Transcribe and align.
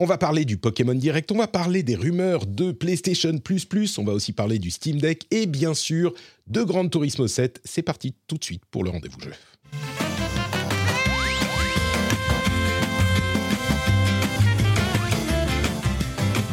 On 0.00 0.06
va 0.06 0.18
parler 0.18 0.44
du 0.44 0.56
Pokémon 0.56 0.94
Direct, 0.94 1.30
on 1.30 1.36
va 1.36 1.46
parler 1.46 1.84
des 1.84 1.94
rumeurs 1.94 2.46
de 2.46 2.72
PlayStation 2.72 3.38
Plus 3.38 3.96
on 3.96 4.04
va 4.04 4.12
aussi 4.12 4.32
parler 4.32 4.58
du 4.58 4.72
Steam 4.72 5.00
Deck 5.00 5.24
et 5.30 5.46
bien 5.46 5.72
sûr 5.72 6.12
de 6.48 6.64
Gran 6.64 6.88
Turismo 6.88 7.28
7. 7.28 7.60
C'est 7.64 7.82
parti 7.82 8.12
tout 8.26 8.36
de 8.36 8.42
suite 8.42 8.64
pour 8.72 8.82
le 8.82 8.90
rendez-vous 8.90 9.20
jeu. 9.20 9.30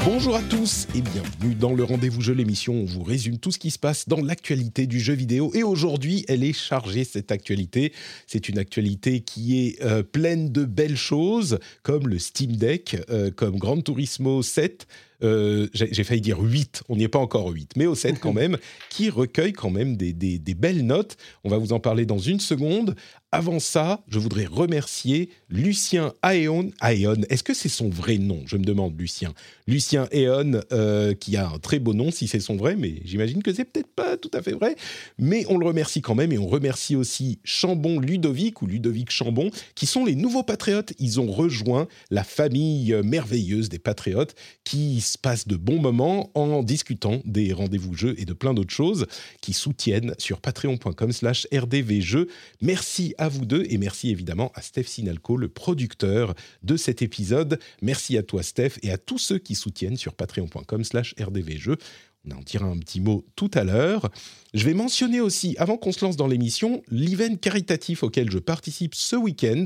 Bonjour 0.04 0.36
à 0.36 0.42
tous 0.42 0.88
et 0.96 1.02
bienvenue 1.02 1.54
dans 1.54 1.74
le 1.74 1.84
rendez-vous 1.84 2.22
jeu, 2.22 2.34
l'émission 2.34 2.74
où 2.74 2.78
on 2.82 2.86
vous 2.86 3.04
résume 3.04 3.38
tout 3.38 3.52
ce 3.52 3.60
qui 3.60 3.70
se 3.70 3.78
passe 3.78 4.08
dans 4.10 4.20
l'actualité 4.22 4.88
du 4.88 5.00
jeu 5.00 5.14
vidéo. 5.14 5.52
Et 5.54 5.62
aujourd'hui, 5.62 6.26
elle 6.28 6.44
est 6.44 6.54
chargée, 6.54 7.04
cette 7.04 7.32
actualité. 7.32 7.94
C'est 8.26 8.50
une 8.50 8.58
actualité 8.58 9.22
qui 9.22 9.60
est 9.68 9.84
euh, 9.84 10.02
pleine 10.02 10.52
de 10.52 10.66
belles 10.66 10.98
choses, 10.98 11.60
comme 11.84 12.08
le 12.08 12.18
Steam 12.18 12.56
Deck, 12.56 12.98
euh, 13.12 13.30
comme 13.30 13.58
Gran 13.60 13.80
Turismo 13.82 14.42
7, 14.42 14.88
euh, 15.24 15.68
j'ai 15.76 15.94
j'ai 15.94 16.04
failli 16.04 16.22
dire 16.22 16.40
8, 16.40 16.82
on 16.90 16.96
n'y 16.96 17.04
est 17.04 17.08
pas 17.08 17.20
encore 17.20 17.48
8, 17.50 17.74
mais 17.76 17.86
au 17.86 17.94
7 17.94 18.20
quand 18.20 18.34
même, 18.42 18.58
qui 18.90 19.12
recueille 19.12 19.54
quand 19.54 19.70
même 19.70 19.96
des, 19.98 20.14
des- 20.14 20.40
des 20.40 20.56
belles 20.56 20.84
notes. 20.84 21.16
On 21.44 21.50
va 21.50 21.60
vous 21.60 21.74
en 21.74 21.80
parler 21.80 22.08
dans 22.08 22.18
une 22.18 22.40
seconde. 22.40 22.96
Avant 23.34 23.60
ça, 23.60 24.04
je 24.10 24.20
voudrais 24.20 24.44
remercier 24.44 25.30
Lucien 25.48 26.12
Aeon. 26.22 26.72
Aeon, 26.82 27.22
est-ce 27.30 27.44
que 27.44 27.54
c'est 27.54 27.70
son 27.70 27.88
vrai 27.88 28.18
nom? 28.18 28.44
Je 28.46 28.58
me 28.58 28.66
demande, 28.66 29.00
Lucien. 29.00 29.34
Lucien 29.68 30.10
Aeon, 30.12 30.60
euh, 30.74 31.14
qui 31.14 31.38
a 31.38 31.48
un 31.48 31.58
très 31.58 31.80
beau 31.80 31.94
nom 31.94 32.12
si 32.12 32.28
c'est 32.28 32.42
son 32.42 32.58
vrai, 32.58 32.76
mais 32.76 32.96
j'imagine 33.06 33.42
que 33.42 33.54
c'est 33.54 33.64
peut-être 33.64 33.88
pas 33.96 34.18
tout 34.18 34.32
à 34.34 34.42
fait 34.42 34.52
vrai. 34.52 34.76
Mais 35.18 35.46
on 35.48 35.58
le 35.58 35.66
remercie 35.66 36.02
quand 36.02 36.14
même 36.14 36.34
et 36.34 36.38
on 36.38 36.46
remercie 36.46 36.98
aussi 36.98 37.40
Chambon 37.46 38.02
Ludovic 38.02 38.62
ou 38.62 38.68
Ludovic 38.68 39.12
Chambon, 39.12 39.50
qui 39.76 39.86
sont 39.86 40.04
les 40.04 40.16
nouveaux 40.16 40.44
patriotes. 40.44 40.92
Ils 41.00 41.22
ont 41.22 41.32
rejoint 41.32 41.88
la 42.10 42.26
famille 42.26 42.94
merveilleuse 43.02 43.70
des 43.70 43.80
patriotes 43.80 44.36
qui 44.66 45.00
se 45.00 45.18
passent 45.18 45.48
de 45.48 45.56
bons 45.56 45.80
moments 45.80 46.32
en 46.36 46.64
discutant 46.64 47.22
des 47.24 47.54
rendez-vous 47.54 47.96
jeux 47.96 48.16
et 48.18 48.26
de 48.26 48.34
plein 48.34 48.54
d'autres 48.54 48.74
choses 48.74 49.06
qui 49.40 49.54
soutiennent 49.54 50.16
sur 50.18 50.42
patreon.com 50.42 51.14
slash 51.14 51.48
rdvjeux. 51.54 52.28
Merci 52.60 53.16
à 53.22 53.30
vous 53.30 53.46
deux 53.46 53.64
et 53.70 53.78
merci 53.78 54.10
évidemment 54.10 54.52
à 54.56 54.64
Steph 54.64 54.86
Sinalco, 54.86 55.38
le 55.38 55.48
producteur 55.48 56.34
de 56.64 56.76
cet 56.76 57.04
épisode. 57.04 57.60
Merci 57.84 58.18
à 58.18 58.24
toi 58.24 58.42
Steph 58.42 58.80
et 58.82 58.92
à 58.92 58.98
tous 58.98 59.20
ceux 59.20 59.38
qui 59.38 59.54
soutiennent 59.54 59.96
sur 59.96 60.16
patreon.com 60.16 60.84
slash 60.84 61.14
rdvjeux. 61.22 61.78
On 62.26 62.32
en 62.32 62.42
dira 62.42 62.66
un 62.66 62.80
petit 62.80 63.00
mot 63.00 63.24
tout 63.36 63.52
à 63.54 63.64
l'heure. 63.64 64.10
Je 64.56 64.66
vais 64.66 64.74
mentionner 64.74 65.22
aussi, 65.22 65.56
avant 65.60 65.78
qu'on 65.78 65.92
se 65.92 66.04
lance 66.04 66.18
dans 66.18 66.26
l'émission, 66.26 66.82
l'event 66.90 67.36
caritatif 67.36 68.02
auquel 68.02 68.32
je 68.32 68.40
participe 68.40 68.96
ce 68.96 69.16
week-end. 69.16 69.66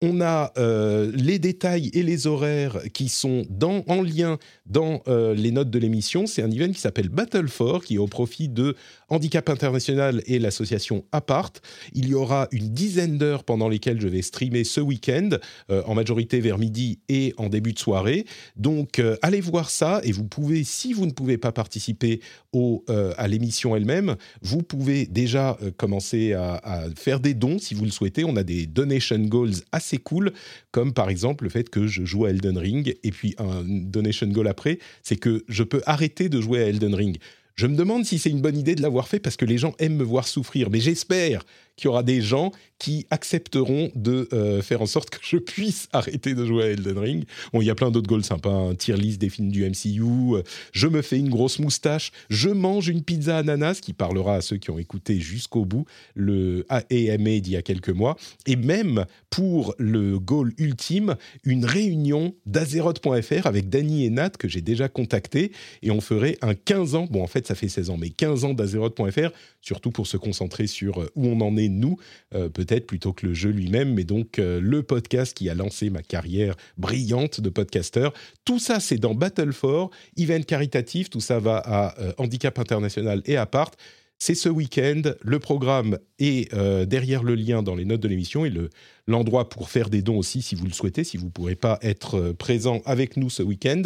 On 0.00 0.20
a 0.20 0.52
euh, 0.58 1.10
les 1.14 1.38
détails 1.38 1.90
et 1.94 2.02
les 2.02 2.26
horaires 2.26 2.78
qui 2.92 3.08
sont 3.08 3.44
en 3.88 4.02
lien 4.02 4.38
dans 4.66 5.02
euh, 5.08 5.34
les 5.34 5.50
notes 5.50 5.70
de 5.70 5.78
l'émission. 5.78 6.26
C'est 6.26 6.42
un 6.42 6.50
event 6.50 6.72
qui 6.72 6.80
s'appelle 6.80 7.08
Battle 7.08 7.48
for, 7.48 7.82
qui 7.84 7.94
est 7.94 7.98
au 7.98 8.06
profit 8.06 8.48
de 8.48 8.76
Handicap 9.08 9.48
International 9.48 10.22
et 10.26 10.38
l'association 10.38 11.04
Apart. 11.12 11.52
Il 11.92 12.08
y 12.08 12.14
aura 12.14 12.48
une 12.52 12.68
dizaine 12.68 13.18
d'heures 13.18 13.44
pendant 13.44 13.68
lesquelles 13.68 14.00
je 14.00 14.08
vais 14.08 14.22
streamer 14.22 14.64
ce 14.64 14.80
week-end, 14.80 15.30
euh, 15.70 15.82
en 15.86 15.94
majorité 15.94 16.40
vers 16.40 16.58
midi 16.58 16.98
et 17.08 17.34
en 17.36 17.48
début 17.48 17.72
de 17.72 17.78
soirée. 17.78 18.26
Donc 18.56 18.98
euh, 18.98 19.16
allez 19.22 19.40
voir 19.40 19.70
ça 19.70 20.00
et 20.04 20.12
vous 20.12 20.24
pouvez, 20.24 20.64
si 20.64 20.92
vous 20.92 21.06
ne 21.06 21.12
pouvez 21.12 21.38
pas 21.38 21.52
participer 21.52 22.20
au, 22.52 22.84
euh, 22.88 23.12
à 23.16 23.28
l'émission 23.28 23.76
elle-même, 23.76 24.16
vous 24.42 24.62
pouvez 24.62 25.06
déjà 25.06 25.58
commencer 25.76 26.32
à, 26.32 26.54
à 26.62 26.90
faire 26.96 27.20
des 27.20 27.34
dons 27.34 27.58
si 27.58 27.74
vous 27.74 27.84
le 27.84 27.90
souhaitez. 27.90 28.24
On 28.24 28.36
a 28.36 28.42
des 28.42 28.66
donation 28.66 29.18
goals 29.18 29.54
assez 29.72 29.98
cool, 29.98 30.32
comme 30.70 30.92
par 30.92 31.08
exemple 31.08 31.44
le 31.44 31.50
fait 31.50 31.68
que 31.68 31.86
je 31.86 32.04
joue 32.04 32.24
à 32.24 32.30
Elden 32.30 32.58
Ring 32.58 32.94
et 33.02 33.10
puis 33.10 33.34
un 33.38 33.62
donation 33.64 34.26
goal 34.26 34.48
après, 34.48 34.78
c'est 35.02 35.16
que 35.16 35.44
je 35.48 35.62
peux 35.62 35.82
arrêter 35.86 36.28
de 36.28 36.40
jouer 36.40 36.62
à 36.62 36.66
Elden 36.68 36.94
Ring. 36.94 37.18
Je 37.56 37.68
me 37.68 37.76
demande 37.76 38.04
si 38.04 38.18
c'est 38.18 38.30
une 38.30 38.40
bonne 38.40 38.58
idée 38.58 38.74
de 38.74 38.82
l'avoir 38.82 39.06
fait 39.06 39.20
parce 39.20 39.36
que 39.36 39.44
les 39.44 39.58
gens 39.58 39.74
aiment 39.78 39.96
me 39.96 40.04
voir 40.04 40.26
souffrir, 40.26 40.70
mais 40.70 40.80
j'espère 40.80 41.44
qu'il 41.76 41.86
y 41.86 41.88
aura 41.88 42.02
des 42.02 42.20
gens 42.20 42.52
qui 42.78 43.06
accepteront 43.10 43.90
de 43.94 44.28
euh, 44.32 44.60
faire 44.60 44.82
en 44.82 44.86
sorte 44.86 45.10
que 45.10 45.18
je 45.22 45.36
puisse 45.38 45.88
arrêter 45.92 46.34
de 46.34 46.44
jouer 46.44 46.64
à 46.64 46.66
Elden 46.68 46.98
Ring. 46.98 47.24
Bon, 47.52 47.62
il 47.62 47.66
y 47.66 47.70
a 47.70 47.74
plein 47.74 47.90
d'autres 47.90 48.08
goals 48.08 48.24
sympas, 48.24 48.50
un 48.50 48.74
list 48.96 49.20
des 49.20 49.30
films 49.30 49.50
du 49.50 49.64
MCU, 49.64 50.36
euh, 50.36 50.42
je 50.72 50.86
me 50.86 51.02
fais 51.02 51.18
une 51.18 51.30
grosse 51.30 51.58
moustache, 51.58 52.12
je 52.28 52.50
mange 52.50 52.88
une 52.88 53.02
pizza 53.02 53.38
ananas 53.38 53.80
qui 53.80 53.92
parlera 53.92 54.36
à 54.36 54.40
ceux 54.40 54.56
qui 54.56 54.70
ont 54.70 54.78
écouté 54.78 55.18
jusqu'au 55.18 55.64
bout 55.64 55.86
le 56.14 56.66
AMA 56.68 57.40
d'il 57.40 57.50
y 57.50 57.56
a 57.56 57.62
quelques 57.62 57.90
mois, 57.90 58.16
et 58.46 58.56
même 58.56 59.06
pour 59.30 59.74
le 59.78 60.18
goal 60.18 60.52
ultime, 60.58 61.16
une 61.44 61.64
réunion 61.64 62.34
d'Azeroth.fr 62.46 63.46
avec 63.46 63.68
Dany 63.68 64.04
et 64.04 64.10
Nat 64.10 64.30
que 64.30 64.48
j'ai 64.48 64.60
déjà 64.60 64.88
contacté, 64.88 65.52
et 65.82 65.90
on 65.90 66.00
ferait 66.00 66.38
un 66.42 66.54
15 66.54 66.94
ans, 66.94 67.08
bon 67.10 67.22
en 67.22 67.26
fait 67.26 67.46
ça 67.46 67.54
fait 67.54 67.68
16 67.68 67.90
ans, 67.90 67.96
mais 67.96 68.10
15 68.10 68.44
ans 68.44 68.54
d'Azeroth.fr, 68.54 69.30
surtout 69.64 69.90
pour 69.90 70.06
se 70.06 70.18
concentrer 70.18 70.66
sur 70.66 71.00
euh, 71.00 71.10
où 71.14 71.26
on 71.26 71.40
en 71.40 71.56
est 71.56 71.70
nous, 71.70 71.96
euh, 72.34 72.50
peut-être 72.50 72.86
plutôt 72.86 73.14
que 73.14 73.26
le 73.26 73.32
jeu 73.32 73.48
lui-même, 73.50 73.94
mais 73.94 74.04
donc 74.04 74.38
euh, 74.38 74.60
le 74.60 74.82
podcast 74.82 75.34
qui 75.34 75.48
a 75.48 75.54
lancé 75.54 75.88
ma 75.88 76.02
carrière 76.02 76.54
brillante 76.76 77.40
de 77.40 77.48
podcasteur. 77.48 78.12
Tout 78.44 78.58
ça, 78.58 78.78
c'est 78.78 78.98
dans 78.98 79.14
Battle 79.14 79.52
for, 79.52 79.90
event 80.18 80.42
caritatif, 80.42 81.08
tout 81.08 81.20
ça 81.20 81.38
va 81.38 81.62
à 81.64 81.94
Handicap 82.18 82.58
International 82.58 83.22
et 83.24 83.36
à 83.36 83.46
Part. 83.46 83.70
C'est 84.18 84.34
ce 84.34 84.48
week-end, 84.48 85.02
le 85.22 85.38
programme 85.38 85.98
est 86.18 86.54
derrière 86.86 87.22
le 87.22 87.34
lien 87.34 87.62
dans 87.62 87.74
les 87.74 87.84
notes 87.84 88.00
de 88.00 88.08
l'émission 88.08 88.44
et 88.44 88.50
le- 88.50 88.70
l'endroit 89.06 89.48
pour 89.48 89.68
faire 89.70 89.90
des 89.90 90.02
dons 90.02 90.18
aussi 90.18 90.40
si 90.40 90.54
vous 90.54 90.66
le 90.66 90.72
souhaitez, 90.72 91.04
si 91.04 91.16
vous 91.16 91.26
ne 91.26 91.30
pourrez 91.30 91.56
pas 91.56 91.78
être 91.82 92.32
présent 92.32 92.80
avec 92.86 93.16
nous 93.16 93.28
ce 93.28 93.42
week-end. 93.42 93.82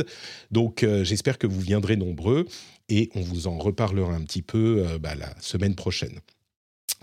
Donc 0.50 0.86
j'espère 1.02 1.38
que 1.38 1.46
vous 1.46 1.60
viendrez 1.60 1.96
nombreux 1.96 2.46
et 2.88 3.10
on 3.14 3.20
vous 3.20 3.46
en 3.46 3.58
reparlera 3.58 4.12
un 4.14 4.22
petit 4.22 4.42
peu 4.42 4.84
euh, 4.86 4.98
bah, 4.98 5.14
la 5.14 5.34
semaine 5.40 5.74
prochaine. 5.74 6.20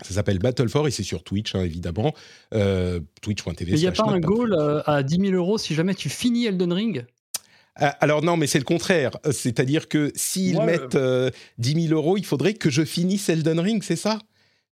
Ça 0.02 0.14
s'appelle 0.14 0.38
Battle 0.38 0.68
for 0.68 0.86
et 0.86 0.90
c'est 0.90 1.02
sur 1.02 1.24
Twitch, 1.24 1.54
hein, 1.54 1.62
évidemment. 1.62 2.12
Euh, 2.54 3.00
Twitch.tv. 3.22 3.72
Il 3.72 3.78
n'y 3.78 3.86
a 3.86 3.92
pas 3.92 4.04
un 4.04 4.20
goal 4.20 4.52
euh, 4.52 4.82
à 4.84 5.02
10 5.02 5.16
000 5.30 5.32
euros 5.32 5.56
si 5.56 5.74
jamais 5.74 5.94
tu 5.94 6.08
finis 6.10 6.44
Elden 6.46 6.72
Ring? 6.72 7.06
Ah, 7.76 7.88
Alors 8.00 8.22
non, 8.22 8.36
mais 8.36 8.46
c'est 8.46 8.58
le 8.58 8.64
contraire. 8.64 9.12
C'est-à-dire 9.30 9.88
que 9.88 10.12
s'ils 10.14 10.56
Ouais, 10.58 10.66
mettent 10.66 10.96
euh, 10.96 11.30
10 11.58 11.88
000 11.88 11.94
euros, 11.94 12.16
il 12.18 12.26
faudrait 12.26 12.54
que 12.54 12.68
je 12.68 12.84
finisse 12.84 13.28
Elden 13.28 13.58
Ring, 13.60 13.82
c'est 13.82 13.96
ça? 13.96 14.18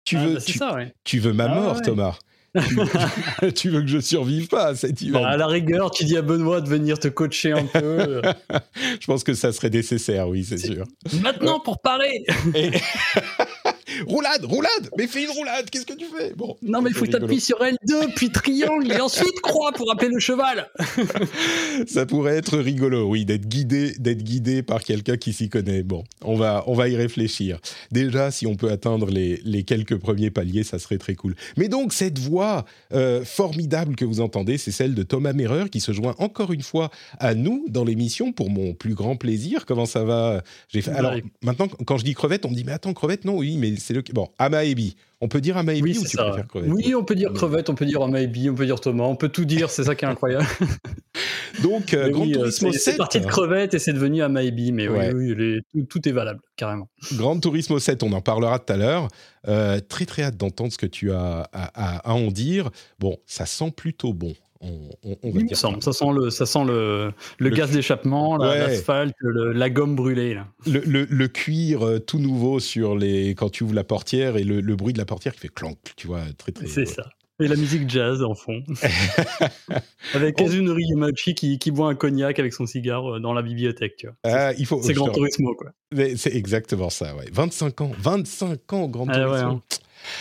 Tu 0.05 0.17
Ah, 0.17 0.27
veux, 0.27 0.35
bah, 0.35 0.41
tu, 0.43 0.59
ça, 0.59 0.75
ouais. 0.75 0.93
tu 1.05 1.19
veux 1.21 1.33
ma 1.33 1.45
Ah, 1.45 1.55
mort, 1.55 1.77
ouais. 1.77 1.83
Thomas? 1.83 2.19
tu, 3.55 3.71
veux 3.71 3.81
que 3.83 3.89
je 3.89 3.99
survive 3.99 4.47
pas 4.49 4.67
à 4.69 4.75
cet 4.75 5.03
event 5.03 5.23
Bah, 5.23 5.29
à 5.31 5.37
la 5.37 5.47
rigueur, 5.47 5.91
tu 5.91 6.05
dis 6.05 6.17
à 6.17 6.23
Benoît 6.23 6.61
de 6.61 6.69
venir 6.69 6.99
te 6.99 7.09
coacher 7.09 7.53
un 7.53 7.65
peu. 7.65 8.23
Je 9.01 9.07
pense 9.07 9.25
que 9.25 9.35
ça 9.35 9.53
serait 9.53 9.71
nécessaire, 9.71 10.29
oui, 10.29 10.45
c'est 10.45 10.59
C'est- 10.59 10.73
sûr. 10.75 10.85
Maintenant 11.23 11.59
pour 11.61 11.81
parler 11.81 12.25
Et- 12.55 12.71
roulade, 14.07 14.45
roulade 14.45 14.91
Mais 14.99 15.07
fais 15.07 15.25
une 15.25 15.31
roulade, 15.31 15.71
qu'est-ce 15.71 15.87
que 15.87 15.95
tu 15.95 16.07
fais? 16.07 16.33
Bon, 16.35 16.57
Non 16.63 16.83
mais 16.83 16.91
il 16.91 16.97
faut 16.97 17.05
que 17.05 17.11
tu 17.11 17.17
rigolo. 17.17 17.27
appuies 17.33 17.41
sur 17.41 17.59
L2, 17.59 18.15
puis 18.15 18.31
triangle, 18.31 18.91
et 18.93 19.01
ensuite 19.01 19.41
croix 19.43 19.73
pour 19.73 19.91
appeler 19.93 20.11
le 20.13 20.21
cheval. 20.21 20.69
Ça 21.87 22.07
pourrait 22.07 22.37
être 22.37 22.59
rigolo, 22.59 23.09
oui, 23.09 23.25
d'être 23.25 23.47
guidé, 23.49 23.95
d'être 23.99 24.23
guidé 24.23 24.63
par 24.63 24.83
quelqu'un 24.83 25.17
qui 25.17 25.33
s'y 25.33 25.49
connaît. 25.49 25.83
Bon, 25.83 26.05
on 26.23 26.37
va, 26.37 26.65
on 26.67 26.75
va 26.75 26.89
y 26.89 26.97
réfléchir. 26.97 27.59
Déjà, 27.91 28.31
si 28.31 28.47
on 28.47 28.55
peut 28.57 28.71
atteindre 28.71 29.11
les, 29.11 29.41
les 29.45 29.63
quelques 29.65 29.97
premiers 29.99 30.31
paliers, 30.31 30.65
ça 30.65 30.79
serait 30.79 30.99
très 30.99 31.15
cool. 31.15 31.35
Mais 31.57 31.69
donc, 31.69 31.93
cette 31.93 32.19
voix 32.19 32.65
euh, 32.93 33.25
formidable 33.25 33.97
que 33.97 34.05
vous 34.05 34.21
entendez, 34.21 34.59
c'est 34.59 34.71
celle 34.71 34.95
de 34.95 35.03
Thomas 35.03 35.33
Merreur 35.33 35.71
qui 35.71 35.81
se 35.81 35.93
joint 35.93 36.15
encore 36.19 36.53
une 36.53 36.63
fois 36.63 36.91
à 37.19 37.35
nous 37.35 37.65
dans 37.69 37.85
l'émission 37.85 38.33
pour 38.33 38.51
mon 38.51 38.75
plus 38.75 38.95
grand 38.95 39.17
plaisir. 39.17 39.67
Comment 39.67 39.87
ça 39.87 40.05
va? 40.05 40.43
J'ai 40.69 40.83
fait. 40.83 40.93
Alors 40.93 41.15
maintenant, 41.43 41.69
quand 41.87 41.99
je 41.99 42.05
dis 42.05 42.15
crevette, 42.15 42.45
on 42.47 42.51
me 42.51 42.55
dit 42.55 42.65
mais 42.65 42.73
attends 42.73 42.95
crevette, 42.95 43.25
non, 43.25 43.37
oui, 43.39 43.57
mais 43.59 43.75
c'est 43.85 43.95
le 43.95 44.03
bon 44.13 44.29
Amaebi. 44.39 44.97
On 45.21 45.29
peut 45.29 45.41
dire 45.41 45.57
Amaebi 45.57 45.83
Oui, 45.83 45.99
ou 45.99 46.03
tu 46.03 46.09
ça. 46.17 46.25
préfères 46.25 46.47
crevette 46.49 46.71
Oui, 46.73 46.95
on 46.95 47.05
peut 47.05 47.15
dire 47.15 47.33
crevette, 47.33 47.71
on 47.71 47.75
peut 47.75 47.87
dire 47.87 48.07
maybe, 48.09 48.49
on 48.51 48.55
peut 48.55 48.67
dire 48.67 48.81
Thomas, 48.81 49.05
on 49.05 49.17
peut 49.17 49.29
tout 49.29 49.45
dire, 49.45 49.71
c'est 49.71 49.85
ça 49.85 49.95
qui 49.95 50.05
est 50.05 50.09
incroyable. 50.09 50.47
Donc, 51.63 51.95
euh, 51.95 52.07
Mais 52.07 52.11
Gran 52.13 52.23
oui, 52.25 52.33
euh, 52.33 52.39
Turismo 52.39 52.73
c'est 52.73 52.79
7. 52.79 52.93
c'est 52.93 52.97
parti 52.99 53.21
de 53.21 53.27
crevette 53.27 53.75
et 53.75 53.79
c'est 53.79 53.93
devenu 53.93 54.23
à 54.23 54.29
maybe, 54.29 54.73
mais 54.73 54.89
oui, 54.89 54.99
Ouais. 54.99 55.13
oui, 55.15 55.35
les- 55.37 55.61
tout, 55.73 55.85
tout 56.01 56.09
est 56.09 56.13
valable, 56.13 56.41
carrément. 56.57 56.89
Gran 57.13 57.39
Turismo 57.39 57.79
7, 57.79 58.03
on 58.03 58.13
en 58.13 58.21
parlera 58.21 58.59
tout 58.59 58.73
à 58.73 58.77
l'heure. 58.77 59.09
Euh, 59.47 59.79
très 59.81 60.05
très 60.05 60.23
hâte 60.23 60.37
d'entendre 60.37 60.73
ce 60.73 60.79
que 60.79 60.87
tu 60.87 61.13
as 61.13 61.49
à, 61.53 61.71
à- 61.75 62.11
à 62.11 62.15
en 62.15 62.31
dire. 62.31 62.71
Bon, 62.99 63.17
ça 63.27 63.47
sent 63.47 63.71
plutôt 63.77 64.13
bon. 64.13 64.35
On, 64.65 65.17
on- 65.23 65.31
va 65.31 65.43
dire. 65.43 65.57
Ça 65.57 65.93
sent 65.93 66.05
le, 66.15 66.31
ça 66.31 66.47
sent 66.47 66.65
le, 66.65 67.13
le, 67.39 67.49
Le- 67.51 67.55
gaz 67.55 67.71
d'échappement, 67.71 68.39
Ouais. 68.39 68.59
l'asphalte, 68.59 69.15
la 69.23 69.71
gomme 69.71 69.95
brûlée. 69.95 70.35
Là. 70.35 70.47
le, 70.67 70.81
le- 71.09 71.29
cuir 71.29 71.87
euh, 71.87 71.99
tout 71.99 72.19
nouveau 72.19 72.61
sur 72.61 72.97
les 72.97 73.31
quand 73.35 73.51
tu 73.51 73.65
ouvres 73.65 73.75
la 73.75 73.85
portière 73.85 74.37
et 74.37 74.45
le, 74.45 74.61
bruit 74.77 74.93
de 74.93 74.99
la 74.99 75.05
portière 75.05 75.35
qui 75.35 75.41
fait 75.41 75.49
clank, 75.55 75.77
tu 75.97 76.07
vois, 76.07 76.23
très 76.39 76.53
très. 76.53 76.67
C'est 76.67 76.87
ça. 76.87 77.05
Et 77.41 77.49
la 77.49 77.57
musique 77.57 77.91
jazz 77.91 78.23
en 78.23 78.35
fond. 78.37 78.63
avec 80.15 80.37
Kazunori 80.37 80.85
Yamachi 80.85 81.35
qui, 81.35 81.59
qui 81.59 81.71
boit 81.71 81.89
un 81.89 81.95
cognac 81.95 82.39
avec 82.39 82.53
son 82.53 82.67
cigare 82.67 83.15
euh, 83.17 83.21
dans 83.21 83.33
la 83.33 83.43
bibliothèque. 83.43 83.97
tu 83.97 84.07
vois. 84.07 84.17
Ah, 84.25 84.53
il 84.57 84.67
faut. 84.67 84.81
C'est 84.83 84.93
Grand 84.93 85.09
Turismo, 85.11 85.55
quoi. 85.55 85.71
C'est 86.17 86.35
exactement 86.35 86.91
ça, 86.91 87.15
ouais. 87.17 87.27
25 87.33 87.81
ans, 87.81 87.91
25 87.99 88.73
ans 88.73 88.89
Grand 88.89 89.07
Ah 89.09 89.19
ouais, 89.19 89.25
Turismo. 89.27 89.49
hein. 89.51 89.61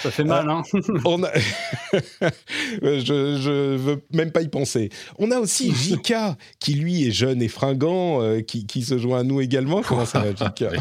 Ça 0.02 0.12
fait 0.12 0.24
mal, 0.24 0.50
hein. 0.50 0.64
On 1.06 1.24
a... 1.24 1.32
je, 2.82 3.38
je 3.42 3.76
veux 3.76 4.04
même 4.14 4.32
pas 4.32 4.42
y 4.42 4.48
penser. 4.48 4.90
On 5.18 5.32
a 5.32 5.40
aussi 5.40 5.74
Jika, 5.74 6.38
qui 6.60 6.76
lui 6.76 7.08
est 7.08 7.12
jeune 7.12 7.42
et 7.42 7.48
fringant, 7.48 8.22
euh, 8.22 8.42
qui, 8.42 8.66
qui 8.66 8.84
se 8.84 8.98
joint 8.98 9.20
à 9.20 9.24
nous 9.24 9.42
également. 9.42 9.82
Comment 9.82 10.06
ça 10.06 10.20
va, 10.20 10.34
Jika 10.34 10.72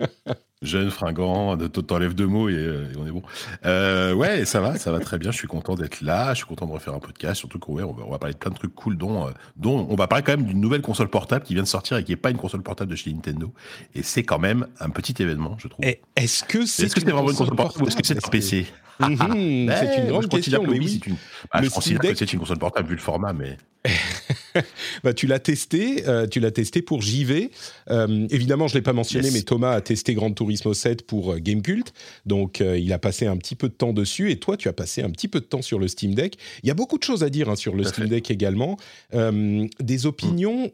Jeune, 0.66 0.90
fringant, 0.90 1.56
de- 1.56 1.66
t'enlèves 1.68 2.14
deux 2.14 2.26
mots 2.26 2.48
et, 2.48 2.54
euh, 2.54 2.92
et 2.92 2.96
on 2.98 3.06
est 3.06 3.10
bon. 3.10 3.22
Euh, 3.64 4.12
ouais, 4.12 4.44
ça 4.44 4.60
va, 4.60 4.76
ça 4.78 4.92
va 4.92 5.00
très 5.00 5.18
bien. 5.18 5.30
Je 5.30 5.36
suis 5.36 5.48
content 5.48 5.74
d'être 5.74 6.00
là. 6.00 6.30
Je 6.34 6.38
suis 6.38 6.46
content 6.46 6.66
de 6.66 6.72
refaire 6.72 6.94
un 6.94 6.98
podcast. 6.98 7.36
Surtout 7.38 7.58
qu'on 7.58 7.74
ouais, 7.74 7.82
on 7.82 7.92
va, 7.92 8.04
on 8.06 8.10
va 8.10 8.18
parler 8.18 8.34
de 8.34 8.38
plein 8.38 8.50
de 8.50 8.56
trucs 8.56 8.74
cool, 8.74 8.96
dont, 8.98 9.26
euh, 9.26 9.30
dont 9.56 9.86
on 9.88 9.94
va 9.96 10.06
parler 10.06 10.24
quand 10.24 10.36
même 10.36 10.46
d'une 10.46 10.60
nouvelle 10.60 10.82
console 10.82 11.08
portable 11.08 11.44
qui 11.44 11.54
vient 11.54 11.62
de 11.62 11.68
sortir 11.68 11.96
et 11.96 12.04
qui 12.04 12.12
n'est 12.12 12.16
pas 12.16 12.30
une 12.30 12.36
console 12.38 12.62
portable 12.62 12.90
de 12.90 12.96
chez 12.96 13.12
Nintendo. 13.12 13.52
Et 13.94 14.02
c'est 14.02 14.22
quand 14.24 14.38
même 14.38 14.66
un 14.80 14.90
petit 14.90 15.14
événement, 15.22 15.56
je 15.58 15.68
trouve. 15.68 15.84
Est-ce 16.16 16.44
que 16.44 16.66
c'est 16.66 16.92
que 16.92 17.00
c'est 17.00 17.10
vraiment 17.10 17.30
une 17.30 17.36
console 17.36 17.56
portable 17.56 17.84
ou 17.84 17.88
est-ce 17.88 17.96
que 17.96 18.06
c'est 18.06 18.24
un 18.24 18.28
PC 18.28 18.66
Mhm, 18.98 19.16
C'est 19.78 19.98
une 19.98 20.08
grande 20.08 20.26
question, 20.28 20.62
que 20.64 20.70
mais 20.70 20.78
oui, 20.78 20.86
oui. 20.86 21.00
c'est 21.04 21.10
une- 21.10 21.16
bah, 21.52 21.60
je 21.62 21.68
considère 21.68 22.00
que 22.00 22.14
c'est 22.16 22.32
une 22.32 22.38
console 22.38 22.58
portable 22.58 22.88
vu 22.88 22.94
le 22.94 23.00
format, 23.00 23.34
mais 23.34 23.58
Bah, 25.04 25.12
tu 25.12 25.26
l'as 25.26 25.38
testé, 25.38 26.08
euh, 26.08 26.26
tu 26.26 26.40
l'as 26.40 26.50
testé 26.50 26.82
pour 26.82 27.02
JV. 27.02 27.50
Euh, 27.90 28.26
évidemment, 28.30 28.68
je 28.68 28.74
l'ai 28.74 28.82
pas 28.82 28.92
mentionné, 28.94 29.26
Yes. 29.26 29.34
mais 29.34 29.42
Thomas 29.42 29.72
a 29.72 29.80
testé 29.80 30.14
Gran 30.14 30.32
Turismo 30.32 30.72
7 30.74 31.06
pour 31.06 31.32
euh, 31.32 31.38
Gamecult, 31.38 31.92
donc 32.24 32.60
euh, 32.60 32.78
il 32.78 32.92
a 32.92 32.98
passé 32.98 33.26
un 33.26 33.36
petit 33.36 33.54
peu 33.54 33.68
de 33.68 33.74
temps 33.74 33.92
dessus. 33.92 34.30
Et 34.30 34.38
toi, 34.38 34.56
tu 34.56 34.68
as 34.68 34.72
passé 34.72 35.02
un 35.02 35.10
petit 35.10 35.28
peu 35.28 35.40
de 35.40 35.44
temps 35.44 35.62
sur 35.62 35.78
le 35.78 35.88
Steam 35.88 36.14
Deck. 36.14 36.38
Il 36.62 36.68
y 36.68 36.70
a 36.70 36.74
beaucoup 36.74 36.98
de 36.98 37.02
choses 37.02 37.22
à 37.22 37.28
dire 37.28 37.48
hein, 37.48 37.56
sur 37.56 37.74
le 37.74 37.84
Steam. 37.84 38.08
Deck 38.08 38.30
également. 38.30 38.76
Des 39.12 40.06
opinions 40.06 40.70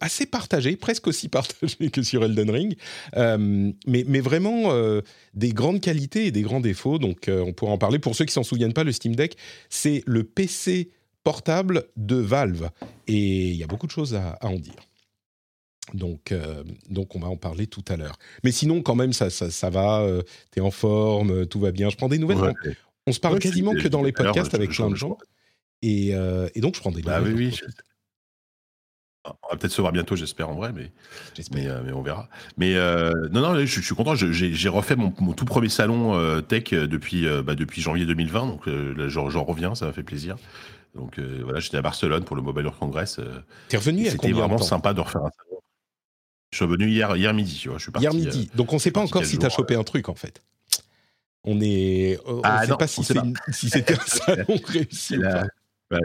assez 0.00 0.26
partagées, 0.26 0.76
presque 0.76 1.06
aussi 1.06 1.28
partagées 1.28 1.90
que 1.90 2.02
sur 2.02 2.24
Elden 2.24 2.50
Ring, 2.50 2.76
mais, 3.16 4.04
mais 4.06 4.20
vraiment 4.20 4.72
des 5.34 5.50
grandes 5.50 5.80
qualités 5.80 6.26
et 6.26 6.30
des 6.30 6.42
grands 6.42 6.60
défauts. 6.60 6.98
Donc, 6.98 7.28
on 7.28 7.52
pourra 7.52 7.72
en 7.72 7.78
parler. 7.78 7.98
Pour 7.98 8.14
ceux 8.14 8.24
qui 8.24 8.32
s'en 8.32 8.42
souviennent 8.42 8.72
pas, 8.74 8.84
le 8.84 8.92
Steam 8.92 9.14
Deck, 9.16 9.36
c'est 9.70 10.02
le 10.06 10.24
PC 10.24 10.90
portable 11.26 11.82
de 11.96 12.14
Valve. 12.14 12.70
Et 13.08 13.48
il 13.48 13.56
y 13.56 13.64
a 13.64 13.66
beaucoup 13.66 13.88
de 13.88 13.90
choses 13.90 14.14
à, 14.14 14.34
à 14.40 14.46
en 14.46 14.54
dire. 14.60 14.76
Donc, 15.92 16.30
euh, 16.30 16.62
donc, 16.88 17.16
on 17.16 17.18
va 17.18 17.26
en 17.26 17.36
parler 17.36 17.66
tout 17.66 17.82
à 17.88 17.96
l'heure. 17.96 18.16
Mais 18.44 18.52
sinon, 18.52 18.80
quand 18.80 18.94
même, 18.94 19.12
ça, 19.12 19.28
ça, 19.28 19.50
ça 19.50 19.68
va. 19.68 20.02
euh, 20.02 20.22
T'es 20.52 20.60
en 20.60 20.70
forme, 20.70 21.44
tout 21.46 21.58
va 21.58 21.72
bien. 21.72 21.90
Je 21.90 21.96
prends 21.96 22.08
des 22.08 22.18
nouvelles. 22.18 22.38
Ouais. 22.38 22.54
On, 22.64 22.70
on 23.08 23.12
se 23.12 23.18
parle 23.18 23.34
Ouais, 23.34 23.40
quasiment 23.40 23.74
que 23.74 23.88
dans 23.88 24.04
les 24.04 24.12
podcasts 24.12 24.54
avec 24.54 24.70
plein 24.70 24.88
de 24.88 24.94
gens. 24.94 25.18
Et, 25.82 26.14
euh, 26.14 26.48
et 26.54 26.60
donc, 26.60 26.76
je 26.76 26.80
prends 26.80 26.92
des 26.92 27.02
Bah 27.02 27.18
oui, 27.20 27.30
nouvelles. 27.30 27.48
oui. 27.48 27.58
je- 27.60 27.64
On 29.42 29.48
va 29.50 29.56
peut-être 29.56 29.72
se 29.72 29.80
voir 29.80 29.92
bientôt, 29.92 30.14
j'espère 30.14 30.48
en 30.48 30.54
vrai, 30.54 30.72
mais, 30.72 30.92
euh, 31.66 31.82
mais 31.84 31.90
on 31.92 32.02
verra. 32.02 32.28
Mais 32.56 32.74
non, 33.32 33.40
non, 33.40 33.54
je, 33.58 33.64
je 33.66 33.80
suis 33.80 33.96
content. 33.96 34.14
J'ai 34.14 34.68
refait 34.68 34.94
mon, 34.94 35.12
mon 35.20 35.32
tout 35.32 35.44
premier 35.44 35.68
salon 35.68 36.40
tech 36.42 36.70
depuis, 36.70 37.26
bah, 37.44 37.56
depuis 37.56 37.82
janvier 37.82 38.06
2020, 38.06 38.46
donc 38.46 38.68
j'en 39.08 39.42
reviens, 39.44 39.74
ça 39.74 39.86
m'a 39.86 39.92
fait 39.92 40.04
plaisir. 40.04 40.36
Donc 40.96 41.18
euh, 41.18 41.40
voilà, 41.44 41.60
j'étais 41.60 41.76
à 41.76 41.82
Barcelone 41.82 42.24
pour 42.24 42.36
le 42.36 42.42
Mobile 42.42 42.64
World 42.64 42.78
Congress. 42.80 43.18
euh, 43.18 43.40
T'es 43.68 43.76
revenu 43.76 44.06
C'était 44.06 44.32
vraiment 44.32 44.56
de 44.56 44.62
sympa 44.62 44.94
de 44.94 45.00
refaire 45.00 45.22
un 45.24 45.30
salon. 45.30 45.60
Je 46.52 46.56
suis 46.56 46.64
revenu 46.64 46.88
hier, 46.88 47.14
hier 47.16 47.34
midi, 47.34 47.54
tu 47.60 47.68
vois. 47.68 47.78
Je 47.78 47.82
suis 47.84 47.92
parti, 47.92 48.04
Hier 48.06 48.14
midi. 48.14 48.48
euh, 48.52 48.56
Donc, 48.56 48.72
on 48.72 48.76
ne 48.76 48.80
sait 48.80 48.90
pas 48.92 49.00
encore 49.00 49.24
si 49.24 49.36
t'as 49.38 49.48
jour, 49.48 49.56
chopé 49.58 49.74
un 49.74 49.84
truc, 49.84 50.08
en 50.08 50.14
fait. 50.14 50.42
On 51.44 51.60
est. 51.60 52.18
On 52.26 52.40
Ah, 52.44 52.60
ne 52.60 52.64
sait 52.64 52.70
non, 52.70 52.76
pas 52.78 52.86
si 52.86 53.00
on 53.00 53.02
sait 53.02 53.14
pas. 53.14 53.24
si 53.52 53.68
c'était 53.70 53.94
un 54.00 54.06
salon 54.06 54.44
réussi. 54.64 55.16
Ou 55.18 55.22
la- 55.22 55.42
pas. 55.42 55.46
Ouais. 55.92 56.00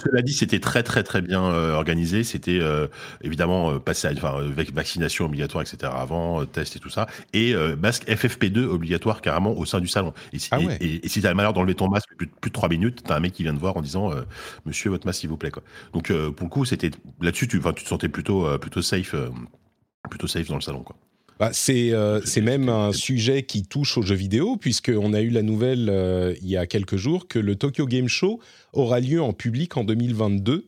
Cela 0.00 0.22
dit, 0.22 0.32
c'était 0.32 0.60
très 0.60 0.84
très 0.84 1.02
très 1.02 1.20
bien 1.22 1.42
euh, 1.44 1.72
organisé. 1.74 2.22
C'était 2.22 2.60
euh, 2.60 2.86
évidemment 3.20 3.72
euh, 3.72 3.78
passé 3.80 4.06
à 4.06 4.12
enfin, 4.12 4.38
euh, 4.40 4.50
vac- 4.52 4.72
vaccination 4.72 5.24
obligatoire, 5.24 5.62
etc. 5.62 5.92
Avant, 5.96 6.46
test 6.46 6.76
et 6.76 6.78
tout 6.78 6.88
ça, 6.88 7.08
et 7.32 7.52
masque 7.80 8.04
FFP2 8.08 8.64
obligatoire 8.64 9.20
carrément 9.20 9.56
au 9.58 9.64
sein 9.64 9.80
du 9.80 9.88
salon. 9.88 10.12
Et 10.32 10.38
si, 10.38 10.48
Ah 10.52 10.60
ouais. 10.60 10.76
et, 10.80 11.04
et 11.04 11.08
si 11.08 11.20
t'as 11.20 11.30
le 11.30 11.34
malheur 11.34 11.52
d'enlever 11.52 11.74
ton 11.74 11.88
masque 11.88 12.08
plus, 12.16 12.26
de- 12.26 12.32
plus 12.40 12.50
de 12.50 12.54
3 12.54 12.68
minutes, 12.68 13.02
t'as 13.04 13.16
un 13.16 13.20
mec 13.20 13.32
qui 13.32 13.42
vient 13.42 13.54
te 13.54 13.58
voir 13.60 13.76
en 13.76 13.82
disant 13.82 14.12
Monsieur, 14.66 14.90
votre 14.90 15.04
masque 15.06 15.20
s'il 15.20 15.30
vous 15.30 15.36
plaît. 15.36 15.50
Quoi. 15.50 15.64
Donc 15.92 16.12
pour 16.12 16.46
le 16.46 16.50
coup, 16.50 16.64
c'était 16.64 16.90
là-dessus, 17.20 17.48
tu, 17.48 17.60
tu 17.60 17.84
te 17.84 17.88
sentais 17.88 18.08
plutôt 18.08 18.56
plutôt 18.58 18.82
safe, 18.82 19.16
plutôt 20.10 20.26
safe 20.28 20.48
dans 20.48 20.54
le 20.56 20.60
salon. 20.60 20.82
Quoi. 20.84 20.96
Bah, 21.38 21.50
c'est 21.52 21.92
euh, 21.92 22.20
c'est 22.24 22.40
même 22.40 22.68
un 22.68 22.92
sujet 22.92 23.42
qui 23.44 23.62
touche 23.62 23.96
aux 23.96 24.02
jeux 24.02 24.14
vidéo, 24.16 24.56
puisqu'on 24.56 25.12
a 25.12 25.20
eu 25.20 25.30
la 25.30 25.42
nouvelle 25.42 25.88
euh, 25.88 26.34
il 26.42 26.48
y 26.48 26.56
a 26.56 26.66
quelques 26.66 26.96
jours 26.96 27.28
que 27.28 27.38
le 27.38 27.54
Tokyo 27.54 27.86
Game 27.86 28.08
Show 28.08 28.40
aura 28.72 28.98
lieu 29.00 29.22
en 29.22 29.32
public 29.32 29.76
en 29.76 29.84
2022. 29.84 30.66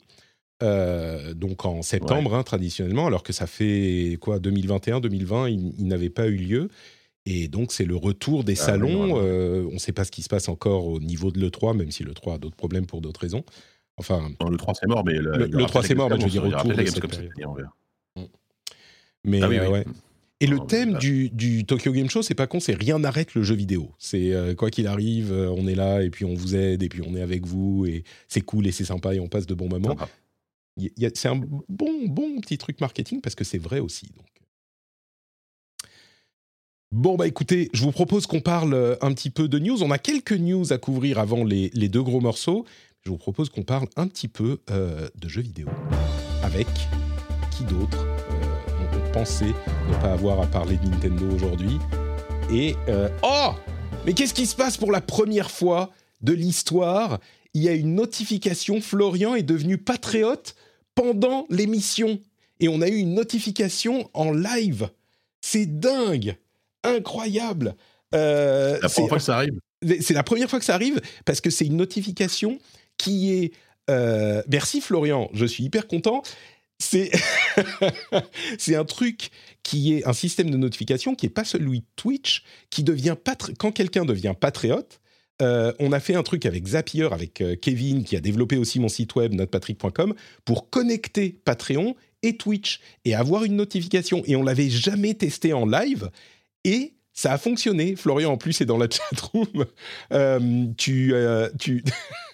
euh, 0.62 1.34
donc 1.34 1.64
en 1.64 1.82
septembre 1.82 2.34
hein, 2.34 2.42
traditionnellement, 2.44 3.06
alors 3.06 3.22
que 3.22 3.32
ça 3.32 3.46
fait 3.46 4.16
quoi 4.20 4.38
2021, 4.38 5.00
2020, 5.00 5.48
il, 5.48 5.72
il 5.78 5.86
n'avait 5.88 6.10
pas 6.10 6.28
eu 6.28 6.36
lieu. 6.36 6.68
Et 7.26 7.48
donc 7.48 7.72
c'est 7.72 7.84
le 7.84 7.96
retour 7.96 8.44
des 8.44 8.54
Ah, 8.60 8.64
salons. 8.66 9.14
on 9.16 9.72
ne 9.72 9.78
sait 9.78 9.92
pas 9.92 10.04
ce 10.04 10.10
qui 10.10 10.22
se 10.22 10.28
passe 10.28 10.48
encore 10.48 10.86
au 10.86 11.00
niveau 11.00 11.30
de 11.32 11.40
l'E3, 11.40 11.76
même 11.76 11.90
si 11.90 12.04
l'E3 12.04 12.34
a 12.34 12.38
d'autres 12.38 12.56
problèmes 12.56 12.86
pour 12.86 13.00
d'autres 13.00 13.20
raisons. 13.20 13.44
Enfin, 13.96 14.30
Non, 14.40 14.48
le 14.48 14.56
3 14.56 14.74
c'est 14.74 14.86
mort, 14.86 15.04
mais 15.04 15.14
le, 15.14 15.36
Le- 15.36 15.46
il 15.48 15.52
y 15.52 15.54
aura 15.56 15.62
le 15.62 15.66
3, 15.66 15.80
peut-être 15.82 15.88
c'est 15.88 15.94
mort, 15.96 16.08
mais 16.10 16.18
je 16.20 16.24
veux 16.24 16.30
dire 16.30 16.42
on 16.44 16.48
verra. 16.48 16.62
mais 19.24 19.42
Ah 19.42 19.48
oui. 19.48 19.58
ouais. 19.58 19.84
Et 20.42 20.46
le 20.46 20.58
thème 20.58 20.96
du, 20.98 21.28
du 21.28 21.66
Tokyo 21.66 21.92
Game 21.92 22.08
Show, 22.08 22.22
c'est 22.22 22.34
pas 22.34 22.46
con, 22.46 22.60
c'est 22.60 22.74
rien 22.74 22.98
n'arrête 22.98 23.34
le 23.34 23.42
jeu 23.42 23.54
vidéo. 23.54 23.92
C'est 23.98 24.32
euh, 24.32 24.54
quoi 24.54 24.70
qu'il 24.70 24.86
arrive, 24.86 25.32
euh, 25.32 25.50
on 25.50 25.66
est 25.66 25.74
là 25.74 26.02
et 26.02 26.08
puis 26.08 26.24
on 26.24 26.34
vous 26.34 26.56
aide 26.56 26.82
et 26.82 26.88
puis 26.88 27.02
on 27.06 27.14
est 27.14 27.20
avec 27.20 27.46
vous 27.46 27.84
et 27.84 28.04
c'est 28.26 28.40
cool 28.40 28.66
et 28.66 28.72
c'est 28.72 28.86
sympa 28.86 29.14
et 29.14 29.20
on 29.20 29.28
passe 29.28 29.46
de 29.46 29.54
bons 29.54 29.68
moments. 29.68 29.96
C'est 31.14 31.28
un 31.28 31.36
bon, 31.36 32.06
bon 32.06 32.40
petit 32.40 32.56
truc 32.56 32.80
marketing 32.80 33.20
parce 33.20 33.34
que 33.34 33.44
c'est 33.44 33.58
vrai 33.58 33.80
aussi. 33.80 34.06
Donc. 34.16 34.26
Bon, 36.92 37.14
bah 37.16 37.28
écoutez, 37.28 37.68
je 37.72 37.82
vous 37.82 37.92
propose 37.92 38.26
qu'on 38.26 38.40
parle 38.40 38.74
euh, 38.74 38.96
un 39.00 39.12
petit 39.12 39.30
peu 39.30 39.46
de 39.46 39.58
news. 39.60 39.82
On 39.82 39.92
a 39.92 39.98
quelques 39.98 40.32
news 40.32 40.72
à 40.72 40.78
couvrir 40.78 41.20
avant 41.20 41.44
les, 41.44 41.70
les 41.72 41.88
deux 41.88 42.02
gros 42.02 42.20
morceaux. 42.20 42.64
Je 43.02 43.10
vous 43.10 43.18
propose 43.18 43.48
qu'on 43.48 43.62
parle 43.62 43.86
un 43.96 44.08
petit 44.08 44.26
peu 44.26 44.58
euh, 44.70 45.08
de 45.14 45.28
jeux 45.28 45.42
vidéo. 45.42 45.68
Avec 46.42 46.66
qui 47.52 47.62
d'autre? 47.64 48.09
Pensait 49.12 49.46
ne 49.88 49.94
pas 50.00 50.12
avoir 50.12 50.40
à 50.40 50.46
parler 50.46 50.76
de 50.76 50.86
Nintendo 50.88 51.26
aujourd'hui. 51.34 51.78
Et. 52.52 52.74
euh, 52.88 53.08
oh 53.22 53.50
Mais 54.06 54.12
qu'est-ce 54.14 54.34
qui 54.34 54.46
se 54.46 54.56
passe 54.56 54.76
pour 54.76 54.92
la 54.92 55.00
première 55.00 55.50
fois 55.50 55.90
de 56.20 56.32
l'histoire? 56.32 57.18
Il 57.54 57.62
y 57.62 57.68
a 57.68 57.72
une 57.72 57.94
notification 57.94 58.80
Florian 58.80 59.34
est 59.34 59.42
devenu 59.42 59.76
patriote 59.78 60.54
pendant 60.94 61.46
l'émission. 61.50 62.20
Et 62.60 62.68
on 62.68 62.80
a 62.82 62.88
eu 62.88 62.96
une 62.96 63.14
notification 63.14 64.08
en 64.14 64.32
live. 64.32 64.88
C'est 65.40 65.66
dingue 65.80 66.36
Incroyable 66.84 67.74
Euh, 68.14 68.78
La 68.82 68.88
première 68.88 69.08
fois 69.08 69.18
que 69.18 69.24
ça 69.24 69.36
arrive. 69.36 69.58
c'est 70.00 70.14
la 70.14 70.22
première 70.22 70.48
fois 70.50 70.58
que 70.58 70.64
ça 70.64 70.74
arrive 70.74 71.00
parce 71.24 71.40
que 71.40 71.50
c'est 71.50 71.66
une 71.66 71.76
notification 71.76 72.58
qui 72.96 73.32
est. 73.32 73.52
euh, 73.90 74.42
Merci 74.48 74.80
Florian, 74.80 75.28
je 75.32 75.44
suis 75.46 75.64
hyper 75.64 75.86
content. 75.86 76.22
C'est 78.58 78.74
un 78.74 78.84
truc 78.84 79.30
qui 79.62 79.94
est 79.94 80.06
un 80.06 80.12
système 80.12 80.50
de 80.50 80.56
notification 80.56 81.14
qui 81.14 81.26
est 81.26 81.30
pas 81.30 81.44
celui 81.44 81.80
de 81.80 81.86
Twitch, 81.96 82.42
qui 82.70 82.82
devient 82.82 83.16
quand 83.58 83.70
quelqu'un 83.72 84.04
devient 84.04 84.34
patriote. 84.38 85.00
euh, 85.42 85.72
on 85.78 85.92
a 85.92 86.00
fait 86.00 86.14
un 86.14 86.22
truc 86.22 86.44
avec 86.46 86.66
Zapier, 86.66 87.08
avec 87.12 87.40
euh, 87.40 87.56
Kevin, 87.56 88.04
qui 88.04 88.16
a 88.16 88.20
développé 88.20 88.56
aussi 88.56 88.78
mon 88.80 88.88
site 88.88 89.14
web 89.14 89.32
notrepatrick.com, 89.32 90.14
pour 90.44 90.68
connecter 90.70 91.38
Patreon 91.44 91.96
et 92.22 92.36
Twitch 92.36 92.80
et 93.04 93.14
avoir 93.14 93.44
une 93.44 93.56
notification. 93.56 94.22
Et 94.26 94.36
on 94.36 94.42
l'avait 94.42 94.68
jamais 94.68 95.14
testé 95.14 95.52
en 95.52 95.66
live. 95.66 96.10
Et 96.64 96.94
ça 97.20 97.32
a 97.32 97.38
fonctionné. 97.38 97.96
Florian, 97.96 98.32
en 98.32 98.36
plus, 98.38 98.62
est 98.62 98.64
dans 98.64 98.78
la 98.78 98.88
chatroom. 98.90 99.66
Euh, 100.12 100.66
tu 100.78 101.12
euh, 101.12 101.50
tu, 101.58 101.84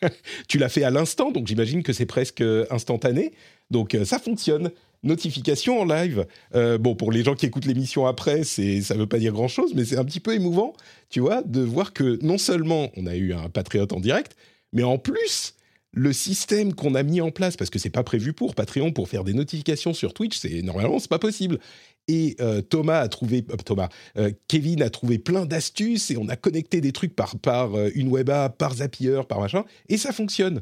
tu 0.49 0.59
l'as 0.59 0.69
fait 0.69 0.85
à 0.85 0.91
l'instant, 0.91 1.33
donc 1.33 1.49
j'imagine 1.49 1.83
que 1.83 1.93
c'est 1.93 2.07
presque 2.07 2.43
instantané. 2.71 3.33
Donc 3.73 3.97
euh, 3.97 4.05
ça 4.05 4.21
fonctionne. 4.21 4.71
Notification 5.03 5.81
en 5.81 5.85
live. 5.85 6.27
Euh, 6.55 6.79
bon, 6.79 6.95
pour 6.95 7.11
les 7.11 7.25
gens 7.25 7.35
qui 7.35 7.47
écoutent 7.47 7.67
l'émission 7.67 8.07
après, 8.07 8.45
c'est 8.45 8.81
ça 8.81 8.95
veut 8.95 9.09
pas 9.09 9.19
dire 9.19 9.33
grand-chose, 9.33 9.73
mais 9.75 9.85
c'est 9.85 9.99
un 9.99 10.05
petit 10.05 10.21
peu 10.21 10.35
émouvant, 10.35 10.73
tu 11.11 11.19
vois, 11.19 11.43
de 11.43 11.61
voir 11.61 11.93
que 11.93 12.19
non 12.25 12.39
seulement 12.39 12.91
on 12.97 13.07
a 13.07 13.17
eu 13.17 13.33
un 13.33 13.49
patriote 13.49 13.93
en 13.93 14.01
direct, 14.01 14.37
mais 14.73 14.85
en 14.85 14.99
plus 14.99 15.56
le 15.97 16.13
système 16.13 16.75
qu'on 16.75 16.95
a 16.95 17.03
mis 17.03 17.23
en 17.23 17.31
place, 17.31 17.57
parce 17.57 17.71
que 17.71 17.79
c'est 17.79 17.91
pas 17.91 18.05
prévu 18.05 18.35
pour 18.35 18.55
Patreon 18.55 18.93
pour 18.93 19.09
faire 19.09 19.25
des 19.25 19.33
notifications 19.33 19.95
sur 19.95 20.13
Twitch, 20.13 20.37
c'est 20.37 20.61
normalement 20.61 20.99
c'est 20.99 21.09
pas 21.09 21.19
possible. 21.19 21.59
Et 22.07 22.37
euh, 22.39 22.61
Thomas 22.61 23.01
a 23.01 23.09
trouvé, 23.09 23.47
euh, 23.51 23.57
Thomas, 23.57 23.89
euh, 24.19 24.31
Kevin 24.47 24.83
a 24.83 24.91
trouvé 24.91 25.19
plein 25.19 25.47
d'astuces 25.47 26.11
et 26.11 26.19
on 26.19 26.29
a 26.29 26.37
connecté 26.37 26.83
des 26.83 26.93
trucs 26.93 27.17
par, 27.17 27.39
par 27.39 27.71
une 27.95 28.09
web 28.09 28.29
app, 28.29 28.59
par 28.59 28.75
Zapier, 28.75 29.23
par 29.27 29.41
machin, 29.41 29.65
et 29.89 29.97
ça 29.97 30.13
fonctionne. 30.13 30.61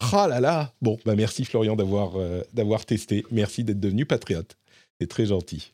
Ah 0.00 0.26
là 0.28 0.40
là 0.40 0.72
Bon, 0.82 0.98
bah 1.06 1.14
merci 1.14 1.44
Florian 1.44 1.76
d'avoir 1.76 2.14
d'avoir 2.52 2.84
testé. 2.84 3.24
Merci 3.30 3.62
d'être 3.62 3.80
devenu 3.80 4.06
patriote. 4.06 4.56
C'est 5.00 5.08
très 5.08 5.26
gentil. 5.26 5.72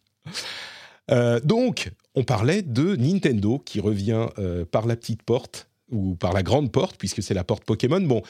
Donc, 1.42 1.90
on 2.14 2.24
parlait 2.24 2.62
de 2.62 2.96
Nintendo 2.96 3.58
qui 3.58 3.80
revient 3.80 4.28
par 4.70 4.86
la 4.86 4.96
petite 4.96 5.22
porte 5.22 5.68
ou 5.90 6.14
par 6.16 6.32
la 6.32 6.42
grande 6.42 6.72
porte, 6.72 6.96
puisque 6.96 7.22
c'est 7.22 7.34
la 7.34 7.44
porte 7.44 7.64
Pokémon. 7.64 8.00
Bon, 8.00 8.22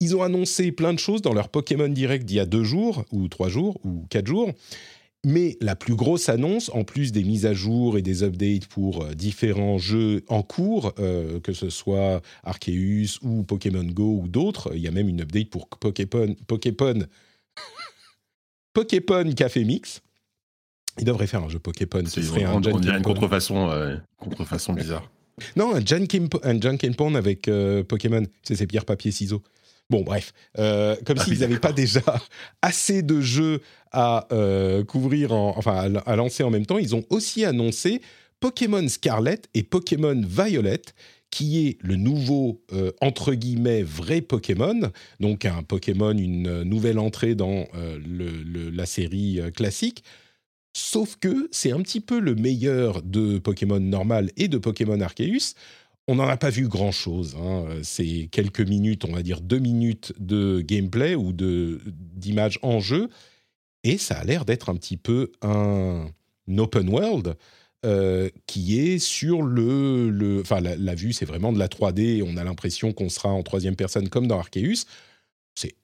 ils 0.00 0.16
ont 0.16 0.22
annoncé 0.22 0.72
plein 0.72 0.92
de 0.92 0.98
choses 0.98 1.22
dans 1.22 1.34
leur 1.34 1.48
Pokémon 1.48 1.88
Direct 1.88 2.24
d'il 2.24 2.36
y 2.36 2.40
a 2.40 2.46
deux 2.46 2.64
jours, 2.64 3.04
ou 3.12 3.28
trois 3.28 3.48
jours, 3.48 3.78
ou 3.84 4.06
quatre 4.08 4.26
jours. 4.26 4.50
Mais 5.26 5.58
la 5.60 5.76
plus 5.76 5.94
grosse 5.94 6.30
annonce, 6.30 6.70
en 6.72 6.82
plus 6.82 7.12
des 7.12 7.24
mises 7.24 7.44
à 7.44 7.52
jour 7.52 7.98
et 7.98 8.02
des 8.02 8.22
updates 8.22 8.66
pour 8.66 9.04
euh, 9.04 9.12
différents 9.12 9.76
jeux 9.76 10.24
en 10.28 10.42
cours, 10.42 10.94
euh, 10.98 11.40
que 11.40 11.52
ce 11.52 11.68
soit 11.68 12.22
Arceus 12.42 13.18
ou 13.20 13.42
Pokémon 13.42 13.84
Go 13.84 14.20
ou 14.22 14.28
d'autres, 14.28 14.70
il 14.74 14.80
y 14.80 14.88
a 14.88 14.90
même 14.90 15.10
une 15.10 15.20
update 15.20 15.50
pour 15.50 15.68
Pokémon, 15.68 16.34
Pokémon, 16.46 17.04
Pokémon 18.72 19.30
Café 19.34 19.64
Mix. 19.64 20.00
Il 20.98 21.04
devrait 21.04 21.26
faire 21.26 21.42
un 21.42 21.50
jeu 21.50 21.58
Pokémon. 21.58 22.06
Ce 22.06 22.22
serait 22.22 22.46
on, 22.46 22.56
un 22.56 22.72
on 22.72 22.78
dirait 22.78 22.96
une 22.96 23.02
contrefaçon, 23.02 23.70
euh, 23.70 23.96
contrefaçon 24.16 24.72
bizarre. 24.72 25.10
Non, 25.56 25.74
un 25.74 25.84
Jankin 25.84 26.92
Pong 26.92 27.16
avec 27.16 27.48
euh, 27.48 27.82
Pokémon. 27.84 28.22
C'est 28.42 28.56
ces 28.56 28.66
pierres, 28.66 28.84
papier, 28.84 29.10
ciseaux. 29.10 29.42
Bon, 29.90 30.02
bref. 30.02 30.32
Euh, 30.58 30.96
comme 31.04 31.16
Ah 31.20 31.24
s'ils 31.24 31.40
n'avaient 31.40 31.58
pas 31.58 31.72
déjà 31.72 32.00
assez 32.62 33.02
de 33.02 33.20
jeux 33.20 33.60
à 33.92 34.26
euh, 34.32 34.84
couvrir, 34.84 35.32
en- 35.32 35.54
enfin, 35.58 35.92
à, 35.96 35.98
à 36.10 36.16
lancer 36.16 36.42
en 36.44 36.50
même 36.50 36.64
temps, 36.66 36.78
ils 36.78 36.94
ont 36.94 37.04
aussi 37.10 37.44
annoncé 37.44 38.00
Pokémon 38.38 38.86
Scarlet 38.88 39.40
et 39.54 39.62
Pokémon 39.64 40.18
Violet, 40.26 40.80
qui 41.30 41.66
est 41.66 41.78
le 41.82 41.96
nouveau, 41.96 42.62
euh, 42.72 42.92
entre 43.00 43.34
guillemets, 43.34 43.82
vrai 43.82 44.20
Pokémon. 44.20 44.90
Donc, 45.20 45.44
un 45.44 45.62
Pokémon, 45.62 46.12
une 46.16 46.62
nouvelle 46.62 46.98
entrée 46.98 47.34
dans 47.34 47.66
le- 47.74 48.42
le- 48.42 48.70
la 48.70 48.86
série 48.86 49.40
classique. 49.54 50.02
Sauf 50.72 51.16
que 51.16 51.48
c'est 51.50 51.72
un 51.72 51.80
petit 51.82 52.00
peu 52.00 52.20
le 52.20 52.36
meilleur 52.36 53.02
de 53.02 53.38
Pokémon 53.38 53.80
normal 53.80 54.30
et 54.36 54.46
de 54.46 54.56
Pokémon 54.56 55.00
Arceus. 55.00 55.54
On 56.08 56.16
n'en 56.16 56.26
a 56.28 56.36
pas 56.36 56.50
vu 56.50 56.66
grand-chose. 56.68 57.36
hein. 57.36 57.66
C'est 57.82 58.28
quelques 58.32 58.60
minutes, 58.60 59.04
on 59.04 59.12
va 59.12 59.22
dire 59.22 59.40
deux 59.40 59.58
minutes 59.60 60.12
de 60.18 60.60
gameplay 60.60 61.14
ou 61.14 61.32
d'images 61.32 62.58
en 62.62 62.80
jeu. 62.80 63.08
Et 63.84 63.96
ça 63.96 64.18
a 64.18 64.24
l'air 64.24 64.44
d'être 64.44 64.68
un 64.70 64.74
petit 64.76 64.96
peu 64.96 65.30
un 65.42 66.10
open 66.58 66.88
world 66.88 67.36
euh, 67.86 68.28
qui 68.46 68.78
est 68.78 68.98
sur 68.98 69.42
le... 69.42 70.10
le 70.10 70.40
enfin, 70.40 70.60
la, 70.60 70.76
la 70.76 70.94
vue, 70.94 71.12
c'est 71.12 71.24
vraiment 71.24 71.52
de 71.52 71.58
la 71.58 71.68
3D. 71.68 72.22
On 72.26 72.36
a 72.36 72.44
l'impression 72.44 72.92
qu'on 72.92 73.08
sera 73.08 73.30
en 73.30 73.42
troisième 73.42 73.76
personne 73.76 74.08
comme 74.08 74.26
dans 74.26 74.38
Arceus. 74.38 74.84
C'est 75.54 75.74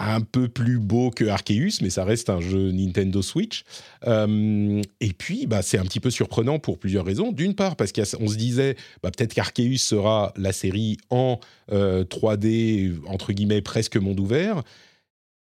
un 0.00 0.20
peu 0.20 0.48
plus 0.48 0.78
beau 0.78 1.10
que 1.10 1.24
Arceus, 1.24 1.82
mais 1.82 1.90
ça 1.90 2.04
reste 2.04 2.30
un 2.30 2.40
jeu 2.40 2.70
Nintendo 2.70 3.20
Switch. 3.20 3.64
Euh, 4.06 4.80
et 5.00 5.12
puis, 5.12 5.46
bah, 5.46 5.62
c'est 5.62 5.78
un 5.78 5.84
petit 5.84 6.00
peu 6.00 6.10
surprenant 6.10 6.58
pour 6.58 6.78
plusieurs 6.78 7.04
raisons. 7.04 7.32
D'une 7.32 7.54
part, 7.54 7.76
parce 7.76 7.92
qu'on 7.92 8.28
se 8.28 8.36
disait, 8.36 8.76
bah, 9.02 9.10
peut-être 9.10 9.34
qu'Arceus 9.34 9.78
sera 9.78 10.32
la 10.36 10.52
série 10.52 10.98
en 11.10 11.40
euh, 11.72 12.04
3D, 12.04 12.98
entre 13.06 13.32
guillemets, 13.32 13.62
presque 13.62 13.96
monde 13.96 14.20
ouvert. 14.20 14.62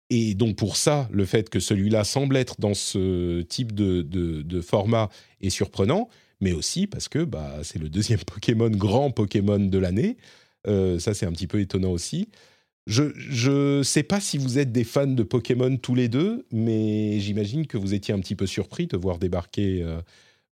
Et 0.08 0.34
donc, 0.34 0.56
pour 0.56 0.76
ça, 0.76 1.08
le 1.12 1.24
fait 1.26 1.50
que 1.50 1.60
celui-là 1.60 2.04
semble 2.04 2.36
être 2.36 2.60
dans 2.60 2.74
ce 2.74 3.42
type 3.42 3.74
de 3.74 4.60
format 4.62 5.10
est 5.40 5.50
surprenant, 5.50 6.08
mais 6.40 6.52
aussi 6.52 6.86
parce 6.86 7.08
que 7.08 7.24
bah, 7.24 7.58
c'est 7.62 7.78
le 7.78 7.88
deuxième 7.88 8.20
Pokémon, 8.26 8.70
grand 8.70 9.10
Pokémon 9.10 9.58
de 9.58 9.78
l'année. 9.78 10.16
Euh, 10.66 10.98
ça, 10.98 11.14
c'est 11.14 11.26
un 11.26 11.32
petit 11.32 11.46
peu 11.46 11.60
étonnant 11.60 11.90
aussi. 11.90 12.28
Je 12.86 13.78
ne 13.78 13.82
sais 13.82 14.04
pas 14.04 14.20
si 14.20 14.38
vous 14.38 14.58
êtes 14.58 14.70
des 14.70 14.84
fans 14.84 15.08
de 15.08 15.22
Pokémon 15.24 15.76
tous 15.76 15.96
les 15.96 16.08
deux, 16.08 16.46
mais 16.52 17.18
j'imagine 17.18 17.66
que 17.66 17.76
vous 17.76 17.94
étiez 17.94 18.14
un 18.14 18.20
petit 18.20 18.36
peu 18.36 18.46
surpris 18.46 18.86
de 18.86 18.96
voir 18.96 19.18
débarquer 19.18 19.82
euh, 19.82 20.00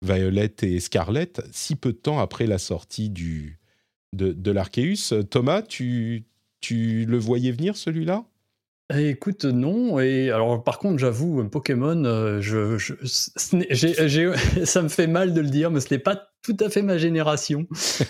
Violet 0.01 0.53
et 0.61 0.81
Scarlet 0.81 1.31
si 1.51 1.75
peu 1.75 1.93
de 1.93 1.97
temps 1.97 2.19
après 2.19 2.45
la 2.45 2.57
sortie 2.57 3.09
du, 3.09 3.57
de, 4.11 4.33
de 4.33 4.51
l'Arceus. 4.51 5.23
Thomas, 5.29 5.61
tu, 5.61 6.25
tu 6.59 7.05
le 7.05 7.17
voyais 7.17 7.51
venir 7.51 7.77
celui-là? 7.77 8.25
Eh, 8.93 9.09
Écoute, 9.09 9.45
non. 9.45 9.99
Et 9.99 10.29
alors, 10.29 10.63
par 10.63 10.77
contre, 10.77 10.99
j'avoue, 10.99 11.43
Pokémon, 11.49 12.03
euh, 12.05 12.39
je, 12.39 12.77
je- 12.77 12.93
ce 13.03 13.55
n'est- 13.55 13.67
j'ai- 13.71 13.95
j'ai- 14.07 14.31
ça 14.65 14.81
me 14.83 14.89
fait 14.89 15.07
mal 15.07 15.33
de 15.33 15.41
le 15.41 15.49
dire, 15.49 15.71
mais 15.71 15.79
ce 15.79 15.91
n'est 15.93 15.99
pas 15.99 16.29
tout 16.43 16.55
à 16.59 16.69
fait 16.69 16.83
ma 16.83 16.99
génération. 16.99 17.65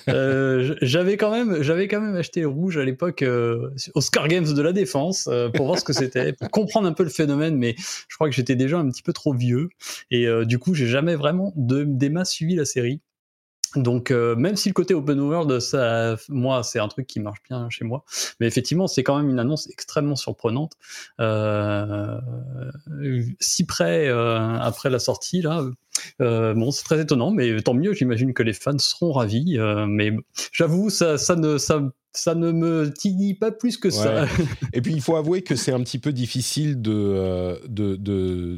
Euh, 0.09 0.75
j'avais 0.81 1.15
quand 1.15 1.31
même, 1.31 1.63
j'avais 1.63 1.87
quand 1.87 2.01
même 2.01 2.15
acheté 2.17 2.43
rouge 2.43 2.77
à 2.77 2.83
l'époque 2.83 3.21
euh, 3.21 3.69
au 3.93 4.01
Scar 4.01 4.27
Games 4.27 4.51
de 4.53 4.61
la 4.61 4.73
Défense 4.73 5.29
euh, 5.31 5.47
pour 5.49 5.67
voir 5.67 5.79
ce 5.79 5.85
que 5.85 5.93
c'était, 5.93 6.33
pour 6.33 6.49
comprendre 6.51 6.85
un 6.87 6.93
peu 6.93 7.03
le 7.03 7.09
phénomène. 7.09 7.55
Mais 7.55 7.75
je 7.77 8.15
crois 8.15 8.27
que 8.27 8.35
j'étais 8.35 8.57
déjà 8.57 8.77
un 8.77 8.89
petit 8.89 9.03
peu 9.03 9.13
trop 9.13 9.33
vieux 9.33 9.69
et 10.11 10.27
euh, 10.27 10.43
du 10.43 10.59
coup, 10.59 10.73
j'ai 10.73 10.87
jamais 10.87 11.15
vraiment 11.15 11.53
de, 11.55 11.85
des 11.87 12.09
masses 12.09 12.31
suivi 12.31 12.55
la 12.55 12.65
série. 12.65 12.99
Donc, 13.75 14.11
euh, 14.11 14.35
même 14.35 14.55
si 14.55 14.69
le 14.69 14.73
côté 14.73 14.93
open 14.93 15.19
world, 15.19 15.59
ça, 15.59 16.15
moi, 16.29 16.63
c'est 16.63 16.79
un 16.79 16.87
truc 16.87 17.07
qui 17.07 17.19
marche 17.19 17.41
bien 17.49 17.69
chez 17.69 17.85
moi, 17.85 18.03
mais 18.39 18.47
effectivement, 18.47 18.87
c'est 18.87 19.03
quand 19.03 19.17
même 19.17 19.29
une 19.29 19.39
annonce 19.39 19.69
extrêmement 19.69 20.15
surprenante. 20.15 20.73
Euh, 21.19 22.19
si 23.39 23.65
près 23.65 24.07
euh, 24.07 24.57
après 24.59 24.89
la 24.89 24.99
sortie, 24.99 25.41
là, 25.41 25.63
euh, 26.21 26.53
bon, 26.53 26.71
c'est 26.71 26.83
très 26.83 27.01
étonnant, 27.01 27.31
mais 27.31 27.61
tant 27.61 27.73
mieux. 27.73 27.93
J'imagine 27.93 28.33
que 28.33 28.43
les 28.43 28.53
fans 28.53 28.77
seront 28.77 29.11
ravis. 29.11 29.57
euh, 29.57 29.85
mais 29.87 30.11
j'avoue, 30.51 30.89
ça, 30.89 31.17
ça 31.17 31.35
ne, 31.35 31.57
ça, 31.57 31.81
ça 32.15 32.35
ne 32.35 32.51
me 32.51 32.91
titille 32.91 33.33
pas 33.33 33.51
plus 33.51 33.77
que 33.77 33.89
ça. 33.89 34.27
Et 34.73 34.81
puis, 34.81 34.93
il 34.93 35.01
faut 35.01 35.15
avouer 35.15 35.41
que 35.41 35.55
c'est 35.55 35.71
un 35.71 35.81
petit 35.81 35.99
peu 35.99 36.13
difficile 36.13 36.81
de, 36.81 36.91
euh, 36.93 38.57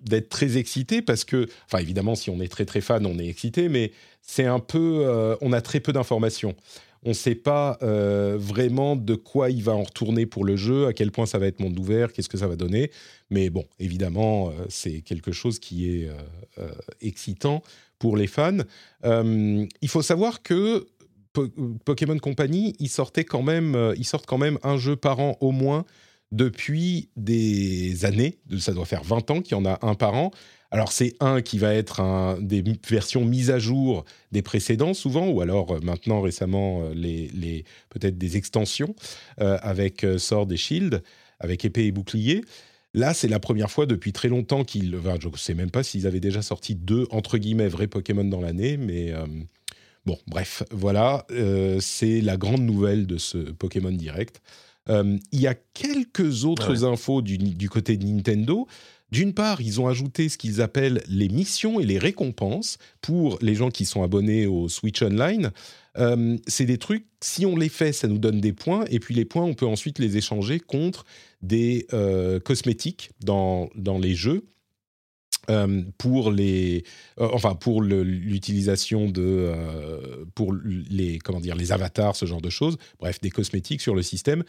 d'être 0.00 0.28
très 0.28 0.56
excité 0.56 1.02
parce 1.02 1.24
que, 1.24 1.48
enfin, 1.66 1.78
évidemment, 1.78 2.14
si 2.14 2.30
on 2.30 2.40
est 2.40 2.48
très 2.48 2.64
très 2.64 2.80
fan, 2.80 3.06
on 3.06 3.18
est 3.18 3.26
excité, 3.26 3.68
mais 3.68 3.92
c'est 4.22 4.46
un 4.46 4.60
peu, 4.60 5.02
euh, 5.04 5.36
on 5.40 5.52
a 5.52 5.60
très 5.60 5.80
peu 5.80 5.92
d'informations. 5.92 6.54
On 7.04 7.10
ne 7.10 7.14
sait 7.14 7.36
pas 7.36 7.78
euh, 7.82 8.36
vraiment 8.38 8.96
de 8.96 9.14
quoi 9.14 9.50
il 9.50 9.62
va 9.62 9.72
en 9.72 9.84
retourner 9.84 10.26
pour 10.26 10.44
le 10.44 10.56
jeu, 10.56 10.86
à 10.86 10.92
quel 10.92 11.12
point 11.12 11.26
ça 11.26 11.38
va 11.38 11.46
être 11.46 11.60
monde 11.60 11.78
ouvert, 11.78 12.12
qu'est-ce 12.12 12.28
que 12.28 12.38
ça 12.38 12.48
va 12.48 12.56
donner. 12.56 12.90
Mais 13.30 13.50
bon, 13.50 13.64
évidemment, 13.78 14.52
c'est 14.68 15.02
quelque 15.02 15.30
chose 15.30 15.60
qui 15.60 15.88
est 15.88 16.08
excitant 17.00 17.62
pour 18.00 18.16
les 18.16 18.26
fans. 18.26 18.58
Il 19.04 19.88
faut 19.88 20.02
savoir 20.02 20.42
que 20.42 20.86
Po- 21.46 21.76
Pokémon 21.84 22.18
Company, 22.18 22.74
ils 22.78 22.88
sortaient 22.88 23.24
quand 23.24 23.42
même, 23.42 23.74
euh, 23.74 23.94
ils 23.96 24.04
sortent 24.04 24.26
quand 24.26 24.38
même 24.38 24.58
un 24.62 24.76
jeu 24.76 24.96
par 24.96 25.20
an 25.20 25.36
au 25.40 25.50
moins 25.52 25.84
depuis 26.32 27.08
des 27.16 28.04
années. 28.04 28.38
Ça 28.58 28.72
doit 28.72 28.84
faire 28.84 29.02
20 29.04 29.30
ans 29.30 29.40
qu'il 29.40 29.52
y 29.52 29.60
en 29.60 29.64
a 29.64 29.78
un 29.82 29.94
par 29.94 30.14
an. 30.14 30.30
Alors 30.70 30.92
c'est 30.92 31.14
un 31.20 31.40
qui 31.40 31.58
va 31.58 31.72
être 31.74 32.38
des 32.42 32.62
versions 32.86 33.24
mises 33.24 33.50
à 33.50 33.58
jour 33.58 34.04
des 34.32 34.42
précédents 34.42 34.92
souvent, 34.92 35.28
ou 35.28 35.40
alors 35.40 35.72
euh, 35.72 35.80
maintenant 35.82 36.20
récemment 36.20 36.82
euh, 36.82 36.92
les, 36.94 37.64
peut-être 37.88 38.18
des 38.18 38.36
extensions 38.36 38.94
avec 39.38 40.04
Sword 40.18 40.52
et 40.52 40.56
Shield, 40.56 41.02
avec 41.40 41.64
épée 41.64 41.86
et 41.86 41.92
bouclier. 41.92 42.44
Là, 42.94 43.14
c'est 43.14 43.28
la 43.28 43.38
première 43.38 43.70
fois 43.70 43.86
depuis 43.86 44.12
très 44.12 44.28
longtemps 44.28 44.64
qu'ils. 44.64 44.96
Enfin, 44.96 45.16
je 45.20 45.28
ne 45.28 45.36
sais 45.36 45.54
même 45.54 45.70
pas 45.70 45.82
s'ils 45.82 46.06
avaient 46.06 46.20
déjà 46.20 46.42
sorti 46.42 46.74
deux 46.74 47.06
entre 47.10 47.38
guillemets 47.38 47.68
vrais 47.68 47.86
Pokémon 47.86 48.24
dans 48.24 48.40
l'année, 48.40 48.76
mais 48.76 49.12
Bon, 50.08 50.16
bref, 50.26 50.62
voilà, 50.70 51.26
euh, 51.32 51.80
c'est 51.82 52.22
la 52.22 52.38
grande 52.38 52.62
nouvelle 52.62 53.06
de 53.06 53.18
ce 53.18 53.36
Pokémon 53.36 53.92
Direct. 53.92 54.40
Euh, 54.88 55.18
il 55.32 55.40
y 55.40 55.46
a 55.46 55.54
quelques 55.54 56.46
autres 56.46 56.86
infos 56.86 57.20
du, 57.20 57.36
du 57.36 57.68
côté 57.68 57.98
de 57.98 58.06
Nintendo. 58.06 58.66
D'une 59.12 59.34
part, 59.34 59.60
ils 59.60 59.82
ont 59.82 59.86
ajouté 59.86 60.30
ce 60.30 60.38
qu'ils 60.38 60.62
appellent 60.62 61.02
les 61.10 61.28
missions 61.28 61.78
et 61.78 61.84
les 61.84 61.98
récompenses 61.98 62.78
pour 63.02 63.38
les 63.42 63.54
gens 63.54 63.68
qui 63.68 63.84
sont 63.84 64.02
abonnés 64.02 64.46
au 64.46 64.70
Switch 64.70 65.02
Online. 65.02 65.50
Euh, 65.98 66.38
c'est 66.46 66.64
des 66.64 66.78
trucs, 66.78 67.04
si 67.20 67.44
on 67.44 67.54
les 67.54 67.68
fait, 67.68 67.92
ça 67.92 68.08
nous 68.08 68.16
donne 68.16 68.40
des 68.40 68.54
points, 68.54 68.86
et 68.88 69.00
puis 69.00 69.14
les 69.14 69.26
points, 69.26 69.44
on 69.44 69.52
peut 69.52 69.66
ensuite 69.66 69.98
les 69.98 70.16
échanger 70.16 70.58
contre 70.58 71.04
des 71.42 71.86
euh, 71.92 72.40
cosmétiques 72.40 73.10
dans, 73.22 73.68
dans 73.74 73.98
les 73.98 74.14
jeux. 74.14 74.46
Euh, 75.50 75.82
pour 75.96 76.30
les, 76.30 76.84
euh, 77.18 77.28
enfin 77.32 77.54
pour 77.54 77.80
l'utilisation 77.80 79.08
de, 79.08 79.22
euh, 79.22 80.24
pour 80.34 80.54
les, 80.54 81.18
comment 81.18 81.40
dire, 81.40 81.56
les 81.56 81.72
avatars, 81.72 82.16
ce 82.16 82.26
genre 82.26 82.42
de 82.42 82.50
choses. 82.50 82.76
Bref, 83.00 83.20
des 83.20 83.30
cosmétiques 83.30 83.80
sur 83.80 83.94
le 83.94 84.02
système. 84.02 84.44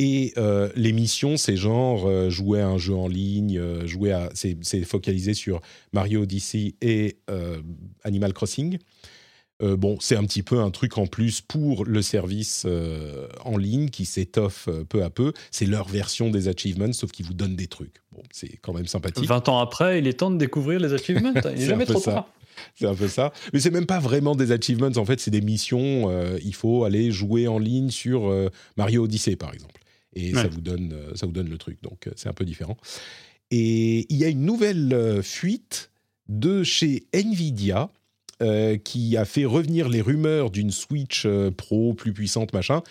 Et 0.00 0.32
les 0.76 0.92
missions, 0.92 1.36
c'est 1.36 1.56
genre 1.56 2.30
jouer 2.30 2.60
à 2.60 2.68
un 2.68 2.78
jeu 2.78 2.94
en 2.94 3.08
ligne, 3.08 3.60
jouer 3.84 4.12
à, 4.12 4.30
c'est 4.32 4.84
focalisé 4.84 5.34
sur 5.34 5.60
Mario 5.92 6.22
Odyssey 6.22 6.76
et 6.80 7.18
Animal 8.04 8.32
Crossing. 8.32 8.78
Euh, 9.60 9.76
bon, 9.76 9.96
c'est 10.00 10.14
un 10.16 10.24
petit 10.24 10.42
peu 10.44 10.60
un 10.60 10.70
truc 10.70 10.98
en 10.98 11.06
plus 11.06 11.40
pour 11.40 11.84
le 11.84 12.00
service 12.00 12.62
euh, 12.66 13.26
en 13.44 13.56
ligne 13.56 13.88
qui 13.88 14.04
s'étoffe 14.04 14.68
euh, 14.68 14.84
peu 14.84 15.02
à 15.02 15.10
peu. 15.10 15.32
C'est 15.50 15.66
leur 15.66 15.88
version 15.88 16.30
des 16.30 16.46
achievements, 16.48 16.92
sauf 16.92 17.10
qu'ils 17.10 17.26
vous 17.26 17.34
donnent 17.34 17.56
des 17.56 17.66
trucs. 17.66 17.96
Bon, 18.12 18.22
c'est 18.30 18.56
quand 18.62 18.72
même 18.72 18.86
sympathique. 18.86 19.26
20 19.28 19.48
ans 19.48 19.58
après, 19.58 19.98
il 19.98 20.06
est 20.06 20.12
temps 20.12 20.30
de 20.30 20.36
découvrir 20.38 20.78
les 20.78 20.92
achievements. 20.92 21.32
Il 21.34 21.42
C'est 21.42 21.54
n'est 21.56 21.64
un 21.64 21.66
jamais 21.66 21.86
peu 21.86 21.94
trop 21.94 22.02
ça. 22.02 22.12
tard. 22.12 22.28
C'est 22.76 22.86
un 22.86 22.94
peu 22.94 23.08
ça. 23.08 23.32
Mais 23.52 23.58
c'est 23.60 23.70
même 23.70 23.86
pas 23.86 23.98
vraiment 24.00 24.34
des 24.36 24.52
achievements. 24.52 24.90
En 24.96 25.04
fait, 25.04 25.18
c'est 25.20 25.30
des 25.30 25.40
missions. 25.40 26.08
euh, 26.08 26.38
il 26.44 26.54
faut 26.54 26.84
aller 26.84 27.10
jouer 27.10 27.48
en 27.48 27.58
ligne 27.58 27.90
sur 27.90 28.28
euh, 28.30 28.50
Mario 28.76 29.04
Odyssey, 29.04 29.36
par 29.36 29.52
exemple. 29.54 29.80
et 30.14 30.34
ça 30.34 30.48
vous 30.48 30.60
donne 30.60 30.94
ça 31.14 31.26
vous 31.26 31.32
donne 31.32 31.48
le 31.48 31.58
truc. 31.58 31.82
Donc 31.82 32.08
c'est 32.16 32.28
un 32.28 32.32
peu 32.32 32.44
différent. 32.44 32.76
Et 33.50 34.06
il 34.12 34.16
y 34.18 34.24
a 34.24 34.28
une 34.28 34.44
nouvelle 34.44 35.20
fuite 35.22 35.90
de 36.28 36.62
chez 36.62 37.06
Nvidia 37.12 37.90
qui 38.84 39.16
a 39.16 39.24
fait 39.24 39.44
revenir 39.44 39.88
les 39.88 40.00
rumeurs 40.00 40.50
d'une 40.50 40.70
Switch 40.70 41.26
Pro 41.56 41.94
plus 41.94 42.12
puissante, 42.12 42.52
machin. 42.52 42.82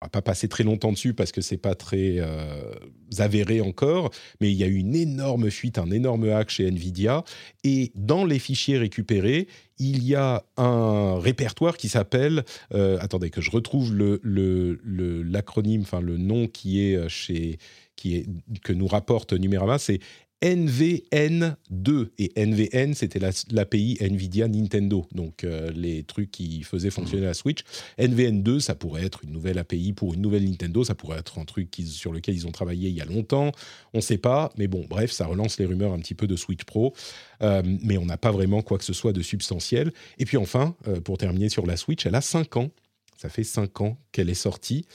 On 0.00 0.06
va 0.06 0.10
pas 0.10 0.22
passer 0.22 0.46
très 0.46 0.62
longtemps 0.62 0.92
dessus 0.92 1.12
parce 1.12 1.32
que 1.32 1.40
c'est 1.40 1.56
pas 1.56 1.74
très 1.74 2.18
euh, 2.18 2.72
avéré 3.18 3.60
encore, 3.60 4.10
mais 4.40 4.52
il 4.52 4.56
y 4.56 4.62
a 4.62 4.68
eu 4.68 4.76
une 4.76 4.94
énorme 4.94 5.50
fuite, 5.50 5.76
un 5.76 5.90
énorme 5.90 6.28
hack 6.30 6.50
chez 6.50 6.68
Nvidia, 6.68 7.24
et 7.64 7.90
dans 7.96 8.24
les 8.24 8.38
fichiers 8.38 8.78
récupérés, 8.78 9.48
il 9.78 10.04
y 10.04 10.14
a 10.14 10.44
un 10.56 11.18
répertoire 11.18 11.76
qui 11.76 11.88
s'appelle, 11.88 12.44
euh, 12.74 12.98
attendez 13.00 13.30
que 13.30 13.40
je 13.40 13.50
retrouve 13.50 13.92
l'acronyme, 14.22 15.82
enfin 15.82 16.00
le 16.00 16.16
nom 16.16 16.46
qui 16.46 16.80
est 16.80 16.94
euh, 16.94 17.08
chez, 17.08 17.58
qui 17.96 18.14
est 18.14 18.26
que 18.62 18.72
nous 18.72 18.86
rapporte 18.86 19.32
Numérama, 19.32 19.78
c'est 19.78 19.98
NVN2. 20.42 22.08
Et 22.18 22.32
NVN, 22.36 22.94
c'était 22.94 23.18
l'API 23.50 23.98
Nvidia 24.00 24.46
Nintendo, 24.48 25.06
donc 25.12 25.44
euh, 25.44 25.70
les 25.74 26.04
trucs 26.04 26.30
qui 26.30 26.62
faisaient 26.62 26.90
fonctionner 26.90 27.24
la 27.24 27.34
Switch. 27.34 27.60
NVN2, 27.98 28.60
ça 28.60 28.74
pourrait 28.74 29.04
être 29.04 29.24
une 29.24 29.32
nouvelle 29.32 29.58
API 29.58 29.92
pour 29.92 30.14
une 30.14 30.22
nouvelle 30.22 30.44
Nintendo, 30.44 30.84
ça 30.84 30.94
pourrait 30.94 31.18
être 31.18 31.38
un 31.38 31.44
truc 31.44 31.74
sur 31.86 32.12
lequel 32.12 32.34
ils 32.34 32.46
ont 32.46 32.52
travaillé 32.52 32.88
il 32.88 32.94
y 32.94 33.00
a 33.00 33.04
longtemps, 33.04 33.52
on 33.94 33.98
ne 33.98 34.02
sait 34.02 34.18
pas, 34.18 34.52
mais 34.56 34.68
bon, 34.68 34.86
bref, 34.88 35.10
ça 35.10 35.26
relance 35.26 35.58
les 35.58 35.66
rumeurs 35.66 35.92
un 35.92 35.98
petit 35.98 36.14
peu 36.14 36.26
de 36.26 36.36
Switch 36.36 36.64
Pro, 36.64 36.94
euh, 37.42 37.62
mais 37.64 37.98
on 37.98 38.04
n'a 38.04 38.18
pas 38.18 38.30
vraiment 38.30 38.62
quoi 38.62 38.78
que 38.78 38.84
ce 38.84 38.92
soit 38.92 39.12
de 39.12 39.22
substantiel. 39.22 39.92
Et 40.18 40.24
puis 40.24 40.36
enfin, 40.36 40.76
euh, 40.86 41.00
pour 41.00 41.18
terminer 41.18 41.48
sur 41.48 41.66
la 41.66 41.76
Switch, 41.76 42.06
elle 42.06 42.14
a 42.14 42.20
5 42.20 42.56
ans. 42.56 42.70
Ça 43.16 43.28
fait 43.28 43.42
5 43.42 43.80
ans 43.80 43.98
qu'elle 44.12 44.30
est 44.30 44.34
sortie. 44.34 44.86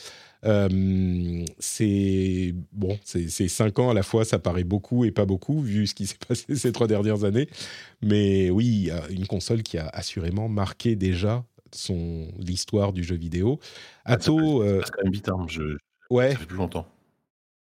Euh, 0.45 1.45
c'est 1.59 2.53
bon, 2.71 2.99
c'est 3.03 3.47
cinq 3.47 3.79
ans 3.79 3.89
à 3.89 3.93
la 3.93 4.03
fois, 4.03 4.25
ça 4.25 4.39
paraît 4.39 4.63
beaucoup 4.63 5.05
et 5.05 5.11
pas 5.11 5.25
beaucoup 5.25 5.61
vu 5.61 5.87
ce 5.87 5.95
qui 5.95 6.07
s'est 6.07 6.17
passé 6.27 6.55
ces 6.55 6.71
trois 6.71 6.87
dernières 6.87 7.23
années. 7.23 7.47
Mais 8.01 8.49
oui, 8.49 8.91
une 9.09 9.27
console 9.27 9.63
qui 9.63 9.77
a 9.77 9.87
assurément 9.87 10.49
marqué 10.49 10.95
déjà 10.95 11.45
son 11.71 12.27
l'histoire 12.37 12.93
du 12.93 13.03
jeu 13.03 13.15
vidéo. 13.15 13.59
Atto, 14.05 14.61
ah, 14.61 14.67
ça, 14.67 14.79
passe, 14.79 14.91
quand 14.91 15.03
même 15.03 15.13
vite, 15.13 15.29
hein. 15.29 15.45
je, 15.47 15.77
ouais. 16.09 16.31
ça 16.31 16.37
fait 16.37 16.45
plus 16.45 16.57
longtemps. 16.57 16.87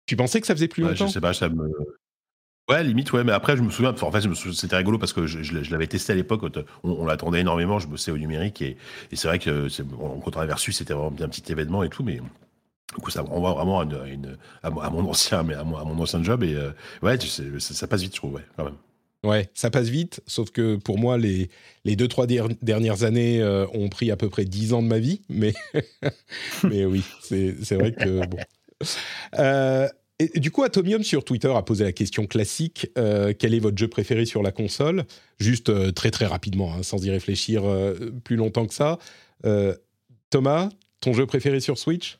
Tu 0.05 0.15
pensais 0.15 0.41
que 0.41 0.47
ça 0.47 0.55
faisait 0.55 0.67
plus 0.67 0.81
longtemps 0.81 1.07
Je 1.07 1.13
sais 1.13 1.21
pas, 1.21 1.33
ça 1.33 1.49
me. 1.49 1.69
Ouais, 2.69 2.83
limite, 2.83 3.11
ouais, 3.13 3.23
mais 3.23 3.31
après, 3.31 3.57
je 3.57 3.63
me 3.63 3.71
souviens, 3.71 3.95
en 3.99 4.11
fait, 4.11 4.21
c'était 4.53 4.75
rigolo 4.75 4.99
parce 4.99 5.11
que 5.11 5.25
je, 5.25 5.71
l'avais 5.71 5.87
testé 5.87 6.13
à 6.13 6.15
l'époque, 6.15 6.43
on, 6.83 7.05
l'attendait 7.05 7.41
énormément, 7.41 7.79
je 7.79 7.87
bossais 7.87 8.11
au 8.11 8.17
numérique 8.17 8.61
et, 8.61 8.77
c'est 9.11 9.27
vrai 9.27 9.39
que 9.39 9.67
avait 10.39 10.53
reçu, 10.53 10.71
c'était 10.71 10.93
vraiment 10.93 11.09
bien 11.09 11.25
un 11.25 11.29
petit 11.29 11.51
événement 11.51 11.83
et 11.83 11.89
tout, 11.89 12.03
mais 12.03 12.21
du 12.95 13.01
coup, 13.01 13.11
ça 13.11 13.21
renvoie 13.21 13.53
vraiment 13.53 13.81
à, 13.81 14.89
mon 14.89 15.09
ancien, 15.09 15.43
mais 15.43 15.53
à, 15.53 15.63
mon, 15.63 15.99
ancien 15.99 16.23
job. 16.23 16.43
Et 16.43 16.55
euh, 16.55 16.71
ouais, 17.03 17.17
ça, 17.59 17.87
passe 17.87 18.01
vite, 18.01 18.15
je 18.15 18.17
trouve, 18.17 18.33
ouais, 18.33 18.45
quand 18.57 18.65
même. 18.65 18.77
Ouais, 19.23 19.49
ça 19.53 19.69
passe 19.69 19.89
vite, 19.89 20.21
sauf 20.27 20.49
que 20.49 20.77
pour 20.77 20.97
moi, 20.97 21.17
les, 21.17 21.49
les 21.83 21.95
deux, 21.95 22.07
trois 22.07 22.25
dernières 22.25 23.03
années 23.03 23.41
euh, 23.41 23.67
ont 23.73 23.89
pris 23.89 24.11
à 24.11 24.17
peu 24.17 24.29
près 24.29 24.45
dix 24.45 24.73
ans 24.73 24.81
de 24.81 24.87
ma 24.87 24.97
vie. 24.97 25.21
Mais, 25.29 25.53
oui, 26.63 27.03
c'est 27.21 27.75
vrai 27.75 27.91
que 27.91 28.25
bon. 28.25 28.37
Euh, 29.37 29.87
du 30.35 30.51
coup, 30.51 30.63
Atomium 30.63 31.03
sur 31.03 31.23
Twitter 31.25 31.51
a 31.53 31.61
posé 31.61 31.83
la 31.83 31.91
question 31.91 32.25
classique 32.27 32.91
quel 32.95 33.53
est 33.53 33.59
votre 33.59 33.77
jeu 33.77 33.87
préféré 33.87 34.25
sur 34.25 34.41
la 34.41 34.51
console? 34.51 35.05
Juste 35.39 35.93
très 35.93 36.11
très 36.11 36.25
rapidement, 36.25 36.73
hein, 36.73 36.83
sans 36.83 37.05
y 37.05 37.11
réfléchir 37.11 37.63
plus 38.23 38.35
longtemps 38.35 38.65
que 38.65 38.73
ça. 38.73 38.99
Thomas, 40.29 40.69
ton 41.01 41.13
jeu 41.13 41.25
préféré 41.25 41.59
sur 41.59 41.77
Switch? 41.77 42.19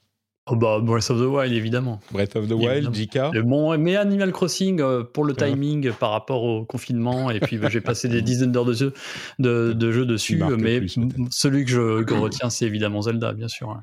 Oh 0.51 0.55
bah, 0.55 0.79
Breath 0.81 1.11
of 1.11 1.19
the 1.19 1.27
Wild, 1.27 1.53
évidemment. 1.53 1.99
Breath 2.11 2.35
of 2.35 2.47
the 2.47 2.53
Wild, 2.53 2.93
JK. 2.93 3.41
Bon, 3.43 3.77
mais 3.77 3.95
Animal 3.95 4.31
Crossing, 4.31 4.81
euh, 4.81 5.03
pour 5.03 5.23
le 5.23 5.35
timing 5.35 5.91
par 5.93 6.11
rapport 6.11 6.43
au 6.43 6.65
confinement, 6.65 7.29
et 7.29 7.39
puis 7.39 7.57
bah, 7.57 7.69
j'ai 7.69 7.81
passé 7.81 8.07
des 8.07 8.21
dizaines 8.23 8.51
d'heures 8.51 8.65
de 8.65 9.91
jeux 9.91 10.05
dessus, 10.05 10.41
mais 10.57 10.81
celui 11.29 11.65
que 11.65 11.71
je 11.71 12.13
retiens, 12.13 12.49
c'est 12.49 12.65
évidemment 12.65 13.03
Zelda, 13.03 13.33
bien 13.33 13.47
sûr. 13.47 13.79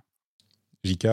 JK 0.85 1.07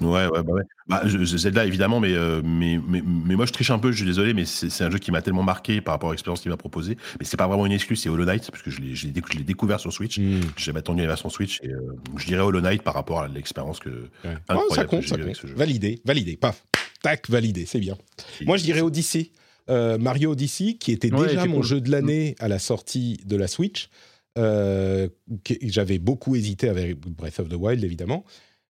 Ouais, 0.00 0.26
ouais, 0.26 0.42
bah 0.42 0.52
ouais. 0.52 0.62
Bah, 0.88 1.02
je, 1.04 1.36
Zelda, 1.36 1.64
évidemment, 1.66 2.00
mais, 2.00 2.12
euh, 2.12 2.40
mais, 2.44 2.80
mais, 2.88 3.02
mais, 3.04 3.36
moi, 3.36 3.46
je 3.46 3.52
triche 3.52 3.70
un 3.70 3.78
peu, 3.78 3.92
je 3.92 3.98
suis 3.98 4.06
désolé, 4.06 4.34
mais 4.34 4.44
c'est 4.44 4.82
un 4.82 4.90
jeu 4.90 4.98
qui 4.98 5.10
m'a 5.10 5.22
tellement 5.22 5.42
marqué 5.42 5.80
par 5.80 5.94
rapport 5.94 6.10
à 6.10 6.12
l'expérience 6.12 6.40
qu'il 6.40 6.50
m'a 6.50 6.56
proposé. 6.56 6.96
Mais 7.18 7.26
c'est 7.26 7.36
pas 7.36 7.46
vraiment 7.46 7.66
une 7.66 7.72
excuse, 7.72 8.00
c'est 8.00 8.08
Hollow 8.08 8.24
Knight, 8.24 8.50
parce 8.50 8.62
que 8.62 8.70
je 8.70 8.80
l'ai 8.80 9.44
découvert 9.44 9.78
sur 9.78 9.92
Switch. 9.92 10.18
Mmh. 10.18 10.40
J'ai 10.56 10.76
attendu 10.76 11.02
la 11.02 11.08
version 11.08 11.28
Switch, 11.28 11.60
et 11.62 11.70
euh, 11.70 11.96
je 12.16 12.26
dirais 12.26 12.42
Hollow 12.42 12.60
Knight 12.60 12.82
par 12.82 12.94
rapport 12.94 13.20
à 13.20 13.28
l'expérience 13.28 13.78
que. 13.78 13.90
Ouais. 14.24 14.34
Oh, 14.54 14.74
ça 14.74 14.84
compte, 14.84 15.04
ça 15.04 15.16
compte. 15.16 15.44
Validé, 15.44 16.00
validé, 16.04 16.36
paf. 16.36 16.64
Tac, 17.02 17.28
validé, 17.30 17.66
c'est 17.66 17.80
bien. 17.80 17.96
Moi, 18.44 18.56
je 18.56 18.64
dirais 18.64 18.80
Odyssey. 18.80 19.30
Euh, 19.68 19.98
Mario 19.98 20.32
Odyssey, 20.32 20.74
qui 20.74 20.90
était 20.90 21.10
déjà 21.10 21.46
mon 21.46 21.62
jeu 21.62 21.80
de 21.80 21.90
l'année 21.90 22.34
à 22.40 22.48
la 22.48 22.58
sortie 22.58 23.20
de 23.24 23.36
la 23.36 23.46
Switch. 23.46 23.90
J'avais 24.36 25.98
beaucoup 25.98 26.34
hésité 26.34 26.68
avec 26.68 26.98
Breath 26.98 27.40
of 27.40 27.48
the 27.48 27.54
Wild, 27.54 27.84
évidemment 27.84 28.24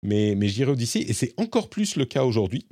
mais, 0.04 0.34
mais 0.36 0.48
je 0.48 0.54
dirais 0.54 0.70
Odyssey, 0.70 1.00
et 1.00 1.12
c'est 1.12 1.34
encore 1.38 1.68
plus 1.68 1.96
le 1.96 2.04
cas 2.04 2.22
aujourd'hui, 2.22 2.66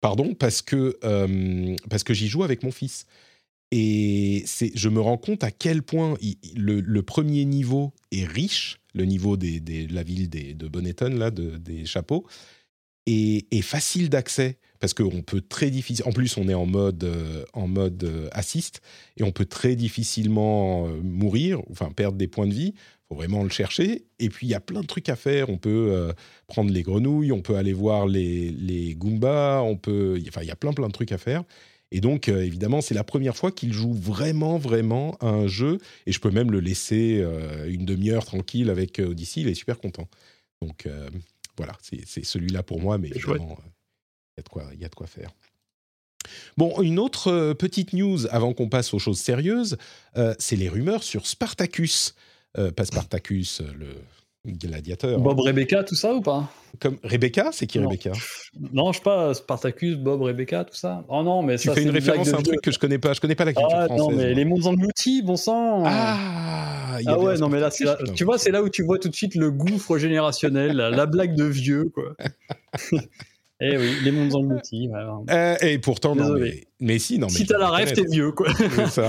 pardon, 0.00 0.34
parce 0.34 0.62
que, 0.62 0.98
euh, 1.04 1.76
que 2.04 2.14
j'y 2.14 2.28
joue 2.28 2.44
avec 2.44 2.62
mon 2.62 2.70
fils. 2.70 3.06
Et 3.72 4.44
je 4.74 4.88
me 4.88 5.00
rends 5.00 5.18
compte 5.18 5.42
à 5.42 5.50
quel 5.50 5.82
point 5.82 6.16
le, 6.54 7.00
premier 7.02 7.44
niveau 7.44 7.92
est 8.12 8.24
riche, 8.24 8.78
le 8.94 9.04
niveau 9.04 9.36
des, 9.36 9.58
de 9.58 9.92
la 9.92 10.04
ville 10.04 10.30
des, 10.30 10.54
de 10.54 10.68
Bonneton, 10.68 11.10
là, 11.10 11.32
de, 11.32 11.56
des 11.56 11.84
chapeaux, 11.84 12.24
et, 13.06 13.62
facile 13.62 14.10
d'accès 14.10 14.58
parce 14.80 14.94
qu'on 14.94 15.22
peut 15.22 15.40
très 15.40 15.70
difficile. 15.70 16.04
En 16.06 16.12
plus, 16.12 16.36
on 16.36 16.48
est 16.48 16.54
en 16.54 16.66
mode 16.66 17.02
euh, 17.04 17.44
en 17.54 17.66
mode 17.66 18.04
euh, 18.04 18.28
assist 18.32 18.82
et 19.16 19.22
on 19.22 19.32
peut 19.32 19.46
très 19.46 19.74
difficilement 19.74 20.86
mourir, 21.02 21.60
enfin 21.70 21.90
perdre 21.90 22.18
des 22.18 22.28
points 22.28 22.46
de 22.46 22.54
vie 22.54 22.74
faut 23.08 23.14
vraiment 23.14 23.42
le 23.42 23.48
chercher. 23.48 24.04
Et 24.18 24.28
puis, 24.28 24.46
il 24.46 24.50
y 24.50 24.54
a 24.54 24.60
plein 24.60 24.80
de 24.80 24.86
trucs 24.86 25.08
à 25.08 25.16
faire. 25.16 25.48
On 25.48 25.58
peut 25.58 25.88
euh, 25.92 26.12
prendre 26.46 26.70
les 26.72 26.82
grenouilles, 26.82 27.32
on 27.32 27.40
peut 27.40 27.56
aller 27.56 27.72
voir 27.72 28.06
les, 28.06 28.50
les 28.50 28.94
Goombas, 28.94 29.62
on 29.62 29.76
peut... 29.76 30.20
Enfin, 30.28 30.42
il 30.42 30.48
y 30.48 30.50
a 30.50 30.56
plein, 30.56 30.72
plein 30.72 30.88
de 30.88 30.92
trucs 30.92 31.12
à 31.12 31.18
faire. 31.18 31.44
Et 31.92 32.00
donc, 32.00 32.28
euh, 32.28 32.42
évidemment, 32.42 32.80
c'est 32.80 32.94
la 32.94 33.04
première 33.04 33.36
fois 33.36 33.52
qu'il 33.52 33.72
joue 33.72 33.92
vraiment, 33.92 34.58
vraiment 34.58 35.16
à 35.20 35.28
un 35.28 35.46
jeu. 35.46 35.78
Et 36.06 36.12
je 36.12 36.20
peux 36.20 36.30
même 36.30 36.50
le 36.50 36.60
laisser 36.60 37.20
euh, 37.20 37.70
une 37.70 37.84
demi-heure 37.84 38.24
tranquille 38.24 38.70
avec 38.70 38.98
Odyssey. 38.98 39.42
Il 39.42 39.48
est 39.48 39.54
super 39.54 39.78
content. 39.78 40.08
Donc, 40.62 40.88
voilà, 41.56 41.76
c'est 41.82 42.24
celui-là 42.24 42.62
pour 42.62 42.80
moi. 42.80 42.98
Mais 42.98 43.08
évidemment, 43.08 43.58
il 44.36 44.38
y, 44.38 44.40
a 44.40 44.42
de 44.42 44.48
quoi, 44.48 44.64
y 44.74 44.84
a 44.84 44.88
de 44.88 44.94
quoi 44.94 45.06
faire. 45.06 45.30
Bon, 46.56 46.80
une 46.82 46.98
autre 46.98 47.52
petite 47.52 47.92
news 47.92 48.26
avant 48.30 48.52
qu'on 48.52 48.68
passe 48.68 48.92
aux 48.94 48.98
choses 48.98 49.18
sérieuses, 49.18 49.78
c'est 50.38 50.56
les 50.56 50.68
rumeurs 50.68 51.02
sur 51.02 51.26
Spartacus. 51.26 52.14
Euh, 52.58 52.70
pas 52.70 52.84
Spartacus, 52.86 53.60
euh, 53.60 53.72
le 53.74 53.94
gladiateur. 54.52 55.18
Bob 55.20 55.40
Rebecca, 55.40 55.84
tout 55.84 55.94
ça 55.94 56.14
ou 56.14 56.20
pas? 56.20 56.50
Comme 56.80 56.98
Rebecca, 57.02 57.50
c'est 57.52 57.66
qui 57.66 57.78
Rebecca? 57.78 58.12
Non, 58.72 58.92
je 58.92 58.98
sais 58.98 59.02
pas, 59.02 59.32
Spartacus, 59.34 59.96
Bob 59.96 60.22
Rebecca, 60.22 60.64
tout 60.64 60.74
ça. 60.74 61.04
Oh 61.08 61.22
non, 61.22 61.42
mais 61.42 61.56
tu 61.56 61.70
fais 61.70 61.82
une 61.82 61.90
référence 61.90 62.32
à 62.32 62.38
un 62.38 62.42
truc 62.42 62.60
que 62.60 62.70
je 62.70 62.78
connais 62.78 62.98
pas. 62.98 63.12
Je 63.12 63.20
connais 63.20 63.34
pas 63.34 63.44
la 63.44 63.54
culture 63.54 63.78
ah, 63.78 63.86
française. 63.86 64.16
Non, 64.16 64.22
mais 64.22 64.34
les 64.34 64.44
mondes 64.44 64.66
engloutis, 64.66 65.22
bon 65.22 65.36
sang. 65.36 65.84
Ah, 65.86 66.98
ah 67.06 67.18
ouais, 67.18 67.38
non 67.38 67.48
mais 67.48 67.60
là, 67.60 67.70
tu 67.70 68.24
vois, 68.24 68.38
c'est 68.38 68.50
là 68.50 68.62
où 68.62 68.68
tu 68.68 68.82
vois 68.82 68.98
tout 68.98 69.08
de 69.08 69.14
suite 69.14 69.34
le 69.34 69.50
gouffre 69.50 69.98
générationnel, 69.98 70.76
la, 70.76 71.06
blague 71.06 71.34
de 71.34 71.44
vieux, 71.44 71.90
quoi. 71.92 72.14
Eh 73.58 73.78
oui, 73.78 73.90
les 74.04 74.10
mondes 74.10 74.34
engloutis. 74.34 74.90
Euh, 75.30 75.56
et 75.62 75.78
pourtant, 75.78 76.14
non, 76.14 76.34
mais, 76.34 76.66
mais, 76.78 76.98
si, 76.98 77.18
non. 77.18 77.28
Mais 77.28 77.32
si 77.32 77.46
t'as 77.46 77.56
la 77.56 77.70
rêve, 77.70 77.90
t'es 77.90 78.04
vieux, 78.04 78.32
quoi. 78.32 78.48
ça. 78.90 79.08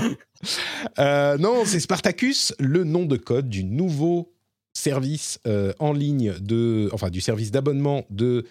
Euh, 0.98 1.36
non, 1.36 1.64
c'est 1.66 1.80
Spartacus, 1.80 2.54
le 2.58 2.84
nom 2.84 3.04
de 3.04 3.18
code 3.18 3.50
du 3.50 3.62
nouveau 3.62 4.32
service 4.72 5.40
euh, 5.46 5.72
en 5.78 5.92
ligne 5.92 6.34
de, 6.40 6.88
enfin 6.92 7.10
du 7.10 7.20
service 7.20 7.50
d'abonnement 7.50 8.04
de, 8.10 8.44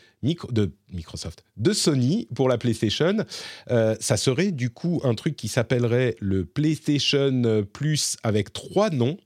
de 0.52 0.72
Microsoft, 0.92 1.44
de 1.56 1.74
Sony 1.74 2.28
pour 2.36 2.50
la 2.50 2.58
PlayStation. 2.58 3.18
ça 3.68 4.18
serait 4.18 4.52
du 4.52 4.70
coup 4.70 5.00
un 5.04 5.16
truc 5.16 5.36
qui 5.36 5.48
s'appellerait 5.48 6.16
le 6.20 6.46
PlayStation 6.46 7.66
Plus 7.72 8.18
avec 8.24 8.52
trois 8.52 8.90
noms. 8.90 9.18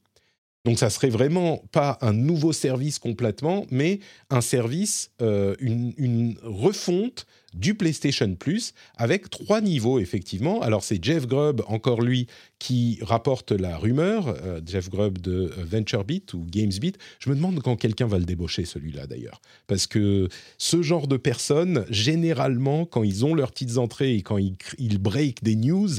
Donc 0.63 0.77
ça 0.77 0.89
serait 0.89 1.09
vraiment 1.09 1.63
pas 1.71 1.97
un 2.01 2.13
nouveau 2.13 2.53
service 2.53 2.99
complètement, 2.99 3.65
mais 3.71 3.99
un 4.29 4.41
service, 4.41 5.11
euh, 5.21 5.55
une, 5.59 6.35
refonte 6.43 7.25
du 7.53 7.75
PlayStation 7.75 8.35
Plus 8.35 8.73
avec 8.95 9.29
trois 9.29 9.61
niveaux 9.61 9.99
effectivement. 9.99 10.61
Alors 10.61 10.83
c'est 10.83 11.03
Jeff 11.03 11.27
Grubb, 11.27 11.61
encore 11.67 12.01
lui, 12.01 12.27
qui 12.59 12.99
rapporte 13.01 13.51
la 13.51 13.77
rumeur, 13.77 14.27
euh, 14.27 14.61
Jeff 14.65 14.89
Grubb 14.89 15.17
de 15.17 15.51
euh, 15.57 15.63
VentureBeat 15.65 16.33
ou 16.33 16.45
GamesBeat. 16.49 16.97
Je 17.19 17.29
me 17.29 17.35
demande 17.35 17.59
quand 17.61 17.75
quelqu'un 17.75 18.07
va 18.07 18.19
le 18.19 18.25
débaucher 18.25 18.65
celui-là 18.65 19.07
d'ailleurs, 19.07 19.41
parce 19.67 19.87
que 19.87 20.29
ce 20.57 20.81
genre 20.81 21.07
de 21.07 21.17
personnes, 21.17 21.85
généralement, 21.89 22.85
quand 22.85 23.03
ils 23.03 23.25
ont 23.25 23.33
leurs 23.33 23.51
petites 23.51 23.77
entrées 23.77 24.15
et 24.15 24.21
quand 24.21 24.37
ils, 24.37 24.55
ils 24.77 24.99
break 24.99 25.43
des 25.43 25.55
news, 25.55 25.89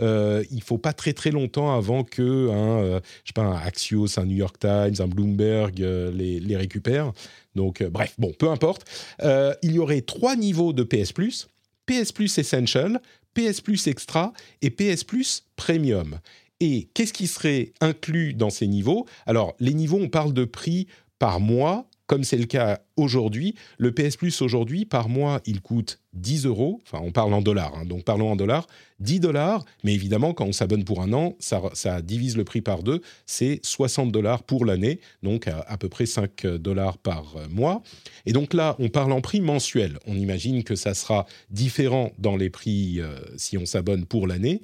euh, 0.00 0.44
il 0.50 0.62
faut 0.62 0.78
pas 0.78 0.92
très 0.92 1.12
très 1.12 1.30
longtemps 1.30 1.74
avant 1.74 2.04
que 2.04 2.50
un, 2.50 3.00
je 3.24 3.28
sais 3.28 3.32
pas, 3.34 3.42
un 3.42 3.56
Axios, 3.56 4.18
un 4.18 4.26
New 4.26 4.36
York 4.36 4.58
Times, 4.58 4.94
un 4.98 5.08
Bloomberg 5.08 5.78
les, 5.78 6.40
les 6.40 6.56
récupère. 6.56 7.12
Donc, 7.54 7.82
bref, 7.82 8.14
bon, 8.18 8.32
peu 8.38 8.48
importe. 8.50 8.84
il 9.20 9.72
y 9.72 9.78
aurait 9.78 10.02
trois 10.02 10.36
niveaux 10.36 10.72
de 10.72 10.82
PS 10.82 11.12
Plus 11.12 11.48
PS 11.90 12.12
Plus 12.12 12.38
Essential, 12.38 13.00
PS 13.34 13.60
Plus 13.60 13.88
Extra 13.88 14.32
et 14.62 14.70
PS 14.70 15.02
Plus 15.02 15.44
Premium. 15.56 16.20
Et 16.60 16.88
qu'est-ce 16.94 17.12
qui 17.12 17.26
serait 17.26 17.72
inclus 17.80 18.32
dans 18.32 18.50
ces 18.50 18.68
niveaux? 18.68 19.06
Alors, 19.26 19.56
les 19.58 19.74
niveaux, 19.74 19.98
on 20.00 20.08
parle 20.08 20.32
de 20.32 20.44
prix 20.44 20.86
par 21.18 21.40
mois, 21.40 21.89
comme 22.10 22.24
c'est 22.24 22.38
le 22.38 22.46
cas 22.46 22.80
aujourd'hui. 22.96 23.54
Le 23.78 23.92
PS 23.92 24.16
Plus 24.16 24.42
aujourd'hui, 24.42 24.84
par 24.84 25.08
mois, 25.08 25.40
il 25.46 25.60
coûte 25.60 26.00
10 26.14 26.46
euros. 26.46 26.80
Enfin, 26.84 26.98
on 27.04 27.12
parle 27.12 27.32
en 27.32 27.40
dollars, 27.40 27.72
hein, 27.76 27.84
donc 27.84 28.02
parlons 28.02 28.32
en 28.32 28.34
dollars. 28.34 28.66
10 28.98 29.20
dollars, 29.20 29.64
mais 29.84 29.94
évidemment, 29.94 30.34
quand 30.34 30.44
on 30.44 30.50
s'abonne 30.50 30.82
pour 30.82 31.02
un 31.02 31.12
an, 31.12 31.36
ça, 31.38 32.02
divise 32.02 32.36
le 32.36 32.42
prix 32.42 32.62
par 32.62 32.82
deux. 32.82 33.00
C'est 33.26 33.60
60 33.62 34.10
dollars 34.10 34.42
pour 34.42 34.64
l'année, 34.64 34.98
donc 35.22 35.46
à, 35.46 35.76
peu 35.78 35.88
près 35.88 36.04
5 36.04 36.48
dollars 36.56 36.98
par 36.98 37.36
mois. 37.48 37.80
Et 38.26 38.32
donc 38.32 38.54
là, 38.54 38.74
on 38.80 38.88
parle 38.88 39.12
en 39.12 39.20
prix 39.20 39.40
mensuel. 39.40 40.00
On 40.08 40.16
imagine 40.16 40.64
que 40.64 40.74
ça 40.74 40.94
sera 40.94 41.26
différent 41.50 42.10
dans 42.18 42.36
les 42.36 42.50
prix 42.50 42.98
euh, 42.98 43.20
si 43.36 43.56
on 43.56 43.66
s'abonne 43.66 44.04
pour 44.04 44.26
l'année. 44.26 44.62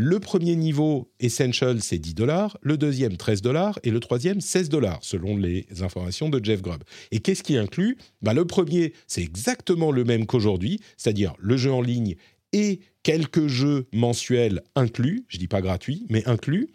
Le 0.00 0.20
premier 0.20 0.54
niveau 0.54 1.10
Essential, 1.18 1.82
c'est 1.82 1.98
10 1.98 2.14
dollars, 2.14 2.56
le 2.62 2.76
deuxième 2.76 3.16
13 3.16 3.42
dollars 3.42 3.80
et 3.82 3.90
le 3.90 3.98
troisième 3.98 4.40
16 4.40 4.68
dollars, 4.68 5.00
selon 5.02 5.36
les 5.36 5.66
informations 5.80 6.28
de 6.28 6.38
Jeff 6.40 6.62
Grubb. 6.62 6.84
Et 7.10 7.18
qu'est-ce 7.18 7.42
qui 7.42 7.56
inclut? 7.56 7.98
Bah, 8.22 8.32
Le 8.32 8.44
premier, 8.44 8.92
c'est 9.08 9.22
exactement 9.22 9.90
le 9.90 10.04
même 10.04 10.26
qu'aujourd'hui, 10.26 10.78
c'est-à-dire 10.96 11.34
le 11.40 11.56
jeu 11.56 11.72
en 11.72 11.82
ligne 11.82 12.14
et 12.52 12.78
quelques 13.02 13.48
jeux 13.48 13.88
mensuels 13.92 14.62
inclus, 14.76 15.24
je 15.26 15.36
dis 15.36 15.48
pas 15.48 15.62
gratuits, 15.62 16.06
mais 16.10 16.24
inclus. 16.28 16.68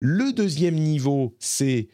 Le 0.00 0.32
deuxième 0.32 0.74
niveau, 0.74 1.36
c'est 1.38 1.86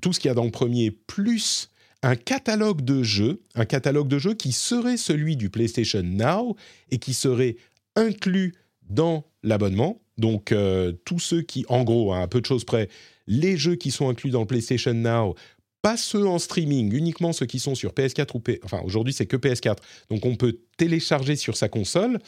tout 0.00 0.14
ce 0.14 0.20
qu'il 0.20 0.30
y 0.30 0.32
a 0.32 0.34
dans 0.34 0.46
le 0.46 0.50
premier, 0.50 0.90
plus 0.90 1.68
un 2.02 2.16
catalogue 2.16 2.80
de 2.80 3.02
jeux, 3.02 3.42
un 3.54 3.66
catalogue 3.66 4.08
de 4.08 4.18
jeux 4.18 4.32
qui 4.32 4.52
serait 4.52 4.96
celui 4.96 5.36
du 5.36 5.50
PlayStation 5.50 6.02
Now 6.02 6.56
et 6.90 6.96
qui 6.96 7.12
serait 7.12 7.56
inclus 7.94 8.54
dans 8.90 9.24
l'abonnement. 9.42 10.00
Donc, 10.18 10.52
euh, 10.52 10.92
tous 11.04 11.18
ceux 11.18 11.40
qui, 11.40 11.64
en 11.68 11.82
gros, 11.82 12.12
à 12.12 12.26
peu 12.28 12.40
de 12.40 12.46
choses 12.46 12.64
près, 12.64 12.88
les 13.26 13.56
jeux 13.56 13.76
qui 13.76 13.90
sont 13.90 14.08
inclus 14.08 14.30
dans 14.30 14.40
le 14.40 14.46
PlayStation 14.46 14.92
Now, 14.92 15.34
pas 15.80 15.96
ceux 15.96 16.26
en 16.26 16.38
streaming, 16.38 16.92
uniquement 16.92 17.32
ceux 17.32 17.46
qui 17.46 17.58
sont 17.58 17.74
sur 17.74 17.92
PS4 17.92 18.28
ou 18.34 18.40
PS... 18.40 18.58
Enfin, 18.64 18.82
aujourd'hui, 18.84 19.14
c'est 19.14 19.24
que 19.24 19.36
PS4. 19.36 19.78
Donc, 20.10 20.26
on 20.26 20.36
peut 20.36 20.58
télécharger 20.76 21.36
sur 21.36 21.56
sa 21.56 21.70
console 21.70 22.18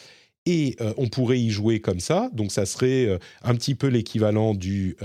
et 0.46 0.74
euh, 0.80 0.94
on 0.96 1.08
pourrait 1.08 1.38
y 1.38 1.50
jouer 1.50 1.80
comme 1.80 2.00
ça. 2.00 2.30
Donc, 2.32 2.50
ça 2.50 2.64
serait 2.64 3.04
euh, 3.04 3.18
un 3.42 3.54
petit 3.54 3.74
peu 3.74 3.88
l'équivalent 3.88 4.54
du 4.54 4.96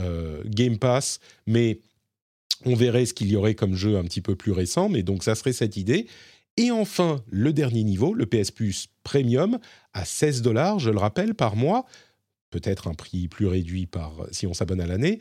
Game 0.46 0.78
Pass, 0.78 1.20
mais 1.46 1.82
on 2.66 2.76
verrait 2.76 3.06
ce 3.06 3.14
qu'il 3.14 3.30
y 3.30 3.36
aurait 3.36 3.56
comme 3.56 3.76
jeu 3.76 3.98
un 3.98 4.04
petit 4.04 4.22
peu 4.22 4.36
plus 4.36 4.54
récent. 4.54 4.88
Mais 4.88 5.04
donc, 5.04 5.24
ça 5.24 5.36
serait 5.36 5.54
cette 5.54 5.76
idée. 5.76 6.08
Et 6.58 6.72
enfin, 6.72 7.24
le 7.30 7.54
dernier 7.54 7.84
niveau, 7.84 8.14
le 8.14 8.26
PS 8.26 8.52
Plus 8.52 8.88
Premium, 9.04 9.60
à 9.94 10.06
16 10.06 10.42
dollars, 10.42 10.80
je 10.80 10.90
le 10.90 10.98
rappelle, 10.98 11.36
par 11.36 11.56
mois, 11.56 11.86
peut-être 12.50 12.88
un 12.88 12.94
prix 12.94 13.28
plus 13.28 13.46
réduit 13.46 13.86
par, 13.86 14.26
si 14.32 14.48
on 14.48 14.54
s'abonne 14.54 14.82
à 14.82 14.88
l'année, 14.88 15.20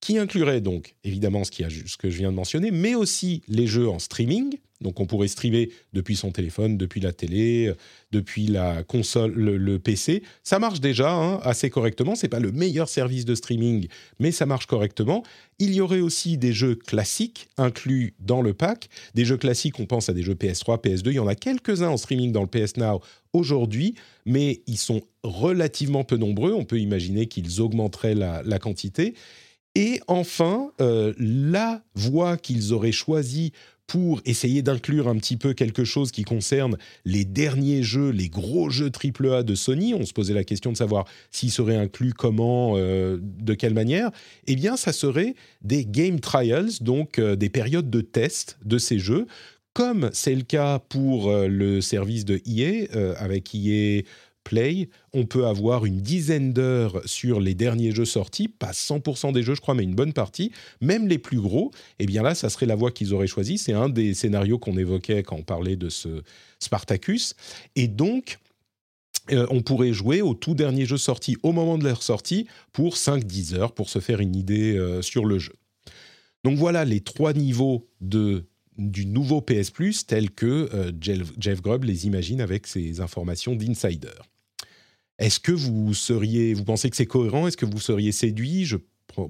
qui 0.00 0.18
inclurait 0.18 0.60
donc 0.60 0.94
évidemment 1.04 1.42
ce, 1.44 1.50
ce 1.52 1.96
que 1.96 2.10
je 2.10 2.18
viens 2.18 2.30
de 2.30 2.36
mentionner, 2.36 2.70
mais 2.70 2.94
aussi 2.94 3.42
les 3.48 3.66
jeux 3.66 3.88
en 3.88 3.98
streaming. 3.98 4.58
Donc 4.80 5.00
on 5.00 5.06
pourrait 5.06 5.28
streamer 5.28 5.70
depuis 5.92 6.16
son 6.16 6.30
téléphone, 6.30 6.76
depuis 6.76 7.00
la 7.00 7.12
télé, 7.12 7.72
depuis 8.12 8.46
la 8.46 8.82
console, 8.82 9.32
le, 9.32 9.78
PC. 9.78 10.22
Ça 10.42 10.58
marche 10.58 10.80
déjà 10.80 11.12
hein, 11.12 11.40
assez 11.42 11.70
correctement. 11.70 12.14
C'est 12.14 12.28
pas 12.28 12.40
le 12.40 12.52
meilleur 12.52 12.88
service 12.88 13.24
de 13.24 13.34
streaming, 13.34 13.88
mais 14.18 14.32
ça 14.32 14.46
marche 14.46 14.66
correctement. 14.66 15.22
Il 15.58 15.72
y 15.72 15.80
aurait 15.80 16.00
aussi 16.00 16.36
des 16.36 16.52
jeux 16.52 16.74
classiques 16.74 17.48
inclus 17.56 18.14
dans 18.20 18.42
le 18.42 18.52
pack. 18.52 18.88
Des 19.14 19.24
jeux 19.24 19.36
classiques, 19.36 19.78
on 19.80 19.86
pense 19.86 20.08
à 20.08 20.12
des 20.12 20.22
jeux 20.22 20.34
PS3, 20.34 20.82
PS2. 20.82 21.06
Il 21.06 21.14
y 21.14 21.18
en 21.18 21.26
a 21.26 21.34
quelques-uns 21.34 21.88
en 21.88 21.96
streaming 21.96 22.32
dans 22.32 22.42
le 22.42 22.48
PS 22.48 22.76
Now 22.76 23.00
aujourd'hui, 23.32 23.94
mais 24.24 24.62
ils 24.66 24.78
sont 24.78 25.02
relativement 25.22 26.04
peu 26.04 26.16
nombreux. 26.16 26.52
On 26.52 26.64
peut 26.64 26.80
imaginer 26.80 27.26
qu'ils 27.26 27.60
augmenteraient 27.60 28.14
la 28.14 28.58
quantité. 28.58 29.14
Et 29.76 30.00
enfin, 30.06 30.72
euh, 30.80 31.12
la 31.18 31.82
voie 31.94 32.38
qu'ils 32.38 32.72
auraient 32.72 32.92
choisie 32.92 33.52
pour 33.86 34.20
essayer 34.24 34.62
d'inclure 34.62 35.08
un 35.08 35.16
petit 35.16 35.36
peu 35.36 35.52
quelque 35.52 35.84
chose 35.84 36.10
qui 36.10 36.24
concerne 36.24 36.76
les 37.04 37.24
derniers 37.24 37.82
jeux, 37.82 38.10
les 38.10 38.28
gros 38.28 38.70
jeux 38.70 38.90
AAA 38.90 39.42
de 39.42 39.54
Sony. 39.54 39.94
On 39.94 40.04
se 40.04 40.12
posait 40.12 40.34
la 40.34 40.44
question 40.44 40.72
de 40.72 40.76
savoir 40.76 41.04
s'ils 41.30 41.52
seraient 41.52 41.76
inclus 41.76 42.12
comment, 42.12 42.74
euh, 42.76 43.18
de 43.20 43.54
quelle 43.54 43.74
manière. 43.74 44.10
Eh 44.46 44.56
bien, 44.56 44.76
ça 44.76 44.92
serait 44.92 45.34
des 45.62 45.84
game 45.84 46.20
trials, 46.20 46.70
donc 46.80 47.18
euh, 47.18 47.36
des 47.36 47.48
périodes 47.48 47.90
de 47.90 48.00
test 48.00 48.58
de 48.64 48.78
ces 48.78 48.98
jeux, 48.98 49.26
comme 49.72 50.10
c'est 50.12 50.34
le 50.34 50.42
cas 50.42 50.78
pour 50.78 51.30
le 51.30 51.82
service 51.82 52.24
de 52.24 52.40
EA, 52.46 52.86
avec 53.18 53.54
EA 53.54 54.04
Play, 54.46 54.88
on 55.12 55.26
peut 55.26 55.46
avoir 55.46 55.86
une 55.86 56.00
dizaine 56.00 56.52
d'heures 56.52 57.02
sur 57.04 57.40
les 57.40 57.54
derniers 57.54 57.90
jeux 57.90 58.04
sortis, 58.04 58.46
pas 58.46 58.70
100% 58.70 59.32
des 59.32 59.42
jeux 59.42 59.56
je 59.56 59.60
crois, 59.60 59.74
mais 59.74 59.82
une 59.82 59.96
bonne 59.96 60.12
partie, 60.12 60.52
même 60.80 61.08
les 61.08 61.18
plus 61.18 61.40
gros, 61.40 61.72
et 61.98 62.04
eh 62.04 62.06
bien 62.06 62.22
là, 62.22 62.36
ça 62.36 62.48
serait 62.48 62.66
la 62.66 62.76
voie 62.76 62.92
qu'ils 62.92 63.12
auraient 63.12 63.26
choisie. 63.26 63.58
C'est 63.58 63.72
un 63.72 63.88
des 63.88 64.14
scénarios 64.14 64.58
qu'on 64.58 64.78
évoquait 64.78 65.24
quand 65.24 65.34
on 65.34 65.42
parlait 65.42 65.74
de 65.74 65.88
ce 65.88 66.22
Spartacus. 66.60 67.34
Et 67.74 67.88
donc, 67.88 68.38
euh, 69.32 69.46
on 69.50 69.62
pourrait 69.62 69.92
jouer 69.92 70.22
au 70.22 70.34
tout 70.34 70.54
dernier 70.54 70.86
jeu 70.86 70.96
sorti 70.96 71.36
au 71.42 71.50
moment 71.50 71.76
de 71.76 71.84
leur 71.84 72.04
sortie 72.04 72.46
pour 72.72 72.94
5-10 72.94 73.54
heures 73.54 73.72
pour 73.72 73.88
se 73.88 73.98
faire 73.98 74.20
une 74.20 74.36
idée 74.36 74.76
euh, 74.76 75.02
sur 75.02 75.24
le 75.24 75.40
jeu. 75.40 75.54
Donc 76.44 76.56
voilà 76.56 76.84
les 76.84 77.00
trois 77.00 77.32
niveaux 77.32 77.88
de 78.00 78.44
du 78.78 79.06
nouveau 79.06 79.40
PS 79.40 79.70
Plus 79.70 80.06
tel 80.06 80.30
que 80.30 80.68
euh, 80.74 80.92
Jeff 81.00 81.62
Grubb 81.62 81.84
les 81.84 82.06
imagine 82.06 82.40
avec 82.40 82.66
ses 82.66 83.00
informations 83.00 83.56
d'insider. 83.56 84.08
Est-ce 85.18 85.40
que 85.40 85.52
vous 85.52 85.94
seriez, 85.94 86.54
vous 86.54 86.64
pensez 86.64 86.90
que 86.90 86.96
c'est 86.96 87.06
cohérent? 87.06 87.46
Est-ce 87.46 87.56
que 87.56 87.66
vous 87.66 87.80
seriez 87.80 88.12
séduit? 88.12 88.64
Je 88.64 88.76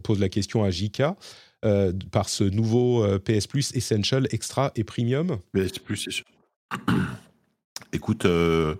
pose 0.03 0.19
la 0.19 0.29
question 0.29 0.65
à 0.65 0.71
Jika. 0.71 1.17
Euh, 1.65 1.93
par 2.13 2.29
ce 2.29 2.45
nouveau 2.45 3.03
euh, 3.03 3.19
PS 3.19 3.47
Plus 3.47 3.75
Essential, 3.75 4.29
Extra 4.31 4.73
et 4.77 4.85
Premium. 4.85 5.39
PS 5.53 5.79
Plus, 5.79 6.23
écoute, 7.93 8.27
euh, 8.27 8.75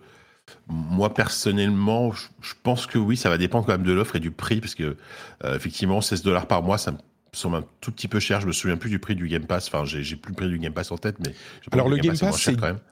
moi 0.69 1.13
personnellement, 1.13 2.13
je 2.13 2.53
pense 2.63 2.87
que 2.87 2.99
oui, 2.99 3.17
ça 3.17 3.31
va 3.31 3.39
dépendre 3.39 3.67
quand 3.67 3.73
même 3.73 3.87
de 3.87 3.93
l'offre 3.93 4.17
et 4.17 4.21
du 4.21 4.31
prix, 4.31 4.61
parce 4.61 4.75
que 4.75 4.97
effectivement, 5.45 6.01
16 6.01 6.23
dollars 6.23 6.47
par 6.47 6.63
mois, 6.63 6.77
ça 6.79 6.93
me 6.93 6.99
semble 7.33 7.57
un 7.57 7.65
tout 7.81 7.93
petit 7.93 8.09
peu 8.09 8.21
cher. 8.21 8.41
Je 8.41 8.47
me 8.47 8.53
souviens 8.53 8.77
plus 8.77 8.91
du 8.91 8.99
prix 8.99 9.15
du 9.15 9.29
Game 9.29 9.47
Pass. 9.47 9.69
Enfin, 9.69 9.85
j'ai 9.85 10.17
plus 10.17 10.31
le 10.31 10.37
prix 10.37 10.49
du 10.49 10.59
Game 10.59 10.73
Pass 10.73 10.91
en 10.91 10.99
tête, 10.99 11.17
mais 11.21 11.35
alors 11.73 11.89
le 11.89 11.99
Game, 11.99 12.19
Pass, 12.19 12.49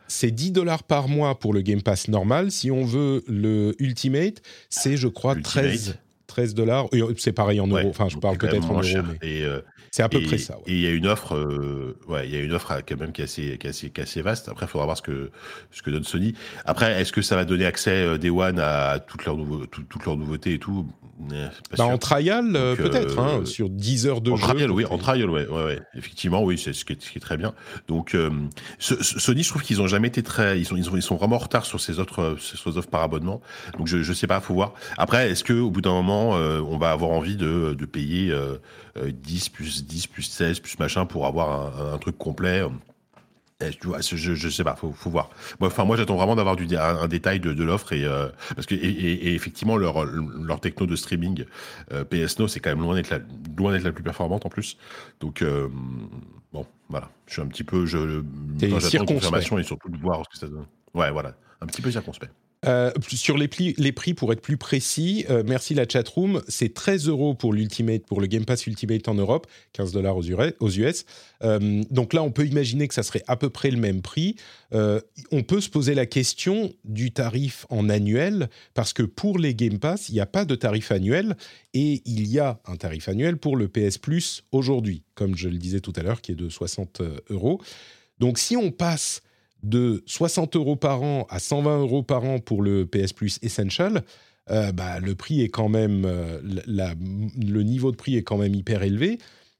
c'est 0.06 0.30
10 0.30 0.52
dollars 0.52 0.82
par 0.82 1.08
mois 1.08 1.38
pour 1.38 1.54
le 1.54 1.62
Game 1.62 1.82
Pass 1.82 2.08
normal. 2.08 2.50
Si 2.50 2.70
on 2.70 2.84
veut 2.84 3.24
le 3.26 3.74
Ultimate, 3.78 4.42
c'est 4.68 4.96
je 4.96 5.08
crois 5.08 5.34
13 5.34 5.98
13 6.26 6.54
dollars. 6.54 6.86
C'est 7.16 7.32
pareil 7.32 7.60
en 7.60 7.66
euros. 7.66 7.88
enfin, 7.88 8.08
je 8.08 8.16
parle 8.18 8.38
peut-être 8.38 8.70
en 8.70 8.80
euros, 8.80 9.02
mais 9.22 9.42
euh, 9.42 9.60
c'est 9.90 10.02
à 10.02 10.08
peu 10.08 10.20
près 10.20 10.38
ça. 10.38 10.58
Et 10.66 10.72
il 10.72 10.80
y 10.80 10.86
a 10.86 10.90
une 10.90 11.06
offre, 11.06 11.34
euh, 11.34 11.96
ouais, 12.08 12.26
il 12.26 12.34
y 12.34 12.36
a 12.36 12.40
une 12.40 12.52
offre 12.52 12.80
quand 12.86 12.98
même 12.98 13.12
qui 13.12 13.20
est 13.20 13.24
assez, 13.24 13.58
qui 13.58 13.66
est 13.66 13.98
assez, 14.00 14.22
vaste. 14.22 14.48
Après, 14.48 14.66
il 14.66 14.68
faudra 14.68 14.86
voir 14.86 14.96
ce 14.96 15.02
que, 15.02 15.30
ce 15.70 15.82
que 15.82 15.90
donne 15.90 16.04
Sony. 16.04 16.34
Après, 16.64 17.00
est-ce 17.00 17.12
que 17.12 17.22
ça 17.22 17.36
va 17.36 17.44
donner 17.44 17.66
accès 17.66 17.90
euh, 17.90 18.18
Day 18.18 18.30
One 18.30 18.58
à 18.58 18.98
toutes 18.98 19.24
leurs, 19.24 19.36
nouveaux, 19.36 19.66
toutes 19.66 20.04
leurs 20.04 20.16
nouveautés 20.16 20.54
et 20.54 20.58
tout? 20.58 20.86
Bah, 21.78 21.84
En 21.84 21.96
trial, 21.96 22.52
peut-être, 22.76 23.20
hein, 23.20 23.44
sur 23.44 23.70
10 23.70 24.08
heures 24.08 24.20
de 24.20 24.32
en 24.32 24.36
jeu. 24.36 24.48
Trial, 24.48 24.70
oui, 24.72 24.84
en 24.84 24.98
trial, 24.98 25.30
ouais, 25.30 25.46
ouais. 25.46 25.80
Effectivement, 25.94 26.42
oui, 26.42 26.58
c'est 26.58 26.72
ce, 26.72 26.84
qui 26.84 26.92
est 26.92 27.20
très 27.20 27.36
bien. 27.36 27.54
Donc, 27.86 28.16
Sony, 28.80 29.44
je 29.44 29.48
trouve 29.48 29.62
qu'ils 29.62 29.80
ont 29.80 29.86
jamais 29.86 30.08
été 30.08 30.24
très, 30.24 30.58
ils 30.58 30.64
sont, 30.64 30.76
ils 30.76 30.84
sont, 30.84 30.96
ils 30.96 31.02
sont 31.02 31.14
vraiment 31.14 31.36
en 31.36 31.38
retard 31.38 31.66
sur 31.66 31.80
ces 31.80 32.00
autres, 32.00 32.36
ces 32.40 32.66
offres 32.66 32.90
par 32.90 33.02
abonnement. 33.02 33.40
Donc, 33.78 33.86
je, 33.86 34.02
je 34.02 34.12
sais 34.12 34.26
pas, 34.26 34.40
faut 34.40 34.54
voir. 34.54 34.74
Après, 34.98 35.30
est-ce 35.30 35.44
que 35.44 35.52
au 35.52 35.70
bout 35.70 35.80
d'un 35.80 35.92
moment, 35.92 36.13
on 36.14 36.78
va 36.78 36.90
avoir 36.90 37.10
envie 37.10 37.36
de, 37.36 37.74
de 37.74 37.86
payer 37.86 38.34
10 38.96 39.48
plus 39.50 39.84
10 39.84 40.06
plus 40.06 40.22
16 40.22 40.60
plus 40.60 40.78
machin 40.78 41.06
pour 41.06 41.26
avoir 41.26 41.94
un, 41.94 41.98
truc 41.98 42.18
complet. 42.18 42.62
tu 43.80 43.86
vois, 43.86 44.00
je, 44.00 44.34
je 44.34 44.48
sais 44.48 44.64
pas, 44.64 44.74
faut, 44.76 44.92
faut 44.92 45.10
voir. 45.10 45.30
Moi, 45.60 45.68
enfin, 45.68 45.84
moi, 45.84 45.96
j'attends 45.96 46.16
vraiment 46.16 46.36
d'avoir 46.36 46.56
du 46.56 46.66
un, 46.76 47.08
détail 47.08 47.40
de, 47.40 47.52
de 47.52 47.64
l'offre 47.64 47.92
et 47.92 48.04
euh, 48.04 48.28
parce 48.54 48.66
que 48.66 48.74
et, 48.74 49.34
effectivement 49.34 49.76
leur 49.76 50.04
leur 50.04 50.60
techno 50.60 50.86
de 50.86 50.96
streaming 50.96 51.44
euh, 51.92 52.04
PSNO, 52.04 52.48
c'est 52.48 52.60
quand 52.60 52.70
même 52.70 52.82
loin 52.82 52.94
d'être 52.94 53.10
la 53.10 53.20
loin 53.56 53.72
d'être 53.72 53.84
la 53.84 53.92
plus 53.92 54.04
performante 54.04 54.46
en 54.46 54.48
plus. 54.48 54.76
Donc 55.20 55.42
euh, 55.42 55.68
bon, 56.52 56.66
voilà, 56.88 57.10
je 57.26 57.34
suis 57.34 57.42
un 57.42 57.46
petit 57.46 57.64
peu 57.64 57.86
je 57.86 58.22
j'attends 58.58 59.04
confirmation 59.06 59.58
et 59.58 59.62
surtout 59.62 59.88
de 59.88 59.98
voir 59.98 60.22
ce 60.24 60.30
que 60.30 60.38
ça 60.38 60.46
donne. 60.46 60.66
Ouais, 60.94 61.10
voilà, 61.10 61.34
un 61.60 61.66
petit 61.66 61.82
peu 61.82 61.90
circonspect. 61.90 62.32
Euh, 62.66 62.90
sur 63.08 63.36
les, 63.36 63.48
prix, 63.48 64.14
pour 64.14 64.32
être 64.32 64.40
plus 64.40 64.56
précis, 64.56 65.24
euh, 65.28 65.42
merci 65.46 65.74
la 65.74 65.86
chatroom, 65.88 66.42
c'est 66.48 66.72
13 66.72 67.08
euros 67.08 67.34
pour 67.34 67.52
l'Ultimate, 67.52 68.06
pour 68.06 68.20
le 68.20 68.26
Game 68.26 68.44
Pass 68.44 68.66
Ultimate 68.66 69.06
en 69.08 69.14
Europe, 69.14 69.46
15 69.72 69.92
dollars 69.92 70.16
aux, 70.16 70.22
US. 70.70 71.04
Euh, 71.42 71.82
donc 71.90 72.12
là, 72.12 72.22
on 72.22 72.30
peut 72.30 72.46
imaginer 72.46 72.88
que 72.88 72.94
ça 72.94 73.02
serait 73.02 73.22
à 73.26 73.36
peu 73.36 73.50
près 73.50 73.70
le 73.70 73.78
même 73.78 74.02
prix. 74.02 74.36
On 75.30 75.44
peut 75.44 75.60
se 75.60 75.70
poser 75.70 75.94
la 75.94 76.04
question 76.04 76.72
du 76.84 77.12
tarif 77.12 77.64
en 77.70 77.88
annuel, 77.88 78.48
parce 78.74 78.92
que 78.92 79.04
pour 79.04 79.38
les 79.38 79.54
Game 79.54 79.78
Pass, 79.78 80.08
il 80.08 80.14
n'y 80.14 80.20
a 80.20 80.26
pas 80.26 80.44
de 80.44 80.56
tarif 80.56 80.90
annuel, 80.90 81.36
et 81.74 82.02
il 82.06 82.26
y 82.26 82.40
a 82.40 82.58
un 82.66 82.74
tarif 82.74 83.08
annuel 83.08 83.36
pour 83.36 83.56
le 83.56 83.68
PS 83.68 83.98
Plus 83.98 84.42
aujourd'hui, 84.50 85.04
comme 85.14 85.36
je 85.36 85.48
le 85.48 85.58
disais 85.58 85.78
tout 85.78 85.92
à 85.94 86.02
l'heure, 86.02 86.20
qui 86.20 86.32
est 86.32 86.36
de 86.36 86.48
60 86.48 87.02
euros. 87.30 87.60
Donc 88.18 88.38
si 88.38 88.56
on 88.56 88.72
passe 88.72 89.22
de 89.64 90.02
60 90.06 90.56
euros 90.56 90.76
par 90.76 91.02
an 91.02 91.26
à 91.30 91.40
120 91.40 91.80
euros 91.80 92.02
par 92.02 92.24
an 92.24 92.38
pour 92.38 92.62
le 92.62 92.86
PS 92.86 93.12
Plus 93.12 93.38
Essential, 93.42 94.04
euh, 94.50 94.72
bah, 94.72 95.00
le 95.00 95.14
prix 95.14 95.40
est 95.40 95.48
quand 95.48 95.70
même, 95.70 96.04
euh, 96.04 96.38
le 96.44 97.62
niveau 97.62 97.90
de 97.90 97.96
prix 97.96 98.16
est 98.16 98.22
quand 98.22 98.36
même 98.36 98.54
hyper 98.54 98.82
élevé. 98.82 99.18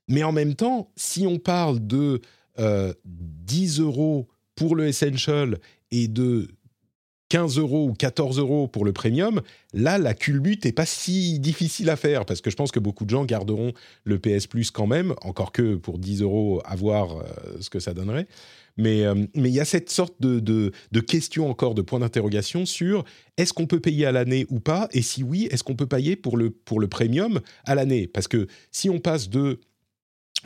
Mais 0.09 0.23
en 0.23 0.33
même 0.33 0.55
temps, 0.55 0.91
si 0.97 1.27
on 1.27 1.39
parle 1.39 1.85
de 1.85 2.21
euh, 2.59 2.93
10 3.07 3.81
euros 3.81 4.29
pour 4.55 4.77
le 4.77 4.87
Essential 4.87 5.59
et 5.91 6.07
de 6.07 6.49
15 7.35 7.59
euros 7.59 7.89
ou 7.89 7.95
14 7.95 8.39
euros 8.39 8.69
pour 8.69 8.85
le 8.85 8.93
Premium, 8.93 9.43
là, 9.73 9.99
la 9.99 10.15
culbute 10.15 10.65
n'est 10.67 10.73
pas 10.73 10.87
si 10.87 11.41
difficile 11.41 11.91
à 11.91 11.97
faire 11.97 12.27
parce 12.27 12.41
que 12.41 12.49
je 12.49 12.55
pense 12.55 12.71
que 12.71 12.79
beaucoup 12.79 13.05
de 13.05 13.11
gens 13.11 13.25
garderont 13.25 13.73
le 14.05 14.21
PS 14.21 14.47
Plus 14.47 14.71
quand 14.71 14.87
même, 14.87 15.17
encore 15.21 15.51
que 15.51 15.75
pour 15.75 15.99
10 15.99 16.23
euros, 16.23 16.63
à 16.65 16.77
voir 16.77 17.17
euh, 17.17 17.25
ce 17.59 17.71
que 17.71 17.81
ça 17.81 17.93
donnerait. 17.93 18.29
Mais 18.77 19.05
euh, 19.05 19.17
mais 19.35 19.49
il 19.49 19.55
y 19.55 19.59
a 19.59 19.65
cette 19.65 19.91
sorte 19.91 20.15
de, 20.21 20.39
de, 20.39 21.01
question 21.01 21.51
encore, 21.51 21.75
de 21.75 21.83
point 21.83 21.99
d'interrogation 21.99 22.67
sur 22.67 23.05
est-ce 23.37 23.53
qu'on 23.53 23.67
peut 23.67 23.81
payer 23.81 24.07
à 24.07 24.13
l'année 24.13 24.47
ou 24.49 24.61
pas 24.61 24.87
Et 24.93 25.03
si 25.03 25.25
oui, 25.25 25.49
est-ce 25.51 25.65
qu'on 25.65 25.75
peut 25.75 25.89
payer 25.89 26.15
pour 26.15 26.37
le, 26.37 26.51
pour 26.51 26.79
le 26.79 26.87
premium 26.87 27.41
à 27.65 27.75
l'année? 27.75 28.07
Parce 28.07 28.29
que 28.29 28.47
si 28.71 28.89
on 28.91 29.01
passe 29.01 29.29
de, 29.29 29.59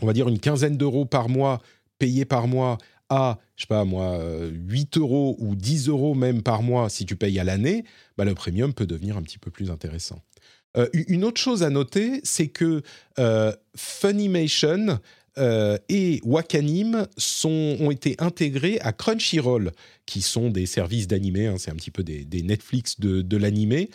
on 0.00 0.06
va 0.06 0.14
dire, 0.14 0.26
une 0.26 0.40
quinzaine 0.40 0.78
d'euros 0.78 1.04
par 1.04 1.28
mois 1.28 1.60
payés 1.98 2.24
par 2.24 2.48
mois 2.48 2.78
à, 3.08 3.38
je 3.56 3.62
sais 3.62 3.66
pas 3.68 3.84
moi, 3.84 4.18
euh, 4.18 4.50
8 4.52 4.98
euros 4.98 5.36
ou 5.38 5.54
10 5.54 5.88
euros 5.88 6.14
même 6.14 6.42
par 6.42 6.62
mois 6.62 6.88
si 6.88 7.06
tu 7.06 7.16
payes 7.16 7.38
à 7.38 7.44
l'année, 7.44 7.84
bah, 8.16 8.24
le 8.24 8.34
premium 8.34 8.74
peut 8.74 8.86
devenir 8.86 9.16
un 9.16 9.22
petit 9.22 9.38
peu 9.38 9.50
plus 9.50 9.70
intéressant. 9.70 10.22
Euh, 10.76 10.88
une 10.92 11.24
autre 11.24 11.40
chose 11.40 11.62
à 11.62 11.70
noter, 11.70 12.20
c'est 12.24 12.48
que 12.48 12.82
euh, 13.18 13.52
Funimation 13.76 14.98
euh, 15.38 15.78
et 15.88 16.20
Wakanim 16.24 17.06
sont, 17.16 17.76
ont 17.80 17.90
été 17.90 18.16
intégrés 18.18 18.78
à 18.80 18.92
Crunchyroll, 18.92 19.72
qui 20.04 20.20
sont 20.20 20.50
des 20.50 20.66
services 20.66 21.06
d'animé, 21.06 21.46
hein, 21.46 21.56
c'est 21.58 21.70
un 21.70 21.76
petit 21.76 21.90
peu 21.90 22.02
des, 22.02 22.24
des 22.24 22.42
Netflix 22.42 23.00
de, 23.00 23.22
de 23.22 23.36
l'animé. 23.36 23.90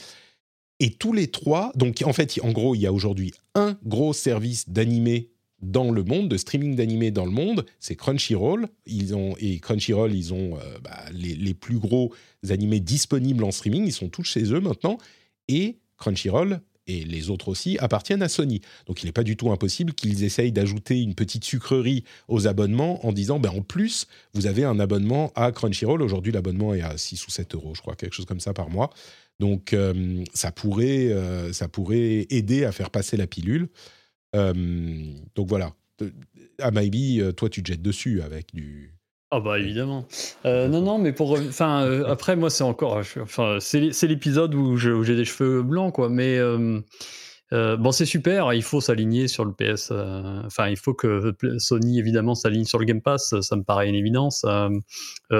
Et 0.79 0.91
tous 0.91 1.13
les 1.13 1.27
trois, 1.27 1.71
donc 1.75 2.01
en 2.05 2.13
fait, 2.13 2.39
en 2.41 2.51
gros, 2.51 2.75
il 2.75 2.81
y 2.81 2.87
a 2.87 2.93
aujourd'hui 2.93 3.33
un 3.55 3.77
gros 3.85 4.13
service 4.13 4.69
d'animé 4.69 5.29
dans 5.63 5.91
le 5.91 6.03
monde, 6.03 6.29
de 6.29 6.37
streaming 6.37 6.75
d'animé 6.75 7.11
dans 7.11 7.25
le 7.25 7.31
monde, 7.31 7.65
c'est 7.79 7.95
Crunchyroll. 7.95 8.67
Ils 8.85 9.15
ont, 9.15 9.35
et 9.39 9.59
Crunchyroll, 9.59 10.13
ils 10.13 10.33
ont 10.33 10.57
euh, 10.57 10.79
bah, 10.83 11.05
les, 11.13 11.53
plus 11.53 11.79
gros 11.79 12.13
animés 12.49 12.79
disponibles 12.79 13.43
en 13.43 13.51
streaming, 13.51 13.85
ils 13.85 13.93
sont 13.93 14.09
tous 14.09 14.23
chez 14.23 14.53
eux 14.53 14.59
maintenant. 14.59 14.97
Et 15.47 15.77
Crunchyroll 15.97 16.59
et 16.85 17.05
les 17.05 17.29
autres 17.29 17.47
aussi 17.47 17.77
appartiennent 17.79 18.21
à 18.21 18.27
Sony. 18.27 18.59
Donc 18.87 19.03
il 19.03 19.05
n'est 19.05 19.13
pas 19.13 19.23
du 19.23 19.37
tout 19.37 19.51
impossible 19.51 19.93
qu'ils 19.93 20.23
essayent 20.23 20.51
d'ajouter 20.51 21.01
une 21.01 21.15
petite 21.15 21.45
sucrerie 21.45 22.03
aux 22.27 22.45
abonnements 22.47 23.05
en 23.05 23.13
disant, 23.13 23.39
ben, 23.39 23.51
en 23.51 23.61
plus, 23.61 24.07
vous 24.33 24.47
avez 24.47 24.65
un 24.65 24.79
abonnement 24.79 25.31
à 25.35 25.51
Crunchyroll. 25.53 26.01
Aujourd'hui, 26.01 26.33
l'abonnement 26.33 26.73
est 26.73 26.81
à 26.81 26.97
6 26.97 27.25
ou 27.25 27.31
7 27.31 27.55
euros, 27.55 27.73
je 27.73 27.81
crois, 27.81 27.95
quelque 27.95 28.13
chose 28.13 28.25
comme 28.25 28.41
ça 28.41 28.53
par 28.53 28.69
mois. 28.69 28.89
Donc 29.39 29.73
euh, 29.73 30.23
ça, 30.33 30.51
pourrait, 30.51 31.07
euh, 31.07 31.53
ça 31.53 31.67
pourrait 31.67 32.27
aider 32.29 32.65
à 32.65 32.71
faire 32.71 32.89
passer 32.89 33.17
la 33.17 33.27
pilule. 33.27 33.69
Euh, 34.35 34.53
donc 35.35 35.47
voilà. 35.47 35.73
À 36.59 36.71
Maybe, 36.71 37.19
euh, 37.19 37.31
toi, 37.31 37.49
tu 37.49 37.63
te 37.63 37.71
jettes 37.71 37.81
dessus 37.81 38.21
avec 38.21 38.53
du. 38.53 38.93
Ah 39.31 39.39
bah 39.39 39.57
évidemment. 39.57 40.05
Euh, 40.45 40.67
non 40.67 40.81
non 40.81 40.99
mais 40.99 41.11
pour 41.11 41.31
enfin 41.31 42.03
après 42.05 42.35
moi 42.35 42.51
c'est 42.51 42.63
encore 42.63 43.01
enfin 43.19 43.57
c'est 43.59 44.03
l'épisode 44.03 44.53
où 44.53 44.77
j'ai 44.77 45.15
des 45.15 45.25
cheveux 45.25 45.63
blancs 45.63 45.91
quoi 45.91 46.07
mais 46.07 46.37
euh, 47.53 47.77
bon 47.77 47.91
c'est 47.91 48.05
super 48.05 48.51
il 48.53 48.63
faut 48.63 48.81
s'aligner 48.81 49.27
sur 49.29 49.45
le 49.45 49.53
PS 49.53 49.89
euh, 49.91 50.41
enfin 50.45 50.67
il 50.67 50.75
faut 50.77 50.93
que 50.93 51.33
Sony 51.59 51.99
évidemment 51.99 52.35
s'aligne 52.35 52.65
sur 52.65 52.79
le 52.79 52.85
Game 52.85 53.01
Pass 53.01 53.39
ça 53.41 53.55
me 53.55 53.63
paraît 53.63 53.87
une 53.87 53.95
évidence. 53.95 54.43
Euh, 54.45 54.69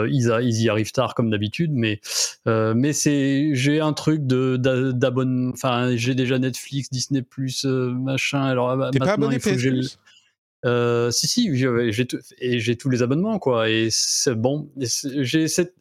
ils, 0.10 0.32
a- 0.32 0.42
ils 0.42 0.62
y 0.62 0.70
arrivent 0.70 0.92
tard 0.92 1.16
comme 1.16 1.30
d'habitude 1.30 1.72
mais 1.74 2.00
mais 2.46 2.94
c'est 2.94 3.50
j'ai 3.56 3.80
un 3.80 3.94
truc 3.94 4.26
de 4.26 4.58
d'abonnement 4.58 5.52
enfin 5.54 5.96
j'ai 5.96 6.16
déjà 6.16 6.40
Netflix 6.40 6.90
Disney 6.90 7.24
machin 7.66 8.44
alors 8.44 8.70
pas 8.78 8.92
maintenant, 8.92 9.06
abonné 9.08 9.36
il 9.36 9.42
faut 9.42 9.50
que 9.50 9.56
PS 9.56 9.62
Plus? 9.70 9.98
euh, 10.66 11.12
si 11.12 11.28
si 11.28 11.56
j'ai 11.58 11.92
j'ai 11.92 12.06
tout- 12.06 12.20
et 12.40 12.60
j'ai 12.60 12.78
tous 12.78 12.90
les 12.90 13.02
abonnements 13.02 13.38
quoi 13.40 13.70
et 13.70 13.90
c'est 13.92 14.34
bon 14.36 14.70
et 14.80 14.86
c'est- 14.86 15.24
j'ai 15.24 15.48
cette 15.50 15.74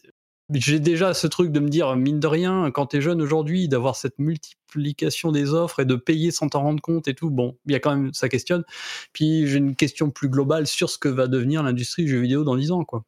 j'ai 0.50 0.80
déjà 0.80 1.14
ce 1.14 1.26
truc 1.26 1.52
de 1.52 1.60
me 1.60 1.68
dire 1.68 1.96
mine 1.96 2.20
de 2.20 2.26
rien 2.26 2.70
quand 2.72 2.86
t'es 2.86 3.00
jeune 3.00 3.22
aujourd'hui 3.22 3.68
d'avoir 3.68 3.96
cette 3.96 4.18
multiplication 4.18 5.32
des 5.32 5.54
offres 5.54 5.80
et 5.80 5.84
de 5.84 5.96
payer 5.96 6.30
sans 6.30 6.48
t'en 6.48 6.62
rendre 6.62 6.82
compte 6.82 7.08
et 7.08 7.14
tout 7.14 7.30
bon 7.30 7.56
il 7.66 7.72
y 7.72 7.74
a 7.74 7.80
quand 7.80 7.94
même 7.94 8.12
ça 8.14 8.28
questionne. 8.28 8.64
Puis 9.12 9.46
j'ai 9.46 9.58
une 9.58 9.76
question 9.76 10.10
plus 10.10 10.28
globale 10.28 10.66
sur 10.66 10.90
ce 10.90 10.98
que 10.98 11.08
va 11.08 11.26
devenir 11.28 11.62
l'industrie 11.62 12.04
du 12.04 12.10
jeu 12.10 12.20
vidéo 12.20 12.44
dans 12.44 12.56
10 12.56 12.72
ans 12.72 12.84
quoi 12.84 13.04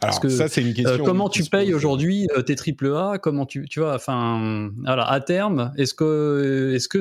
Alors, 0.00 0.20
que, 0.20 0.28
ça, 0.28 0.48
c'est 0.48 0.62
une 0.62 0.70
euh, 0.70 0.74
question. 0.74 1.04
comment 1.04 1.28
tu 1.28 1.44
payes 1.44 1.74
aujourd'hui 1.74 2.26
euh, 2.36 2.42
tes 2.42 2.54
triple 2.54 2.94
A? 2.94 3.18
Comment 3.20 3.46
tu, 3.46 3.66
tu 3.68 3.80
vois, 3.80 3.94
enfin, 3.94 4.70
voilà, 4.84 5.08
à 5.10 5.20
terme, 5.20 5.72
est-ce 5.76 5.94
que, 5.94 6.72
est-ce 6.74 6.88
que 6.88 7.00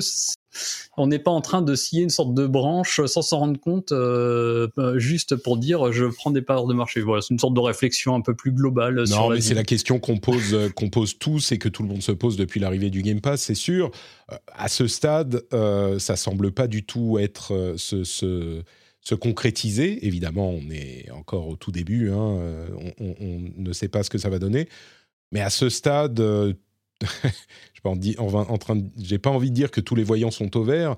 on 0.97 1.07
n'est 1.07 1.17
pas 1.17 1.31
en 1.31 1.41
train 1.41 1.63
de 1.63 1.73
scier 1.73 2.03
une 2.03 2.11
sorte 2.11 2.35
de 2.35 2.45
branche 2.45 3.03
sans 3.07 3.23
s'en 3.23 3.39
rendre 3.39 3.59
compte, 3.59 3.91
euh, 3.91 4.67
juste 4.97 5.35
pour 5.35 5.57
dire 5.57 5.91
je 5.91 6.05
prends 6.05 6.29
des 6.29 6.43
parts 6.43 6.67
de 6.67 6.75
marché? 6.75 7.01
Voilà, 7.01 7.23
c'est 7.23 7.33
une 7.33 7.39
sorte 7.39 7.55
de 7.55 7.59
réflexion 7.59 8.13
un 8.13 8.21
peu 8.21 8.35
plus 8.35 8.51
globale. 8.51 9.03
Non, 9.09 9.29
mais 9.29 9.41
c'est 9.41 9.55
la 9.55 9.63
question 9.63 9.99
qu'on 9.99 10.17
pose, 10.17 10.55
qu'on 10.75 10.89
pose 10.89 11.17
tous 11.17 11.51
et 11.51 11.57
que 11.57 11.69
tout 11.69 11.81
le 11.81 11.89
monde 11.89 12.03
se 12.03 12.11
pose 12.11 12.37
depuis 12.37 12.59
l'arrivée 12.59 12.91
du 12.91 13.01
Game 13.01 13.21
Pass, 13.21 13.41
c'est 13.41 13.55
sûr. 13.55 13.89
À 14.55 14.67
ce 14.67 14.85
stade, 14.85 15.41
ça 15.97 16.15
semble 16.15 16.51
pas 16.51 16.67
du 16.67 16.85
tout 16.85 17.17
être 17.19 17.53
euh, 17.53 17.77
se, 17.77 18.61
se, 19.03 19.09
se 19.09 19.15
concrétiser. 19.15 20.05
Évidemment, 20.05 20.49
on 20.49 20.69
est 20.69 21.09
encore 21.11 21.47
au 21.47 21.55
tout 21.55 21.71
début, 21.71 22.09
hein, 22.11 22.37
euh, 22.39 22.67
on, 22.99 23.51
ne 23.57 23.73
sait 23.73 23.87
pas 23.87 24.03
ce 24.03 24.09
que 24.09 24.17
ça 24.17 24.29
va 24.29 24.39
donner. 24.39 24.67
Mais 25.31 25.41
à 25.41 25.49
ce 25.49 25.69
stade, 25.69 26.19
euh, 26.19 26.53
je 27.01 27.81
en, 27.83 28.33
en, 28.33 28.57
pas 28.57 29.29
envie 29.29 29.49
de 29.49 29.55
dire 29.55 29.71
que 29.71 29.81
tous 29.81 29.95
les 29.95 30.03
voyants 30.03 30.31
sont 30.31 30.55
au 30.57 30.63
vert. 30.63 30.95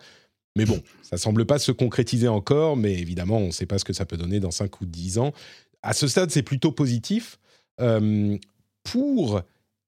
Mais 0.58 0.66
bon, 0.66 0.82
ça 1.02 1.18
semble 1.18 1.46
pas 1.46 1.60
se 1.60 1.72
concrétiser 1.72 2.30
encore, 2.30 2.78
mais 2.78 2.94
évidemment, 2.94 3.38
on 3.38 3.48
ne 3.48 3.52
sait 3.52 3.66
pas 3.66 3.78
ce 3.78 3.84
que 3.84 3.92
ça 3.92 4.06
peut 4.06 4.18
donner 4.18 4.40
dans 4.40 4.52
5 4.52 4.82
ou 4.82 4.86
10 4.86 5.18
ans. 5.18 5.34
À 5.82 5.94
ce 5.94 6.08
stade, 6.08 6.32
c'est 6.32 6.44
plutôt 6.44 6.72
positif. 6.72 7.40
Euh, 7.82 8.38
pour 8.84 9.42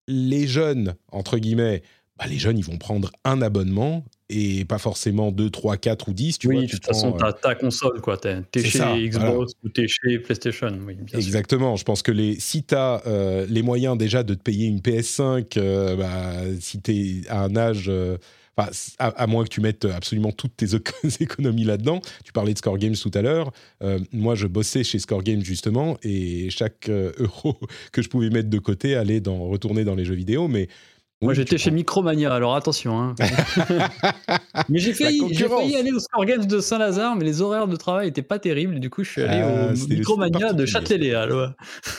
les 0.07 0.47
jeunes, 0.47 0.95
entre 1.11 1.37
guillemets, 1.37 1.83
bah, 2.17 2.25
les 2.27 2.37
jeunes, 2.37 2.57
ils 2.57 2.65
vont 2.65 2.77
prendre 2.77 3.11
un 3.23 3.41
abonnement 3.41 4.03
et 4.29 4.65
pas 4.65 4.77
forcément 4.77 5.31
2, 5.31 5.49
3, 5.49 5.77
4 5.77 6.09
ou 6.09 6.13
10. 6.13 6.37
Tu 6.39 6.47
oui, 6.47 6.53
vois, 6.55 6.63
de 6.63 6.67
tu 6.67 6.75
toute 6.75 6.85
façon, 6.85 7.13
prends, 7.13 7.15
euh, 7.15 7.17
t'as 7.17 7.33
ta 7.33 7.55
console, 7.55 8.01
quoi. 8.01 8.17
T'es 8.17 8.41
t'es 8.51 8.63
chez 8.63 8.79
ça, 8.79 8.97
Xbox 8.97 9.53
ou 9.63 9.69
t'es 9.69 9.87
chez 9.87 10.19
PlayStation. 10.19 10.69
Oui, 10.85 10.95
bien 11.01 11.19
sûr. 11.21 11.37
Exactement. 11.37 11.75
Je 11.75 11.83
pense 11.83 12.01
que 12.01 12.11
les, 12.11 12.39
si 12.39 12.63
tu 12.63 12.75
as 12.75 13.01
les 13.49 13.61
moyens 13.61 13.97
déjà 13.97 14.23
de 14.23 14.33
te 14.33 14.41
payer 14.41 14.67
une 14.67 14.79
PS5, 14.81 15.57
euh, 15.57 15.95
bah, 15.95 16.33
si 16.59 16.81
tu 16.81 16.91
es 17.23 17.27
à 17.29 17.43
un 17.43 17.55
âge. 17.55 17.85
euh, 17.89 18.17
à, 18.97 19.09
à 19.09 19.27
moins 19.27 19.43
que 19.43 19.49
tu 19.49 19.61
mettes 19.61 19.85
absolument 19.85 20.31
toutes 20.31 20.55
tes 20.57 20.73
éco- 20.75 20.91
économies 21.19 21.63
là-dedans. 21.63 22.01
Tu 22.25 22.31
parlais 22.31 22.53
de 22.53 22.57
Score 22.57 22.79
Games 22.79 22.95
tout 22.95 23.11
à 23.13 23.21
l'heure. 23.21 23.51
Euh, 23.83 23.99
moi, 24.11 24.33
je 24.33 24.47
bossais 24.47 24.83
chez 24.83 24.97
Score 24.97 25.21
Games 25.21 25.43
justement, 25.43 25.95
et 26.01 26.49
chaque 26.49 26.89
euh, 26.89 27.11
euro 27.19 27.59
que 27.91 28.01
je 28.01 28.09
pouvais 28.09 28.31
mettre 28.31 28.49
de 28.49 28.57
côté 28.57 28.95
allait 28.95 29.19
dans, 29.19 29.47
retourner 29.47 29.83
dans 29.83 29.93
les 29.93 30.05
jeux 30.05 30.15
vidéo. 30.15 30.47
Mais 30.47 30.69
Moi, 31.21 31.31
oui, 31.31 31.35
j'étais 31.35 31.57
chez 31.57 31.71
Micromania, 31.71 32.31
alors 32.31 32.55
attention. 32.55 32.99
Hein. 32.99 33.15
mais 34.69 34.77
j'ai 34.77 34.93
failli, 34.93 35.75
aller 35.75 35.91
au 35.91 35.99
Score 35.99 36.25
Games 36.25 36.45
de 36.45 36.59
Saint-Lazare, 36.59 37.15
mais 37.15 37.25
les 37.25 37.41
horaires 37.41 37.67
de 37.67 37.75
travail 37.75 38.05
n'étaient 38.07 38.21
pas 38.21 38.37
terribles. 38.37 38.79
Du 38.79 38.91
coup, 38.91 39.03
je 39.03 39.09
suis 39.11 39.23
allé 39.23 39.41
Ah, 39.43 39.71
au 39.73 39.87
Micromania 39.87 40.53
de 40.53 40.65
Châtelet-Léal. 40.65 41.31
ouais. 41.33 41.47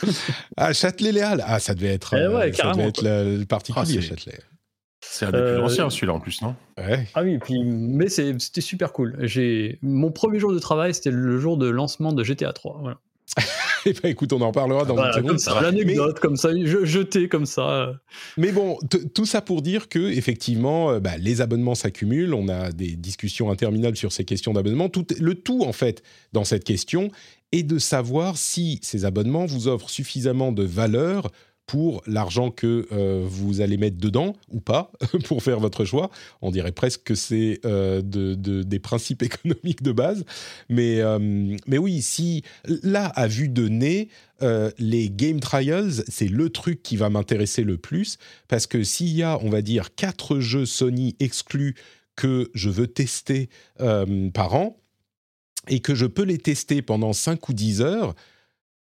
Ah, 0.57 0.73
Châtelet-Léal. 0.73 1.43
Ah, 1.45 1.59
ça 1.59 1.75
devait 1.75 1.95
être, 1.95 2.15
Eh 2.15 2.29
ouais, 2.29 2.51
euh, 2.51 2.53
ça 2.53 2.71
devait 2.73 2.89
être 2.89 3.03
le, 3.03 3.39
le 3.39 3.45
particulier, 3.45 3.85
Ah, 3.89 3.93
c'est- 3.93 4.03
Châtelet. 4.03 4.39
C'est 5.01 5.27
un 5.27 5.31
des 5.33 5.39
Euh, 5.39 5.55
plus 5.57 5.65
anciens, 5.65 5.91
celui-là, 5.91 6.13
en 6.15 6.21
plus, 6.21 6.43
non? 6.43 6.55
Ouais. 6.77 7.07
Ah 7.15 7.23
oui, 7.23 7.39
puis, 7.39 7.63
mais 7.65 8.09
c'était 8.09 8.61
super 8.61 8.93
cool. 8.93 9.17
J'ai 9.21 9.79
Mon 9.83 10.11
premier 10.13 10.39
jour 10.41 10.53
de 10.53 10.59
travail, 10.59 10.93
c'était 10.95 11.11
le 11.13 11.39
jour 11.39 11.57
de 11.57 11.69
lancement 11.69 12.13
de 12.13 12.23
GTA 12.25 12.53
3. 12.53 12.79
Voilà. 12.81 12.99
Eh 13.87 13.93
ben, 13.93 14.09
écoute, 14.11 14.33
on 14.33 14.41
en 14.41 14.53
parlera 14.53 14.85
dans 14.85 14.95
Voilà, 14.95 15.19
une 15.21 15.27
comme 15.29 15.39
l'anecdote, 15.63 16.19
comme 16.19 16.37
ça, 16.37 16.51
jeté 16.65 17.29
comme 17.29 17.47
ça. 17.47 17.93
Mais 18.37 18.51
bon, 18.51 18.77
tout 19.15 19.25
ça 19.25 19.41
pour 19.41 19.63
dire 19.63 19.89
que 19.89 19.99
effectivement, 19.99 20.91
euh, 20.91 21.01
bah, 21.01 21.17
les 21.17 21.41
abonnements 21.41 21.77
s'accumulent. 21.77 22.35
On 22.35 22.49
a 22.49 22.73
des 22.73 22.97
discussions 22.97 23.51
interminables 23.51 23.97
sur 23.97 24.13
ces 24.13 24.25
questions 24.25 24.53
d'abonnement. 24.53 24.89
Tout, 24.89 25.07
le 25.21 25.35
tout, 25.35 25.63
en 25.63 25.73
fait, 25.73 26.03
dans 26.33 26.45
cette 26.45 26.65
question, 26.65 27.11
est 27.53 27.63
de 27.63 27.79
savoir 27.79 28.37
si 28.37 28.79
ces 28.83 29.05
abonnements 29.05 29.47
vous 29.47 29.69
offrent 29.69 29.91
suffisamment 29.91 30.53
de 30.53 30.65
valeur 30.65 31.31
pour 31.69 32.03
l'argent 32.07 32.51
que 32.51 32.89
euh, 32.93 33.23
vous 33.29 33.61
allez 33.61 33.77
mettre 33.77 33.99
dedans 33.99 34.35
ou 34.51 34.59
pas 34.59 34.91
pour 35.25 35.43
faire 35.43 35.61
votre 35.61 35.85
choix. 35.85 36.11
On 36.41 36.51
dirait 36.51 36.73
presque 36.73 37.03
que 37.05 37.15
c'est 37.15 37.61
euh, 37.67 38.01
de, 38.03 38.35
des 38.35 38.79
principes 38.79 39.23
économiques 39.31 39.83
de 39.83 39.93
base. 39.93 40.25
Mais, 40.71 41.01
euh, 41.01 41.19
mais 41.67 41.79
oui, 41.79 42.01
si 42.01 42.43
là, 42.83 43.05
à 43.07 43.29
vue 43.29 43.49
de 43.49 43.69
nez, 43.69 44.09
les 44.79 45.11
Game 45.11 45.41
Trials, 45.41 46.05
c'est 46.07 46.29
le 46.29 46.49
truc 46.49 46.81
qui 46.85 46.97
va 46.97 47.11
m'intéresser 47.11 47.65
le 47.65 47.77
plus 47.77 48.19
parce 48.47 48.69
que 48.69 48.85
s'il 48.85 49.09
y 49.09 49.25
a, 49.25 49.37
on 49.43 49.51
va 49.51 49.63
dire, 49.63 49.97
quatre 49.97 50.39
jeux 50.39 50.65
Sony 50.65 51.17
exclus 51.19 51.75
que 52.15 52.49
je 52.55 52.71
veux 52.71 52.87
tester 52.87 53.49
par 54.33 54.55
an 54.55 54.81
et 55.67 55.81
que 55.81 55.97
je 55.97 56.07
peux 56.07 56.23
les 56.23 56.39
tester 56.39 56.83
pendant 56.83 57.13
5 57.13 57.49
ou 57.49 57.53
10 57.53 57.83
heures, 57.83 58.15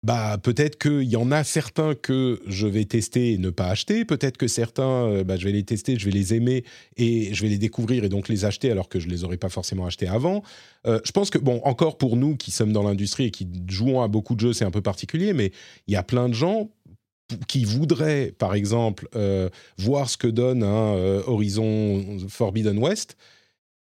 bah 0.03 0.37
peut-être 0.41 0.77
qu'il 0.77 1.03
y 1.03 1.15
en 1.15 1.31
a 1.31 1.43
certains 1.43 1.95
que 1.95 2.39
je 2.45 2.67
vais 2.67 2.85
tester 2.85 3.33
et 3.33 3.37
ne 3.37 3.49
pas 3.49 3.67
acheter, 3.67 4.05
peut-être 4.05 4.37
que 4.37 4.47
certains, 4.47 5.07
euh, 5.07 5.23
bah, 5.23 5.37
je 5.37 5.45
vais 5.45 5.51
les 5.51 5.63
tester, 5.63 5.97
je 5.97 6.05
vais 6.05 6.11
les 6.11 6.35
aimer 6.35 6.63
et 6.97 7.33
je 7.33 7.41
vais 7.41 7.49
les 7.49 7.57
découvrir 7.57 8.03
et 8.03 8.09
donc 8.09 8.29
les 8.29 8.45
acheter 8.45 8.69
alors 8.69 8.89
que 8.89 8.99
je 8.99 9.07
les 9.07 9.23
aurais 9.23 9.37
pas 9.37 9.49
forcément 9.49 9.85
achetés 9.87 10.07
avant. 10.07 10.43
Euh, 10.85 10.99
je 11.03 11.11
pense 11.11 11.31
que 11.31 11.39
bon, 11.39 11.61
encore 11.63 11.97
pour 11.97 12.15
nous 12.15 12.37
qui 12.37 12.51
sommes 12.51 12.73
dans 12.73 12.83
l'industrie 12.83 13.25
et 13.25 13.31
qui 13.31 13.47
jouons 13.67 14.01
à 14.01 14.07
beaucoup 14.07 14.35
de 14.35 14.39
jeux, 14.39 14.53
c'est 14.53 14.65
un 14.65 14.71
peu 14.71 14.81
particulier, 14.81 15.33
mais 15.33 15.51
il 15.87 15.93
y 15.93 15.97
a 15.97 16.03
plein 16.03 16.29
de 16.29 16.35
gens 16.35 16.69
qui 17.47 17.65
voudraient, 17.65 18.33
par 18.37 18.53
exemple, 18.53 19.09
euh, 19.15 19.49
voir 19.77 20.09
ce 20.09 20.15
que 20.15 20.27
donne 20.27 20.63
Horizon 20.63 22.19
Forbidden 22.29 22.77
West 22.77 23.17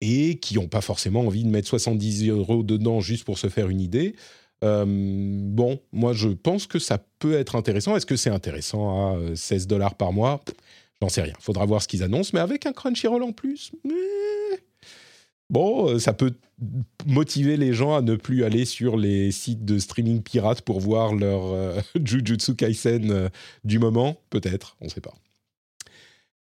et 0.02 0.38
qui 0.38 0.56
n'ont 0.56 0.68
pas 0.68 0.82
forcément 0.82 1.22
envie 1.22 1.46
de 1.46 1.50
mettre 1.50 1.70
70 1.70 2.28
euros 2.28 2.62
dedans 2.62 3.00
juste 3.00 3.24
pour 3.24 3.38
se 3.38 3.48
faire 3.48 3.70
une 3.70 3.80
idée. 3.80 4.16
Euh, 4.64 4.86
bon, 4.88 5.80
moi 5.92 6.14
je 6.14 6.30
pense 6.30 6.68
que 6.68 6.80
ça 6.80 6.98
peut 7.20 7.34
être 7.34 7.56
intéressant. 7.56 7.96
Est-ce 7.96 8.06
que 8.06 8.16
c'est 8.16 8.30
intéressant 8.30 9.16
à 9.16 9.36
16 9.36 9.64
euh, 9.64 9.68
dollars 9.68 9.96
par 9.96 10.14
mois? 10.14 10.42
J'en 11.02 11.10
sais 11.10 11.22
rien. 11.22 11.34
Faudra 11.40 11.66
voir 11.66 11.82
ce 11.82 11.88
qu'ils 11.88 12.04
annoncent. 12.04 12.32
Mais 12.34 12.40
avec 12.40 12.66
un 12.66 12.72
Crunchyroll 12.72 13.24
en 13.24 13.34
plus, 13.34 13.74
bon, 15.50 15.90
euh, 15.90 16.00
ça 16.00 16.14
peut 16.14 16.34
motiver 17.06 17.58
les 17.58 17.74
gens 17.74 17.96
à 17.96 18.02
ne 18.02 18.16
plus 18.16 18.46
aller 18.46 18.64
sur 18.64 18.96
les 18.96 19.32
sites 19.32 19.66
de 19.66 19.80
streaming 19.80 20.22
pirates 20.22 20.62
pour 20.62 20.80
voir 20.80 21.14
leur 21.14 21.76
Jujutsu 22.04 22.56
Kaisen 22.56 23.30
du 23.66 23.80
moment. 23.80 24.18
Peut-être, 24.30 24.78
on 24.80 24.86
ne 24.86 24.90
sait 24.90 25.02
pas. 25.02 25.14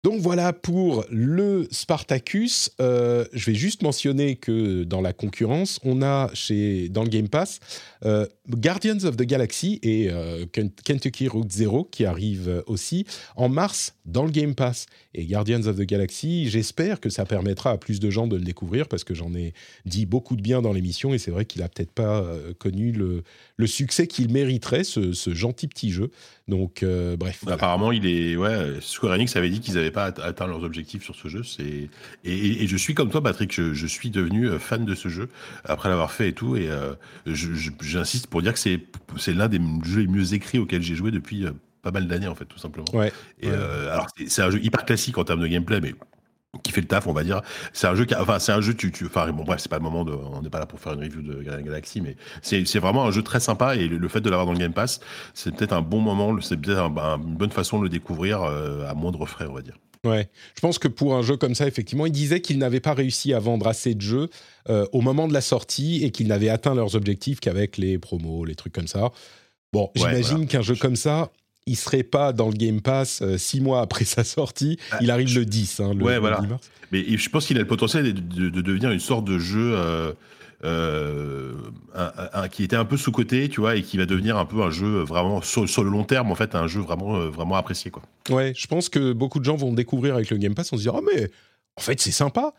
Donc 0.05 0.19
voilà 0.19 0.53
pour 0.53 1.03
le 1.09 1.67
Spartacus. 1.71 2.69
Euh, 2.79 3.25
je 3.33 3.43
vais 3.49 3.55
juste 3.55 3.81
mentionner 3.81 4.35
que 4.35 4.83
dans 4.83 5.01
la 5.01 5.13
concurrence, 5.13 5.79
on 5.83 6.03
a 6.03 6.29
chez, 6.35 6.89
dans 6.89 7.01
le 7.01 7.09
Game 7.09 7.27
Pass 7.27 7.59
euh, 8.05 8.27
Guardians 8.47 9.03
of 9.03 9.17
the 9.17 9.23
Galaxy 9.23 9.79
et 9.81 10.11
euh, 10.11 10.45
Kentucky 10.83 11.27
Route 11.27 11.51
Zero 11.51 11.85
qui 11.85 12.05
arrivent 12.05 12.63
aussi 12.67 13.07
en 13.35 13.49
mars 13.49 13.94
dans 14.05 14.23
le 14.23 14.31
Game 14.31 14.55
Pass. 14.55 14.85
Et 15.13 15.25
Guardians 15.25 15.65
of 15.65 15.77
the 15.77 15.81
Galaxy, 15.81 16.49
j'espère 16.49 16.99
que 16.99 17.09
ça 17.09 17.25
permettra 17.25 17.71
à 17.71 17.77
plus 17.77 17.99
de 17.99 18.09
gens 18.09 18.27
de 18.27 18.35
le 18.35 18.43
découvrir 18.43 18.87
parce 18.87 19.03
que 19.03 19.13
j'en 19.13 19.33
ai 19.33 19.53
dit 19.85 20.05
beaucoup 20.05 20.35
de 20.35 20.41
bien 20.41 20.61
dans 20.61 20.73
l'émission 20.73 21.13
et 21.13 21.17
c'est 21.17 21.31
vrai 21.31 21.45
qu'il 21.45 21.63
a 21.63 21.69
peut-être 21.69 21.91
pas 21.91 22.25
connu 22.59 22.91
le, 22.91 23.23
le 23.57 23.67
succès 23.67 24.07
qu'il 24.07 24.31
mériterait, 24.31 24.83
ce, 24.83 25.13
ce, 25.13 25.33
gentil 25.33 25.67
petit 25.67 25.91
jeu. 25.91 26.11
Donc, 26.47 26.83
euh, 26.83 27.15
bref. 27.17 27.43
Apparemment, 27.47 27.91
il 27.91 28.05
est. 28.05 28.35
Ouais, 28.35 28.77
Square 28.81 29.13
Enix 29.13 29.35
avait 29.35 29.49
dit 29.49 29.59
qu'ils 29.59 29.75
n'avaient 29.75 29.91
pas 29.91 30.05
atteint 30.05 30.47
leurs 30.47 30.63
objectifs 30.63 31.03
sur 31.03 31.15
ce 31.15 31.27
jeu. 31.27 31.41
Et, 31.59 31.89
et, 32.23 32.67
je 32.67 32.77
suis 32.77 32.93
comme 32.93 33.09
toi, 33.09 33.21
Patrick. 33.21 33.53
Je, 33.53 33.73
je, 33.73 33.87
suis 33.87 34.09
devenu 34.09 34.47
euh, 34.47 34.59
fan 34.59 34.85
de 34.85 34.95
ce 34.95 35.09
jeu 35.09 35.29
après 35.63 35.89
l'avoir 35.89 36.11
fait 36.11 36.29
et 36.29 36.33
tout. 36.33 36.55
Et 36.55 36.69
euh, 36.69 36.93
j'insiste 37.25 38.27
pour 38.27 38.41
dire 38.41 38.53
que 38.53 38.59
c'est 38.59 39.33
l'un 39.33 39.47
des 39.47 39.59
jeux 39.83 40.01
les 40.01 40.07
mieux 40.07 40.33
écrits 40.33 40.59
auxquels 40.59 40.83
j'ai 40.83 40.95
joué 40.95 41.11
depuis 41.11 41.45
pas 41.85 41.91
mal 41.91 42.07
d'années 42.07 42.27
en 42.27 42.35
fait, 42.35 42.45
tout 42.45 42.59
simplement. 42.59 42.87
Ouais. 42.93 43.13
Et 43.41 43.49
alors, 43.49 44.07
c'est 44.27 44.41
un 44.41 44.49
jeu 44.49 44.59
hyper 44.61 44.85
classique 44.85 45.17
en 45.17 45.23
termes 45.23 45.41
de 45.41 45.47
gameplay, 45.47 45.79
mais 45.79 45.93
qui 46.63 46.71
fait 46.71 46.81
le 46.81 46.87
taf, 46.87 47.07
on 47.07 47.13
va 47.13 47.23
dire. 47.23 47.41
C'est 47.73 47.87
un 47.87 47.95
jeu 47.95 48.05
qui, 48.05 48.15
enfin, 48.15 48.39
c'est 48.39 48.51
un 48.51 48.61
jeu, 48.61 48.73
tu, 48.73 48.91
tu, 48.91 49.05
enfin, 49.05 49.31
bon, 49.31 49.43
bref, 49.43 49.59
c'est 49.61 49.69
pas 49.69 49.77
le 49.77 49.83
moment 49.83 50.03
de, 50.03 50.13
on 50.13 50.41
n'est 50.41 50.49
pas 50.49 50.59
là 50.59 50.65
pour 50.65 50.79
faire 50.79 50.93
une 50.93 51.03
review 51.03 51.21
de 51.21 51.41
Galaxy, 51.43 52.01
mais 52.01 52.15
c'est, 52.41 52.63
vraiment 52.79 53.05
un 53.05 53.11
jeu 53.11 53.23
très 53.23 53.39
sympa 53.39 53.75
et 53.75 53.87
le, 53.87 54.07
fait 54.07 54.21
de 54.21 54.29
l'avoir 54.29 54.45
dans 54.45 54.53
le 54.53 54.59
Game 54.59 54.73
Pass, 54.73 54.99
c'est 55.33 55.55
peut-être 55.55 55.73
un 55.73 55.81
bon 55.81 56.01
moment, 56.01 56.39
c'est 56.41 56.57
peut-être 56.57 56.79
une 56.79 57.35
bonne 57.35 57.51
façon 57.51 57.79
de 57.79 57.83
le 57.83 57.89
découvrir 57.89 58.43
euh, 58.43 58.87
à 58.87 58.93
moindre 58.93 59.25
frais, 59.25 59.45
on 59.49 59.53
va 59.53 59.61
dire. 59.61 59.75
Ouais, 60.03 60.29
je 60.55 60.61
pense 60.61 60.77
que 60.77 60.87
pour 60.87 61.15
un 61.15 61.23
jeu 61.23 61.35
comme 61.35 61.55
ça, 61.55 61.67
effectivement, 61.67 62.05
ils 62.05 62.11
disaient 62.11 62.39
qu'ils 62.39 62.59
n'avaient 62.59 62.79
pas 62.79 62.93
réussi 62.93 63.33
à 63.33 63.39
vendre 63.39 63.67
assez 63.67 63.95
de 63.95 64.01
jeux 64.01 64.29
euh, 64.69 64.85
au 64.93 65.01
moment 65.01 65.27
de 65.27 65.33
la 65.33 65.41
sortie 65.41 66.03
et 66.03 66.11
qu'ils 66.11 66.27
n'avaient 66.27 66.49
atteint 66.49 66.75
leurs 66.75 66.95
objectifs 66.95 67.39
qu'avec 67.39 67.77
les 67.77 67.97
promos, 67.97 68.45
les 68.45 68.53
trucs 68.53 68.73
comme 68.73 68.87
ça. 68.87 69.11
Bon, 69.73 69.89
j'imagine 69.95 70.45
qu'un 70.45 70.61
jeu 70.61 70.75
comme 70.75 70.95
ça, 70.95 71.31
il 71.65 71.75
serait 71.75 72.03
pas 72.03 72.33
dans 72.33 72.47
le 72.47 72.53
Game 72.53 72.81
Pass 72.81 73.21
euh, 73.21 73.37
six 73.37 73.61
mois 73.61 73.81
après 73.81 74.05
sa 74.05 74.23
sortie. 74.23 74.77
Ah, 74.91 74.99
il 75.01 75.11
arrive 75.11 75.33
le 75.35 75.45
10, 75.45 75.79
hein, 75.79 75.93
le, 75.93 76.03
ouais, 76.03 76.19
voilà. 76.19 76.41
Mais 76.91 77.17
je 77.17 77.29
pense 77.29 77.47
qu'il 77.47 77.57
a 77.57 77.61
le 77.61 77.67
potentiel 77.67 78.13
de, 78.13 78.49
devenir 78.49 78.91
une 78.91 78.99
sorte 78.99 79.25
de 79.25 79.39
jeu 79.39 79.73
euh, 79.75 80.13
euh, 80.63 81.53
qui 82.51 82.63
était 82.63 82.75
un 82.75 82.85
peu 82.85 82.97
sous 82.97 83.11
côté, 83.11 83.49
tu 83.49 83.59
vois, 83.59 83.75
et 83.75 83.81
qui 83.81 83.97
va 83.97 84.05
devenir 84.05 84.37
un 84.37 84.45
peu 84.45 84.61
un 84.61 84.69
jeu 84.69 84.99
vraiment 84.99 85.41
sur, 85.41 85.83
le 85.83 85.89
long 85.89 86.03
terme, 86.03 86.31
en 86.31 86.35
fait, 86.35 86.55
un 86.55 86.67
jeu 86.67 86.81
vraiment 86.81 87.27
vraiment 87.29 87.55
apprécié, 87.55 87.91
quoi. 87.91 88.03
Ouais, 88.29 88.53
je 88.55 88.67
pense 88.67 88.89
que 88.89 89.13
beaucoup 89.13 89.39
de 89.39 89.45
gens 89.45 89.55
vont 89.55 89.73
découvrir 89.73 90.15
avec 90.15 90.29
le 90.29 90.37
Game 90.37 90.53
Pass, 90.53 90.71
on 90.73 90.77
se 90.77 90.83
dira, 90.83 90.99
oh, 90.99 91.09
mais 91.13 91.29
en 91.77 91.81
fait 91.81 91.99
c'est 91.99 92.11
sympa. 92.11 92.53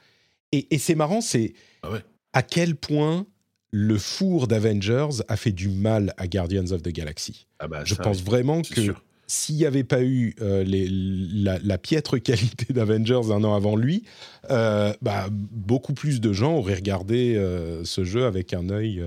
Et, 0.53 0.79
c'est 0.79 0.95
marrant, 0.95 1.21
c'est 1.21 1.55
ah 1.83 1.89
à 2.33 2.43
quel 2.43 2.77
point 2.77 3.27
le 3.71 3.99
four 3.99 4.47
d'Avengers 4.47 5.23
a 5.29 5.37
fait 5.37 5.53
du 5.53 5.69
mal 5.69 6.15
à 6.17 6.27
Guardians 6.29 6.71
of 6.71 6.83
the 6.83 6.89
Galaxy. 6.89 7.47
Ah 7.59 7.69
bah, 7.69 7.83
je 7.85 7.95
pense 7.95 8.23
vraiment 8.23 8.63
que 8.63 8.95
s'il 9.27 9.57
n'y 9.57 9.67
avait 9.67 9.85
pas 9.85 10.03
eu 10.03 10.35
euh, 10.41 10.65
la, 10.67 11.79
piètre 11.79 12.23
qualité 12.23 12.73
d'Avengers 12.73 13.33
un 13.33 13.43
an 13.45 13.55
avant 13.55 13.77
lui, 13.77 14.05
euh, 14.51 14.93
bah, 15.03 15.27
beaucoup 15.31 15.95
plus 15.95 16.21
de 16.21 16.33
gens 16.33 16.55
auraient 16.55 16.75
regardé 16.75 17.35
euh, 17.37 17.85
ce 17.85 18.05
jeu 18.05 18.25
avec 18.25 18.55
un 18.55 18.71
œil 18.71 19.03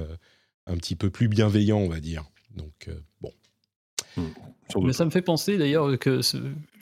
un 0.67 0.75
petit 0.75 0.95
peu 0.95 1.09
plus 1.09 1.27
bienveillant, 1.27 1.79
on 1.79 1.89
va 1.89 1.99
dire. 1.99 2.25
Donc, 2.55 2.89
bon. 3.21 3.31
Hmm. 4.17 4.27
Mais 4.83 4.93
ça 4.93 5.05
me 5.05 5.09
fait 5.09 5.21
penser 5.21 5.57
d'ailleurs 5.57 5.97
que 5.97 6.21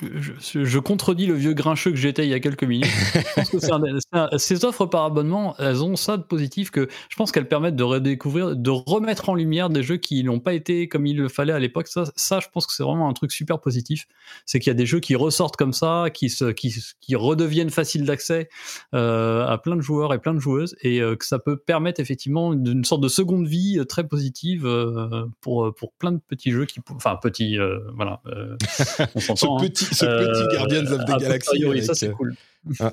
je, 0.02 0.80
contredis 0.80 1.26
le 1.26 1.34
vieux 1.34 1.54
grincheux 1.54 1.92
que 1.92 1.98
j'étais 1.98 2.26
il 2.26 2.30
y 2.30 2.34
a 2.34 2.40
quelques 2.40 2.64
minutes. 2.64 2.88
ces 4.38 4.66
offres 4.66 4.86
par 4.86 5.04
abonnement, 5.04 5.56
elles 5.58 5.84
ont 5.84 5.96
ça 5.96 6.18
de 6.18 6.24
positif 6.24 6.72
que 6.72 6.88
je 7.10 7.16
pense 7.16 7.32
qu'elles 7.32 7.48
permettent 7.48 7.76
de 7.76 7.84
redécouvrir, 7.84 8.56
de 8.56 8.70
remettre 8.70 9.30
en 9.30 9.36
lumière 9.36 9.70
des 9.70 9.84
jeux 9.84 9.98
qui 9.98 10.24
n'ont 10.24 10.40
pas 10.40 10.54
été 10.54 10.88
comme 10.88 11.06
il 11.06 11.18
le 11.18 11.30
fallait 11.30 11.54
à 11.54 11.60
l'époque. 11.60 11.88
Ça, 11.88 12.06
ça, 12.16 12.40
je 12.40 12.48
pense 12.52 12.68
que 12.68 12.74
c'est 12.74 12.84
vraiment 12.84 13.10
un 13.10 13.14
truc 13.14 13.32
super 13.32 13.60
positif. 13.60 14.08
C'est 14.46 14.60
qu'il 14.60 14.70
y 14.70 14.72
a 14.72 14.76
des 14.76 14.86
jeux 14.86 15.00
qui 15.00 15.16
ressortent 15.16 15.58
comme 15.58 15.74
ça, 15.74 16.08
qui, 16.14 16.30
se, 16.30 16.46
qui, 16.46 16.76
qui 17.02 17.16
redeviennent 17.16 17.70
faciles 17.70 18.06
d'accès 18.06 18.50
euh, 18.94 19.46
à 19.46 19.58
plein 19.58 19.76
de 19.76 19.82
joueurs 19.82 20.14
et 20.14 20.20
plein 20.20 20.34
de 20.34 20.40
joueuses, 20.40 20.76
et 20.82 21.02
euh, 21.02 21.16
que 21.16 21.26
ça 21.26 21.40
peut 21.40 21.58
permettre 21.58 22.00
effectivement 22.00 22.54
une 22.54 22.84
sorte 22.84 23.02
de 23.02 23.08
seconde 23.08 23.48
vie 23.48 23.80
euh, 23.80 23.86
très 23.86 24.08
positive 24.08 24.68
pour, 25.42 25.74
pour 25.76 25.94
plein 25.94 26.12
de 26.12 26.20
petits 26.28 26.52
jeux 26.52 26.66
qui, 26.66 26.80
enfin 26.92 27.18
petits 27.22 27.48
euh, 27.56 27.80
voilà. 27.96 28.22
Euh, 28.28 28.58
on 29.00 29.56
hein. 29.56 29.58
petit, 29.60 29.87
ce 29.94 30.06
petit 30.06 30.42
euh, 30.42 30.58
Guardians 30.58 30.92
of 30.92 31.06
the 31.06 31.22
Galaxy. 31.22 31.64
Avec, 31.66 31.84
ça, 31.84 31.94
c'est 31.94 32.12
cool. 32.12 32.36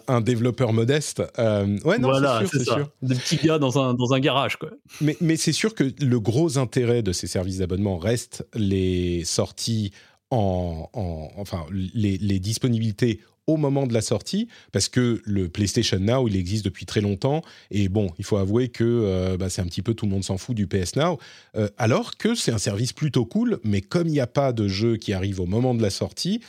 Un, 0.07 0.21
développeur 0.21 0.73
modeste. 0.73 1.23
ouais, 1.39 1.99
non, 1.99 2.11
voilà, 2.11 2.43
c'est 2.51 2.63
sûr, 2.63 2.75
sûr. 2.75 2.91
Des 3.03 3.17
petits 3.17 3.39
gars 3.39 3.59
dans 3.59 3.79
un, 3.79 3.95
dans 3.95 4.13
un 4.13 4.21
garage, 4.21 4.57
quoi. 4.57 4.71
Mais, 5.01 5.17
mais 5.21 5.37
c'est 5.37 5.53
sûr 5.53 5.75
que 5.75 5.85
le 6.01 6.21
gros 6.21 6.59
intérêt 6.59 7.03
de 7.03 7.13
ces 7.13 7.27
services 7.27 7.59
d'abonnement 7.59 7.99
reste 7.99 8.47
les 8.55 9.25
sorties 9.25 9.91
en, 10.31 10.89
en, 10.93 11.29
enfin, 11.37 11.67
les, 11.71 12.19
les, 12.19 12.39
disponibilités 12.39 13.21
au 13.47 13.57
moment 13.57 13.87
de 13.87 13.93
la 13.93 14.01
sortie, 14.01 14.49
parce 14.73 14.89
que 14.89 15.21
le 15.25 15.49
PlayStation 15.49 15.99
Now, 15.99 16.29
il 16.29 16.37
existe 16.37 16.65
depuis 16.65 16.87
très 16.87 17.01
longtemps, 17.01 17.43
et 17.71 17.89
bon, 17.89 18.11
il 18.19 18.25
faut 18.25 18.37
avouer 18.37 18.69
que 18.69 18.85
euh, 18.85 19.37
bah, 19.37 19.51
c'est 19.51 19.61
un 19.61 19.67
petit 19.67 19.83
peu 19.83 19.95
tout 19.95 20.07
le 20.07 20.13
monde 20.13 20.25
s'en 20.25 20.39
fout 20.39 20.57
du 20.57 20.67
PS 20.67 20.97
Now, 20.97 21.19
euh, 21.57 21.69
alors 21.77 22.17
que 22.17 22.35
c'est 22.35 22.53
un 22.53 22.59
service 22.59 22.93
plutôt 22.93 23.27
cool, 23.27 23.59
mais 23.63 23.81
comme 23.81 24.09
il 24.09 24.13
n'y 24.13 24.21
a 24.21 24.27
pas 24.27 24.53
de 24.53 24.67
jeu 24.67 24.97
qui 24.97 25.13
arrive 25.13 25.41
au 25.41 25.47
moment 25.47 25.75
de 25.75 25.83
la 25.83 25.91
sortie, 25.91 26.41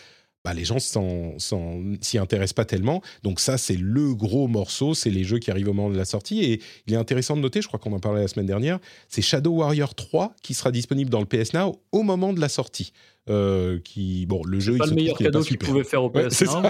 bah, 0.45 0.53
les 0.53 0.63
gens 0.63 0.77
s'y 0.79 2.17
intéressent 2.19 2.53
pas 2.53 2.65
tellement. 2.65 3.01
Donc 3.23 3.39
ça, 3.39 3.57
c'est 3.57 3.75
le 3.75 4.13
gros 4.13 4.47
morceau, 4.47 4.93
c'est 4.93 5.09
les 5.09 5.23
jeux 5.23 5.39
qui 5.39 5.49
arrivent 5.49 5.69
au 5.69 5.73
moment 5.73 5.89
de 5.89 5.97
la 5.97 6.05
sortie. 6.05 6.43
Et 6.43 6.61
il 6.85 6.93
est 6.93 6.97
intéressant 6.97 7.35
de 7.35 7.41
noter, 7.41 7.63
je 7.63 7.67
crois 7.67 7.79
qu'on 7.79 7.93
en 7.93 7.99
parlait 7.99 8.21
la 8.21 8.27
semaine 8.27 8.45
dernière, 8.45 8.77
c'est 9.09 9.23
Shadow 9.23 9.53
Warrior 9.53 9.95
3 9.95 10.35
qui 10.43 10.53
sera 10.53 10.69
disponible 10.71 11.09
dans 11.09 11.19
le 11.19 11.25
PS 11.25 11.53
Now 11.53 11.81
au 11.91 12.03
moment 12.03 12.31
de 12.31 12.39
la 12.39 12.49
sortie. 12.49 12.93
Euh, 13.27 13.79
qui, 13.83 14.27
bon, 14.27 14.43
le 14.45 14.59
jeu, 14.59 14.77
pas 14.77 14.85
le 14.85 14.93
meilleur 14.93 15.17
cadeau 15.17 15.41
qu'ils 15.41 15.57
pouvaient 15.57 15.83
faire 15.83 16.03
au 16.03 16.11
PS 16.11 16.43
Now. 16.43 16.61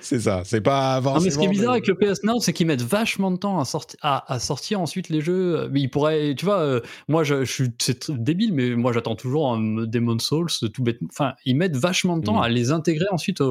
C'est 0.00 0.20
ça, 0.20 0.42
c'est 0.44 0.60
pas 0.60 0.94
avant. 0.94 1.20
mais 1.20 1.30
ce 1.30 1.38
qui 1.38 1.44
est 1.44 1.48
bizarre 1.48 1.72
avec 1.72 1.86
le 1.86 1.94
PS 1.94 2.22
Now, 2.22 2.40
c'est 2.40 2.52
qu'ils 2.52 2.66
mettent 2.66 2.82
vachement 2.82 3.30
de 3.30 3.36
temps 3.36 3.58
à, 3.58 3.64
sortir, 3.64 3.98
à, 4.02 4.38
sortir 4.38 4.80
ensuite 4.80 5.08
les 5.08 5.20
jeux. 5.20 5.68
Mais 5.70 5.80
ils 5.80 5.88
pourraient, 5.88 6.34
tu 6.36 6.44
vois, 6.44 6.60
euh, 6.60 6.80
moi 7.08 7.24
je, 7.24 7.44
je 7.44 7.52
suis, 7.52 7.68
c'est 7.78 8.10
débile, 8.10 8.52
mais 8.52 8.70
moi 8.76 8.92
j'attends 8.92 9.16
toujours 9.16 9.52
un 9.52 9.86
Demon 9.86 10.18
Souls, 10.18 10.48
tout 10.72 10.82
bête. 10.82 10.98
Enfin, 11.10 11.34
ils 11.44 11.56
mettent 11.56 11.76
vachement 11.76 12.16
de 12.16 12.24
temps 12.24 12.40
mm. 12.40 12.44
à 12.44 12.48
les 12.48 12.70
intégrer 12.70 13.06
ensuite. 13.10 13.42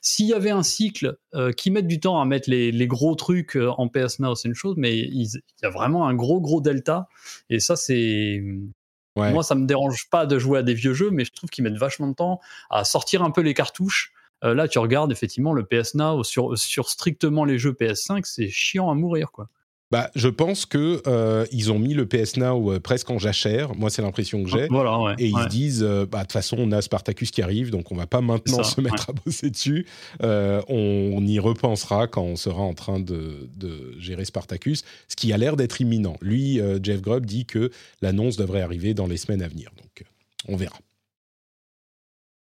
S'il 0.00 0.26
y 0.26 0.34
avait 0.34 0.50
un 0.50 0.62
cycle 0.62 1.16
euh, 1.34 1.52
qui 1.52 1.70
met 1.70 1.82
du 1.82 2.00
temps 2.00 2.20
à 2.20 2.24
mettre 2.24 2.48
les, 2.48 2.72
les 2.72 2.86
gros 2.86 3.14
trucs 3.14 3.56
euh, 3.56 3.70
en 3.76 3.88
PS 3.88 4.20
Now, 4.20 4.34
c'est 4.34 4.48
une 4.48 4.54
chose, 4.54 4.74
mais 4.76 4.96
il 4.96 5.24
y 5.24 5.66
a 5.66 5.70
vraiment 5.70 6.06
un 6.06 6.14
gros 6.14 6.40
gros 6.40 6.60
delta. 6.60 7.08
Et 7.50 7.60
ça, 7.60 7.76
c'est 7.76 8.42
Moi, 9.16 9.42
ça 9.42 9.54
me 9.54 9.66
dérange 9.66 10.08
pas 10.10 10.26
de 10.26 10.38
jouer 10.38 10.60
à 10.60 10.62
des 10.62 10.74
vieux 10.74 10.94
jeux, 10.94 11.10
mais 11.10 11.24
je 11.24 11.32
trouve 11.32 11.50
qu'ils 11.50 11.64
mettent 11.64 11.76
vachement 11.76 12.08
de 12.08 12.14
temps 12.14 12.40
à 12.70 12.84
sortir 12.84 13.22
un 13.22 13.30
peu 13.30 13.40
les 13.40 13.54
cartouches. 13.54 14.12
Euh, 14.42 14.54
là, 14.54 14.68
tu 14.68 14.78
regardes 14.78 15.12
effectivement 15.12 15.52
le 15.52 15.64
PS 15.64 15.94
Now 15.94 16.24
sur, 16.24 16.58
sur 16.58 16.88
strictement 16.88 17.44
les 17.44 17.58
jeux 17.58 17.72
PS5, 17.72 18.22
c'est 18.24 18.50
chiant 18.50 18.90
à 18.90 18.94
mourir, 18.94 19.30
quoi. 19.30 19.48
Bah, 19.94 20.10
je 20.16 20.28
pense 20.28 20.66
que 20.66 21.02
euh, 21.06 21.46
ils 21.52 21.70
ont 21.70 21.78
mis 21.78 21.94
le 21.94 22.04
PS 22.04 22.36
Now 22.36 22.72
euh, 22.72 22.80
presque 22.80 23.10
en 23.10 23.20
jachère. 23.20 23.76
Moi, 23.76 23.90
c'est 23.90 24.02
l'impression 24.02 24.42
que 24.42 24.50
j'ai. 24.50 24.66
Voilà, 24.66 24.98
ouais, 24.98 25.14
et 25.18 25.26
ils 25.26 25.34
ouais. 25.36 25.44
se 25.44 25.48
disent, 25.48 25.84
euh, 25.84 26.04
bah, 26.04 26.18
de 26.18 26.22
toute 26.24 26.32
façon, 26.32 26.56
on 26.58 26.72
a 26.72 26.82
Spartacus 26.82 27.30
qui 27.30 27.42
arrive, 27.42 27.70
donc 27.70 27.92
on 27.92 27.94
va 27.94 28.08
pas 28.08 28.20
maintenant 28.20 28.64
Ça, 28.64 28.64
se 28.64 28.80
mettre 28.80 29.10
à 29.10 29.12
bosser 29.12 29.50
dessus. 29.50 29.86
On, 30.20 30.64
on 30.68 31.24
y 31.24 31.38
repensera 31.38 32.08
quand 32.08 32.24
on 32.24 32.34
sera 32.34 32.62
en 32.62 32.74
train 32.74 32.98
de, 32.98 33.48
de 33.56 33.94
gérer 34.00 34.24
Spartacus, 34.24 34.82
ce 35.06 35.14
qui 35.14 35.32
a 35.32 35.36
l'air 35.36 35.54
d'être 35.54 35.80
imminent. 35.80 36.16
Lui, 36.20 36.60
Jeff 36.82 37.00
Grubb 37.00 37.24
dit 37.24 37.46
que 37.46 37.70
l'annonce 38.02 38.36
devrait 38.36 38.62
arriver 38.62 38.94
dans 38.94 39.06
les 39.06 39.16
semaines 39.16 39.42
à 39.42 39.48
venir, 39.48 39.70
donc 39.80 40.04
on 40.48 40.56
verra. 40.56 40.78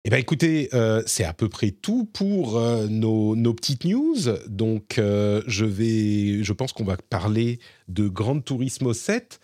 Eh 0.08 0.10
bien, 0.12 0.20
écoutez, 0.20 0.70
euh, 0.76 1.02
c'est 1.08 1.24
à 1.24 1.34
peu 1.34 1.50
près 1.50 1.72
tout 1.72 2.06
pour 2.06 2.60
euh, 2.60 2.86
nos, 2.86 3.54
petites 3.56 3.86
news. 3.86 4.16
Donc, 4.46 5.00
euh, 5.00 5.42
je 5.48 5.66
vais, 5.66 6.44
pense 6.54 6.74
qu'on 6.74 6.84
va 6.84 6.96
parler 6.96 7.58
de 7.88 8.08
Gran 8.08 8.40
Turismo 8.40 8.94
7 8.94 9.40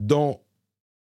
dans 0.00 0.40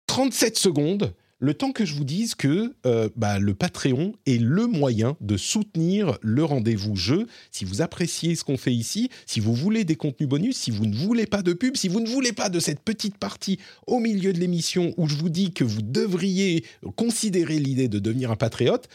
37 0.07 0.57
secondes. 0.57 1.13
Le 1.39 1.53
temps 1.53 1.73
que 1.73 1.83
je 1.83 1.95
vous 1.95 2.05
dise 2.05 2.33
que 2.33 2.73
euh, 2.85 3.09
bah, 3.17 3.39
le 3.39 3.53
Patreon 3.53 4.13
est 4.25 4.41
le 4.41 4.67
moyen 4.67 5.17
de 5.19 5.35
soutenir 5.35 6.17
le 6.21 6.45
rendez-vous 6.45 6.95
jeu. 6.95 7.27
Si 7.51 7.65
vous 7.65 7.81
appréciez 7.81 8.35
ce 8.35 8.45
qu'on 8.45 8.57
fait 8.57 8.73
ici, 8.73 9.09
si 9.25 9.41
vous 9.41 9.53
voulez 9.53 9.83
des 9.83 9.97
contenus 9.97 10.29
bonus, 10.29 10.55
si 10.55 10.71
vous 10.71 10.85
ne 10.85 10.95
voulez 10.95 11.25
pas 11.25 11.41
de 11.41 11.51
pub, 11.51 11.75
si 11.75 11.89
vous 11.89 11.99
ne 11.99 12.07
voulez 12.07 12.31
pas 12.31 12.47
de 12.47 12.61
cette 12.61 12.79
petite 12.79 13.17
partie 13.17 13.59
au 13.85 13.99
milieu 13.99 14.31
de 14.31 14.39
l'émission 14.39 14.93
où 14.95 15.09
je 15.09 15.15
vous 15.15 15.29
dis 15.29 15.51
que 15.51 15.65
vous 15.65 15.81
devriez 15.81 16.63
considérer 16.95 17.59
l'idée 17.59 17.89
de 17.89 17.99
devenir 17.99 18.31
un 18.31 18.37
patriote, 18.37 18.87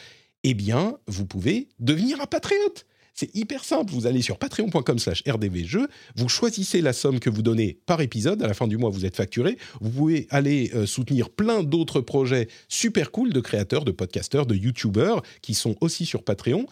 eh 0.43 0.55
bien, 0.55 0.97
vous 1.07 1.26
pouvez 1.26 1.68
devenir 1.78 2.22
un 2.22 2.26
patriote. 2.26 2.86
C'est 3.20 3.36
hyper 3.36 3.64
simple. 3.64 3.92
Vous 3.92 4.06
allez 4.06 4.22
sur 4.22 4.38
patreon.com 4.38 4.98
slash 4.98 5.22
rdvjeux, 5.28 5.88
vous 6.16 6.30
choisissez 6.30 6.80
la 6.80 6.94
somme 6.94 7.20
que 7.20 7.28
vous 7.28 7.42
donnez 7.42 7.78
par 7.84 8.00
épisode. 8.00 8.42
À 8.42 8.46
la 8.46 8.54
fin 8.54 8.66
du 8.66 8.78
mois, 8.78 8.88
vous 8.88 9.04
êtes 9.04 9.14
facturé. 9.14 9.58
Vous 9.82 9.90
pouvez 9.90 10.26
aller 10.30 10.70
euh, 10.74 10.86
soutenir 10.86 11.28
plein 11.28 11.62
d'autres 11.62 12.00
projets 12.00 12.48
super 12.70 13.10
cool 13.10 13.34
de 13.34 13.40
créateurs, 13.40 13.84
de 13.84 13.90
podcasteurs, 13.90 14.46
de 14.46 14.54
youtubeurs 14.54 15.20
qui 15.42 15.52
sont 15.52 15.76
aussi 15.82 16.06
sur 16.06 16.22
Patreon. 16.22 16.64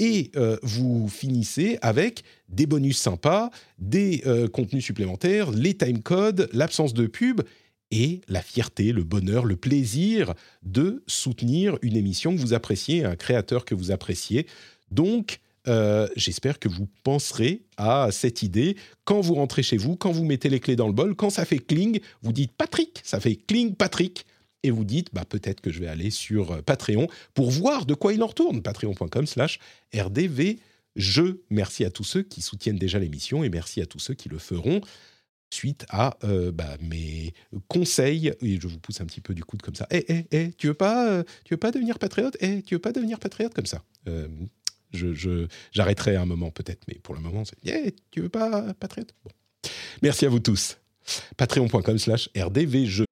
Et 0.00 0.32
euh, 0.34 0.56
vous 0.64 1.06
finissez 1.06 1.78
avec 1.82 2.24
des 2.48 2.66
bonus 2.66 2.98
sympas, 2.98 3.50
des 3.78 4.24
euh, 4.26 4.48
contenus 4.48 4.84
supplémentaires, 4.84 5.52
les 5.52 5.74
timecodes, 5.74 6.48
l'absence 6.52 6.94
de 6.94 7.06
pub 7.06 7.42
et 7.92 8.22
la 8.26 8.42
fierté, 8.42 8.90
le 8.90 9.04
bonheur, 9.04 9.44
le 9.44 9.54
plaisir 9.54 10.34
de 10.64 11.04
soutenir 11.06 11.78
une 11.80 11.96
émission 11.96 12.34
que 12.34 12.40
vous 12.40 12.54
appréciez, 12.54 13.04
un 13.04 13.14
créateur 13.14 13.64
que 13.64 13.76
vous 13.76 13.92
appréciez. 13.92 14.48
Donc, 14.90 15.38
euh, 15.68 16.08
j'espère 16.16 16.58
que 16.58 16.68
vous 16.68 16.88
penserez 17.04 17.62
à 17.76 18.08
cette 18.10 18.42
idée 18.42 18.76
quand 19.04 19.20
vous 19.20 19.34
rentrez 19.34 19.62
chez 19.62 19.76
vous, 19.76 19.96
quand 19.96 20.10
vous 20.10 20.24
mettez 20.24 20.48
les 20.48 20.60
clés 20.60 20.76
dans 20.76 20.88
le 20.88 20.92
bol, 20.92 21.14
quand 21.14 21.30
ça 21.30 21.44
fait 21.44 21.58
cling, 21.58 22.00
vous 22.22 22.32
dites 22.32 22.52
Patrick, 22.52 23.00
ça 23.04 23.20
fait 23.20 23.36
cling 23.36 23.74
Patrick, 23.74 24.26
et 24.62 24.70
vous 24.70 24.84
dites 24.84 25.12
bah, 25.12 25.24
peut-être 25.24 25.60
que 25.60 25.70
je 25.70 25.80
vais 25.80 25.88
aller 25.88 26.10
sur 26.10 26.52
euh, 26.52 26.62
Patreon 26.62 27.08
pour 27.34 27.50
voir 27.50 27.86
de 27.86 27.94
quoi 27.94 28.12
il 28.12 28.22
en 28.22 28.26
retourne. 28.26 28.62
Patreon.com 28.62 29.26
slash 29.26 29.58
rdvjeux. 29.94 31.42
Merci 31.50 31.84
à 31.84 31.90
tous 31.90 32.04
ceux 32.04 32.22
qui 32.22 32.42
soutiennent 32.42 32.78
déjà 32.78 32.98
l'émission 32.98 33.44
et 33.44 33.48
merci 33.48 33.80
à 33.80 33.86
tous 33.86 33.98
ceux 33.98 34.14
qui 34.14 34.28
le 34.28 34.38
feront 34.38 34.80
suite 35.52 35.84
à 35.90 36.16
euh, 36.24 36.50
bah, 36.50 36.76
mes 36.80 37.34
conseils 37.68 38.32
et 38.40 38.58
je 38.58 38.66
vous 38.66 38.78
pousse 38.78 39.00
un 39.00 39.06
petit 39.06 39.20
peu 39.20 39.34
du 39.34 39.44
coude 39.44 39.62
comme 39.62 39.74
ça. 39.74 39.86
Eh 39.90 40.04
eh 40.08 40.26
eh, 40.30 40.52
tu 40.52 40.68
veux 40.68 40.74
pas 40.74 41.22
tu 41.44 41.54
veux 41.54 41.58
pas 41.58 41.70
devenir 41.70 41.98
patriote? 41.98 42.36
Eh, 42.40 42.62
tu 42.62 42.74
veux 42.74 42.80
pas 42.80 42.92
devenir 42.92 43.18
patriote 43.18 43.52
comme 43.52 43.66
ça? 43.66 43.82
Je, 44.92 45.46
j'arrêterai 45.72 46.16
un 46.16 46.26
moment 46.26 46.50
peut-être, 46.50 46.84
mais 46.88 46.98
pour 47.02 47.14
le 47.14 47.20
moment, 47.20 47.44
c'est 47.44 47.56
Eh, 47.64 47.94
tu 48.10 48.20
veux 48.20 48.28
pas 48.28 48.72
patriote 48.74 49.14
Bon. 49.24 49.30
Merci 50.02 50.26
à 50.26 50.28
vous 50.28 50.40
tous. 50.40 50.78
Patreon.com 51.36 51.98
slash 51.98 52.28
rdvjeux. 52.36 53.04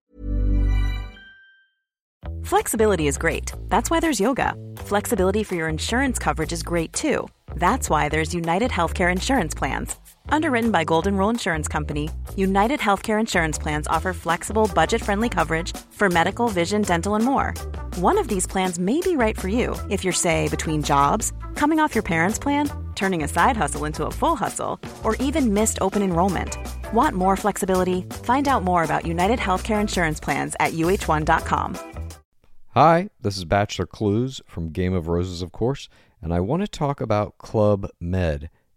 Flexibility 2.42 3.06
is 3.06 3.16
great. 3.16 3.52
That's 3.68 3.90
why 3.90 4.00
there's 4.00 4.20
yoga. 4.20 4.54
Flexibility 4.86 5.44
for 5.44 5.54
your 5.54 5.68
insurance 5.68 6.18
coverage 6.18 6.52
is 6.52 6.62
great 6.62 6.92
too. 6.92 7.28
That's 7.56 7.88
why 7.88 8.08
there's 8.08 8.34
United 8.34 8.70
Healthcare 8.70 9.12
Insurance 9.12 9.54
Plans. 9.54 9.96
Underwritten 10.32 10.70
by 10.70 10.84
Golden 10.84 11.16
Rule 11.16 11.30
Insurance 11.30 11.66
Company, 11.66 12.08
United 12.36 12.80
Healthcare 12.80 13.18
Insurance 13.18 13.58
Plans 13.58 13.86
offer 13.88 14.12
flexible, 14.12 14.70
budget 14.74 15.02
friendly 15.02 15.28
coverage 15.28 15.76
for 15.90 16.08
medical, 16.08 16.48
vision, 16.48 16.82
dental, 16.82 17.14
and 17.14 17.24
more. 17.24 17.52
One 17.96 18.16
of 18.18 18.28
these 18.28 18.46
plans 18.46 18.78
may 18.78 19.00
be 19.00 19.16
right 19.16 19.38
for 19.38 19.48
you 19.48 19.76
if 19.88 20.04
you're, 20.04 20.12
say, 20.12 20.48
between 20.48 20.82
jobs, 20.82 21.32
coming 21.54 21.80
off 21.80 21.94
your 21.94 22.02
parents' 22.02 22.38
plan, 22.38 22.70
turning 22.94 23.24
a 23.24 23.28
side 23.28 23.56
hustle 23.56 23.84
into 23.84 24.06
a 24.06 24.10
full 24.10 24.36
hustle, 24.36 24.78
or 25.02 25.16
even 25.16 25.54
missed 25.54 25.78
open 25.80 26.02
enrollment. 26.02 26.56
Want 26.92 27.16
more 27.16 27.36
flexibility? 27.36 28.02
Find 28.24 28.46
out 28.46 28.62
more 28.62 28.84
about 28.84 29.06
United 29.06 29.38
Healthcare 29.38 29.80
Insurance 29.80 30.20
Plans 30.20 30.54
at 30.60 30.72
uh1.com. 30.74 31.78
Hi, 32.74 33.10
this 33.20 33.36
is 33.36 33.44
Bachelor 33.44 33.86
Clues 33.86 34.40
from 34.46 34.70
Game 34.70 34.94
of 34.94 35.08
Roses, 35.08 35.42
of 35.42 35.50
course, 35.50 35.88
and 36.22 36.32
I 36.32 36.38
want 36.38 36.62
to 36.62 36.68
talk 36.68 37.00
about 37.00 37.36
Club 37.36 37.88
Med. 37.98 38.48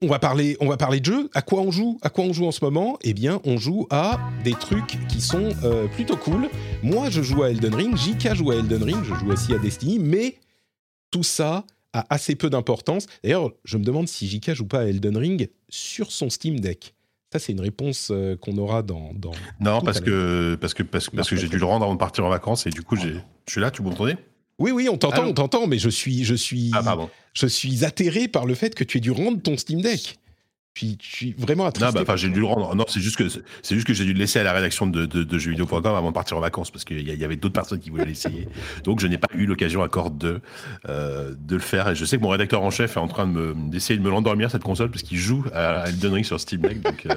on 0.00 0.06
va 0.06 0.18
parler, 0.18 0.56
on 0.60 0.68
va 0.68 0.76
parler 0.76 1.00
de 1.00 1.06
jeu. 1.06 1.30
À 1.34 1.42
quoi 1.42 1.60
on 1.60 1.70
joue? 1.70 1.98
À 2.02 2.10
quoi 2.10 2.24
on 2.24 2.32
joue 2.32 2.46
en 2.46 2.52
ce 2.52 2.64
moment? 2.64 2.98
Eh 3.02 3.14
bien, 3.14 3.40
on 3.44 3.56
joue 3.56 3.86
à 3.90 4.18
des 4.44 4.52
trucs 4.52 4.98
qui 5.08 5.20
sont 5.20 5.50
euh, 5.64 5.88
plutôt 5.88 6.16
cool. 6.16 6.48
Moi, 6.82 7.10
je 7.10 7.22
joue 7.22 7.42
à 7.42 7.50
Elden 7.50 7.74
Ring. 7.74 7.96
JK 7.96 8.34
joue 8.34 8.50
à 8.52 8.56
Elden 8.56 8.82
Ring. 8.82 9.02
Je 9.02 9.14
joue 9.14 9.30
aussi 9.32 9.52
à 9.54 9.58
Destiny. 9.58 9.98
Mais 9.98 10.36
tout 11.10 11.24
ça 11.24 11.64
a 11.92 12.06
assez 12.10 12.36
peu 12.36 12.48
d'importance. 12.50 13.06
D'ailleurs, 13.24 13.50
je 13.64 13.76
me 13.76 13.84
demande 13.84 14.08
si 14.08 14.28
JK 14.28 14.54
joue 14.54 14.66
pas 14.66 14.80
à 14.80 14.84
Elden 14.84 15.16
Ring 15.16 15.48
sur 15.68 16.12
son 16.12 16.30
Steam 16.30 16.60
Deck. 16.60 16.94
Ça, 17.32 17.38
c'est 17.38 17.52
une 17.52 17.60
réponse 17.60 18.08
euh, 18.10 18.36
qu'on 18.36 18.56
aura 18.56 18.82
dans. 18.82 19.10
dans 19.14 19.32
Non, 19.60 19.80
parce 19.82 20.00
que, 20.00 20.56
parce 20.60 20.74
que, 20.74 20.82
parce 20.82 21.08
que, 21.08 21.16
parce 21.16 21.28
que 21.30 21.34
Marche 21.34 21.42
j'ai 21.42 21.48
dû 21.48 21.58
le 21.58 21.66
rendre 21.66 21.84
avant 21.84 21.94
de 21.94 21.98
partir 21.98 22.24
en 22.24 22.30
vacances 22.30 22.66
et 22.66 22.70
du 22.70 22.82
coup, 22.82 22.96
Oh 22.96 23.02
j'ai, 23.02 23.14
je 23.46 23.52
suis 23.52 23.60
là, 23.60 23.70
tu 23.70 23.82
m'entendais? 23.82 24.16
Oui, 24.58 24.72
oui, 24.72 24.88
on 24.90 24.98
t'entend, 24.98 25.24
on 25.26 25.34
t'entend, 25.34 25.66
mais 25.66 25.78
je 25.78 25.88
suis, 25.88 26.24
je 26.24 26.34
suis, 26.34 26.70
Ah, 26.74 26.82
je 27.32 27.46
suis 27.46 27.84
atterré 27.84 28.26
par 28.28 28.44
le 28.46 28.54
fait 28.54 28.74
que 28.74 28.82
tu 28.84 28.98
aies 28.98 29.00
dû 29.00 29.10
rendre 29.12 29.40
ton 29.40 29.56
Steam 29.56 29.80
Deck. 29.80 30.18
Puis, 30.74 30.96
je 31.02 31.16
suis 31.16 31.32
vraiment 31.36 31.66
attristé. 31.66 31.86
Non, 31.86 31.92
bah, 31.92 32.02
enfin, 32.02 32.14
j'ai 32.14 32.28
dû 32.28 32.38
le 32.38 32.46
rendre. 32.46 32.72
Non, 32.76 32.84
c'est 32.86 33.00
juste 33.00 33.16
que, 33.16 33.28
c'est 33.28 33.74
juste 33.74 33.84
que 33.86 33.94
j'ai 33.94 34.04
dû 34.04 34.12
le 34.12 34.18
laisser 34.20 34.38
à 34.38 34.44
la 34.44 34.52
rédaction 34.52 34.86
de, 34.86 35.06
de, 35.06 35.24
de 35.24 35.38
jeuxvideo.com 35.38 35.86
avant 35.86 36.10
de 36.10 36.14
partir 36.14 36.36
en 36.36 36.40
vacances 36.40 36.70
parce 36.70 36.84
qu'il 36.84 37.00
y, 37.00 37.12
y 37.16 37.24
avait 37.24 37.34
d'autres 37.34 37.54
personnes 37.54 37.80
qui 37.80 37.90
voulaient 37.90 38.04
l'essayer. 38.04 38.46
Donc, 38.84 39.00
je 39.00 39.08
n'ai 39.08 39.18
pas 39.18 39.26
eu 39.34 39.46
l'occasion 39.46 39.80
encore 39.80 40.12
de, 40.12 40.40
euh, 40.88 41.34
de 41.36 41.56
le 41.56 41.60
faire. 41.62 41.88
Et 41.88 41.96
je 41.96 42.04
sais 42.04 42.16
que 42.16 42.22
mon 42.22 42.28
rédacteur 42.28 42.62
en 42.62 42.70
chef 42.70 42.96
est 42.96 43.00
en 43.00 43.08
train 43.08 43.26
de 43.26 43.32
me, 43.32 43.70
d'essayer 43.70 43.98
de 43.98 44.04
me 44.04 44.10
l'endormir, 44.10 44.52
cette 44.52 44.62
console, 44.62 44.92
parce 44.92 45.02
qu'il 45.02 45.18
joue 45.18 45.44
à 45.52 45.88
Elden 45.88 46.12
Ring 46.12 46.24
sur 46.24 46.38
Steam 46.38 46.60
Deck. 46.60 46.80
Donc, 46.80 47.06
euh, 47.06 47.14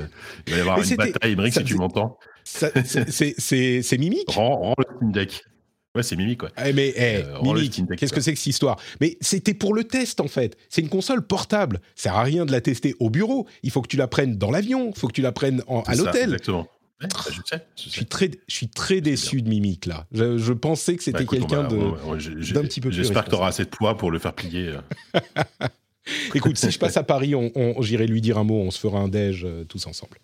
il 0.47 0.53
va 0.53 0.57
y 0.57 0.61
avoir 0.61 0.79
Mais 0.79 0.87
une 0.87 0.95
bataille. 0.95 1.35
Ça 1.51 1.59
si 1.61 1.63
tu 1.65 1.75
m'entends, 1.75 2.17
c'est- 2.43 2.71
rends, 4.27 4.59
rends 4.59 4.75
le 4.79 4.85
Steam 4.97 5.11
Deck. 5.11 5.43
Ouais, 5.93 6.03
c'est 6.03 6.15
Mimi, 6.15 6.37
quoi. 6.37 6.49
Eh, 6.65 6.71
mais 6.71 6.93
eh, 6.95 7.17
Euh, 7.23 7.41
Mimic, 7.41 7.81
qu'est-ce 7.97 8.13
que 8.13 8.21
c'est 8.21 8.31
que 8.33 8.39
cette 8.39 8.47
histoire? 8.47 8.79
Mais 9.01 9.17
c'était 9.19 9.53
pour 9.53 9.73
le 9.73 9.83
test 9.83 10.21
en 10.21 10.27
fait. 10.29 10.57
C'est 10.69 10.81
une 10.81 10.87
console 10.89 11.21
portable. 11.21 11.81
Ça 11.95 12.03
sert 12.03 12.15
à 12.15 12.23
rien 12.23 12.45
de 12.45 12.51
la 12.53 12.61
tester 12.61 12.95
au 12.99 13.09
bureau. 13.09 13.45
Il 13.63 13.71
faut 13.71 13.81
que 13.81 13.89
tu 13.89 13.97
la 13.97 14.07
prennes 14.07 14.37
dans 14.37 14.51
l'avion. 14.51 14.91
Il 14.95 14.97
faut 14.99 15.07
que 15.07 15.13
tu 15.13 15.21
la 15.21 15.33
prennes 15.33 15.61
en- 15.67 15.81
à 15.81 15.95
l'hôtel. 15.95 16.23
Exactement. 16.23 16.67
Ouais, 17.01 17.07
bah, 17.13 17.19
je 17.31 17.41
sais. 17.45 17.65
je 17.75 17.89
suis 17.89 18.05
très, 18.05 18.31
je 18.47 18.55
suis 18.55 18.67
très 18.69 19.01
déçu 19.01 19.41
de 19.41 19.49
Mimic 19.49 19.85
là. 19.87 20.05
Je, 20.13 20.37
je 20.37 20.53
pensais 20.53 20.95
que 20.95 20.99
Bah, 21.11 21.17
c'était 21.19 21.25
quelqu'un 21.25 21.63
de. 21.67 21.75
ouais, 21.75 22.53
d'un 22.53 22.61
petit 22.61 22.79
peu 22.79 22.87
plus 22.89 22.95
J'espère 22.95 23.25
que 23.25 23.29
tu 23.31 23.35
auras 23.35 23.47
assez 23.49 23.65
de 23.65 23.69
poids 23.69 23.97
pour 23.97 24.11
le 24.11 24.19
faire 24.19 24.33
plier. 24.33 24.69
euh. 24.69 25.19
Écoute, 26.33 26.57
si 26.57 26.71
je 26.71 26.79
passe 26.79 26.97
à 26.97 27.03
Paris, 27.03 27.35
on, 27.35 27.51
on- 27.55 27.81
j'irai 27.81 28.07
lui 28.07 28.21
dire 28.21 28.37
un 28.37 28.43
mot. 28.43 28.55
On 28.61 28.71
se 28.71 28.79
fera 28.79 28.99
un 28.99 29.07
déj 29.09 29.43
euh, 29.45 29.63
tous 29.65 29.85
ensemble. 29.87 30.17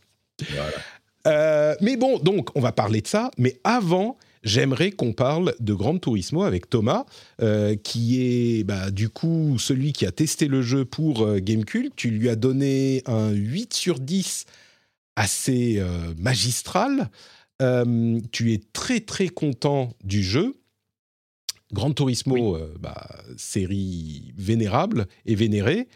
Voilà. 0.49 1.75
Mais 1.81 1.97
bon, 1.97 2.19
donc, 2.19 2.55
on 2.55 2.61
va 2.61 2.71
parler 2.71 3.01
de 3.01 3.07
ça. 3.07 3.31
Mais 3.37 3.59
avant, 3.65 4.17
j'aimerais 4.47 4.91
qu'on 4.91 5.13
parle 5.13 5.53
de 5.59 5.73
Gran 5.73 5.99
Turismo 5.99 6.43
avec 6.43 6.69
Thomas, 6.69 7.05
euh, 7.41 7.75
qui 7.75 8.21
est 8.21 8.63
bah, 8.63 8.89
du 8.89 9.09
coup 9.09 9.57
celui 9.59 9.93
qui 9.93 10.05
a 10.05 10.11
testé 10.11 10.47
le 10.47 10.61
jeu 10.61 10.85
pour 10.85 11.21
euh, 11.21 11.39
Gamecult. 11.39 11.93
Tu 11.95 12.09
lui 12.09 12.29
as 12.29 12.35
donné 12.35 13.03
un 13.05 13.31
8 13.31 13.73
sur 13.73 13.99
10 13.99 14.45
assez 15.15 15.75
euh, 15.77 16.13
magistral. 16.17 17.09
Tu 18.31 18.53
es 18.53 18.61
très 18.71 18.99
très 18.99 19.29
content 19.29 19.93
du 20.03 20.23
jeu. 20.23 20.55
Gran 21.73 21.91
Turismo, 21.91 22.57
bah, 22.79 23.07
série 23.35 24.31
vénérable 24.37 25.07
et 25.25 25.33
vénérée. 25.33 25.87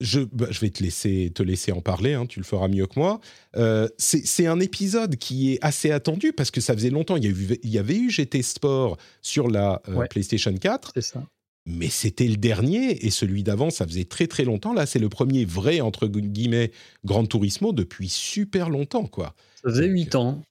Je, 0.00 0.20
bah, 0.20 0.46
je 0.50 0.60
vais 0.60 0.68
te 0.68 0.82
laisser, 0.82 1.32
te 1.34 1.42
laisser 1.42 1.72
en 1.72 1.80
parler, 1.80 2.12
hein, 2.12 2.26
tu 2.26 2.38
le 2.38 2.44
feras 2.44 2.68
mieux 2.68 2.86
que 2.86 2.98
moi. 2.98 3.18
Euh, 3.56 3.88
c'est 3.96 4.46
un 4.46 4.60
épisode 4.60 5.16
qui 5.16 5.54
est 5.54 5.58
assez 5.62 5.90
attendu 5.90 6.34
parce 6.34 6.50
que 6.50 6.60
ça 6.60 6.74
faisait 6.74 6.90
longtemps. 6.90 7.16
Il 7.16 7.24
y, 7.24 7.28
a 7.28 7.30
eu- 7.30 7.58
il 7.62 7.70
y 7.70 7.78
avait 7.78 7.96
eu 7.96 8.10
GT 8.10 8.42
Sport 8.42 8.98
sur 9.22 9.48
la 9.48 9.80
euh, 9.88 9.94
Ouais. 9.94 10.08
PlayStation 10.08 10.52
4, 10.54 10.92
C'est 10.94 11.00
ça. 11.00 11.26
mais 11.64 11.88
c'était 11.88 12.28
le 12.28 12.36
dernier 12.36 13.06
et 13.06 13.10
celui 13.10 13.42
d'avant, 13.42 13.70
ça 13.70 13.86
faisait 13.86 14.04
très 14.04 14.26
très 14.26 14.44
longtemps. 14.44 14.74
Là, 14.74 14.84
c'est 14.84 14.98
le 14.98 15.08
premier 15.08 15.46
vrai, 15.46 15.80
entre 15.80 16.08
guillemets, 16.08 16.72
Gran 17.06 17.24
Turismo 17.24 17.72
depuis 17.72 18.10
super 18.10 18.68
longtemps, 18.68 19.06
quoi. 19.06 19.34
Ça 19.62 19.70
faisait 19.70 19.86
Donc, 19.88 19.96
8 19.96 20.14
ans. 20.14 20.42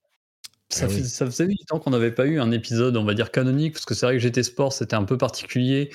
Ça, 0.68 0.88
oui. 0.88 0.94
fais- 0.96 1.04
ça 1.04 1.26
faisait 1.26 1.46
8 1.46 1.70
ans 1.72 1.78
qu'on 1.78 1.90
n'avait 1.90 2.10
pas 2.10 2.26
eu 2.26 2.40
un 2.40 2.50
épisode, 2.50 2.96
on 2.96 3.04
va 3.04 3.14
dire, 3.14 3.30
canonique, 3.30 3.74
parce 3.74 3.84
que 3.84 3.94
c'est 3.94 4.04
vrai 4.06 4.16
que 4.16 4.18
GT 4.22 4.42
Sport, 4.42 4.72
c'était 4.72 4.96
un 4.96 5.04
peu 5.04 5.16
particulier. 5.16 5.90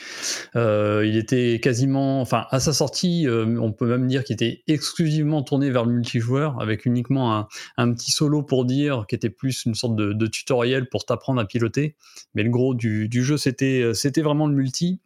Euh, 0.56 1.06
il 1.06 1.18
était 1.18 1.60
quasiment, 1.62 2.22
enfin, 2.22 2.46
à 2.52 2.60
sa 2.62 2.72
sortie, 2.74 3.28
euh, 3.28 3.60
on 3.60 3.74
peut 3.74 3.86
même 3.88 4.08
dire 4.08 4.24
qu'il 4.24 4.34
était 4.36 4.64
exclusivement 4.68 5.44
tourné 5.44 5.70
vers 5.72 5.86
le 5.86 5.92
multijoueur, 5.94 6.62
avec 6.62 6.86
uniquement 6.86 7.36
un, 7.38 7.48
un 7.78 7.94
petit 7.94 8.12
solo 8.12 8.44
pour 8.44 8.64
dire, 8.66 9.06
qui 9.10 9.16
était 9.16 9.30
plus 9.30 9.66
une 9.66 9.76
sorte 9.76 9.96
de, 9.98 10.14
de 10.14 10.28
tutoriel 10.28 10.88
pour 10.90 11.06
t'apprendre 11.06 11.42
à 11.42 11.46
piloter. 11.46 11.96
Mais 12.34 12.44
le 12.44 12.50
gros 12.50 12.74
du, 12.74 13.10
du 13.10 13.24
jeu, 13.24 13.38
c'était 13.38 13.82
euh, 13.82 13.94
c'était 13.94 14.22
vraiment 14.22 14.48
le 14.48 14.56
multi. 14.56 15.02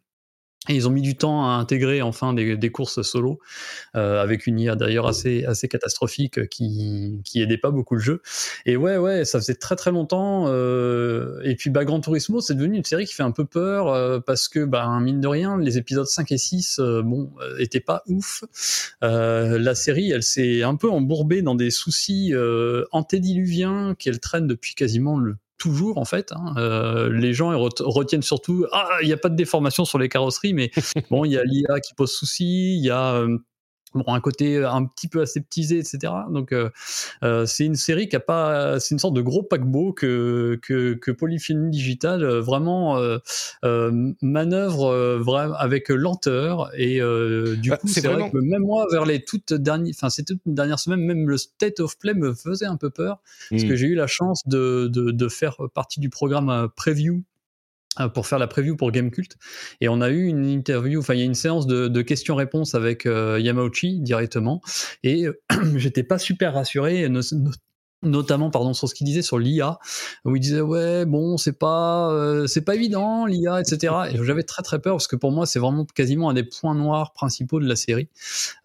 Et 0.68 0.74
ils 0.74 0.88
ont 0.88 0.90
mis 0.90 1.02
du 1.02 1.16
temps 1.16 1.44
à 1.46 1.54
intégrer 1.54 2.02
enfin 2.02 2.32
des, 2.32 2.56
des 2.56 2.70
courses 2.70 3.02
solo, 3.02 3.38
euh, 3.94 4.22
avec 4.22 4.46
une 4.46 4.58
IA 4.58 4.76
d'ailleurs 4.76 5.06
assez, 5.06 5.44
assez 5.44 5.68
catastrophique 5.68 6.48
qui, 6.48 7.20
qui 7.24 7.40
aidait 7.42 7.58
pas 7.58 7.70
beaucoup 7.70 7.94
le 7.94 8.00
jeu. 8.00 8.22
Et 8.64 8.76
ouais, 8.76 8.96
ouais, 8.96 9.24
ça 9.24 9.38
faisait 9.40 9.54
très 9.54 9.76
très 9.76 9.90
longtemps. 9.92 10.46
euh, 10.48 11.40
et 11.44 11.54
puis, 11.56 11.70
bah, 11.70 11.84
Gran 11.84 12.00
Turismo, 12.00 12.40
c'est 12.40 12.54
devenu 12.54 12.76
une 12.76 12.84
série 12.84 13.06
qui 13.06 13.14
fait 13.14 13.22
un 13.22 13.30
peu 13.30 13.44
peur 13.44 13.88
euh, 13.88 14.20
parce 14.20 14.48
que, 14.48 14.64
bah, 14.64 14.98
mine 15.00 15.20
de 15.20 15.28
rien, 15.28 15.58
les 15.58 15.78
épisodes 15.78 16.06
5 16.06 16.32
et 16.32 16.38
6, 16.38 16.78
euh, 16.78 17.02
bon, 17.02 17.32
euh, 17.40 17.56
étaient 17.58 17.80
pas 17.80 18.02
ouf. 18.06 18.44
Euh, 19.02 19.58
la 19.58 19.74
série, 19.74 20.10
elle 20.10 20.22
s'est 20.22 20.62
un 20.62 20.76
peu 20.76 20.90
embourbée 20.90 21.42
dans 21.42 21.54
des 21.54 21.70
soucis 21.70 22.32
antédiluviens 22.92 23.94
qu'elle 23.98 24.20
traîne 24.20 24.46
depuis 24.46 24.74
quasiment 24.74 25.18
le 25.18 25.36
toujours 25.58 25.98
en 25.98 26.04
fait. 26.04 26.32
hein. 26.32 26.54
Euh, 26.56 27.10
les 27.10 27.32
gens 27.32 27.50
retiennent 27.58 28.22
surtout 28.22 28.66
ah 28.72 28.88
il 29.02 29.06
n'y 29.06 29.12
a 29.12 29.16
pas 29.16 29.28
de 29.28 29.36
déformation 29.36 29.84
sur 29.84 29.98
les 29.98 30.08
carrosseries, 30.08 30.54
mais 30.54 30.70
bon 31.10 31.24
il 31.24 31.32
y 31.32 31.38
a 31.38 31.44
l'IA 31.44 31.80
qui 31.80 31.94
pose 31.94 32.12
souci, 32.12 32.76
il 32.76 32.84
y 32.84 32.90
a 32.90 33.14
euh, 33.14 33.38
bon, 33.94 34.04
un 34.12 34.20
côté 34.20 34.62
un 34.64 34.84
petit 34.84 35.08
peu 35.08 35.20
aseptisé, 35.22 35.78
etc. 35.78 36.12
Donc 36.30 36.52
euh, 36.52 36.70
euh, 37.22 37.46
c'est 37.46 37.64
une 37.64 37.76
série 37.76 38.08
qui 38.08 38.16
a 38.16 38.20
pas, 38.20 38.78
c'est 38.80 38.94
une 38.94 38.98
sorte 38.98 39.14
de 39.14 39.20
gros 39.22 39.42
paquebot 39.42 39.92
que 39.92 40.58
que, 40.62 40.94
que 40.94 41.10
Polyphony 41.10 41.70
Digital 41.70 42.22
euh, 42.22 42.40
vraiment 42.40 42.98
euh, 42.98 43.18
euh, 43.64 44.12
manœuvre 44.22 44.86
euh, 44.92 45.18
vraiment 45.18 45.54
avec 45.54 45.88
lenteur 45.88 46.70
et 46.76 47.00
euh, 47.00 47.56
du 47.56 47.70
Bah, 47.70 47.76
coup 47.78 47.88
c'est 47.88 48.00
vraiment- 48.00 48.28
vrai 48.28 48.30
que 48.30 48.38
même 48.38 48.62
moi 48.62 48.86
vers 48.90 49.06
les 49.06 49.24
toutes 49.24 49.52
dernières, 49.54 49.92
enfin 49.96 50.10
ces 50.10 50.24
toutes 50.24 50.40
dernières 50.46 50.78
semaines, 50.80 51.00
même 51.00 51.28
le 51.28 51.36
state 51.38 51.80
of 51.80 51.98
play 51.98 52.14
me 52.14 52.34
faisait 52.34 52.66
un 52.66 52.76
peu 52.76 52.90
peur 52.90 53.20
parce 53.50 53.62
Mm. 53.62 53.68
que 53.68 53.76
j'ai 53.76 53.86
eu 53.86 53.94
la 53.94 54.06
chance 54.06 54.42
de, 54.46 54.88
de, 54.88 55.10
de 55.10 55.28
faire 55.28 55.56
partie 55.74 56.00
du 56.00 56.10
programme 56.10 56.50
euh, 56.50 56.68
preview 56.74 57.14
euh, 57.16 57.35
pour 58.14 58.26
faire 58.26 58.38
la 58.38 58.46
preview 58.46 58.76
pour 58.76 58.90
Gamecult. 58.90 59.36
Et 59.80 59.88
on 59.88 60.00
a 60.00 60.10
eu 60.10 60.26
une 60.26 60.46
interview 60.46 61.00
enfin 61.00 61.14
il 61.14 61.20
y 61.20 61.22
a 61.22 61.26
une 61.26 61.34
séance 61.34 61.66
de, 61.66 62.02
questions-réponses 62.02 62.74
avec 62.74 63.06
euh, 63.06 63.40
Yamauchi 63.40 64.00
directement. 64.00 64.60
Et 65.02 65.26
euh, 65.26 65.40
j'étais 65.76 66.02
pas 66.02 66.18
super 66.18 66.54
rassuré 66.54 67.08
no- 67.08 67.20
no- 67.32 67.50
notamment 68.02 68.50
pardon 68.50 68.74
sur 68.74 68.88
ce 68.88 68.94
qu'il 68.94 69.06
disait 69.06 69.22
sur 69.22 69.38
l'IA 69.38 69.78
où 70.24 70.36
il 70.36 70.40
disait 70.40 70.60
ouais 70.60 71.06
bon 71.06 71.36
c'est 71.38 71.58
pas 71.58 72.10
euh, 72.12 72.46
c'est 72.46 72.60
pas 72.62 72.74
évident 72.74 73.26
l'IA 73.26 73.60
etc 73.60 73.94
et 74.12 74.16
j'avais 74.22 74.42
très 74.42 74.62
très 74.62 74.80
peur 74.80 74.94
parce 74.96 75.08
que 75.08 75.16
pour 75.16 75.32
moi 75.32 75.46
c'est 75.46 75.58
vraiment 75.58 75.84
quasiment 75.86 76.28
un 76.30 76.34
des 76.34 76.44
points 76.44 76.74
noirs 76.74 77.12
principaux 77.12 77.58
de 77.58 77.66
la 77.66 77.76
série. 77.76 78.08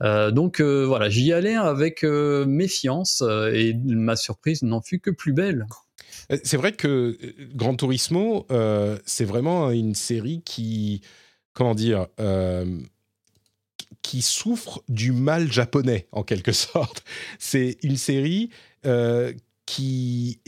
Euh, 0.04 0.32
donc 0.32 0.60
euh, 0.60 0.86
voilà 0.86 1.10
j'y 1.10 1.32
allais 1.34 1.56
avec 1.56 2.04
euh, 2.04 2.46
méfiance 2.46 3.24
euh, 3.26 3.52
et 3.54 3.74
ma 3.74 4.16
surprise 4.16 4.64
n'en 4.64 4.82
fut 4.82 5.00
que 5.00 5.12
plus 5.12 5.34
belle. 5.34 5.66
Euh, 5.66 5.91
C'est 6.44 6.58
vrai 6.58 6.74
que 6.74 6.88
euh, 6.88 7.18
Gran 7.56 7.76
Turismo, 7.76 8.46
euh, 8.52 8.98
c'est 9.06 9.26
vraiment 9.26 9.72
une 9.72 9.96
série 9.96 10.42
qui, 10.44 11.02
comment 11.54 11.76
dire, 11.76 12.08
euh, 12.20 12.66
qui 14.02 14.22
souffre 14.22 14.84
du 14.90 15.12
mal 15.12 15.52
japonais 15.52 16.08
en 16.12 16.24
quelque 16.24 16.52
sorte. 16.52 17.04
C'est 17.40 17.78
une 17.84 17.98
série 17.98 18.50
euh, 18.86 19.34
qui 19.66 20.40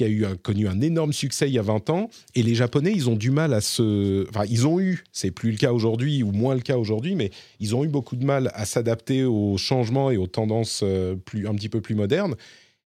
a 0.00 0.36
connu 0.36 0.68
un 0.68 0.80
énorme 0.80 1.12
succès 1.12 1.48
il 1.48 1.54
y 1.54 1.58
a 1.58 1.62
20 1.62 1.90
ans 1.90 2.10
et 2.34 2.42
les 2.42 2.54
japonais 2.54 2.92
ils 2.94 3.08
ont 3.08 3.16
du 3.16 3.30
mal 3.30 3.52
à 3.52 3.60
se 3.60 4.28
enfin 4.28 4.44
ils 4.48 4.66
ont 4.66 4.78
eu 4.78 5.02
c'est 5.12 5.32
plus 5.32 5.50
le 5.50 5.56
cas 5.56 5.72
aujourd'hui 5.72 6.22
ou 6.22 6.30
moins 6.30 6.54
le 6.54 6.60
cas 6.60 6.76
aujourd'hui 6.76 7.16
mais 7.16 7.30
ils 7.58 7.74
ont 7.74 7.84
eu 7.84 7.88
beaucoup 7.88 8.14
de 8.14 8.24
mal 8.24 8.52
à 8.54 8.64
s'adapter 8.64 9.24
aux 9.24 9.56
changements 9.56 10.10
et 10.10 10.16
aux 10.16 10.28
tendances 10.28 10.82
euh, 10.84 11.16
un 11.34 11.54
petit 11.54 11.68
peu 11.68 11.80
plus 11.80 11.96
modernes 11.96 12.36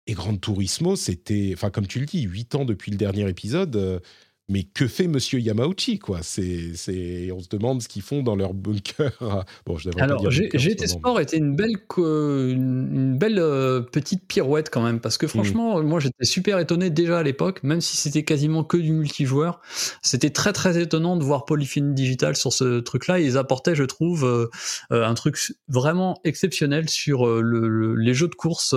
et 0.08 0.14
Gran 0.14 0.36
Turismo, 0.38 0.95
c'était, 0.95 1.51
enfin 1.56 1.70
comme 1.70 1.88
tu 1.88 1.99
le 1.99 2.06
dis, 2.06 2.22
8 2.24 2.56
ans 2.56 2.66
depuis 2.66 2.91
le 2.91 2.97
dernier 2.97 3.28
épisode. 3.30 3.76
euh, 3.76 3.99
mais 4.47 4.62
que 4.62 4.88
fait 4.88 5.08
Monsieur 5.08 5.39
Yamauchi, 5.39 5.97
quoi? 5.97 6.20
C'est, 6.22 6.76
c'est, 6.76 7.32
on 7.32 7.39
se 7.39 7.47
demande 7.49 7.82
ce 7.82 7.88
qu'ils 7.88 8.03
font 8.03 8.22
dans 8.22 8.36
leur 8.36 8.53
bunker. 8.53 9.43
Bon, 9.66 9.76
je 9.80 9.89
devrais 9.89 10.03
Alors, 10.03 10.22
GT 10.60 10.86
Sport 10.88 11.20
était 11.20 11.38
une 11.38 11.56
belle, 11.56 11.78
une, 11.97 13.18
belle 13.18 13.39
euh, 13.39 13.82
petite 13.82 14.28
pirouette 14.28 14.70
quand 14.70 14.84
même, 14.84 14.99
parce 14.99 15.18
que 15.18 15.26
franchement, 15.28 15.82
moi 15.84 15.99
j'étais 15.99 16.26
super 16.26 16.60
étonné 16.60 16.91
déjà 16.91 17.18
à 17.20 17.24
l'époque, 17.24 17.64
même 17.64 17.82
si 17.82 17.97
c'était 17.97 18.24
quasiment 18.24 18.64
que 18.64 18.78
du 18.78 18.91
multijoueur. 18.93 19.62
C'était 20.03 20.30
très 20.30 20.53
très 20.53 20.80
étonnant 20.80 21.18
de 21.18 21.24
voir 21.24 21.45
Polyphony 21.45 21.95
Digital 21.95 22.36
sur 22.36 22.53
ce 22.53 22.80
truc-là. 22.82 23.20
Ils 23.20 23.38
apportaient, 23.38 23.74
je 23.74 23.84
trouve, 23.84 24.26
euh, 24.26 24.47
euh, 24.91 25.06
un 25.08 25.14
truc 25.16 25.38
vraiment 25.68 26.20
exceptionnel 26.24 26.88
sur 26.89 27.28
euh, 27.28 27.41
le- 27.41 27.68
le- 27.68 27.95
les 27.95 28.14
jeux 28.14 28.28
de 28.28 28.36
course. 28.36 28.76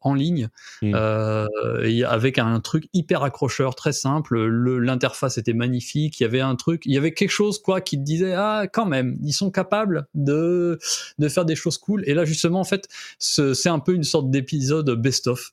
En 0.00 0.14
ligne, 0.14 0.48
Mm. 0.82 0.92
euh, 0.94 1.46
avec 2.06 2.38
un 2.38 2.60
truc 2.60 2.88
hyper 2.92 3.22
accrocheur, 3.22 3.74
très 3.74 3.92
simple. 3.92 4.38
Le- 4.46 4.78
L'interface 4.78 5.38
était 5.38 5.52
magnifique. 5.54 6.20
Il 6.20 6.22
y 6.22 6.26
avait 6.26 6.40
un 6.40 6.54
truc, 6.56 6.82
il 6.86 6.92
y 6.92 6.98
avait 6.98 7.12
quelque 7.12 7.30
chose 7.30 7.58
quoi 7.60 7.80
qui 7.80 7.98
te 7.98 8.02
disait 8.04 8.32
ah 8.34 8.66
quand 8.72 8.86
même, 8.86 9.16
ils 9.24 9.32
sont 9.32 9.50
capables 9.50 10.06
de 10.14 10.78
de 11.18 11.28
faire 11.28 11.44
des 11.44 11.56
choses 11.56 11.78
cool. 11.78 12.04
Et 12.06 12.14
là 12.14 12.24
justement 12.24 12.60
en 12.60 12.64
fait, 12.64 12.88
ce- 13.18 13.54
c'est 13.54 13.68
un 13.70 13.80
peu 13.80 13.94
une 13.94 14.04
sorte 14.04 14.30
d'épisode 14.30 14.90
best-of, 14.90 15.52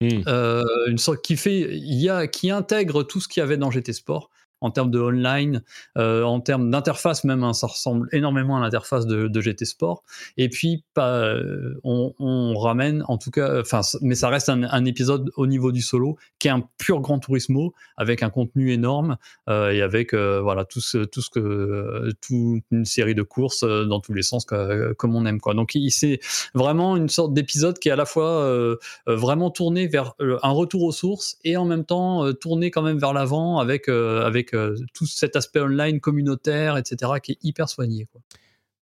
Mm. 0.00 0.22
euh, 0.26 0.62
une 0.88 0.98
sorte 0.98 1.22
qui 1.22 1.36
fait, 1.36 1.60
il 1.76 1.94
y 2.00 2.08
a 2.08 2.26
qui 2.26 2.50
intègre 2.50 3.02
tout 3.04 3.20
ce 3.20 3.28
qu'il 3.28 3.40
y 3.40 3.44
avait 3.44 3.56
dans 3.56 3.70
GT 3.70 3.92
Sport 3.92 4.30
en 4.62 4.70
termes 4.70 4.90
de 4.90 5.00
online, 5.00 5.62
euh, 5.98 6.22
en 6.22 6.40
termes 6.40 6.70
d'interface 6.70 7.24
même, 7.24 7.42
hein, 7.42 7.52
ça 7.52 7.66
ressemble 7.66 8.08
énormément 8.12 8.56
à 8.56 8.60
l'interface 8.60 9.06
de, 9.06 9.40
GT 9.40 9.64
Sport. 9.64 10.04
Et 10.36 10.48
puis, 10.48 10.84
euh, 10.98 11.74
on, 11.82 12.54
ramène, 12.54 13.04
en 13.08 13.18
tout 13.18 13.32
cas, 13.32 13.60
enfin, 13.60 13.80
mais 14.00 14.14
ça 14.14 14.28
reste 14.28 14.48
un, 14.48 14.84
épisode 14.84 15.30
au 15.36 15.46
niveau 15.46 15.72
du 15.72 15.80
solo 15.80 16.16
qui 16.38 16.48
est 16.48 16.50
un 16.50 16.64
pur 16.78 17.00
Grand 17.00 17.18
Turismo 17.18 17.72
avec 17.96 18.22
un 18.22 18.30
contenu 18.30 18.72
énorme 18.72 19.16
euh, 19.48 19.70
et 19.70 19.80
avec 19.80 20.14
voilà 20.14 20.64
tout 20.64 20.80
ce, 20.80 20.98
tout 20.98 21.22
ce 21.22 21.30
que 21.30 22.10
toute 22.20 22.62
une 22.70 22.84
série 22.84 23.14
de 23.14 23.22
courses 23.22 23.64
dans 23.64 24.00
tous 24.00 24.12
les 24.12 24.22
sens 24.22 24.44
comme 24.44 25.16
on 25.16 25.26
aime 25.26 25.40
quoi. 25.40 25.54
Donc, 25.54 25.76
c'est 25.88 26.20
vraiment 26.54 26.96
une 26.96 27.08
sorte 27.08 27.34
d'épisode 27.34 27.78
qui 27.78 27.88
est 27.88 27.92
à 27.92 27.96
la 27.96 28.06
fois 28.06 28.76
vraiment 29.06 29.50
tourné 29.50 29.88
vers 29.88 30.14
un 30.20 30.50
retour 30.50 30.82
aux 30.82 30.92
sources 30.92 31.36
et 31.44 31.56
en 31.56 31.64
même 31.64 31.84
temps 31.84 32.32
tourné 32.34 32.70
quand 32.70 32.82
même 32.82 32.98
vers 32.98 33.12
l'avant 33.12 33.58
avec 33.58 33.88
euh, 33.88 34.24
avec 34.52 34.80
euh, 34.80 34.84
tout 34.94 35.06
cet 35.06 35.36
aspect 35.36 35.60
online 35.60 36.00
communautaire 36.00 36.76
etc 36.76 37.12
qui 37.22 37.32
est 37.32 37.38
hyper 37.42 37.68
soigné 37.68 38.06
quoi. 38.10 38.20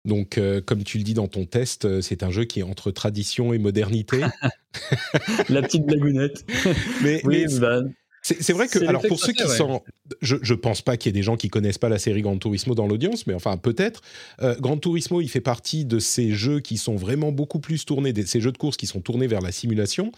Donc, 0.06 0.38
euh, 0.38 0.62
comme 0.62 0.86
tu 0.86 0.98
le 1.00 1.04
dis 1.04 1.14
dans 1.14 1.28
ton 1.28 1.46
test, 1.46 1.84
euh, 1.84 2.00
c'est 2.00 2.24
un 2.24 2.32
jeu 2.32 2.46
qui 2.46 2.62
est 2.62 2.64
entre 2.64 2.92
tradition 2.92 3.52
et 3.52 3.58
modernité. 3.58 4.22
La 5.50 5.62
petite 5.62 5.86
blagounette. 5.86 6.46
mais, 7.04 7.22
oui, 7.26 7.46
mais 7.50 7.60
bah, 7.60 7.82
c'est, 8.22 8.54
vrai 8.54 8.68
que, 8.68 8.80
alors 8.86 9.02
pour 9.08 9.20
ceux 9.20 9.32
qui 9.32 9.48
sont, 9.48 9.82
je, 10.22 10.36
je 10.42 10.54
pense 10.54 10.82
pas 10.82 10.98
qu'il 10.98 11.10
y 11.10 11.12
ait 11.12 11.20
des 11.20 11.24
gens 11.24 11.38
qui 11.38 11.50
connaissent 11.50 11.78
pas 11.78 11.90
la 11.90 12.00
série 12.00 12.22
Gran 12.22 12.38
Turismo 12.38 12.76
dans 12.76 12.88
l'audience, 12.88 13.28
mais 13.28 13.34
enfin 13.34 13.58
peut-être. 13.58 14.02
Euh, 14.42 14.56
Gran 14.60 14.78
Turismo, 14.78 15.22
il 15.22 15.30
fait 15.30 15.42
partie 15.42 15.86
de 15.86 16.00
ces 16.00 16.32
jeux 16.32 16.60
qui 16.60 16.78
sont 16.78 16.96
vraiment 16.96 17.32
beaucoup 17.32 17.60
plus 17.60 17.86
tournés, 17.86 18.14
des- 18.14 18.26
ces 18.26 18.42
jeux 18.42 18.52
de 18.52 18.58
course 18.58 18.78
qui 18.78 18.88
sont 18.88 19.02
tournés 19.02 19.28
vers 19.28 19.42
la 19.42 19.52
simulation. 19.52 20.12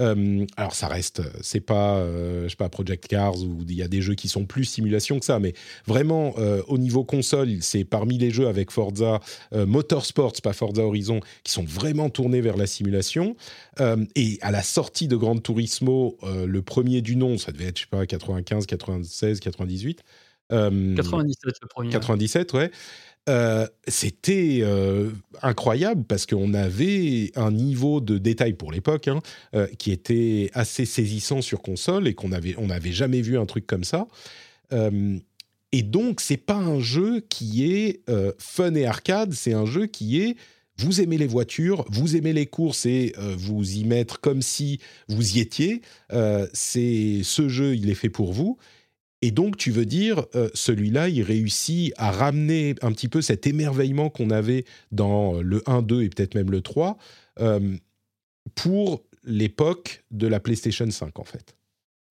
Euh, 0.00 0.44
alors 0.56 0.74
ça 0.74 0.88
reste, 0.88 1.22
c'est 1.42 1.60
pas, 1.60 1.98
euh, 1.98 2.44
je 2.44 2.48
sais 2.50 2.56
pas, 2.56 2.68
Project 2.68 3.06
Cars 3.06 3.38
où 3.42 3.62
il 3.68 3.74
y 3.74 3.82
a 3.82 3.88
des 3.88 4.02
jeux 4.02 4.14
qui 4.14 4.28
sont 4.28 4.44
plus 4.44 4.64
simulation 4.64 5.18
que 5.18 5.24
ça, 5.24 5.38
mais 5.38 5.52
vraiment 5.86 6.34
euh, 6.38 6.62
au 6.66 6.78
niveau 6.78 7.04
console, 7.04 7.58
c'est 7.60 7.84
parmi 7.84 8.18
les 8.18 8.30
jeux 8.30 8.48
avec 8.48 8.70
Forza 8.70 9.20
euh, 9.52 9.66
Motorsports, 9.66 10.32
pas 10.42 10.52
Forza 10.52 10.82
Horizon, 10.82 11.20
qui 11.44 11.52
sont 11.52 11.64
vraiment 11.64 12.10
tournés 12.10 12.40
vers 12.40 12.56
la 12.56 12.66
simulation. 12.66 13.36
Euh, 13.80 14.04
et 14.16 14.38
à 14.42 14.50
la 14.50 14.62
sortie 14.62 15.08
de 15.08 15.16
Gran 15.16 15.38
Turismo, 15.38 16.16
euh, 16.22 16.46
le 16.46 16.62
premier 16.62 17.02
du 17.02 17.16
nom, 17.16 17.38
ça 17.38 17.52
ça 17.52 17.58
devait 17.58 17.66
être, 17.66 17.76
je 17.76 17.82
sais 17.82 17.88
pas, 17.90 18.06
95, 18.06 18.64
96, 18.66 19.40
98. 19.40 20.02
97 20.48 21.54
le 21.60 21.68
premier. 21.68 21.90
97, 21.90 22.52
ouais. 22.54 22.70
Euh, 23.28 23.68
c'était 23.86 24.60
euh, 24.62 25.10
incroyable 25.42 26.02
parce 26.02 26.26
qu'on 26.26 26.54
avait 26.54 27.30
un 27.36 27.52
niveau 27.52 28.00
de 28.00 28.18
détail 28.18 28.54
pour 28.54 28.72
l'époque 28.72 29.06
hein, 29.06 29.20
euh, 29.54 29.68
qui 29.78 29.92
était 29.92 30.50
assez 30.54 30.86
saisissant 30.86 31.40
sur 31.40 31.62
console 31.62 32.08
et 32.08 32.14
qu'on 32.14 32.32
avait 32.32 32.56
on 32.58 32.66
n'avait 32.66 32.90
jamais 32.90 33.20
vu 33.20 33.38
un 33.38 33.46
truc 33.46 33.64
comme 33.66 33.84
ça. 33.84 34.08
et 34.72 35.82
donc 35.82 36.20
c'est 36.20 36.36
pas 36.36 36.56
un 36.56 36.80
jeu 36.80 37.20
qui 37.28 37.72
est 37.72 38.02
fun 38.38 38.74
et 38.74 38.86
arcade, 38.86 39.32
c'est 39.34 39.52
un 39.52 39.66
jeu 39.66 39.86
qui 39.86 40.20
est 40.20 40.36
vous 40.78 41.00
aimez 41.00 41.18
les 41.18 41.26
voitures, 41.26 41.84
vous 41.90 42.16
aimez 42.16 42.32
les 42.32 42.46
courses 42.46 42.86
et 42.86 43.14
vous 43.36 43.76
y 43.76 43.84
mettre 43.84 44.20
comme 44.20 44.42
si 44.42 44.80
vous 45.08 45.36
y 45.36 45.40
étiez. 45.40 45.82
c'est 46.52 47.20
ce 47.22 47.48
jeu, 47.48 47.76
il 47.76 47.88
est 47.88 47.94
fait 47.94 48.10
pour 48.10 48.32
vous. 48.32 48.58
Et 49.22 49.30
donc, 49.30 49.56
tu 49.56 49.70
veux 49.70 49.86
dire, 49.86 50.26
euh, 50.34 50.50
celui-là, 50.52 51.08
il 51.08 51.22
réussit 51.22 51.92
à 51.96 52.10
ramener 52.10 52.74
un 52.82 52.90
petit 52.90 53.08
peu 53.08 53.22
cet 53.22 53.46
émerveillement 53.46 54.10
qu'on 54.10 54.30
avait 54.30 54.64
dans 54.90 55.40
le 55.40 55.62
1, 55.66 55.82
2 55.82 56.02
et 56.02 56.08
peut-être 56.08 56.34
même 56.34 56.50
le 56.50 56.60
3 56.60 56.98
euh, 57.40 57.76
pour 58.56 59.04
l'époque 59.24 60.04
de 60.10 60.26
la 60.26 60.40
PlayStation 60.40 60.90
5, 60.90 61.20
en 61.20 61.24
fait. 61.24 61.54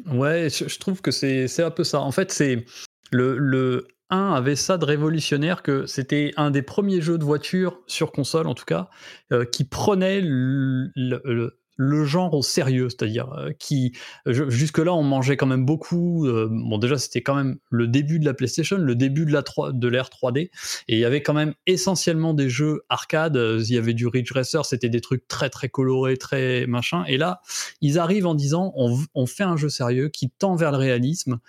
Ouais, 0.07 0.47
je 0.49 0.79
trouve 0.79 1.01
que 1.01 1.11
c'est 1.11 1.61
un 1.61 1.69
peu 1.69 1.83
ça. 1.83 1.99
En 1.99 2.11
fait, 2.11 2.31
c'est 2.31 2.65
le, 3.11 3.37
le 3.37 3.87
1 4.09 4.33
avait 4.33 4.55
ça 4.55 4.77
de 4.77 4.85
révolutionnaire 4.85 5.63
que 5.63 5.85
c'était 5.85 6.31
un 6.37 6.49
des 6.49 6.61
premiers 6.61 7.01
jeux 7.01 7.17
de 7.17 7.25
voiture 7.25 7.81
sur 7.87 8.13
console, 8.13 8.47
en 8.47 8.55
tout 8.55 8.65
cas, 8.65 8.89
euh, 9.33 9.43
qui 9.43 9.65
prenait 9.65 10.21
le 10.21 11.60
genre 12.05 12.33
au 12.33 12.41
sérieux, 12.41 12.89
c'est-à-dire 12.89 13.31
euh, 13.33 13.51
qui 13.57 13.93
jusque-là 14.25 14.93
on 14.93 15.03
mangeait 15.03 15.37
quand 15.37 15.45
même 15.45 15.65
beaucoup. 15.65 16.27
Euh, 16.27 16.47
bon 16.51 16.77
déjà 16.77 16.97
c'était 16.97 17.21
quand 17.21 17.35
même 17.35 17.57
le 17.69 17.87
début 17.87 18.19
de 18.19 18.25
la 18.25 18.33
PlayStation, 18.33 18.77
le 18.77 18.95
début 18.95 19.25
de 19.25 19.31
la 19.31 19.43
3, 19.43 19.73
de 19.73 19.87
l'ère 19.87 20.09
3D, 20.09 20.37
et 20.39 20.51
il 20.87 20.99
y 20.99 21.05
avait 21.05 21.21
quand 21.21 21.33
même 21.33 21.53
essentiellement 21.67 22.33
des 22.33 22.49
jeux 22.49 22.81
arcade. 22.89 23.37
Euh, 23.37 23.63
il 23.67 23.75
y 23.75 23.77
avait 23.77 23.93
du 23.93 24.07
Ridge 24.07 24.31
Racer, 24.31 24.65
c'était 24.65 24.89
des 24.89 25.01
trucs 25.01 25.27
très 25.27 25.49
très 25.49 25.69
colorés, 25.69 26.17
très 26.17 26.65
machin. 26.67 27.03
Et 27.07 27.17
là 27.17 27.41
ils 27.81 27.99
arrivent 27.99 28.27
en 28.27 28.35
disant 28.35 28.73
on, 28.75 28.99
on 29.15 29.25
fait 29.25 29.43
un 29.43 29.57
jeu 29.57 29.69
sérieux 29.69 30.09
qui 30.09 30.29
tend 30.29 30.55
vers 30.55 30.71
le 30.71 30.77
réalisme 30.77 31.39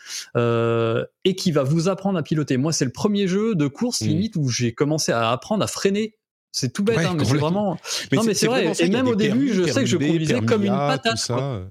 et 1.24 1.36
qui 1.36 1.52
va 1.52 1.62
vous 1.62 1.88
apprendre 1.88 2.18
à 2.18 2.22
piloter. 2.22 2.56
Moi 2.56 2.72
c'est 2.72 2.84
le 2.84 2.92
premier 2.92 3.28
jeu 3.28 3.54
de 3.54 3.66
course 3.66 4.02
mmh. 4.02 4.06
limite 4.06 4.36
où 4.36 4.48
j'ai 4.48 4.72
commencé 4.72 5.12
à 5.12 5.30
apprendre 5.30 5.62
à 5.62 5.66
freiner 5.66 6.16
c'est 6.54 6.70
tout 6.70 6.84
bête, 6.84 6.98
hein, 6.98 7.14
mais 7.18 7.24
c'est 7.24 7.38
vraiment. 7.38 7.78
non, 8.12 8.24
mais 8.24 8.34
c'est 8.34 8.46
vrai. 8.46 8.72
Et 8.78 8.88
même 8.90 9.08
au 9.08 9.14
début, 9.14 9.54
je 9.54 9.64
sais 9.64 9.80
que 9.80 9.86
je 9.86 9.96
conduisais 9.96 10.40
comme 10.42 10.64
une 10.64 10.70
patate. 10.70 11.30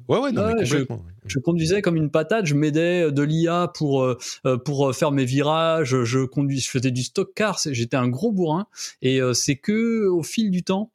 Ouais, 0.10 0.20
ouais, 0.20 0.32
non, 0.32 0.56
mais 0.56 0.66
je, 0.66 1.40
conduisais 1.40 1.84
comme 1.84 1.96
une 1.96 2.10
patate. 2.10 2.48
Je 2.48 2.56
m'aidais 2.56 3.12
de 3.12 3.22
l'IA 3.22 3.72
pour 3.76 4.02
euh, 4.02 4.18
euh, 4.48 4.58
pour 4.58 4.94
faire 4.96 5.12
mes 5.12 5.24
virages. 5.24 6.04
Je 6.04 6.26
conduis, 6.26 6.60
je 6.60 6.70
faisais 6.70 6.90
du 6.90 7.04
stock 7.04 7.32
car. 7.36 7.60
J'étais 7.64 7.96
un 7.96 8.08
gros 8.08 8.32
bourrin. 8.32 8.66
Et 9.04 9.22
euh, 9.22 9.34
c'est 9.34 9.56
que 9.56 10.08
au 10.08 10.24
fil 10.24 10.50
du 10.50 10.64
temps 10.64 10.92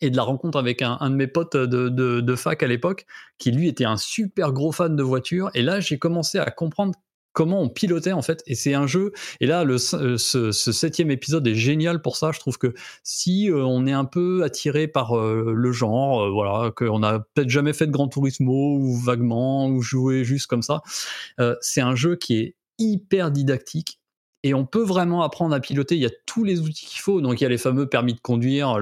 et 0.00 0.10
de 0.10 0.16
la 0.16 0.22
rencontre 0.22 0.56
avec 0.56 0.80
un, 0.80 0.96
un 1.00 1.10
de 1.10 1.16
mes 1.16 1.26
potes 1.26 1.56
de, 1.56 1.88
de, 1.88 2.20
de 2.20 2.34
fac 2.36 2.62
à 2.62 2.66
l'époque, 2.68 3.06
qui 3.38 3.50
lui 3.50 3.68
était 3.68 3.84
un 3.84 3.96
super 3.96 4.52
gros 4.52 4.72
fan 4.72 4.94
de 4.94 5.02
voitures. 5.02 5.50
Et 5.54 5.62
là, 5.62 5.80
j'ai 5.80 5.98
commencé 5.98 6.38
à 6.38 6.50
comprendre 6.50 6.94
comment 7.32 7.60
on 7.60 7.68
pilotait 7.68 8.12
en 8.12 8.22
fait. 8.22 8.42
Et 8.46 8.54
c'est 8.54 8.74
un 8.74 8.86
jeu. 8.86 9.12
Et 9.40 9.46
là, 9.46 9.64
euh, 9.64 9.78
ce, 9.78 10.52
septième 10.52 11.10
épisode 11.10 11.46
est 11.46 11.54
génial 11.54 12.02
pour 12.02 12.16
ça. 12.16 12.32
Je 12.32 12.40
trouve 12.40 12.58
que 12.58 12.74
si 13.02 13.50
euh, 13.50 13.64
on 13.64 13.86
est 13.86 13.92
un 13.92 14.04
peu 14.04 14.42
attiré 14.42 14.88
par 14.88 15.16
euh, 15.18 15.52
le 15.54 15.72
genre, 15.72 16.30
voilà, 16.30 16.70
qu'on 16.70 17.02
a 17.02 17.20
peut-être 17.20 17.48
jamais 17.48 17.72
fait 17.72 17.86
de 17.86 17.92
Grand 17.92 18.08
Turismo 18.08 18.76
ou 18.76 18.96
vaguement 18.96 19.68
ou 19.68 19.82
joué 19.82 20.24
juste 20.24 20.46
comme 20.46 20.62
ça, 20.62 20.82
c'est 21.60 21.80
un 21.80 21.94
jeu 21.94 22.16
qui 22.16 22.38
est 22.38 22.56
hyper 22.78 23.30
didactique. 23.30 23.98
Et 24.42 24.54
on 24.54 24.64
peut 24.64 24.82
vraiment 24.82 25.22
apprendre 25.22 25.54
à 25.54 25.60
piloter. 25.60 25.96
Il 25.96 26.00
y 26.00 26.06
a 26.06 26.10
tous 26.24 26.44
les 26.44 26.60
outils 26.60 26.86
qu'il 26.86 27.00
faut. 27.00 27.20
Donc 27.20 27.40
il 27.40 27.44
y 27.44 27.46
a 27.46 27.50
les 27.50 27.58
fameux 27.58 27.86
permis 27.86 28.14
de 28.14 28.20
conduire. 28.20 28.74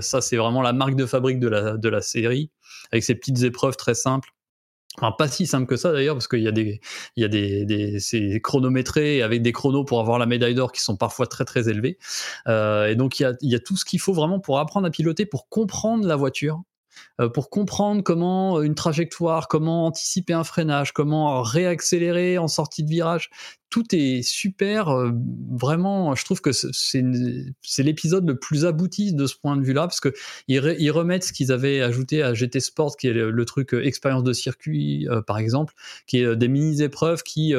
ça, 0.00 0.20
c'est 0.20 0.36
vraiment 0.36 0.62
la 0.62 0.72
marque 0.72 0.94
de 0.94 1.06
fabrique 1.06 1.40
de 1.40 1.48
la, 1.48 1.76
de 1.76 1.88
la 1.88 2.00
série, 2.00 2.50
avec 2.92 3.02
ces 3.02 3.14
petites 3.14 3.42
épreuves 3.42 3.76
très 3.76 3.94
simples 3.94 4.30
Enfin, 4.98 5.12
pas 5.12 5.28
si 5.28 5.46
simple 5.46 5.66
que 5.66 5.76
ça 5.76 5.92
d'ailleurs, 5.92 6.16
parce 6.16 6.26
qu'il 6.26 6.42
y 6.42 6.48
a 6.48 6.52
des, 6.52 6.80
il 7.16 7.22
y 7.22 7.24
a 7.24 7.28
des, 7.28 8.00
c'est 8.00 8.40
chronométré 8.42 9.22
avec 9.22 9.40
des 9.40 9.52
chronos 9.52 9.84
pour 9.84 10.00
avoir 10.00 10.18
la 10.18 10.26
médaille 10.26 10.54
d'or 10.54 10.72
qui 10.72 10.82
sont 10.82 10.96
parfois 10.96 11.26
très 11.26 11.44
très 11.44 11.68
élevés. 11.68 11.96
Euh, 12.48 12.88
et 12.88 12.96
donc 12.96 13.20
il 13.20 13.22
y 13.22 13.26
a, 13.26 13.34
il 13.40 13.50
y 13.50 13.54
a 13.54 13.60
tout 13.60 13.76
ce 13.76 13.84
qu'il 13.84 14.00
faut 14.00 14.12
vraiment 14.12 14.40
pour 14.40 14.58
apprendre 14.58 14.86
à 14.86 14.90
piloter, 14.90 15.26
pour 15.26 15.48
comprendre 15.48 16.06
la 16.06 16.16
voiture, 16.16 16.62
euh, 17.20 17.28
pour 17.28 17.50
comprendre 17.50 18.02
comment 18.02 18.60
une 18.62 18.74
trajectoire, 18.74 19.46
comment 19.48 19.86
anticiper 19.86 20.32
un 20.32 20.44
freinage, 20.44 20.92
comment 20.92 21.40
réaccélérer 21.42 22.38
en 22.38 22.48
sortie 22.48 22.82
de 22.82 22.90
virage 22.90 23.30
tout 23.70 23.94
est 23.94 24.22
super. 24.22 24.88
Euh, 24.88 25.12
vraiment, 25.48 26.14
je 26.16 26.24
trouve 26.24 26.40
que 26.40 26.50
c'est 26.52 27.02
l'épisode 27.78 28.28
le 28.28 28.38
plus 28.38 28.66
abouti 28.66 29.14
de 29.14 29.26
ce 29.26 29.36
point 29.36 29.56
de 29.56 29.62
vue-là, 29.62 29.82
parce 29.82 30.00
qu'ils 30.00 30.12
ils 30.48 30.90
remettent 30.90 31.24
ce 31.24 31.32
qu'ils 31.32 31.52
avaient 31.52 31.80
ajouté 31.80 32.22
à 32.22 32.34
GT 32.34 32.58
Sport, 32.60 32.96
qui 32.96 33.06
est 33.06 33.12
le, 33.12 33.44
truc 33.44 33.72
euh, 33.72 33.86
expérience 33.86 34.24
de 34.24 34.32
circuit, 34.32 35.08
euh, 35.08 35.22
par 35.22 35.38
exemple, 35.38 35.74
qui 36.06 36.18
est 36.18 36.36
des 36.36 36.48
mini-épreuves 36.48 37.22
qui, 37.22 37.54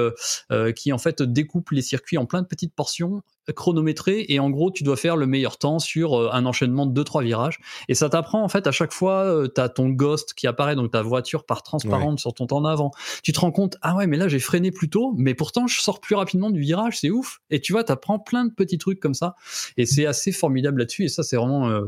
qui, 0.75 0.93
en 0.93 0.97
fait, 0.97 1.21
découpent 1.21 1.71
les 1.71 1.81
circuits 1.81 2.17
en 2.17 2.25
plein 2.25 2.41
de 2.41 2.47
petites 2.47 2.75
portions 2.75 3.23
chronométrées, 3.55 4.25
et 4.29 4.39
en 4.39 4.49
gros, 4.49 4.71
tu 4.71 4.83
dois 4.83 4.97
faire 4.97 5.15
le 5.15 5.25
meilleur 5.25 5.57
temps 5.57 5.79
sur 5.79 6.33
un 6.33 6.45
enchaînement 6.45 6.85
de 6.85 7.01
2-3 7.01 7.23
virages. 7.23 7.59
Et 7.87 7.95
ça 7.95 8.09
t'apprend, 8.09 8.43
en 8.43 8.49
fait, 8.49 8.67
à 8.67 8.71
chaque 8.71 8.93
fois, 8.93 9.47
tu 9.53 9.59
as 9.61 9.69
ton 9.69 9.89
ghost 9.89 10.33
qui 10.33 10.47
apparaît, 10.47 10.75
donc 10.75 10.91
ta 10.91 11.01
voiture 11.01 11.45
part 11.45 11.63
transparente 11.63 12.19
sur 12.19 12.33
ton 12.33 12.45
temps 12.45 12.61
d'avant. 12.61 12.91
Tu 13.23 13.31
te 13.31 13.39
rends 13.39 13.51
compte, 13.51 13.77
ah 13.81 13.95
ouais, 13.95 14.07
mais 14.07 14.17
là, 14.17 14.27
j'ai 14.27 14.39
freiné 14.39 14.71
plus 14.71 14.89
tôt, 14.89 15.13
mais 15.17 15.33
pourtant, 15.33 15.67
je 15.67 15.79
sors 15.79 16.00
plus 16.01 16.15
rapidement 16.15 16.49
du 16.49 16.59
virage, 16.59 16.99
c'est 16.99 17.09
ouf. 17.09 17.39
Et 17.49 17.61
tu 17.61 17.73
vois, 17.73 17.83
tu 17.83 17.91
apprends 17.91 18.19
plein 18.19 18.45
de 18.45 18.53
petits 18.53 18.77
trucs 18.77 18.99
comme 18.99 19.13
ça. 19.13 19.35
Et 19.77 19.85
c'est 19.85 20.05
assez 20.05 20.31
formidable 20.31 20.79
là-dessus. 20.79 21.05
Et 21.05 21.09
ça, 21.09 21.23
c'est 21.23 21.37
vraiment, 21.37 21.69
euh, 21.69 21.85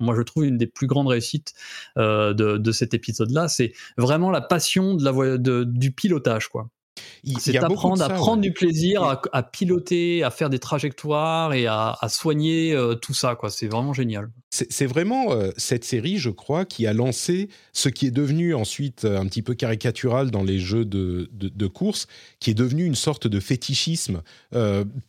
moi, 0.00 0.14
je 0.16 0.22
trouve 0.22 0.44
une 0.44 0.58
des 0.58 0.66
plus 0.66 0.86
grandes 0.86 1.08
réussites 1.08 1.54
euh, 1.98 2.34
de, 2.34 2.72
cet 2.72 2.94
épisode-là. 2.94 3.48
C'est 3.48 3.72
vraiment 3.96 4.30
la 4.30 4.40
passion 4.40 4.94
de 4.94 5.04
la 5.04 5.38
de, 5.38 5.64
du 5.64 5.92
pilotage, 5.92 6.48
quoi. 6.48 6.68
C'est 7.38 7.56
apprendre 7.56 8.02
à 8.02 8.08
prendre 8.08 8.42
du 8.42 8.52
plaisir, 8.52 9.02
à, 9.32 9.42
piloter, 9.42 10.22
à 10.22 10.30
faire 10.30 10.50
des 10.50 10.58
trajectoires 10.58 11.52
et 11.54 11.66
à, 11.66 11.96
soigner 12.08 12.74
euh, 12.74 12.94
tout 12.94 13.14
ça. 13.14 13.34
quoi. 13.34 13.50
C'est 13.50 13.66
vraiment 13.66 13.92
génial. 13.92 14.30
C'est 14.54 14.86
vraiment 14.86 15.32
euh, 15.32 15.50
cette 15.56 15.84
série, 15.84 16.18
je 16.18 16.30
crois, 16.30 16.64
qui 16.64 16.86
a 16.86 16.92
lancé 16.92 17.48
ce 17.72 17.88
qui 17.88 18.06
est 18.06 18.12
devenu 18.12 18.54
ensuite 18.54 19.04
euh, 19.04 19.18
un 19.18 19.26
petit 19.26 19.42
peu 19.42 19.54
caricatural 19.54 20.30
dans 20.30 20.44
les 20.44 20.60
jeux 20.60 20.84
de, 20.84 21.28
de, 21.32 21.66
course, 21.66 22.06
qui 22.38 22.50
est 22.50 22.54
devenu 22.54 22.84
une 22.84 22.94
sorte 22.94 23.26
de 23.26 23.40
fétichisme 23.40 24.22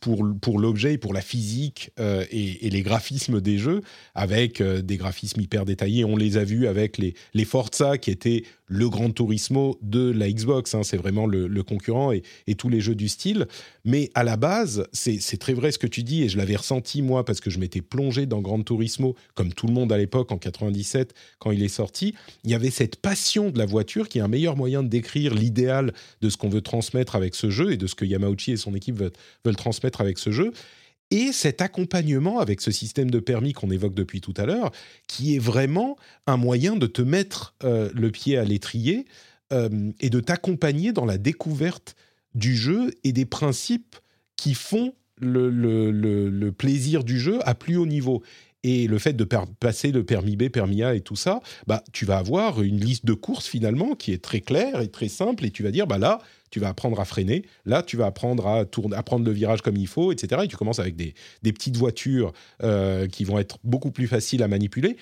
pour, 0.00 0.26
pour 0.40 0.58
l'objet 0.58 0.94
et 0.94 0.98
pour 0.98 1.14
la 1.14 1.20
physique 1.20 1.92
et, 1.98 2.70
les 2.70 2.82
graphismes 2.82 3.40
des 3.40 3.58
jeux, 3.58 3.82
avec 4.14 4.60
des 4.62 4.96
graphismes 4.96 5.40
hyper 5.40 5.64
détaillés. 5.64 6.04
On 6.04 6.16
les 6.16 6.36
a 6.36 6.44
vus 6.44 6.66
avec 6.66 6.98
les, 6.98 7.14
les 7.34 7.44
Forza, 7.44 7.98
qui 7.98 8.10
étaient 8.10 8.42
le 8.66 8.88
Grand 8.88 9.10
Turismo 9.10 9.78
de 9.82 10.10
la 10.10 10.30
Xbox. 10.30 10.74
Hein. 10.74 10.82
c'est 10.82 10.96
vraiment 10.96 11.26
le, 11.26 11.46
le 11.46 11.62
concurrent 11.62 12.12
et, 12.12 12.22
tous 12.56 12.68
les 12.68 12.80
jeux 12.80 12.94
du 12.94 13.08
style. 13.08 13.46
Mais 13.84 14.10
à 14.14 14.24
la 14.24 14.36
base, 14.36 14.86
c'est 14.92 15.38
très 15.38 15.52
vrai 15.52 15.72
ce 15.72 15.78
que 15.78 15.86
tu 15.86 16.02
dis, 16.02 16.22
et 16.22 16.28
je 16.28 16.36
l'avais 16.36 16.56
ressenti 16.56 17.02
moi 17.02 17.24
parce 17.24 17.40
que 17.40 17.50
je 17.50 17.58
m'étais 17.58 17.82
plongé 17.82 18.26
dans 18.26 18.40
Gran 18.40 18.62
Turismo, 18.62 19.14
comme 19.36 19.52
tout 19.52 19.68
le 19.68 19.72
monde 19.72 19.92
à 19.92 19.98
l'époque, 19.98 20.32
en 20.32 20.38
97, 20.38 21.14
quand 21.38 21.52
il 21.52 21.62
est 21.62 21.68
sorti. 21.68 22.14
Il 22.42 22.50
y 22.50 22.54
avait 22.54 22.70
cette 22.70 22.96
passion 22.96 23.50
de 23.50 23.58
la 23.58 23.66
voiture 23.66 24.08
qui 24.08 24.18
est 24.18 24.22
un 24.22 24.28
meilleur 24.28 24.56
moyen 24.56 24.82
de 24.82 24.88
décrire 24.88 25.34
l'idéal 25.34 25.92
de 26.22 26.28
ce 26.28 26.36
qu'on 26.36 26.48
veut 26.48 26.62
transmettre 26.62 27.14
avec 27.14 27.36
ce 27.36 27.50
jeu 27.50 27.72
et 27.72 27.76
de 27.76 27.86
ce 27.86 27.94
que 27.94 28.04
Yamauchi 28.04 28.52
et 28.52 28.56
son 28.56 28.74
équipe 28.74 28.96
veulent, 28.96 29.56
transmettre 29.56 30.00
avec 30.00 30.18
ce 30.18 30.32
jeu 30.32 30.52
et 31.12 31.30
cet 31.30 31.60
accompagnement 31.60 32.40
avec 32.40 32.60
ce 32.60 32.72
système 32.72 33.12
de 33.12 33.20
permis 33.20 33.52
qu'on 33.52 33.70
évoque 33.70 33.94
depuis 33.94 34.20
tout 34.20 34.34
à 34.36 34.44
l'heure, 34.44 34.72
qui 35.06 35.36
est 35.36 35.38
vraiment 35.38 35.96
un 36.26 36.36
moyen 36.36 36.74
de 36.74 36.88
te 36.88 37.02
mettre 37.02 37.54
euh, 37.62 37.90
le 37.94 38.10
pied 38.10 38.36
à 38.36 38.44
l'étrier 38.44 39.04
euh, 39.52 39.92
et 40.00 40.10
de 40.10 40.18
t'accompagner 40.18 40.92
dans 40.92 41.04
la 41.04 41.18
découverte 41.18 41.94
du 42.34 42.56
jeu 42.56 42.90
et 43.04 43.12
des 43.12 43.24
principes 43.24 43.94
qui 44.36 44.54
font 44.54 44.94
le, 45.20 46.50
plaisir 46.50 47.04
du 47.04 47.18
jeu 47.18 47.38
à 47.42 47.54
plus 47.54 47.76
haut 47.76 47.86
niveau. 47.86 48.22
Et 48.62 48.86
le 48.88 48.98
fait 48.98 49.12
de 49.12 49.24
passer 49.24 49.92
le 49.92 50.04
permis 50.04 50.36
B, 50.36 50.48
permis 50.48 50.82
A 50.82 50.94
et 50.94 51.00
tout 51.00 51.14
ça, 51.14 51.40
bah, 51.66 51.84
tu 51.92 52.04
vas 52.04 52.18
avoir 52.18 52.62
une 52.62 52.80
liste 52.80 53.06
de 53.06 53.12
courses 53.12 53.46
finalement 53.46 53.94
qui 53.94 54.12
est 54.12 54.22
très 54.22 54.40
claire 54.40 54.80
et 54.80 54.88
très 54.88 55.08
simple 55.08 55.44
et 55.44 55.50
tu 55.50 55.62
vas 55.62 55.70
dire, 55.70 55.86
bah 55.86 55.98
là, 55.98 56.18
tu 56.50 56.58
vas 56.58 56.68
apprendre 56.68 56.98
à 57.00 57.04
freiner, 57.04 57.44
là, 57.64 57.82
tu 57.82 57.96
vas 57.96 58.06
apprendre 58.06 58.46
à, 58.46 58.64
tourner, 58.64 58.96
à 58.96 59.02
prendre 59.02 59.24
le 59.24 59.30
virage 59.30 59.62
comme 59.62 59.76
il 59.76 59.86
faut, 59.86 60.10
etc. 60.10 60.42
Et 60.44 60.48
tu 60.48 60.56
commences 60.56 60.78
avec 60.78 60.96
des, 60.96 61.14
petites 61.42 61.76
voitures 61.76 62.32
euh, 62.62 63.06
qui 63.06 63.24
vont 63.24 63.38
être 63.38 63.58
beaucoup 63.62 63.90
plus 63.90 64.08
faciles 64.08 64.42
à 64.42 64.48
manipuler 64.48 64.96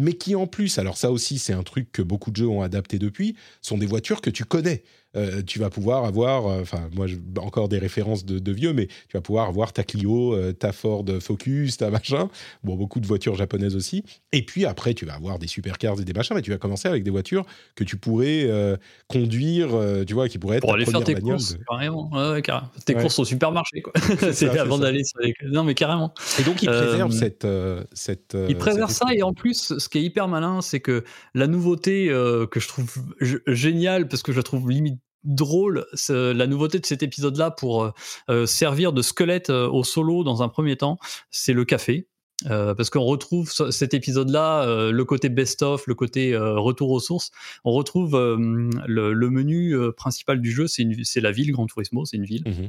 mais 0.00 0.14
qui 0.14 0.34
en 0.34 0.46
plus, 0.46 0.78
alors 0.78 0.96
ça 0.96 1.10
aussi 1.10 1.38
c'est 1.38 1.52
un 1.52 1.62
truc 1.62 1.92
que 1.92 2.00
beaucoup 2.00 2.30
de 2.30 2.36
jeux 2.36 2.48
ont 2.48 2.62
adapté 2.62 2.98
depuis, 2.98 3.36
sont 3.60 3.76
des 3.76 3.86
voitures 3.86 4.22
que 4.22 4.30
tu 4.30 4.44
connais. 4.44 4.82
Euh, 5.16 5.42
tu 5.44 5.58
vas 5.58 5.70
pouvoir 5.70 6.04
avoir, 6.04 6.46
euh, 6.46 6.60
enfin 6.62 6.88
moi 6.94 7.06
encore 7.38 7.68
des 7.68 7.78
références 7.78 8.24
de, 8.24 8.52
vieux, 8.52 8.72
mais 8.72 8.86
tu 8.86 9.16
vas 9.16 9.20
pouvoir 9.20 9.48
avoir 9.48 9.72
ta 9.72 9.82
Clio, 9.82 10.34
euh, 10.34 10.52
ta 10.52 10.70
Ford 10.70 11.04
Focus, 11.20 11.78
ta 11.78 11.90
machin, 11.90 12.28
bon 12.62 12.76
beaucoup 12.76 13.00
de 13.00 13.06
voitures 13.06 13.34
japonaises 13.34 13.74
aussi. 13.74 14.04
Et 14.32 14.44
puis 14.44 14.66
après 14.66 14.94
tu 14.94 15.06
vas 15.06 15.14
avoir 15.14 15.40
des 15.40 15.48
supercars 15.48 16.00
et 16.00 16.04
des 16.04 16.12
machins, 16.12 16.36
mais 16.36 16.42
tu 16.42 16.52
vas 16.52 16.58
commencer 16.58 16.86
avec 16.86 17.02
des 17.02 17.10
voitures 17.10 17.44
que 17.74 17.82
tu 17.82 17.96
pourrais 17.96 18.48
conduire, 19.08 19.70
tu 20.06 20.14
vois, 20.14 20.28
qui 20.28 20.38
pourraient 20.38 20.58
être 20.58 20.62
pour 20.62 20.74
aller 20.74 20.86
faire 20.86 21.02
tes 21.02 21.14
courses, 21.14 21.56
carrément. 21.68 22.10
Ouais, 22.12 22.42
carrément. 22.42 22.70
Tes 22.84 22.94
courses 22.94 23.18
au 23.18 23.24
supermarché, 23.24 23.82
quoi. 23.82 23.92
C'est 24.32 24.48
avant 24.58 24.78
d'aller 24.78 25.02
sur 25.02 25.18
les. 25.20 25.34
Non 25.42 25.64
mais 25.64 25.74
carrément. 25.74 26.14
Et 26.38 26.44
donc 26.44 26.62
il 26.62 26.68
préserve 26.68 27.10
cette 27.12 27.46
cette. 27.92 28.36
il 28.48 28.56
préserve 28.56 28.90
ça 28.90 29.06
et 29.12 29.22
en 29.22 29.32
plus 29.32 29.76
ce 29.78 29.88
qui 29.88 29.98
est 29.98 30.02
hyper 30.02 30.28
malin, 30.28 30.60
c'est 30.60 30.80
que 30.80 31.02
la 31.34 31.48
nouveauté 31.48 32.06
que 32.06 32.60
je 32.60 32.68
trouve 32.68 32.94
géniale 33.20 34.06
parce 34.06 34.22
que 34.22 34.30
je 34.30 34.36
la 34.36 34.44
trouve 34.44 34.70
limite 34.70 34.99
drôle 35.24 35.86
la 36.08 36.46
nouveauté 36.46 36.78
de 36.78 36.86
cet 36.86 37.02
épisode 37.02 37.36
là 37.36 37.50
pour 37.50 37.82
euh, 37.82 37.90
euh, 38.30 38.46
servir 38.46 38.92
de 38.92 39.02
squelette 39.02 39.50
euh, 39.50 39.68
au 39.68 39.84
solo 39.84 40.24
dans 40.24 40.42
un 40.42 40.48
premier 40.48 40.76
temps 40.76 40.98
c'est 41.30 41.52
le 41.52 41.64
café 41.64 42.06
parce 42.46 42.88
qu'on 42.88 43.04
retrouve 43.04 43.52
cet 43.52 43.92
épisode-là, 43.92 44.90
le 44.90 45.04
côté 45.04 45.28
best-of, 45.28 45.86
le 45.86 45.94
côté 45.94 46.34
retour 46.34 46.90
aux 46.90 46.98
sources. 46.98 47.32
On 47.64 47.72
retrouve 47.72 48.12
le, 48.16 49.28
menu 49.28 49.76
principal 49.94 50.40
du 50.40 50.50
jeu, 50.50 50.66
c'est 50.66 51.20
la 51.20 51.32
ville 51.32 51.52
Grand 51.52 51.66
Turismo, 51.66 52.06
c'est 52.06 52.16
une 52.16 52.24
ville. 52.24 52.44
Mmh 52.46 52.68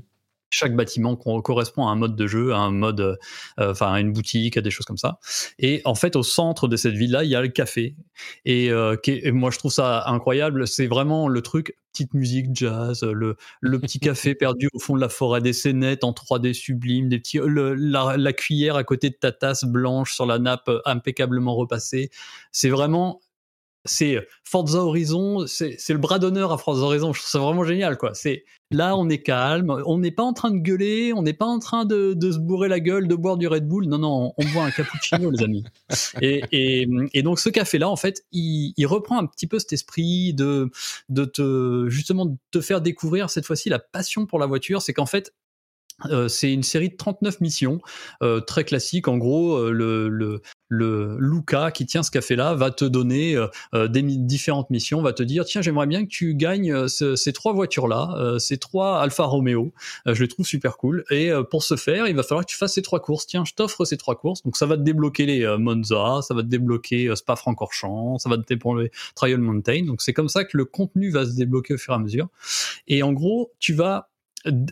chaque 0.51 0.75
bâtiment 0.75 1.15
correspond 1.15 1.87
à 1.87 1.91
un 1.91 1.95
mode 1.95 2.15
de 2.15 2.27
jeu, 2.27 2.53
à 2.53 2.57
un 2.57 2.71
mode, 2.71 2.99
euh, 2.99 3.15
enfin, 3.57 3.93
à 3.93 3.99
une 3.99 4.11
boutique, 4.11 4.57
à 4.57 4.61
des 4.61 4.69
choses 4.69 4.85
comme 4.85 4.97
ça. 4.97 5.17
Et 5.57 5.81
en 5.85 5.95
fait, 5.95 6.15
au 6.15 6.23
centre 6.23 6.67
de 6.67 6.75
cette 6.75 6.93
ville-là, 6.93 7.23
il 7.23 7.29
y 7.29 7.35
a 7.35 7.41
le 7.41 7.47
café. 7.47 7.95
Et, 8.45 8.69
euh, 8.69 8.95
moi, 9.25 9.49
je 9.49 9.57
trouve 9.57 9.71
ça 9.71 10.03
incroyable. 10.07 10.67
C'est 10.67 10.87
vraiment 10.87 11.27
le 11.27 11.41
truc, 11.41 11.75
petite 11.93 12.13
musique 12.13 12.47
jazz, 12.53 13.03
le, 13.03 13.37
le 13.61 13.79
petit 13.79 13.99
café 14.01 14.35
perdu 14.35 14.67
au 14.73 14.79
fond 14.79 14.95
de 14.95 15.01
la 15.01 15.09
forêt, 15.09 15.41
des 15.41 15.53
scénettes 15.53 16.03
en 16.03 16.11
3D 16.11 16.53
sublime, 16.53 17.09
des 17.09 17.19
petits, 17.19 17.39
la, 17.43 18.17
la, 18.17 18.33
cuillère 18.33 18.75
à 18.75 18.83
côté 18.83 19.09
de 19.09 19.15
ta 19.15 19.31
tasse 19.31 19.63
blanche 19.63 20.13
sur 20.13 20.25
la 20.25 20.37
nappe 20.37 20.69
impeccablement 20.85 21.55
repassée. 21.55 22.09
C'est 22.51 22.69
vraiment 22.69 23.21
c'est 23.85 24.17
Forza 24.43 24.79
Horizon, 24.79 25.45
c'est 25.47 25.89
le 25.89 25.97
bras 25.97 26.19
d'honneur 26.19 26.51
à 26.51 26.57
Forza 26.57 26.83
Horizon. 26.83 27.13
Je 27.13 27.19
trouve 27.19 27.29
ça 27.29 27.39
vraiment 27.39 27.63
génial, 27.63 27.97
quoi. 27.97 28.13
C'est 28.13 28.43
là, 28.69 28.95
on 28.95 29.09
est 29.09 29.21
calme, 29.21 29.75
on 29.85 29.97
n'est 29.97 30.11
pas 30.11 30.23
en 30.23 30.33
train 30.33 30.51
de 30.51 30.57
gueuler, 30.57 31.13
on 31.13 31.23
n'est 31.23 31.33
pas 31.33 31.45
en 31.45 31.59
train 31.59 31.85
de, 31.85 32.15
se 32.21 32.37
bourrer 32.37 32.67
la 32.67 32.79
gueule, 32.79 33.07
de 33.07 33.15
boire 33.15 33.37
du 33.37 33.47
Red 33.47 33.67
Bull. 33.67 33.85
Non, 33.87 33.97
non, 33.97 34.33
on 34.37 34.45
boit 34.53 34.63
un 34.63 34.71
cappuccino, 34.71 35.31
les 35.31 35.43
amis. 35.43 35.63
Et, 36.21 37.21
donc, 37.23 37.39
ce 37.39 37.49
café-là, 37.49 37.89
en 37.89 37.95
fait, 37.95 38.23
il, 38.31 38.85
reprend 38.85 39.19
un 39.19 39.25
petit 39.25 39.47
peu 39.47 39.57
cet 39.57 39.73
esprit 39.73 40.33
de, 40.33 40.69
de 41.09 41.25
te, 41.25 41.85
justement, 41.89 42.25
de 42.25 42.35
te 42.51 42.61
faire 42.61 42.81
découvrir 42.81 43.29
cette 43.29 43.45
fois-ci 43.45 43.69
la 43.69 43.79
passion 43.79 44.25
pour 44.25 44.39
la 44.39 44.45
voiture. 44.45 44.81
C'est 44.81 44.93
qu'en 44.93 45.05
fait, 45.05 45.33
euh, 46.05 46.27
c'est 46.27 46.51
une 46.51 46.63
série 46.63 46.89
de 46.89 46.95
39 46.95 47.41
missions, 47.41 47.79
euh, 48.23 48.39
très 48.39 48.63
classique. 48.63 49.07
En 49.07 49.17
gros, 49.17 49.55
euh, 49.55 49.71
le, 49.71 50.09
le, 50.09 50.41
le 50.67 51.17
Luca 51.19 51.71
qui 51.71 51.85
tient 51.85 52.03
ce 52.03 52.11
café-là 52.11 52.53
va 52.53 52.71
te 52.71 52.85
donner 52.85 53.35
des 53.73 54.01
différentes 54.01 54.69
missions, 54.69 55.01
va 55.01 55.11
te 55.11 55.21
dire 55.21 55.43
tiens 55.43 55.61
j'aimerais 55.61 55.85
bien 55.85 56.05
que 56.05 56.09
tu 56.09 56.33
gagnes 56.33 56.87
ces 56.87 57.33
trois 57.33 57.51
voitures-là, 57.51 58.37
ces 58.39 58.57
trois 58.57 59.01
Alfa 59.01 59.25
Romeo. 59.25 59.73
je 60.05 60.21
les 60.21 60.29
trouve 60.29 60.45
super 60.45 60.77
cool. 60.77 61.03
Et 61.11 61.29
pour 61.49 61.63
ce 61.63 61.75
faire, 61.75 62.07
il 62.07 62.15
va 62.15 62.23
falloir 62.23 62.45
que 62.45 62.51
tu 62.51 62.55
fasses 62.55 62.75
ces 62.75 62.81
trois 62.81 63.01
courses. 63.01 63.27
Tiens, 63.27 63.43
je 63.43 63.53
t'offre 63.53 63.83
ces 63.83 63.97
trois 63.97 64.15
courses. 64.15 64.43
Donc 64.43 64.55
ça 64.55 64.65
va 64.65 64.77
te 64.77 64.81
débloquer 64.83 65.25
les 65.25 65.57
Monza, 65.57 66.21
ça 66.21 66.33
va 66.33 66.41
te 66.41 66.47
débloquer 66.47 67.13
Spa-Francorchamps, 67.17 68.19
ça 68.19 68.29
va 68.29 68.37
te 68.37 68.45
débloquer 68.47 68.91
Trial 69.13 69.39
Mountain. 69.39 69.83
Donc 69.83 70.01
c'est 70.01 70.13
comme 70.13 70.29
ça 70.29 70.45
que 70.45 70.55
le 70.55 70.63
contenu 70.63 71.11
va 71.11 71.25
se 71.25 71.35
débloquer 71.35 71.73
au 71.73 71.77
fur 71.77 71.93
et 71.93 71.97
à 71.97 71.99
mesure. 71.99 72.29
Et 72.87 73.03
en 73.03 73.11
gros, 73.11 73.51
tu 73.59 73.73
vas 73.73 74.09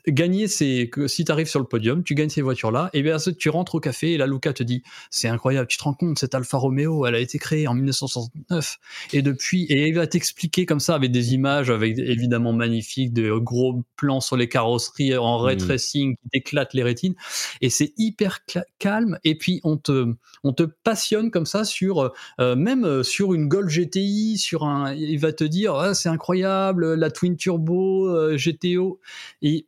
gagner 0.07 0.47
c'est 0.47 0.89
que 0.91 1.07
si 1.07 1.25
tu 1.25 1.31
arrives 1.31 1.47
sur 1.47 1.59
le 1.59 1.65
podium, 1.65 2.03
tu 2.03 2.15
gagnes 2.15 2.29
ces 2.29 2.41
voitures-là, 2.41 2.89
et 2.93 3.01
bien 3.01 3.17
tu 3.37 3.49
rentres 3.49 3.75
au 3.75 3.79
café 3.79 4.13
et 4.13 4.17
la 4.17 4.27
Luca 4.27 4.53
te 4.53 4.63
dit 4.63 4.83
c'est 5.11 5.27
incroyable, 5.27 5.67
tu 5.67 5.77
te 5.77 5.83
rends 5.83 5.93
compte, 5.93 6.19
cette 6.19 6.33
Alfa 6.35 6.57
Romeo, 6.57 7.05
elle 7.05 7.15
a 7.15 7.19
été 7.19 7.37
créée 7.37 7.67
en 7.67 7.73
1969 7.73 8.77
et 9.13 9.21
depuis, 9.21 9.63
et 9.65 9.87
il 9.87 9.95
va 9.95 10.07
t'expliquer 10.07 10.65
comme 10.65 10.79
ça 10.79 10.95
avec 10.95 11.11
des 11.11 11.33
images, 11.33 11.69
avec 11.69 11.97
évidemment 11.97 12.53
magnifiques, 12.53 13.13
de 13.13 13.31
gros 13.37 13.83
plans 13.95 14.21
sur 14.21 14.37
les 14.37 14.49
carrosseries 14.49 15.15
en 15.17 15.37
ray 15.37 15.55
mmh. 15.55 15.59
tracing 15.59 16.15
qui 16.15 16.29
éclatent 16.33 16.73
les 16.73 16.83
rétines, 16.83 17.15
et 17.61 17.69
c'est 17.69 17.93
hyper 17.97 18.39
calme, 18.79 19.17
et 19.23 19.37
puis 19.37 19.59
on 19.63 19.77
te, 19.77 20.13
on 20.43 20.53
te 20.53 20.63
passionne 20.63 21.31
comme 21.31 21.45
ça 21.45 21.63
sur, 21.63 22.11
euh, 22.39 22.55
même 22.55 22.85
euh, 22.85 23.03
sur 23.03 23.33
une 23.33 23.47
Golf 23.47 23.71
GTI, 23.71 24.37
sur 24.37 24.63
un, 24.63 24.93
il 24.93 25.19
va 25.19 25.33
te 25.33 25.43
dire 25.43 25.75
ah, 25.75 25.93
c'est 25.93 26.09
incroyable, 26.09 26.93
la 26.93 27.11
Twin 27.11 27.35
Turbo 27.35 28.07
euh, 28.07 28.37
GTO, 28.37 28.99
et 29.41 29.58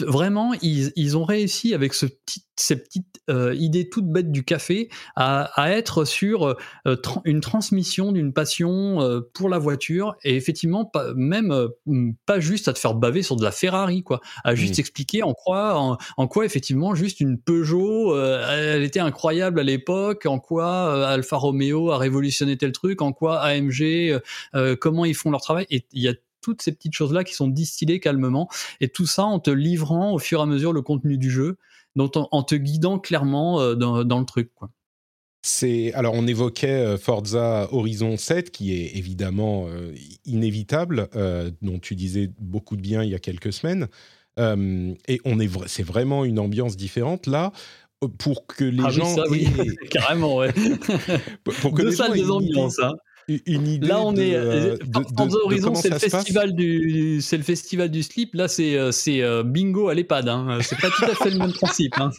vraiment, 0.00 0.52
ils, 0.62 1.16
ont 1.16 1.24
réussi 1.24 1.74
avec 1.74 1.94
ce 1.94 2.06
petit, 2.06 2.44
ces 2.56 2.76
petites 2.76 3.20
euh, 3.30 3.54
idées 3.54 3.88
toutes 3.88 4.08
bêtes 4.08 4.32
du 4.32 4.44
café 4.44 4.88
à, 5.14 5.50
être 5.70 6.04
sur 6.04 6.56
euh, 6.86 6.96
une 7.24 7.40
transmission 7.40 8.12
d'une 8.12 8.32
passion 8.32 9.00
euh, 9.00 9.20
pour 9.32 9.48
la 9.48 9.58
voiture 9.58 10.16
et 10.24 10.36
effectivement 10.36 10.84
pas, 10.84 11.12
même 11.14 11.68
pas 12.24 12.40
juste 12.40 12.68
à 12.68 12.72
te 12.72 12.78
faire 12.78 12.94
baver 12.94 13.22
sur 13.22 13.36
de 13.36 13.44
la 13.44 13.52
Ferrari 13.52 14.02
quoi, 14.02 14.20
à 14.44 14.54
juste 14.54 14.78
expliquer 14.78 15.22
en 15.22 15.34
quoi 15.34 15.98
en, 16.16 16.28
quoi 16.28 16.44
effectivement 16.44 16.94
juste 16.94 17.20
une 17.20 17.38
Peugeot 17.38 18.16
elle 18.16 18.82
était 18.82 19.00
incroyable 19.00 19.60
à 19.60 19.62
l'époque, 19.62 20.26
en 20.26 20.38
quoi 20.38 21.08
Alfa 21.08 21.36
Romeo 21.36 21.90
a 21.90 21.98
révolutionné 21.98 22.56
tel 22.56 22.72
truc, 22.72 23.02
en 23.02 23.12
quoi 23.12 23.40
AMG 23.40 24.20
comment 24.80 25.04
ils 25.04 25.14
font 25.14 25.30
leur 25.30 25.40
travail 25.40 25.66
et 25.70 25.84
il 25.92 26.02
y 26.02 26.08
a 26.08 26.14
toutes 26.46 26.62
ces 26.62 26.70
petites 26.70 26.94
choses-là 26.94 27.24
qui 27.24 27.34
sont 27.34 27.48
distillées 27.48 27.98
calmement, 27.98 28.48
et 28.80 28.88
tout 28.88 29.04
ça 29.04 29.24
en 29.24 29.40
te 29.40 29.50
livrant 29.50 30.12
au 30.12 30.20
fur 30.20 30.38
et 30.38 30.42
à 30.44 30.46
mesure 30.46 30.72
le 30.72 30.80
contenu 30.80 31.18
du 31.18 31.28
jeu, 31.28 31.56
en, 31.98 32.42
te 32.44 32.54
guidant 32.54 33.00
clairement 33.00 33.60
euh, 33.60 33.74
dans, 33.74 34.20
le 34.20 34.24
truc. 34.24 34.52
Quoi. 34.54 34.70
C'est 35.42 35.92
alors 35.94 36.14
on 36.14 36.24
évoquait 36.28 36.68
euh, 36.68 36.98
Forza 36.98 37.66
Horizon 37.72 38.16
7 38.16 38.52
qui 38.52 38.74
est 38.74 38.96
évidemment 38.96 39.66
euh, 39.66 39.92
inévitable, 40.24 41.08
dont 41.62 41.80
tu 41.80 41.96
disais 41.96 42.30
beaucoup 42.38 42.76
de 42.76 42.82
bien 42.82 43.02
il 43.02 43.10
y 43.10 43.16
a 43.16 43.18
quelques 43.18 43.52
semaines, 43.52 43.88
et 44.38 45.20
on 45.24 45.40
est 45.40 45.50
c'est 45.66 45.82
vraiment 45.82 46.24
une 46.24 46.38
ambiance 46.38 46.76
différente 46.76 47.26
là 47.26 47.50
pour 48.18 48.46
que 48.46 48.64
les 48.64 48.84
ah 48.84 48.90
gens 48.90 49.16
oui, 49.30 49.48
carrément 49.90 50.36
ouais. 50.36 50.52
pour 51.60 51.72
que 51.72 51.82
les 51.82 51.96
gens 51.96 52.12
des 52.12 52.30
ambiances 52.30 52.78
hein 52.78 52.92
une 53.28 53.66
idée 53.66 53.86
Là, 53.86 54.00
on 54.02 54.14
est. 54.16 54.34
Euh, 54.34 54.76
de, 54.76 55.44
Horizon, 55.44 55.74
c'est 55.74 55.90
le 55.90 55.98
festival 55.98 56.54
du, 56.54 57.16
le 57.16 57.42
festival 57.42 57.90
du 57.90 58.02
slip. 58.02 58.34
Là, 58.34 58.48
c'est 58.48 58.76
euh, 58.76 58.92
c'est 58.92 59.22
euh, 59.22 59.42
bingo 59.42 59.88
à 59.88 59.94
l'EHPAD. 59.94 60.28
Hein. 60.28 60.58
C'est 60.62 60.78
pas 60.78 60.90
tout 60.90 61.04
à 61.04 61.14
fait 61.14 61.30
le 61.30 61.38
même 61.38 61.52
principe. 61.60 61.94
Hein. 61.98 62.10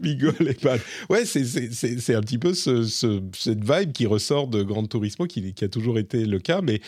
bingo 0.00 0.28
à 0.28 0.42
l'EHPAD. 0.42 0.80
Ouais, 1.10 1.24
c'est 1.24 2.14
un 2.14 2.20
petit 2.20 2.38
peu 2.38 2.54
ce, 2.54 2.84
cette 3.36 3.64
vibe 3.64 3.92
qui 3.92 4.06
ressort 4.06 4.46
de 4.46 4.62
Grand 4.62 4.86
Turismo, 4.86 5.26
qui, 5.26 5.54
qui 5.54 5.64
a 5.64 5.68
toujours 5.68 5.98
été 5.98 6.24
le 6.24 6.38
cas, 6.38 6.60
mais. 6.62 6.80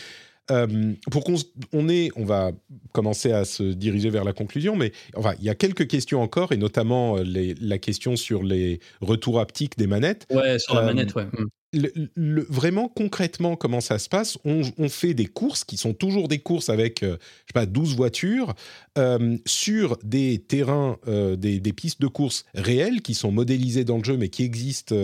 pour 1.11 1.25
qu'on 1.25 1.37
on 1.73 1.89
est, 1.89 2.11
on 2.15 2.25
va 2.25 2.53
commencer 2.93 3.33
à 3.33 3.45
se 3.45 3.63
diriger 3.65 4.11
vers 4.11 4.25
la 4.25 4.33
conclusion, 4.33 4.77
mais 4.77 4.93
enfin, 5.17 5.33
il 5.41 5.45
y 5.45 5.51
a 5.51 5.55
quelques 5.55 5.89
questions 5.89 6.23
encore, 6.23 6.53
et 6.53 6.57
notamment 6.57 7.17
les, 7.17 7.55
la 7.61 7.79
question 7.79 8.15
sur 8.15 8.45
les 8.45 8.79
retours 9.01 9.41
haptiques 9.41 9.77
des 9.77 9.89
manettes. 9.89 10.27
Ouais, 10.31 10.59
sur 10.61 10.75
la 10.77 10.83
manette, 10.83 11.15
ouais. 11.17 11.27
Le, 11.75 12.47
vraiment 12.49 12.89
concrètement 12.89 13.57
comment 13.57 13.81
ça 13.81 13.99
se 13.99 14.09
passe 14.09 14.39
on, 14.45 14.89
fait 14.89 15.15
des 15.15 15.27
courses 15.27 15.65
qui 15.65 15.77
sont 15.77 15.93
toujours 15.93 16.29
des 16.29 16.39
courses 16.39 16.69
avec 16.69 17.03
euh, 17.03 17.17
sais 17.47 17.53
pas 17.53 17.67
12 17.67 17.97
voitures 17.97 18.55
euh, 18.97 19.37
sur 19.45 19.99
des 20.05 20.39
terrains 20.39 20.99
euh, 21.09 21.37
des, 21.37 21.61
pistes 21.73 22.01
de 22.01 22.07
course 22.07 22.45
réelles 22.55 23.03
qui 23.03 23.15
sont 23.15 23.33
modélisées 23.33 23.85
dans 23.85 23.99
le 23.99 24.05
jeu 24.05 24.17
mais 24.17 24.29
qui 24.29 24.45
existent 24.45 24.95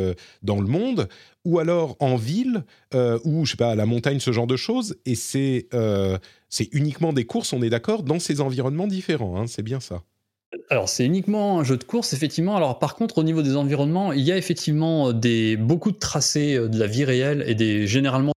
dans 0.42 0.60
le 0.60 0.68
monde 0.68 1.08
ou 1.44 1.58
alors 1.58 1.96
en 1.98 2.16
ville 2.16 2.64
ou 2.94 3.44
je 3.44 3.50
sais 3.50 3.56
pas 3.56 3.72
à 3.72 3.74
la 3.74 3.86
montagne 3.86 4.20
ce 4.20 4.30
genre 4.30 4.46
de 4.46 4.56
choses 4.56 4.96
et 5.06 5.14
c'est 5.14 5.68
c'est 6.48 6.68
uniquement 6.72 7.12
des 7.12 7.24
courses 7.24 7.52
on 7.52 7.62
est 7.62 7.70
d'accord 7.70 8.02
dans 8.02 8.18
ces 8.18 8.40
environnements 8.40 8.86
différents 8.86 9.40
hein, 9.40 9.46
c'est 9.46 9.62
bien 9.62 9.80
ça 9.80 10.02
alors 10.68 10.88
c'est 10.88 11.04
uniquement 11.04 11.60
un 11.60 11.64
jeu 11.64 11.76
de 11.76 11.84
course 11.84 12.12
effectivement. 12.12 12.56
Alors 12.56 12.78
par 12.78 12.96
contre 12.96 13.18
au 13.18 13.22
niveau 13.22 13.42
des 13.42 13.56
environnements, 13.56 14.12
il 14.12 14.22
y 14.22 14.32
a 14.32 14.36
effectivement 14.36 15.12
des 15.12 15.56
beaucoup 15.56 15.92
de 15.92 15.98
tracés 15.98 16.56
euh, 16.56 16.68
de 16.68 16.78
la 16.78 16.86
vie 16.86 17.04
réelle 17.04 17.44
et 17.46 17.54
des 17.54 17.86
généralement 17.86 18.32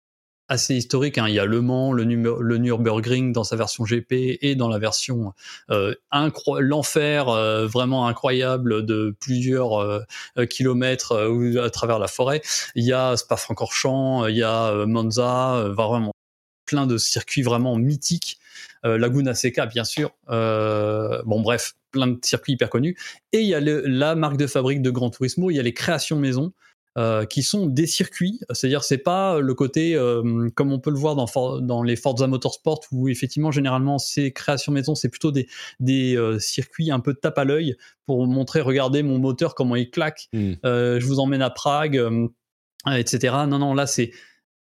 assez 0.53 0.75
historiques. 0.75 1.19
Hein. 1.19 1.29
Il 1.29 1.35
y 1.35 1.39
a 1.39 1.45
Le 1.45 1.61
Mans, 1.61 1.93
le, 1.93 2.05
le, 2.05 2.59
Nürburgring 2.59 3.33
dans 3.33 3.45
sa 3.45 3.57
version 3.57 3.85
GP 3.85 4.39
et 4.41 4.55
dans 4.55 4.69
la 4.69 4.79
version 4.79 5.33
euh, 5.71 5.95
l'enfer 6.61 7.29
euh, 7.29 7.67
vraiment 7.67 8.07
incroyable 8.07 8.85
de 8.85 9.17
plusieurs 9.19 9.81
euh, 9.81 10.01
kilomètres 10.49 11.17
à 11.63 11.71
travers 11.71 11.99
la 11.99 12.09
forêt. 12.09 12.43
Il 12.75 12.85
y 12.85 12.93
a 12.93 13.17
Spa-Francorchamps, 13.17 14.27
il 14.27 14.37
y 14.37 14.43
a 14.43 14.87
Monza, 14.87 15.69
vraiment 15.71 16.13
plein 16.67 16.87
de 16.87 16.99
circuits 16.99 17.43
vraiment 17.43 17.77
mythiques. 17.77 18.39
Laguna 18.85 19.35
Seca 19.35 19.67
bien 19.67 19.85
sûr. 19.85 20.11
bon 20.29 21.41
bref, 21.41 21.75
plein 21.91 22.07
de 22.09 22.19
circuits 22.23 22.55
hyper 22.55 22.71
connus. 22.71 22.97
Et 23.33 23.41
il 23.41 23.47
y 23.49 23.55
a 23.55 23.61
la 23.61 24.15
marque 24.15 24.37
de 24.37 24.47
fabrique 24.47 24.83
de 24.83 24.91
Gran 24.91 25.11
Turismo, 25.11 25.51
il 25.51 25.57
y 25.57 25.61
a 25.61 25.63
les 25.63 25.75
créations 25.75 26.17
maison. 26.19 26.53
euh, 26.99 27.25
qui 27.25 27.43
sont 27.43 27.65
des 27.65 27.87
circuits. 27.87 28.39
C'est-à-dire, 28.51 28.85
c'est 28.85 28.99
pas 28.99 29.41
le 29.41 29.55
côté 29.55 29.95
euh, 29.95 30.51
comme 30.55 30.73
on 30.75 30.79
peut 30.79 30.91
le 30.91 30.99
voir 30.99 31.17
dans, 31.17 31.27
For- 31.27 31.63
dans 31.63 31.83
les 31.83 31.97
Forza 31.97 32.27
Motorsport 32.27 32.81
où 32.93 33.09
effectivement, 33.09 33.51
généralement, 33.51 33.99
ces 33.99 34.31
créations 34.31 34.73
maison, 34.73 34.95
c'est 34.95 35.09
plutôt 35.09 35.33
des, 35.33 35.49
des 35.81 36.19
euh, 36.19 36.39
circuits 36.39 36.91
un 36.91 37.01
peu 37.01 37.15
tape 37.15 37.39
à 37.39 37.45
l'œil 37.45 37.77
pour 38.05 38.27
montrer, 38.27 38.61
regardez 38.61 39.03
mon 39.03 39.19
moteur 39.19 39.55
comment 39.55 39.75
il 39.75 39.89
claque. 39.91 40.29
Mm. 40.35 40.53
Euh, 40.67 41.01
je 41.01 41.07
vous 41.07 41.19
emmène 41.19 41.41
à 41.41 41.49
Prague, 41.49 41.97
euh, 41.97 42.29
etc. 42.95 43.35
Non, 43.49 43.59
non, 43.59 43.73
là, 43.73 43.87
c'est 43.87 44.11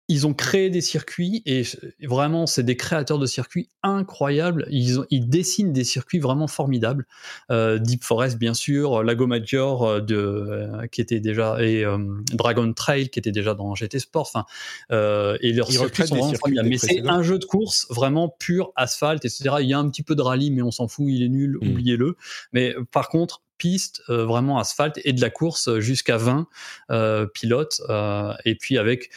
ils 0.08 0.26
ont 0.26 0.34
créé 0.34 0.68
des 0.68 0.82
circuits 0.82 1.42
et 1.46 1.62
vraiment, 2.02 2.46
c'est 2.46 2.62
des 2.62 2.76
créateurs 2.76 3.18
de 3.18 3.24
circuits 3.24 3.70
incroyables. 3.82 4.66
Ils, 4.70 5.00
ont- 5.00 5.06
ils 5.08 5.28
dessinent 5.30 5.72
des 5.72 5.84
circuits 5.84 6.18
vraiment 6.18 6.46
formidables. 6.46 7.06
Euh, 7.50 7.78
Deep 7.78 8.04
Forest, 8.04 8.38
bien 8.38 8.52
sûr, 8.52 9.02
Lago 9.02 9.26
Maggiore 9.26 9.86
euh, 9.86 10.00
de, 10.00 10.14
euh, 10.16 10.86
qui 10.88 11.00
était 11.00 11.20
déjà 11.20 11.56
et 11.62 11.84
euh, 11.86 11.96
Dragon 12.34 12.70
Trail 12.74 13.08
qui 13.08 13.18
était 13.18 13.32
déjà 13.32 13.54
dans 13.54 13.74
GT 13.74 13.98
Sport. 13.98 14.28
Enfin, 14.34 14.44
euh, 14.92 15.38
et 15.40 15.52
leurs 15.54 15.70
Ils 15.70 15.78
circuits 15.78 16.06
sont 16.06 16.16
vraiment 16.16 16.34
formidables. 16.34 16.68
Mais 16.68 16.76
c'est 16.78 17.00
un 17.06 17.22
jeu 17.22 17.38
de 17.38 17.46
course 17.46 17.86
vraiment 17.88 18.28
pur 18.28 18.72
asphalte, 18.76 19.24
etc. 19.24 19.56
Il 19.60 19.68
y 19.68 19.72
a 19.72 19.78
un 19.78 19.88
petit 19.88 20.02
peu 20.02 20.14
de 20.14 20.22
rallye, 20.22 20.50
mais 20.50 20.60
on 20.62 20.70
s'en 20.70 20.86
fout, 20.86 21.06
il 21.08 21.22
est 21.22 21.28
nul, 21.30 21.56
Mm. 21.62 21.68
oubliez-le. 21.70 22.16
Mais 22.52 22.74
euh, 22.76 22.84
par 22.92 23.08
contre, 23.08 23.42
piste, 23.56 24.02
euh, 24.10 24.26
vraiment 24.26 24.58
asphalte 24.58 24.98
et 25.04 25.12
de 25.14 25.20
la 25.22 25.30
course 25.30 25.78
jusqu'à 25.78 26.18
20 26.18 26.46
euh, 26.90 27.26
pilotes. 27.26 27.80
euh, 27.88 28.34
et 28.44 28.54
puis 28.56 28.76
avec 28.76 29.10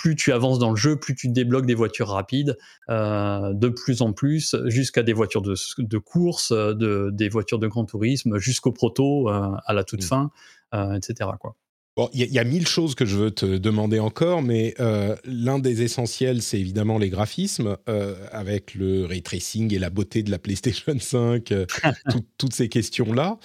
plus 0.00 0.14
tu 0.16 0.32
avances 0.32 0.58
dans 0.58 0.70
le 0.70 0.76
jeu, 0.76 0.96
plus 0.96 1.14
tu 1.14 1.28
débloques 1.28 1.66
des 1.66 1.74
voitures 1.74 2.08
rapides, 2.08 2.56
euh, 2.88 3.52
de 3.54 3.68
plus 3.68 4.00
en 4.02 4.12
plus, 4.12 4.54
jusqu'à 4.66 5.02
des 5.02 5.12
voitures 5.12 5.42
de, 5.42 5.54
de 5.78 5.98
course, 5.98 6.52
de, 6.52 7.10
des 7.12 7.28
voitures 7.28 7.58
de 7.58 7.66
grand 7.66 7.84
tourisme, 7.84 8.38
jusqu'au 8.38 8.72
proto 8.72 9.28
euh, 9.28 9.50
à 9.66 9.72
la 9.72 9.84
toute 9.84 10.02
Mm. 10.02 10.06
fin, 10.06 10.30
euh, 10.74 10.94
etc. 10.94 11.30
Quoi. 11.40 11.56
Bon, 11.96 12.08
il 12.12 12.20
y, 12.20 12.22
a- 12.22 12.26
il 12.26 12.32
y 12.32 12.38
a 12.38 12.44
mille 12.44 12.68
choses 12.68 12.94
que 12.94 13.04
je 13.04 13.16
veux 13.16 13.30
te 13.32 13.56
demander 13.58 13.98
encore, 13.98 14.40
mais 14.40 14.74
euh, 14.78 15.16
l'un 15.24 15.58
des 15.58 15.82
essentiels, 15.82 16.42
c'est 16.42 16.60
évidemment 16.60 16.96
les 16.96 17.08
graphismes, 17.10 17.76
euh, 17.88 18.14
avec 18.30 18.74
le 18.76 19.04
ray 19.04 19.20
tracing 19.22 19.74
et 19.74 19.80
la 19.80 19.90
beauté 19.90 20.22
de 20.22 20.30
la 20.30 20.38
PlayStation 20.38 20.96
5, 21.00 21.50
euh, 21.50 21.66
tout- 22.10 22.24
toutes 22.38 22.54
ces 22.54 22.68
questions-là. 22.68 23.38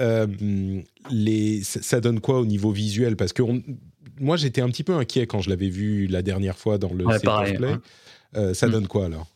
Ça 0.00 1.82
ça 1.82 2.00
donne 2.00 2.20
quoi 2.20 2.40
au 2.40 2.46
niveau 2.46 2.72
visuel? 2.72 3.16
Parce 3.16 3.32
que 3.32 3.42
on- 3.42 3.62
moi, 4.20 4.36
j'étais 4.36 4.60
un 4.60 4.68
petit 4.68 4.84
peu 4.84 4.94
inquiet 4.94 5.26
quand 5.26 5.40
je 5.40 5.50
l'avais 5.50 5.68
vu 5.68 6.06
la 6.06 6.22
dernière 6.22 6.58
fois 6.58 6.78
dans 6.78 6.92
le 6.92 7.04
Ouais, 7.06 7.18
pareil, 7.20 7.54
Play. 7.56 7.68
ouais. 7.72 7.78
Euh, 8.36 8.54
ça 8.54 8.66
Mm. 8.66 8.70
donne 8.72 8.88
quoi 8.88 9.06
alors? 9.06 9.26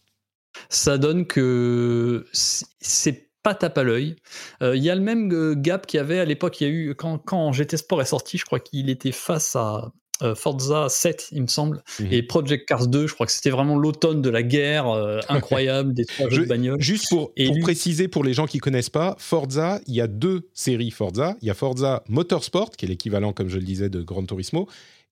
Ça 0.71 0.99
donne 0.99 1.27
que 1.27 2.27
c'est 2.33 3.29
pas 3.43 3.55
tape 3.55 3.79
à 3.79 3.83
l'œil. 3.85 4.17
Euh, 4.63 4.77
Il 4.77 4.83
y 4.83 4.91
a 4.91 4.95
le 4.95 5.01
même 5.01 5.33
euh, 5.33 5.55
gap 5.55 5.87
qu'il 5.87 5.99
y 5.99 6.01
avait 6.01 6.19
à 6.19 6.25
l'époque. 6.25 6.61
Il 6.61 6.65
y 6.65 6.67
a 6.71 6.73
eu 6.73 6.95
quand, 6.97 7.19
quand 7.19 7.53
GT 7.53 7.77
Sport 7.77 8.03
est 8.03 8.07
sorti, 8.07 8.39
je 8.39 8.45
crois 8.45 8.59
qu'il 8.61 8.91
était 8.91 9.13
face 9.13 9.55
à 9.57 9.93
Forza 10.35 10.89
7, 10.89 11.29
il 11.33 11.43
me 11.43 11.47
semble, 11.47 11.83
Mhm. 12.01 12.09
et 12.13 12.23
Project 12.23 12.67
Cars 12.69 12.87
2. 12.89 13.07
Je 13.07 13.15
crois 13.15 13.27
que 13.27 13.33
c'était 13.33 13.51
vraiment 13.51 13.77
l'automne 13.77 14.21
de 14.23 14.31
la 14.31 14.43
guerre 14.43 14.89
euh, 14.89 15.21
incroyable 15.29 15.95
des 15.95 16.05
trois 16.05 16.29
jeux 16.29 16.37
Je- 16.37 16.43
de 16.43 16.47
bagnole. 16.49 16.81
Juste 16.81 17.09
pour, 17.09 17.33
Et 17.37 17.47
pour 17.47 17.55
lui- 17.55 17.63
préciser 17.63 18.09
pour 18.09 18.25
les 18.25 18.33
gens 18.35 18.47
qui 18.47 18.59
connaissent 18.59 18.91
pas, 18.91 19.15
Forza, 19.19 19.81
il 19.87 19.95
y 19.95 20.01
a 20.01 20.07
deux 20.07 20.49
séries 20.55 20.91
Forza. 20.91 21.37
Il 21.43 21.49
y 21.49 21.51
a 21.51 21.55
Forza 21.55 22.03
Motorsport, 22.09 22.71
qui 22.71 22.85
est 22.87 22.89
l'équivalent, 22.89 23.33
comme 23.33 23.49
je 23.49 23.57
le 23.59 23.65
disais, 23.65 23.89
de 23.89 24.03
Gran 24.03 24.25
Turismo, 24.25 24.69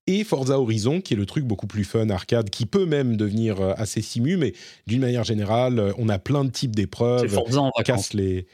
et 0.09 0.23
Forza 0.23 0.61
Horizon, 0.61 1.01
qui 1.01 1.15
est 1.15 1.17
le 1.17 1.27
truc 1.27 1.45
beaucoup 1.45 1.67
plus 1.67 1.83
fun, 1.85 2.09
arcade, 2.11 2.49
qui 2.51 2.65
peut 2.67 2.87
même 2.87 3.17
devenir 3.17 3.61
euh, 3.61 3.73
assez 3.77 4.03
simu, 4.03 4.37
mais 4.37 4.53
d'une 4.87 5.01
manière 5.01 5.25
générale, 5.25 5.79
euh, 5.81 5.93
on 5.99 6.09
a 6.09 6.19
plein 6.21 6.45
de 6.45 6.51
types 6.51 6.77
d'épreuves, 6.77 7.29
Forza 7.29 7.61
en 7.61 7.71
vacances. 7.77 7.85
casse 7.85 8.13
les... 8.15 8.47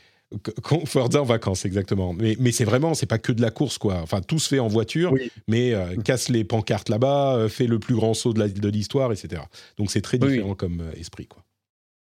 Forza 0.86 1.20
en 1.20 1.24
vacances, 1.24 1.64
exactement. 1.64 2.12
Mais, 2.12 2.36
mais 2.38 2.52
c'est 2.52 2.64
vraiment, 2.64 2.94
c'est 2.94 3.06
pas 3.06 3.18
que 3.18 3.32
de 3.32 3.40
la 3.42 3.50
course, 3.50 3.78
quoi. 3.78 3.96
Enfin, 4.02 4.20
tout 4.20 4.38
se 4.38 4.48
fait 4.48 4.58
en 4.58 4.68
voiture, 4.68 5.12
Oui. 5.12 5.30
mais 5.48 5.72
euh, 5.74 5.96
casse 5.96 6.28
les 6.28 6.44
pancartes 6.44 6.88
là-bas, 6.88 7.36
euh, 7.36 7.48
fait 7.48 7.66
le 7.66 7.78
plus 7.78 7.94
grand 7.94 8.14
saut 8.14 8.32
de 8.32 8.68
l'histoire, 8.68 9.12
etc. 9.12 9.42
Donc 9.78 9.90
c'est 9.90 10.00
très 10.00 10.18
oui. 10.22 10.28
différent 10.30 10.54
comme 10.54 10.80
euh, 10.80 10.92
esprit, 11.00 11.26
quoi. 11.26 11.42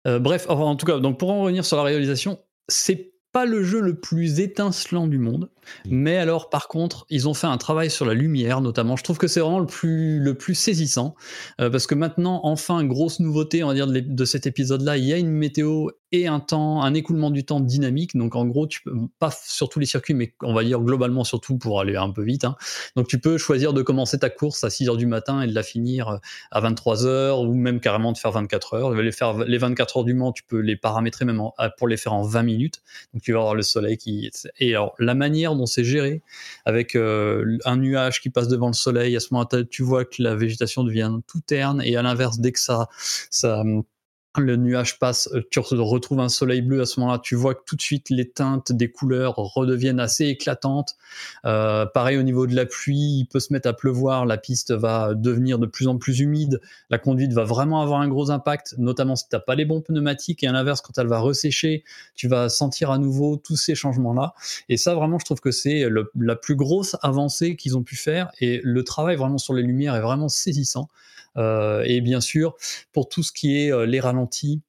Euh, 0.07 0.19
bref, 0.19 0.45
enfin, 0.49 0.63
en 0.63 0.75
tout 0.75 0.85
cas, 0.85 0.99
donc 0.99 1.19
pour 1.19 1.29
en 1.31 1.41
revenir 1.43 1.63
sur 1.65 1.77
la 1.77 1.83
réalisation, 1.83 2.39
c'est 2.67 3.11
pas 3.31 3.45
le 3.45 3.63
jeu 3.63 3.79
le 3.79 3.95
plus 3.95 4.39
étincelant 4.39 5.07
du 5.07 5.17
monde, 5.17 5.45
Mm. 5.45 5.60
Mais 5.89 6.17
alors 6.17 6.49
par 6.49 6.67
contre, 6.67 7.05
ils 7.09 7.27
ont 7.27 7.33
fait 7.33 7.47
un 7.47 7.57
travail 7.57 7.89
sur 7.89 8.05
la 8.05 8.13
lumière 8.13 8.61
notamment. 8.61 8.95
Je 8.95 9.03
trouve 9.03 9.17
que 9.17 9.27
c'est 9.27 9.39
vraiment 9.39 9.59
le 9.59 9.65
plus 9.65 10.19
le 10.19 10.33
plus 10.35 10.55
saisissant 10.55 11.15
euh, 11.59 11.69
parce 11.69 11.87
que 11.87 11.95
maintenant, 11.95 12.41
enfin, 12.43 12.83
grosse 12.83 13.19
nouveauté, 13.19 13.63
on 13.63 13.67
va 13.67 13.73
dire 13.73 13.87
de, 13.87 14.25
cet 14.25 14.47
épisode-là, 14.47 14.97
il 14.97 15.05
y 15.05 15.13
a 15.13 15.17
une 15.17 15.31
météo 15.31 15.89
et 16.11 16.27
un 16.27 16.39
temps, 16.39 16.83
un 16.83 16.93
écoulement 16.93 17.31
du 17.31 17.45
temps 17.45 17.59
dynamique. 17.61 18.15
Donc 18.17 18.35
en 18.35 18.45
gros, 18.45 18.67
tu 18.67 18.81
pas 19.19 19.31
sur 19.31 19.69
tous 19.69 19.79
les 19.79 19.85
circuits, 19.85 20.13
mais 20.13 20.33
on 20.41 20.53
va 20.53 20.63
dire 20.63 20.81
globalement 20.81 21.23
surtout 21.23 21.57
pour 21.57 21.79
aller 21.79 21.95
un 21.95 22.11
peu 22.11 22.23
vite. 22.23 22.43
hein. 22.45 22.55
Donc 22.95 23.07
tu 23.07 23.19
peux 23.19 23.37
choisir 23.37 23.73
de 23.73 23.81
commencer 23.81 24.19
ta 24.19 24.29
course 24.29 24.63
à 24.63 24.69
6 24.69 24.89
heures 24.89 24.97
du 24.97 25.05
matin 25.05 25.41
et 25.41 25.47
de 25.47 25.55
la 25.55 25.63
finir 25.63 26.09
euh, 26.09 26.17
à 26.51 26.59
23 26.59 27.05
heures 27.05 27.41
ou 27.41 27.53
même 27.53 27.79
carrément 27.79 28.11
de 28.11 28.17
faire 28.17 28.31
24 28.31 28.73
heures. 28.73 28.93
Les, 28.93 29.11
faire, 29.11 29.37
les 29.37 29.57
24 29.57 29.97
heures 29.97 30.03
du 30.03 30.13
Mans, 30.13 30.31
tu 30.33 30.43
peux 30.43 30.59
les 30.59 30.75
paramétrer 30.75 31.25
même 31.25 31.39
en- 31.39 31.53
pour 31.77 31.87
les 31.87 31.97
faire 31.97 32.13
en 32.13 32.23
20 32.23 32.43
minutes. 32.43 32.81
Donc 33.13 33.23
tu 33.23 33.31
vas 33.33 33.39
avoir 33.39 33.55
le 33.55 33.61
soleil 33.61 33.97
qui... 33.97 34.29
Et 34.59 34.75
alors 34.75 34.95
la 34.99 35.15
manière 35.15 35.50
dont 35.55 35.65
c'est 35.65 35.83
géré, 35.83 36.21
avec 36.65 36.95
euh, 36.95 37.57
un 37.65 37.77
nuage 37.77 38.21
qui 38.21 38.29
passe 38.29 38.47
devant 38.47 38.67
le 38.67 38.73
soleil, 38.73 39.15
à 39.15 39.19
ce 39.19 39.33
moment-là, 39.33 39.63
tu 39.69 39.83
vois 39.83 40.05
que 40.05 40.21
la 40.21 40.35
végétation 40.35 40.83
devient 40.83 41.11
tout 41.27 41.41
terne 41.41 41.81
et 41.83 41.95
à 41.95 42.01
l'inverse, 42.01 42.39
dès 42.39 42.51
que 42.51 42.59
ça... 42.59 42.87
ça 43.29 43.63
le 44.37 44.55
nuage 44.55 44.97
passe, 44.97 45.29
euh, 45.33 45.41
tu 45.51 45.59
re- 45.59 45.77
retrouves 45.79 46.21
un 46.21 46.29
soleil 46.29 46.61
bleu 46.61 46.81
à 46.81 46.85
ce 46.85 46.99
moment-là, 47.01 47.19
tu 47.19 47.35
vois 47.35 47.53
que 47.53 47.63
tout 47.65 47.75
de 47.75 47.81
suite 47.81 48.09
les 48.09 48.29
teintes 48.29 48.71
des 48.71 48.89
couleurs 48.89 49.35
redeviennent 49.35 49.99
assez 49.99 50.25
éclatantes. 50.27 50.95
Euh, 51.45 51.85
pareil 51.85 52.17
au 52.17 52.23
niveau 52.23 52.47
de 52.47 52.55
la 52.55 52.65
pluie, 52.65 53.19
il 53.19 53.25
peut 53.25 53.41
se 53.41 53.51
mettre 53.51 53.67
à 53.67 53.73
pleuvoir, 53.73 54.25
la 54.25 54.37
piste 54.37 54.71
va 54.71 55.13
devenir 55.15 55.59
de 55.59 55.65
plus 55.65 55.87
en 55.87 55.97
plus 55.97 56.19
humide, 56.19 56.61
la 56.89 56.97
conduite 56.97 57.33
va 57.33 57.43
vraiment 57.43 57.81
avoir 57.81 57.99
un 57.99 58.07
gros 58.07 58.31
impact, 58.31 58.75
notamment 58.77 59.17
si 59.17 59.27
tu 59.27 59.35
n'as 59.35 59.41
pas 59.41 59.55
les 59.55 59.65
bons 59.65 59.81
pneumatiques, 59.81 60.43
et 60.43 60.47
à 60.47 60.53
l'inverse, 60.53 60.79
quand 60.79 60.97
elle 60.97 61.07
va 61.07 61.19
ressécher, 61.19 61.83
tu 62.15 62.29
vas 62.29 62.47
sentir 62.47 62.89
à 62.91 62.97
nouveau 62.97 63.35
tous 63.35 63.57
ces 63.57 63.75
changements-là. 63.75 64.33
Et 64.69 64.77
ça, 64.77 64.95
vraiment, 64.95 65.19
je 65.19 65.25
trouve 65.25 65.41
que 65.41 65.51
c'est 65.51 65.87
la 66.15 66.35
plus 66.35 66.55
grosse 66.55 66.95
avancée 67.01 67.57
qu'ils 67.57 67.77
ont 67.77 67.83
pu 67.83 67.97
faire, 67.97 68.31
et 68.39 68.61
le 68.63 68.83
travail 68.83 69.17
vraiment 69.17 69.37
sur 69.37 69.53
les 69.53 69.63
lumières 69.63 69.95
est 69.95 70.01
vraiment 70.01 70.29
saisissant. 70.29 70.87
Euh, 71.37 71.83
et 71.85 72.01
bien 72.01 72.21
sûr, 72.21 72.55
pour 72.91 73.09
tout 73.09 73.23
ce 73.23 73.31
qui 73.31 73.57
est 73.57 73.71
euh, 73.71 73.85
les 73.85 73.99
ralentis, 73.99 74.61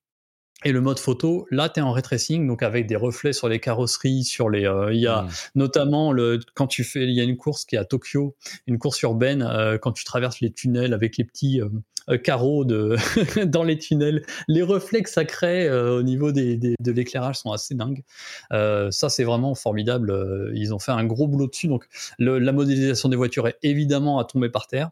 et 0.65 0.71
le 0.71 0.81
mode 0.81 1.01
photo, 1.01 1.45
là, 1.51 1.69
tu 1.69 1.81
es 1.81 1.83
en 1.83 1.91
ray 1.91 2.05
tracing, 2.05 2.47
donc 2.47 2.63
avec 2.63 2.87
des 2.87 2.95
reflets 2.95 3.33
sur 3.33 3.49
les 3.49 3.59
carrosseries, 3.59 4.23
sur 4.23 4.49
les. 4.49 4.65
euh, 4.65 4.93
Il 4.95 5.01
y 5.01 5.09
a 5.09 5.23
Mm. 5.23 5.29
notamment 5.57 6.13
le 6.13 6.39
quand 6.55 6.69
tu 6.69 6.85
fais, 6.85 7.03
il 7.03 7.11
y 7.11 7.21
a 7.21 7.25
une 7.25 7.37
course 7.37 7.65
qui 7.65 7.75
est 7.75 7.79
à 7.81 7.85
Tokyo, 7.85 8.37
une 8.69 8.79
course 8.79 9.03
urbaine, 9.03 9.43
euh, 9.43 9.77
quand 9.77 9.91
tu 9.91 10.05
traverses 10.05 10.39
les 10.41 10.53
tunnels 10.53 10.95
avec 10.95 11.17
les 11.17 11.25
petits 11.25 11.61
euh, 11.61 12.17
carreaux 12.19 12.65
de 12.65 12.95
dans 13.45 13.65
les 13.65 13.77
tunnels, 13.77 14.25
les 14.47 14.63
reflets 14.63 15.03
que 15.03 15.11
ça 15.11 15.25
crée 15.25 15.69
au 15.69 16.03
niveau 16.05 16.31
des, 16.31 16.57
des- 16.57 16.77
de 16.79 16.93
l'éclairage 16.93 17.39
sont 17.39 17.51
assez 17.51 17.75
dingues. 17.75 18.05
Ça, 18.51 19.09
c'est 19.09 19.25
vraiment 19.25 19.57
formidable. 19.57 20.53
Ils 20.55 20.73
ont 20.75 20.79
fait 20.79 20.93
un 20.93 21.05
gros 21.05 21.27
boulot 21.27 21.49
dessus. 21.49 21.67
Donc, 21.69 21.87
le- 22.19 22.39
la 22.39 22.53
modélisation 22.53 23.09
des 23.09 23.17
voitures 23.17 23.49
est 23.49 23.59
évidemment 23.65 24.19
à 24.21 24.25
tomber 24.25 24.49
par 24.49 24.67
terre. 24.69 24.91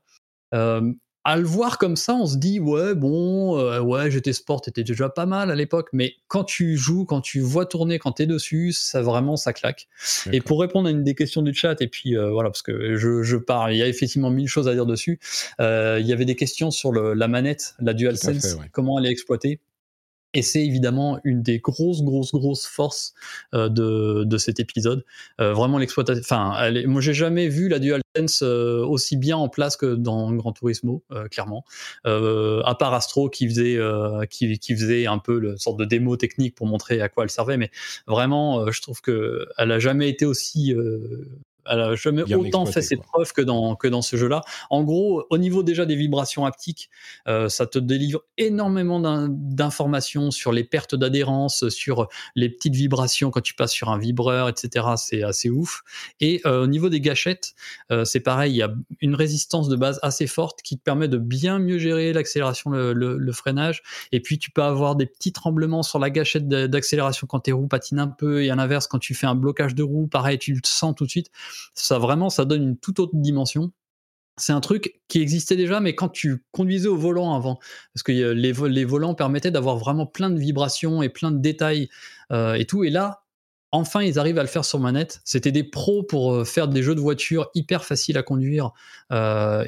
Euh, 0.54 0.92
à 1.24 1.36
le 1.36 1.44
voir 1.44 1.78
comme 1.78 1.96
ça, 1.96 2.14
on 2.14 2.26
se 2.26 2.36
dit 2.36 2.60
ouais 2.60 2.94
bon 2.94 3.58
euh, 3.58 3.80
ouais 3.80 4.10
GT 4.10 4.32
Sport 4.32 4.62
était 4.66 4.84
déjà 4.84 5.08
pas 5.08 5.26
mal 5.26 5.50
à 5.50 5.54
l'époque, 5.54 5.88
mais 5.92 6.14
quand 6.28 6.44
tu 6.44 6.76
joues, 6.76 7.04
quand 7.04 7.20
tu 7.20 7.40
vois 7.40 7.66
tourner, 7.66 7.98
quand 7.98 8.12
t'es 8.12 8.26
dessus, 8.26 8.72
ça 8.72 9.02
vraiment 9.02 9.36
ça 9.36 9.52
claque. 9.52 9.88
Et 10.32 10.40
pour 10.40 10.60
répondre 10.60 10.88
à 10.88 10.90
une 10.90 11.04
des 11.04 11.14
questions 11.14 11.42
du 11.42 11.52
chat, 11.52 11.80
et 11.82 11.88
puis 11.88 12.16
euh, 12.16 12.30
voilà 12.30 12.48
parce 12.48 12.62
que 12.62 12.96
je, 12.96 13.22
je 13.22 13.36
parle, 13.36 13.74
il 13.74 13.78
y 13.78 13.82
a 13.82 13.88
effectivement 13.88 14.30
mille 14.30 14.48
choses 14.48 14.68
à 14.68 14.74
dire 14.74 14.86
dessus. 14.86 15.20
Euh, 15.60 15.98
il 16.00 16.06
y 16.06 16.12
avait 16.12 16.24
des 16.24 16.36
questions 16.36 16.70
sur 16.70 16.92
le, 16.92 17.12
la 17.14 17.28
manette, 17.28 17.74
la 17.80 17.92
DualSense, 17.92 18.52
fait, 18.52 18.58
ouais. 18.58 18.70
comment 18.72 18.98
elle 18.98 19.06
est 19.06 19.10
exploitée. 19.10 19.60
Et 20.32 20.42
c'est 20.42 20.64
évidemment 20.64 21.18
une 21.24 21.42
des 21.42 21.58
grosses, 21.58 22.02
grosses, 22.02 22.32
grosses 22.32 22.66
forces 22.66 23.14
euh, 23.52 23.68
de, 23.68 24.24
de 24.24 24.38
cet 24.38 24.60
épisode. 24.60 25.04
Euh, 25.40 25.52
vraiment 25.52 25.78
l'exploitation. 25.78 26.22
Enfin, 26.22 26.70
moi, 26.86 27.00
j'ai 27.00 27.14
jamais 27.14 27.48
vu 27.48 27.68
la 27.68 27.80
DualSense 27.80 28.42
euh, 28.42 28.84
aussi 28.84 29.16
bien 29.16 29.36
en 29.36 29.48
place 29.48 29.76
que 29.76 29.94
dans 29.94 30.32
Gran 30.32 30.52
Turismo, 30.52 31.02
euh, 31.10 31.26
clairement. 31.26 31.64
Euh, 32.06 32.62
à 32.64 32.76
part 32.76 32.94
Astro 32.94 33.28
qui 33.28 33.48
faisait, 33.48 33.76
euh, 33.76 34.24
qui, 34.26 34.56
qui 34.58 34.74
faisait 34.74 35.06
un 35.06 35.18
peu 35.18 35.38
le 35.40 35.56
sorte 35.56 35.78
de 35.78 35.84
démo 35.84 36.16
technique 36.16 36.54
pour 36.54 36.68
montrer 36.68 37.00
à 37.00 37.08
quoi 37.08 37.24
elle 37.24 37.30
servait, 37.30 37.56
mais 37.56 37.70
vraiment, 38.06 38.70
je 38.70 38.80
trouve 38.82 39.00
que 39.00 39.46
elle 39.58 39.72
a 39.72 39.80
jamais 39.80 40.08
été 40.08 40.26
aussi 40.26 40.74
euh, 41.70 41.74
elle 41.74 41.80
a 41.80 41.94
jamais 41.94 42.24
Bien 42.24 42.36
autant 42.48 42.64
fait 42.66 42.82
ses 42.82 42.96
preuves 42.96 43.32
que 43.32 43.40
dans, 43.42 43.76
que 43.76 43.88
dans 43.88 44.02
ce 44.02 44.16
jeu-là. 44.16 44.42
En 44.70 44.82
gros, 44.84 45.24
au 45.30 45.38
niveau 45.38 45.62
déjà 45.62 45.86
des 45.86 45.94
vibrations 45.96 46.44
haptiques, 46.44 46.90
euh, 47.28 47.48
ça 47.48 47.66
te 47.66 47.78
délivre 47.78 48.22
énormément 48.38 49.00
d'in- 49.00 49.28
d'informations 49.30 50.30
sur 50.30 50.52
les 50.52 50.64
pertes 50.64 50.94
d'adhérence, 50.94 51.68
sur 51.68 52.08
les 52.34 52.48
petites 52.48 52.74
vibrations 52.74 53.30
quand 53.30 53.40
tu 53.40 53.54
passes 53.54 53.72
sur 53.72 53.88
un 53.90 53.98
vibreur, 53.98 54.48
etc. 54.48 54.86
C'est 54.96 55.22
assez 55.22 55.50
ouf. 55.50 55.82
Et 56.20 56.40
euh, 56.46 56.64
au 56.64 56.66
niveau 56.66 56.88
des 56.88 57.00
gâchettes, 57.00 57.54
euh, 57.90 58.04
c'est 58.04 58.20
pareil, 58.20 58.52
il 58.52 58.56
y 58.56 58.62
a 58.62 58.72
une 59.00 59.14
résistance 59.14 59.68
de 59.68 59.76
base 59.76 59.98
assez 60.02 60.26
forte 60.26 60.62
qui 60.62 60.76
te 60.76 60.82
permet 60.82 61.08
de 61.08 61.18
bien 61.18 61.58
mieux 61.58 61.78
gérer 61.78 62.12
l'accélération, 62.12 62.70
le, 62.70 62.92
le- 62.92 63.16
le 63.18 63.32
freinage. 63.32 63.82
Et 64.12 64.20
puis 64.20 64.38
tu 64.38 64.50
peux 64.50 64.62
avoir 64.62 64.96
des 64.96 65.06
petits 65.06 65.32
tremblements 65.32 65.82
sur 65.82 65.98
la 65.98 66.10
gâchette 66.10 66.48
d'accélération 66.48 67.26
quand 67.26 67.40
tes 67.40 67.52
roues 67.52 67.68
patinent 67.68 68.00
un 68.00 68.08
peu. 68.08 68.42
Et 68.42 68.50
à 68.50 68.56
l'inverse, 68.56 68.86
quand 68.86 68.98
tu 68.98 69.14
fais 69.14 69.26
un 69.26 69.34
blocage 69.34 69.74
de 69.74 69.82
roue, 69.82 70.06
pareil, 70.06 70.38
tu 70.38 70.52
le 70.54 70.60
sens 70.64 70.94
tout 70.96 71.04
de 71.04 71.10
suite. 71.10 71.30
Ça 71.74 71.98
vraiment, 71.98 72.30
ça 72.30 72.44
donne 72.44 72.62
une 72.62 72.76
toute 72.78 73.00
autre 73.00 73.14
dimension. 73.14 73.72
c'est 74.36 74.52
un 74.52 74.60
truc 74.60 75.00
qui 75.08 75.20
existait 75.20 75.56
déjà, 75.56 75.80
mais 75.80 75.94
quand 75.94 76.08
tu 76.08 76.44
conduisais 76.52 76.88
au 76.88 76.96
volant 76.96 77.34
avant, 77.34 77.58
parce 77.94 78.02
que 78.02 78.12
euh, 78.12 78.34
les, 78.34 78.52
les 78.52 78.84
volants 78.84 79.14
permettaient 79.14 79.50
d'avoir 79.50 79.76
vraiment 79.76 80.06
plein 80.06 80.30
de 80.30 80.38
vibrations 80.38 81.02
et 81.02 81.08
plein 81.10 81.30
de 81.30 81.38
détails 81.38 81.88
euh, 82.32 82.54
et 82.54 82.66
tout. 82.66 82.84
Et 82.84 82.90
là, 82.90 83.24
enfin, 83.72 84.02
ils 84.02 84.18
arrivent 84.18 84.38
à 84.38 84.42
le 84.42 84.48
faire 84.48 84.64
sur 84.64 84.78
manette. 84.80 85.20
C'était 85.24 85.52
des 85.52 85.64
pros 85.64 86.02
pour 86.02 86.32
euh, 86.32 86.44
faire 86.44 86.68
des 86.68 86.82
jeux 86.82 86.94
de 86.94 87.00
voiture 87.00 87.50
hyper 87.54 87.84
faciles 87.84 88.18
à 88.18 88.22
conduire 88.22 88.72
à, 89.10 89.64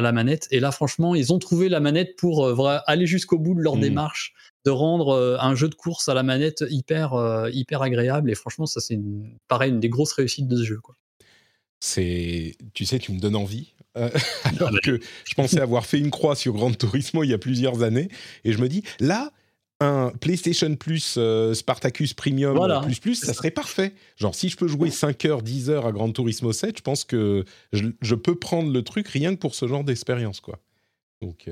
la 0.00 0.12
manette. 0.12 0.46
Et 0.50 0.60
là, 0.60 0.72
franchement, 0.72 1.14
ils 1.14 1.32
ont 1.32 1.38
trouvé 1.38 1.68
la 1.68 1.80
manette 1.80 2.16
pour 2.16 2.48
aller 2.86 3.06
jusqu'au 3.06 3.38
bout 3.38 3.54
de 3.54 3.60
leur 3.60 3.76
mmh. 3.76 3.80
démarche, 3.80 4.34
de 4.64 4.70
rendre 4.70 5.38
un 5.40 5.54
jeu 5.54 5.68
de 5.68 5.74
course 5.74 6.08
à 6.08 6.14
la 6.14 6.22
manette 6.22 6.64
hyper, 6.68 7.48
hyper 7.52 7.82
agréable. 7.82 8.30
Et 8.30 8.34
franchement, 8.34 8.66
ça, 8.66 8.80
c'est 8.80 8.98
pareil, 9.48 9.70
une 9.70 9.80
des 9.80 9.88
grosses 9.88 10.12
réussites 10.12 10.48
de 10.48 10.56
ce 10.56 10.64
jeu. 10.64 10.80
Quoi. 10.80 10.96
C'est, 11.80 12.56
tu 12.74 12.84
sais, 12.84 12.98
tu 12.98 13.12
me 13.12 13.18
donnes 13.18 13.36
envie. 13.36 13.72
Euh, 13.96 14.10
alors 14.44 14.70
que 14.82 15.00
je 15.24 15.34
pensais 15.34 15.60
avoir 15.60 15.86
fait 15.86 15.98
une 15.98 16.10
croix 16.10 16.36
sur 16.36 16.52
Gran 16.52 16.72
Turismo 16.72 17.24
il 17.24 17.30
y 17.30 17.34
a 17.34 17.38
plusieurs 17.38 17.82
années, 17.82 18.08
et 18.44 18.52
je 18.52 18.58
me 18.58 18.68
dis 18.68 18.84
là, 19.00 19.32
un 19.80 20.12
PlayStation 20.20 20.74
Plus 20.76 21.16
euh, 21.16 21.54
Spartacus 21.54 22.14
Premium 22.14 22.56
plus 22.84 23.00
plus, 23.00 23.14
ça 23.14 23.32
serait 23.32 23.50
parfait. 23.50 23.94
Genre 24.16 24.34
si 24.34 24.48
je 24.48 24.56
peux 24.56 24.68
jouer 24.68 24.90
5 24.90 25.24
heures, 25.24 25.42
10 25.42 25.70
heures 25.70 25.86
à 25.86 25.92
Gran 25.92 26.12
Turismo 26.12 26.52
7, 26.52 26.78
je 26.78 26.82
pense 26.82 27.04
que 27.04 27.44
je, 27.72 28.14
peux 28.14 28.34
prendre 28.34 28.72
le 28.72 28.82
truc 28.82 29.08
rien 29.08 29.34
que 29.34 29.40
pour 29.40 29.54
ce 29.54 29.66
genre 29.66 29.84
d'expérience, 29.84 30.40
quoi. 30.40 30.58
Donc, 31.22 31.48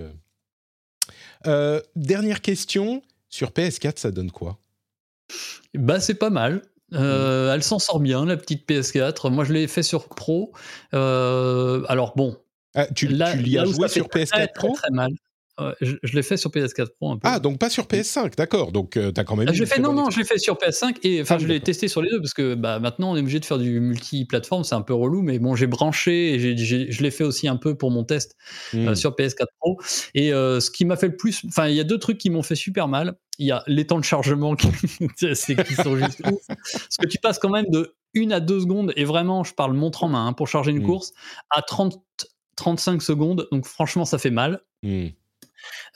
euh, 1.46 1.80
dernière 1.96 2.40
question 2.40 3.02
sur 3.28 3.50
PS4, 3.50 3.98
ça 3.98 4.10
donne 4.10 4.30
quoi? 4.30 4.58
Bah 5.74 6.00
c'est 6.00 6.14
pas 6.14 6.30
mal. 6.30 6.62
Euh, 6.94 7.52
elle 7.52 7.62
s'en 7.62 7.78
sort 7.78 8.00
bien, 8.00 8.24
la 8.24 8.36
petite 8.36 8.68
PS4. 8.68 9.30
Moi, 9.30 9.44
je 9.44 9.52
l'ai 9.52 9.66
fait 9.66 9.82
sur 9.82 10.08
Pro. 10.08 10.52
Euh, 10.94 11.84
alors 11.88 12.14
bon. 12.16 12.36
Ah, 12.74 12.86
tu, 12.86 13.08
l'as 13.08 13.30
as 13.30 13.64
joué 13.64 13.88
sur 13.88 14.06
PS4 14.08 14.52
Pro? 14.54 14.72
très, 14.72 14.88
très 14.88 14.90
mal 14.90 15.12
je, 15.80 15.96
l'ai 16.14 16.22
fait 16.22 16.36
sur 16.36 16.50
PS4 16.50 16.88
Pro 16.96 17.12
un 17.12 17.16
peu. 17.16 17.28
Ah, 17.28 17.40
donc 17.40 17.58
pas 17.58 17.70
sur 17.70 17.84
PS5, 17.84 18.36
d'accord. 18.36 18.72
Donc 18.72 18.96
euh, 18.96 19.12
tu 19.12 19.20
as 19.20 19.24
quand 19.24 19.36
même. 19.36 19.48
Ah, 19.48 19.52
je 19.52 19.64
fait, 19.64 19.80
non, 19.80 19.92
non, 19.92 20.10
je 20.10 20.18
l'ai 20.18 20.24
fait 20.24 20.38
sur 20.38 20.56
PS5 20.56 20.96
et 21.02 21.22
enfin, 21.22 21.36
ah, 21.36 21.38
je 21.38 21.46
l'ai 21.46 21.60
testé 21.60 21.88
sur 21.88 22.02
les 22.02 22.10
deux 22.10 22.20
parce 22.20 22.34
que 22.34 22.54
bah, 22.54 22.78
maintenant 22.78 23.12
on 23.12 23.16
est 23.16 23.20
obligé 23.20 23.40
de 23.40 23.44
faire 23.44 23.58
du 23.58 23.80
multi-plateforme, 23.80 24.64
c'est 24.64 24.74
un 24.74 24.82
peu 24.82 24.94
relou, 24.94 25.22
mais 25.22 25.38
bon, 25.38 25.56
j'ai 25.56 25.66
branché 25.66 26.34
et 26.34 26.56
je 26.56 27.02
l'ai 27.02 27.10
fait 27.10 27.24
aussi 27.24 27.48
un 27.48 27.56
peu 27.56 27.76
pour 27.76 27.90
mon 27.90 28.04
test 28.04 28.36
euh, 28.74 28.92
hmm. 28.92 28.94
sur 28.94 29.12
PS4 29.12 29.46
Pro. 29.58 29.78
Et 30.14 30.32
euh, 30.32 30.60
ce 30.60 30.70
qui 30.70 30.84
m'a 30.84 30.96
fait 30.96 31.08
le 31.08 31.16
plus. 31.16 31.42
Enfin, 31.46 31.68
il 31.68 31.74
y 31.74 31.80
a 31.80 31.84
deux 31.84 31.98
trucs 31.98 32.18
qui 32.18 32.30
m'ont 32.30 32.42
fait 32.42 32.56
super 32.56 32.88
mal. 32.88 33.16
Il 33.38 33.46
y 33.46 33.52
a 33.52 33.62
les 33.66 33.86
temps 33.86 33.98
de 33.98 34.04
chargement 34.04 34.56
qui, 34.56 34.68
qui 35.16 35.74
sont 35.74 35.96
juste 35.96 36.20
ouf. 36.26 36.46
Parce 36.48 36.96
que 37.00 37.06
tu 37.06 37.18
passes 37.18 37.38
quand 37.38 37.50
même 37.50 37.66
de 37.68 37.94
1 38.16 38.30
à 38.30 38.40
2 38.40 38.60
secondes, 38.60 38.92
et 38.96 39.04
vraiment, 39.04 39.44
je 39.44 39.54
parle 39.54 39.74
montre 39.74 40.04
en 40.04 40.08
main 40.08 40.26
hein, 40.26 40.32
pour 40.32 40.48
charger 40.48 40.70
une 40.70 40.82
hmm. 40.82 40.86
course, 40.86 41.12
à 41.50 41.62
30, 41.62 42.00
35 42.56 43.02
secondes. 43.02 43.48
Donc 43.52 43.66
franchement, 43.66 44.04
ça 44.04 44.18
fait 44.18 44.30
mal. 44.30 44.60
Hmm. 44.82 45.08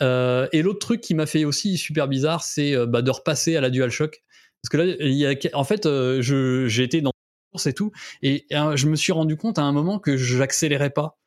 Euh, 0.01 0.49
et 0.53 0.62
l'autre 0.62 0.79
truc 0.79 1.01
qui 1.01 1.14
m'a 1.14 1.27
fait 1.27 1.45
aussi 1.45 1.77
super 1.77 2.09
bizarre, 2.09 2.43
c'est 2.43 2.75
euh, 2.75 2.87
bah, 2.87 3.03
de 3.03 3.11
repasser 3.11 3.57
à 3.57 3.61
la 3.61 3.70
DualShock. 3.70 4.23
Parce 4.62 4.70
que 4.70 4.77
là, 4.77 4.97
il 5.01 5.14
y 5.14 5.27
a, 5.27 5.35
en 5.55 5.64
fait, 5.64 5.87
euh, 5.87 6.20
j'ai 6.23 6.83
été 6.83 7.01
dans 7.01 7.12
course 7.51 7.66
et 7.66 7.73
tout, 7.73 7.93
et 8.23 8.47
je 8.51 8.87
me 8.87 8.97
suis 8.97 9.12
rendu 9.12 9.37
compte 9.37 9.59
à 9.59 9.62
un 9.62 9.73
moment 9.73 9.99
que 9.99 10.16
j'accélérais 10.16 10.91
pas. 10.91 11.18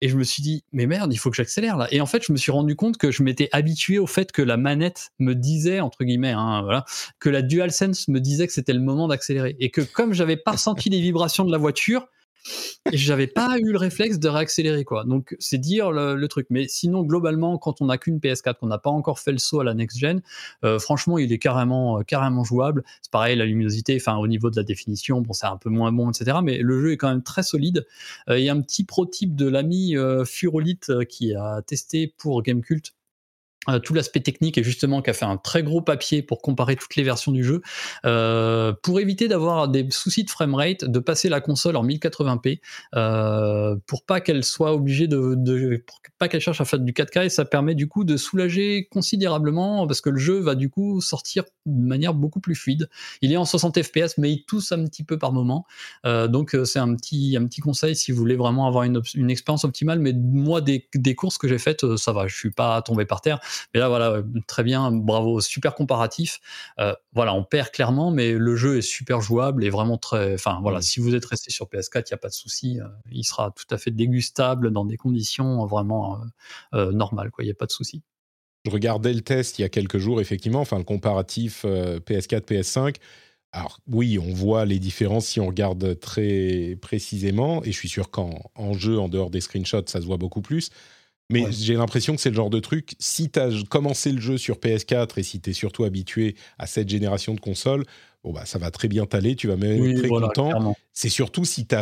Et 0.00 0.08
je 0.08 0.16
me 0.16 0.24
suis 0.24 0.42
dit, 0.42 0.64
mais 0.72 0.86
merde, 0.86 1.12
il 1.14 1.16
faut 1.16 1.30
que 1.30 1.36
j'accélère 1.36 1.76
là. 1.76 1.88
Et 1.90 2.00
en 2.00 2.06
fait, 2.06 2.22
je 2.26 2.32
me 2.32 2.36
suis 2.36 2.52
rendu 2.52 2.76
compte 2.76 2.98
que 2.98 3.10
je 3.10 3.22
m'étais 3.22 3.48
habitué 3.52 3.98
au 3.98 4.06
fait 4.06 4.32
que 4.32 4.42
la 4.42 4.56
manette 4.56 5.12
me 5.18 5.34
disait, 5.34 5.80
entre 5.80 6.04
guillemets, 6.04 6.34
hein, 6.36 6.84
que 7.20 7.30
la 7.30 7.42
DualSense 7.42 8.08
me 8.08 8.20
disait 8.20 8.46
que 8.46 8.52
c'était 8.52 8.74
le 8.74 8.80
moment 8.80 9.08
d'accélérer. 9.08 9.56
Et 9.60 9.70
que 9.70 9.80
comme 9.80 10.12
j'avais 10.12 10.36
pas 10.36 10.52
ressenti 10.52 10.90
les 10.90 11.00
vibrations 11.00 11.44
de 11.44 11.52
la 11.52 11.58
voiture, 11.58 12.06
et 12.92 12.96
j'avais 12.96 13.26
pas 13.26 13.58
eu 13.58 13.72
le 13.72 13.78
réflexe 13.78 14.18
de 14.18 14.28
réaccélérer 14.28 14.84
quoi. 14.84 15.04
Donc 15.04 15.36
c'est 15.38 15.58
dire 15.58 15.90
le, 15.90 16.26
truc. 16.28 16.46
Mais 16.50 16.66
sinon 16.68 17.02
globalement, 17.02 17.58
quand 17.58 17.80
on 17.80 17.86
n'a 17.86 17.98
qu'une 17.98 18.18
PS4, 18.18 18.58
qu'on 18.58 18.66
n'a 18.66 18.78
pas 18.78 18.90
encore 18.90 19.18
fait 19.18 19.32
le 19.32 19.38
saut 19.38 19.60
à 19.60 19.64
la 19.64 19.74
next 19.74 19.98
gen, 19.98 20.22
euh, 20.64 20.78
franchement 20.78 21.18
il 21.18 21.32
est 21.32 21.38
carrément 21.38 21.98
euh, 21.98 22.02
carrément 22.02 22.44
jouable. 22.44 22.84
C'est 23.02 23.10
pareil 23.10 23.36
la 23.36 23.44
luminosité, 23.44 23.96
enfin 23.96 24.16
au 24.16 24.26
niveau 24.26 24.50
de 24.50 24.56
la 24.56 24.62
définition, 24.62 25.20
bon 25.20 25.32
c'est 25.32 25.46
un 25.46 25.56
peu 25.56 25.70
moins 25.70 25.92
bon 25.92 26.10
etc. 26.10 26.38
Mais 26.42 26.58
le 26.58 26.80
jeu 26.80 26.92
est 26.92 26.96
quand 26.96 27.08
même 27.08 27.22
très 27.22 27.42
solide. 27.42 27.86
Euh, 28.28 28.38
il 28.38 28.44
y 28.44 28.48
a 28.48 28.52
un 28.52 28.60
petit 28.60 28.84
prototype 28.84 29.34
de 29.34 29.48
l'ami 29.48 29.96
Furolite 30.24 31.04
qui 31.08 31.34
a 31.34 31.62
testé 31.62 32.12
pour 32.16 32.42
Gamecult 32.42 32.93
euh, 33.68 33.78
tout 33.78 33.94
l'aspect 33.94 34.20
technique 34.20 34.58
et 34.58 34.62
justement 34.62 35.00
qui 35.00 35.10
a 35.10 35.12
fait 35.12 35.24
un 35.24 35.36
très 35.36 35.62
gros 35.62 35.80
papier 35.80 36.22
pour 36.22 36.42
comparer 36.42 36.76
toutes 36.76 36.96
les 36.96 37.02
versions 37.02 37.32
du 37.32 37.42
jeu. 37.42 37.62
Euh, 38.04 38.72
pour 38.82 39.00
éviter 39.00 39.28
d'avoir 39.28 39.68
des 39.68 39.86
soucis 39.90 40.24
de 40.24 40.30
framerate 40.30 40.84
de 40.84 40.98
passer 40.98 41.28
la 41.28 41.40
console 41.40 41.76
en 41.76 41.84
1080p 41.84 42.60
euh, 42.94 43.76
pour 43.86 44.04
pas 44.04 44.20
qu'elle 44.20 44.44
soit 44.44 44.74
obligée 44.74 45.08
de, 45.08 45.82
pour 45.86 46.00
pas 46.18 46.28
qu'elle 46.28 46.40
cherche 46.40 46.60
à 46.60 46.64
faire 46.64 46.78
du 46.78 46.92
4K 46.92 47.26
et 47.26 47.28
ça 47.28 47.44
permet 47.44 47.74
du 47.74 47.88
coup 47.88 48.04
de 48.04 48.16
soulager 48.16 48.86
considérablement 48.90 49.86
parce 49.86 50.00
que 50.00 50.10
le 50.10 50.18
jeu 50.18 50.38
va 50.40 50.54
du 50.54 50.68
coup 50.68 51.00
sortir 51.00 51.44
de 51.66 51.86
manière 51.86 52.14
beaucoup 52.14 52.40
plus 52.40 52.54
fluide. 52.54 52.88
Il 53.22 53.32
est 53.32 53.36
en 53.36 53.44
60 53.44 53.82
fps 53.82 54.18
mais 54.18 54.30
il 54.30 54.44
tousse 54.44 54.72
un 54.72 54.84
petit 54.84 55.04
peu 55.04 55.18
par 55.18 55.32
moment. 55.32 55.66
Donc 56.04 56.56
c'est 56.64 56.78
un 56.78 56.94
petit 56.94 57.36
un 57.38 57.46
petit 57.46 57.60
conseil 57.60 57.96
si 57.96 58.12
vous 58.12 58.18
voulez 58.18 58.36
vraiment 58.36 58.66
avoir 58.66 58.84
une, 58.84 59.00
une 59.14 59.30
expérience 59.30 59.64
optimale. 59.64 59.98
Mais 59.98 60.12
moi 60.12 60.60
des, 60.60 60.88
des 60.94 61.14
courses 61.14 61.38
que 61.38 61.48
j'ai 61.48 61.58
faites 61.58 61.96
ça 61.96 62.12
va 62.12 62.26
je 62.26 62.36
suis 62.36 62.50
pas 62.50 62.82
tombé 62.82 63.04
par 63.04 63.20
terre 63.20 63.40
mais 63.72 63.80
là, 63.80 63.88
voilà, 63.88 64.22
très 64.46 64.62
bien, 64.62 64.90
bravo, 64.90 65.40
super 65.40 65.74
comparatif. 65.74 66.40
Euh, 66.78 66.94
voilà, 67.12 67.34
on 67.34 67.44
perd 67.44 67.70
clairement, 67.70 68.10
mais 68.10 68.32
le 68.32 68.56
jeu 68.56 68.78
est 68.78 68.82
super 68.82 69.20
jouable 69.20 69.64
et 69.64 69.70
vraiment 69.70 69.98
très. 69.98 70.34
Enfin, 70.34 70.58
voilà, 70.62 70.78
mm. 70.78 70.82
si 70.82 71.00
vous 71.00 71.14
êtes 71.14 71.24
resté 71.24 71.50
sur 71.50 71.66
PS4, 71.66 72.04
il 72.06 72.12
n'y 72.12 72.14
a 72.14 72.18
pas 72.18 72.28
de 72.28 72.34
souci. 72.34 72.80
Euh, 72.80 72.86
il 73.12 73.24
sera 73.24 73.52
tout 73.52 73.72
à 73.74 73.78
fait 73.78 73.90
dégustable 73.90 74.70
dans 74.70 74.84
des 74.84 74.96
conditions 74.96 75.66
vraiment 75.66 76.20
euh, 76.74 76.92
normales, 76.92 77.30
quoi. 77.30 77.44
Il 77.44 77.48
n'y 77.48 77.52
a 77.52 77.56
pas 77.56 77.66
de 77.66 77.72
souci. 77.72 78.02
Je 78.64 78.70
regardais 78.70 79.12
le 79.12 79.20
test 79.20 79.58
il 79.58 79.62
y 79.62 79.64
a 79.64 79.68
quelques 79.68 79.98
jours, 79.98 80.20
effectivement, 80.20 80.60
enfin, 80.60 80.78
le 80.78 80.84
comparatif 80.84 81.64
PS4, 81.66 82.46
PS5. 82.46 82.96
Alors 83.54 83.78
oui, 83.86 84.18
on 84.18 84.32
voit 84.32 84.64
les 84.64 84.80
différences 84.80 85.26
si 85.26 85.38
on 85.38 85.46
regarde 85.46 86.00
très 86.00 86.76
précisément, 86.82 87.62
et 87.62 87.70
je 87.70 87.78
suis 87.78 87.88
sûr 87.88 88.10
qu'en 88.10 88.72
jeu, 88.72 88.98
en 88.98 89.08
dehors 89.08 89.30
des 89.30 89.40
screenshots, 89.40 89.86
ça 89.86 90.00
se 90.00 90.06
voit 90.06 90.16
beaucoup 90.16 90.42
plus. 90.42 90.70
Mais 91.30 91.50
j'ai 91.52 91.74
l'impression 91.74 92.14
que 92.14 92.20
c'est 92.20 92.30
le 92.30 92.36
genre 92.36 92.50
de 92.50 92.60
truc, 92.60 92.94
si 92.98 93.30
tu 93.30 93.40
as 93.40 93.50
commencé 93.68 94.12
le 94.12 94.20
jeu 94.20 94.36
sur 94.36 94.56
PS4 94.56 95.18
et 95.18 95.22
si 95.22 95.40
tu 95.40 95.50
es 95.50 95.52
surtout 95.52 95.84
habitué 95.84 96.36
à 96.58 96.66
cette 96.66 96.88
génération 96.88 97.34
de 97.34 97.40
consoles, 97.40 97.84
bon 98.22 98.32
bah, 98.32 98.44
ça 98.44 98.58
va 98.58 98.70
très 98.70 98.88
bien 98.88 99.06
t'aller, 99.06 99.34
tu 99.34 99.48
vas 99.48 99.56
même 99.56 99.82
être 99.84 100.00
très 100.00 100.08
content. 100.08 100.74
C'est 100.92 101.08
surtout 101.08 101.44
si 101.44 101.66
tu 101.66 101.74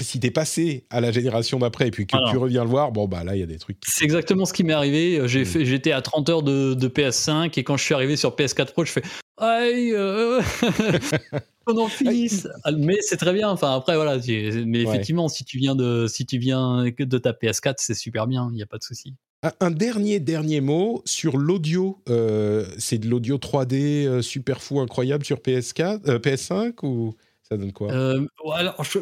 si 0.00 0.20
t'es 0.20 0.30
passé 0.30 0.86
à 0.90 1.00
la 1.00 1.10
génération 1.10 1.58
d'après 1.58 1.88
et 1.88 1.90
puis 1.90 2.06
que 2.06 2.16
tu 2.30 2.36
reviens 2.36 2.64
le 2.64 2.70
voir, 2.70 2.92
bon 2.92 3.08
bah 3.08 3.24
là 3.24 3.34
il 3.34 3.40
y 3.40 3.42
a 3.42 3.46
des 3.46 3.58
trucs. 3.58 3.78
C'est 3.86 4.04
exactement 4.04 4.44
ce 4.44 4.52
qui 4.52 4.64
m'est 4.64 4.72
arrivé. 4.72 5.20
J'ai 5.26 5.42
mm. 5.42 5.46
fait, 5.46 5.64
j'étais 5.64 5.92
à 5.92 6.02
30 6.02 6.28
heures 6.28 6.42
de, 6.42 6.74
de, 6.74 6.88
PS5 6.88 7.58
et 7.58 7.64
quand 7.64 7.76
je 7.76 7.84
suis 7.84 7.94
arrivé 7.94 8.16
sur 8.16 8.36
PS4 8.36 8.72
Pro, 8.72 8.84
je 8.84 8.92
fais 8.92 9.02
aïe, 9.38 9.92
euh... 9.92 10.40
qu'on 11.66 11.78
en 11.78 11.88
finisse. 11.88 12.48
Ah, 12.62 12.72
mais 12.72 12.98
c'est 13.00 13.16
très 13.16 13.32
bien. 13.32 13.48
Enfin 13.48 13.74
après 13.74 13.96
voilà, 13.96 14.18
mais 14.66 14.82
effectivement 14.82 15.28
si 15.28 15.44
tu 15.44 15.58
viens 15.58 15.74
de 15.74 16.06
si 16.06 16.26
tu 16.26 16.38
viens 16.38 16.84
de 16.84 17.18
ta 17.18 17.32
PS4, 17.32 17.74
c'est 17.78 17.94
super 17.94 18.26
bien. 18.26 18.48
Il 18.52 18.56
n'y 18.56 18.62
a 18.62 18.66
pas 18.66 18.78
de 18.78 18.84
souci. 18.84 19.14
Un 19.60 19.70
dernier 19.70 20.20
dernier 20.20 20.62
mot 20.62 21.02
sur 21.04 21.36
l'audio. 21.36 22.02
Euh, 22.08 22.64
c'est 22.78 22.96
de 22.96 23.08
l'audio 23.08 23.36
3D 23.36 24.06
euh, 24.06 24.22
super 24.22 24.62
fou 24.62 24.80
incroyable 24.80 25.24
sur 25.24 25.38
PS4, 25.38 26.08
euh, 26.08 26.18
PS5 26.18 26.74
ou 26.82 27.14
ça 27.42 27.58
donne 27.58 27.72
quoi? 27.72 27.92
Alors, 27.92 28.82
je, 28.84 28.98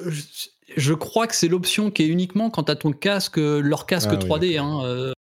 crois 0.95 1.27
que 1.27 1.35
c'est 1.35 1.49
l'option 1.49 1.91
qui 1.91 2.03
est 2.03 2.09
uniquement 2.09 2.51
quand 2.51 2.65
tu 2.65 2.73
as 2.73 2.77
ton 2.77 2.93
casque, 2.93 3.37
leur 3.37 3.87
casque 3.87 4.11
3D. 4.11 4.57
Ah 4.59 4.63
hein, 4.63 5.13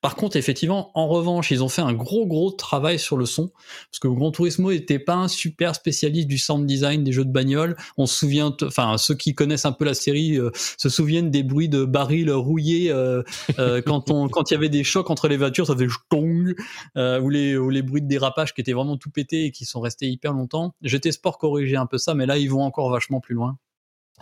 par 0.00 0.14
contre, 0.14 0.36
effectivement, 0.36 0.90
en 0.94 1.08
revanche, 1.08 1.50
ils 1.50 1.62
ont 1.62 1.68
fait 1.68 1.82
un 1.82 1.92
gros 1.92 2.26
gros 2.26 2.50
travail 2.50 2.98
sur 2.98 3.16
le 3.16 3.26
son, 3.26 3.48
parce 3.90 3.98
que 4.00 4.08
Gran 4.08 4.30
Turismo 4.30 4.70
n'était 4.70 4.98
pas 4.98 5.14
un 5.14 5.28
super 5.28 5.74
spécialiste 5.74 6.28
du 6.28 6.38
sound 6.38 6.66
design 6.66 7.04
des 7.04 7.12
jeux 7.12 7.24
de 7.24 7.32
bagnole. 7.32 7.76
On 7.96 8.06
se 8.06 8.16
souvient, 8.16 8.54
enfin 8.62 8.96
ceux 8.98 9.14
qui 9.14 9.34
connaissent 9.34 9.64
un 9.64 9.72
peu 9.72 9.84
la 9.84 9.94
série 9.94 10.36
euh, 10.38 10.50
se 10.54 10.88
souviennent 10.88 11.30
des 11.30 11.42
bruits 11.42 11.68
de 11.68 11.84
barils 11.84 12.30
rouillés 12.30 12.90
euh, 12.90 13.22
euh, 13.58 13.82
quand 13.86 14.10
on 14.10 14.28
quand 14.28 14.50
il 14.50 14.54
y 14.54 14.56
avait 14.56 14.68
des 14.68 14.84
chocs 14.84 15.10
entre 15.10 15.28
les 15.28 15.36
voitures, 15.36 15.66
ça 15.66 15.74
faisait 15.74 15.86
tong, 16.10 16.54
ou 16.96 17.28
les 17.28 17.56
ou 17.56 17.70
les 17.70 17.82
bruits 17.82 18.02
de 18.02 18.08
dérapage 18.08 18.54
qui 18.54 18.60
étaient 18.60 18.72
vraiment 18.72 18.96
tout 18.96 19.10
pétés 19.10 19.46
et 19.46 19.50
qui 19.50 19.64
sont 19.64 19.80
restés 19.80 20.06
hyper 20.06 20.32
longtemps. 20.32 20.74
J'étais 20.82 21.12
sport 21.12 21.38
corriger 21.38 21.76
un 21.76 21.86
peu 21.86 21.98
ça, 21.98 22.14
mais 22.14 22.26
là 22.26 22.38
ils 22.38 22.50
vont 22.50 22.62
encore 22.62 22.90
vachement 22.90 23.20
plus 23.20 23.34
loin 23.34 23.58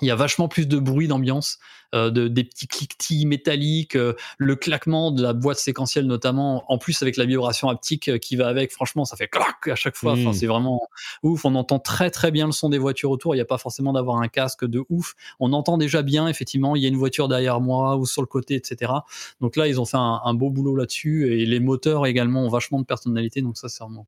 il 0.03 0.09
y 0.09 0.11
a 0.11 0.17
vachement 0.17 0.49
plus 0.49 0.67
de 0.67 0.79
bruit 0.79 1.09
d'ambiance, 1.09 1.59
euh, 1.95 2.11
de, 2.11 2.29
des 2.29 2.45
petits 2.45 2.67
cliquetis 2.67 3.27
métalliques, 3.27 3.97
euh, 3.97 4.15
le 4.39 4.57
claquement 4.57 5.11
de 5.11 5.23
la 5.23 5.33
boîte 5.33 5.59
séquentielle 5.59 6.07
notamment, 6.07 6.65
en 6.71 6.79
plus 6.79 7.01
avec 7.03 7.17
la 7.17 7.25
vibration 7.25 7.69
haptique 7.69 8.09
euh, 8.09 8.19
qui 8.19 8.37
va 8.37 8.49
avec, 8.49 8.73
franchement 8.73 9.05
ça 9.05 9.17
fait 9.17 9.29
clac 9.29 9.69
à 9.69 9.77
chaque 9.77 9.97
fois, 9.97 10.13
enfin, 10.13 10.31
mmh. 10.31 10.35
c'est 10.35 10.47
vraiment 10.47 10.81
ouf, 11.23 11.45
on 11.45 11.55
entend 11.55 11.79
très 11.79 12.11
très 12.11 12.31
bien 12.31 12.47
le 12.47 12.53
son 12.53 12.69
des 12.69 12.79
voitures 12.79 13.11
autour, 13.11 13.35
il 13.35 13.39
n'y 13.39 13.43
a 13.43 13.47
pas 13.47 13.59
forcément 13.59 13.93
d'avoir 13.93 14.21
un 14.21 14.29
casque 14.29 14.65
de 14.67 14.85
ouf, 14.89 15.15
on 15.39 15.53
entend 15.53 15.79
déjà 15.79 16.03
bien 16.03 16.29
effectivement, 16.29 16.77
il 16.77 16.83
y 16.83 16.87
a 16.87 16.89
une 16.89 16.97
voiture 16.97 17.29
derrière 17.29 17.61
moi 17.61 17.97
ou 17.97 18.05
sur 18.05 18.21
le 18.21 18.27
côté, 18.27 18.57
etc. 18.57 18.93
Donc 19.41 19.57
là 19.57 19.69
ils 19.69 19.81
ont 19.81 19.85
fait 19.85 19.97
un, 19.97 20.21
un 20.25 20.35
beau 20.35 20.51
boulot 20.51 20.77
là-dessus, 20.77 21.33
et 21.33 21.47
les 21.47 21.61
moteurs 21.61 22.07
également 22.07 22.43
ont 22.43 22.49
vachement 22.49 22.81
de 22.81 22.85
personnalité, 22.85 23.43
donc 23.43 23.57
ça 23.57 23.69
c'est 23.69 23.85
vraiment 23.85 24.07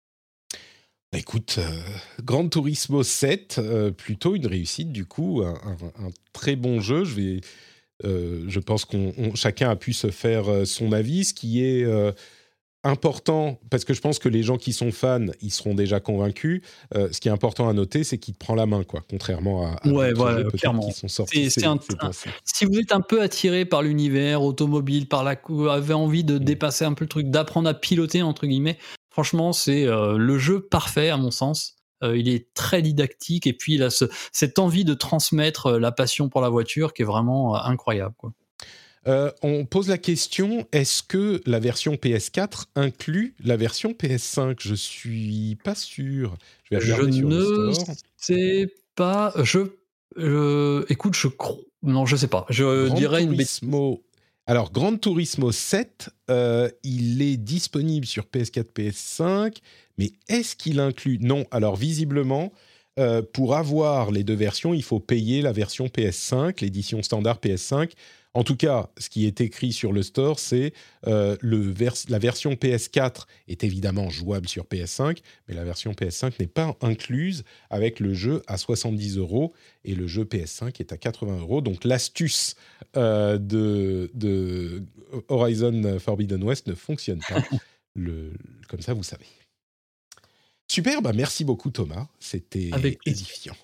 écoute, 1.12 1.56
euh, 1.59 1.82
Grand 2.22 2.48
Turismo 2.48 3.02
7, 3.02 3.59
euh, 3.59 3.90
plutôt 3.90 4.34
une 4.34 4.46
réussite 4.46 4.92
du 4.92 5.04
coup, 5.06 5.42
un, 5.42 5.76
très 6.32 6.56
bon 6.56 6.80
jeu. 6.80 7.04
Je 7.04 7.14
vais 7.14 7.40
je 8.04 8.61
pense 8.61 8.84
qu'on 8.84 9.34
chacun 9.34 9.70
a 9.70 9.76
pu 9.76 9.92
se 9.92 10.11
faire 10.11 10.66
son 10.66 10.92
avis. 10.92 11.24
Ce 11.24 11.34
qui 11.34 11.64
est 11.64 11.84
important, 12.84 13.59
parce 13.70 13.84
que 13.84 13.92
je 13.92 14.00
pense 14.00 14.18
que 14.18 14.28
les 14.28 14.42
gens 14.42 14.56
qui 14.56 14.72
sont 14.72 14.92
fans, 14.92 15.26
ils 15.40 15.50
seront 15.50 15.74
déjà 15.74 15.98
convaincus. 15.98 16.62
Euh, 16.94 17.09
ce 17.11 17.20
qui 17.20 17.28
est 17.28 17.30
important 17.30 17.68
à 17.68 17.72
noter, 17.72 18.04
c'est 18.04 18.18
qu'il 18.18 18.34
te 18.34 18.38
prend 18.38 18.54
la 18.54 18.66
main, 18.66 18.84
quoi. 18.84 19.02
Contrairement 19.09 19.66
à, 19.66 19.88
ouais, 19.88 20.12
voilà, 20.12 20.44
clairement. 20.50 20.86
qui 20.86 20.92
sont 20.92 21.09
sortis. 21.09 21.50
si 21.50 22.64
vous 22.64 22.78
êtes 22.78 22.92
un 22.92 23.00
peu 23.00 23.20
attiré 23.20 23.64
par 23.64 23.82
l'univers 23.82 24.42
automobile, 24.42 25.09
par 25.09 25.24
la, 25.24 25.36
avez 25.70 25.94
envie 25.94 26.24
de 26.24 26.36
mm. 26.36 26.44
dépasser 26.44 26.84
un 26.84 26.94
peu 26.94 27.04
le 27.04 27.09
truc, 27.09 27.30
d'apprendre 27.30 27.68
à 27.68 27.74
piloter 27.74 28.22
entre 28.22 28.46
guillemets, 28.46 28.78
franchement, 29.19 29.53
c'est 29.53 29.85
euh, 29.85 30.16
le 30.16 30.39
jeu 30.39 30.61
parfait 30.61 31.09
à 31.09 31.16
mon 31.16 31.33
sens. 31.33 31.75
Euh, 32.05 32.16
il 32.16 32.29
est 32.29 32.55
très 32.55 32.83
didactique 32.83 33.49
et 33.49 33.53
puis 33.53 33.75
il 33.75 33.83
a 33.83 33.89
cette 34.31 34.61
envie 34.61 34.85
de 34.85 34.95
transmettre 34.95 35.73
la 35.73 35.91
passion 35.91 36.29
pour 36.29 36.41
la 36.41 36.49
voiture 36.49 36.95
qui 36.95 37.03
est 37.03 37.05
vraiment 37.05 37.57
incroyable. 37.57 38.14
Quoi. 38.16 38.33
Euh, 39.09 39.33
on 39.43 39.64
pose 39.64 39.89
la 39.89 39.99
question 39.99 40.69
est-ce 40.71 41.03
que 41.03 41.41
la 41.47 41.59
version 41.59 41.95
PS4 41.95 42.66
inclut 42.77 43.35
la 43.43 43.57
version 43.57 43.91
PS5 43.91 44.55
Je 44.61 44.77
suis 44.77 45.59
pas 45.64 45.75
sûr. 45.75 46.37
Je, 46.71 46.77
vais 46.77 46.81
je 46.81 47.25
ne 47.25 47.73
sais 48.19 48.73
pas. 48.95 49.35
Je, 49.43 50.85
écoute, 50.93 51.16
je 51.16 51.27
crois. 51.27 51.59
Non, 51.83 52.07
je 52.07 52.14
sais 52.14 52.29
pas. 52.29 52.47
Je 52.51 52.89
dirais 52.95 53.25
une 53.25 53.33
Turismo... 53.33 54.01
Alors, 54.49 54.72
Grand 54.72 54.96
Turismo 54.96 55.53
7, 55.53 56.09
euh, 56.30 56.70
il 56.82 57.20
est 57.20 57.36
disponible 57.36 58.07
sur 58.07 58.24
PS4, 58.24 58.72
PS5, 58.74 59.59
mais 59.99 60.12
est-ce 60.30 60.57
qu'il 60.57 60.80
inclut? 60.80 61.18
Non. 61.20 61.44
Alors, 61.51 61.76
visiblement, 61.76 62.51
euh, 62.99 63.22
pour 63.22 63.57
avoir 63.57 64.11
les 64.11 64.24
deux 64.24 64.34
versions, 64.34 64.74
il 64.74 64.82
faut 64.82 65.01
payer 65.01 65.42
la 65.42 65.53
version 65.53 65.86
PS5, 65.86 66.61
l'édition 66.61 67.03
standard 67.03 67.38
PS5, 67.38 67.92
en 68.34 68.44
tout 68.44 68.57
cas, 68.57 68.90
ce 68.99 69.09
qui 69.09 69.26
est 69.26 69.40
écrit 69.40 69.72
sur 69.72 69.92
le 69.92 70.03
store, 70.03 70.38
c'est 70.38 70.72
euh, 71.07 71.36
la 71.42 72.18
version 72.18 72.53
PS4 72.53 73.22
est 73.49 73.64
évidemment 73.64 74.11
jouable 74.11 74.49
sur 74.49 74.64
PS5, 74.64 75.18
mais 75.49 75.55
la 75.55 75.64
version 75.64 75.92
PS5 75.92 76.34
n'est 76.38 76.46
pas 76.46 76.76
incluse 76.82 77.44
avec 77.70 78.01
le 78.01 78.14
jeu 78.14 78.42
à 78.46 78.59
70 78.59 79.16
euros 79.16 79.55
et 79.84 79.94
le 79.94 80.07
jeu 80.07 80.24
PS5 80.24 80.78
est 80.78 80.92
à 80.92 80.96
80 80.99 81.40
euros. 81.40 81.62
Donc 81.62 81.84
l'astuce 81.84 82.55
euh, 82.96 83.38
de, 83.38 84.84
Horizon 85.28 85.99
Forbidden 85.99 86.42
West 86.44 86.66
ne 86.66 86.74
fonctionne 86.74 87.20
pas. 87.28 87.42
comme 88.68 88.82
ça, 88.82 88.92
vous 88.92 89.03
savez. 89.03 89.26
Super, 90.71 91.03
bah 91.03 91.12
merci 91.14 91.45
beaucoup 91.45 91.71
Thomas, 91.71 92.07
c'était 92.21 92.71
édifiant. 93.07 93.57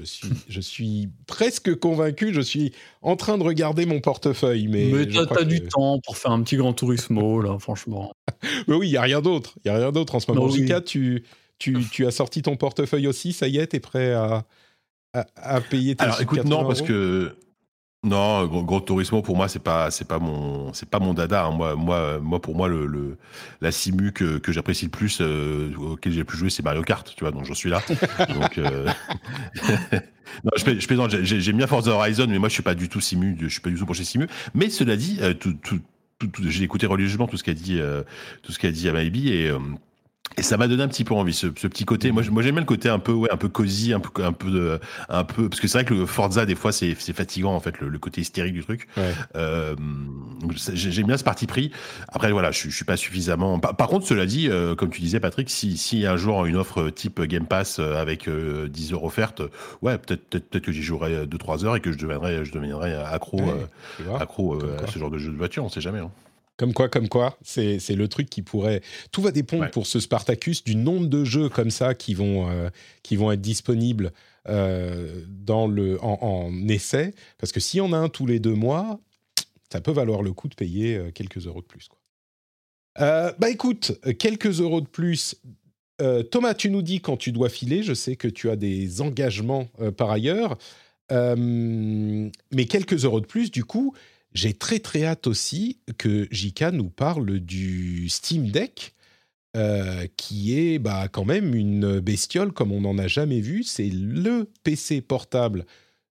Je 0.00 0.04
suis, 0.06 0.28
je 0.48 0.60
suis 0.60 1.08
presque 1.26 1.74
convaincu. 1.74 2.32
Je 2.32 2.40
suis 2.40 2.72
en 3.02 3.16
train 3.16 3.36
de 3.36 3.42
regarder 3.42 3.84
mon 3.84 4.00
portefeuille. 4.00 4.66
Mais, 4.66 4.90
mais 4.92 5.06
t'as 5.26 5.44
du 5.44 5.62
temps 5.62 6.00
pour 6.00 6.16
faire 6.16 6.30
un 6.30 6.42
petit 6.42 6.56
grand 6.56 6.72
tourisme, 6.72 7.20
là, 7.42 7.58
franchement. 7.58 8.12
mais 8.68 8.74
oui, 8.74 8.88
il 8.88 8.92
n'y 8.92 8.96
a 8.96 9.02
rien 9.02 9.20
d'autre. 9.20 9.58
Il 9.64 9.68
y 9.68 9.70
a 9.70 9.76
rien 9.76 9.92
d'autre 9.92 10.14
en 10.14 10.20
ce 10.20 10.30
moment. 10.30 10.48
Jika, 10.48 10.80
tu, 10.80 11.24
tu, 11.58 11.84
tu, 11.92 12.06
as 12.06 12.10
sorti 12.10 12.42
ton 12.42 12.56
portefeuille 12.56 13.08
aussi. 13.08 13.32
Ça 13.32 13.46
y 13.46 13.58
est, 13.58 13.68
t'es 13.68 13.80
prêt 13.80 14.12
à, 14.12 14.46
à, 15.12 15.60
payer 15.60 15.96
tes 15.96 16.04
Alors 16.04 16.20
écoute, 16.20 16.44
non, 16.44 16.66
parce 16.66 16.82
que 16.82 17.36
non, 18.02 18.46
Gros 18.46 18.80
Turismo 18.80 19.20
pour 19.20 19.36
moi 19.36 19.46
c'est 19.46 19.58
pas 19.62 19.90
c'est 19.90 20.08
pas 20.08 20.18
mon 20.18 20.72
c'est 20.72 20.88
pas 20.88 21.00
mon 21.00 21.12
dada. 21.12 21.44
Hein. 21.44 21.50
Moi 21.50 21.76
moi 21.76 22.18
moi 22.18 22.40
pour 22.40 22.56
moi 22.56 22.66
le, 22.66 23.18
la 23.60 23.70
simu 23.70 24.12
que, 24.12 24.38
que 24.38 24.52
j'apprécie 24.52 24.86
le 24.86 24.90
plus 24.90 25.18
euh, 25.20 25.70
auquel 25.76 26.12
j'ai 26.12 26.20
le 26.20 26.24
plus 26.24 26.38
joué 26.38 26.48
c'est 26.48 26.64
Mario 26.64 26.82
Kart. 26.82 27.12
Tu 27.14 27.22
vois 27.22 27.30
donc 27.30 27.44
j'en 27.44 27.54
suis 27.54 27.68
là. 27.68 27.82
donc 28.34 28.56
euh... 28.56 28.88
non, 30.44 30.50
je, 30.56 30.80
je 30.80 30.86
plaisante. 30.86 31.10
J'aime 31.22 31.58
bien 31.58 31.66
Forza 31.66 31.90
Horizon 31.90 32.26
mais 32.26 32.38
moi 32.38 32.48
je 32.48 32.54
suis 32.54 32.62
pas 32.62 32.74
du 32.74 32.88
tout 32.88 33.02
simu. 33.02 33.36
Je 33.38 33.48
suis 33.48 33.60
pas 33.60 33.68
du 33.68 33.76
tout 33.76 33.92
chez 33.92 34.04
simu. 34.04 34.28
Mais 34.54 34.70
cela 34.70 34.96
dit, 34.96 35.18
euh, 35.20 35.34
tout, 35.34 35.52
tout, 35.62 35.80
j'ai 36.46 36.64
écouté 36.64 36.86
religieusement 36.86 37.26
tout 37.26 37.36
ce 37.36 37.44
qu'a 37.44 37.54
dit 37.54 37.78
euh, 37.78 38.02
tout 38.42 38.52
ce 38.52 38.58
qu'a 38.58 38.70
dit 38.70 38.88
Amaebi 38.88 39.28
et 39.28 39.52
et 40.36 40.42
ça 40.42 40.56
m'a 40.56 40.68
donné 40.68 40.82
un 40.82 40.88
petit 40.88 41.04
peu 41.04 41.14
envie, 41.14 41.34
ce, 41.34 41.48
ce 41.56 41.66
petit 41.66 41.84
côté. 41.84 42.12
Moi, 42.12 42.22
moi 42.30 42.42
j'aime 42.42 42.54
bien 42.54 42.62
le 42.62 42.66
côté 42.66 42.88
un 42.88 42.98
peu, 42.98 43.12
ouais, 43.12 43.30
un 43.30 43.36
peu 43.36 43.48
cosy, 43.48 43.92
un 43.92 44.00
peu, 44.00 44.24
un 44.24 44.32
peu, 44.32 44.50
de, 44.50 44.80
un 45.08 45.24
peu, 45.24 45.48
parce 45.48 45.60
que 45.60 45.68
c'est 45.68 45.78
vrai 45.78 45.84
que 45.84 45.94
le 45.94 46.06
Forza 46.06 46.46
des 46.46 46.54
fois 46.54 46.72
c'est, 46.72 46.94
fatigant 46.94 47.54
en 47.54 47.60
fait, 47.60 47.80
le, 47.80 47.88
le, 47.88 47.98
côté 47.98 48.20
hystérique 48.20 48.54
du 48.54 48.62
truc. 48.62 48.86
Ouais. 48.96 49.12
Euh, 49.36 49.74
j'aime 50.72 51.06
bien 51.06 51.16
ce 51.16 51.24
parti 51.24 51.46
pris. 51.46 51.72
Après 52.08 52.32
voilà, 52.32 52.50
je, 52.52 52.68
je 52.68 52.74
suis 52.74 52.84
pas 52.84 52.96
suffisamment. 52.96 53.58
Par, 53.58 53.88
contre, 53.88 54.06
cela 54.06 54.26
dit, 54.26 54.48
euh, 54.48 54.74
comme 54.74 54.90
tu 54.90 55.00
disais 55.00 55.20
Patrick, 55.20 55.50
si, 55.50 55.76
si 55.76 56.06
un 56.06 56.16
jour 56.16 56.46
une 56.46 56.56
offre 56.56 56.90
type 56.90 57.20
Game 57.22 57.46
Pass 57.46 57.78
euh, 57.78 57.96
avec 57.96 58.28
10 58.28 58.30
euh, 58.30 58.94
heures 58.94 59.04
offertes, 59.04 59.42
ouais, 59.82 59.98
peut-être, 59.98 60.28
peut-être, 60.28 60.48
peut-être 60.48 60.64
que 60.64 60.72
j'y 60.72 60.82
jouerai 60.82 61.26
2-3 61.26 61.64
heures 61.64 61.76
et 61.76 61.80
que 61.80 61.92
je 61.92 61.98
deviendrai, 61.98 62.44
je 62.44 62.52
deviendrai 62.52 62.94
accro, 62.94 63.40
ouais, 63.40 63.66
accro 64.18 64.58
à 64.62 64.86
ce 64.86 64.98
genre 64.98 65.10
de 65.10 65.18
jeu 65.18 65.30
de 65.30 65.36
voiture. 65.36 65.64
On 65.64 65.68
sait 65.68 65.80
jamais. 65.80 66.00
Hein. 66.00 66.10
Comme 66.60 66.74
quoi, 66.74 66.90
comme 66.90 67.08
quoi, 67.08 67.38
c'est 67.42 67.78
le 67.88 68.06
truc 68.06 68.28
qui 68.28 68.42
pourrait. 68.42 68.82
Tout 69.12 69.22
va 69.22 69.30
dépendre 69.30 69.70
pour 69.70 69.86
ce 69.86 69.98
Spartacus 69.98 70.62
du 70.62 70.76
nombre 70.76 71.06
de 71.06 71.24
jeux 71.24 71.48
comme 71.48 71.70
ça 71.70 71.94
qui 71.94 72.12
vont, 72.12 72.50
euh, 72.50 72.68
qui 73.02 73.16
vont 73.16 73.32
être 73.32 73.40
disponibles 73.40 74.12
euh, 74.46 75.24
dans 75.26 75.66
le, 75.66 75.98
en, 76.04 76.52
essai. 76.68 77.14
Parce 77.38 77.50
que 77.50 77.60
si 77.60 77.80
on 77.80 77.94
a 77.94 77.96
un 77.96 78.10
tous 78.10 78.26
les 78.26 78.40
deux 78.40 78.52
mois, 78.52 79.00
ça 79.72 79.80
peut 79.80 79.90
valoir 79.90 80.20
le 80.20 80.34
coup 80.34 80.48
de 80.48 80.54
payer 80.54 80.96
euh, 80.96 81.10
quelques 81.10 81.46
euros 81.46 81.62
de 81.62 81.66
plus. 81.66 81.88
Quoi. 81.88 81.98
bah 83.38 83.48
écoute, 83.48 83.98
quelques 84.18 84.60
euros 84.60 84.82
de 84.82 84.88
plus. 84.88 85.36
Thomas, 86.30 86.52
tu 86.52 86.68
nous 86.68 86.82
dis 86.82 87.00
quand 87.00 87.16
tu 87.16 87.32
dois 87.32 87.48
filer. 87.48 87.82
Je 87.82 87.94
sais 87.94 88.16
que 88.16 88.28
tu 88.28 88.50
as 88.50 88.56
des 88.56 89.00
engagements 89.00 89.70
par 89.96 90.10
ailleurs. 90.10 90.58
mais 91.10 92.64
quelques 92.68 93.06
euros 93.06 93.22
de 93.22 93.26
plus, 93.26 93.50
du 93.50 93.64
coup, 93.64 93.94
j'ai 94.32 94.54
très 94.54 94.78
très 94.78 95.04
hâte 95.04 95.26
aussi 95.26 95.78
que 95.98 96.28
Jika 96.30 96.70
nous 96.70 96.90
parle 96.90 97.40
du 97.40 98.08
Steam 98.08 98.50
Deck, 98.50 98.94
euh, 99.56 100.06
qui 100.16 100.56
est 100.58 100.78
bah, 100.78 101.08
quand 101.08 101.24
même 101.24 101.54
une 101.54 101.98
bestiole 101.98 102.52
comme 102.52 102.70
on 102.70 102.82
n'en 102.82 102.98
a 102.98 103.08
jamais 103.08 103.40
vu. 103.40 103.64
C'est 103.64 103.90
le 103.90 104.48
PC 104.62 105.00
portable 105.00 105.66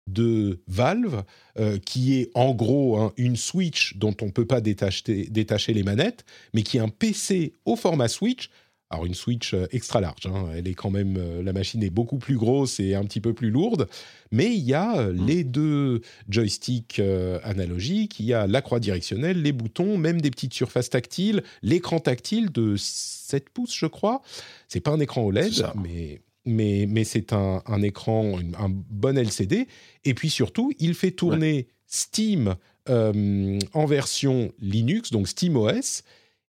de 0.07 0.61
Valve, 0.68 1.24
euh, 1.59 1.78
qui 1.78 2.15
est 2.15 2.32
en 2.34 2.55
gros 2.55 2.97
hein, 2.97 3.13
une 3.18 3.36
Switch 3.36 3.97
dont 3.97 4.15
on 4.22 4.28
ne 4.28 4.32
peut 4.32 4.47
pas 4.47 4.61
détacher, 4.61 5.28
détacher 5.30 5.74
les 5.74 5.84
manettes, 5.84 6.26
mais 6.53 6.63
qui 6.63 6.78
est 6.78 6.82
un 6.82 6.89
PC 6.89 7.53
au 7.65 7.76
format 7.76 8.07
Switch 8.07 8.49
alors 8.89 9.05
une 9.05 9.13
Switch 9.13 9.53
euh, 9.53 9.67
extra 9.71 9.99
large, 9.99 10.25
hein. 10.25 10.47
elle 10.55 10.67
est 10.67 10.73
quand 10.73 10.89
même, 10.89 11.17
euh, 11.17 11.43
la 11.43 11.51
machine 11.51 11.83
est 11.83 11.89
beaucoup 11.89 12.17
plus 12.17 12.38
grosse 12.38 12.79
et 12.79 12.95
un 12.95 13.03
petit 13.03 13.19
peu 13.19 13.33
plus 13.33 13.49
lourde, 13.49 13.88
mais 14.31 14.53
il 14.53 14.63
y 14.63 14.73
a 14.73 14.97
euh, 14.97 15.13
mmh. 15.13 15.25
les 15.25 15.43
deux 15.43 16.01
joysticks 16.29 17.01
analogiques, 17.43 18.19
il 18.19 18.27
y 18.27 18.33
a 18.33 18.47
la 18.47 18.61
croix 18.61 18.79
directionnelle, 18.79 19.41
les 19.41 19.51
boutons, 19.51 19.97
même 19.97 20.21
des 20.21 20.31
petites 20.31 20.53
surfaces 20.53 20.89
tactiles, 20.89 21.43
l'écran 21.61 21.99
tactile 21.99 22.51
de 22.51 22.75
7 22.77 23.49
pouces, 23.49 23.75
je 23.75 23.88
crois. 23.88 24.21
C'est 24.67 24.79
pas 24.79 24.91
un 24.91 24.99
écran 24.99 25.23
OLED, 25.23 25.67
mais 25.75 26.21
mais, 26.49 26.85
mais 26.88 27.03
c'est 27.03 27.33
un, 27.33 27.61
un, 27.65 27.81
écran, 27.81 28.39
un 28.57 28.69
bon 28.69 29.17
LCD. 29.17 29.67
Et 30.05 30.13
puis 30.13 30.29
surtout, 30.29 30.71
il 30.79 30.93
fait 30.93 31.11
tourner 31.11 31.67
Steam 31.88 32.55
en 32.88 33.85
version 33.85 34.53
Linux, 34.61 35.11
donc 35.11 35.27
SteamOS, 35.27 36.03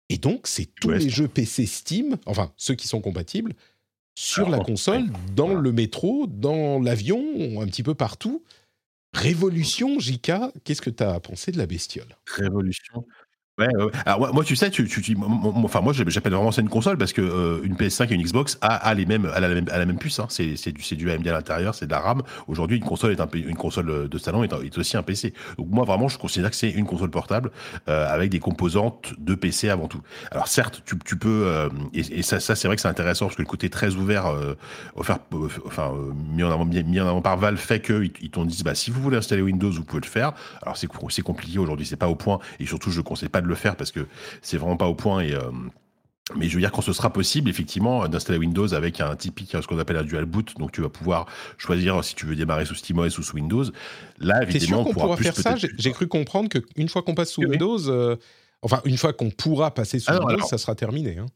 et 0.09 0.19
donc, 0.19 0.47
c'est 0.47 0.69
tous 0.81 0.91
les 0.91 1.09
jeux 1.09 1.29
PC 1.29 1.67
Steam, 1.67 2.17
enfin 2.27 2.53
ceux 2.57 2.75
qui 2.75 2.89
sont 2.89 3.01
compatibles, 3.01 3.55
sur 4.15 4.49
la 4.49 4.59
console, 4.59 5.05
dans 5.37 5.55
le 5.55 5.73
métro, 5.73 6.27
dans 6.27 6.81
l'avion, 6.81 7.61
un 7.61 7.67
petit 7.67 7.83
peu 7.83 7.95
partout. 7.95 8.43
Révolution, 9.13 10.01
JK, 10.01 10.33
qu'est-ce 10.65 10.83
que 10.83 10.91
tu 10.91 11.03
as 11.03 11.21
pensé 11.21 11.53
de 11.53 11.59
la 11.59 11.67
bestiole? 11.67 12.17
Révolution. 12.27 13.07
Ouais, 13.59 13.67
Alors 14.07 14.33
moi, 14.33 14.45
tu 14.45 14.55
sais, 14.55 14.71
tu, 14.71 14.87
tu, 14.87 15.17
enfin 15.65 15.81
moi 15.81 15.93
j'appelle 15.93 16.33
vraiment 16.33 16.53
ça 16.53 16.61
une 16.61 16.69
console 16.69 16.97
parce 16.97 17.13
que 17.13 17.21
euh, 17.21 17.61
une 17.65 17.75
PS5 17.75 18.09
et 18.13 18.15
une 18.15 18.23
Xbox 18.23 18.57
a, 18.61 18.95
les 18.95 19.05
mêmes, 19.05 19.27
a 19.27 19.41
la 19.41 19.49
même, 19.49 19.67
a 19.73 19.79
la 19.79 19.85
même 19.85 19.99
puce. 19.99 20.21
Hein. 20.21 20.27
C'est, 20.29 20.55
c'est 20.55 20.71
du, 20.71 20.81
c'est 20.81 20.95
du 20.95 21.11
AMD 21.11 21.27
à 21.27 21.33
l'intérieur, 21.33 21.75
c'est 21.75 21.87
de 21.87 21.91
la 21.91 21.99
RAM. 21.99 22.23
Aujourd'hui, 22.47 22.77
une 22.77 22.85
console 22.85 23.11
est 23.11 23.21
un, 23.21 23.29
une 23.35 23.57
console 23.57 24.09
de 24.09 24.19
salon 24.19 24.45
est, 24.45 24.53
est, 24.53 24.79
aussi 24.79 24.97
un 24.97 25.03
PC. 25.03 25.35
Donc 25.57 25.67
moi 25.71 25.85
vraiment, 25.85 26.07
je 26.07 26.19
considère 26.19 26.51
que 26.51 26.57
c'est 26.57 26.71
une 26.71 26.87
console 26.87 27.11
portable 27.11 27.51
euh, 27.89 28.07
avec 28.09 28.31
des 28.31 28.39
composantes 28.39 29.15
de 29.19 29.35
PC 29.35 29.71
avant 29.71 29.89
tout. 29.89 30.03
Alors 30.31 30.47
certes, 30.47 30.83
tu, 30.87 30.97
tu 31.05 31.17
peux 31.17 31.47
euh, 31.47 31.69
et, 31.95 32.23
ça, 32.23 32.39
ça 32.39 32.55
c'est 32.55 32.69
vrai 32.69 32.77
que 32.77 32.83
c'est 32.83 32.89
intéressant 32.89 33.27
parce 33.27 33.37
que 33.37 33.43
le 33.43 33.49
côté 33.49 33.71
très 33.71 33.97
ouvert, 33.97 34.33
offert, 34.95 35.19
enfin 35.67 35.93
mis 36.33 36.45
en 36.45 36.53
avant, 36.53 36.65
mis 36.65 37.01
en 37.01 37.09
avant 37.09 37.23
par 37.23 37.37
Valve 37.37 37.59
fait 37.59 37.81
que 37.81 38.05
ils, 38.21 38.31
t'ont 38.31 38.45
dit 38.45 38.63
bah 38.63 38.77
si 38.77 38.93
vous 38.93 39.03
voulez 39.03 39.17
installer 39.17 39.43
Windows, 39.43 39.71
vous 39.73 39.83
pouvez 39.83 40.03
le 40.03 40.07
faire. 40.07 40.33
Alors 40.63 40.77
c'est, 40.77 40.89
c'est 41.09 41.23
compliqué 41.23 41.59
aujourd'hui, 41.59 41.87
c'est 41.87 41.97
pas 41.97 42.09
au 42.09 42.15
point 42.15 42.39
et 42.61 42.67
surtout 42.67 42.93
je 42.93 42.99
ne 42.99 43.03
conseille 43.03 43.29
pas 43.29 43.41
de 43.41 43.48
le 43.49 43.55
faire 43.55 43.77
parce 43.77 43.93
que 43.93 44.07
c'est 44.43 44.57
vraiment 44.57 44.77
pas 44.77 44.87
au 44.87 44.95
point 44.95 45.21
et 45.21 45.35
euh, 45.35 45.51
mais 46.37 46.49
je 46.49 46.55
veux 46.55 46.61
dire, 46.61 46.73
quand 46.73 46.83
ce 46.83 46.93
sera 46.93 47.11
possible, 47.11 47.49
effectivement, 47.49 48.07
d'installer 48.07 48.39
Windows 48.39 48.75
avec 48.75 49.01
un 49.01 49.17
typique, 49.17 49.51
ce 49.51 49.67
qu'on 49.67 49.79
appelle 49.79 49.97
un 49.97 50.03
dual 50.03 50.27
boot, 50.27 50.55
donc 50.59 50.73
tu 50.73 50.83
vas 50.83 50.91
pouvoir 50.91 51.27
choisir 51.57 52.05
si 52.05 52.15
tu 52.15 52.27
veux 52.27 52.37
démarrer 52.37 52.67
sous 52.67 52.75
SteamOS 52.75 53.19
ou 53.19 53.23
sous 53.23 53.37
Windows. 53.37 53.65
Là, 54.19 54.43
évidemment, 54.43 54.85
sûr 54.85 54.93
pourra, 54.93 55.17
faire 55.17 55.35
ça? 55.35 55.55
J'ai 55.57 55.93
cru 55.93 56.07
comprendre 56.07 56.51
qu'une 56.51 56.89
fois 56.89 57.03
qu'on 57.03 57.15
passe 57.15 57.31
sous 57.31 57.43
Windows, 57.43 57.89
euh, 57.89 58.17
enfin, 58.63 58.83
une 58.85 58.99
fois 58.99 59.13
qu'on 59.13 59.31
pourra 59.31 59.73
passer 59.73 60.01
sous 60.01 60.13
ah 60.13 60.23
Windows, 60.23 60.47
ça 60.47 60.59
sera 60.59 60.75
terminé. 60.75 61.17
Hein. 61.19 61.27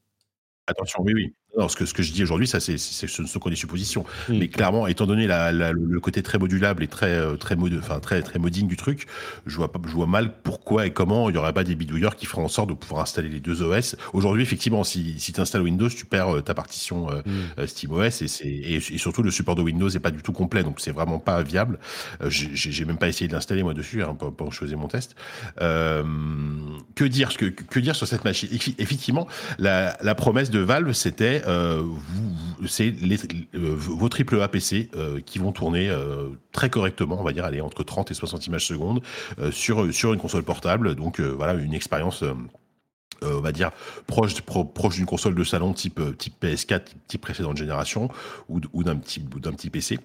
Attention, 0.66 1.02
oui, 1.02 1.14
oui. 1.14 1.34
Non, 1.58 1.68
ce 1.68 1.76
que, 1.76 1.84
ce 1.84 1.92
que 1.92 2.02
je 2.02 2.12
dis 2.12 2.22
aujourd'hui, 2.22 2.46
ça, 2.46 2.60
c'est, 2.60 2.78
ce 2.78 3.22
ne 3.22 3.26
sont 3.26 3.38
que 3.38 3.50
des 3.50 3.56
suppositions. 3.56 4.04
Mm. 4.28 4.38
Mais 4.38 4.48
clairement, 4.48 4.86
étant 4.86 5.06
donné 5.06 5.26
la, 5.26 5.52
la- 5.52 5.72
le 5.72 6.00
côté 6.00 6.22
très 6.22 6.38
modulable 6.38 6.82
et 6.82 6.88
très, 6.88 7.10
euh, 7.10 7.36
très, 7.36 7.56
mod, 7.56 7.74
enfin, 7.78 8.00
très, 8.00 8.22
très 8.22 8.38
modding 8.38 8.66
du 8.66 8.76
truc, 8.76 9.06
je 9.44 9.56
vois, 9.56 9.70
pas, 9.70 9.78
je 9.86 9.92
vois 9.92 10.06
mal 10.06 10.32
pourquoi 10.42 10.86
et 10.86 10.92
comment 10.92 11.28
il 11.28 11.32
n'y 11.32 11.38
aurait 11.38 11.52
pas 11.52 11.64
des 11.64 11.74
bidouilleurs 11.74 12.16
qui 12.16 12.24
feraient 12.24 12.40
en 12.42 12.48
sorte 12.48 12.70
de 12.70 12.74
pouvoir 12.74 13.02
installer 13.02 13.28
les 13.28 13.40
deux 13.40 13.62
OS. 13.62 13.96
Aujourd'hui, 14.14 14.42
effectivement, 14.42 14.82
si, 14.82 15.20
si 15.20 15.32
tu 15.34 15.40
installes 15.42 15.60
Windows, 15.62 15.90
tu 15.90 16.06
perds 16.06 16.36
euh, 16.36 16.40
ta 16.40 16.54
partition 16.54 17.10
euh, 17.10 17.20
Mm. 17.26 17.30
euh, 17.58 17.66
SteamOS 17.66 18.04
et, 18.22 18.28
c'est, 18.28 18.46
et, 18.48 18.76
et 18.76 18.98
surtout 18.98 19.22
le 19.22 19.30
support 19.30 19.54
de 19.54 19.62
Windows 19.62 19.90
n'est 19.90 20.00
pas 20.00 20.10
du 20.10 20.22
tout 20.22 20.32
complet, 20.32 20.62
donc 20.64 20.80
c'est 20.80 20.90
vraiment 20.92 21.18
pas 21.18 21.42
viable. 21.42 21.78
J'ai, 22.28 22.84
même 22.86 22.96
pas 22.98 23.08
essayé 23.08 23.28
de 23.28 23.32
l'installer 23.34 23.62
moi 23.62 23.74
dessus 23.74 24.02
hein, 24.02 24.16
pendant 24.18 24.48
que 24.48 24.54
je 24.54 24.58
faisais 24.60 24.76
mon 24.76 24.88
test. 24.88 25.14
Euh, 25.60 26.02
que 26.94 27.04
dire 27.04 27.36
que, 27.36 27.46
que 27.46 27.78
dire 27.78 27.94
sur 27.96 28.06
cette 28.08 28.24
machine? 28.24 28.48
Effectivement, 28.78 29.26
la, 29.58 29.96
la 30.02 30.14
promesse 30.14 30.50
de 30.50 30.58
Valve, 30.58 30.92
c'était 30.92 31.41
euh, 31.46 31.82
c'est 32.66 32.94
euh, 33.54 33.74
vos 33.76 34.08
triple 34.08 34.40
A 34.40 34.48
PC 34.48 34.90
euh, 34.94 35.20
qui 35.20 35.38
vont 35.38 35.52
tourner 35.52 35.90
très 36.52 36.70
correctement, 36.70 37.20
on 37.20 37.24
va 37.24 37.32
dire, 37.32 37.44
aller 37.44 37.60
entre 37.60 37.82
30 37.82 38.10
et 38.10 38.14
60 38.14 38.46
images 38.46 38.66
secondes 38.66 39.02
sur 39.50 39.92
sur 39.92 40.12
une 40.12 40.20
console 40.20 40.42
portable. 40.42 40.94
Donc 40.94 41.20
voilà, 41.20 41.54
une 41.54 41.74
expérience. 41.74 42.24
on 43.22 43.40
va 43.40 43.52
dire 43.52 43.70
proche 44.06 44.40
pro- 44.40 44.64
proche 44.64 44.96
d'une 44.96 45.06
console 45.06 45.34
de 45.34 45.44
salon 45.44 45.72
type 45.72 46.00
type 46.18 46.34
PS4 46.42 46.82
type, 47.06 47.20
précédente 47.20 47.56
génération 47.56 48.08
ou, 48.48 48.60
d'un 48.82 48.96
petit 48.96 49.70
PC. 49.70 49.98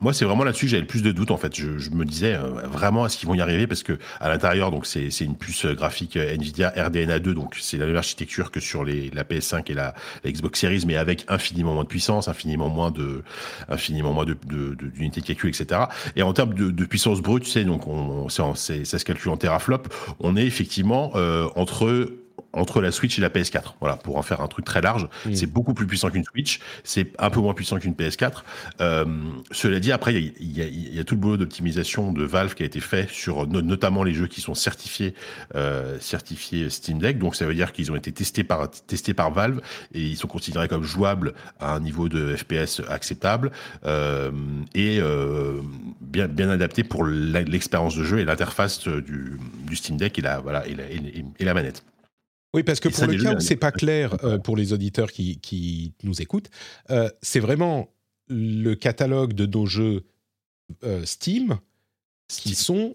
Moi, 0.00 0.12
c'est 0.12 0.24
vraiment 0.24 0.44
là-dessus 0.44 0.66
que 0.66 0.70
j'avais 0.70 0.82
le 0.82 0.86
plus 0.86 1.02
de 1.02 1.12
doutes 1.12 1.30
en 1.30 1.36
fait. 1.36 1.54
Je, 1.54 1.90
me 1.90 2.04
disais 2.04 2.34
euh, 2.34 2.66
vraiment 2.66 3.06
est-ce 3.06 3.16
qu'ils 3.16 3.28
vont 3.28 3.34
y 3.34 3.40
arriver? 3.40 3.66
Parce 3.66 3.82
que 3.82 3.98
à 4.20 4.28
l'intérieur 4.28 4.70
donc 4.70 4.86
c'est 4.86 5.08
une 5.20 5.36
puce 5.36 5.66
graphique 5.66 6.16
euh, 6.16 6.34
Nvidia 6.34 6.72
RDNA 6.76 7.20
2 7.20 7.34
donc 7.34 7.56
c'est 7.60 7.76
la 7.76 7.86
même 7.86 7.96
architecture 7.96 8.50
que 8.50 8.60
sur 8.60 8.84
les 8.84 9.10
la 9.10 9.24
PS5 9.24 9.70
et 9.70 9.74
la, 9.74 9.94
Xbox 10.26 10.60
Series 10.60 10.84
mais 10.86 10.96
avec 10.96 11.24
infiniment 11.28 11.74
moins 11.74 11.84
de 11.84 11.88
puissance, 11.88 12.28
infiniment 12.28 12.68
moins 12.68 12.90
de 12.90 13.22
infiniment 13.68 14.12
moins 14.12 14.24
de 14.24 14.34
d'unités 14.34 15.20
de 15.20 15.26
calcul 15.26 15.50
etc. 15.50 15.82
Et 16.16 16.22
en 16.22 16.32
termes 16.32 16.54
de, 16.54 16.84
puissance 16.84 17.20
brute, 17.20 17.44
tu 17.44 17.50
sais 17.50 17.64
donc 17.64 17.86
on, 17.86 18.28
c'est- 18.54 18.84
ça 18.84 18.98
se 18.98 19.04
calcule 19.04 19.30
en 19.30 19.36
teraflop. 19.36 19.88
On 20.20 20.36
est 20.36 20.44
effectivement 20.44 21.12
euh, 21.14 21.48
entre 21.56 22.08
entre 22.54 22.80
la 22.80 22.90
Switch 22.92 23.18
et 23.18 23.20
la 23.22 23.28
PS4. 23.28 23.74
Voilà, 23.80 23.96
pour 23.96 24.16
en 24.16 24.22
faire 24.22 24.40
un 24.40 24.48
truc 24.48 24.64
très 24.64 24.80
large, 24.80 25.08
c'est 25.34 25.46
beaucoup 25.46 25.74
plus 25.74 25.86
puissant 25.86 26.10
qu'une 26.10 26.24
Switch, 26.24 26.60
c'est 26.84 27.12
un 27.18 27.30
peu 27.30 27.40
moins 27.40 27.54
puissant 27.54 27.78
qu'une 27.78 27.94
PS4. 27.94 28.42
Euh, 28.80 29.04
cela 29.50 29.80
dit, 29.80 29.92
après, 29.92 30.14
il 30.14 30.34
y 30.40 30.62
y 30.62 30.94
y 30.96 31.00
a 31.00 31.04
tout 31.04 31.14
le 31.14 31.20
boulot 31.20 31.36
d'optimisation 31.36 32.12
de 32.12 32.24
Valve 32.24 32.54
qui 32.54 32.62
a 32.62 32.66
été 32.66 32.80
fait 32.80 33.08
sur 33.10 33.46
no- 33.46 33.60
notamment 33.62 34.02
les 34.04 34.14
jeux 34.14 34.26
qui 34.28 34.40
sont 34.40 34.54
certifiés, 34.54 35.14
euh, 35.54 35.98
certifiés 36.00 36.70
Steam 36.70 36.98
Deck. 36.98 37.18
Donc, 37.18 37.34
ça 37.36 37.44
veut 37.46 37.54
dire 37.54 37.72
qu'ils 37.72 37.90
ont 37.92 37.96
été 37.96 38.12
testés 38.12 38.44
par, 38.44 38.70
testés 38.70 39.14
par 39.14 39.30
Valve 39.32 39.60
et 39.92 40.00
ils 40.00 40.16
sont 40.16 40.28
considérés 40.28 40.68
comme 40.68 40.84
jouables 40.84 41.34
à 41.60 41.74
un 41.74 41.80
niveau 41.80 42.08
de 42.08 42.34
FPS 42.36 42.80
acceptable 42.88 43.50
euh, 43.84 44.30
et 44.74 44.98
euh, 45.00 45.60
bien, 46.00 46.28
bien 46.28 46.48
adaptés 46.50 46.84
pour 46.84 47.04
l'expérience 47.06 47.96
de 47.96 48.04
jeu 48.04 48.18
et 48.20 48.24
l'interface 48.24 48.86
du, 48.86 49.38
du 49.66 49.76
Steam 49.76 49.96
Deck 49.96 50.18
et 50.18 50.22
la, 50.22 50.38
voilà, 50.40 50.66
et 50.66 50.74
la, 50.74 50.84
et- 50.90 51.24
et 51.38 51.44
la 51.44 51.54
manette. 51.54 51.82
Oui, 52.54 52.62
parce 52.62 52.78
que 52.78 52.88
Et 52.88 52.92
pour 52.92 53.06
le 53.06 53.22
cas 53.22 53.34
où 53.34 53.40
c'est 53.40 53.56
pas 53.56 53.72
clair 53.72 54.16
euh, 54.24 54.38
pour 54.38 54.56
les 54.56 54.72
auditeurs 54.72 55.10
qui, 55.10 55.38
qui 55.40 55.92
nous 56.04 56.22
écoutent, 56.22 56.48
euh, 56.90 57.10
c'est 57.20 57.40
vraiment 57.40 57.88
le 58.28 58.74
catalogue 58.74 59.32
de 59.32 59.44
nos 59.44 59.66
jeux 59.66 60.04
euh, 60.84 61.04
Steam 61.04 61.58
qui 62.28 62.54
sont 62.54 62.92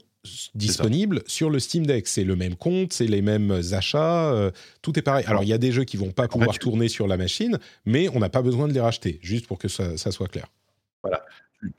disponibles 0.56 1.23
sur 1.27 1.49
le 1.49 1.60
Steam 1.60 1.86
Deck. 1.86 2.07
C'est 2.07 2.23
le 2.23 2.38
même 2.38 2.56
compte, 2.56 2.94
c'est 2.94 3.06
les 3.06 3.22
mêmes 3.22 3.52
achats, 3.73 4.52
tout 4.81 4.98
est 4.98 5.02
pareil. 5.02 5.26
Alors 5.27 5.44
il 5.44 5.49
y 5.49 5.53
a 5.53 5.57
des 5.57 5.72
jeux 5.72 5.84
qui 5.84 5.98
vont 5.98 6.11
pas 6.11 6.27
pouvoir 6.27 6.57
tourner 6.57 6.88
sur 6.88 7.07
la 7.07 7.18
machine, 7.18 7.60
mais 7.86 8.10
on 8.10 8.19
n'a 8.19 8.30
pas 8.30 8.41
besoin 8.41 8.68
de 8.68 8.73
les 8.73 8.81
racheter, 8.81 9.19
juste 9.22 9.45
pour 9.48 9.57
que 9.57 9.68
ça, 9.68 9.98
ça 9.98 10.11
soit 10.11 10.27
clair. 10.27 10.48
tu, 11.03 11.23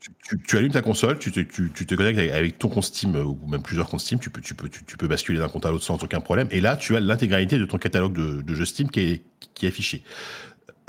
tu- 0.01 0.43
tu- 0.43 0.57
allumes 0.57 0.73
ta 0.73 0.83
console, 0.83 1.19
tu 1.19 1.33
te, 1.33 1.41
tu, 1.41 1.71
te 1.71 1.95
connectes 1.95 2.19
avec, 2.19 2.59
ton 2.59 2.69
compte 2.69 2.85
Steam 2.85 3.17
euh, 3.17 3.25
ou 3.25 3.39
même 3.47 3.63
plusieurs 3.63 3.89
comptes 3.89 4.01
Steam, 4.01 4.19
tu 4.19 4.31
peux, 4.31 4.41
tu 4.41 4.55
peux, 4.55 4.69
tu, 4.69 4.97
peux 4.97 5.09
basculer 5.09 5.39
d'un 5.39 5.49
compte 5.49 5.65
à 5.65 5.71
l'autre 5.71 5.85
sans 5.85 6.03
aucun 6.03 6.21
problème. 6.21 6.49
Et 6.51 6.61
là, 6.61 6.77
tu 6.77 6.97
as 6.97 7.01
l'intégralité 7.01 7.59
de 7.59 7.65
ton 7.65 7.79
catalogue 7.79 8.13
de, 8.13 8.43
de 8.43 8.55
jeux 8.55 8.67
Steam 8.67 8.91
qui 8.91 9.01
est, 9.01 9.23
qui 9.55 9.67
est 9.67 9.69
affiché. 9.69 10.03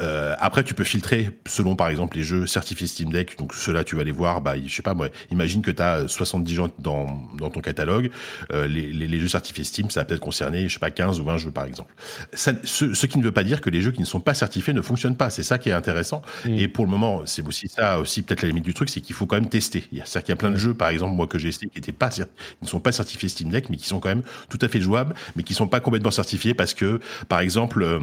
Euh, 0.02 0.36
après, 0.40 0.64
tu 0.64 0.74
peux 0.74 0.84
filtrer 0.84 1.30
selon, 1.48 1.76
par 1.76 1.90
exemple, 1.90 2.18
les 2.18 2.24
jeux 2.24 2.48
certifiés 2.48 2.88
Steam 2.88 3.12
Deck. 3.12 3.38
Donc, 3.38 3.54
ceux-là, 3.54 3.84
tu 3.84 3.96
vas 3.96 4.04
les 4.04 4.12
voir. 4.12 4.42
Bah, 4.42 4.56
je 4.64 4.74
sais 4.74 4.82
pas, 4.82 4.94
moi, 4.94 5.10
imagine 5.32 5.62
que 5.62 5.72
tu 5.72 5.82
as 5.82 6.08
70 6.08 6.54
gens 6.54 6.70
dans, 6.80 7.22
dans 7.38 7.50
ton 7.50 7.62
catalogue. 7.62 8.12
Euh, 8.52 8.68
les, 8.68 8.92
les, 8.92 9.08
les 9.08 9.20
jeux 9.20 9.28
certifiés 9.28 9.64
Steam, 9.64 9.90
ça 9.90 10.02
va 10.02 10.06
peut-être 10.06 10.22
concerner, 10.22 10.68
je 10.68 10.74
sais 10.74 10.80
pas, 10.80 10.92
15 10.92 11.20
ou 11.20 11.26
20 11.26 11.38
jeux, 11.38 11.52
par 11.52 11.66
exemple. 11.66 11.94
Ça, 12.34 12.54
ce, 12.64 12.94
ce 12.94 13.06
qui 13.06 13.18
ne 13.20 13.24
veut 13.24 13.32
pas 13.32 13.44
dire 13.44 13.62
que 13.62 13.70
les 13.70 13.82
jeux 13.82 13.92
qui 13.92 14.02
ne 14.02 14.06
sont 14.06 14.20
pas 14.20 14.34
certifiés 14.34 14.74
ne 14.74 14.82
fonctionnent 14.82 15.18
pas. 15.18 15.30
C'est 15.30 15.44
ça 15.44 15.58
qui 15.58 15.70
est 15.70 15.74
intéressant. 15.74 16.22
Mm. 16.46 16.54
Et 16.54 16.68
pour 16.68 16.86
le 16.86 16.92
moment, 16.92 17.22
c'est 17.26 17.46
aussi 17.46 17.68
ça, 17.68 18.00
aussi 18.00 18.22
peut-être 18.24 18.42
la 18.42 18.50
limite 18.50 18.66
du 18.66 18.74
truc, 18.74 18.90
c'est 18.90 19.02
qu'il 19.02 19.16
faut 19.16 19.26
quand 19.26 19.36
même 19.36 19.50
tester. 19.50 19.84
C'est-à-dire 19.92 20.24
qu'il 20.24 20.30
y 20.30 20.34
a 20.34 20.38
plein 20.38 20.52
de 20.52 20.58
jeux, 20.58 20.74
par 20.74 20.90
exemple, 20.90 21.16
moi 21.16 21.28
que 21.28 21.38
j'ai 21.38 21.50
essayé, 21.50 21.70
qui 21.70 21.78
étaient 21.78 21.92
pas, 21.92 22.10
qui 22.10 22.22
ne 22.62 22.68
sont 22.68 22.80
pas 22.80 22.92
certifiés 22.92 23.30
Steam 23.30 23.50
Deck, 23.50 23.70
mais 23.70 23.78
qui 23.78 23.88
sont 23.88 24.00
quand 24.00 24.10
même 24.10 24.24
tout 24.50 24.60
à 24.62 24.68
fait 24.68 24.82
jouables, 24.82 25.14
mais 25.36 25.44
qui 25.44 25.54
sont 25.54 25.68
pas 25.68 25.80
complètement 25.80 26.12
certifiés 26.12 26.54
parce 26.54 26.74
que, 26.74 27.00
par 27.28 27.40
exemple, 27.40 27.84
euh, 27.84 28.00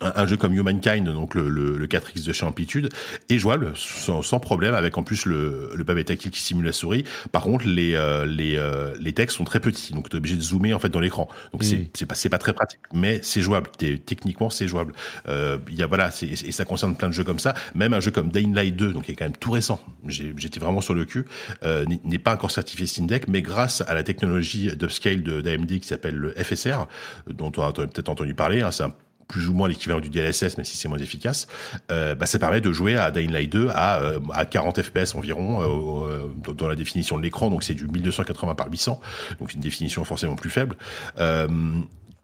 un, 0.00 0.12
un 0.16 0.26
jeu 0.26 0.36
comme 0.36 0.54
Humankind, 0.54 1.04
donc 1.08 1.34
le, 1.34 1.48
le, 1.48 1.76
le 1.76 1.86
4X 1.86 2.24
de 2.26 2.32
chez 2.32 2.46
Amplitude, 2.46 2.88
est 3.28 3.38
jouable 3.38 3.72
sans, 3.76 4.22
sans 4.22 4.40
problème 4.40 4.74
avec 4.74 4.96
en 4.98 5.02
plus 5.02 5.24
le, 5.26 5.70
le 5.74 5.84
pavé 5.84 6.04
tactile 6.04 6.30
qui 6.30 6.40
simule 6.40 6.66
la 6.66 6.72
souris. 6.72 7.04
Par 7.32 7.42
contre, 7.42 7.66
les, 7.66 7.94
euh, 7.94 8.26
les, 8.26 8.56
euh, 8.56 8.94
les 9.00 9.12
textes 9.12 9.36
sont 9.36 9.44
très 9.44 9.60
petits, 9.60 9.92
donc 9.92 10.08
tu 10.08 10.16
es 10.16 10.18
obligé 10.18 10.36
de 10.36 10.40
zoomer 10.42 10.72
en 10.74 10.78
fait 10.78 10.88
dans 10.88 11.00
l'écran. 11.00 11.28
Donc 11.52 11.62
Mm. 11.62 11.66
c'est 11.66 11.90
c'est 11.94 12.06
pas, 12.06 12.14
c'est 12.14 12.28
pas 12.28 12.38
très 12.38 12.52
pratique, 12.52 12.80
mais 12.92 13.20
c'est 13.22 13.40
jouable. 13.42 13.68
Techniquement, 13.78 14.50
c'est 14.50 14.68
jouable. 14.68 14.92
Euh, 15.28 15.58
il 15.68 15.76
y 15.76 15.82
a, 15.82 15.86
voilà, 15.86 16.10
et 16.22 16.52
ça 16.52 16.64
concerne 16.64 16.96
plein 16.96 17.08
de 17.08 17.14
jeux 17.14 17.24
comme 17.24 17.38
ça. 17.38 17.54
Même 17.74 17.92
un 17.94 18.00
jeu 18.00 18.10
comme 18.10 18.28
Dying 18.30 18.54
Light 18.54 18.76
2, 18.76 18.92
donc 18.92 19.04
qui 19.04 19.12
est 19.12 19.14
quand 19.14 19.24
même 19.24 19.36
tout 19.36 19.50
récent, 19.50 19.80
j'étais 20.06 20.60
vraiment 20.60 20.80
sur 20.80 20.94
le 20.94 21.04
cul, 21.04 21.24
euh, 21.64 21.84
n'est- 22.04 22.18
pas 22.18 22.34
encore 22.34 22.50
certifié 22.50 22.86
Steam 22.86 23.06
Deck, 23.06 23.28
mais 23.28 23.42
grâce 23.42 23.80
à 23.86 23.94
la 23.94 24.02
technologie 24.02 24.74
d'upscale 24.76 25.22
d'AMD 25.22 25.78
qui 25.80 25.86
s'appelle 25.88 26.16
le 26.16 26.30
FSR, 26.32 26.86
dont 27.30 27.52
on 27.56 27.62
a 27.62 27.72
peut-être 27.72 28.08
entendu 28.08 28.34
parler, 28.34 28.60
hein, 28.62 28.70
c'est 28.72 28.82
un 28.84 28.92
plus 29.28 29.46
ou 29.48 29.52
moins 29.52 29.68
l'équivalent 29.68 30.00
du 30.00 30.08
DLSS, 30.08 30.56
même 30.56 30.64
si 30.64 30.76
c'est 30.78 30.88
moins 30.88 30.98
efficace, 30.98 31.46
euh, 31.92 32.14
bah, 32.14 32.24
ça 32.26 32.38
permet 32.38 32.62
de 32.62 32.72
jouer 32.72 32.96
à 32.96 33.10
Dying 33.10 33.30
Light 33.30 33.52
2 33.52 33.68
à, 33.74 34.00
euh, 34.00 34.18
à 34.32 34.46
40 34.46 34.80
FPS 34.82 35.14
environ 35.14 35.62
euh, 36.08 36.52
dans- 36.54 36.66
la 36.66 36.74
définition 36.74 37.18
de 37.18 37.22
l'écran, 37.22 37.50
donc 37.50 37.62
c'est 37.62 37.74
du 37.74 37.86
1280 37.86 38.54
par 38.54 38.68
800, 38.70 39.00
donc 39.38 39.52
une 39.52 39.60
définition 39.60 40.02
forcément 40.04 40.34
plus 40.34 40.50
faible. 40.50 40.76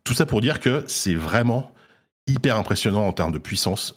Tout 0.04 0.12
ça 0.14 0.26
pour 0.26 0.40
dire 0.40 0.60
que 0.60 0.84
c'est 0.86 1.14
vraiment 1.14 1.70
hyper 2.26 2.56
impressionnant 2.56 3.06
en 3.06 3.12
termes 3.12 3.32
de 3.32 3.38
puissance. 3.38 3.94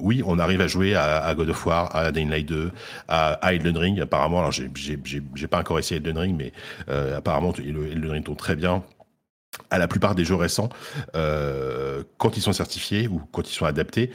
Oui, 0.00 0.22
on 0.26 0.38
arrive 0.38 0.60
à 0.60 0.66
jouer 0.66 0.94
à, 0.94 1.34
God 1.34 1.50
of 1.50 1.66
War, 1.66 1.94
à 1.94 2.12
Dying 2.12 2.30
Light 2.30 2.46
2, 2.46 2.70
à, 3.08 3.32
à 3.34 3.52
Elden 3.54 3.76
Ring. 3.76 4.00
Apparemment, 4.00 4.38
alors 4.40 4.52
j'ai- 4.52 4.68
pas 5.48 5.58
encore 5.60 5.78
essayé 5.78 5.98
Elden 5.98 6.18
Ring, 6.18 6.36
mais 6.36 6.52
apparemment 7.14 7.52
Elden 7.58 8.10
Ring 8.10 8.24
tourne 8.24 8.36
très 8.38 8.56
bien 8.56 8.82
à 9.72 9.78
la 9.78 9.88
plupart 9.88 10.14
des 10.14 10.24
jeux 10.24 10.36
récents 10.36 10.68
euh, 11.16 12.04
quand 12.18 12.36
ils 12.36 12.42
sont 12.42 12.52
certifiés 12.52 13.08
ou 13.08 13.20
quand 13.32 13.50
ils 13.50 13.54
sont 13.54 13.64
adaptés 13.66 14.10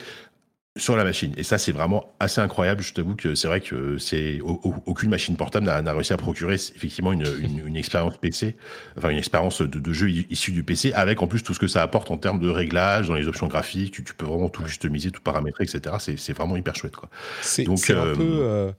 sur 0.78 0.96
la 0.96 1.04
machine. 1.04 1.34
Et 1.38 1.42
ça, 1.44 1.58
c'est 1.58 1.72
vraiment 1.72 2.14
assez 2.20 2.40
incroyable. 2.40 2.84
Je 2.84 2.94
t'avoue 2.94 3.16
que 3.16 3.34
c'est 3.34 3.48
vrai 3.48 3.62
que 3.62 3.98
c'est 3.98 4.40
au- 4.42 4.62
au- 4.64 4.76
aucune 4.86 5.10
machine 5.10 5.36
portable 5.36 5.66
n'a 5.66 5.92
réussi 5.94 6.14
à 6.14 6.18
procurer 6.18 6.54
effectivement 6.54 7.12
une, 7.12 7.26
une, 7.42 7.66
une 7.68 7.76
expérience 7.76 8.18
PC, 8.18 8.56
enfin 8.96 9.10
une 9.10 9.18
expérience 9.18 9.62
de, 9.64 9.80
de 9.80 9.94
jeu 9.94 10.08
issue 10.30 10.52
du 10.52 10.64
PC, 10.64 10.94
avec 10.94 11.24
en 11.24 11.28
plus 11.28 11.42
tout 11.42 11.56
ce 11.56 11.60
que 11.60 11.68
ça 11.68 11.82
apporte 11.82 12.12
en 12.12 12.18
termes 12.18 12.40
de 12.40 12.50
réglages 12.50 13.08
dans 13.08 13.16
les 13.16 13.28
options 13.28 13.48
graphiques. 13.48 13.92
Tu, 13.92 14.04
tu 14.04 14.14
peux 14.14 14.28
vraiment 14.28 14.50
tout 14.50 14.62
customiser, 14.62 15.10
tout 15.10 15.22
paramétrer, 15.22 15.64
etc. 15.64 15.96
C'est 16.00 16.34
vraiment 16.34 16.56
hyper 16.56 16.76
chouette, 16.76 16.96
quoi. 16.96 17.10
C'est 17.42 17.66
un 17.96 18.06
euh, 18.06 18.16
peu. 18.16 18.40
euh, 18.42 18.72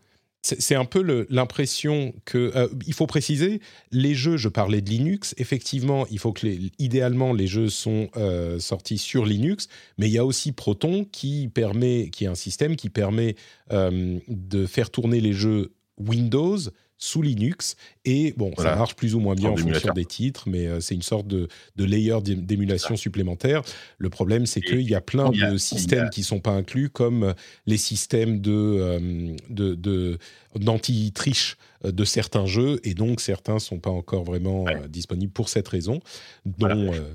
c'est 0.59 0.75
un 0.75 0.85
peu 0.85 1.27
l'impression 1.31 2.15
que 2.25 2.53
euh, 2.55 2.69
il 2.87 2.95
faut 2.95 3.07
préciser 3.07 3.61
les 3.91 4.15
jeux. 4.15 4.37
Je 4.37 4.49
parlais 4.49 4.81
de 4.81 4.89
Linux. 4.89 5.35
Effectivement, 5.39 6.07
il 6.11 6.19
faut 6.19 6.33
que 6.33 6.47
idéalement 6.79 7.33
les 7.33 7.47
jeux 7.47 7.69
sont 7.69 8.09
euh, 8.17 8.59
sortis 8.59 8.99
sur 8.99 9.27
Linux, 9.27 9.69
mais 9.99 10.09
il 10.09 10.13
y 10.13 10.19
a 10.19 10.25
aussi 10.25 10.53
Proton 10.53 11.05
qui 11.11 11.49
permet, 11.49 12.11
qui 12.11 12.25
est 12.25 12.29
un 12.29 12.35
système 12.35 12.77
qui 12.77 12.91
permet 12.91 13.37
euh, 13.73 14.19
de 14.29 14.67
faire 14.67 14.91
tourner 14.91 15.21
les 15.21 15.33
jeux 15.33 15.73
Windows 15.99 16.59
sous 16.99 17.23
Linux. 17.23 17.77
Et 18.05 18.33
bon, 18.37 18.53
ça 18.57 18.75
marche 18.75 18.95
plus 18.97 19.15
ou 19.15 19.21
moins 19.21 19.35
bien 19.37 19.51
En 19.51 19.53
en 19.55 19.57
fonction 19.57 19.93
des 19.93 20.05
titres, 20.05 20.49
mais 20.49 20.67
euh, 20.67 20.81
c'est 20.81 20.95
une 20.95 21.03
sorte 21.03 21.27
de, 21.29 21.49
de 21.77 21.85
layer 21.85 22.19
d'é- 22.23 22.35
d'émulation 22.35 22.97
supplémentaire. 22.97 23.63
Le 23.99 24.11
problème, 24.11 24.47
c'est 24.47 24.61
qu'il 24.61 24.83
y 24.83 24.95
a 24.97 25.01
plein 25.01 25.31
a- 25.31 25.51
de 25.53 25.57
systèmes 25.59 26.07
a- 26.07 26.09
qui 26.09 26.23
sont 26.25 26.41
pas 26.41 26.51
inclus, 26.51 26.91
comme 26.91 27.35
les 27.67 27.77
systèmes 27.77 28.41
de, 28.41 28.53
euh, 28.53 29.37
de, 29.49 30.19
d'anti-triche 30.57 31.57
euh, 31.85 31.93
de 31.93 32.05
certains 32.05 32.47
jeux, 32.47 32.81
et 32.85 32.95
donc 32.95 33.21
certains 33.21 33.59
sont 33.59 33.79
pas 33.79 33.91
encore 33.91 34.25
vraiment 34.25 34.65
Ouais. 34.65 34.77
euh, 34.85 34.89
disponibles 34.89 35.33
pour 35.33 35.49
cette 35.49 35.69
raison, 35.69 36.01
dont 36.45 36.67
Voilà. 36.69 36.75
euh, 36.99 37.15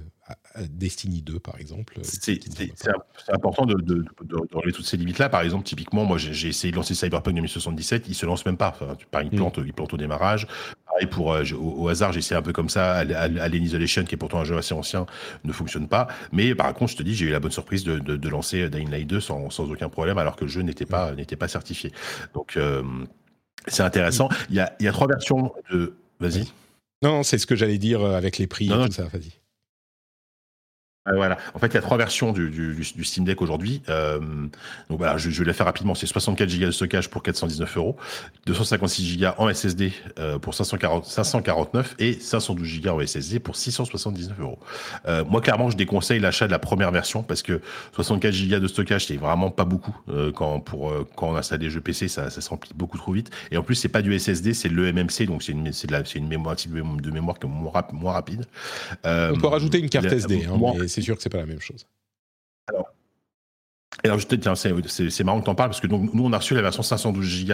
Destiny 0.69 1.21
2, 1.21 1.39
par 1.39 1.59
exemple. 1.59 1.97
C'est 2.03 2.39
important 3.29 3.65
de, 3.65 3.75
de, 3.75 4.05
relever 4.53 4.71
toutes 4.71 4.85
ces 4.85 4.97
limites-là. 4.97 5.29
Par 5.29 5.41
exemple, 5.41 5.63
typiquement, 5.63 6.05
moi, 6.05 6.17
j'ai 6.17 6.49
essayé 6.49 6.71
de 6.71 6.75
lancer 6.75 6.93
Cyberpunk 6.93 7.35
2077, 7.35 8.05
il 8.07 8.13
se 8.13 8.25
lance 8.25 8.45
même 8.45 8.57
pas. 8.57 8.69
Enfin, 8.69 8.95
il, 9.21 9.27
mm. 9.27 9.35
plante, 9.35 9.59
il 9.65 9.73
plante 9.73 9.93
au 9.93 9.97
démarrage. 9.97 10.47
Pareil, 10.85 11.07
pour, 11.07 11.35
au, 11.59 11.87
hasard, 11.87 12.13
j'ai 12.13 12.19
essayé 12.19 12.37
un 12.37 12.41
peu 12.41 12.53
comme 12.53 12.69
ça. 12.69 12.97
Alien 12.97 13.63
Isolation, 13.63 14.03
qui 14.03 14.15
est 14.15 14.17
pourtant 14.17 14.39
un 14.39 14.43
jeu 14.43 14.57
assez 14.57 14.73
ancien, 14.73 15.05
ne 15.43 15.51
fonctionne 15.51 15.87
pas. 15.87 16.07
Mais 16.31 16.53
par 16.53 16.71
contre, 16.73 16.91
je 16.91 16.97
te 16.97 17.03
dis, 17.03 17.15
j'ai 17.15 17.25
eu 17.25 17.31
la 17.31 17.39
bonne 17.39 17.51
surprise 17.51 17.83
de, 17.83 18.29
lancer 18.29 18.69
Dying 18.69 18.89
Light 18.89 19.07
2 19.07 19.19
sans, 19.19 19.49
sans, 19.49 19.71
aucun 19.71 19.89
problème, 19.89 20.17
alors 20.17 20.35
que 20.35 20.45
le 20.45 20.49
jeu 20.49 20.61
n'était 20.61 20.85
pas, 20.85 21.13
n'était 21.13 21.35
pas 21.35 21.47
certifié. 21.47 21.91
Donc, 22.33 22.57
c'est 23.67 23.83
intéressant. 23.83 24.29
Il 24.49 24.55
y, 24.55 24.59
a, 24.59 24.75
il 24.79 24.85
y 24.85 24.87
a 24.87 24.91
trois 24.91 25.07
versions 25.07 25.51
de. 25.71 25.93
Vas-y. 26.19 26.45
Non, 27.01 27.23
c'est 27.23 27.37
ce 27.37 27.45
que 27.45 27.55
j'allais 27.55 27.77
dire 27.77 28.03
avec 28.03 28.37
les 28.37 28.47
prix 28.47 28.67
et 28.67 28.69
tout 28.69 28.91
ça. 28.91 29.03
Vas-y. 29.05 29.42
Euh, 31.09 31.15
voilà. 31.15 31.37
En 31.53 31.59
fait, 31.59 31.67
il 31.67 31.73
y 31.73 31.77
a 31.77 31.81
trois 31.81 31.97
versions 31.97 32.31
du, 32.31 32.49
du, 32.49 32.75
du 32.75 33.03
Steam 33.03 33.25
Deck 33.25 33.41
aujourd'hui. 33.41 33.81
Euh, 33.89 34.19
donc 34.89 34.97
voilà, 34.97 35.17
je, 35.17 35.29
je, 35.29 35.39
vais 35.39 35.47
la 35.47 35.53
faire 35.53 35.65
rapidement. 35.65 35.95
C'est 35.95 36.05
64 36.05 36.59
Go 36.59 36.65
de 36.65 36.71
stockage 36.71 37.09
pour 37.09 37.21
419 37.23 37.77
euros, 37.77 37.97
256 38.45 39.17
Go 39.17 39.27
en 39.37 39.53
SSD 39.53 39.91
euh, 40.19 40.39
pour 40.39 40.53
540, 40.53 41.05
549 41.05 41.95
et 41.99 42.13
512 42.13 42.81
Go 42.81 42.89
en 42.91 43.05
SSD 43.05 43.39
pour 43.39 43.57
679 43.57 44.39
euros. 44.39 44.59
Euh, 45.05 45.25
moi, 45.25 45.41
clairement, 45.41 45.69
je 45.69 45.75
déconseille 45.75 46.21
l'achat 46.21 46.47
de 46.47 46.51
la 46.51 46.59
première 46.59 46.91
version 46.91 47.21
parce 47.21 47.41
que 47.41 47.59
64 47.93 48.49
Go 48.49 48.59
de 48.59 48.67
stockage, 48.67 49.07
c'est 49.07 49.17
vraiment 49.17 49.51
pas 49.51 49.65
beaucoup 49.65 49.95
euh, 50.09 50.31
quand 50.31 50.61
pour 50.61 50.89
euh, 50.89 51.05
quand 51.17 51.29
on 51.31 51.35
installe 51.35 51.59
des 51.59 51.69
jeux 51.69 51.81
PC, 51.81 52.07
ça, 52.07 52.29
ça 52.29 52.39
s'emplit 52.39 52.71
beaucoup 52.75 52.97
trop 52.97 53.11
vite. 53.11 53.29
Et 53.51 53.57
en 53.57 53.63
plus, 53.63 53.75
c'est 53.75 53.89
pas 53.89 54.01
du 54.01 54.17
SSD, 54.17 54.53
c'est 54.53 54.69
le 54.69 54.93
MMC, 54.93 55.25
donc 55.27 55.43
c'est 55.43 55.51
une, 55.51 55.73
c'est 55.73 55.89
de 55.89 56.03
c'est 56.05 56.17
une 56.17 56.27
mémoire, 56.27 56.55
type 56.55 56.73
de 56.73 57.11
mémoire 57.11 57.37
qui 57.37 57.45
est 57.45 57.49
moins, 57.49 57.73
moins 57.91 58.13
rapide. 58.13 58.45
on 59.03 59.37
peut 59.37 59.47
rajouter 59.47 59.79
une 59.79 59.89
carte 59.89 60.05
SD. 60.05 60.47
Hein, 60.49 60.87
c'est 60.93 61.01
sûr 61.01 61.15
que 61.15 61.21
c'est 61.21 61.29
pas 61.29 61.39
la 61.39 61.45
même 61.45 61.61
chose. 61.61 61.85
Alors, 64.03 64.19
je 64.19 64.25
tiens, 64.25 64.55
c'est 64.55 65.23
marrant 65.23 65.39
que 65.39 65.45
tu 65.45 65.49
en 65.49 65.55
parles 65.55 65.69
parce 65.69 65.79
que 65.79 65.87
nous, 65.87 66.11
on 66.13 66.33
a 66.33 66.37
reçu 66.37 66.55
la 66.55 66.61
version 66.61 66.83
512 66.83 67.45
Go 67.45 67.53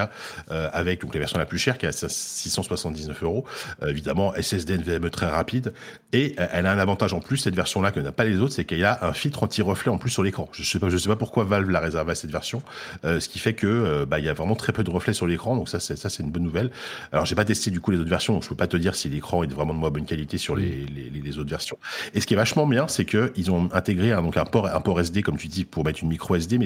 euh, 0.50 0.70
avec 0.74 1.02
donc, 1.02 1.14
la 1.14 1.20
version 1.20 1.38
la 1.38 1.46
plus 1.46 1.60
chère 1.60 1.78
qui 1.78 1.86
est 1.86 1.90
à 1.90 2.10
679 2.10 3.24
euros. 3.24 3.46
Euh, 3.84 3.90
évidemment, 3.90 4.34
SSD 4.34 4.78
NVMe 4.78 5.10
très 5.10 5.28
rapide. 5.28 5.74
Et 6.12 6.36
euh, 6.40 6.48
elle 6.52 6.66
a 6.66 6.72
un 6.72 6.80
avantage 6.80 7.14
en 7.14 7.20
plus, 7.20 7.38
cette 7.38 7.56
version-là, 7.56 7.92
que 7.92 8.00
n'a 8.00 8.12
pas 8.12 8.24
les 8.24 8.38
autres, 8.38 8.54
c'est 8.54 8.66
qu'il 8.66 8.80
y 8.80 8.84
a 8.84 9.00
un 9.02 9.14
filtre 9.14 9.44
anti-reflet 9.44 9.92
en 9.92 9.98
plus 9.98 10.10
sur 10.10 10.24
l'écran. 10.24 10.50
Je 10.54 10.64
sais 10.64 10.80
pas, 10.80 10.90
je 10.90 10.98
sais 10.98 11.10
pas 11.10 11.16
pourquoi 11.16 11.44
Valve 11.44 11.70
l'a 11.70 11.80
réservé 11.80 12.12
à 12.12 12.16
cette 12.16 12.32
version. 12.32 12.64
Euh, 13.06 13.20
ce 13.20 13.30
qui 13.30 13.38
fait 13.38 13.54
que 13.54 13.68
euh, 13.68 14.06
bah, 14.06 14.20
il 14.20 14.26
y 14.26 14.30
a 14.30 14.34
vraiment 14.34 14.56
très 14.56 14.74
peu 14.74 14.84
de 14.84 14.90
reflets 14.90 15.14
sur 15.14 15.28
l'écran. 15.28 15.56
Donc 15.56 15.70
ça, 15.70 15.80
c'est 15.80 15.96
ça, 15.96 16.10
c'est 16.10 16.24
une 16.24 16.32
bonne 16.32 16.44
nouvelle. 16.44 16.72
Alors, 17.12 17.26
j'ai 17.26 17.36
pas 17.36 17.46
testé 17.46 17.70
du 17.70 17.80
coup 17.80 17.92
les 17.92 18.00
autres 18.00 18.10
versions, 18.10 18.34
donc 18.34 18.44
je 18.44 18.50
peux 18.50 18.56
pas 18.56 18.68
te 18.68 18.78
dire 18.78 18.96
si 18.96 19.10
l'écran 19.10 19.44
est 19.44 19.54
vraiment 19.54 19.74
de 19.74 19.80
moins 19.80 19.92
bonne 19.92 20.06
qualité 20.06 20.38
sur 20.38 20.56
les, 20.56 20.86
les, 20.86 21.10
les, 21.10 21.38
autres 21.38 21.50
versions. 21.50 21.78
Et 22.14 22.22
ce 22.22 22.28
qui 22.28 22.34
est 22.34 22.38
vachement 22.38 22.66
bien, 22.66 22.88
c'est 22.88 23.06
que 23.06 23.32
ils 23.36 23.52
ont 23.52 23.70
intégré 23.74 24.12
un, 24.12 24.24
donc 24.24 24.38
un 24.38 24.46
port, 24.46 24.68
un 24.68 24.82
port 24.82 25.00
SD, 25.00 25.22
comme 25.22 25.38
tu 25.38 25.48
dis, 25.48 25.64
pour 25.64 25.86
mettre 25.86 26.02
une 26.02 26.10
micro 26.10 26.36
SD, 26.36 26.58
mais 26.58 26.66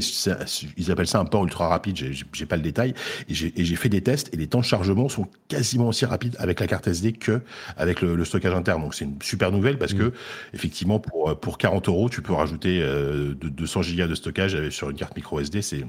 ils 0.77 0.91
appellent 0.91 1.07
ça 1.07 1.19
un 1.19 1.25
port 1.25 1.43
ultra 1.43 1.67
rapide, 1.67 1.97
j'ai 1.97 2.45
pas 2.45 2.55
le 2.55 2.61
détail, 2.61 2.93
et 3.27 3.33
j'ai 3.33 3.75
fait 3.75 3.89
des 3.89 4.01
tests, 4.01 4.33
et 4.33 4.37
les 4.37 4.47
temps 4.47 4.59
de 4.59 4.65
chargement 4.65 5.09
sont 5.09 5.27
quasiment 5.49 5.89
aussi 5.89 6.05
rapides 6.05 6.35
avec 6.39 6.59
la 6.59 6.67
carte 6.67 6.87
SD 6.87 7.13
que 7.13 7.41
avec 7.75 8.01
le, 8.01 8.15
le 8.15 8.25
stockage 8.25 8.53
interne. 8.53 8.81
Donc 8.81 8.95
c'est 8.95 9.05
une 9.05 9.17
super 9.33 9.51
nouvelle 9.51 9.77
parce 9.77 9.93
que, 9.93 10.03
mm. 10.03 10.11
effectivement, 10.53 10.99
pour, 10.99 11.39
pour 11.39 11.57
40 11.57 11.87
euros, 11.87 12.09
tu 12.09 12.21
peux 12.21 12.33
rajouter 12.33 12.81
euh, 12.81 13.33
de 13.33 13.49
200 13.49 13.81
gigas 13.81 14.07
de 14.07 14.15
stockage 14.15 14.69
sur 14.69 14.89
une 14.89 14.97
carte 14.97 15.15
micro 15.15 15.39
SD, 15.39 15.61
c'est 15.61 15.85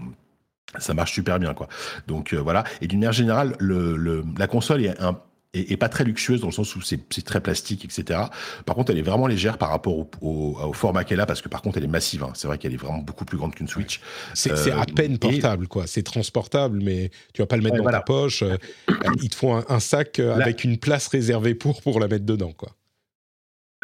ça 0.79 0.93
marche 0.93 1.13
super 1.13 1.39
bien 1.39 1.55
quoi. 1.55 1.69
Donc 2.09 2.33
euh, 2.33 2.39
voilà. 2.39 2.65
Et 2.81 2.89
d'une 2.89 2.99
manière 2.99 3.13
générale, 3.13 3.55
le, 3.61 3.97
le, 3.97 4.25
la 4.37 4.49
console 4.49 4.85
est 4.85 5.01
un 5.01 5.21
et, 5.55 5.77
pas 5.77 5.89
très 5.89 6.05
luxueuse 6.05 6.41
dans 6.41 6.49
le 6.49 6.53
sens 6.53 6.75
où 6.77 6.81
c'est 6.83 7.25
très 7.25 7.41
plastique, 7.41 7.85
etc. 7.85 8.21
Par 8.67 8.75
contre, 8.75 8.91
elle 8.91 8.99
est 8.99 9.03
vraiment 9.03 9.27
légère 9.27 9.57
par 9.59 9.71
rapport 9.71 9.97
au, 9.97 10.09
au, 10.21 10.73
format 10.73 11.05
qu'elle 11.05 11.21
a, 11.21 11.27
parce 11.27 11.43
que 11.43 11.49
par 11.49 11.63
contre, 11.63 11.79
elle 11.79 11.85
est 11.85 11.89
massive. 11.89 12.25
Hein. 12.25 12.33
C'est 12.35 12.49
vrai 12.49 12.59
qu'elle 12.59 12.75
est 12.75 12.79
vraiment 12.79 12.99
beaucoup 12.99 13.25
plus 13.25 13.39
grande 13.39 13.55
qu'une 13.55 13.69
Switch. 13.69 14.01
C'est 14.35 14.51
à 14.71 14.81
euh, 14.81 14.85
peine 14.95 15.19
portable, 15.19 15.69
quoi. 15.69 15.87
C'est 15.87 16.03
transportable, 16.03 16.81
mais 16.83 17.11
tu 17.33 17.43
vas 17.43 17.47
pas 17.47 17.57
le 17.57 17.63
mettre 17.63 17.77
dans 17.77 17.91
ta 17.91 18.01
poche. 18.01 18.43
Euh, 18.43 18.57
il 19.23 19.29
te 19.29 19.37
faut 19.37 19.53
un, 19.53 19.81
sac 19.81 20.19
euh, 20.19 20.35
avec 20.35 20.65
une 20.65 20.79
place 20.79 21.07
réservée 21.07 21.55
pour 21.55 21.81
pour 21.83 22.01
la 22.01 22.09
mettre 22.09 22.27
dedans, 22.27 22.53
quoi. 22.53 22.71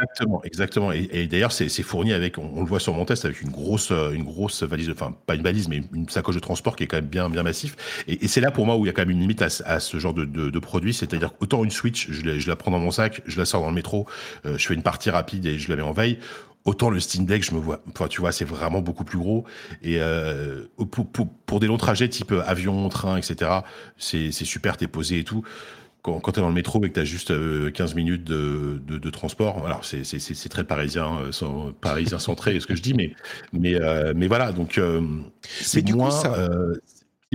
Exactement, 0.02 0.42
exactement. 0.44 0.92
Et, 0.92 1.26
d'ailleurs, 1.26 1.52
c'est 1.52 1.68
fourni 1.82 2.12
avec, 2.12 2.38
on, 2.38 2.60
le 2.60 2.66
voit 2.66 2.80
sur 2.80 2.94
mon 2.94 3.04
test, 3.04 3.24
avec 3.24 3.40
une 3.42 3.50
grosse, 3.50 3.90
euh, 3.90 4.12
une 4.12 4.24
grosse 4.24 4.62
valise, 4.62 4.90
enfin 4.90 5.14
pas 5.26 5.34
une 5.34 5.42
valise, 5.42 5.68
mais 5.68 5.82
une 5.92 6.08
sacoche 6.08 6.34
de 6.34 6.40
transport 6.40 6.76
qui 6.76 6.84
est 6.84 6.86
quand 6.86 6.96
même 6.96 7.06
bien, 7.06 7.28
bien 7.28 7.42
massif. 7.42 7.76
Et, 8.06 8.28
c'est 8.28 8.40
là 8.40 8.50
pour 8.50 8.66
moi 8.66 8.76
où 8.76 8.84
il 8.84 8.88
y 8.88 8.90
a 8.90 8.92
quand 8.92 9.02
même 9.02 9.10
une 9.10 9.20
limite 9.20 9.42
à, 9.42 9.80
ce 9.80 9.98
genre 9.98 10.14
de, 10.14 10.58
produit, 10.58 10.94
c'est-à-dire 10.94 11.32
autant 11.40 11.64
une 11.64 11.70
Switch, 11.70 12.10
je 12.10 12.48
la, 12.48 12.56
prends 12.56 12.70
dans 12.70 12.78
mon 12.78 12.90
sac, 12.90 13.22
je 13.26 13.38
la 13.38 13.44
sors 13.44 13.60
dans 13.60 13.68
le 13.68 13.74
métro, 13.74 14.06
euh, 14.46 14.56
je 14.58 14.66
fais 14.66 14.74
une 14.74 14.82
partie 14.82 15.10
rapide 15.10 15.46
et 15.46 15.58
je 15.58 15.68
la 15.68 15.76
mets 15.76 15.82
en 15.82 15.92
veille. 15.92 16.18
Autant 16.66 16.90
le 16.90 17.00
Steam 17.00 17.24
Deck, 17.24 17.42
je 17.42 17.54
me 17.54 17.58
vois, 17.58 17.80
enfin, 17.88 18.06
tu 18.06 18.20
vois, 18.20 18.32
c'est 18.32 18.44
vraiment 18.44 18.82
beaucoup 18.82 19.04
plus 19.04 19.18
gros. 19.18 19.44
Et 19.82 19.96
euh, 19.98 20.66
pour, 20.90 21.06
pour, 21.46 21.60
des 21.60 21.66
longs 21.66 21.78
trajets 21.78 22.08
type 22.08 22.34
avion, 22.46 22.86
train, 22.90 23.16
etc., 23.16 23.50
c'est 23.96 24.30
super, 24.30 24.76
t'es 24.76 24.86
posé 24.86 25.20
et 25.20 25.24
tout 25.24 25.42
quand, 26.02 26.20
quand 26.20 26.32
tu 26.32 26.40
es 26.40 26.42
dans 26.42 26.48
le 26.48 26.54
métro 26.54 26.82
et 26.84 26.88
que 26.88 26.94
tu 26.94 27.00
as 27.00 27.04
juste 27.04 27.28
15 27.28 27.32
euh, 27.32 27.94
minutes 27.94 28.24
de, 28.24 28.80
de, 28.86 28.98
de 28.98 29.10
transport, 29.10 29.64
alors 29.66 29.84
c'est 29.84 30.48
très 30.48 30.64
parisien, 30.64 31.18
euh, 31.18 31.32
sans, 31.32 31.72
parisien 31.72 32.18
centré, 32.18 32.58
ce 32.60 32.66
que 32.66 32.74
je 32.74 32.82
dis, 32.82 32.94
mais, 32.94 33.14
mais, 33.52 33.74
euh, 33.74 34.12
mais 34.16 34.28
voilà, 34.28 34.52
donc 34.52 34.80
c'est 35.42 35.88
moins, 35.90 36.10
ça... 36.10 36.34
euh, 36.34 36.74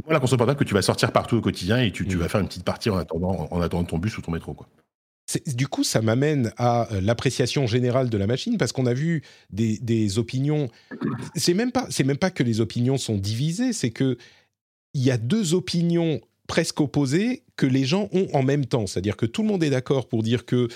moins 0.03 0.13
la 0.13 0.19
console 0.19 0.37
portable 0.37 0.59
que 0.59 0.63
tu 0.63 0.73
vas 0.73 0.81
sortir 0.81 1.11
partout 1.11 1.37
au 1.37 1.41
quotidien 1.41 1.79
et 1.79 1.91
tu, 1.91 2.07
tu, 2.07 2.15
mm. 2.15 2.19
vas 2.19 2.29
faire 2.29 2.41
une 2.41 2.47
petite 2.47 2.65
partie 2.65 2.89
en 2.89 2.97
attendant, 2.97 3.47
en 3.51 3.61
attendant 3.61 3.85
ton 3.85 3.97
bus 3.97 4.17
ou 4.17 4.21
ton 4.21 4.31
métro. 4.31 4.53
Quoi. 4.53 4.67
Du 5.47 5.67
coup, 5.67 5.83
ça 5.83 6.01
m'amène 6.01 6.51
à 6.57 6.87
l'appréciation 7.01 7.65
générale 7.65 8.09
de 8.09 8.17
la 8.17 8.27
machine 8.27 8.57
parce 8.57 8.71
qu'on 8.71 8.85
a 8.85 8.93
vu 8.93 9.23
des, 9.49 9.79
des 9.79 10.19
opinions. 10.19 10.69
C'est 11.35 11.55
même 11.55 11.71
pas, 11.71 11.87
c'est 11.89 12.03
même 12.03 12.17
pas 12.17 12.29
que 12.29 12.43
les 12.43 12.61
opinions 12.61 12.97
sont 12.97 13.17
divisées, 13.17 13.73
c'est 13.73 13.89
que 13.89 14.17
il 14.93 15.03
y 15.03 15.11
a 15.11 15.17
deux 15.17 15.53
opinions 15.53 16.21
presque 16.47 16.79
opposé 16.81 17.43
que 17.55 17.65
les 17.65 17.85
gens 17.85 18.09
ont 18.11 18.27
en 18.33 18.43
même 18.43 18.65
temps. 18.65 18.87
C'est-à-dire 18.87 19.17
que 19.17 19.25
tout 19.25 19.41
le 19.41 19.47
monde 19.47 19.63
est 19.63 19.69
d'accord 19.69 20.07
pour 20.07 20.23
dire 20.23 20.45
que 20.45 20.67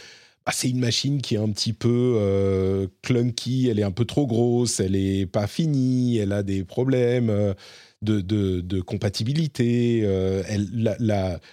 bah, 0.46 0.54
c'est 0.56 0.70
une 0.70 0.80
machine 0.80 1.22
qui 1.22 1.36
est 1.36 1.38
un 1.38 1.52
petit 1.52 1.74
peu 1.74 2.16
euh, 2.18 2.88
clunky, 3.04 3.68
elle 3.70 3.78
est 3.78 3.84
un 3.84 3.92
peu 3.92 4.06
trop 4.06 4.26
grosse, 4.26 4.80
elle 4.80 4.94
n'est 4.94 5.28
pas 5.28 5.46
finie, 5.46 6.18
elle 6.18 6.32
a 6.32 6.42
des 6.42 6.64
problèmes 6.64 7.30
euh, 7.30 7.54
de, 8.02 8.82
compatibilité. 8.82 10.02
Euh, 10.04 10.42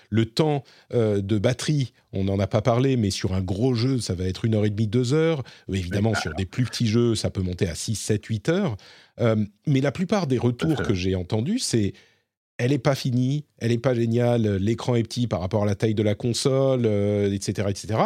le 0.09 0.25
temps 0.25 0.65
de 0.95 1.39
batterie, 1.39 1.93
on 2.15 2.25
n'en 2.25 2.39
a 2.39 2.47
pas 2.47 2.63
parlé, 2.63 2.97
mais 2.97 3.11
sur 3.11 3.35
un 3.35 3.43
gros 3.43 3.75
jeu, 3.75 4.01
ça 4.01 4.15
va 4.15 4.25
être 4.25 4.47
une 4.47 4.55
heure 4.55 4.65
et 4.65 4.71
demie, 4.71 4.87
deux 4.87 5.13
heures. 5.13 5.43
Évidemment, 5.71 6.15
sur 6.15 6.33
des 6.35 6.47
plus 6.47 6.65
petits 6.65 6.87
jeux, 6.87 7.15
ça 7.15 7.29
peut 7.29 7.43
monter 7.43 7.69
à 7.69 7.75
6, 7.75 7.97
7, 7.97 8.25
8 8.25 8.49
heures. 8.49 8.77
mais 9.67 9.81
la 9.83 9.93
plupart 9.93 10.27
des 10.27 10.39
retours 10.39 10.83
que 10.83 10.95
j'ai 10.95 11.17
entendus, 11.17 11.59
c'est 11.59 11.93
elle 12.59 12.71
n'est 12.71 12.79
pas 12.79 12.95
finie, 12.95 13.45
elle 13.59 13.71
n'est 13.71 13.79
pas 13.79 13.95
géniale, 13.95 14.57
l'écran 14.57 14.95
est 14.95 15.03
petit 15.03 15.27
par 15.27 15.41
rapport 15.41 15.63
à 15.63 15.67
la 15.67 15.75
taille 15.75 15.95
de 15.95 16.03
la 16.03 16.15
console, 16.15 16.87
etc., 17.33 17.55
euh, 17.59 17.69
etc. 17.69 17.99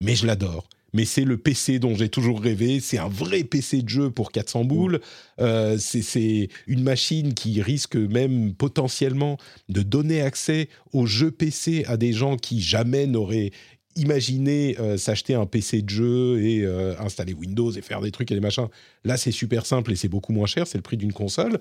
Mais 0.00 0.14
je 0.14 0.26
l'adore. 0.26 0.68
Mais 0.92 1.04
c'est 1.04 1.24
le 1.24 1.36
PC 1.36 1.78
dont 1.78 1.94
j'ai 1.94 2.08
toujours 2.08 2.40
rêvé. 2.40 2.80
C'est 2.80 2.96
un 2.96 3.08
vrai 3.08 3.44
PC 3.44 3.82
de 3.82 3.88
jeu 3.88 4.10
pour 4.10 4.32
400 4.32 4.64
boules. 4.64 5.00
Euh, 5.40 5.76
c'est 5.78 6.48
une 6.66 6.82
machine 6.82 7.34
qui 7.34 7.60
risque 7.60 7.96
même 7.96 8.54
potentiellement 8.54 9.36
de 9.68 9.82
donner 9.82 10.22
accès 10.22 10.68
aux 10.92 11.04
jeux 11.04 11.30
PC 11.30 11.84
à 11.86 11.98
des 11.98 12.12
gens 12.12 12.36
qui 12.36 12.62
jamais 12.62 13.06
n'auraient 13.06 13.50
imaginé 13.96 14.76
euh, 14.78 14.96
s'acheter 14.96 15.34
un 15.34 15.44
PC 15.44 15.82
de 15.82 15.90
jeu 15.90 16.40
et 16.40 16.64
installer 16.98 17.34
Windows 17.34 17.72
et 17.72 17.82
faire 17.82 18.00
des 18.00 18.10
trucs 18.10 18.30
et 18.30 18.34
des 18.34 18.40
machins. 18.40 18.68
Là, 19.04 19.18
c'est 19.18 19.32
super 19.32 19.66
simple 19.66 19.92
et 19.92 19.96
c'est 19.96 20.08
beaucoup 20.08 20.32
moins 20.32 20.46
cher. 20.46 20.66
C'est 20.66 20.78
le 20.78 20.82
prix 20.82 20.96
d'une 20.96 21.12
console. 21.12 21.58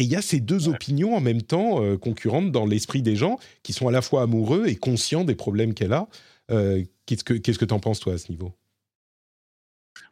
Et 0.00 0.04
il 0.04 0.08
y 0.10 0.16
a 0.16 0.22
ces 0.22 0.40
deux 0.40 0.68
opinions 0.68 1.14
en 1.14 1.20
même 1.20 1.42
temps 1.42 1.84
euh, 1.84 1.98
concurrentes 1.98 2.50
dans 2.50 2.64
l'esprit 2.64 3.02
des 3.02 3.16
gens 3.16 3.38
qui 3.62 3.74
sont 3.74 3.86
à 3.86 3.90
la 3.90 4.00
fois 4.00 4.22
amoureux 4.22 4.66
et 4.66 4.74
conscients 4.74 5.24
des 5.24 5.34
problèmes 5.34 5.74
qu'elle 5.74 5.92
a. 5.92 6.08
Euh, 6.50 6.82
qu'est-ce 7.04 7.22
que 7.22 7.64
tu 7.66 7.74
en 7.74 7.80
penses, 7.80 8.00
toi, 8.00 8.14
à 8.14 8.18
ce 8.18 8.32
niveau? 8.32 8.54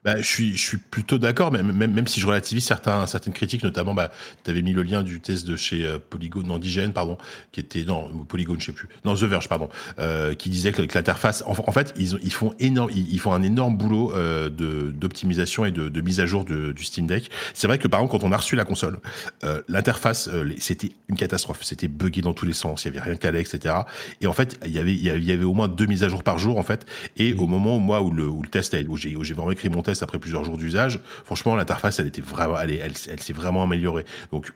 Bah, 0.05 0.17
je, 0.17 0.27
suis, 0.27 0.57
je 0.57 0.63
suis 0.63 0.77
plutôt 0.77 1.19
d'accord, 1.19 1.51
même, 1.51 1.73
même, 1.73 1.93
même 1.93 2.07
si 2.07 2.21
je 2.21 2.27
relativise 2.27 2.65
certains, 2.65 3.07
certaines 3.07 3.33
critiques, 3.33 3.65
notamment, 3.65 3.95
bah, 3.95 4.11
tu 4.45 4.51
avais 4.51 4.63
mis 4.63 4.73
le 4.73 4.83
lien 4.83 5.03
du 5.03 5.21
test 5.21 5.47
de 5.47 5.57
chez 5.57 5.85
euh, 5.85 5.99
Polygon, 5.99 6.43
non, 6.45 6.59
d'IGN, 6.59 6.93
pardon, 6.93 7.19
qui 7.53 7.61
était, 7.61 7.85
non, 7.85 8.09
Polygon, 8.29 8.57
je 8.59 8.67
sais 8.67 8.73
plus, 8.73 8.89
non, 9.05 9.15
The 9.15 9.25
Verge, 9.25 9.49
pardon, 9.49 9.69
euh, 9.99 10.35
qui 10.35 10.51
disait 10.51 10.73
que, 10.73 10.83
l'interface, 10.83 11.43
en, 11.47 11.53
en, 11.67 11.73
fait, 11.73 11.95
ils, 11.97 12.19
ils 12.23 12.33
font 12.33 12.55
énorme, 12.61 12.91
ils, 12.95 13.19
font 13.19 13.33
un 13.33 13.43
énorme 13.43 13.77
boulot 13.77 14.13
euh, 14.15 14.49
de, 14.49 14.93
d'optimisation 14.93 15.65
et 15.65 15.73
de, 15.73 15.89
de, 15.89 16.01
mise 16.01 16.21
à 16.21 16.27
jour 16.27 16.45
de, 16.45 16.73
du 16.73 16.85
Steam 16.85 17.07
Deck. 17.07 17.31
C'est 17.53 17.67
vrai 17.67 17.79
que, 17.79 17.89
par 17.89 18.01
exemple, 18.01 18.19
quand 18.19 18.27
on 18.27 18.33
a 18.33 18.37
reçu 18.37 18.55
la 18.55 18.65
console, 18.65 19.01
euh, 19.45 19.63
l'interface, 19.69 20.31
c'était 20.59 20.93
une 21.09 21.17
catastrophe. 21.17 21.59
C'était 21.63 21.89
buggé 21.89 22.23
dans 22.23 22.35
tous 22.35 22.47
les 22.47 22.53
sens, 22.53 22.85
il 22.85 22.87
y 22.87 22.91
avait 22.91 23.01
rien 23.01 23.17
qu'à 23.17 23.29
etc. 23.39 23.75
Et 24.21 24.27
en 24.27 24.33
fait, 24.33 24.59
il 24.65 24.73
y 24.73 24.79
avait, 24.79 24.95
il 24.95 25.25
y 25.25 25.33
avait 25.33 25.45
au 25.45 25.53
moins 25.53 25.69
deux 25.69 25.87
mises 25.87 26.03
à 26.05 26.09
jour 26.09 26.23
par 26.23 26.39
jour, 26.39 26.57
en 26.59 26.63
fait. 26.63 26.87
Et 27.17 27.35
au 27.35 27.47
moment 27.47 27.77
où 27.77 27.81
moi, 27.81 28.01
où 28.01 28.11
le, 28.11 28.27
où 28.27 28.43
le 28.43 28.49
test, 28.49 28.77
où 28.89 28.97
j'ai, 28.97 29.17
où 29.17 29.25
j'ai 29.25 29.35
vraiment 29.35 29.51
écrit 29.51 29.68
mon 29.69 29.83
test 29.83 30.03
après 30.03 30.19
plusieurs 30.19 30.45
jours 30.45 30.59
d'usage, 30.59 31.01
franchement, 31.25 31.57
l'interface, 31.57 31.99
elle 31.99 32.07
était 32.07 32.23
vraiment, 32.23 32.59
elle, 32.59 32.97
s'est 32.97 33.33
vraiment 33.33 33.63
améliorée. 33.63 34.05
Donc, 34.33 34.53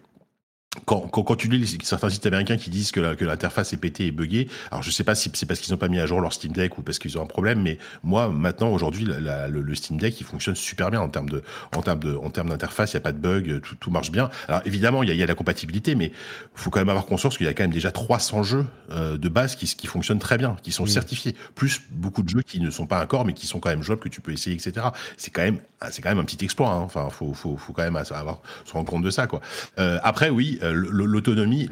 quand, 0.86 1.00
quand, 1.00 1.22
quand, 1.22 1.36
tu 1.36 1.48
lis 1.48 1.78
certains 1.82 2.08
sites 2.08 2.24
américains 2.24 2.56
qui 2.56 2.70
disent 2.70 2.92
que, 2.92 3.00
l'interface 3.00 3.72
est 3.74 3.76
pétée 3.76 4.06
et 4.06 4.10
buggée, 4.10 4.48
alors 4.70 4.82
je 4.82 4.90
sais 4.90 5.04
pas 5.04 5.14
si 5.14 5.30
c'est 5.34 5.44
parce 5.44 5.60
qu'ils 5.60 5.72
n'ont 5.72 5.78
pas 5.78 5.88
mis 5.88 6.00
à 6.00 6.06
jour 6.06 6.20
leur 6.20 6.32
Steam 6.32 6.52
Deck 6.52 6.78
ou 6.78 6.82
parce 6.82 6.98
qu'ils 6.98 7.18
ont 7.18 7.22
un 7.22 7.26
problème, 7.26 7.60
mais 7.60 7.78
moi 8.02 8.30
maintenant 8.30 8.70
aujourd'hui 8.70 9.04
le, 9.04 9.18
le, 9.48 9.74
Steam 9.74 9.98
Deck 9.98 10.18
il 10.20 10.24
fonctionne 10.24 10.54
super 10.54 10.90
bien 10.90 11.00
en 11.00 11.08
termes 11.08 11.28
de 11.28 11.42
en 11.76 11.82
termes 11.82 12.00
de 12.00 12.16
en 12.16 12.30
termes 12.30 12.48
d'interface, 12.48 12.92
il 12.92 12.94
y 12.94 12.96
a 12.96 13.00
pas 13.00 13.12
de 13.12 13.18
bug, 13.18 13.60
tout, 13.60 13.74
tout 13.76 13.90
marche 13.90 14.10
bien. 14.10 14.30
Alors 14.48 14.62
évidemment 14.64 15.02
il 15.02 15.10
y 15.10 15.12
a, 15.12 15.14
y 15.14 15.22
a, 15.22 15.26
la 15.26 15.34
compatibilité, 15.34 15.94
mais 15.94 16.10
faut 16.54 16.70
quand 16.70 16.80
même 16.80 16.88
avoir 16.88 17.04
conscience 17.04 17.36
qu'il 17.36 17.46
y 17.46 17.50
a 17.50 17.54
quand 17.54 17.64
même 17.64 17.70
déjà 17.70 17.92
300 17.92 18.42
jeux 18.42 18.66
euh, 18.92 19.18
de 19.18 19.28
base 19.28 19.56
qui, 19.56 19.66
qui 19.66 19.86
fonctionnent 19.86 20.18
très 20.18 20.38
bien, 20.38 20.56
qui 20.62 20.72
sont 20.72 20.86
certifiés, 20.86 21.36
plus 21.54 21.82
beaucoup 21.90 22.22
de 22.22 22.30
jeux 22.30 22.42
qui 22.42 22.60
ne 22.60 22.70
sont 22.70 22.86
pas 22.86 23.02
encore 23.02 23.26
mais 23.26 23.34
qui 23.34 23.46
sont 23.46 23.60
quand 23.60 23.70
même 23.70 23.82
jouables 23.82 24.00
que 24.00 24.08
tu 24.08 24.22
peux 24.22 24.32
essayer, 24.32 24.56
etc. 24.56 24.86
C'est 25.18 25.30
quand 25.30 25.42
même 25.42 25.58
c'est 25.90 26.02
quand 26.02 26.10
même 26.10 26.18
un 26.18 26.24
petit 26.24 26.44
exploit. 26.44 26.70
Hein. 26.70 26.80
Enfin 26.80 27.08
faut, 27.10 27.32
faut 27.32 27.56
faut 27.56 27.72
quand 27.72 27.82
même 27.82 27.96
avoir 27.96 28.40
se 28.64 28.72
rendre 28.72 28.90
compte 28.90 29.02
de 29.02 29.10
ça 29.10 29.26
quoi. 29.26 29.40
Euh, 29.78 29.98
après 30.02 30.30
oui 30.30 30.58
euh, 30.62 30.72
l'autonomie, 30.72 31.68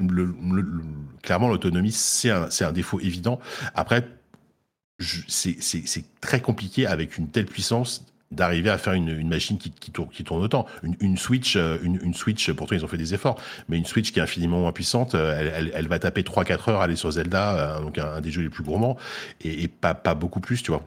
clairement, 1.22 1.48
l'autonomie, 1.48 1.92
c'est 1.92 2.30
un, 2.30 2.48
un, 2.60 2.72
défaut 2.72 3.00
évident. 3.00 3.40
Après, 3.74 4.06
c'est 5.28 5.56
très 6.20 6.40
compliqué 6.40 6.86
avec 6.86 7.18
une 7.18 7.28
telle 7.28 7.46
puissance 7.46 8.04
d'arriver 8.30 8.70
à 8.70 8.78
faire 8.78 8.92
une, 8.92 9.26
machine 9.26 9.58
qui, 9.58 9.70
qui, 9.70 9.90
tourne, 9.90 10.08
qui, 10.08 10.22
tourne, 10.22 10.42
autant. 10.42 10.66
Une, 11.00 11.16
Switch, 11.16 11.56
euh, 11.56 11.78
une, 11.82 12.14
Switch, 12.14 12.50
pourtant 12.52 12.76
ils 12.76 12.84
ont 12.84 12.88
fait 12.88 12.96
des 12.96 13.12
efforts, 13.12 13.40
mais 13.68 13.76
une 13.76 13.86
Switch 13.86 14.12
qui 14.12 14.20
est 14.20 14.22
infiniment 14.22 14.60
moins 14.60 14.72
puissante, 14.72 15.14
elle, 15.14 15.72
elle, 15.74 15.88
va 15.88 15.98
taper 15.98 16.22
3-4 16.22 16.70
heures, 16.70 16.80
aller 16.80 16.96
sur 16.96 17.10
Zelda, 17.10 17.80
donc 17.80 17.98
un, 17.98 18.06
un, 18.14 18.20
des 18.20 18.30
jeux 18.30 18.42
les 18.42 18.50
plus 18.50 18.62
gourmands, 18.62 18.96
et, 19.40 19.64
et 19.64 19.68
pas, 19.68 19.94
pas 19.94 20.14
beaucoup 20.14 20.40
plus, 20.40 20.62
tu 20.62 20.70
vois. 20.70 20.84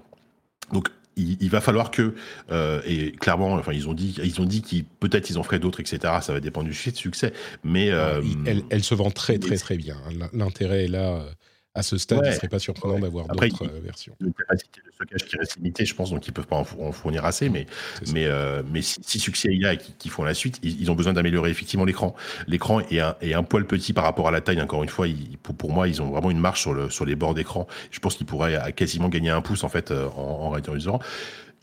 Donc 0.71 0.89
il, 1.15 1.49
va 1.49 1.61
falloir 1.61 1.91
que 1.91 2.15
euh, 2.51 2.81
et 2.85 3.11
clairement, 3.11 3.53
enfin 3.53 3.73
ils 3.73 3.87
ont 3.87 3.93
dit, 3.93 4.15
ils 4.23 4.41
ont 4.41 4.45
dit 4.45 4.61
qu'ils 4.61 4.85
peut-être 4.85 5.29
ils 5.29 5.37
en 5.37 5.43
feraient 5.43 5.59
d'autres, 5.59 5.79
etc. 5.79 5.99
Ça 6.21 6.33
va 6.33 6.39
dépendre 6.39 6.67
du 6.67 6.73
succès, 6.73 7.33
mais 7.63 7.91
euh, 7.91 8.21
elle, 8.45 8.63
elle, 8.69 8.83
se 8.83 8.95
vend 8.95 9.11
très 9.11 9.37
très 9.37 9.57
très 9.57 9.77
bien. 9.77 9.97
L'intérêt 10.33 10.85
est 10.85 10.89
là 10.89 11.17
euh, 11.17 11.29
à 11.75 11.81
ce 11.81 11.97
stade, 11.97 12.21
il 12.23 12.29
ne 12.29 12.35
serait 12.35 12.49
pas 12.49 12.59
surprenant 12.59 12.99
d'avoir 12.99 13.27
d'autres 13.27 13.63
euh, 13.63 13.79
versions. 13.83 14.15
Une 14.21 14.33
capacité 14.33 14.81
de 14.85 14.91
stockage 14.93 15.25
qui 15.25 15.37
reste 15.37 15.55
limitée, 15.55 15.85
je 15.85 15.95
pense, 15.95 16.11
donc 16.11 16.27
ils 16.27 16.29
ne 16.29 16.35
peuvent 16.35 16.47
pas 16.47 16.57
en 16.57 16.91
fournir 16.91 17.25
assez. 17.25 17.49
Mais, 17.49 17.65
mais, 18.13 18.25
euh, 18.25 18.61
mais 18.71 18.83
si, 18.83 18.99
si, 19.03 19.19
succès 19.19 19.49
il 19.51 19.61
y 19.61 19.65
a 19.65 19.73
et 19.73 19.77
qui, 19.77 20.09
font 20.09 20.23
la 20.23 20.35
suite, 20.35 20.59
ils, 20.61 20.91
ont 20.91 20.95
besoin 20.95 21.13
d'améliorer 21.13 21.49
effectivement 21.49 21.85
l'écran. 21.85 22.15
L'écran 22.47 22.81
est 22.81 22.99
un, 22.99 23.15
est 23.21 23.33
un 23.33 23.41
poil 23.41 23.65
petit 23.65 23.91
par 23.91 24.03
rapport 24.03 24.27
à 24.27 24.31
la 24.31 24.41
taille. 24.41 24.61
Encore 24.61 24.83
une 24.83 24.89
fois, 24.89 25.07
pour, 25.41 25.55
pour, 25.55 25.71
moi, 25.71 25.87
ils 25.87 25.99
ont 26.01 26.11
vraiment 26.11 26.29
une 26.29 26.39
marche 26.39 26.61
sur, 26.61 26.73
le, 26.73 26.91
sur 26.91 27.05
les 27.05 27.15
bords 27.15 27.33
d'écran. 27.33 27.67
Je 27.89 27.99
pense 27.99 28.15
qu'ils 28.15 28.27
pourraient 28.27 28.71
quasiment 28.73 29.09
gagner 29.09 29.31
un 29.31 29.41
pouce 29.41 29.63
en 29.63 29.69
fait 29.69 29.91
en, 29.91 30.15
en 30.15 30.49
réduisant 30.51 30.99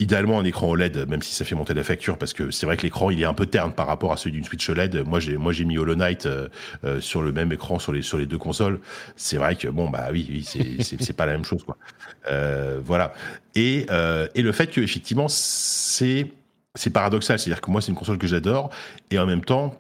idéalement 0.01 0.41
un 0.41 0.45
écran 0.45 0.69
OLED, 0.71 1.07
même 1.09 1.23
si 1.23 1.35
ça 1.35 1.45
fait 1.45 1.55
monter 1.55 1.75
la 1.75 1.85
facture, 1.85 2.17
parce 2.17 2.33
que 2.33 2.51
c'est 2.51 2.65
vrai 2.67 2.77
que 2.79 2.83
l'écran 2.83 3.11
il 3.11 3.21
est 3.21 3.27
un 3.27 3.35
peu 3.35 3.47
terne 3.47 3.73
par 3.73 3.87
rapport 3.87 4.13
à 4.13 4.17
celui 4.17 4.33
d'une 4.33 4.45
Switch 4.45 4.69
OLED. 4.69 5.07
Moi 5.07 5.21
j'ai 5.21 5.37
moi 5.37 5.53
j'ai 5.53 5.67
mis 5.67 5.77
Hollow 5.79 5.95
Knight 5.95 6.27
euh, 6.27 6.49
euh, 6.85 7.01
sur 7.01 7.23
le 7.23 7.33
même 7.33 7.53
écran 7.53 7.79
sur 7.79 7.93
les 7.93 8.03
sur 8.03 8.17
les 8.17 8.27
deux 8.27 8.39
consoles. 8.39 8.81
C'est 9.15 9.37
vrai 9.37 9.57
que 9.57 9.69
bon 9.69 9.91
bah 9.91 10.09
oui, 10.11 10.27
oui 10.31 10.45
c'est 10.45 11.03
c'est 11.03 11.13
pas 11.13 11.27
la 11.27 11.33
même 11.33 11.45
chose 11.45 11.63
quoi. 11.65 11.77
Euh, 12.31 12.81
voilà. 12.83 13.13
Et 13.55 13.87
et 14.35 14.43
le 14.43 14.53
fait 14.53 14.69
que 14.69 14.81
effectivement 14.81 15.29
c'est 15.29 16.33
c'est 16.75 16.91
paradoxal, 16.91 17.39
c'est-à-dire 17.39 17.61
que 17.61 17.71
moi 17.71 17.83
c'est 17.83 17.89
une 17.89 17.99
console 17.99 18.19
que 18.19 18.27
j'adore 18.27 18.71
et 19.11 19.19
en 19.19 19.27
même 19.27 19.45
temps 19.45 19.77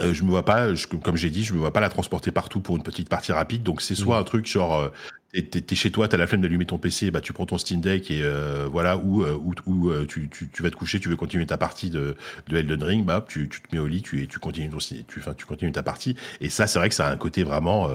je 0.00 0.22
me 0.22 0.30
vois 0.30 0.46
pas, 0.46 0.68
comme 1.02 1.18
j'ai 1.18 1.28
dit, 1.28 1.44
je 1.44 1.52
me 1.52 1.58
vois 1.58 1.74
pas 1.74 1.80
la 1.80 1.90
transporter 1.90 2.30
partout 2.30 2.60
pour 2.60 2.74
une 2.74 2.82
petite 2.82 3.10
partie 3.10 3.32
rapide. 3.32 3.62
Donc 3.62 3.82
c'est 3.82 3.94
soit 3.94 4.16
mmh. 4.16 4.20
un 4.20 4.24
truc 4.24 4.46
genre 4.46 4.90
t'es 5.32 5.76
chez 5.76 5.90
toi, 5.92 6.08
t'as 6.08 6.16
la 6.16 6.26
flemme 6.26 6.40
d'allumer 6.40 6.66
ton 6.66 6.78
PC, 6.78 7.10
bah 7.10 7.20
tu 7.20 7.32
prends 7.32 7.46
ton 7.46 7.56
Steam 7.56 7.80
Deck 7.80 8.10
et 8.10 8.22
euh, 8.22 8.66
voilà, 8.70 8.96
ou 8.96 9.22
euh, 9.22 9.38
euh, 9.68 10.04
tu, 10.06 10.28
tu, 10.28 10.48
tu, 10.48 10.62
vas 10.62 10.70
te 10.70 10.76
coucher, 10.76 10.98
tu 10.98 11.08
veux 11.08 11.16
continuer 11.16 11.46
ta 11.46 11.56
partie 11.56 11.88
de, 11.88 12.16
de 12.48 12.56
Elden 12.56 12.82
Ring, 12.82 13.04
bah 13.04 13.24
tu, 13.28 13.48
tu 13.48 13.60
te 13.62 13.74
mets 13.74 13.80
au 13.80 13.86
lit, 13.86 14.02
tu, 14.02 14.26
tu 14.26 14.38
continues 14.40 14.70
tu, 15.06 15.22
tu 15.36 15.46
continues 15.46 15.72
ta 15.72 15.84
partie. 15.84 16.16
Et 16.40 16.48
ça, 16.50 16.66
c'est 16.66 16.80
vrai 16.80 16.88
que 16.88 16.96
ça 16.96 17.06
a 17.06 17.12
un 17.12 17.16
côté 17.16 17.44
vraiment, 17.44 17.88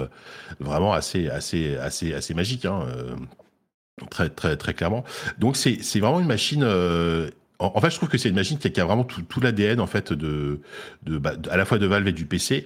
vraiment 0.59 0.93
assez, 0.93 1.27
assez, 1.27 1.75
assez, 1.75 2.13
assez 2.13 2.33
magique, 2.33 2.63
hein, 2.65 2.85
très, 4.09 4.29
très, 4.29 4.55
très 4.55 4.73
clairement. 4.73 5.03
Donc 5.37 5.57
c'est, 5.57 5.77
vraiment 5.99 6.21
une 6.21 6.27
machine. 6.27 6.63
En, 7.59 7.81
fait, 7.81 7.89
je 7.89 7.95
trouve 7.95 8.09
que 8.09 8.17
c'est 8.17 8.29
une 8.29 8.35
machine 8.35 8.57
qui 8.57 8.67
a, 8.67 8.69
qui 8.69 8.79
a 8.79 8.85
vraiment 8.85 9.03
tout, 9.03 9.21
tout 9.23 9.41
l'ADN 9.41 9.81
en 9.81 9.87
fait 9.87 10.13
de, 10.13 10.61
de, 11.03 11.17
bah, 11.17 11.33
à 11.49 11.57
la 11.57 11.65
fois 11.65 11.79
de 11.79 11.85
Valve 11.85 12.07
et 12.07 12.13
du 12.13 12.25
PC 12.25 12.65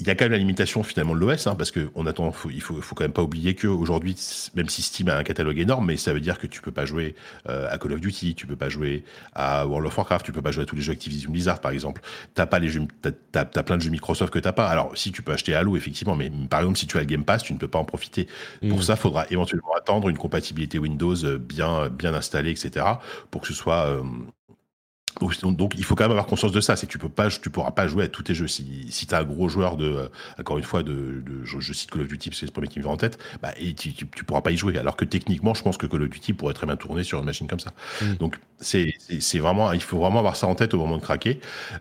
il 0.00 0.08
y 0.08 0.10
a 0.10 0.16
quand 0.16 0.24
même 0.24 0.32
la 0.32 0.38
limitation 0.38 0.82
finalement 0.82 1.14
de 1.14 1.20
l'OS, 1.20 1.46
hein, 1.46 1.54
parce 1.54 1.70
que 1.70 1.88
on 1.94 2.06
attend, 2.06 2.32
faut, 2.32 2.50
il 2.50 2.60
faut, 2.60 2.74
faut 2.80 2.96
quand 2.96 3.04
même 3.04 3.12
pas 3.12 3.22
oublier 3.22 3.54
que 3.54 3.68
aujourd'hui, 3.68 4.16
même 4.56 4.68
si 4.68 4.82
Steam 4.82 5.08
a 5.08 5.16
un 5.16 5.22
catalogue 5.22 5.58
énorme, 5.58 5.86
mais 5.86 5.96
ça 5.96 6.12
veut 6.12 6.20
dire 6.20 6.38
que 6.38 6.48
tu 6.48 6.60
peux 6.60 6.72
pas 6.72 6.84
jouer 6.84 7.14
euh, 7.48 7.68
à 7.70 7.78
Call 7.78 7.92
of 7.92 8.00
Duty, 8.00 8.34
tu 8.34 8.48
peux 8.48 8.56
pas 8.56 8.68
jouer 8.68 9.04
à 9.34 9.66
World 9.66 9.86
of 9.86 9.96
Warcraft, 9.96 10.26
tu 10.26 10.32
peux 10.32 10.42
pas 10.42 10.50
jouer 10.50 10.64
à 10.64 10.66
tous 10.66 10.74
les 10.74 10.82
jeux 10.82 10.92
Activision 10.92 11.30
Blizzard 11.30 11.60
par 11.60 11.70
exemple. 11.70 12.00
T'as 12.34 12.46
pas 12.46 12.58
les 12.58 12.68
jeux, 12.68 12.82
t'as, 13.02 13.12
as, 13.40 13.62
plein 13.62 13.76
de 13.76 13.82
jeux 13.82 13.90
Microsoft 13.90 14.32
que 14.32 14.40
t'as 14.40 14.52
pas. 14.52 14.66
Alors 14.66 14.96
si 14.96 15.12
tu 15.12 15.22
peux 15.22 15.32
acheter 15.32 15.54
Halo 15.54 15.76
effectivement, 15.76 16.16
mais 16.16 16.30
par 16.50 16.60
exemple 16.60 16.78
si 16.78 16.88
tu 16.88 16.96
as 16.96 17.00
le 17.00 17.06
Game 17.06 17.24
Pass, 17.24 17.44
tu 17.44 17.52
ne 17.52 17.58
peux 17.58 17.68
pas 17.68 17.78
en 17.78 17.84
profiter. 17.84 18.26
Pour 18.68 18.78
mmh. 18.78 18.82
ça, 18.82 18.96
faudra 18.96 19.26
éventuellement 19.30 19.74
attendre 19.76 20.08
une 20.08 20.18
compatibilité 20.18 20.78
Windows 20.80 21.24
euh, 21.24 21.38
bien 21.38 21.88
bien 21.88 22.14
installée, 22.14 22.50
etc. 22.50 22.84
pour 23.30 23.42
que 23.42 23.46
ce 23.46 23.54
soit 23.54 23.86
euh, 23.86 24.02
donc, 25.20 25.74
il 25.76 25.84
faut 25.84 25.94
quand 25.94 26.04
même 26.04 26.12
avoir 26.12 26.26
conscience 26.26 26.52
de 26.52 26.60
ça, 26.60 26.76
c'est 26.76 26.86
que 26.86 26.92
tu 26.92 26.98
peux 26.98 27.08
pas, 27.08 27.28
tu 27.28 27.50
pourras 27.50 27.70
pas 27.70 27.86
jouer 27.86 28.04
à 28.04 28.08
tous 28.08 28.22
tes 28.22 28.34
jeux. 28.34 28.48
Si, 28.48 28.86
si 28.90 29.06
tu 29.06 29.14
as 29.14 29.18
un 29.18 29.24
gros 29.24 29.48
joueur 29.48 29.76
de, 29.76 29.86
euh, 29.86 30.08
encore 30.38 30.58
une 30.58 30.64
fois, 30.64 30.82
de, 30.82 31.22
de 31.24 31.44
je, 31.44 31.72
cite 31.72 31.90
Call 31.90 32.02
of 32.02 32.08
Duty, 32.08 32.30
c'est 32.32 32.46
le 32.46 32.52
premier 32.52 32.68
qui 32.68 32.78
me 32.78 32.84
vient 32.84 32.92
en 32.92 32.96
tête, 32.96 33.18
bah, 33.40 33.52
et 33.56 33.74
tu, 33.74 33.92
tu, 33.94 34.06
pourras 34.24 34.40
pas 34.40 34.50
y 34.50 34.56
jouer. 34.56 34.78
Alors 34.78 34.96
que 34.96 35.04
techniquement, 35.04 35.54
je 35.54 35.62
pense 35.62 35.76
que 35.76 35.86
Call 35.86 36.02
of 36.02 36.10
Duty 36.10 36.32
pourrait 36.32 36.54
très 36.54 36.66
bien 36.66 36.76
tourner 36.76 37.04
sur 37.04 37.18
une 37.18 37.24
machine 37.24 37.46
comme 37.46 37.60
ça. 37.60 37.72
Mm. 38.02 38.14
Donc 38.14 38.38
c'est, 38.58 38.94
vraiment, 39.38 39.72
il 39.72 39.82
faut 39.82 39.98
vraiment 39.98 40.18
avoir 40.18 40.36
ça 40.36 40.46
en 40.46 40.54
tête 40.54 40.74
au 40.74 40.78
moment 40.78 40.96
de 40.96 41.02
craquer. 41.02 41.40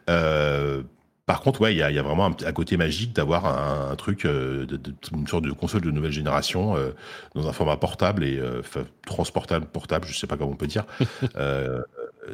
Euh, 0.10 0.84
par 1.26 1.40
contre, 1.40 1.62
ouais, 1.62 1.74
il 1.74 1.78
y 1.78 1.82
a, 1.82 1.90
y 1.90 2.00
a, 2.00 2.02
vraiment 2.02 2.26
un, 2.26 2.52
côté 2.52 2.76
magique 2.76 3.14
d'avoir 3.14 3.46
un, 3.46 3.96
truc, 3.96 4.26
euh, 4.26 4.66
de, 4.66 4.76
de, 4.76 4.94
une 5.14 5.26
sorte 5.26 5.46
de 5.46 5.52
console 5.52 5.82
de 5.82 5.92
nouvelle 5.92 6.12
génération 6.12 6.76
euh, 6.76 6.92
dans 7.34 7.48
un 7.48 7.54
format 7.54 7.78
portable 7.78 8.26
et 8.26 8.38
euh, 8.38 8.62
transportable, 9.06 9.66
portable, 9.66 10.06
je 10.06 10.18
sais 10.18 10.28
pas 10.28 10.36
comment 10.36 10.52
on 10.52 10.56
peut 10.56 10.68
dire. 10.68 10.86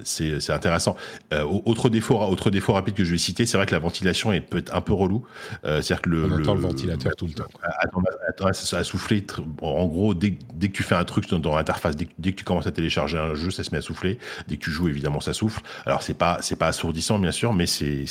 c'est 0.03 0.49
intéressant. 0.51 0.95
Euh, 1.33 1.43
autre 1.43 1.89
défaut, 1.89 2.19
autre 2.19 2.49
défaut 2.49 2.73
rapide 2.73 2.95
que 2.95 3.03
je 3.03 3.11
vais 3.11 3.17
citer, 3.17 3.45
c'est 3.45 3.57
vrai 3.57 3.65
que 3.65 3.73
la 3.73 3.79
ventilation 3.79 4.31
est 4.31 4.41
peut 4.41 4.57
être 4.57 4.75
un 4.75 4.81
peu 4.81 4.93
relou. 4.93 5.25
Euh, 5.65 5.81
C'est-à-dire 5.81 6.01
que 6.01 6.09
le, 6.09 6.25
on 6.25 6.39
entend 6.39 6.55
le, 6.55 6.61
ventilateur 6.61 7.15
tout 7.15 7.27
le 7.27 7.33
temps. 7.33 7.45
Attends, 7.79 8.03
attends, 8.27 8.47
à 8.47 8.83
souffler. 8.83 9.25
En 9.61 9.85
gros, 9.85 10.13
dès, 10.13 10.37
dès, 10.53 10.69
que 10.69 10.73
tu 10.73 10.83
fais 10.83 10.95
un 10.95 11.05
truc 11.05 11.29
dans, 11.29 11.55
l'interface, 11.55 11.95
dès, 11.95 12.07
dès, 12.17 12.31
que 12.31 12.37
tu 12.37 12.43
commences 12.43 12.67
à 12.67 12.71
télécharger 12.71 13.17
un 13.17 13.35
jeu, 13.35 13.51
ça 13.51 13.63
se 13.63 13.71
met 13.71 13.77
à 13.77 13.81
souffler. 13.81 14.19
Dès 14.47 14.57
que 14.57 14.63
tu 14.63 14.71
joues, 14.71 14.87
évidemment, 14.87 15.19
ça 15.19 15.33
souffle. 15.33 15.61
Alors 15.85 16.01
c'est 16.01 16.13
pas 16.13 16.39
c'est 16.41 16.55
pas 16.55 16.67
assourdissant 16.67 17.19
bien 17.19 17.31
sûr, 17.31 17.53
mais 17.53 17.65
c'est 17.65 18.05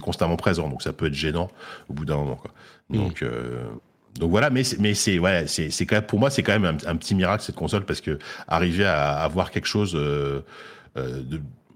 constamment 0.00 0.36
présent, 0.36 0.68
donc 0.68 0.82
ça 0.82 0.92
peut 0.92 1.06
être 1.06 1.14
gênant 1.14 1.50
au 1.88 1.94
bout 1.94 2.04
d'un 2.04 2.16
moment. 2.16 2.36
Quoi. 2.36 2.50
Mmh. 2.90 2.96
Donc 2.96 3.22
euh, 3.22 3.64
donc 4.18 4.30
voilà, 4.30 4.50
mais 4.50 4.62
mais 4.78 4.94
c'est 4.94 5.18
ouais, 5.18 5.44
c'est 5.46 5.70
c'est 5.70 5.86
quand 5.86 5.96
même 5.96 6.06
pour 6.06 6.20
moi 6.20 6.30
c'est 6.30 6.42
quand 6.42 6.58
même 6.58 6.64
un, 6.64 6.90
un, 6.90 6.96
petit 6.96 7.14
miracle 7.14 7.42
cette 7.42 7.56
console 7.56 7.84
parce 7.84 8.00
que 8.00 8.18
arriver 8.46 8.84
à 8.84 9.18
avoir 9.18 9.50
quelque 9.50 9.66
chose 9.66 9.94
euh, 9.96 10.40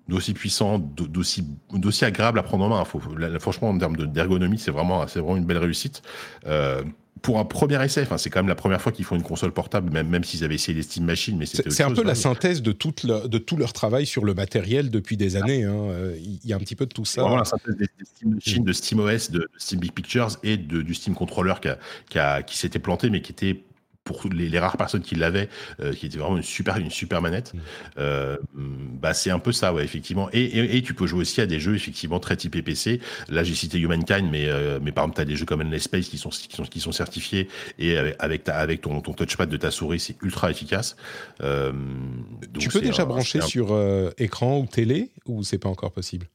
d'aussi 0.08 0.32
puissant, 0.32 0.78
d'aussi 0.78 1.44
d'aussi 1.72 2.04
agréable 2.04 2.38
à 2.38 2.42
prendre 2.42 2.64
en 2.64 2.68
main. 2.68 2.84
Faut, 2.84 3.00
franchement, 3.40 3.70
en 3.70 3.78
termes 3.78 3.96
d'ergonomie, 3.96 4.58
c'est 4.58 4.70
vraiment 4.70 5.06
c'est 5.06 5.20
vraiment 5.20 5.36
une 5.36 5.44
belle 5.44 5.58
réussite. 5.58 6.02
Euh, 6.46 6.82
pour 7.22 7.38
un 7.38 7.44
premier 7.44 7.82
essai, 7.84 8.02
enfin, 8.02 8.16
c'est 8.16 8.30
quand 8.30 8.38
même 8.38 8.48
la 8.48 8.54
première 8.54 8.80
fois 8.80 8.92
qu'ils 8.92 9.04
font 9.04 9.16
une 9.16 9.22
console 9.22 9.52
portable, 9.52 9.92
même, 9.92 10.08
même 10.08 10.24
s'ils 10.24 10.44
avaient 10.44 10.54
essayé 10.54 10.76
les 10.76 10.82
Steam 10.82 11.04
Machines. 11.04 11.36
Mais 11.36 11.46
c'est 11.46 11.82
un 11.82 11.92
peu 11.92 12.04
la 12.04 12.14
synthèse 12.14 12.62
de, 12.62 12.72
toute 12.72 13.06
de 13.06 13.38
tout 13.38 13.56
leur 13.56 13.72
travail 13.72 14.06
sur 14.06 14.24
le 14.24 14.34
matériel 14.34 14.90
depuis 14.90 15.16
des 15.16 15.36
années. 15.36 15.64
Hein. 15.64 15.74
Euh, 15.90 16.16
il 16.16 16.48
y 16.48 16.52
a 16.52 16.56
un 16.56 16.60
petit 16.60 16.76
peu 16.76 16.86
de 16.86 16.92
tout 16.92 17.04
ça. 17.04 17.22
Vraiment 17.22 17.38
la 17.38 17.44
synthèse 17.44 17.76
des, 17.76 17.88
Steam 18.04 18.34
Machines, 18.34 18.64
de 18.64 18.72
SteamOS, 18.72 19.30
de, 19.30 19.38
de 19.38 19.48
Steam 19.58 19.80
Big 19.80 19.92
Pictures 19.92 20.36
et 20.42 20.56
de, 20.56 20.82
du 20.82 20.94
Steam 20.94 21.14
Controller 21.14 21.54
qui, 21.60 21.68
qui, 22.08 22.18
qui 22.46 22.56
s'était 22.56 22.78
planté, 22.78 23.10
mais 23.10 23.20
qui 23.20 23.32
était 23.32 23.64
pour 24.08 24.32
les, 24.32 24.48
les, 24.48 24.58
rares 24.58 24.78
personnes 24.78 25.02
qui 25.02 25.14
l'avaient, 25.14 25.50
euh, 25.80 25.92
qui 25.92 26.06
était 26.06 26.16
vraiment 26.16 26.38
une 26.38 26.42
super, 26.42 26.78
une 26.78 26.90
super 26.90 27.20
manette, 27.20 27.52
mm. 27.52 27.58
euh, 27.98 28.36
bah 28.56 29.12
c'est 29.12 29.30
un 29.30 29.38
peu 29.38 29.52
ça, 29.52 29.74
ouais, 29.74 29.84
effectivement. 29.84 30.30
Et, 30.32 30.42
et, 30.42 30.76
et, 30.78 30.82
tu 30.82 30.94
peux 30.94 31.06
jouer 31.06 31.20
aussi 31.20 31.42
à 31.42 31.46
des 31.46 31.60
jeux 31.60 31.74
effectivement 31.74 32.18
très 32.18 32.36
typés 32.36 32.62
PC. 32.62 33.00
Là, 33.28 33.44
j'ai 33.44 33.54
cité 33.54 33.78
Humankind, 33.78 34.28
mais 34.30 34.48
euh, 34.48 34.80
mais 34.82 34.92
par 34.92 35.04
exemple, 35.04 35.16
tu 35.16 35.20
as 35.20 35.26
des 35.26 35.36
jeux 35.36 35.44
comme 35.44 35.60
Endless 35.60 35.82
Space 35.82 36.08
qui 36.08 36.16
sont 36.16 36.30
qui 36.30 36.56
sont 36.56 36.64
qui 36.64 36.80
sont 36.80 36.92
certifiés 36.92 37.48
et 37.78 37.98
avec 38.18 38.44
ta, 38.44 38.56
avec 38.56 38.80
ton 38.80 39.00
ton 39.02 39.12
touchpad 39.12 39.48
de 39.48 39.56
ta 39.58 39.70
souris, 39.70 40.00
c'est 40.00 40.16
ultra 40.22 40.50
efficace. 40.50 40.96
Tu 41.38 42.68
peux 42.70 42.80
déjà 42.80 43.04
brancher 43.04 43.42
sur 43.42 43.78
écran 44.16 44.58
ou 44.58 44.66
télé 44.66 45.10
ou 45.26 45.44
c'est 45.44 45.58
pas 45.58 45.68
encore 45.68 45.92
possible? 45.92 46.26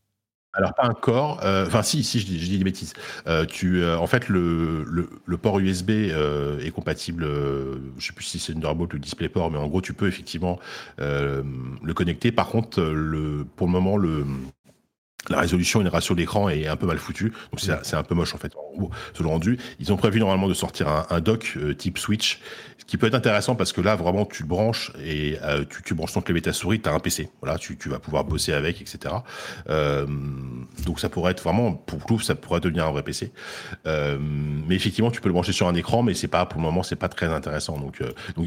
Alors 0.54 0.74
pas 0.76 0.88
encore. 0.88 1.44
Euh, 1.44 1.66
enfin 1.66 1.82
si, 1.82 2.04
si 2.04 2.20
je 2.20 2.26
dis, 2.26 2.40
je 2.40 2.46
dis 2.46 2.58
des 2.60 2.64
bêtises. 2.64 2.94
Euh, 3.28 3.46
tu, 3.46 3.82
euh, 3.82 3.98
en 3.98 4.06
fait, 4.08 4.30
le, 4.30 4.84
le, 4.84 5.10
le 5.26 5.38
port 5.38 5.60
USB 5.60 5.90
est 5.90 6.72
compatible. 6.72 7.26
Je 7.98 8.06
sais 8.06 8.14
plus 8.14 8.26
si 8.26 8.40
c'est 8.40 8.54
Thunderbolt 8.54 8.94
ou 8.94 9.00
DisplayPort, 9.00 9.50
mais 9.52 9.58
en 9.58 9.68
gros, 9.68 9.82
tu 9.82 9.94
peux 9.94 10.08
effectivement 10.08 10.60
le 11.00 11.94
connecter. 11.94 12.32
Par 12.32 12.48
contre, 12.48 12.82
le, 12.82 13.46
pour 13.56 13.68
le 13.68 13.74
moment, 13.74 13.98
le 13.98 14.26
la 15.30 15.40
résolution 15.40 15.80
et 15.80 15.86
le 15.86 15.90
ratio 15.90 16.16
d'écran 16.16 16.50
est 16.50 16.68
un 16.68 16.76
peu 16.76 16.86
mal 16.86 16.98
foutu, 16.98 17.30
donc 17.30 17.62
c'est 17.62 17.96
un 17.96 18.04
peu 18.04 18.14
moche 18.14 18.36
en 18.36 18.38
fait. 18.38 18.54
Le 19.18 19.26
rendu, 19.26 19.58
ils 19.80 19.94
ont 19.94 19.96
prévu 19.96 20.20
normalement 20.20 20.50
de 20.50 20.54
sortir 20.54 20.90
un, 20.90 21.06
un 21.10 21.22
dock 21.22 21.58
type 21.78 21.98
Switch, 21.98 22.42
qui 22.88 22.98
peut 22.98 23.08
être 23.08 23.16
intéressant 23.16 23.56
parce 23.56 23.72
que 23.74 23.82
là 23.82 23.96
vraiment 23.96 24.26
tu 24.26 24.44
le 24.44 24.48
branches 24.48 24.92
et 25.04 25.38
euh, 25.44 25.64
tu, 25.84 25.94
branches 25.94 26.14
ton 26.14 26.22
clavier 26.22 26.42
ta 26.42 26.54
souris, 26.54 26.80
tu 26.80 26.90
as 26.90 26.94
un 26.94 27.00
PC, 27.00 27.30
voilà, 27.42 27.58
tu, 27.58 27.78
vas 27.86 28.00
pouvoir 28.00 28.24
bosser 28.24 28.54
avec, 28.54 28.82
etc. 28.82 29.16
Euh, 29.70 30.06
donc 30.86 31.00
ça 31.00 31.10
pourrait 31.10 31.32
être 31.32 31.44
vraiment 31.44 31.74
pour 31.74 32.04
Clouf, 32.06 32.24
ça 32.24 32.36
pourrait 32.36 32.60
devenir 32.60 32.88
un 32.88 32.92
vrai 32.92 33.04
PC. 33.04 33.32
Euh, 33.86 34.18
mais 34.20 34.76
effectivement, 34.76 35.12
tu 35.12 35.22
peux 35.22 35.30
le 35.30 35.34
brancher 35.34 35.54
sur 35.54 35.68
un 35.68 35.76
écran, 35.76 36.04
mais 36.04 36.14
c'est 36.14 36.28
pas 36.28 36.46
pour 36.46 36.60
le 36.60 36.66
moment, 36.66 36.84
c'est 36.84 36.96
pas 36.96 37.10
très 37.10 37.28
intéressant. 37.28 37.78
Donc, 37.78 38.02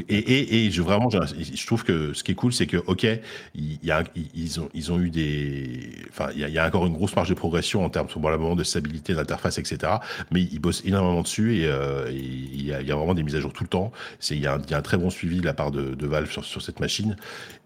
et, 0.09 0.65
et, 0.65 0.71
je 0.71 0.81
vraiment, 0.81 1.09
je, 1.09 1.65
trouve 1.65 1.83
que 1.83 2.13
ce 2.13 2.23
qui 2.23 2.31
est 2.31 2.35
cool, 2.35 2.53
c'est 2.53 2.67
que 2.67 2.77
ok, 2.77 3.07
y 3.55 3.91
a, 3.91 4.03
ils 4.35 4.59
ont 4.59 4.69
ils 4.73 4.91
ont 4.91 4.99
eu 4.99 5.09
des, 5.09 5.91
enfin 6.09 6.29
il 6.35 6.47
y 6.47 6.57
a, 6.57 6.67
encore 6.67 6.85
une 6.85 6.93
grosse 6.93 7.15
marge 7.15 7.29
de 7.29 7.33
progression 7.33 7.83
en 7.83 7.89
termes 7.89 8.07
probablement 8.07 8.55
de 8.55 8.63
stabilité 8.63 9.13
d'interface, 9.13 9.57
etc. 9.57 9.93
Mais 10.31 10.41
ils 10.41 10.59
bossent 10.59 10.83
énormément 10.85 11.21
dessus 11.21 11.57
et, 11.57 11.69
il, 12.11 12.65
y 12.65 12.73
a, 12.73 12.95
vraiment 12.95 13.13
des 13.13 13.23
mises 13.23 13.35
à 13.35 13.39
jour 13.39 13.53
tout 13.53 13.63
le 13.63 13.69
temps. 13.69 13.91
Il 14.31 14.39
y, 14.39 14.47
a 14.47 14.55
un, 14.55 14.61
il 14.61 14.71
y 14.71 14.73
a 14.73 14.77
un 14.77 14.81
très 14.81 14.97
bon 14.97 15.09
suivi 15.09 15.39
de 15.39 15.45
la 15.45 15.53
part 15.53 15.71
de, 15.71 15.95
de 15.95 16.07
Valve 16.07 16.29
sur, 16.29 16.45
sur, 16.45 16.61
cette 16.61 16.79
machine 16.79 17.15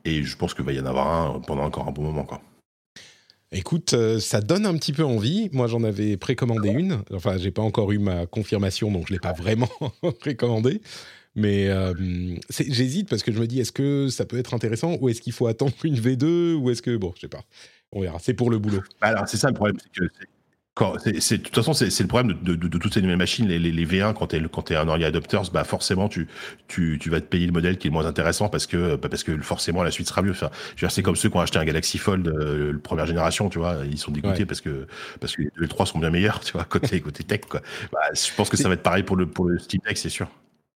et 0.05 0.23
je 0.23 0.37
pense 0.37 0.53
qu'il 0.53 0.65
va 0.65 0.73
y 0.73 0.79
en 0.79 0.85
avoir 0.85 1.07
un 1.07 1.39
pendant 1.39 1.63
encore 1.63 1.87
un 1.87 1.91
bon 1.91 2.03
moment. 2.03 2.23
Quoi. 2.23 2.41
Écoute, 3.53 3.93
euh, 3.93 4.19
ça 4.19 4.39
donne 4.39 4.65
un 4.65 4.75
petit 4.75 4.93
peu 4.93 5.03
envie. 5.03 5.49
Moi, 5.51 5.67
j'en 5.67 5.83
avais 5.83 6.15
précommandé 6.15 6.69
une. 6.69 7.03
Enfin, 7.13 7.37
j'ai 7.37 7.51
pas 7.51 7.61
encore 7.61 7.91
eu 7.91 7.99
ma 7.99 8.25
confirmation, 8.25 8.91
donc 8.91 9.07
je 9.07 9.13
l'ai 9.13 9.19
pas 9.19 9.33
vraiment 9.33 9.69
précommandé. 10.19 10.81
Mais 11.35 11.67
euh, 11.67 11.93
j'hésite 12.49 13.09
parce 13.09 13.23
que 13.23 13.31
je 13.31 13.39
me 13.39 13.47
dis, 13.47 13.59
est-ce 13.59 13.71
que 13.71 14.07
ça 14.07 14.25
peut 14.25 14.37
être 14.37 14.53
intéressant 14.53 14.97
ou 14.99 15.09
est-ce 15.09 15.21
qu'il 15.21 15.33
faut 15.33 15.47
attendre 15.47 15.73
une 15.83 15.95
V2 15.95 16.55
ou 16.55 16.69
est-ce 16.69 16.81
que 16.81 16.95
bon, 16.95 17.11
je 17.15 17.21
sais 17.21 17.27
pas. 17.27 17.43
On 17.91 18.01
verra. 18.01 18.19
C'est 18.19 18.33
pour 18.33 18.49
le 18.49 18.57
boulot. 18.57 18.81
Alors, 19.01 19.27
c'est 19.27 19.37
ça 19.37 19.49
le 19.49 19.53
problème, 19.53 19.77
c'est 19.81 19.91
que 19.91 20.09
c'est, 21.19 21.37
de 21.37 21.43
toute 21.43 21.55
façon, 21.55 21.73
c'est, 21.73 21.99
le 21.99 22.07
problème 22.07 22.37
de, 22.41 22.55
de, 22.55 22.67
de, 22.67 22.77
toutes 22.77 22.93
ces 22.93 23.01
nouvelles 23.01 23.17
machines, 23.17 23.47
les, 23.47 23.59
les, 23.59 23.71
les 23.71 23.85
V1, 23.85 24.13
quand 24.13 24.27
tu 24.27 24.49
quand 24.49 24.71
es 24.71 24.75
un 24.75 24.87
early 24.87 25.03
adopter, 25.03 25.41
bah 25.51 25.65
forcément, 25.65 26.07
tu, 26.07 26.27
tu, 26.67 26.97
tu 26.99 27.09
vas 27.09 27.19
te 27.19 27.25
payer 27.25 27.45
le 27.45 27.51
modèle 27.51 27.77
qui 27.77 27.87
est 27.87 27.89
le 27.89 27.93
moins 27.93 28.05
intéressant 28.05 28.47
parce 28.47 28.67
que, 28.67 28.95
bah 28.95 29.09
parce 29.09 29.23
que 29.23 29.37
forcément, 29.41 29.83
la 29.83 29.91
suite 29.91 30.07
sera 30.07 30.21
mieux. 30.21 30.31
Enfin, 30.31 30.49
c'est 30.89 31.03
comme 31.03 31.17
ceux 31.17 31.29
qui 31.29 31.35
ont 31.35 31.41
acheté 31.41 31.59
un 31.59 31.65
Galaxy 31.65 31.97
Fold, 31.97 32.27
euh, 32.27 32.79
première 32.81 33.05
génération, 33.05 33.49
tu 33.49 33.59
vois, 33.59 33.79
ils 33.89 33.97
sont 33.97 34.11
dégoûtés 34.11 34.39
ouais. 34.39 34.45
parce 34.45 34.61
que, 34.61 34.87
parce 35.19 35.35
que 35.35 35.41
les 35.41 35.49
2 35.57 35.65
et 35.65 35.67
3 35.67 35.85
sont 35.85 35.99
bien 35.99 36.09
meilleurs, 36.09 36.39
tu 36.39 36.53
vois, 36.53 36.63
côté, 36.63 37.01
côté 37.01 37.25
tech, 37.25 37.41
quoi. 37.49 37.61
Bah, 37.91 37.99
je 38.13 38.33
pense 38.35 38.49
que 38.49 38.57
ça 38.57 38.69
va 38.69 38.75
être 38.75 38.83
pareil 38.83 39.03
pour 39.03 39.17
le, 39.17 39.27
pour 39.27 39.45
le 39.45 39.59
Steam 39.59 39.81
Deck, 39.85 39.97
c'est 39.97 40.09
sûr. 40.09 40.29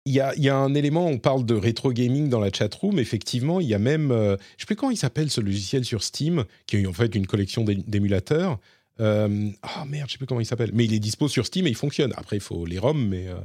Il 0.05 0.13
y, 0.13 0.19
a, 0.19 0.35
il 0.35 0.43
y, 0.43 0.49
a, 0.49 0.57
un 0.57 0.73
élément, 0.73 1.07
on 1.07 1.17
parle 1.17 1.45
de 1.45 1.53
rétro 1.53 1.93
gaming 1.93 2.27
dans 2.27 2.41
la 2.41 2.51
chatroom, 2.51 2.99
effectivement, 2.99 3.61
il 3.61 3.67
y 3.67 3.73
a 3.73 3.79
même, 3.79 4.11
euh, 4.11 4.35
je 4.57 4.63
sais 4.63 4.65
plus 4.65 4.75
comment 4.75 4.91
il 4.91 4.97
s'appelle 4.97 5.29
ce 5.29 5.39
logiciel 5.39 5.85
sur 5.85 6.03
Steam, 6.03 6.43
qui 6.67 6.77
est 6.77 6.85
en 6.85 6.91
fait 6.91 7.15
une 7.15 7.25
collection 7.25 7.63
d'émulateurs. 7.63 8.59
Euh, 8.99 9.49
ah 9.63 9.85
merde, 9.85 10.07
je 10.07 10.13
sais 10.13 10.17
plus 10.17 10.27
comment 10.27 10.41
il 10.41 10.45
s'appelle, 10.45 10.71
mais 10.73 10.85
il 10.85 10.93
est 10.93 10.99
dispo 10.99 11.27
sur 11.27 11.45
Steam 11.45 11.67
et 11.67 11.69
il 11.69 11.75
fonctionne. 11.75 12.13
Après, 12.15 12.37
il 12.37 12.41
faut 12.41 12.65
les 12.65 12.77
ROM, 12.77 13.07
mais, 13.07 13.27
euh, 13.27 13.35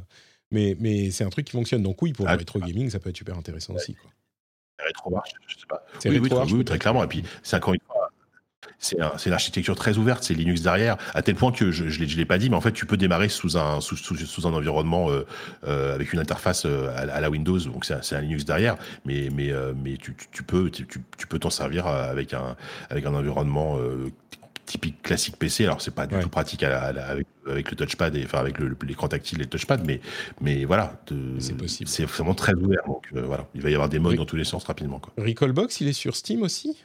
mais, 0.51 0.77
mais 0.79 1.11
c'est 1.11 1.25
un 1.25 1.31
truc 1.31 1.47
qui 1.47 1.53
fonctionne. 1.53 1.83
Donc 1.83 2.03
oui, 2.03 2.13
pour 2.13 2.29
ah, 2.29 2.33
le 2.33 2.39
rétro 2.39 2.59
gaming, 2.59 2.91
ça 2.91 2.99
peut 2.99 3.11
être 3.11 3.17
super 3.17 3.37
intéressant 3.37 3.73
ouais. 3.73 3.81
aussi. 3.81 3.95
Quoi. 3.95 4.11
Rétro 4.85 5.11
marche, 5.11 5.31
je 5.47 5.55
sais 5.55 5.67
pas. 5.69 5.85
C'est 5.99 6.11
oui, 6.11 6.19
rétro 6.19 6.45
oui, 6.45 6.53
oui, 6.53 6.65
très 6.65 6.79
clairement. 6.79 7.03
Et 7.03 7.09
puis, 7.09 7.25
c'est 7.43 7.57
encore 7.57 7.75
une 7.75 7.81
fois, 7.87 8.11
c'est 8.79 9.01
un, 9.01 9.13
une 9.17 9.33
architecture 9.33 9.75
très 9.75 9.99
ouverte, 9.99 10.23
c'est 10.23 10.35
Linux 10.35 10.63
derrière, 10.63 10.97
à 11.15 11.23
tel 11.23 11.35
point 11.35 11.53
que 11.53 11.71
je, 11.71 11.89
je 11.89 12.17
l'ai 12.17 12.25
pas 12.25 12.39
dit, 12.39 12.49
mais 12.49 12.57
en 12.57 12.61
fait, 12.61 12.73
tu 12.73 12.87
peux 12.87 12.97
démarrer 12.97 13.29
sous 13.29 13.57
un 13.57 13.81
sous, 13.81 13.97
sous, 13.97 14.17
sous 14.17 14.47
un 14.47 14.53
environnement 14.53 15.11
euh, 15.11 15.27
euh, 15.67 15.95
avec 15.95 16.13
une 16.13 16.21
interface 16.21 16.65
euh, 16.65 16.89
à, 16.91 17.01
à, 17.01 17.21
la 17.21 17.31
Windows, 17.31 17.59
donc 17.59 17.85
c'est 17.85 18.15
un 18.15 18.21
Linux 18.21 18.45
derrière, 18.45 18.77
mais 19.05 19.31
mais 19.33 19.53
mais 19.77 19.97
tu, 19.97 20.15
tu 20.31 20.43
peux 20.43 20.71
tu, 20.71 20.87
tu 20.87 21.27
peux 21.27 21.39
t'en 21.39 21.51
servir 21.51 21.87
avec 21.87 22.35
un 22.35 22.57
avec 22.91 23.05
un 23.07 23.15
environnement 23.15 23.79
typique 24.69 25.03
classique 25.03 25.37
PC. 25.37 25.65
Alors 25.65 25.81
c'est 25.81 25.95
pas 25.95 26.07
du 26.07 26.15
ouais. 26.15 26.23
tout 26.23 26.29
pratique 26.29 26.63
à 26.63 26.69
la, 26.69 26.83
à 26.83 26.93
la, 26.93 27.07
avec, 27.07 27.27
avec, 27.47 27.71
le 27.71 27.77
touchpad 27.77 28.15
et 28.15 28.25
enfin 28.25 28.39
avec 28.39 28.59
l'écran 28.59 29.09
tactile 29.09 29.41
et 29.41 29.45
le 29.45 29.49
touchpad, 29.49 29.85
mais 29.85 30.01
mais 30.41 30.65
voilà, 30.65 31.03
c'est 31.39 31.57
possible. 31.57 31.89
C'est 31.89 32.05
vraiment 32.05 32.35
très 32.35 32.55
ouvert. 32.55 32.85
Donc 32.87 33.09
euh, 33.15 33.23
voilà, 33.23 33.49
il 33.55 33.63
va 33.63 33.71
y 33.71 33.75
avoir 33.75 33.89
des 33.89 33.99
modes 33.99 34.15
Re 34.15 34.19
dans 34.19 34.27
tous 34.27 34.37
les 34.37 34.45
sens 34.45 34.65
rapidement. 34.65 35.01
Quoi. 35.01 35.13
Recallbox, 35.17 35.81
il 35.81 35.89
est 35.89 35.93
sur 35.95 36.15
Steam 36.15 36.43
aussi? 36.43 36.77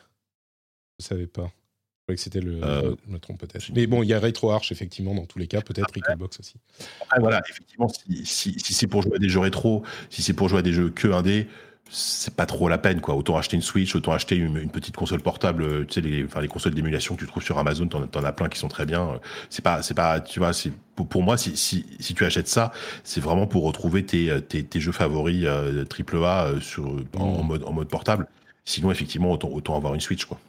Je 0.99 1.05
savais 1.05 1.27
pas. 1.27 1.51
Je 1.51 2.05
croyais 2.05 2.15
que 2.15 2.21
c'était 2.21 2.41
le. 2.41 2.63
Euh, 2.63 2.95
je 3.05 3.13
me 3.13 3.19
trompe 3.19 3.39
peut-être. 3.39 3.65
Mais 3.75 3.85
bon, 3.85 4.01
il 4.01 4.09
y 4.09 4.13
a 4.13 4.19
RetroArch 4.19 4.71
effectivement 4.71 5.13
dans 5.13 5.25
tous 5.25 5.39
les 5.39 5.47
cas, 5.47 5.61
peut-être 5.61 5.93
Recallbox 5.93 6.39
aussi. 6.39 6.55
Après 7.01 7.19
voilà, 7.19 7.41
effectivement, 7.49 7.89
si, 7.89 8.25
si, 8.25 8.59
si 8.59 8.73
c'est 8.73 8.87
pour 8.87 9.01
jouer 9.01 9.15
à 9.15 9.19
des 9.19 9.29
jeux 9.29 9.39
rétro, 9.39 9.83
si 10.09 10.23
c'est 10.23 10.33
pour 10.33 10.47
jouer 10.47 10.59
à 10.59 10.61
des 10.61 10.73
jeux 10.73 10.89
que 10.89 11.07
1D 11.07 11.47
c'est 11.89 12.35
pas 12.35 12.45
trop 12.45 12.69
la 12.69 12.77
peine 12.77 13.01
quoi. 13.01 13.15
Autant 13.15 13.37
acheter 13.37 13.55
une 13.55 13.61
Switch, 13.61 13.95
autant 13.95 14.13
acheter 14.13 14.35
une, 14.35 14.57
une 14.57 14.69
petite 14.69 14.95
console 14.95 15.21
portable. 15.21 15.85
Tu 15.87 15.93
sais 15.93 16.01
les, 16.01 16.23
enfin 16.23 16.41
les 16.41 16.47
consoles 16.47 16.73
d'émulation 16.73 17.15
que 17.15 17.19
tu 17.19 17.27
trouves 17.27 17.43
sur 17.43 17.57
Amazon, 17.57 17.87
t'en, 17.87 18.01
en 18.03 18.23
as 18.23 18.31
plein 18.31 18.49
qui 18.49 18.57
sont 18.59 18.67
très 18.67 18.85
bien. 18.85 19.19
C'est 19.49 19.63
pas, 19.63 19.83
c'est 19.83 19.93
pas, 19.93 20.19
tu 20.19 20.39
vois, 20.39 20.53
c'est 20.53 20.71
pour, 20.95 21.07
pour 21.07 21.23
moi 21.23 21.37
si, 21.37 21.55
si, 21.55 21.85
si 21.99 22.13
tu 22.13 22.25
achètes 22.25 22.47
ça, 22.47 22.71
c'est 23.03 23.21
vraiment 23.21 23.47
pour 23.47 23.63
retrouver 23.63 24.05
tes, 24.05 24.41
tes, 24.41 24.63
tes 24.63 24.79
jeux 24.79 24.91
favoris 24.91 25.45
euh, 25.45 25.85
A 26.23 26.47
euh, 26.47 26.59
sur 26.59 26.87
en, 27.17 27.23
en, 27.23 27.43
mode 27.43 27.63
en 27.63 27.73
mode 27.73 27.89
portable. 27.89 28.27
Sinon 28.65 28.91
effectivement 28.91 29.31
autant, 29.31 29.49
autant 29.49 29.75
avoir 29.75 29.93
une 29.93 30.01
Switch 30.01 30.25
quoi 30.25 30.39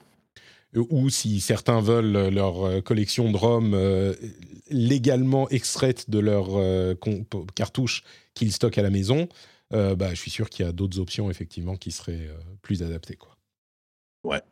ou 0.90 1.08
si 1.08 1.40
certains 1.40 1.80
veulent 1.80 2.34
leur 2.34 2.82
collection 2.82 3.30
de 3.30 3.36
ROM 3.36 3.74
euh, 3.74 4.12
légalement 4.70 5.48
extraite 5.50 6.10
de 6.10 6.18
leur 6.18 6.48
euh, 6.52 6.94
cartouche 7.54 8.02
qu'ils 8.34 8.52
stockent 8.52 8.78
à 8.78 8.82
la 8.82 8.90
maison, 8.90 9.28
euh, 9.74 9.96
bah, 9.96 10.10
je 10.10 10.20
suis 10.20 10.30
sûr 10.30 10.48
qu'il 10.48 10.64
y 10.64 10.68
a 10.68 10.72
d'autres 10.72 11.00
options 11.00 11.30
effectivement 11.30 11.76
qui 11.76 11.90
seraient 11.90 12.28
euh, 12.28 12.38
plus 12.62 12.82
adaptées. 12.82 13.16
Quoi. 13.16 13.36
Ouais. 14.24 14.42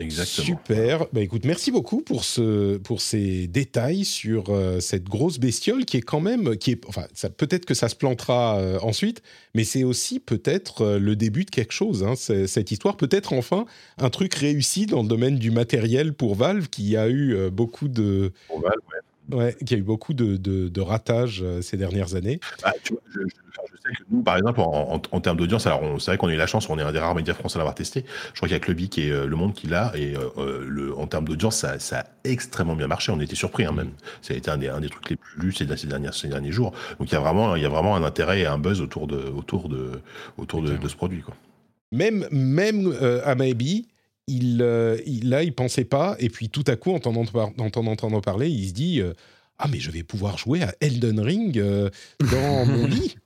Exactement. 0.00 0.46
Super. 0.46 1.06
Bah, 1.12 1.20
écoute, 1.20 1.44
merci 1.44 1.70
beaucoup 1.70 2.00
pour, 2.00 2.24
ce, 2.24 2.78
pour 2.78 3.00
ces 3.00 3.46
détails 3.46 4.04
sur 4.04 4.46
euh, 4.48 4.80
cette 4.80 5.04
grosse 5.04 5.38
bestiole 5.38 5.84
qui 5.84 5.98
est 5.98 6.02
quand 6.02 6.20
même, 6.20 6.56
qui 6.56 6.72
est, 6.72 6.84
enfin, 6.88 7.06
ça, 7.14 7.30
peut-être 7.30 7.64
que 7.64 7.74
ça 7.74 7.88
se 7.88 7.94
plantera 7.94 8.58
euh, 8.58 8.78
ensuite, 8.80 9.22
mais 9.54 9.62
c'est 9.62 9.84
aussi 9.84 10.18
peut-être 10.18 10.82
euh, 10.82 10.98
le 10.98 11.14
début 11.14 11.44
de 11.44 11.50
quelque 11.50 11.72
chose. 11.72 12.02
Hein, 12.02 12.16
cette 12.16 12.72
histoire, 12.72 12.96
peut-être 12.96 13.32
enfin 13.32 13.66
un 13.98 14.10
truc 14.10 14.34
réussi 14.34 14.86
dans 14.86 15.02
le 15.02 15.08
domaine 15.08 15.38
du 15.38 15.52
matériel 15.52 16.12
pour 16.12 16.34
Valve, 16.34 16.68
qui 16.68 16.96
a 16.96 17.08
eu 17.08 17.50
beaucoup 17.50 17.86
de. 17.86 18.32
Pour 18.48 18.60
Valve, 18.60 18.80
ouais. 18.92 18.98
Ouais, 19.32 19.56
qui 19.64 19.74
a 19.74 19.78
eu 19.78 19.82
beaucoup 19.82 20.12
de, 20.12 20.36
de, 20.36 20.68
de 20.68 20.80
ratages 20.82 21.42
ces 21.62 21.78
dernières 21.78 22.14
années. 22.14 22.40
Ah, 22.62 22.72
tu 22.82 22.92
vois, 22.92 23.02
je, 23.10 23.20
je, 23.20 23.26
je, 23.26 23.76
sais 23.76 23.94
que 23.96 24.02
nous, 24.10 24.22
par 24.22 24.36
exemple, 24.36 24.60
en, 24.60 24.94
en, 24.94 25.02
en 25.10 25.20
termes 25.20 25.38
d'audience, 25.38 25.66
alors 25.66 25.80
c'est 25.98 26.10
vrai 26.10 26.18
qu'on 26.18 26.28
a 26.28 26.34
eu 26.34 26.36
la 26.36 26.46
chance, 26.46 26.68
on 26.68 26.78
est 26.78 26.82
un 26.82 26.92
des 26.92 26.98
rares 26.98 27.14
médias 27.14 27.32
français 27.32 27.56
à 27.56 27.60
l'avoir 27.60 27.74
testé. 27.74 28.04
Je 28.32 28.36
crois 28.36 28.48
qu'il 28.48 28.54
y 28.54 28.60
a 28.60 28.60
Cluby 28.60 28.90
qui 28.90 29.08
est 29.08 29.10
euh, 29.10 29.26
Le 29.26 29.36
Monde 29.36 29.54
qui 29.54 29.66
l'a, 29.66 29.92
et 29.94 30.14
euh, 30.14 30.64
le, 30.68 30.94
en 30.98 31.06
termes 31.06 31.26
d'audience, 31.26 31.56
ça, 31.56 31.78
ça, 31.78 32.00
a 32.00 32.06
extrêmement 32.24 32.76
bien 32.76 32.86
marché. 32.86 33.12
On 33.12 33.20
était 33.20 33.34
surpris, 33.34 33.64
hein, 33.64 33.72
même. 33.72 33.92
Ça 34.20 34.34
a 34.34 34.36
été 34.36 34.50
un 34.50 34.58
des, 34.58 34.68
un 34.68 34.80
des 34.80 34.90
trucs 34.90 35.08
les 35.08 35.16
plus 35.16 35.40
lus 35.40 35.52
ces, 35.52 35.74
ces, 35.76 35.86
dernières, 35.86 36.12
ces 36.12 36.28
derniers 36.28 36.52
jours. 36.52 36.72
Donc 36.98 37.10
il 37.10 37.14
y 37.14 37.16
a 37.16 37.20
vraiment, 37.20 37.56
il 37.56 37.62
y 37.62 37.66
a 37.66 37.70
vraiment 37.70 37.96
un 37.96 38.02
intérêt 38.02 38.40
et 38.40 38.46
un 38.46 38.58
buzz 38.58 38.82
autour 38.82 39.06
de, 39.06 39.16
autour 39.16 39.70
de, 39.70 39.92
autour 40.36 40.60
de, 40.60 40.76
de 40.76 40.88
ce 40.88 40.96
produit. 40.96 41.22
Quoi. 41.22 41.34
Même, 41.92 42.26
même 42.30 42.92
euh, 43.00 43.22
à 43.24 43.34
Maybe, 43.36 43.86
il, 44.26 44.62
euh, 44.62 44.96
il, 45.06 45.28
là, 45.28 45.42
il 45.42 45.54
pensait 45.54 45.84
pas, 45.84 46.16
et 46.18 46.28
puis 46.28 46.48
tout 46.48 46.64
à 46.66 46.76
coup, 46.76 46.92
en 46.92 47.00
t'en 47.00 47.14
entendant 47.16 48.20
parler, 48.20 48.48
il 48.48 48.68
se 48.68 48.72
dit 48.72 49.00
euh, 49.00 49.12
Ah, 49.58 49.68
mais 49.70 49.80
je 49.80 49.90
vais 49.90 50.02
pouvoir 50.02 50.38
jouer 50.38 50.62
à 50.62 50.74
Elden 50.80 51.20
Ring 51.20 51.58
euh, 51.58 51.90
dans 52.20 52.64
mon 52.66 52.86
lit. 52.86 53.16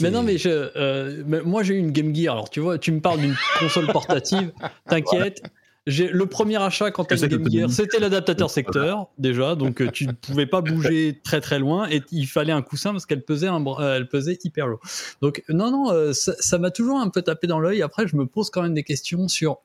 Mais 0.00 0.10
non, 0.10 0.22
mais, 0.22 0.38
je, 0.38 0.48
euh, 0.48 1.22
mais 1.26 1.42
moi 1.42 1.62
j'ai 1.62 1.74
eu 1.74 1.78
une 1.78 1.90
Game 1.90 2.14
Gear. 2.14 2.34
Alors 2.34 2.50
tu 2.50 2.60
vois, 2.60 2.78
tu 2.78 2.92
me 2.92 3.00
parles 3.00 3.20
d'une 3.20 3.36
console 3.58 3.86
portative. 3.88 4.52
T'inquiète. 4.88 5.42
J'ai 5.86 6.08
le 6.08 6.24
premier 6.24 6.56
achat 6.56 6.90
quand 6.90 7.04
t'as 7.04 7.16
une 7.16 7.26
Game 7.26 7.50
Gear, 7.50 7.70
c'était 7.70 7.98
l'adaptateur 7.98 8.48
secteur 8.48 9.08
déjà, 9.18 9.54
donc 9.54 9.92
tu 9.92 10.06
ne 10.06 10.12
pouvais 10.12 10.46
pas 10.46 10.62
bouger 10.62 11.20
très 11.22 11.42
très 11.42 11.58
loin 11.58 11.86
et 11.90 12.02
il 12.10 12.26
fallait 12.26 12.52
un 12.54 12.62
coussin 12.62 12.92
parce 12.92 13.04
qu'elle 13.04 13.22
pesait 13.22 13.48
un, 13.48 13.62
euh, 13.66 13.96
elle 13.96 14.08
pesait 14.08 14.38
hyper 14.44 14.66
lourd. 14.66 14.80
Donc 15.20 15.42
non 15.50 15.70
non, 15.70 15.92
euh, 15.92 16.12
ça 16.14 16.58
m'a 16.58 16.70
toujours 16.70 16.98
un 16.98 17.10
peu 17.10 17.20
tapé 17.20 17.46
dans 17.46 17.60
l'œil. 17.60 17.82
Après, 17.82 18.08
je 18.08 18.16
me 18.16 18.24
pose 18.24 18.48
quand 18.48 18.62
même 18.62 18.72
des 18.72 18.82
questions 18.82 19.28
sur 19.28 19.58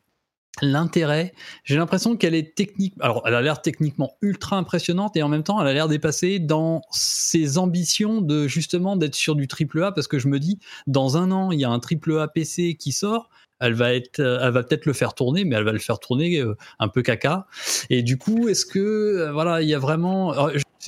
l'intérêt. 0.61 1.34
J'ai 1.63 1.77
l'impression 1.77 2.17
qu'elle 2.17 2.35
est 2.35 2.55
technique. 2.55 2.93
Alors, 2.99 3.23
elle 3.26 3.35
a 3.35 3.41
l'air 3.41 3.61
techniquement 3.61 4.17
ultra 4.21 4.57
impressionnante 4.57 5.15
et 5.15 5.23
en 5.23 5.30
même 5.30 5.43
temps, 5.43 5.61
elle 5.61 5.67
a 5.67 5.73
l'air 5.73 5.88
dépassée 5.88 6.39
dans 6.39 6.81
ses 6.91 7.57
ambitions 7.57 8.21
de 8.21 8.47
justement 8.47 8.95
d'être 8.95 9.15
sur 9.15 9.35
du 9.35 9.47
triple 9.47 9.84
A 9.84 9.91
parce 9.91 10.07
que 10.07 10.19
je 10.19 10.27
me 10.27 10.39
dis, 10.39 10.59
dans 10.88 11.17
un 11.17 11.31
an, 11.31 11.51
il 11.51 11.59
y 11.59 11.65
a 11.65 11.69
un 11.69 11.80
triple 11.80 12.19
A 12.19 12.27
PC 12.27 12.76
qui 12.76 12.91
sort. 12.91 13.30
Elle 13.61 13.73
va 13.73 13.93
être, 13.93 14.19
elle 14.19 14.51
va 14.51 14.63
peut-être 14.63 14.85
le 14.85 14.93
faire 14.93 15.13
tourner, 15.13 15.43
mais 15.43 15.57
elle 15.57 15.65
va 15.65 15.73
le 15.73 15.80
faire 15.80 15.99
tourner 15.99 16.41
un 16.80 16.88
peu 16.88 17.01
caca. 17.01 17.45
Et 17.89 18.03
du 18.03 18.17
coup, 18.17 18.47
est-ce 18.47 18.65
que, 18.65 19.30
voilà, 19.34 19.61
il 19.61 19.67
y 19.67 19.73
a 19.73 19.80
vraiment. 19.80 20.34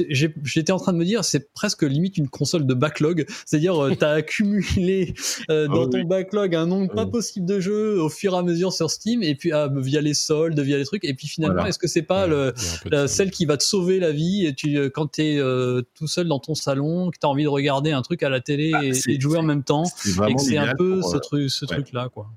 J'étais 0.10 0.72
en 0.72 0.78
train 0.78 0.94
de 0.94 0.98
me 0.98 1.06
dire, 1.06 1.24
c'est 1.24 1.54
presque 1.54 1.84
limite 1.84 2.18
une 2.18 2.30
console 2.30 2.66
de 2.66 2.74
backlog. 2.74 3.26
C'est-à-dire, 3.46 3.82
euh, 3.84 3.96
tu 3.96 4.06
as 4.06 4.10
accumulé 4.22 5.14
euh, 5.50 5.68
dans 5.68 5.84
oh, 5.84 5.88
ton 5.88 6.00
oui. 6.00 6.06
backlog 6.06 6.56
un 6.56 6.66
nombre 6.66 6.90
oh. 6.92 6.96
pas 6.96 7.06
possible 7.06 7.46
de 7.46 7.60
jeux 7.60 8.02
au 8.02 8.10
fur 8.10 8.34
et 8.34 8.38
à 8.38 8.44
mesure 8.44 8.74
sur 8.74 8.90
Steam, 8.90 9.24
et 9.24 9.36
puis 9.36 9.52
ah, 9.52 9.70
via 9.74 10.02
les 10.02 10.14
soldes, 10.14 10.60
via 10.60 10.78
les 10.78 10.86
trucs. 10.86 11.04
Et 11.06 11.14
puis 11.14 11.28
finalement, 11.28 11.56
voilà. 11.56 11.70
est-ce 11.70 11.80
que 11.80 11.88
c'est 11.88 12.02
pas 12.02 12.24
ouais, 12.24 12.30
le, 12.30 12.54
la, 12.90 13.08
celle 13.08 13.32
qui 13.32 13.46
va 13.46 13.58
te 13.58 13.64
sauver 13.64 14.00
la 14.00 14.12
vie 14.12 14.46
et 14.46 14.54
tu, 14.54 14.90
quand 14.92 15.14
tu 15.14 15.22
es 15.22 15.38
euh, 15.38 15.82
tout 15.96 16.08
seul 16.08 16.28
dans 16.28 16.40
ton 16.40 16.56
salon, 16.56 17.12
que 17.12 17.18
tu 17.20 17.26
as 17.26 17.30
envie 17.30 17.44
de 17.44 17.50
regarder 17.50 17.92
un 17.92 18.02
truc 18.02 18.24
à 18.24 18.30
la 18.30 18.42
télé 18.42 18.72
ah, 18.74 18.84
et, 18.84 18.92
et, 19.08 19.18
de 19.18 19.22
jouer 19.22 19.38
en 19.38 19.44
même 19.44 19.64
temps, 19.64 19.84
et 20.28 20.34
que 20.34 20.42
c'est 20.42 20.58
un 20.58 20.76
peu 20.76 21.00
pour, 21.00 21.12
ce, 21.12 21.18
truc, 21.18 21.50
ce 21.50 21.66
ouais. 21.66 21.76
truc-là, 21.76 22.10
quoi 22.10 22.28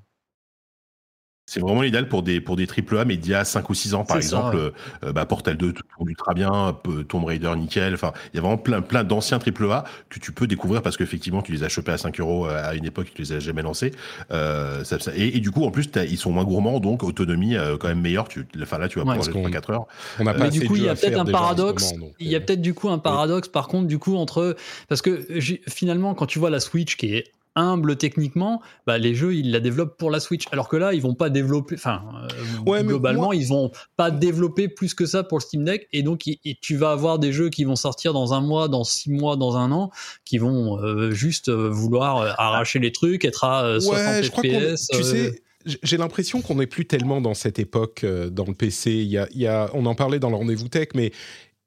c'est 1.45 1.59
vraiment 1.59 1.83
l'idéal 1.83 2.09
pour 2.09 2.23
des 2.23 2.41
pour 2.41 2.55
des 2.55 2.65
triple 2.65 2.97
A 2.97 3.05
mais 3.05 3.17
d'il 3.17 3.31
y 3.31 3.35
a 3.35 3.45
5 3.45 3.69
ou 3.69 3.73
6 3.75 3.93
ans 3.93 4.03
par 4.03 4.17
exemple 4.17 4.73
euh, 5.03 5.13
bah, 5.13 5.25
Portal 5.25 5.57
2 5.57 5.73
tourne 5.73 6.09
ultra 6.09 6.33
bien 6.33 6.75
Tomb 7.07 7.23
Raider 7.23 7.53
nickel. 7.55 7.93
Enfin 7.93 8.13
il 8.33 8.37
y 8.37 8.39
a 8.39 8.41
vraiment 8.41 8.57
plein 8.57 8.81
plein 8.81 9.03
d'anciens 9.03 9.37
triple 9.37 9.71
A 9.71 9.83
que 10.09 10.19
tu 10.19 10.31
peux 10.31 10.47
découvrir 10.47 10.81
parce 10.81 10.97
qu'effectivement 10.97 11.43
tu 11.43 11.51
les 11.51 11.63
as 11.63 11.69
chopés 11.69 11.91
à 11.91 11.97
5 11.97 12.19
euros 12.19 12.45
à 12.45 12.73
une 12.73 12.85
époque 12.85 13.11
tu 13.13 13.21
les 13.21 13.33
as 13.33 13.39
jamais 13.39 13.61
lancés. 13.61 13.91
Euh, 14.31 14.83
ça, 14.83 14.97
et, 15.15 15.39
du 15.39 15.51
coup 15.51 15.65
en 15.65 15.71
plus 15.71 15.89
ils 16.09 16.17
sont 16.17 16.31
moins 16.31 16.43
gourmands 16.43 16.79
donc 16.79 17.03
autonomie 17.03 17.55
euh, 17.55 17.77
quand 17.77 17.89
même 17.89 18.01
meilleure. 18.01 18.27
Tu 18.27 18.47
enfin 18.61 18.79
là 18.79 18.87
tu 18.87 18.97
vas 18.97 19.05
pouvoir 19.05 19.21
jouer 19.21 19.51
4 19.51 19.69
heures. 19.69 19.85
on 20.19 20.25
a 20.25 20.33
pas 20.33 20.49
du 20.49 20.65
coup 20.65 20.75
il 20.75 20.83
y 20.83 20.89
a 20.89 20.95
peut-être 20.95 21.19
un 21.19 21.25
paradoxe. 21.25 21.93
il 22.19 22.27
y 22.27 22.35
a 22.35 22.39
peut-être 22.39 22.61
du 22.61 22.73
coup 22.73 22.89
un 22.89 22.97
paradoxe 22.97 23.49
par 23.49 23.67
contre 23.67 23.87
du 23.87 23.99
coup 23.99 24.15
entre 24.15 24.55
parce 24.87 25.03
que 25.03 25.27
finalement 25.67 26.15
quand 26.15 26.25
tu 26.25 26.39
vois 26.39 26.49
la 26.49 26.59
Switch 26.59 26.97
qui 26.97 27.13
est 27.13 27.35
humble 27.55 27.95
techniquement, 27.95 28.61
bah, 28.85 28.97
les 28.97 29.15
jeux 29.15 29.35
ils 29.35 29.51
la 29.51 29.59
développent 29.59 29.97
pour 29.97 30.11
la 30.11 30.19
Switch. 30.19 30.45
Alors 30.51 30.67
que 30.67 30.75
là, 30.75 30.93
ils 30.93 31.01
vont 31.01 31.15
pas 31.15 31.29
développer, 31.29 31.75
enfin, 31.75 32.03
euh, 32.67 32.83
globalement, 32.83 33.33
ils 33.33 33.47
vont 33.47 33.71
pas 33.95 34.11
développer 34.11 34.67
plus 34.67 34.93
que 34.93 35.05
ça 35.05 35.23
pour 35.23 35.37
le 35.39 35.41
Steam 35.41 35.63
Deck. 35.63 35.87
Et 35.91 36.03
donc, 36.03 36.23
tu 36.61 36.75
vas 36.75 36.91
avoir 36.91 37.19
des 37.19 37.31
jeux 37.31 37.49
qui 37.49 37.63
vont 37.63 37.75
sortir 37.75 38.13
dans 38.13 38.33
un 38.33 38.41
mois, 38.41 38.67
dans 38.67 38.83
six 38.83 39.09
mois, 39.09 39.37
dans 39.37 39.57
un 39.57 39.71
an, 39.71 39.91
qui 40.25 40.37
vont 40.37 40.79
euh, 40.81 41.11
juste 41.11 41.49
euh, 41.49 41.69
vouloir 41.69 42.39
arracher 42.39 42.79
les 42.79 42.91
trucs, 42.91 43.25
être 43.25 43.43
à 43.43 43.79
60 43.79 44.23
FPS. 44.25 44.87
Tu 44.91 45.03
sais, 45.03 45.41
j'ai 45.81 45.97
l'impression 45.97 46.41
qu'on 46.41 46.55
n'est 46.55 46.67
plus 46.67 46.85
tellement 46.85 47.21
dans 47.21 47.33
cette 47.33 47.57
époque 47.57 48.05
dans 48.05 48.45
le 48.45 48.53
PC. 48.53 48.91
Il 48.91 49.07
y 49.07 49.17
a, 49.17 49.27
il 49.31 49.41
y 49.41 49.47
a, 49.47 49.71
on 49.73 49.85
en 49.87 49.95
parlait 49.95 50.19
dans 50.19 50.29
le 50.29 50.35
rendez-vous 50.35 50.67
tech, 50.67 50.89
mais 50.93 51.11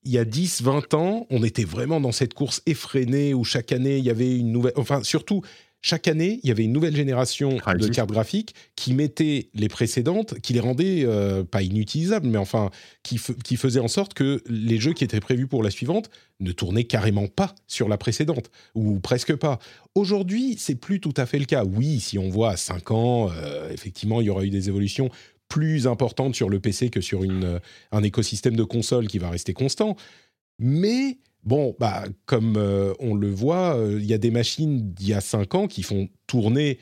il 0.05 0.13
y 0.13 0.19
a 0.19 0.25
10, 0.25 0.63
20 0.63 0.95
ans, 0.95 1.27
on 1.31 1.43
était 1.43 1.65
vraiment 1.65 2.01
dans 2.01 2.13
cette 2.13 2.33
course 2.33 2.63
effrénée 2.67 3.35
où 3.35 3.45
chaque 3.45 3.73
année 3.73 3.99
il 3.99 4.05
y 4.05 4.11
avait 4.11 4.39
une 4.39 4.53
nouvelle. 4.53 4.73
Enfin, 4.77 5.03
surtout, 5.03 5.43
chaque 5.81 6.09
année, 6.09 6.41
il 6.43 6.49
y 6.49 6.51
avait 6.51 6.65
une 6.65 6.73
nouvelle 6.73 6.97
génération 6.97 7.51
de 7.51 7.89
cartes 7.89 8.11
graphiques 8.11 8.55
qui 8.75 8.95
mettait 8.95 9.49
les 9.55 9.69
précédentes, 9.69 10.39
qui 10.41 10.53
les 10.53 10.61
rendait 10.61 11.05
euh, 11.05 11.45
pas 11.45 11.63
inutilisables, 11.63 12.27
mais 12.27 12.39
enfin 12.39 12.71
qui, 13.05 13.21
qui 13.45 13.57
faisait 13.57 13.79
en 13.79 13.87
sorte 13.87 14.13
que 14.15 14.43
les 14.49 14.79
jeux 14.79 14.93
qui 14.93 15.05
étaient 15.05 15.21
prévus 15.21 15.47
pour 15.47 15.63
la 15.63 15.71
suivante 15.71 16.11
ne 16.41 16.51
tournaient 16.51 16.85
carrément 16.85 17.29
pas 17.29 17.55
sur 17.69 17.89
la 17.89 17.97
précédente 17.97 18.51
ou 18.75 18.99
presque 18.99 19.37
pas. 19.37 19.61
Aujourd'hui, 19.95 20.57
c'est 20.59 20.75
plus 20.75 21.01
tout 21.01 21.15
à 21.17 21.27
fait 21.27 21.39
le 21.39 21.45
cas. 21.45 21.65
Oui, 21.65 22.01
si 22.01 22.19
on 22.19 22.29
voit 22.29 22.51
à 22.51 22.57
5 22.57 22.91
ans, 22.91 23.31
euh, 23.31 23.71
effectivement, 23.71 24.21
il 24.21 24.27
y 24.27 24.31
aura 24.31 24.45
eu 24.45 24.51
des 24.51 24.69
évolutions 24.69 25.11
plus 25.49 25.87
importantes 25.87 26.35
sur 26.35 26.49
le 26.49 26.59
PC 26.59 26.91
que 26.91 27.01
sur 27.01 27.23
une, 27.23 27.45
euh, 27.45 27.59
un 27.93 28.03
écosystème 28.03 28.57
de 28.57 28.65
consoles 28.65 29.07
qui 29.07 29.19
va 29.19 29.31
rester 29.31 29.53
constant. 29.53 29.97
Mais 30.59 31.19
Bon, 31.45 31.75
bah, 31.79 32.05
comme 32.27 32.57
euh, 32.57 32.93
on 32.99 33.15
le 33.15 33.31
voit, 33.31 33.77
euh, 33.77 33.99
il 34.01 34.07
y 34.07 34.13
a 34.13 34.19
des 34.19 34.31
machines 34.31 34.93
d'il 34.93 35.09
y 35.09 35.15
a 35.15 35.21
5 35.21 35.55
ans 35.55 35.67
qui 35.67 35.83
font 35.83 36.09
tourner, 36.27 36.79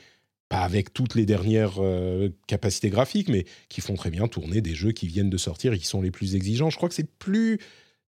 pas 0.49 0.59
avec 0.59 0.93
toutes 0.93 1.15
les 1.15 1.25
dernières 1.25 1.75
euh, 1.79 2.29
capacités 2.47 2.89
graphiques, 2.89 3.29
mais 3.29 3.45
qui 3.69 3.81
font 3.81 3.93
très 3.93 4.09
bien 4.09 4.27
tourner 4.27 4.61
des 4.61 4.75
jeux 4.75 4.91
qui 4.91 5.07
viennent 5.07 5.29
de 5.29 5.37
sortir 5.37 5.73
et 5.73 5.77
qui 5.77 5.85
sont 5.85 6.01
les 6.01 6.11
plus 6.11 6.35
exigeants. 6.35 6.69
Je 6.69 6.77
crois 6.77 6.89
que 6.89 6.95
c'est 6.95 7.09
plus 7.09 7.59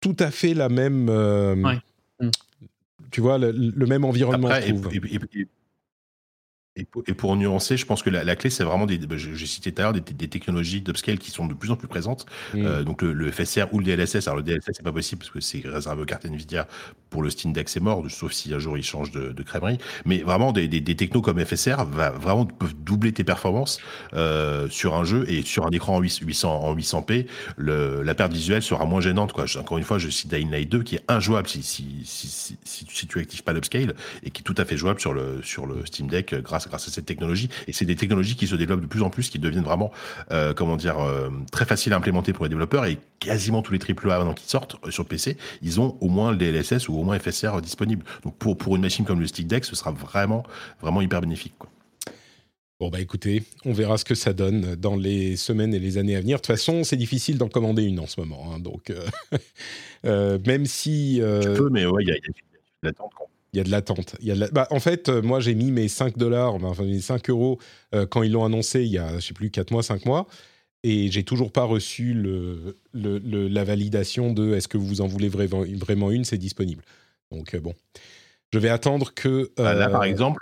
tout 0.02 0.16
à 0.20 0.32
fait 0.32 0.54
la 0.54 0.68
même. 0.68 1.08
Tu 3.12 3.22
vois, 3.22 3.38
le, 3.38 3.86
même 3.86 4.06
environnement. 4.06 4.50
Et 4.56 4.74
pour, 7.18 7.36
nuancer, 7.36 7.76
je 7.76 7.86
pense 7.86 8.02
que 8.02 8.10
la, 8.10 8.36
clé, 8.38 8.50
c'est 8.50 8.64
vraiment 8.64 8.86
des. 8.86 8.98
Bah, 8.98 9.18
j'ai 9.18 9.46
cité 9.46 9.74
tout 9.74 9.82
à 9.82 9.86
l'heure 9.86 9.94
des, 9.94 10.02
technologies 10.02 10.82
d'upscale 10.82 11.20
qui 11.20 11.30
sont 11.30 11.46
de 11.46 11.54
plus 11.54 11.70
en 11.70 11.76
plus 11.76 11.90
présentes. 11.90 12.26
Euh, 12.56 12.84
donc 12.84 13.02
le, 13.02 13.30
FSR 13.30 13.74
ou 13.74 13.80
le 13.80 13.86
DLSS. 13.86 14.28
Alors 14.28 14.38
le 14.38 14.44
DLSS, 14.44 14.72
c'est 14.74 14.84
pas 14.84 14.94
possible 14.94 15.20
parce 15.20 15.32
que 15.32 15.42
c'est 15.42 15.62
réservé 15.66 16.04
aux 16.04 16.06
cartes 16.06 16.26
Nvidia. 16.26 16.68
Pour 17.10 17.24
le 17.24 17.30
Steam 17.30 17.52
Deck, 17.52 17.68
c'est 17.68 17.82
mort, 17.82 18.10
sauf 18.10 18.32
si 18.32 18.54
un 18.54 18.60
jour 18.60 18.78
il 18.78 18.84
change 18.84 19.12
de, 19.12 19.34
de 19.34 19.44
crèmerie. 19.44 19.80
Mais 20.06 20.20
vraiment, 20.20 20.54
des, 20.54 20.70
des, 20.70 20.96
technos 20.96 21.22
comme 21.22 21.44
FSR 21.44 21.84
va 21.86 22.12
vraiment 22.12 22.46
peuvent 22.46 22.74
doubler 22.74 23.12
tes 23.12 23.26
performances 23.26 23.80
euh, 24.14 24.70
sur 24.70 24.96
un 24.96 25.04
jeu 25.04 25.30
et 25.30 25.42
sur 25.42 25.66
un 25.66 25.72
écran 25.72 25.98
en 25.98 26.00
800 26.00 26.64
en 26.64 26.74
800p. 26.74 27.28
Le, 27.58 28.02
la 28.02 28.16
perte 28.16 28.32
visuelle 28.32 28.64
sera 28.64 28.86
moins 28.86 29.02
gênante. 29.02 29.34
Quoi. 29.34 29.44
Encore 29.60 29.78
une 29.78 29.84
fois, 29.84 29.98
je 29.98 30.10
cite 30.10 30.34
Dying 30.34 30.50
Light 30.50 30.70
2 30.70 30.84
qui 30.84 30.96
est 30.96 31.04
injouable 31.10 31.50
si 31.50 31.64
si, 31.64 32.02
si, 32.06 32.58
si, 32.64 32.88
si 32.90 33.08
tu 33.08 33.20
actives 33.20 33.44
pas 33.44 33.52
l'upscale 33.52 33.94
et 34.24 34.32
qui 34.32 34.42
est 34.42 34.44
tout 34.44 34.56
à 34.58 34.64
fait 34.64 34.78
jouable 34.78 35.02
sur 35.02 35.14
le 35.14 35.42
sur 35.44 35.66
le 35.66 35.86
Steam 35.86 36.08
Deck 36.08 36.34
grâce 36.36 36.61
grâce, 36.68 36.88
à 36.88 36.92
cette 36.92 37.06
technologie. 37.06 37.50
Et 37.68 37.74
c'est 37.74 37.86
des 37.86 37.96
technologies 37.96 38.36
qui 38.36 38.48
se 38.48 38.56
développent 38.56 38.82
de 38.82 38.88
plus 38.88 39.02
en 39.02 39.10
plus, 39.10 39.30
qui 39.30 39.40
deviennent 39.40 39.64
vraiment, 39.64 39.92
euh, 40.32 40.54
comment 40.54 40.78
dire, 40.78 41.00
euh, 41.00 41.30
très 41.52 41.66
faciles 41.66 41.94
à 41.94 41.98
implémenter 41.98 42.34
pour 42.34 42.46
les 42.46 42.50
développeurs. 42.50 42.86
Et 42.86 42.98
quasiment 43.20 43.62
tous 43.62 43.74
les 43.74 43.80
AAA 43.80 44.18
maintenant 44.18 44.34
qui 44.34 44.48
sortent 44.48 44.76
euh, 44.86 44.92
sur 44.92 45.06
PC, 45.06 45.38
ils 45.62 45.80
ont 45.80 45.98
au 46.02 46.10
moins 46.10 46.32
le 46.32 46.38
DLSS 46.38 46.90
ou 46.90 46.96
au 46.96 47.04
moins 47.04 47.18
FSR 47.20 47.62
disponible. 47.62 48.06
Donc 48.24 48.36
pour, 48.38 48.58
pour 48.58 48.76
une 48.76 48.82
machine 48.82 49.06
comme 49.06 49.20
le 49.20 49.28
Stick 49.28 49.48
Deck, 49.48 49.66
ce 49.66 49.76
sera 49.76 49.92
vraiment, 49.92 50.44
vraiment 50.82 51.02
hyper 51.02 51.22
bénéfique. 51.22 51.54
Quoi. 51.58 51.70
Bon, 52.80 52.90
bah 52.90 53.00
écoutez, 53.00 53.44
on 53.64 53.74
verra 53.74 54.00
ce 54.00 54.06
que 54.06 54.16
ça 54.16 54.34
donne 54.34 54.76
dans 54.76 54.96
les 54.96 55.36
semaines 55.36 55.72
et 55.76 55.80
les 55.80 56.00
années 56.00 56.16
à 56.16 56.20
venir. 56.20 56.38
De 56.38 56.42
toute 56.42 56.48
façon, 56.48 56.84
c'est 56.84 56.96
difficile 56.96 57.38
d'en 57.38 57.48
commander 57.48 57.84
une 57.84 58.00
en 58.00 58.08
ce 58.08 58.20
moment. 58.20 58.52
Hein, 58.52 58.60
donc, 58.60 58.92
même 60.04 60.66
si. 60.66 61.22
Tu 61.42 61.54
peux, 61.54 61.70
mais 61.70 61.86
ouais, 61.86 62.04
il 62.04 62.08
y 62.08 62.12
a, 62.12 62.16
a 62.16 62.18
l'attente. 62.82 63.12
Il 63.54 63.58
y 63.58 63.60
a 63.60 63.64
de 63.64 63.70
l'attente. 63.70 64.16
Il 64.22 64.28
y 64.28 64.32
a 64.32 64.48
bah, 64.50 64.68
en 64.72 64.80
fait, 64.80 65.10
euh, 65.10 65.22
moi, 65.22 65.42
j'ai 65.42 65.56
mis 65.56 65.72
mes 65.72 65.90
5 65.90 66.18
dollars, 66.18 66.56
enfin 66.56 66.84
mes 66.84 67.02
5 67.02 67.30
euros 67.30 67.60
euh, 67.94 68.06
quand 68.06 68.24
ils 68.24 68.32
l'ont 68.32 68.46
annoncé 68.46 68.84
il 68.84 68.92
y 68.92 68.98
a, 68.98 69.20
je 69.20 69.28
sais 69.28 69.34
plus, 69.34 69.52
4 69.52 69.72
mois, 69.72 69.84
5 69.84 70.06
mois. 70.06 70.28
Et 70.84 71.12
j'ai 71.12 71.24
toujours 71.24 71.52
pas 71.52 71.64
reçu 71.64 72.14
le, 72.14 72.78
le, 72.94 73.48
la 73.48 73.64
validation 73.64 74.34
de 74.34 74.56
est-ce 74.56 74.68
que 74.68 74.78
vous 74.78 75.02
en 75.02 75.08
voulez 75.08 75.30
vraiment 75.30 76.12
une, 76.12 76.24
c'est 76.26 76.38
disponible. 76.38 76.84
Donc, 77.32 77.54
euh, 77.54 77.60
bon. 77.60 77.76
Je 78.54 78.60
vais 78.60 78.70
attendre 78.70 79.14
que. 79.14 79.52
Bah, 79.58 79.74
là, 79.74 79.90
par 79.90 80.06
exemple, 80.06 80.42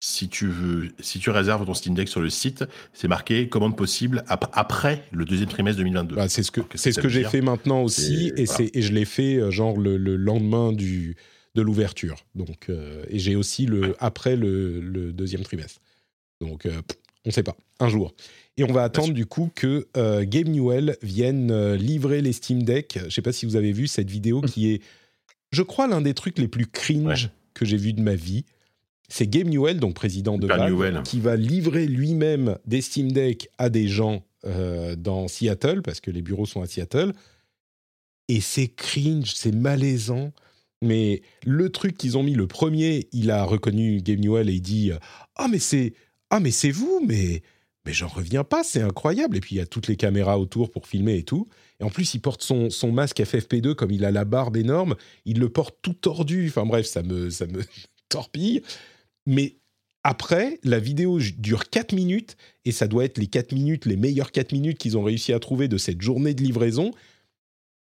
si 0.00 0.28
tu 0.28 0.46
veux, 0.46 0.90
si 1.00 1.18
tu 1.18 1.30
réserves 1.30 1.66
ton 1.66 1.74
Steam 1.74 1.94
Deck 1.94 2.08
sur 2.08 2.20
le 2.20 2.30
site, 2.30 2.64
c'est 2.92 3.08
marqué 3.08 3.48
commande 3.48 3.76
possible 3.76 4.24
après 4.28 5.04
le 5.10 5.24
deuxième 5.24 5.48
trimestre 5.48 5.78
2022. 5.78 6.14
Bah, 6.14 6.28
c'est 6.28 6.44
ce 6.44 6.52
que 6.52 6.60
c'est 6.74 6.92
ce 6.92 7.00
que 7.00 7.08
j'ai 7.08 7.24
fait 7.24 7.40
maintenant 7.40 7.82
aussi, 7.82 8.32
et 8.36 8.46
je 8.46 8.92
l'ai 8.92 9.04
fait 9.04 9.36
euh, 9.36 9.50
genre 9.50 9.76
le, 9.76 9.96
lendemain 9.96 10.72
du 10.72 11.16
de 11.54 11.62
l'ouverture. 11.62 12.24
Donc 12.36 12.68
euh, 12.68 13.04
et 13.08 13.18
j'ai 13.18 13.34
aussi 13.34 13.66
le 13.66 13.96
après 13.98 14.36
le, 14.36 15.12
deuxième 15.12 15.42
trimestre. 15.42 15.80
Donc 16.40 16.66
euh, 16.66 16.80
on 17.24 17.30
ne 17.30 17.32
sait 17.32 17.42
pas, 17.42 17.56
un 17.80 17.88
jour. 17.88 18.14
Et 18.56 18.64
on 18.64 18.72
va 18.72 18.82
attendre 18.84 19.12
du 19.12 19.26
coup 19.26 19.50
que 19.54 19.86
Game 20.24 20.48
Newell 20.48 20.96
vienne 21.02 21.74
livrer 21.74 22.22
les 22.22 22.32
Steam 22.32 22.64
Deck. 22.64 22.98
Je 22.98 23.04
ne 23.04 23.10
sais 23.10 23.22
pas 23.22 23.32
si 23.32 23.46
vous 23.46 23.54
avez 23.54 23.70
vu 23.70 23.86
cette 23.86 24.10
vidéo 24.10 24.40
qui 24.40 24.72
est, 24.72 24.82
je 25.52 25.62
crois, 25.62 25.86
l'un 25.86 26.00
des 26.00 26.12
trucs 26.12 26.38
les 26.38 26.48
plus 26.48 26.66
cringe 26.66 27.30
que 27.54 27.64
j'ai 27.64 27.76
vu 27.76 27.92
de 27.92 28.02
ma 28.02 28.16
vie 28.16 28.44
c'est 29.08 29.26
Game 29.26 29.48
Newell, 29.48 29.80
donc 29.80 29.94
président 29.94 30.38
de 30.38 30.46
Valve, 30.46 31.02
qui 31.02 31.20
va 31.20 31.36
livrer 31.36 31.86
lui-même 31.86 32.58
des 32.66 32.80
Steam 32.80 33.10
Deck 33.10 33.48
à 33.58 33.70
des 33.70 33.88
gens 33.88 34.22
euh, 34.44 34.96
dans 34.96 35.28
Seattle, 35.28 35.82
parce 35.82 36.00
que 36.00 36.10
les 36.10 36.22
bureaux 36.22 36.46
sont 36.46 36.62
à 36.62 36.66
Seattle. 36.66 37.12
Et 38.28 38.40
c'est 38.40 38.68
cringe, 38.68 39.32
c'est 39.34 39.54
malaisant. 39.54 40.32
Mais 40.82 41.22
le 41.44 41.70
truc 41.70 41.96
qu'ils 41.96 42.18
ont 42.18 42.22
mis, 42.22 42.34
le 42.34 42.46
premier, 42.46 43.08
il 43.12 43.30
a 43.30 43.44
reconnu 43.44 44.00
Game 44.02 44.20
Newell 44.20 44.48
et 44.50 44.54
il 44.54 44.60
dit 44.60 44.92
Ah, 45.36 45.48
mais 45.48 45.58
c'est 45.58 45.94
ah 46.30 46.40
mais 46.40 46.50
c'est 46.50 46.70
vous, 46.70 47.02
mais, 47.06 47.42
mais 47.86 47.92
j'en 47.92 48.08
reviens 48.08 48.44
pas, 48.44 48.62
c'est 48.62 48.82
incroyable. 48.82 49.36
Et 49.36 49.40
puis 49.40 49.54
il 49.54 49.58
y 49.58 49.62
a 49.62 49.66
toutes 49.66 49.88
les 49.88 49.96
caméras 49.96 50.38
autour 50.38 50.70
pour 50.70 50.86
filmer 50.86 51.16
et 51.16 51.22
tout. 51.22 51.48
Et 51.80 51.84
en 51.84 51.90
plus, 51.90 52.14
il 52.14 52.20
porte 52.20 52.42
son, 52.42 52.70
son 52.70 52.92
masque 52.92 53.18
FFP2 53.18 53.74
comme 53.74 53.90
il 53.90 54.04
a 54.04 54.10
la 54.10 54.24
barbe 54.24 54.56
énorme, 54.56 54.94
il 55.24 55.38
le 55.38 55.48
porte 55.48 55.76
tout 55.80 55.94
tordu. 55.94 56.48
Enfin 56.48 56.66
bref, 56.66 56.86
ça 56.86 57.02
me, 57.02 57.30
ça 57.30 57.46
me 57.46 57.62
torpille. 58.08 58.62
Mais 59.28 59.58
après, 60.04 60.58
la 60.64 60.78
vidéo 60.78 61.20
dure 61.36 61.68
4 61.68 61.92
minutes, 61.92 62.38
et 62.64 62.72
ça 62.72 62.88
doit 62.88 63.04
être 63.04 63.18
les 63.18 63.26
4 63.26 63.52
minutes, 63.52 63.84
les 63.84 63.98
meilleures 63.98 64.32
4 64.32 64.52
minutes 64.52 64.78
qu'ils 64.78 64.96
ont 64.96 65.02
réussi 65.02 65.34
à 65.34 65.38
trouver 65.38 65.68
de 65.68 65.76
cette 65.76 66.00
journée 66.00 66.32
de 66.32 66.42
livraison. 66.42 66.92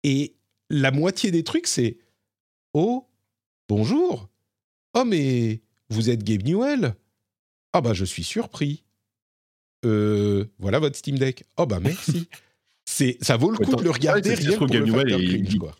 Et 0.04 0.36
la 0.70 0.90
moitié 0.90 1.30
des 1.30 1.44
trucs, 1.44 1.66
c'est 1.66 1.98
Oh, 2.72 3.06
bonjour. 3.68 4.30
Oh, 4.94 5.04
mais 5.04 5.60
vous 5.90 6.08
êtes 6.08 6.24
Gabe 6.24 6.44
Newell 6.44 6.94
Ah, 7.74 7.82
bah, 7.82 7.92
je 7.92 8.06
suis 8.06 8.24
surpris. 8.24 8.82
Euh, 9.84 10.46
voilà 10.58 10.78
votre 10.78 10.96
Steam 10.96 11.18
Deck. 11.18 11.44
Oh, 11.58 11.66
bah, 11.66 11.78
merci. 11.78 12.26
c'est, 12.86 13.18
ça 13.20 13.36
vaut 13.36 13.50
le 13.50 13.58
coup 13.58 13.76
de 13.76 13.82
le 13.82 13.90
regarder 13.90 14.32
rien 14.34 14.56
pour 14.56 14.66
le 14.66 14.80
Newell 14.80 15.12
et, 15.12 15.58
quoi. 15.58 15.76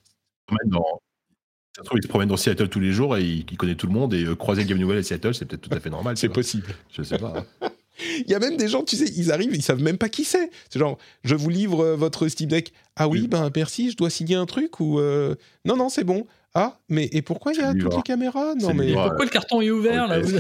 Ça 1.76 1.82
se 1.82 1.86
trouve, 1.86 1.98
il 1.98 2.02
se 2.02 2.09
promène 2.09 2.28
dans 2.28 2.36
Seattle 2.36 2.68
tous 2.68 2.80
les 2.80 2.92
jours 2.92 3.16
et 3.16 3.24
il, 3.24 3.56
connaît 3.56 3.74
tout 3.74 3.86
le 3.88 3.92
monde. 3.92 4.14
Et 4.14 4.24
euh, 4.24 4.36
croiser 4.36 4.64
Game 4.64 4.78
Newell 4.78 4.98
à 4.98 5.02
Seattle, 5.02 5.34
c'est 5.34 5.44
peut-être 5.44 5.68
tout 5.68 5.74
à 5.74 5.80
fait 5.80 5.90
normal. 5.90 6.16
c'est 6.16 6.28
possible. 6.28 6.68
Je 6.96 7.02
sais 7.02 7.18
pas. 7.18 7.44
Hein. 7.62 7.68
il 8.26 8.30
y 8.30 8.34
a 8.34 8.38
même 8.38 8.56
des 8.56 8.68
gens, 8.68 8.82
tu 8.84 8.96
sais, 8.96 9.06
ils 9.16 9.32
arrivent, 9.32 9.55
ils 9.55 9.62
savent 9.62 9.82
même 9.82 9.98
pas 9.98 10.09
qui 10.09 10.24
c'est. 10.24 10.51
C'est 10.70 10.78
genre, 10.78 10.98
je 11.24 11.34
vous 11.34 11.51
livre 11.51 11.84
euh, 11.84 11.96
votre 11.96 12.28
Steam 12.28 12.48
Deck. 12.48 12.72
Ah 12.96 13.09
oui, 13.09 13.26
ben 13.26 13.51
merci, 13.55 13.90
je 13.90 13.96
dois 13.96 14.10
signer 14.10 14.36
un 14.36 14.46
truc 14.46 14.78
ou 14.78 15.01
euh, 15.01 15.34
non 15.64 15.76
non 15.76 15.88
c'est 15.88 16.05
bon. 16.05 16.26
Ah 16.55 16.78
mais 16.88 17.09
et 17.10 17.22
pourquoi 17.22 17.52
il 17.52 17.59
y 17.59 17.62
a 17.62 17.74
toutes 17.74 17.96
les 17.96 18.02
caméras? 18.02 18.55
Non 18.55 18.72
mais 18.72 18.92
pourquoi 18.92 19.24
le 19.24 19.30
carton 19.30 19.60
est 19.60 19.70
ouvert 19.70 20.06
là 20.06 20.20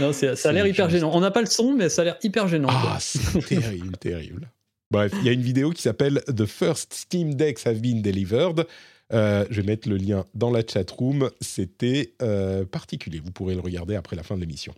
Non, 0.00 0.14
ça 0.14 0.32
a 0.48 0.52
l'air 0.52 0.66
hyper 0.66 0.88
gênant. 0.88 1.10
On 1.12 1.20
n'a 1.20 1.30
pas 1.30 1.42
le 1.42 1.46
son, 1.46 1.74
mais 1.74 1.90
ça 1.90 2.00
a 2.02 2.04
l'air 2.06 2.16
hyper 2.22 2.48
gênant. 2.48 2.68
Ah, 2.70 2.96
c'est 2.98 3.44
terrible, 3.46 3.96
terrible. 3.98 4.48
Bref, 4.90 5.12
il 5.20 5.26
y 5.26 5.28
a 5.28 5.32
une 5.32 5.42
vidéo 5.42 5.70
qui 5.70 5.82
s'appelle 5.82 6.22
The 6.26 6.46
First 6.46 6.94
Steam 6.94 7.34
Decks 7.34 7.66
Have 7.66 7.80
Been 7.80 8.00
Delivered. 8.02 8.66
Euh, 9.12 9.44
je 9.50 9.60
vais 9.60 9.66
mettre 9.66 9.88
le 9.88 9.96
lien 9.96 10.24
dans 10.34 10.50
la 10.50 10.62
chat 10.66 10.88
room. 10.90 11.30
C'était 11.40 12.14
euh, 12.22 12.64
particulier. 12.64 13.20
Vous 13.22 13.30
pourrez 13.30 13.54
le 13.54 13.60
regarder 13.60 13.94
après 13.96 14.16
la 14.16 14.22
fin 14.22 14.36
de 14.36 14.40
l'émission. 14.40 14.74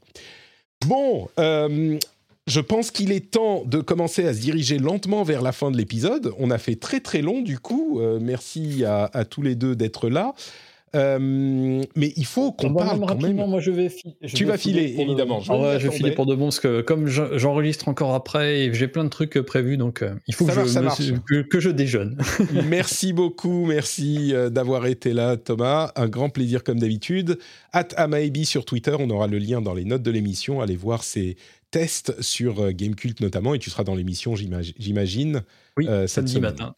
Bon, 0.87 1.29
euh, 1.39 1.99
je 2.47 2.61
pense 2.61 2.91
qu'il 2.91 3.13
est 3.13 3.31
temps 3.31 3.65
de 3.65 3.81
commencer 3.81 4.27
à 4.27 4.35
se 4.35 4.41
diriger 4.41 4.79
lentement 4.79 5.23
vers 5.23 5.43
la 5.43 5.53
fin 5.53 5.71
de 5.71 5.77
l'épisode. 5.77 6.33
On 6.39 6.51
a 6.51 6.59
fait 6.59 6.77
très 6.77 7.01
très 7.01 7.23
long 7.23 7.41
du 7.41 7.59
coup. 7.59 8.01
Merci 8.21 8.85
à 8.85 9.25
tous 9.25 9.43
les 9.43 9.55
deux 9.55 9.77
d'être 9.77 10.09
là. 10.09 10.35
Euh, 10.95 11.19
mais 11.97 12.13
il 12.17 12.27
faut 12.27 12.53
qu'on 12.53 12.75
parle 12.75 12.99
même 12.99 13.01
quand 13.01 13.15
rapidement, 13.15 13.43
même. 13.43 13.51
moi 13.51 13.61
je 13.61 13.71
vais 13.71 13.89
fi- 13.89 14.15
je 14.21 14.37
Tu 14.37 14.45
vais 14.45 14.51
vas 14.53 14.59
filer, 14.59 14.93
de- 14.95 15.01
évidemment. 15.01 15.41
Je 15.41 15.51
Ah 15.51 15.57
m'y 15.57 15.63
ouais, 15.63 15.81
je 15.81 15.89
vais 15.89 15.95
filer 15.97 16.13
pour 16.13 16.27
de 16.27 16.35
bon 16.35 16.47
parce 16.47 16.61
que 16.61 16.83
comme 16.83 17.07
je- 17.07 17.39
j'enregistre 17.39 17.89
encore 17.89 18.15
après 18.15 18.61
et 18.67 18.75
j'ai 18.75 18.89
plein 18.89 19.05
de 19.05 19.09
trucs 19.09 19.37
euh, 19.39 19.43
prévus 19.43 19.79
donc 19.79 20.03
euh, 20.03 20.15
il 20.27 20.35
faut 20.35 20.45
que, 20.45 20.53
marche, 20.81 21.01
je 21.03 21.13
me- 21.15 21.19
que, 21.21 21.49
que 21.49 21.61
je 21.61 21.71
déjeune. 21.71 22.19
Merci 22.69 23.13
beaucoup, 23.15 23.65
merci 23.65 24.35
d'avoir 24.51 24.87
été 24.87 25.13
là, 25.15 25.37
Thomas. 25.39 25.93
Un 25.97 26.09
grand 26.09 26.29
plaisir 26.29 26.63
comme 26.63 26.79
d'habitude. 26.79 27.39
At 27.73 27.89
Amaebi 27.97 28.45
sur 28.45 28.65
Twitter, 28.67 28.95
on 28.99 29.09
aura 29.09 29.27
le 29.29 29.39
lien 29.39 29.63
dans 29.63 29.75
les 29.75 29.85
notes 29.85 30.03
de 30.03 30.11
l'émission. 30.11 30.61
Allez 30.61 30.77
voir 30.77 31.05
ses 31.05 31.37
tests 31.71 32.21
sur 32.21 32.71
Gamecult 32.73 33.19
notamment, 33.21 33.55
et 33.55 33.59
tu 33.59 33.71
seras 33.71 33.83
dans 33.85 33.95
l'émission, 33.95 34.35
j'imag- 34.35 34.75
j'imagine. 34.79 35.43
Oui, 35.79 35.87
Euh, 35.89 36.03
cette 36.03 36.11
samedi 36.29 36.33
semaine. 36.35 36.51
matin. 36.51 36.75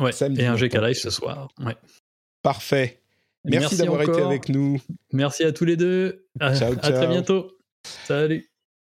Ouais, 0.00 0.12
Samedi 0.12 0.40
et 0.40 0.46
un. 0.46 0.56
GK 0.56 0.74
Live 0.80 0.94
ce 0.96 1.10
soir. 1.10 1.48
Ouais. 1.62 1.76
Parfait. 2.42 3.00
Merci, 3.44 3.76
d'avoir 3.76 4.02
été 4.02 4.20
avec 4.20 4.48
nous. 4.48 4.80
Merci 5.12 5.44
à 5.44 5.52
tous 5.52 5.64
les 5.64 5.76
deux. 5.76 6.26
À, 6.40 6.54
Ciao, 6.54 6.72
à 6.72 6.76
très 6.76 6.92
ciao. 6.92 7.08
bientôt. 7.08 7.50
Salut. 8.06 8.50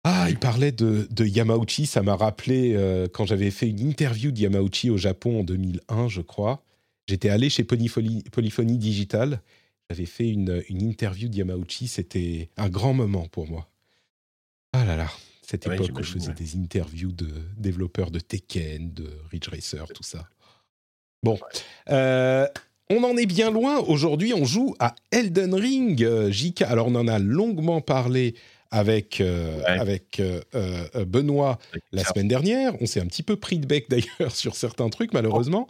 Ah, 0.04 0.26
il 0.30 0.38
parlait 0.38 0.72
de, 0.72 1.06
de 1.10 1.24
Yamauchi, 1.26 1.84
ça 1.86 2.02
m'a 2.02 2.16
rappelé 2.16 2.74
euh, 2.74 3.08
quand 3.12 3.26
j'avais 3.26 3.50
fait 3.50 3.68
une 3.68 3.80
interview 3.80 4.30
de 4.30 4.38
Yamauchi 4.38 4.90
au 4.90 4.96
Japon 4.96 5.40
en 5.40 5.44
2001, 5.44 6.08
je 6.08 6.20
crois. 6.22 6.64
J'étais 7.08 7.28
allé 7.28 7.50
chez 7.50 7.64
Polyphonie, 7.64 8.22
Polyphonie 8.32 8.78
Digital, 8.78 9.42
j'avais 9.90 10.06
fait 10.06 10.28
une, 10.28 10.62
une 10.68 10.82
interview 10.82 11.28
de 11.28 11.36
Yamauchi, 11.36 11.88
c'était 11.88 12.48
un 12.56 12.68
grand 12.68 12.94
moment 12.94 13.26
pour 13.28 13.48
moi. 13.50 13.68
Ah 14.72 14.84
là 14.84 14.96
là, 14.96 15.08
cette 15.42 15.66
Ouais, 15.66 15.74
époque 15.74 15.98
où 15.98 16.02
je 16.02 16.12
faisais 16.12 16.28
ouais. 16.28 16.34
des 16.34 16.56
interviews 16.56 17.12
de 17.12 17.28
développeurs 17.56 18.10
de 18.10 18.20
Tekken, 18.20 18.92
de 18.94 19.10
Ridge 19.30 19.48
Racer, 19.48 19.86
tout 19.94 20.02
ça. 20.04 20.26
Bon, 21.22 21.38
euh, 21.90 22.46
on 22.90 23.02
en 23.04 23.16
est 23.16 23.26
bien 23.26 23.50
loin. 23.50 23.78
Aujourd'hui, 23.80 24.32
on 24.34 24.44
joue 24.44 24.74
à 24.78 24.94
Elden 25.10 25.54
Ring, 25.54 26.02
euh, 26.02 26.30
JK. 26.30 26.62
Alors, 26.62 26.88
on 26.88 26.94
en 26.94 27.08
a 27.08 27.18
longuement 27.18 27.80
parlé 27.80 28.34
avec, 28.70 29.20
euh, 29.20 29.58
Ouais. 29.60 29.64
avec 29.66 30.20
euh, 30.20 30.40
euh, 30.54 31.04
Benoît 31.06 31.58
la 31.92 32.04
semaine 32.04 32.28
dernière. 32.28 32.74
On 32.80 32.86
s'est 32.86 33.00
un 33.00 33.06
petit 33.06 33.22
peu 33.22 33.36
pris 33.36 33.58
de 33.58 33.66
bec 33.66 33.86
d'ailleurs 33.90 34.34
sur 34.34 34.54
certains 34.56 34.88
trucs, 34.88 35.12
malheureusement. 35.12 35.68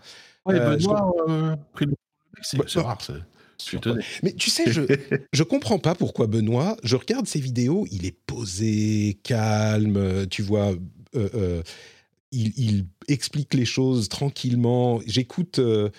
Euh, 0.49 0.77
Benoît, 0.77 1.13
euh, 1.29 1.57
pris 1.73 1.87
le- 1.87 1.95
c'est 2.43 2.57
Bah, 2.57 2.65
c'est 2.69 2.79
bah, 2.81 2.87
rare, 2.87 2.99
c'est- 3.03 3.13
je 3.61 3.65
suis 3.65 3.77
étonné. 3.77 4.03
Mais 4.23 4.33
tu 4.33 4.51
sais, 4.51 4.71
je 4.73 4.83
je 5.33 5.43
comprends 5.43 5.79
pas 5.79 5.95
pourquoi 5.97 6.27
Benoît. 6.29 6.77
Je 6.85 6.97
regarde 6.97 7.27
ses 7.27 7.41
vidéos, 7.41 7.87
il 7.91 8.07
est 8.07 8.17
posé, 8.27 9.19
calme. 9.25 10.27
Tu 10.29 10.43
vois, 10.43 10.73
euh, 11.17 11.29
euh, 11.35 11.63
il, 12.33 12.53
il 12.57 12.87
explique 13.09 13.55
les 13.55 13.65
choses 13.65 14.09
tranquillement. 14.09 15.01
J'écoute. 15.07 15.59
euh, 15.59 15.91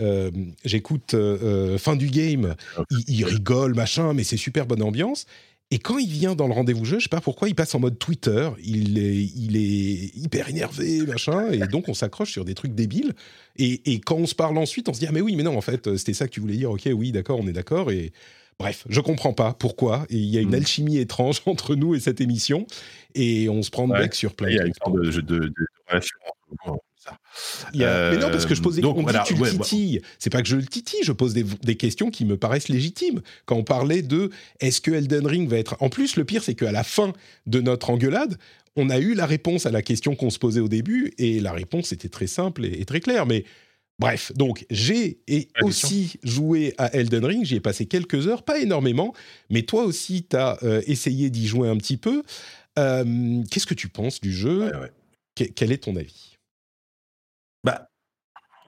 euh, 0.00 0.30
J'écoute 0.64 1.14
euh, 1.14 1.38
euh, 1.74 1.78
fin 1.78 1.96
du 1.96 2.06
game, 2.08 2.54
il, 2.90 3.04
il 3.18 3.24
rigole, 3.24 3.74
machin, 3.74 4.12
mais 4.14 4.24
c'est 4.24 4.36
super 4.36 4.66
bonne 4.66 4.82
ambiance. 4.82 5.26
Et 5.72 5.78
quand 5.80 5.98
il 5.98 6.08
vient 6.08 6.36
dans 6.36 6.46
le 6.46 6.52
rendez-vous 6.52 6.84
jeu, 6.84 6.98
je 7.00 7.04
sais 7.04 7.08
pas 7.08 7.20
pourquoi, 7.20 7.48
il 7.48 7.56
passe 7.56 7.74
en 7.74 7.80
mode 7.80 7.98
Twitter, 7.98 8.50
il 8.62 8.98
est, 8.98 9.16
il 9.24 9.56
est 9.56 10.14
hyper 10.16 10.48
énervé, 10.48 11.00
machin, 11.00 11.50
et 11.50 11.58
donc 11.66 11.88
on 11.88 11.94
s'accroche 11.94 12.30
sur 12.30 12.44
des 12.44 12.54
trucs 12.54 12.72
débiles. 12.74 13.14
Et, 13.56 13.92
et 13.92 13.98
quand 14.00 14.14
on 14.14 14.26
se 14.26 14.34
parle 14.36 14.56
ensuite, 14.58 14.88
on 14.88 14.94
se 14.94 15.00
dit 15.00 15.06
ah 15.08 15.12
mais 15.12 15.20
oui, 15.20 15.34
mais 15.34 15.42
non, 15.42 15.56
en 15.56 15.60
fait, 15.60 15.96
c'était 15.96 16.14
ça 16.14 16.26
que 16.28 16.32
tu 16.32 16.38
voulais 16.40 16.56
dire. 16.56 16.70
Ok, 16.70 16.88
oui, 16.94 17.10
d'accord, 17.10 17.40
on 17.42 17.48
est 17.48 17.52
d'accord. 17.52 17.90
Et 17.90 18.12
bref, 18.60 18.84
je 18.88 19.00
comprends 19.00 19.32
pas 19.32 19.54
pourquoi. 19.54 20.06
Et 20.08 20.16
il 20.18 20.26
y 20.28 20.38
a 20.38 20.40
une 20.40 20.50
Mm. 20.50 20.54
alchimie 20.54 20.98
étrange 20.98 21.42
entre 21.46 21.74
nous 21.74 21.96
et 21.96 22.00
cette 22.00 22.20
émission, 22.20 22.64
et 23.16 23.48
on 23.48 23.62
se 23.64 23.70
prend 23.70 23.88
de 23.88 23.92
Ouais. 23.94 23.98
bec 24.02 24.14
sur 24.14 24.34
plein 24.36 24.50
Il 24.50 24.54
y 24.56 24.60
a 24.60 24.66
une 24.66 24.74
sorte 24.74 24.94
de, 24.94 25.10
de, 25.10 25.20
de, 25.20 25.38
de 25.48 25.54
relation 25.88 26.16
ça. 27.06 27.18
Il 27.74 27.80
y 27.80 27.84
a- 27.84 28.10
mais 28.10 28.18
non, 28.18 28.30
parce 28.30 28.46
que 28.46 28.54
je 28.54 28.62
pose 28.62 28.76
des 28.76 28.84
Euh, 28.84 28.92
dit 28.92 29.02
voilà, 29.02 29.24
tu 29.26 29.34
le 29.34 29.40
bah- 29.40 29.50
titilles. 29.50 30.02
C'est 30.18 30.30
pas 30.30 30.42
que 30.42 30.48
je 30.48 30.56
le 30.56 30.64
titille, 30.66 31.00
je 31.04 31.12
pose 31.12 31.32
des, 31.34 31.44
des 31.44 31.76
questions 31.76 32.10
qui 32.10 32.24
me 32.24 32.36
paraissent 32.36 32.68
légitimes. 32.68 33.20
Quand 33.44 33.56
on 33.56 33.64
parlait 33.64 34.02
de 34.02 34.30
est-ce 34.60 34.80
que 34.80 34.90
Elden 34.90 35.26
Ring 35.26 35.48
va 35.48 35.58
être. 35.58 35.76
En 35.80 35.88
plus, 35.88 36.16
le 36.16 36.24
pire, 36.24 36.42
c'est 36.42 36.54
qu'à 36.54 36.72
la 36.72 36.84
fin 36.84 37.12
de 37.46 37.60
notre 37.60 37.90
engueulade, 37.90 38.36
on 38.76 38.90
a 38.90 38.98
eu 38.98 39.14
la 39.14 39.26
réponse 39.26 39.64
à 39.66 39.70
la 39.70 39.82
question 39.82 40.14
qu'on 40.14 40.30
se 40.30 40.38
posait 40.38 40.60
au 40.60 40.68
début, 40.68 41.12
et 41.18 41.40
la 41.40 41.52
réponse 41.52 41.92
était 41.92 42.08
très 42.10 42.26
simple 42.26 42.64
et, 42.64 42.80
et 42.80 42.84
très 42.84 43.00
claire. 43.00 43.24
Mais 43.26 43.44
bref, 43.98 44.32
donc 44.34 44.66
j'ai 44.70 45.20
aussi 45.62 46.18
joué 46.22 46.74
à 46.76 46.92
Elden 46.94 47.24
Ring, 47.24 47.44
j'y 47.46 47.54
ai 47.56 47.60
passé 47.60 47.86
quelques 47.86 48.26
heures, 48.26 48.42
pas 48.42 48.58
énormément, 48.58 49.14
mais 49.48 49.62
toi 49.62 49.84
aussi, 49.84 50.26
tu 50.28 50.36
as 50.36 50.58
essayé 50.86 51.30
d'y 51.30 51.46
jouer 51.46 51.68
un 51.68 51.76
petit 51.78 51.96
peu. 51.96 52.22
Euh, 52.78 53.42
Qu'est-ce 53.50 53.64
que 53.66 53.72
tu 53.74 53.88
penses 53.88 54.20
du 54.20 54.32
jeu? 54.34 54.64
Ouais, 54.66 54.76
ouais. 54.76 54.92
Que- 55.34 55.44
Quel 55.44 55.72
est 55.72 55.78
ton 55.84 55.96
avis? 55.96 56.25
Bah, 57.64 57.88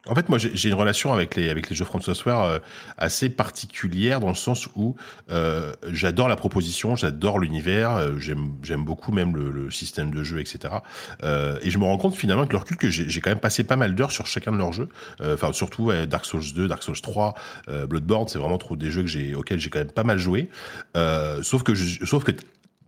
en 0.09 0.15
fait, 0.15 0.29
moi, 0.29 0.39
j'ai 0.39 0.69
une 0.69 0.75
relation 0.75 1.13
avec 1.13 1.37
les, 1.37 1.55
jeux 1.71 1.85
From 1.85 2.01
Software 2.01 2.41
euh, 2.41 2.59
assez 2.97 3.29
particulière 3.29 4.21
dans 4.21 4.29
le 4.29 4.35
sens 4.35 4.69
où 4.75 4.97
euh, 5.31 5.73
j'adore 5.91 6.29
la 6.29 6.37
proposition, 6.37 6.97
j'adore 6.97 7.39
l'univers, 7.39 7.97
euh, 7.97 8.19
j'aime 8.19 8.85
beaucoup 8.85 9.13
même 9.13 9.37
le, 9.37 9.71
système 9.71 10.11
de 10.11 10.25
jeu, 10.25 10.41
etc. 10.41 10.75
Et 11.23 11.71
je 11.71 11.79
me 11.79 11.85
rends 11.85 11.99
compte 11.99 12.15
finalement 12.15 12.43
avec 12.43 12.53
le 12.53 12.59
recul 12.59 12.79
que 12.79 12.89
j'ai 12.89 13.21
quand 13.21 13.31
même 13.31 13.39
passé 13.39 13.65
pas 13.65 13.77
mal 13.77 13.95
d'heures 13.95 14.11
sur 14.11 14.27
chacun 14.27 14.51
de 14.51 14.57
leurs 14.57 14.73
jeux. 14.73 14.89
Enfin, 15.23 15.53
surtout 15.53 15.93
Dark 16.07 16.25
Souls 16.25 16.55
2, 16.55 16.69
Dark 16.69 16.83
Souls 16.83 17.01
3, 17.01 17.35
euh, 17.69 17.87
Bloodborne, 17.87 18.29
c'est 18.29 18.39
vraiment 18.39 18.57
trop 18.57 18.77
des 18.77 18.91
jeux 18.91 19.03
que 19.03 19.35
auxquels 19.35 19.61
j'ai 19.61 19.69
quand 19.69 19.81
même 19.81 19.91
pas 19.91 20.05
mal 20.05 20.19
joué. 20.19 20.49
Sauf 21.43 21.63
que 21.63 21.75
sauf 21.75 22.25
que 22.25 22.33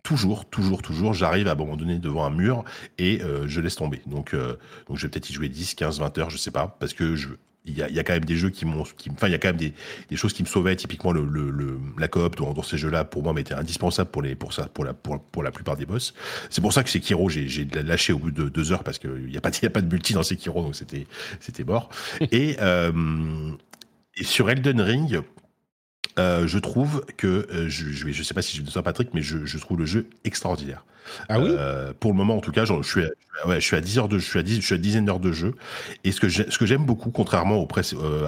toujours, 0.03 0.49
toujours, 0.49 0.83
toujours, 0.83 1.15
j'arrive 1.15 1.49
à 1.49 1.53
un 1.53 1.57
moment 1.57 1.77
donné 1.77 1.99
devant 1.99 2.25
un 2.25 2.31
mur 2.31 2.65
et 2.99 3.23
euh, 3.23 3.47
je 3.47 3.61
laisse 3.61 3.77
tomber. 3.77 4.01
Donc, 4.07 4.35
euh, 4.35 4.57
donc 4.89 4.97
je 4.97 5.03
vais 5.03 5.11
peut-être 5.11 5.31
y 5.31 5.33
jouer 5.33 5.49
10, 5.49 5.75
15, 5.75 6.01
20 6.01 6.19
heures, 6.19 6.31
je 6.31 6.37
sais 6.37 6.51
pas, 6.51 6.77
parce 6.81 6.95
que 6.95 7.17
je, 7.17 7.29
il 7.67 7.77
y 7.77 7.83
a, 7.83 7.89
il 7.89 7.95
y 7.95 7.99
a 7.99 8.05
quand 8.05 8.15
même 8.15 8.25
des 8.25 8.37
jeux 8.37 8.51
qui 8.51 8.65
m'ont, 8.65 8.83
enfin, 8.83 9.29
il 9.29 9.33
y 9.33 9.35
a 9.35 9.39
quand 9.39 9.49
même 9.49 9.57
des, 9.57 9.75
des 10.09 10.17
choses 10.17 10.33
qui 10.33 10.43
me 10.43 10.49
sauvaient. 10.49 10.77
Typiquement, 10.77 11.13
le, 11.13 11.25
le, 11.25 11.79
la 11.99 12.09
coop 12.09 12.37
dans, 12.37 12.53
dans 12.55 12.63
ces 12.63 12.79
jeux-là, 12.79 13.05
pour 13.05 13.23
moi, 13.23 13.33
m'était 13.33 13.55
indispensable 13.55 14.11
pour 14.11 14.23
les, 14.23 14.35
pour 14.35 14.53
ça, 14.53 14.67
pour 14.67 14.85
la, 14.85 14.95
pour, 14.95 15.21
pour 15.23 15.43
la 15.43 15.51
plupart 15.51 15.77
des 15.77 15.87
boss. 15.87 16.15
C'est 16.49 16.63
pour 16.63 16.73
ça 16.73 16.83
que 16.83 16.91
Sekiro, 16.91 17.29
j'ai, 17.29 17.49
j'ai 17.49 17.65
lâché 17.65 18.13
au 18.13 18.19
bout 18.19 18.31
de 18.31 18.49
deux 18.49 18.73
heures 18.73 18.83
parce 18.83 18.99
qu'il 18.99 19.27
n'y 19.27 19.37
a 19.37 19.41
pas, 19.41 19.51
il 19.51 19.63
y 19.63 19.67
a 19.67 19.71
pas 19.71 19.83
de 19.83 19.93
multi 19.93 20.15
dans 20.15 20.23
Sekiro, 20.23 20.63
donc 20.63 20.75
c'était, 20.75 21.07
c'était 21.39 21.65
mort. 21.65 21.91
et, 22.21 22.57
euh, 22.61 23.53
et 24.17 24.25
sur 24.25 24.49
Elden 24.51 24.81
Ring, 24.81 25.21
euh, 26.21 26.47
je 26.47 26.59
trouve 26.59 27.05
que 27.17 27.27
euh, 27.53 27.69
je, 27.69 27.91
je 27.91 28.23
sais 28.23 28.35
pas 28.35 28.43
si 28.43 28.57
je 28.57 28.63
dis 28.63 28.71
ça 28.73 28.83
Patrick, 28.83 29.11
mais 29.15 29.23
je, 29.23 29.45
je 29.45 29.59
trouve 29.59 29.79
le 29.79 29.87
jeu 29.87 30.09
extraordinaire. 30.25 30.85
Ah 31.29 31.41
oui 31.41 31.49
Euh, 31.51 31.93
Pour 31.99 32.13
le 32.13 32.17
moment, 32.17 32.37
en 32.37 32.41
tout 32.41 32.53
cas, 32.53 32.65
je 32.65 32.83
suis, 32.83 33.03
à, 33.05 33.49
ouais, 33.49 33.61
je 33.61 33.67
suis 33.67 33.75
à 33.77 33.81
10 33.81 33.99
heures 33.99 34.09
de, 34.09 34.19
je 34.19 34.25
suis 34.25 34.39
à 34.39 34.43
10, 34.43 34.57
je 34.61 34.67
suis 34.67 34.75
à 34.75 34.79
dizaine 34.79 35.05
d'heures 35.07 35.19
de 35.19 35.33
jeu. 35.33 35.55
Et 36.05 36.13
ce 36.13 36.21
que 36.21 36.29
j'ai- 36.29 36.49
ce 36.51 36.59
que 36.59 36.67
j'aime 36.67 36.85
beaucoup, 36.85 37.11
contrairement 37.11 37.57
au, 37.57 37.67
pré, 37.67 37.83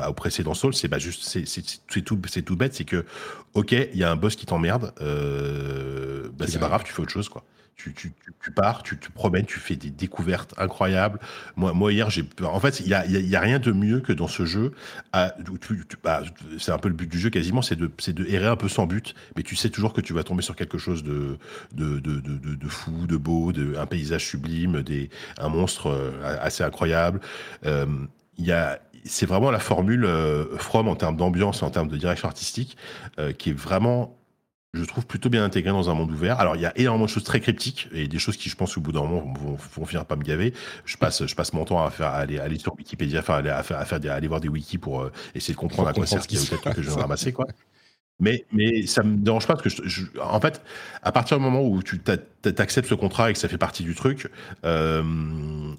au 0.09 0.13
précédent 0.15 0.55
Soul, 0.55 0.75
c'est 0.75 0.89
bah 0.89 0.99
juste, 0.99 1.23
c'est 1.25 2.03
tout, 2.03 2.19
c'est 2.29 2.43
tout 2.43 2.57
bête, 2.57 2.75
c'est 2.75 2.85
que, 2.85 3.05
ok, 3.55 3.73
il 3.73 3.97
y 3.99 4.05
a 4.05 4.11
un 4.11 4.17
boss 4.17 4.35
qui 4.37 4.47
t'emmerde, 4.47 4.93
bah, 4.99 6.47
c'est 6.49 6.59
pas 6.59 6.69
grave, 6.69 6.83
tu 6.85 6.93
fais 6.93 7.03
autre 7.03 7.13
chose, 7.13 7.29
quoi. 7.29 7.45
Tu, 7.77 7.93
pars, 8.55 8.85
tu 8.85 8.97
te 8.97 9.11
promènes, 9.11 9.45
tu 9.45 9.59
fais 9.59 9.75
des 9.75 9.91
découvertes 9.91 10.55
incroyables. 10.57 11.19
Moi, 11.57 11.73
moi 11.73 11.93
hier, 11.93 12.11
j'ai. 12.11 12.25
En 12.43 12.61
fait, 12.61 12.79
il 12.79 12.87
y 12.87 12.95
a, 12.95 13.05
y 13.07 13.35
a- 13.35 13.41
rien 13.41 13.59
de 13.59 13.73
mieux 13.73 14.01
que 14.01 14.13
dans 14.13 14.29
ce 14.29 14.45
jeu. 14.45 14.73
bah, 15.13 16.23
c'est 16.59 16.71
un 16.71 16.79
peu 16.79 16.89
le 16.89 16.95
but 16.95 17.11
du 17.11 17.19
jeu 17.19 17.31
quasiment, 17.31 17.61
c'est 17.63 17.77
de, 17.77 17.91
errer 18.29 18.47
un 18.47 18.57
peu 18.57 18.69
sans 18.69 18.87
but, 18.87 19.15
mais 19.37 19.43
tu 19.43 19.57
sais 19.57 19.71
toujours 19.71 19.93
que 19.93 20.01
tu 20.01 20.13
vas 20.13 20.23
tomber 20.23 20.43
sur 20.43 20.55
quelque 20.55 20.79
chose 20.79 21.03
de, 21.03 21.39
fou, 22.69 23.07
de 23.07 23.17
beau, 23.17 23.53
de, 23.53 23.77
un 23.77 23.87
paysage 23.87 24.27
sublime, 24.27 24.83
des, 24.83 25.11
un 25.39 25.49
monstre 25.49 25.89
euh, 25.89 26.39
assez 26.41 26.63
incroyable. 26.63 27.21
Euh, 27.67 27.87
c'est 29.05 29.27
vraiment 29.27 29.51
la 29.51 29.59
formule 29.59 30.05
euh, 30.05 30.57
From 30.59 30.89
en 30.89 30.97
termes 30.97 31.17
d'ambiance, 31.17 31.63
en 31.63 31.71
termes 31.71 31.89
de 31.89 31.97
direction 31.97 32.29
artistique, 32.29 32.77
euh, 33.19 33.33
qui 33.33 33.51
est 33.51 33.55
vraiment 33.59 34.17
je 34.75 34.85
trouve 34.85 35.07
plutôt 35.07 35.29
bien 35.29 35.45
intégré 35.45 35.71
dans 35.71 35.91
un 35.91 35.95
monde 35.95 36.11
ouvert. 36.11 36.41
Alors, 36.41 36.57
il 36.57 36.63
y 36.63 36.67
a 36.67 36.73
énormément 36.79 37.05
de 37.05 37.11
choses 37.11 37.25
très 37.25 37.41
cryptiques 37.41 37.89
et 37.93 38.09
des 38.09 38.19
choses 38.19 38.39
qui, 38.39 38.49
je 38.49 38.57
pense, 38.57 38.77
au 38.79 38.81
bout 38.81 38.93
d'un 38.93 39.03
moment, 39.03 39.31
vont, 39.39 39.59
vont 39.77 39.85
finir 39.85 40.07
par 40.07 40.17
me 40.17 40.23
gaver. 40.23 40.55
Je 40.87 40.97
passe, 40.97 41.27
je 41.27 41.35
passe 41.35 41.53
mon 41.53 41.67
temps 41.67 41.85
à 41.85 41.91
faire, 41.91 42.07
à 42.07 42.17
aller, 42.17 42.39
à 42.39 42.45
aller 42.45 42.59
sur 42.59 42.75
Wikipédia, 42.79 43.21
enfin, 43.21 43.35
à 43.35 43.37
aller, 43.39 43.51
à 43.51 43.63
faire, 43.63 43.79
à 43.79 43.85
faire 43.85 44.01
des- 44.01 44.09
à 44.09 44.15
aller 44.15 44.29
voir 44.29 44.41
des 44.41 44.49
wikis 44.49 44.79
pour 44.79 45.03
euh, 45.03 45.13
essayer 45.35 45.53
de 45.53 45.59
comprendre 45.59 45.89
à 45.89 45.93
quoi 45.93 46.07
sert 46.07 46.23
ce 46.23 46.29
qui 46.29 46.37
ce 46.37 46.47
se 46.47 46.55
truc 46.55 46.75
que 46.75 46.81
je 46.83 46.89
viens 46.89 47.01
ramasser, 47.01 47.33
quoi. 47.33 47.47
Mais, 48.19 48.47
mais 48.53 48.87
ça 48.87 49.03
me 49.03 49.17
dérange 49.17 49.47
pas 49.47 49.55
parce 49.57 49.65
que, 49.65 49.69
je- 49.85 49.89
je- 49.89 50.19
en 50.21 50.41
fait, 50.41 50.63
à 51.03 51.13
partir 51.13 51.37
du 51.37 51.43
moment 51.43 51.63
où 51.63 51.83
tu 51.83 51.99
t'a- 51.99 52.17
t'a- 52.17 52.23
t'acceptes 52.43 52.89
ce 52.89 52.95
contrat 52.95 53.31
et 53.31 53.33
que 53.33 53.39
ça 53.39 53.49
fait 53.49 53.59
partie 53.59 53.83
du 53.83 53.95
truc, 53.95 54.29
euh, 54.65 55.03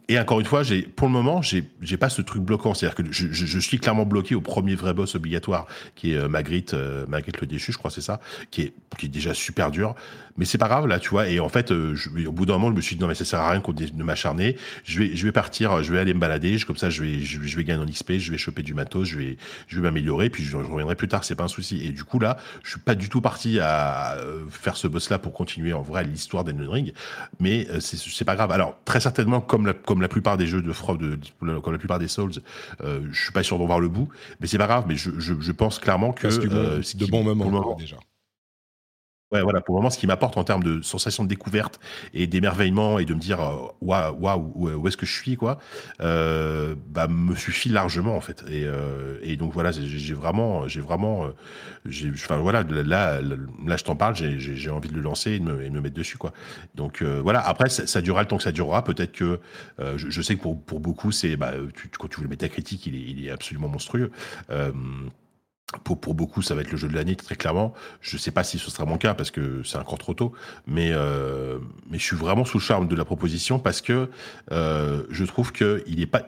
et 0.10 0.20
encore 0.20 0.40
une 0.40 0.46
fois, 0.46 0.64
j'ai, 0.64 0.82
pour 0.82 1.08
le 1.08 1.14
moment, 1.14 1.42
j'ai, 1.42 1.64
j'ai 1.82 1.98
pas 1.98 2.10
ce 2.10 2.22
truc 2.22 2.42
bloquant. 2.42 2.74
C'est-à-dire 2.74 2.96
que 2.96 3.04
je, 3.12 3.28
je- 3.32 3.60
suis 3.60 3.80
clairement 3.80 4.06
bloqué 4.06 4.36
au 4.36 4.42
premier 4.42 4.76
vrai 4.76 4.94
boss 4.94 5.16
obligatoire, 5.16 5.68
qui 5.96 6.14
est 6.14 6.18
euh, 6.18 6.28
Magritte, 6.28 6.74
euh, 6.74 7.06
Magritte 7.08 7.40
le 7.40 7.48
déchu, 7.48 7.72
je 7.72 7.78
crois, 7.78 7.92
c'est 7.92 8.02
ça, 8.02 8.20
qui 8.52 8.62
est, 8.64 8.74
qui 8.98 9.06
est 9.06 9.10
déjà 9.10 9.34
super 9.34 9.72
dur. 9.72 9.96
Mais 10.36 10.46
c'est 10.46 10.58
pas 10.58 10.68
grave, 10.68 10.88
là, 10.88 11.00
tu 11.00 11.10
vois. 11.10 11.30
Et 11.30 11.40
en 11.40 11.48
fait, 11.48 11.72
au 11.72 12.32
bout 12.32 12.48
d'un 12.48 12.54
moment, 12.54 12.72
je 12.72 12.76
me 12.76 12.82
suis 12.82 12.96
dit, 12.96 13.02
non, 13.02 13.08
mais 13.08 13.14
ça 13.14 13.24
sert 13.24 13.40
à 13.40 13.52
rien 13.52 13.62
de 13.62 14.04
m'acharner. 14.04 14.58
Je 14.84 15.00
vais, 15.00 15.16
je 15.16 15.26
vais 15.26 15.32
partir, 15.32 15.84
je 15.84 15.94
vais 15.94 16.00
aller 16.00 16.14
me 16.16 16.20
balader. 16.20 16.58
Comme 16.66 16.76
ça, 16.76 16.90
je 16.90 17.04
vais, 17.04 17.20
je, 17.20 17.56
vais 17.56 17.64
gagner 17.64 17.84
en 17.84 17.86
XP, 17.86 18.14
je 18.14 18.32
vais 18.32 18.40
choper 18.40 18.64
du 18.64 18.74
matos, 18.74 19.08
je 19.08 19.20
vais, 19.20 19.38
je 19.68 19.76
vais 19.76 19.84
m'améliorer, 19.84 20.32
puis 20.32 20.44
je, 20.44 20.58
reviendrai 20.58 20.96
plus 20.96 21.08
tard, 21.08 21.24
c'est 21.24 21.36
pas 21.36 21.44
un 21.44 21.48
souci. 21.48 21.86
Et 21.86 21.90
du 21.90 22.04
coup, 22.04 22.18
là, 22.18 22.38
je 22.64 22.72
suis 22.72 22.80
pas 22.80 22.96
du 22.96 23.10
tout 23.10 23.22
parti 23.22 23.60
à 23.60 24.18
faire 24.50 24.76
ce 24.76 24.88
boss-là 24.88 25.20
pour 25.20 25.34
continuer 25.34 25.74
en 25.74 25.84
vrai 25.84 26.04
l'histoire 26.04 26.44
d'Elden 26.44 26.53
d'Elden 26.54 26.74
Ring, 26.74 26.94
mais 27.40 27.68
euh, 27.70 27.80
c'est 27.80 28.26
pas 28.26 28.36
grave. 28.36 28.52
Alors 28.52 28.78
très 28.86 29.00
certainement, 29.00 29.42
comme 29.42 29.66
la, 29.66 29.74
comme 29.74 30.02
la 30.02 30.08
plupart 30.08 30.38
des 30.38 30.48
jeux 30.48 30.62
de 30.62 30.72
From, 30.72 30.98
de, 30.98 31.20
comme 31.60 31.74
la 31.74 31.80
plupart 31.80 32.00
des 32.00 32.08
Souls, 32.08 32.32
euh, 32.84 33.02
je 33.12 33.24
suis 33.24 33.32
pas 33.32 33.44
sûr 33.44 33.58
d'en 33.58 33.66
voir 33.66 33.80
le 33.80 33.90
bout, 33.90 34.10
mais 34.40 34.48
c'est 34.48 34.58
pas 34.58 34.68
grave. 34.68 34.86
Mais 34.88 34.96
je, 34.96 35.12
je, 35.20 35.34
je, 35.40 35.52
pense 35.52 35.80
clairement 35.80 36.14
que 36.14 36.30
c'est 36.30 36.52
euh, 36.52 36.82
de 36.96 37.06
bons 37.06 37.24
moments 37.24 37.76
déjà. 37.76 37.98
Ouais, 39.34 39.42
voilà, 39.42 39.62
pour 39.62 39.74
le 39.74 39.80
moment, 39.80 39.90
ce 39.90 39.98
qui 39.98 40.06
m'apporte 40.06 40.38
en 40.38 40.44
termes 40.44 40.62
de 40.62 40.84
sensation 40.84 41.24
de 41.24 41.28
découverte 41.28 41.80
et 42.14 42.28
d'émerveillement 42.28 43.00
et 43.00 43.06
de 43.06 43.16
me 43.16 43.20
dire 43.20 43.40
euh, 43.42 43.68
waouh, 43.82 44.54
où 44.56 44.88
est-ce 44.88 44.96
que 44.96 45.08
je 45.08 45.12
suis, 45.12 45.38
quoi, 45.38 45.58
euh, 46.02 46.76
bah, 46.90 47.08
me 47.08 47.34
suffit 47.34 47.70
largement 47.70 48.16
en 48.16 48.22
fait. 48.22 48.44
Et, 48.48 48.64
euh, 48.66 49.36
donc 49.38 49.52
voilà, 49.52 49.72
j'ai 49.72 50.14
vraiment, 50.14 50.68
j'ai 50.68 50.82
vraiment, 50.82 51.30
enfin 52.14 52.38
voilà, 52.38 52.62
là, 52.62 53.22
là, 53.22 53.76
je 53.76 53.84
t'en 53.84 53.96
parle, 53.96 54.16
j'ai 54.16 54.70
envie 54.70 54.90
de 54.90 54.94
le 54.94 55.02
lancer 55.02 55.32
et 55.32 55.40
de 55.40 55.46
me, 55.46 55.68
me 55.68 55.82
mettre 55.82 55.96
dessus, 55.96 56.20
quoi. 56.20 56.32
Donc 56.76 57.02
voilà. 57.02 57.40
Après, 57.40 57.70
ça, 57.70 58.02
durera 58.02 58.22
le 58.22 58.28
temps 58.28 58.38
que 58.38 58.44
ça 58.44 58.52
durera. 58.52 58.84
Peut-être 58.84 59.14
que 59.14 59.40
je, 59.96 60.22
sais 60.22 60.36
que 60.36 60.42
pour, 60.44 60.62
pour 60.62 60.80
beaucoup, 60.80 61.12
c'est, 61.12 61.38
bah, 61.38 61.54
quand 61.98 62.08
tu 62.08 62.22
veux 62.22 62.28
mettre 62.28 62.42
ta 62.42 62.50
critique, 62.50 62.86
il 62.86 62.96
est, 62.96 63.00
il 63.00 63.26
est 63.26 63.32
absolument 63.32 63.68
monstrueux. 63.68 64.12
Pour, 65.84 66.14
beaucoup, 66.14 66.44
ça 66.44 66.54
va 66.54 66.62
être 66.62 66.72
le 66.72 66.78
jeu 66.78 66.88
de 66.88 66.94
l'année, 66.94 67.16
très 67.16 67.36
clairement. 67.36 67.74
Je 68.00 68.16
ne 68.16 68.20
sais 68.20 68.30
pas 68.30 68.44
si 68.44 68.60
ce 68.60 68.70
sera 68.70 68.86
mon 68.86 68.98
cas 68.98 69.16
parce 69.16 69.32
que 69.32 69.64
c'est 69.64 69.78
encore 69.78 69.98
trop 69.98 70.14
tôt, 70.14 70.34
mais, 70.68 70.92
euh, 70.94 71.58
je 71.92 71.98
suis 71.98 72.16
vraiment 72.16 72.46
sous 72.46 72.60
le 72.60 72.64
charme 72.64 72.88
de 72.88 72.96
la 72.96 73.06
proposition 73.06 73.58
parce 73.58 73.82
que 73.82 74.10
euh, 74.52 75.04
je 75.10 75.26
trouve 75.26 75.52
qu'il 75.52 75.98
n'est 75.98 76.06
pas, 76.06 76.22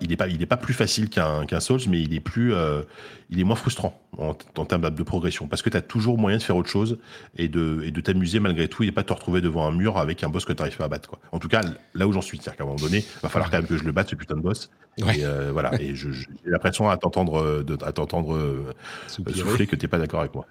pas 0.49 0.57
plus 0.57 0.73
facile 0.73 1.09
qu'un 1.09 1.45
qu'un 1.45 1.59
Souls, 1.59 1.81
mais 1.87 2.01
il 2.01 2.15
est, 2.15 2.21
plus, 2.21 2.55
euh, 2.55 2.81
il 3.29 3.39
est 3.39 3.43
moins 3.43 3.55
frustrant 3.55 3.99
en, 4.17 4.35
en 4.57 4.65
termes 4.65 4.89
de 4.89 5.03
progression 5.03 5.47
parce 5.47 5.61
que 5.61 5.69
tu 5.69 5.77
as 5.77 5.81
toujours 5.81 6.17
moyen 6.17 6.37
de 6.37 6.43
faire 6.43 6.55
autre 6.55 6.69
chose 6.69 6.99
et 7.37 7.47
de, 7.47 7.81
et 7.83 7.91
de 7.91 8.01
t'amuser 8.01 8.39
malgré 8.39 8.67
tout 8.67 8.83
et 8.83 8.91
pas 8.91 9.03
te 9.03 9.13
retrouver 9.13 9.41
devant 9.41 9.67
un 9.67 9.71
mur 9.71 9.97
avec 9.97 10.23
un 10.23 10.29
boss 10.29 10.45
que 10.45 10.53
tu 10.53 10.61
n'arrives 10.61 10.77
pas 10.77 10.85
à 10.85 10.87
battre. 10.89 11.09
Quoi. 11.09 11.19
En 11.31 11.39
tout 11.39 11.47
cas, 11.47 11.61
là 11.93 12.07
où 12.07 12.13
j'en 12.13 12.21
suis, 12.21 12.37
c'est-à-dire 12.37 12.57
qu'à 12.57 12.63
un 12.63 12.67
moment 12.67 12.79
donné, 12.79 12.99
il 12.99 13.21
va 13.21 13.29
falloir 13.29 13.49
quand 13.49 13.57
même 13.57 13.67
que 13.67 13.77
je 13.77 13.83
le 13.83 13.91
batte, 13.91 14.09
ce 14.09 14.15
putain 14.15 14.35
de 14.35 14.41
boss. 14.41 14.69
Et 14.97 15.25
euh, 15.25 15.51
voilà, 15.51 15.73
et 15.81 15.95
j'ai 15.95 16.07
l'impression 16.45 16.89
à 16.89 16.97
t'entendre 16.97 17.65
à 17.83 17.91
t'entendre 17.91 18.73
souffler 19.07 19.67
que 19.67 19.75
tu 19.75 19.85
n'es 19.85 19.89
pas 19.89 19.99
d'accord 19.99 20.21
avec 20.21 20.33
moi. 20.33 20.45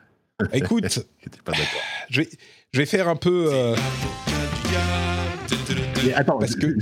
Écoute, 0.52 0.82
pas 1.44 1.52
je, 2.10 2.22
vais, 2.22 2.28
je 2.72 2.78
vais 2.78 2.86
faire 2.86 3.08
un 3.08 3.16
peu. 3.16 3.48
Euh... 3.52 3.76
attends, 6.14 6.38
parce 6.38 6.56
que 6.56 6.76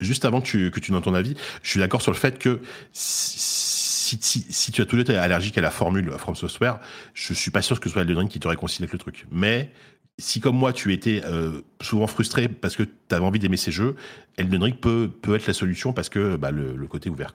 juste 0.00 0.24
avant 0.24 0.40
que 0.40 0.46
tu, 0.46 0.70
que 0.70 0.80
tu 0.80 0.92
donnes 0.92 1.02
ton 1.02 1.14
avis, 1.14 1.34
je 1.62 1.70
suis 1.70 1.80
d'accord 1.80 2.02
sur 2.02 2.12
le 2.12 2.16
fait 2.16 2.38
que 2.38 2.60
si, 2.92 3.73
si, 4.20 4.72
tu 4.72 4.82
as 4.82 4.86
tout 4.86 4.98
été 4.98 5.16
allergique 5.16 5.58
à 5.58 5.60
la 5.60 5.70
formule 5.70 6.10
From 6.18 6.34
Software, 6.34 6.80
je 7.14 7.34
suis 7.34 7.50
pas 7.50 7.62
sûr 7.62 7.80
que 7.80 7.88
ce 7.88 7.92
soit 7.92 8.02
Elden 8.02 8.18
Ring 8.18 8.30
qui 8.30 8.40
te 8.40 8.48
réconcilie 8.48 8.84
avec 8.84 8.92
le 8.92 8.98
truc. 8.98 9.26
Mais 9.30 9.70
si 10.18 10.40
comme 10.40 10.56
moi 10.56 10.72
tu 10.72 10.92
étais 10.92 11.22
euh, 11.24 11.62
souvent 11.80 12.06
frustré 12.06 12.48
parce 12.48 12.76
que 12.76 12.82
tu 12.82 13.14
avais 13.14 13.24
envie 13.24 13.38
d'aimer 13.38 13.56
ces 13.56 13.72
jeux, 13.72 13.96
Elden 14.36 14.62
Ring 14.62 14.76
peut, 14.76 15.10
peut 15.22 15.34
être 15.34 15.46
la 15.46 15.54
solution 15.54 15.92
parce 15.92 16.08
que 16.08 16.36
bah, 16.36 16.50
le, 16.50 16.76
le, 16.76 16.86
côté 16.86 17.10
ouvert. 17.10 17.32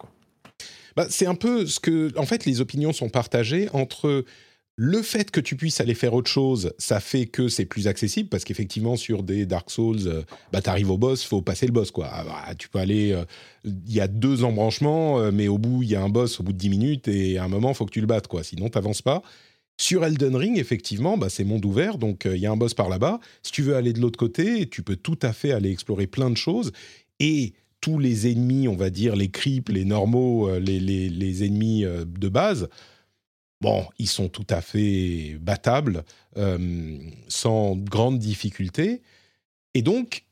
Bah, 0.95 1.07
c'est 1.10 1.26
un 1.26 1.35
peu 1.35 1.65
ce 1.65 1.80
que. 1.80 2.18
En 2.18 2.26
fait, 2.26 2.45
les 2.45 2.61
opinions 2.61 2.93
sont 2.93 3.10
partagées 3.10 3.69
entre. 3.73 4.26
Le 4.81 5.01
fait 5.01 5.30
que 5.30 5.41
tu 5.41 5.57
puisses 5.57 5.81
aller 5.81 5.93
faire 5.93 6.14
autre 6.14 6.31
chose, 6.31 6.72
ça 6.77 7.01
fait 7.01 7.26
que 7.26 7.49
c'est 7.49 7.65
plus 7.65 7.88
accessible 7.88 8.30
parce 8.30 8.45
qu'effectivement 8.45 8.95
sur 8.95 9.23
des 9.23 9.45
Dark 9.45 9.69
Souls, 9.69 10.07
euh, 10.07 10.22
bah 10.53 10.61
t'arrives 10.61 10.89
au 10.89 10.97
boss, 10.97 11.26
faut 11.26 11.41
passer 11.41 11.65
le 11.65 11.73
boss 11.73 11.91
quoi. 11.91 12.07
Ah, 12.10 12.23
bah, 12.23 12.56
tu 12.57 12.69
peux 12.69 12.80
aller, 12.80 13.11
euh, 13.11 13.26
il 13.65 13.93
y 13.93 13.99
a 13.99 14.07
deux 14.07 14.45
embranchements, 14.45 15.34
mais 15.34 15.49
au 15.49 15.57
bout 15.57 15.84
il 15.84 15.89
y 15.89 15.95
a 15.95 16.01
un 16.01 16.07
boss 16.07 16.39
au 16.39 16.43
bout 16.43 16.53
de 16.53 16.57
10 16.57 16.69
minutes 16.69 17.07
et 17.10 17.38
à 17.38 17.43
un 17.43 17.49
moment 17.49 17.73
faut 17.73 17.85
que 17.85 17.91
tu 17.91 17.99
le 17.99 18.07
battes 18.07 18.30
quoi, 18.30 18.41
sinon 18.41 18.69
t'avances 18.69 19.01
pas. 19.01 19.22
Sur 19.76 20.06
Elden 20.06 20.38
Ring, 20.38 20.57
effectivement, 20.57 21.18
bah, 21.18 21.27
c'est 21.27 21.43
monde 21.43 21.65
ouvert, 21.65 21.97
donc 21.97 22.23
il 22.26 22.38
y 22.38 22.45
a 22.45 22.51
un 22.51 22.57
boss 22.57 22.73
par 22.73 22.88
là-bas. 22.88 23.19
Si 23.43 23.51
tu 23.51 23.64
veux 23.64 23.76
aller 23.76 23.91
de 23.91 23.99
l'autre 23.99 24.19
côté, 24.19 24.69
tu 24.69 24.81
peux 24.81 24.95
tout 24.95 25.19
à 25.22 25.34
fait 25.34 25.51
aller 25.51 25.72
explorer 25.72 26.07
plein 26.07 26.30
de 26.30 26.38
choses. 26.38 26.72
Et 27.19 27.53
tous 27.81 27.99
les 27.99 28.31
ennemis, 28.31 28.68
on 28.68 28.76
va 28.76 28.89
dire, 28.89 29.15
les 29.15 29.30
creeps, 29.30 29.72
les 29.72 29.85
normaux, 29.85 30.49
euh, 30.49 30.60
les, 30.60 31.45
ennemis 31.45 31.85
euh, 31.85 32.06
de 32.06 32.30
base, 32.30 32.69
bon, 33.61 33.86
ils 33.98 34.07
sont 34.07 34.30
tout 34.30 34.48
à 34.49 34.61
fait 34.61 35.38
battables, 35.40 36.03
euh, 36.38 36.98
sans 37.27 37.76
grande 37.76 38.19
difficulté. 38.19 39.02
Et 39.73 39.81
donc, 39.81 40.26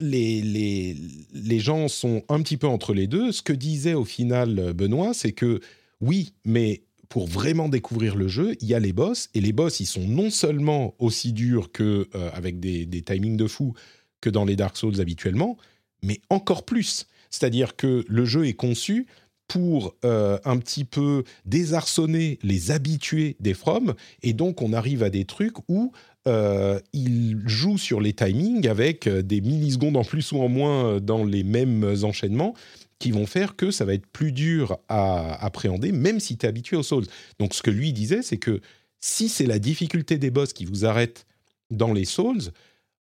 les, 0.00 0.42
les, 0.42 0.96
les, 1.32 1.58
gens 1.58 1.88
sont 1.88 2.22
un 2.28 2.42
petit 2.42 2.56
peu 2.56 2.66
entre 2.66 2.92
les 2.92 3.06
deux. 3.06 3.32
Ce 3.32 3.42
que 3.42 3.52
disait 3.52 3.94
au 3.94 4.04
final 4.04 4.74
Benoît, 4.74 5.14
c'est 5.14 5.32
que 5.32 5.60
oui, 6.00 6.34
mais 6.44 6.82
pour 7.08 7.26
vraiment 7.26 7.68
découvrir 7.68 8.14
le 8.14 8.28
jeu, 8.28 8.56
il 8.60 8.68
y 8.68 8.74
a 8.74 8.78
les 8.78 8.92
boss, 8.92 9.30
et 9.32 9.40
les 9.40 9.52
boss, 9.52 9.80
ils 9.80 9.86
sont 9.86 10.06
non 10.06 10.28
seulement 10.28 10.94
aussi 10.98 11.32
durs 11.32 11.72
que 11.72 12.08
avec 12.34 12.60
des, 12.60 12.84
des 12.84 13.00
timings 13.00 13.38
de 13.38 13.46
fou 13.46 13.74
que 14.20 14.28
dans 14.28 14.44
les 14.44 14.56
Dark 14.56 14.76
Souls 14.76 15.00
habituellement, 15.00 15.56
mais 16.02 16.20
encore 16.30 16.64
plus. 16.64 17.06
C'est-à-dire 17.30 17.76
que 17.76 18.04
le 18.08 18.24
jeu 18.24 18.46
est 18.46 18.54
conçu 18.54 19.06
pour 19.48 19.94
euh, 20.04 20.38
un 20.44 20.58
petit 20.58 20.84
peu 20.84 21.24
désarçonner 21.44 22.38
les 22.42 22.70
habitués 22.70 23.36
des 23.40 23.54
From, 23.54 23.94
et 24.22 24.32
donc 24.32 24.62
on 24.62 24.72
arrive 24.72 25.02
à 25.02 25.10
des 25.10 25.24
trucs 25.24 25.56
où 25.68 25.92
euh, 26.26 26.80
il 26.92 27.40
joue 27.46 27.78
sur 27.78 28.00
les 28.00 28.12
timings 28.12 28.66
avec 28.66 29.06
euh, 29.06 29.22
des 29.22 29.40
millisecondes 29.40 29.96
en 29.96 30.04
plus 30.04 30.32
ou 30.32 30.40
en 30.40 30.48
moins 30.48 31.00
dans 31.00 31.24
les 31.24 31.44
mêmes 31.44 31.96
enchaînements 32.02 32.54
qui 32.98 33.10
vont 33.10 33.26
faire 33.26 33.56
que 33.56 33.70
ça 33.70 33.84
va 33.84 33.94
être 33.94 34.06
plus 34.06 34.32
dur 34.32 34.78
à 34.88 35.44
appréhender, 35.44 35.92
même 35.92 36.18
si 36.18 36.36
tu 36.36 36.46
es 36.46 36.48
habitué 36.48 36.76
aux 36.76 36.82
Souls. 36.82 37.06
Donc 37.38 37.54
ce 37.54 37.62
que 37.62 37.70
lui 37.70 37.92
disait, 37.92 38.22
c'est 38.22 38.38
que 38.38 38.60
si 39.00 39.28
c'est 39.28 39.46
la 39.46 39.58
difficulté 39.58 40.18
des 40.18 40.30
boss 40.30 40.52
qui 40.52 40.64
vous 40.64 40.84
arrête 40.84 41.26
dans 41.70 41.92
les 41.92 42.04
Souls, 42.04 42.50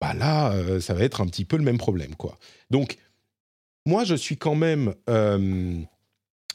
bah 0.01 0.15
là, 0.15 0.53
euh, 0.53 0.81
ça 0.81 0.95
va 0.95 1.05
être 1.05 1.21
un 1.21 1.27
petit 1.27 1.45
peu 1.45 1.57
le 1.57 1.63
même 1.63 1.79
problème, 1.79 2.15
quoi. 2.17 2.39
Donc, 2.71 2.99
moi, 3.87 4.05
je 4.05 4.15
suis 4.15 4.37
quand 4.37 4.55
même, 4.55 4.95
euh, 5.09 5.81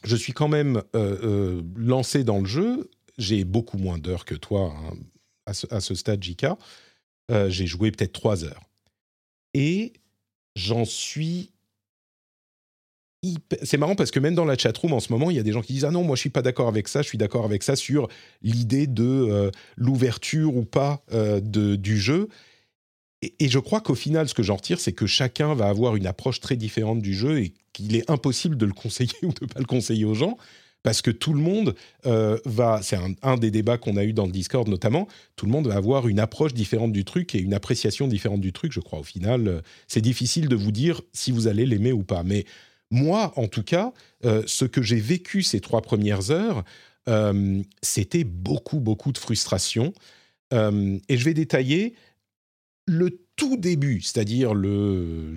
je 0.04 0.16
suis 0.16 0.34
quand 0.34 0.48
même 0.48 0.82
euh, 0.96 1.62
lancé 1.76 2.24
dans 2.24 2.40
le 2.40 2.46
jeu. 2.46 2.90
J'ai 3.18 3.44
beaucoup 3.44 3.78
moins 3.78 3.98
d'heures 3.98 4.26
que 4.26 4.36
toi 4.36 4.74
hein, 4.76 4.96
à, 5.46 5.82
ce, 5.82 5.96
stade, 5.96 6.24
JK. 6.24 6.48
J'ai 7.48 7.66
joué 7.66 7.92
peut-être 7.92 8.12
trois 8.12 8.44
heures. 8.44 8.64
Et 9.54 9.94
j'en 10.56 10.86
suis 10.86 11.52
c'est 13.62 13.78
marrant 13.78 13.94
parce 13.94 14.10
que 14.10 14.20
même 14.20 14.34
dans 14.34 14.46
la 14.46 14.58
chatroom 14.58 14.94
en 14.94 15.00
ce 15.00 15.14
moment, 15.14 15.30
il 15.30 15.38
y 15.38 15.40
a 15.40 15.44
des 15.44 15.52
gens 15.52 15.62
qui 15.62 15.74
disent 15.74 15.86
ah 15.86 15.92
non 15.92 16.04
moi 16.04 16.16
je 16.16 16.22
suis 16.22 16.32
pas 16.32 16.42
d'accord 16.42 16.68
avec 16.68 16.88
ça, 16.88 17.04
je 17.04 17.08
suis 17.08 17.20
d'accord 17.20 17.46
avec 17.46 17.62
ça 17.62 17.76
sur 17.76 18.08
l'idée 18.42 18.88
de 18.88 19.52
l'ouverture 19.78 20.58
ou 20.58 20.66
pas 20.66 21.04
de, 21.12 21.76
du 21.76 22.00
jeu. 22.00 22.30
Et, 23.22 23.50
je 23.50 23.60
crois 23.60 23.82
qu'au 23.82 23.96
final, 23.96 24.28
ce 24.28 24.34
que 24.34 24.44
j'en 24.44 24.56
retire, 24.56 24.80
c'est 24.80 24.94
que 24.94 25.06
chacun 25.06 25.54
va 25.54 25.68
avoir 25.68 25.96
une 25.96 26.08
approche 26.08 26.40
très 26.40 26.56
différente 26.56 27.02
du 27.02 27.14
jeu 27.14 27.40
et 27.40 27.54
qu'il 27.74 27.96
est 27.96 28.10
impossible 28.10 28.58
de 28.58 28.66
le 28.66 28.74
conseiller 28.74 29.14
ou 29.24 29.32
de 29.34 29.44
ne 29.44 29.48
pas 29.48 29.60
le 29.60 29.66
conseiller 29.66 30.06
aux 30.06 30.16
gens. 30.16 30.38
Parce 30.84 31.04
que 31.04 31.12
tout 31.12 31.34
le 31.34 31.40
monde 31.40 31.76
euh, 32.08 32.40
va, 32.46 32.82
c'est 32.82 32.98
un, 33.22 33.38
des 33.38 33.52
débats 33.52 33.78
qu'on 33.78 33.98
a 33.98 34.04
eu 34.04 34.14
dans 34.14 34.26
le 34.26 34.32
Discord 34.32 34.68
notamment, 34.68 35.08
tout 35.36 35.46
le 35.46 35.52
monde 35.52 35.68
va 35.68 35.76
avoir 35.76 36.08
une 36.08 36.20
approche 36.20 36.56
différente 36.56 36.92
du 36.92 37.06
truc 37.06 37.36
et 37.36 37.40
une 37.40 37.54
appréciation 37.54 38.08
différente 38.08 38.42
du 38.42 38.52
truc. 38.52 38.72
Je 38.72 38.80
crois 38.80 38.98
au 38.98 39.04
final, 39.04 39.48
euh, 39.48 39.62
c'est 39.88 40.02
difficile 40.02 40.48
de 40.48 40.56
vous 40.56 40.72
dire 40.72 41.02
si 41.14 41.32
vous 41.32 41.48
allez 41.48 41.68
l'aimer 41.68 41.92
ou 41.92 42.02
pas. 42.02 42.24
Mais 42.24 42.46
moi, 42.90 43.32
en 43.36 43.48
tout 43.48 43.62
cas, 43.62 43.94
euh, 44.26 44.42
ce 44.48 44.66
que 44.66 44.82
j'ai 44.82 45.00
vécu 45.00 45.44
ces 45.44 45.60
trois 45.60 45.82
premières 45.82 46.32
heures, 46.32 46.64
c'était 47.82 48.24
beaucoup, 48.24 48.80
beaucoup 48.80 49.12
de 49.12 49.18
frustration. 49.18 49.92
et 50.54 51.18
je 51.18 51.26
vais 51.26 51.34
détailler 51.34 51.96
le 52.92 53.22
tout 53.38 53.56
début, 53.56 54.02
c'est-à-dire 54.02 54.54
le, 54.54 55.34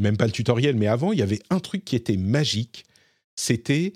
même 0.00 0.16
pas 0.16 0.26
le 0.26 0.32
tutoriel, 0.32 0.74
mais 0.74 0.88
avant, 0.88 1.12
il 1.12 1.20
y 1.20 1.22
avait 1.22 1.38
un 1.48 1.60
truc 1.60 1.84
qui 1.84 1.94
était 1.94 2.16
magique. 2.16 2.84
C'était 3.36 3.92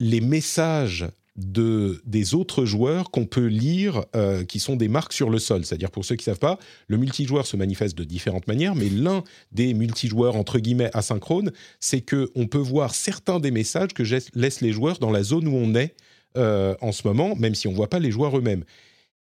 les 0.00 0.22
messages 0.22 1.06
de, 1.36 2.00
des 2.06 2.34
autres 2.34 2.64
joueurs 2.64 3.10
qu'on 3.10 3.26
peut 3.26 3.44
lire, 3.44 4.06
euh, 4.16 4.42
qui 4.42 4.58
sont 4.58 4.76
des 4.76 4.88
marques 4.88 5.12
sur 5.12 5.28
le 5.28 5.38
sol. 5.38 5.66
C'est-à-dire, 5.66 5.90
pour 5.90 6.06
ceux 6.06 6.16
qui 6.16 6.22
ne 6.22 6.32
savent 6.32 6.38
pas, 6.38 6.58
le 6.88 6.96
multijoueur 6.96 7.46
se 7.46 7.58
manifeste 7.58 7.96
de 7.96 8.04
différentes 8.04 8.46
manières, 8.46 8.74
mais 8.74 8.88
l'un 8.88 9.22
des 9.52 9.74
multijoueurs, 9.74 10.36
entre 10.36 10.60
guillemets, 10.60 10.90
asynchrones, 10.94 11.52
c'est 11.78 12.00
qu'on 12.00 12.46
peut 12.46 12.58
voir 12.58 12.94
certains 12.94 13.38
des 13.38 13.50
messages 13.50 13.92
que 13.92 14.02
laissent 14.34 14.62
les 14.62 14.72
joueurs 14.72 14.98
dans 14.98 15.10
la 15.10 15.22
zone 15.22 15.46
où 15.46 15.54
on 15.54 15.74
est 15.74 15.94
euh, 16.38 16.74
en 16.80 16.92
ce 16.92 17.06
moment, 17.06 17.36
même 17.36 17.54
si 17.54 17.68
on 17.68 17.72
ne 17.72 17.76
voit 17.76 17.90
pas 17.90 17.98
les 17.98 18.10
joueurs 18.10 18.38
eux-mêmes. 18.38 18.64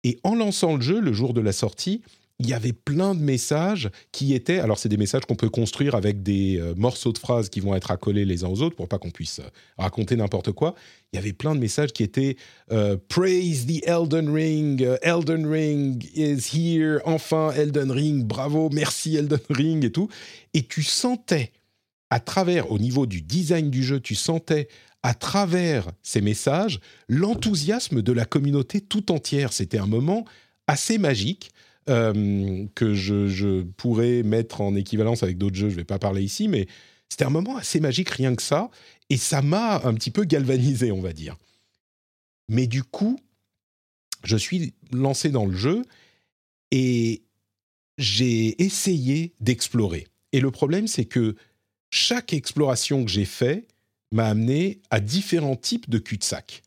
Et 0.02 0.18
en 0.22 0.34
lançant 0.34 0.76
le 0.76 0.82
jeu, 0.82 1.00
le 1.00 1.12
jour 1.12 1.34
de 1.34 1.42
la 1.42 1.52
sortie, 1.52 2.00
il 2.40 2.48
y 2.48 2.52
avait 2.52 2.72
plein 2.72 3.14
de 3.14 3.20
messages 3.20 3.90
qui 4.10 4.34
étaient, 4.34 4.58
alors 4.58 4.78
c'est 4.78 4.88
des 4.88 4.96
messages 4.96 5.24
qu'on 5.24 5.36
peut 5.36 5.48
construire 5.48 5.94
avec 5.94 6.22
des 6.22 6.58
euh, 6.58 6.74
morceaux 6.76 7.12
de 7.12 7.18
phrases 7.18 7.48
qui 7.48 7.60
vont 7.60 7.76
être 7.76 7.92
accolés 7.92 8.24
les 8.24 8.42
uns 8.42 8.48
aux 8.48 8.60
autres 8.60 8.74
pour 8.74 8.88
pas 8.88 8.98
qu'on 8.98 9.12
puisse 9.12 9.38
euh, 9.38 9.48
raconter 9.78 10.16
n'importe 10.16 10.50
quoi. 10.50 10.74
Il 11.12 11.16
y 11.16 11.18
avait 11.18 11.32
plein 11.32 11.54
de 11.54 11.60
messages 11.60 11.92
qui 11.92 12.02
étaient 12.02 12.36
euh, 12.72 12.96
Praise 13.08 13.66
the 13.66 13.86
Elden 13.86 14.28
Ring, 14.30 14.84
Elden 15.02 15.46
Ring 15.46 16.04
is 16.14 16.50
here, 16.52 16.98
enfin 17.04 17.52
Elden 17.52 17.92
Ring, 17.92 18.24
bravo, 18.24 18.68
merci 18.70 19.16
Elden 19.16 19.38
Ring 19.50 19.84
et 19.84 19.92
tout. 19.92 20.08
Et 20.54 20.64
tu 20.64 20.82
sentais 20.82 21.52
à 22.10 22.18
travers, 22.18 22.72
au 22.72 22.80
niveau 22.80 23.06
du 23.06 23.22
design 23.22 23.70
du 23.70 23.84
jeu, 23.84 24.00
tu 24.00 24.16
sentais 24.16 24.68
à 25.04 25.14
travers 25.14 25.86
ces 26.02 26.20
messages 26.20 26.80
l'enthousiasme 27.08 28.02
de 28.02 28.12
la 28.12 28.24
communauté 28.24 28.80
tout 28.80 29.12
entière. 29.12 29.52
C'était 29.52 29.78
un 29.78 29.86
moment 29.86 30.24
assez 30.66 30.98
magique 30.98 31.50
euh, 31.88 32.66
que 32.74 32.94
je, 32.94 33.28
je, 33.28 33.62
pourrais 33.62 34.22
mettre 34.22 34.60
en 34.60 34.74
équivalence 34.74 35.22
avec 35.22 35.38
d'autres 35.38 35.56
jeux. 35.56 35.68
Je 35.68 35.74
ne 35.74 35.80
vais 35.80 35.84
pas 35.84 35.98
parler 35.98 36.22
ici, 36.22 36.48
mais 36.48 36.66
c'était 37.08 37.24
un 37.24 37.30
moment 37.30 37.56
assez 37.56 37.80
magique, 37.80 38.10
rien 38.10 38.34
que 38.34 38.42
ça. 38.42 38.70
Et 39.10 39.16
ça 39.16 39.42
m'a 39.42 39.82
un 39.84 39.94
petit 39.94 40.10
peu 40.10 40.24
galvanisé, 40.24 40.92
on 40.92 41.00
va 41.00 41.12
dire. 41.12 41.36
Mais 42.48 42.66
du 42.66 42.82
coup, 42.82 43.18
je 44.24 44.36
suis 44.36 44.74
lancé 44.92 45.30
dans 45.30 45.46
le 45.46 45.56
jeu 45.56 45.82
et 46.70 47.22
j'ai 47.98 48.62
essayé 48.62 49.34
d'explorer. 49.40 50.06
Et 50.32 50.40
le 50.40 50.50
problème, 50.50 50.88
c'est 50.88 51.04
que 51.04 51.36
chaque 51.90 52.32
exploration 52.32 53.04
que 53.04 53.10
j'ai 53.10 53.24
fait 53.24 53.68
m'a 54.10 54.26
amené 54.26 54.80
à 54.90 55.00
différents 55.00 55.56
types 55.56 55.88
de 55.88 55.98
cul-de-sac. 55.98 56.62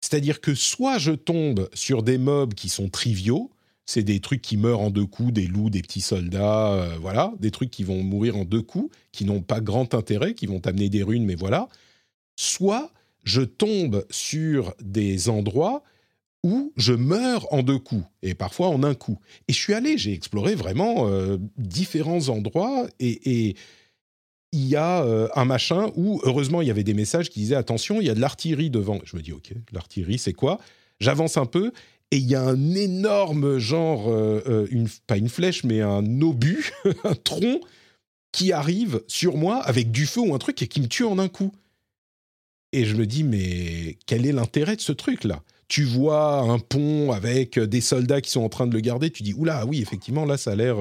C'est-à-dire 0.00 0.40
que 0.40 0.54
soit 0.54 0.98
je 0.98 1.12
tombe 1.12 1.68
sur 1.74 2.02
des 2.02 2.18
mobs 2.18 2.54
qui 2.54 2.68
sont 2.68 2.88
triviaux, 2.88 3.50
c'est 3.88 4.02
des 4.02 4.20
trucs 4.20 4.42
qui 4.42 4.58
meurent 4.58 4.82
en 4.82 4.90
deux 4.90 5.06
coups, 5.06 5.32
des 5.32 5.46
loups, 5.46 5.70
des 5.70 5.80
petits 5.80 6.02
soldats, 6.02 6.72
euh, 6.74 6.98
voilà, 7.00 7.32
des 7.40 7.50
trucs 7.50 7.70
qui 7.70 7.84
vont 7.84 8.02
mourir 8.02 8.36
en 8.36 8.44
deux 8.44 8.60
coups, 8.60 8.94
qui 9.12 9.24
n'ont 9.24 9.40
pas 9.40 9.62
grand 9.62 9.94
intérêt, 9.94 10.34
qui 10.34 10.44
vont 10.44 10.60
amener 10.66 10.90
des 10.90 11.02
runes, 11.02 11.24
mais 11.24 11.36
voilà. 11.36 11.70
Soit 12.36 12.92
je 13.24 13.40
tombe 13.40 14.04
sur 14.10 14.74
des 14.82 15.30
endroits 15.30 15.82
où 16.44 16.70
je 16.76 16.92
meurs 16.92 17.50
en 17.50 17.62
deux 17.62 17.78
coups, 17.78 18.04
et 18.22 18.34
parfois 18.34 18.68
en 18.68 18.82
un 18.82 18.94
coup. 18.94 19.18
Et 19.48 19.54
je 19.54 19.58
suis 19.58 19.72
allé, 19.72 19.96
j'ai 19.96 20.12
exploré 20.12 20.54
vraiment 20.54 21.08
euh, 21.08 21.38
différents 21.56 22.28
endroits, 22.28 22.86
et, 23.00 23.56
il 24.52 24.66
y 24.66 24.76
a 24.76 25.02
euh, 25.02 25.28
un 25.34 25.44
machin 25.46 25.92
où, 25.94 26.20
heureusement, 26.24 26.60
il 26.60 26.68
y 26.68 26.70
avait 26.70 26.84
des 26.84 26.94
messages 26.94 27.30
qui 27.30 27.40
disaient 27.40 27.54
attention, 27.54 28.02
il 28.02 28.06
y 28.06 28.10
a 28.10 28.14
de 28.14 28.20
l'artillerie 28.20 28.70
devant. 28.70 28.98
Je 29.04 29.16
me 29.16 29.22
dis 29.22 29.32
ok, 29.32 29.52
l'artillerie, 29.72 30.18
c'est 30.18 30.32
quoi? 30.32 30.58
J'avance 31.00 31.36
un 31.36 31.46
peu 31.46 31.72
et 32.10 32.16
il 32.16 32.26
y 32.26 32.34
a 32.34 32.42
un 32.42 32.74
énorme 32.74 33.58
genre, 33.58 34.08
euh, 34.08 34.42
euh, 34.46 34.66
une, 34.70 34.88
pas 35.06 35.16
une 35.16 35.28
flèche, 35.28 35.64
mais 35.64 35.80
un 35.80 36.20
obus, 36.22 36.72
un 37.04 37.14
tronc 37.14 37.60
qui 38.32 38.52
arrive 38.52 39.02
sur 39.06 39.36
moi 39.36 39.56
avec 39.62 39.90
du 39.90 40.06
feu 40.06 40.20
ou 40.20 40.34
un 40.34 40.38
truc 40.38 40.62
et 40.62 40.68
qui 40.68 40.80
me 40.80 40.86
tue 40.86 41.04
en 41.04 41.18
un 41.18 41.28
coup. 41.28 41.52
Et 42.72 42.84
je 42.84 42.94
me 42.96 43.06
dis 43.06 43.24
mais 43.24 43.96
quel 44.06 44.26
est 44.26 44.32
l'intérêt 44.32 44.76
de 44.76 44.80
ce 44.80 44.92
truc 44.92 45.24
là 45.24 45.42
tu 45.68 45.84
vois 45.84 46.38
un 46.38 46.58
pont 46.58 47.12
avec 47.12 47.58
des 47.58 47.82
soldats 47.82 48.22
qui 48.22 48.30
sont 48.30 48.40
en 48.40 48.48
train 48.48 48.66
de 48.66 48.72
le 48.72 48.80
garder, 48.80 49.10
tu 49.10 49.22
dis 49.22 49.34
oula 49.34 49.66
oui 49.66 49.82
effectivement 49.82 50.24
là 50.24 50.38
ça 50.38 50.52
a 50.52 50.54
l'air 50.54 50.78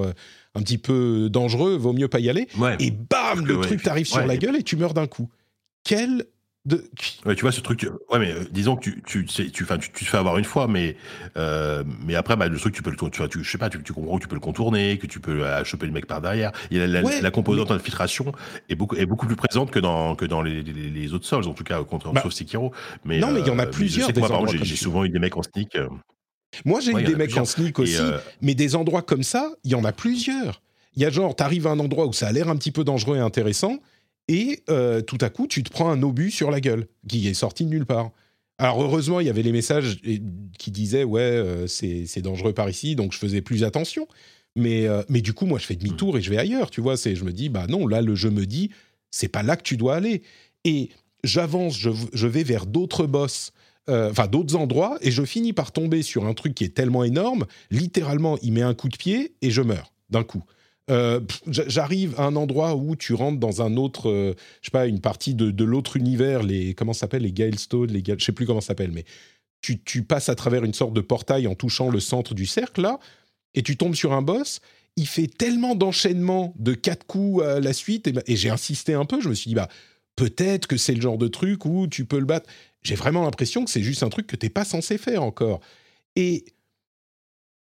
un 0.55 0.61
petit 0.61 0.77
peu 0.77 1.29
dangereux, 1.29 1.75
vaut 1.75 1.91
mieux 1.91 2.07
pas 2.07 2.21
y 2.21 2.29
aller. 2.29 2.47
Et 2.79 2.91
bam, 2.91 3.45
le 3.45 3.59
truc 3.59 3.83
t'arrive 3.83 4.05
sur 4.07 4.25
la 4.25 4.37
gueule 4.37 4.55
et 4.55 4.63
tu 4.63 4.77
meurs 4.77 4.93
d'un 4.93 5.07
coup. 5.07 5.29
Quel 5.83 6.25
de... 6.67 6.83
Ouais, 7.25 7.35
tu 7.35 7.41
vois 7.41 7.51
ce 7.51 7.61
truc. 7.61 7.89
Ouais, 8.11 8.19
mais 8.19 8.31
euh, 8.31 8.43
disons 8.51 8.75
que 8.75 8.81
tu 8.81 9.01
tu 9.03 9.25
tu, 9.25 9.51
tu, 9.51 9.65
tu, 9.65 10.05
te 10.05 10.09
fais 10.09 10.17
avoir 10.17 10.37
une 10.37 10.45
fois, 10.45 10.67
mais 10.67 10.95
euh, 11.37 11.83
mais 12.05 12.15
après 12.15 12.35
bah, 12.35 12.47
le 12.47 12.57
truc 12.59 12.75
tu 12.75 12.83
peux 12.83 12.91
le 12.91 12.97
tu, 12.97 13.27
tu 13.29 13.43
je 13.43 13.49
sais 13.49 13.57
pas 13.57 13.69
tu, 13.69 13.81
tu 13.81 13.93
comprends 13.93 14.17
que 14.17 14.23
tu 14.23 14.27
peux 14.27 14.35
le 14.35 14.41
contourner, 14.41 14.97
que 14.97 15.07
tu 15.07 15.19
peux 15.19 15.43
euh, 15.43 15.63
choper 15.63 15.85
le 15.87 15.91
mec 15.91 16.05
par 16.05 16.21
derrière. 16.21 16.51
La, 16.69 17.01
la, 17.01 17.31
composante 17.31 17.69
d'infiltration 17.69 18.31
est 18.69 18.75
beaucoup 18.75 18.95
est 18.95 19.05
beaucoup 19.05 19.25
plus 19.25 19.35
présente 19.35 19.71
que 19.71 19.79
dans 19.79 20.15
que 20.15 20.25
dans 20.25 20.41
les, 20.41 20.61
les, 20.61 21.13
autres 21.13 21.25
sols 21.25 21.47
en 21.47 21.53
tout 21.53 21.63
cas 21.63 21.83
contre 21.83 22.11
bah, 22.11 22.21
sauf 22.21 22.33
Sekiro. 22.33 22.71
Mais 23.05 23.19
non, 23.19 23.31
mais 23.31 23.39
il 23.39 23.47
y 23.47 23.51
en 23.51 23.59
a 23.59 23.65
plusieurs. 23.65 24.09
j'ai 24.63 24.75
souvent 24.75 25.03
eu 25.05 25.09
des 25.09 25.19
mecs 25.19 25.37
en 25.37 25.43
sneak. 25.43 25.77
Moi, 26.65 26.79
j'ai 26.79 26.91
eu 26.91 27.03
des 27.03 27.15
mecs 27.15 27.35
en 27.37 27.45
sneak 27.45 27.79
aussi, 27.79 27.97
euh, 27.97 28.17
mais 28.41 28.55
des 28.55 28.75
endroits 28.75 29.01
comme 29.01 29.23
ça, 29.23 29.51
il 29.63 29.71
y 29.71 29.75
en 29.75 29.83
a 29.83 29.91
plusieurs. 29.91 30.61
Il 30.95 31.03
y 31.03 31.05
a 31.05 31.09
genre, 31.09 31.35
t'arrives 31.35 31.67
à 31.67 31.71
un 31.71 31.79
endroit 31.79 32.07
où 32.07 32.13
ça 32.13 32.27
a 32.27 32.31
l'air 32.31 32.49
un 32.49 32.55
petit 32.55 32.71
peu 32.71 32.83
dangereux 32.83 33.17
et 33.17 33.19
intéressant, 33.19 33.77
et 34.27 34.63
euh, 34.69 35.01
tout 35.01 35.17
à 35.21 35.29
coup, 35.29 35.47
tu 35.47 35.63
te 35.63 35.69
prends 35.69 35.89
un 35.89 36.01
obus 36.03 36.31
sur 36.31 36.51
la 36.51 36.59
gueule, 36.59 36.87
qui 37.07 37.27
est 37.27 37.33
sorti 37.33 37.63
de 37.65 37.69
nulle 37.69 37.85
part. 37.85 38.11
Alors 38.57 38.81
heureusement, 38.81 39.19
il 39.19 39.27
y 39.27 39.29
avait 39.29 39.43
les 39.43 39.51
messages 39.51 40.01
qui 40.57 40.71
disaient 40.71 41.03
ouais, 41.03 41.21
euh, 41.21 41.67
c'est 41.67 42.21
dangereux 42.21 42.53
par 42.53 42.69
ici, 42.69 42.95
donc 42.95 43.13
je 43.13 43.19
faisais 43.19 43.41
plus 43.41 43.63
attention. 43.63 44.07
Mais, 44.55 44.87
mais 45.07 45.21
du 45.21 45.33
coup, 45.33 45.45
moi, 45.45 45.59
je 45.59 45.67
fais 45.67 45.75
demi-tour 45.75 46.17
et 46.17 46.21
je 46.21 46.31
vais 46.31 46.39
ailleurs, 46.39 46.71
tu 46.71 46.81
vois. 46.81 46.97
C'est, 46.97 47.15
je 47.15 47.23
me 47.23 47.31
dis 47.31 47.47
bah 47.47 47.67
non, 47.67 47.85
là, 47.85 48.01
le 48.01 48.15
jeu 48.15 48.31
me 48.31 48.47
dit 48.47 48.71
c'est 49.11 49.27
pas 49.27 49.43
là 49.43 49.55
que 49.55 49.61
tu 49.61 49.77
dois 49.77 49.95
aller. 49.95 50.23
Et 50.63 50.89
j'avance, 51.23 51.77
je, 51.77 51.91
je, 52.11 52.25
vais 52.25 52.43
vers 52.43 52.65
d'autres 52.65 53.05
boss 53.05 53.51
euh, 53.89 54.11
enfin 54.11 54.27
d'autres 54.27 54.57
endroits, 54.57 54.97
et 54.99 55.11
je 55.11 55.23
finis 55.23 55.53
par 55.53 55.71
tomber 55.71 56.01
sur 56.01 56.25
un 56.25 56.33
truc 56.33 56.53
qui 56.53 56.65
est 56.65 56.75
tellement 56.75 57.05
énorme, 57.05 57.45
littéralement, 57.71 58.37
il 58.41 58.51
met 58.51 58.61
un 58.61 58.73
coup 58.73 58.89
de 58.89 58.97
pied 58.97 59.35
et 59.41 59.49
je 59.49 59.61
meurs 59.61 59.93
d'un 60.09 60.25
coup. 60.25 60.43
Euh, 60.89 61.19
j'arrive 61.47 62.15
à 62.17 62.23
un 62.23 62.35
endroit 62.37 62.75
où 62.75 62.95
tu 62.95 63.13
rentres 63.13 63.39
dans 63.39 63.61
un 63.61 63.75
autre, 63.75 64.09
euh, 64.09 64.33
je 64.61 64.67
sais 64.67 64.71
pas, 64.71 64.87
une 64.87 65.01
partie 65.01 65.35
de, 65.35 65.63
l'autre 65.63 65.97
univers, 65.97 66.43
les 66.43 66.73
comment 66.73 66.93
s'appelle 66.93 67.23
les 67.23 67.33
Galestone, 67.33 67.91
les 67.91 68.01
Gal, 68.01 68.19
je 68.19 68.25
sais 68.25 68.31
plus 68.31 68.45
comment 68.45 68.61
ça 68.61 68.67
s'appelle, 68.67 68.91
mais 68.91 69.03
tu, 69.61 70.03
passes 70.03 70.29
à 70.29 70.35
travers 70.35 70.63
une 70.63 70.73
sorte 70.73 70.93
de 70.93 71.01
portail 71.01 71.45
en 71.45 71.55
touchant 71.55 71.89
le 71.89 71.99
centre 71.99 72.33
du 72.33 72.45
cercle 72.45 72.81
là, 72.81 72.99
et 73.53 73.63
tu 73.63 73.75
tombes 73.75 73.95
sur 73.95 74.13
un 74.13 74.21
boss. 74.21 74.61
Il 74.95 75.07
fait 75.07 75.27
tellement 75.27 75.75
d'enchaînements 75.75 76.53
de 76.57 76.73
quatre 76.73 77.05
coups 77.05 77.43
à 77.43 77.59
la 77.59 77.73
suite, 77.73 78.07
et, 78.07 78.13
et 78.27 78.37
j'ai 78.37 78.49
insisté 78.49 78.93
un 78.93 79.03
peu. 79.03 79.19
Je 79.19 79.27
me 79.27 79.33
suis 79.33 79.49
dit 79.49 79.55
bah 79.55 79.67
peut-être 80.15 80.67
que 80.67 80.77
c'est 80.77 80.93
le 80.93 81.01
genre 81.01 81.17
de 81.17 81.27
truc 81.27 81.65
où 81.65 81.87
tu 81.87 82.05
peux 82.05 82.19
le 82.19 82.25
battre 82.25 82.47
j'ai 82.87 82.95
vraiment 82.95 83.23
l'impression 83.23 83.65
que 83.65 83.71
c'est 83.71 83.83
juste 83.83 84.03
un 84.03 84.09
truc 84.09 84.27
que 84.27 84.35
t'es 84.35 84.49
pas 84.49 84.63
censé 84.63 84.97
faire 84.97 85.21
encore. 85.21 85.59
Et 86.15 86.45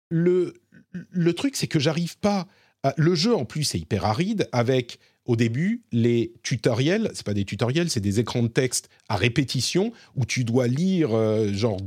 le, 0.08 0.54
le 0.92 1.32
truc, 1.32 1.56
c'est 1.56 1.66
que 1.66 1.80
j'arrive 1.80 2.16
pas. 2.18 2.46
À... 2.86 2.94
Le 2.96 3.14
jeu, 3.14 3.34
en 3.34 3.44
plus, 3.44 3.74
est 3.74 3.78
hyper 3.78 4.04
aride 4.04 4.48
avec. 4.52 4.98
Au 5.26 5.34
début, 5.34 5.82
les 5.90 6.32
tutoriels, 6.44 7.10
c'est 7.12 7.26
pas 7.26 7.34
des 7.34 7.44
tutoriels, 7.44 7.90
c'est 7.90 7.98
des 7.98 8.20
écrans 8.20 8.44
de 8.44 8.48
texte 8.48 8.88
à 9.08 9.16
répétition 9.16 9.92
où 10.14 10.24
tu 10.24 10.44
dois 10.44 10.68
lire 10.68 11.16
euh, 11.16 11.52
genre 11.52 11.78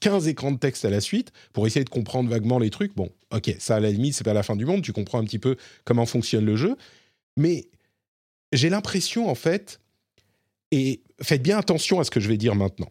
15 0.00 0.26
écrans 0.26 0.50
de 0.50 0.58
texte 0.58 0.84
à 0.84 0.90
la 0.90 1.00
suite 1.00 1.30
pour 1.52 1.64
essayer 1.68 1.84
de 1.84 1.90
comprendre 1.90 2.28
vaguement 2.28 2.58
les 2.58 2.70
trucs. 2.70 2.96
Bon, 2.96 3.08
ok, 3.32 3.54
ça 3.60 3.76
à 3.76 3.80
la 3.80 3.92
limite, 3.92 4.14
c'est 4.14 4.24
pas 4.24 4.32
la 4.32 4.42
fin 4.42 4.56
du 4.56 4.64
monde, 4.64 4.82
tu 4.82 4.92
comprends 4.92 5.20
un 5.20 5.24
petit 5.24 5.38
peu 5.38 5.54
comment 5.84 6.06
fonctionne 6.06 6.44
le 6.44 6.56
jeu. 6.56 6.76
Mais 7.36 7.68
j'ai 8.50 8.68
l'impression, 8.68 9.28
en 9.28 9.36
fait, 9.36 9.78
et 10.72 11.02
faites 11.20 11.42
bien 11.42 11.58
attention 11.58 12.00
à 12.00 12.04
ce 12.04 12.10
que 12.10 12.18
je 12.18 12.26
vais 12.26 12.36
dire 12.36 12.56
maintenant. 12.56 12.90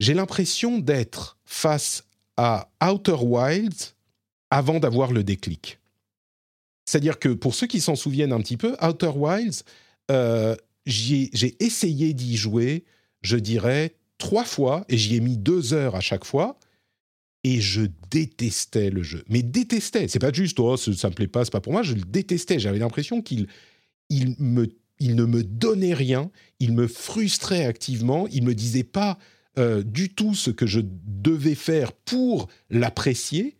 J'ai 0.00 0.14
l'impression 0.14 0.78
d'être 0.78 1.38
face 1.44 2.04
à 2.36 2.70
Outer 2.82 3.18
Wilds 3.20 3.94
avant 4.50 4.80
d'avoir 4.80 5.12
le 5.12 5.22
déclic. 5.22 5.79
C'est-à-dire 6.90 7.20
que 7.20 7.28
pour 7.28 7.54
ceux 7.54 7.68
qui 7.68 7.80
s'en 7.80 7.94
souviennent 7.94 8.32
un 8.32 8.40
petit 8.40 8.56
peu, 8.56 8.74
Outer 8.82 9.12
Wilds, 9.14 9.62
euh, 10.10 10.56
j'ai 10.86 11.54
essayé 11.64 12.14
d'y 12.14 12.36
jouer, 12.36 12.84
je 13.22 13.36
dirais, 13.36 13.94
trois 14.18 14.44
fois, 14.44 14.84
et 14.88 14.98
j'y 14.98 15.14
ai 15.14 15.20
mis 15.20 15.36
deux 15.36 15.72
heures 15.72 15.94
à 15.94 16.00
chaque 16.00 16.24
fois, 16.24 16.58
et 17.44 17.60
je 17.60 17.82
détestais 18.10 18.90
le 18.90 19.04
jeu. 19.04 19.22
Mais 19.28 19.42
détestais, 19.42 20.08
c'est 20.08 20.18
pas 20.18 20.32
juste, 20.32 20.58
oh, 20.58 20.76
ça, 20.76 21.08
me 21.08 21.14
plaît 21.14 21.28
pas, 21.28 21.44
c'est 21.44 21.52
pas 21.52 21.60
pour 21.60 21.72
moi, 21.72 21.84
je 21.84 21.94
le 21.94 22.02
détestais. 22.02 22.58
J'avais 22.58 22.80
l'impression 22.80 23.22
qu'il 23.22 23.46
ne 24.10 25.24
me 25.24 25.42
donnait 25.44 25.94
rien, 25.94 26.28
il 26.58 26.72
me 26.72 26.88
frustrait 26.88 27.66
activement, 27.66 28.26
il 28.32 28.42
me 28.42 28.52
disait 28.52 28.82
pas 28.82 29.16
euh, 29.60 29.84
du 29.84 30.08
tout 30.08 30.34
ce 30.34 30.50
que 30.50 30.66
je 30.66 30.80
devais 30.82 31.54
faire 31.54 31.92
pour 31.92 32.48
l'apprécier. 32.68 33.56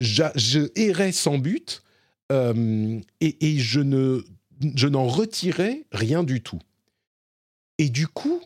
Je, 0.00 0.70
errais 0.74 1.12
sans 1.12 1.36
but 1.36 1.82
euh, 2.32 2.98
et, 3.20 3.58
je 3.58 3.80
ne 3.80 4.22
je 4.74 4.88
n'en 4.88 5.06
retirais 5.06 5.84
rien 5.92 6.22
du 6.22 6.42
tout. 6.42 6.60
Et 7.78 7.88
du 7.88 8.06
coup, 8.06 8.40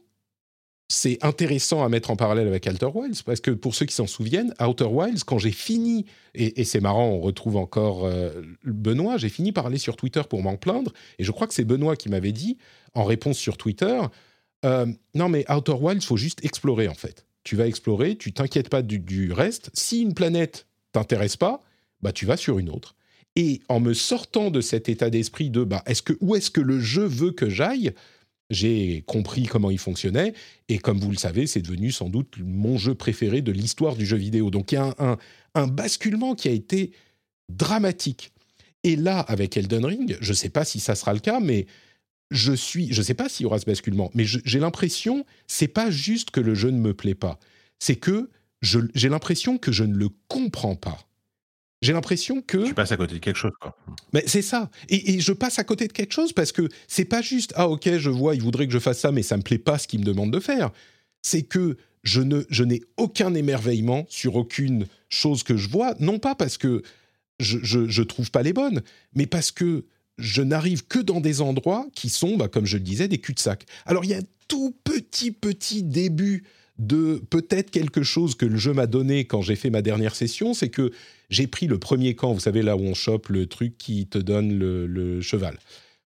c'est 0.89 1.23
intéressant 1.25 1.85
à 1.85 1.89
mettre 1.89 2.11
en 2.11 2.17
parallèle 2.17 2.47
avec 2.47 2.67
Outer 2.67 2.89
Wilds, 2.95 3.23
parce 3.25 3.41
que 3.41 3.51
pour 3.51 3.75
ceux 3.75 3.87
qui 3.87 3.95
s'en 3.95 4.07
souviennent, 4.07 4.55
Outer 4.61 4.85
Wilds, 4.85 5.25
quand 5.25 5.39
j'ai 5.39 5.51
fini, 5.51 6.07
et, 6.35 6.65
c'est 6.65 6.81
marrant, 6.81 7.09
on 7.09 7.21
retrouve 7.21 7.57
encore 7.57 8.05
euh, 8.05 8.43
Benoît, 8.65 9.17
j'ai 9.17 9.29
fini 9.29 9.53
par 9.53 9.67
aller 9.67 9.79
sur 9.79 9.97
Twitter 9.97 10.23
pour 10.29 10.43
m'en 10.43 10.57
plaindre, 10.57 10.93
et 11.19 11.25
je 11.25 11.33
crois 11.33 11.47
que 11.47 11.55
c'est 11.55 11.65
Benoît 11.65 11.97
qui 11.97 12.09
m'avait 12.09 12.33
dit, 12.33 12.57
en 12.95 13.05
réponse 13.05 13.37
sur 13.37 13.57
Twitter, 13.57 14.01
euh, 14.65 14.87
non 15.15 15.29
mais 15.29 15.45
Outer 15.51 15.75
Wilds, 15.79 16.05
faut 16.05 16.17
juste 16.17 16.45
explorer 16.45 16.89
en 16.89 16.95
fait. 16.95 17.27
Tu 17.45 17.57
vas 17.57 17.67
explorer, 17.67 18.17
tu 18.17 18.33
t'inquiètes 18.33 18.69
pas 18.69 18.83
du, 18.83 19.33
reste. 19.33 19.71
Si 19.75 20.03
une 20.03 20.15
planète 20.15 20.67
t'intéresse 20.93 21.37
pas, 21.37 21.63
bah 22.01 22.13
tu 22.13 22.27
vas 22.27 22.37
sur 22.37 22.59
une 22.59 22.71
autre. 22.71 22.97
Et 23.37 23.61
en 23.69 23.81
me 23.81 23.95
sortant 23.95 24.51
de 24.51 24.61
cet 24.61 24.89
état 24.89 25.11
d'esprit 25.11 25.51
de 25.51 25.63
bah, 25.63 25.83
est-ce 25.87 26.03
que, 26.03 26.15
où 26.21 26.35
est-ce 26.35 26.51
que 26.51 26.61
le 26.61 26.81
jeu 26.81 27.05
veut 27.05 27.33
que 27.33 27.49
j'aille 27.49 27.93
j'ai 28.51 29.03
compris 29.07 29.45
comment 29.45 29.71
il 29.71 29.79
fonctionnait, 29.79 30.33
et 30.69 30.79
comme 30.79 30.99
vous 30.99 31.11
le 31.11 31.17
savez, 31.17 31.47
c'est 31.47 31.63
devenu 31.63 31.91
sans 31.91 32.09
doute 32.09 32.37
mon 32.39 32.79
jeu 32.79 32.95
préféré 32.95 33.43
de 33.43 33.53
l'histoire 33.53 33.97
du 33.97 34.07
jeu 34.07 34.17
vidéo. 34.17 34.51
Donc 34.51 34.73
il 34.73 34.77
y 34.77 34.79
a 34.79 34.95
un, 35.55 35.67
basculement 35.67 36.35
qui 36.35 36.49
a 36.49 36.53
été 36.53 36.93
dramatique. 37.49 38.33
Et 38.85 38.95
là, 38.95 39.21
avec 39.21 39.57
Elden 39.57 39.85
Ring, 39.85 40.17
je 40.21 40.31
ne 40.31 40.37
sais 40.37 40.51
pas 40.51 40.65
si 40.65 40.81
ça 40.81 40.95
sera 40.95 41.13
le 41.13 41.19
cas, 41.19 41.41
mais 41.41 41.67
je 42.31 42.53
suis, 42.53 42.93
je 42.93 43.03
sais 43.03 43.15
pas 43.15 43.29
s'il 43.29 43.45
y 43.45 43.47
aura 43.47 43.59
ce 43.59 43.65
basculement, 43.65 44.11
mais 44.15 44.25
j'ai 44.25 44.61
l'impression, 44.61 45.25
c'est 45.47 45.69
pas 45.69 45.91
juste 45.91 46.31
que 46.31 46.41
le 46.41 46.55
jeu 46.55 46.71
ne 46.71 46.79
me 46.79 46.95
plaît 46.95 47.15
pas, 47.15 47.39
c'est 47.79 47.97
que 47.97 48.31
j'ai 48.63 49.09
l'impression 49.09 49.59
que 49.59 49.73
je 49.73 49.85
ne 49.85 49.95
le 49.95 50.09
comprends 50.29 50.77
pas. 50.77 50.99
J'ai 51.87 51.93
l'impression 51.93 52.43
que. 52.43 52.67
Tu 52.67 52.75
passes 52.75 52.91
à 52.91 52.97
côté 52.97 53.15
de 53.15 53.21
quelque 53.21 53.37
chose, 53.37 53.53
quoi. 53.61 53.77
Mais 54.13 54.25
c'est 54.27 54.43
ça. 54.43 54.71
Et, 54.89 55.21
je 55.21 55.33
passe 55.33 55.61
à 55.61 55.65
côté 55.65 55.87
de 55.87 55.93
quelque 55.93 56.13
chose 56.13 56.33
parce 56.33 56.51
que 56.51 56.69
c'est 56.89 57.05
pas 57.05 57.23
juste, 57.23 57.53
ah 57.55 57.69
ok, 57.69 57.97
je 57.99 58.11
vois, 58.11 58.35
il 58.35 58.43
voudrait 58.43 58.67
que 58.67 58.73
je 58.73 58.81
fasse 58.81 58.99
ça, 58.99 59.13
mais 59.13 59.23
ça 59.23 59.37
me 59.37 59.43
plaît 59.43 59.59
pas 59.59 59.79
ce 59.79 59.87
qu'il 59.87 60.01
me 60.01 60.05
demande 60.05 60.33
de 60.33 60.41
faire. 60.41 60.73
C'est 61.23 61.43
que 61.43 61.77
je 62.03 62.23
ne, 62.23 62.43
je 62.51 62.65
n'ai 62.65 62.83
aucun 62.97 63.35
émerveillement 63.35 64.05
sur 64.09 64.35
aucune 64.35 64.87
chose 65.11 65.45
que 65.45 65.57
je 65.57 65.69
vois, 65.69 65.95
non 66.01 66.19
pas 66.19 66.35
parce 66.35 66.59
que 66.59 66.83
je, 67.39 67.59
je, 67.63 68.03
trouve 68.03 68.33
pas 68.33 68.43
les 68.43 68.53
bonnes, 68.53 68.83
mais 69.15 69.27
parce 69.27 69.53
que 69.53 69.85
je 70.19 70.43
n'arrive 70.43 70.89
que 70.89 70.99
dans 70.99 71.21
des 71.21 71.41
endroits 71.41 71.87
qui 71.95 72.09
sont, 72.09 72.37
bah, 72.37 72.49
comme 72.49 72.67
je 72.67 72.79
le 72.79 72.83
disais, 72.83 73.07
des 73.07 73.19
cul-de-sac. 73.19 73.65
Alors 73.85 74.05
il 74.05 74.11
y 74.11 74.15
a 74.15 74.19
un 74.19 74.27
tout 74.49 74.75
petit 74.83 75.31
petit 75.31 75.85
début 75.85 76.43
de 76.79 77.23
peut-être 77.31 77.71
quelque 77.71 78.03
chose 78.03 78.35
que 78.35 78.47
le 78.47 78.57
jeu 78.57 78.73
m'a 78.73 78.87
donné 78.87 79.25
quand 79.25 79.43
j'ai 79.43 79.57
fait 79.57 79.71
ma 79.71 79.83
dernière 79.83 80.15
session, 80.15 80.55
c'est 80.55 80.69
que 80.69 80.93
j'ai 81.31 81.47
pris 81.47 81.67
le 81.67 81.79
premier 81.79 82.15
camp, 82.15 82.33
vous 82.33 82.41
savez 82.41 82.63
là 82.63 82.77
où 82.77 82.81
on 82.81 82.95
chope 82.95 83.29
le 83.29 83.47
truc 83.47 83.79
qui 83.79 84.07
te 84.07 84.19
donne 84.19 84.59
le, 84.59 85.21
cheval. 85.21 85.59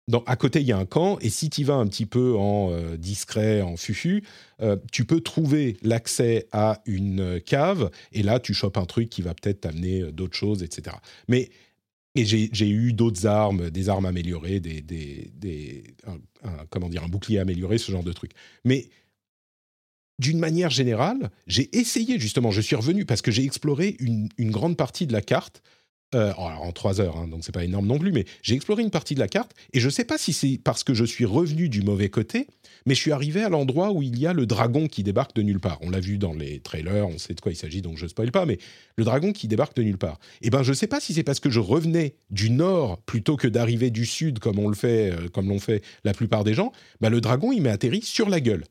Donc, 0.07 0.23
à 0.25 0.35
côté, 0.35 0.61
il 0.61 0.67
y 0.67 0.71
a 0.71 0.77
un 0.77 0.85
camp, 0.85 1.17
et 1.19 1.29
si 1.29 1.49
tu 1.49 1.63
vas 1.63 1.75
un 1.75 1.88
petit 1.88 2.05
peu 2.05 2.35
en 2.35 2.71
euh, 2.71 2.97
discret, 2.97 3.61
en 3.61 3.77
fufu, 3.77 4.23
euh, 4.61 4.75
tu 4.91 5.05
peux 5.05 5.21
trouver 5.21 5.77
l'accès 5.83 6.47
à 6.51 6.81
une 6.85 7.39
cave, 7.45 7.91
et 8.11 8.23
là, 8.23 8.39
tu 8.39 8.53
chopes 8.53 8.77
un 8.77 8.85
truc 8.85 9.09
qui 9.09 9.21
va 9.21 9.33
peut-être 9.33 9.61
t'amener 9.61 10.01
euh, 10.01 10.11
d'autres 10.11 10.35
choses, 10.35 10.63
etc. 10.63 10.97
Mais 11.27 11.49
et 12.15 12.25
j'ai 12.25 12.69
eu 12.69 12.91
d'autres 12.91 13.25
armes, 13.25 13.69
des 13.69 13.88
armes 13.88 14.05
améliorées, 14.05 14.59
des, 14.59 14.81
des, 14.81 15.83
comment 16.69 16.89
dire, 16.89 17.05
un 17.05 17.07
bouclier 17.07 17.39
amélioré, 17.39 17.77
ce 17.77 17.89
genre 17.89 18.03
de 18.03 18.11
trucs. 18.11 18.33
Mais 18.65 18.89
d'une 20.22 20.39
manière 20.39 20.69
générale, 20.69 21.31
j'ai 21.48 21.76
essayé 21.76 22.19
justement, 22.19 22.52
je 22.52 22.61
suis 22.61 22.76
revenu 22.76 23.06
parce 23.06 23.23
que 23.23 23.31
j'ai 23.31 23.43
exploré 23.43 23.98
une, 23.99 24.30
grande 24.52 24.77
partie 24.77 25.07
de 25.07 25.14
la 25.14 25.22
carte. 25.22 25.61
Euh, 26.14 26.34
en 26.34 26.73
trois 26.73 26.99
heures, 26.99 27.15
hein, 27.15 27.30
donc 27.30 27.39
c'est 27.45 27.53
pas 27.53 27.64
énorme 27.64 27.88
non 27.88 27.98
plus, 27.98 28.11
mais 28.11 28.26
j'ai 28.41 28.53
exploré 28.53 28.84
une 28.84 28.89
partie 28.89 29.15
de 29.15 29.22
la 29.22 29.30
carte 29.30 29.53
et 29.72 29.80
je 29.80 29.88
sais 29.88 30.03
pas 30.03 30.18
si 30.18 30.34
c'est 30.34 30.60
parce 30.61 30.84
que 30.84 30.93
je 30.93 31.06
suis 31.06 31.23
revenu 31.23 31.69
du 31.69 31.84
mauvais 31.84 32.10
côté, 32.10 32.48
mais 32.85 32.95
je 32.95 32.99
suis 32.99 33.14
arrivé 33.14 33.41
à 33.43 33.48
l'endroit 33.48 33.93
où 33.93 34.02
il 34.02 34.19
y 34.19 34.27
a 34.27 34.34
le 34.34 34.45
dragon 34.45 34.89
qui 34.89 35.03
débarque 35.03 35.34
de 35.34 35.41
nulle 35.41 35.61
part. 35.61 35.77
On 35.80 35.89
l'a 35.89 36.02
vu 36.02 36.18
dans 36.18 36.34
les 36.34 36.60
trailers, 36.60 37.07
on 37.07 37.18
sait 37.18 37.34
de 37.34 37.39
quoi 37.39 37.53
il 37.53 37.56
s'agit, 37.56 37.81
donc 37.81 37.98
je 37.98 38.07
spoil 38.07 38.30
pas, 38.30 38.45
mais 38.45 38.57
le 38.98 39.06
dragon 39.06 39.31
qui 39.31 39.48
débarque 39.48 39.73
de 39.77 39.84
nulle 39.84 39.98
part. 39.98 40.19
Et 40.41 40.48
eh 40.48 40.49
ben 40.49 40.64
je 40.64 40.73
sais 40.73 40.88
pas 40.88 40.99
si 40.99 41.14
c'est 41.14 41.23
parce 41.23 41.39
que 41.39 41.49
je 41.49 41.61
revenais 41.61 42.15
du 42.30 42.49
nord 42.49 42.98
plutôt 43.03 43.38
que 43.38 43.48
d'arriver 43.48 43.89
du 43.89 44.06
sud 44.06 44.39
comme 44.39 44.60
on 44.60 44.68
le 44.68 44.76
fait, 44.76 45.11
euh, 45.11 45.30
comme 45.30 45.48
l'ont 45.48 45.60
fait 45.60 45.81
la 46.03 46.14
plupart 46.14 46.43
des 46.43 46.56
gens. 46.56 46.73
Bah, 46.99 47.10
le 47.10 47.22
dragon 47.22 47.53
il 47.53 47.61
m'est 47.61 47.69
atterri 47.69 48.02
sur 48.02 48.27
la 48.27 48.41
gueule. 48.41 48.65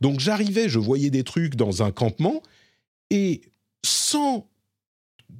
Donc 0.00 0.20
j'arrivais, 0.20 0.68
je 0.68 0.78
voyais 0.78 1.10
des 1.10 1.24
trucs 1.24 1.56
dans 1.56 1.82
un 1.82 1.92
campement 1.92 2.42
et 3.10 3.42
sans 3.84 4.48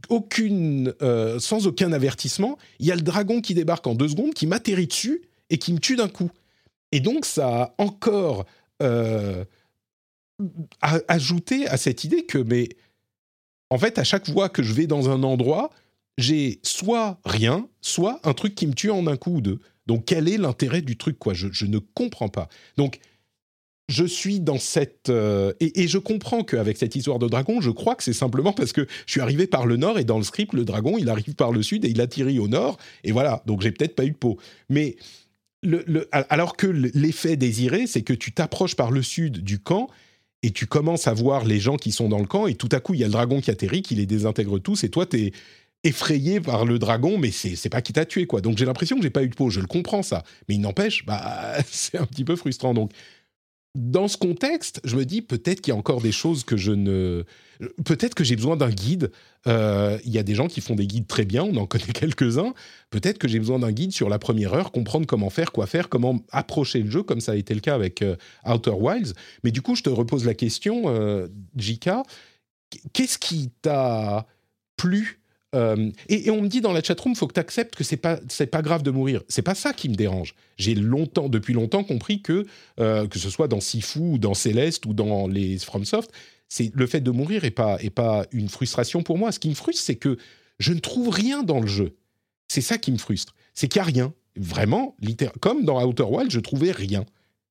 aucune, 0.09 0.95
euh, 1.03 1.39
sans 1.39 1.67
aucun 1.67 1.93
avertissement, 1.93 2.59
il 2.79 2.87
y 2.87 2.93
a 2.93 2.97
le 2.97 3.03
dragon 3.03 3.41
qui 3.41 3.55
débarque 3.55 3.87
en 3.87 3.95
deux 3.95 4.09
secondes, 4.09 4.35
qui 4.35 4.47
m'atterrit 4.47 4.87
dessus 4.87 5.23
et 5.51 5.59
qui 5.59 5.73
me 5.73 5.79
tue 5.79 5.97
d'un 5.97 6.09
coup. 6.09 6.31
Et 6.93 7.01
donc 7.01 7.25
ça 7.25 7.63
a 7.63 7.75
encore 7.79 8.47
euh, 8.83 9.45
ajouté 10.81 11.67
à 11.67 11.77
cette 11.77 12.05
idée 12.05 12.25
que, 12.27 12.39
mais 12.39 12.69
en 13.71 13.79
fait, 13.79 13.99
à 13.99 14.05
chaque 14.05 14.31
fois 14.31 14.49
que 14.49 14.63
je 14.63 14.73
vais 14.73 14.87
dans 14.87 15.11
un 15.11 15.23
endroit, 15.23 15.71
j'ai 16.19 16.61
soit 16.63 17.19
rien, 17.25 17.69
soit 17.81 18.21
un 18.25 18.33
truc 18.33 18.55
qui 18.55 18.67
me 18.67 18.75
tue 18.75 18.91
en 18.91 19.07
un 19.07 19.17
coup 19.17 19.37
ou 19.37 19.41
deux. 19.41 19.61
Donc 19.87 20.05
quel 20.07 20.29
est 20.29 20.39
l'intérêt 20.39 20.83
du 20.83 20.97
truc 20.97 21.19
quoi? 21.19 21.35
Je, 21.35 21.49
je 21.53 21.67
ne 21.67 21.79
comprends 21.79 22.29
pas. 22.29 22.49
Donc 22.77 23.01
je 23.89 24.05
suis 24.05 24.41
dans 24.41 24.59
cette 24.59 25.11
euh, 25.11 25.53
et, 25.61 25.87
je 25.87 25.99
comprends 25.99 26.43
qu'avec 26.43 26.77
cette 26.77 26.97
histoire 26.97 27.19
de 27.19 27.29
dragon, 27.29 27.61
je 27.61 27.71
crois 27.71 27.95
que 27.95 28.03
c'est 28.03 28.13
simplement 28.13 28.53
parce 28.53 28.73
que 28.73 28.87
je 29.07 29.13
suis 29.13 29.21
arrivé 29.21 29.47
par 29.47 29.67
le 29.67 29.77
nord 29.77 29.99
et 29.99 30.05
dans 30.05 30.19
le 30.19 30.25
script, 30.25 30.53
le 30.55 30.65
dragon 30.65 30.97
il 30.99 31.09
arrive 31.09 31.35
par 31.35 31.53
le 31.53 31.63
sud 31.63 31.85
et 31.85 31.89
il 31.89 32.01
atterrit 32.01 32.39
au 32.39 32.49
nord 32.49 32.79
et 33.05 33.13
voilà. 33.13 33.43
Donc 33.47 33.63
j'ai 33.63 33.71
peut-être 33.71 33.95
pas 33.95 34.05
eu 34.05 34.11
de 34.11 34.17
peau, 34.17 34.39
mais 34.69 34.97
alors 36.13 36.57
que 36.57 36.67
l'effet 36.67 37.37
désiré, 37.37 37.87
c'est 37.87 38.03
que 38.03 38.13
tu 38.13 38.33
t'approches 38.33 38.77
par 38.77 38.91
le 38.91 39.03
sud 39.03 39.43
du 39.43 39.59
camp 39.59 39.89
et 40.43 40.51
tu 40.51 40.67
commences 40.67 41.07
à 41.07 41.15
voir 41.15 41.45
les 41.45 41.59
gens 41.59 41.77
qui 41.77 41.93
sont 41.93 42.09
dans 42.09 42.19
le 42.19 42.27
camp 42.27 42.47
et 42.47 42.55
tout 42.55 42.69
à 42.73 42.81
coup 42.81 42.95
il 42.95 43.01
y 43.01 43.05
a 43.05 43.07
le 43.07 43.13
dragon 43.13 43.41
qui 43.41 43.51
atterrit, 43.51 43.83
qui 43.83 43.95
les 43.95 44.07
désintègre 44.07 44.59
tous 44.59 44.85
et 44.85 44.91
toi 44.91 45.07
tu 45.07 45.19
es 45.19 45.33
effrayé 45.85 46.41
par 46.41 46.65
le 46.65 46.79
dragon, 46.79 47.19
mais 47.19 47.31
c'est 47.31 47.69
pas 47.69 47.81
qui 47.81 47.93
t'a 47.93 48.05
tué 48.05 48.27
quoi. 48.27 48.41
Donc 48.41 48.59
j'ai 48.59 48.65
l'impression 48.65 48.97
que 48.97 49.03
j'ai 49.03 49.11
pas 49.11 49.23
eu 49.23 49.29
de 49.29 49.35
peau, 49.35 49.51
je 49.51 49.61
le 49.61 49.67
comprends 49.67 50.03
ça, 50.03 50.25
mais 50.49 50.57
il 50.57 50.61
n'empêche, 50.61 51.07
bah 51.07 51.55
c'est 51.71 51.99
un 51.99 52.07
petit 52.07 52.25
peu 52.25 52.35
frustrant. 52.35 52.75
Donc 52.75 52.91
dans 53.77 54.09
ce 54.09 54.17
contexte, 54.17 54.81
je 54.85 54.97
me 54.97 55.05
dis 55.05 55.21
peut-être 55.21 55.61
qu'il 55.61 55.73
y 55.73 55.75
a 55.75 55.79
encore 55.79 56.01
des 56.01 56.11
choses 56.11 56.45
que 56.45 56.57
je 56.57 56.73
ne. 56.73 57.25
Peut-être 57.85 58.15
que 58.15 58.25
j'ai 58.25 58.35
besoin 58.35 58.57
d'un 58.57 58.71
guide. 58.71 59.13
Euh, 59.47 59.99
il 60.05 60.13
y 60.13 60.19
a 60.19 60.23
des 60.23 60.35
gens 60.35 60.49
qui 60.49 60.61
font 60.61 60.75
des 60.75 60.87
guides 60.87 61.07
très 61.07 61.27
bien, 61.27 61.45
on 61.45 61.57
en 61.57 61.67
connaît 61.67 61.85
quelques-uns. 61.93 62.55
Peut-être 62.91 63.19
que 63.19 63.29
j'ai 63.29 63.39
besoin 63.39 63.59
d'un 63.59 63.73
guide 63.73 63.93
sur 63.93 64.09
la 64.09 64.19
première 64.19 64.55
heure, 64.55 64.73
comprendre 64.73 65.07
comment 65.07 65.31
faire, 65.31 65.53
quoi 65.53 65.67
faire, 65.67 65.91
comment 65.91 66.21
approcher 66.33 66.81
le 66.83 66.91
jeu, 66.91 67.03
comme 67.03 67.21
ça 67.21 67.33
a 67.33 67.37
été 67.37 67.55
le 67.55 67.61
cas 67.61 67.75
avec 67.75 68.01
euh, 68.01 68.17
Outer 68.47 68.71
Wilds. 68.71 69.13
Mais 69.45 69.51
du 69.51 69.61
coup, 69.61 69.77
je 69.77 69.83
te 69.83 69.91
repose 69.91 70.25
la 70.25 70.35
question, 70.35 70.85
euh, 70.87 71.29
Jika. 71.55 72.03
Qu'est-ce 72.95 73.19
qui 73.19 73.51
t'a 73.61 74.27
plu 74.77 75.21
euh, 75.55 75.91
et, 76.09 76.31
on 76.31 76.43
me 76.43 76.49
dit 76.49 76.61
dans 76.61 76.73
la 76.73 76.83
chatroom, 76.83 77.15
faut 77.15 77.27
que 77.27 77.35
tu 77.35 77.41
acceptes 77.41 77.77
que 77.77 77.85
c'est 77.85 77.97
pas 77.97 78.19
c'est 78.29 78.47
pas 78.47 78.63
grave 78.63 78.83
de 78.83 78.91
mourir. 78.91 79.23
C'est 79.29 79.43
pas 79.43 79.55
ça 79.55 79.73
qui 79.73 79.89
me 79.89 79.95
dérange. 79.95 80.35
J'ai 80.57 80.75
longtemps, 80.75 81.29
depuis 81.29 81.55
longtemps, 81.55 81.85
compris 81.85 82.21
que 82.21 82.47
euh, 82.81 83.07
que 83.07 83.19
ce 83.19 83.31
soit 83.31 83.49
dans 83.49 83.61
Sifu 83.61 84.01
ou 84.01 84.19
dans 84.19 84.35
Céleste 84.35 84.87
ou 84.87 84.93
dans 84.93 85.29
les 85.29 85.59
FromSoft, 85.59 86.11
c'est 86.49 86.73
le 86.75 86.87
fait 86.87 87.01
de 87.01 87.11
mourir 87.11 87.45
est 87.45 87.51
pas 87.51 87.79
pas 87.95 88.27
une 88.33 88.49
frustration 88.49 89.03
pour 89.03 89.19
moi. 89.19 89.33
Ce 89.33 89.39
qui 89.39 89.49
me 89.49 89.55
frustre, 89.55 89.83
c'est 89.83 89.97
que 89.97 90.19
je 90.59 90.73
ne 90.73 90.81
trouve 90.81 91.11
rien 91.11 91.43
dans 91.43 91.61
le 91.61 91.67
jeu. 91.67 91.97
C'est 92.49 92.61
ça 92.61 92.79
qui 92.79 92.93
me 92.93 92.99
frustre. 92.99 93.35
C'est 93.55 93.69
qu'il 93.69 93.81
n'y 93.81 93.89
a 93.89 93.93
rien. 93.93 94.15
Vraiment, 94.39 94.95
comme 95.41 95.65
dans 95.65 95.83
Outer 95.83 96.03
Wild, 96.03 96.31
je 96.31 96.41
trouvais 96.41 96.71
rien. 96.71 97.07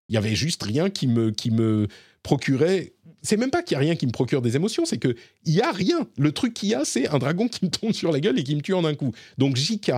Il 0.09 0.15
y 0.15 0.17
avait 0.17 0.35
juste 0.35 0.63
rien 0.63 0.89
qui 0.89 1.07
me 1.07 1.31
qui 1.31 1.51
me 1.51 1.87
procurait 2.23 2.93
c'est 3.25 3.37
même 3.37 3.49
pas 3.49 3.63
qu'il 3.63 3.73
y 3.73 3.77
a 3.77 3.79
rien 3.79 3.95
qui 3.95 4.05
me 4.05 4.11
procure 4.11 4.41
des 4.41 4.55
émotions, 4.55 4.85
c'est 4.85 4.99
que 4.99 5.15
il 5.45 5.53
y 5.53 5.61
a 5.61 5.71
rien. 5.71 6.07
Le 6.17 6.31
truc 6.31 6.53
qu'il 6.53 6.69
y 6.69 6.75
a, 6.75 6.85
c'est 6.85 7.07
un 7.09 7.17
dragon 7.17 7.47
qui 7.47 7.65
me 7.65 7.71
tombe 7.71 7.91
sur 7.91 8.11
la 8.11 8.19
gueule 8.19 8.39
et 8.39 8.43
qui 8.43 8.55
me 8.55 8.61
tue 8.61 8.73
en 8.73 8.85
un 8.85 8.93
coup. 8.93 9.11
Donc 9.37 9.55
JK, 9.55 9.91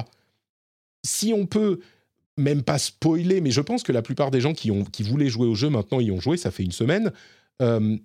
si 1.04 1.34
on 1.34 1.46
peut 1.46 1.80
même 2.38 2.64
pas 2.64 2.78
spoiler, 2.78 3.42
mais 3.42 3.52
je 3.52 3.62
pense 3.62 3.84
que 3.84 3.92
la 3.92 4.02
plupart 4.02 4.32
des 4.32 4.42
gens 4.42 4.54
qui, 4.54 4.72
ont, 4.72 4.86
qui 4.86 5.04
voulaient 5.04 5.30
jouer 5.30 5.48
au 5.48 5.56
jeu 5.56 5.70
maintenant 5.70 6.00
y 6.00 6.12
ont 6.12 6.22
joué, 6.22 6.38
ça 6.38 6.52
fait 6.52 6.64
une 6.64 6.72
semaine. 6.72 7.12
Euh, 7.62 7.98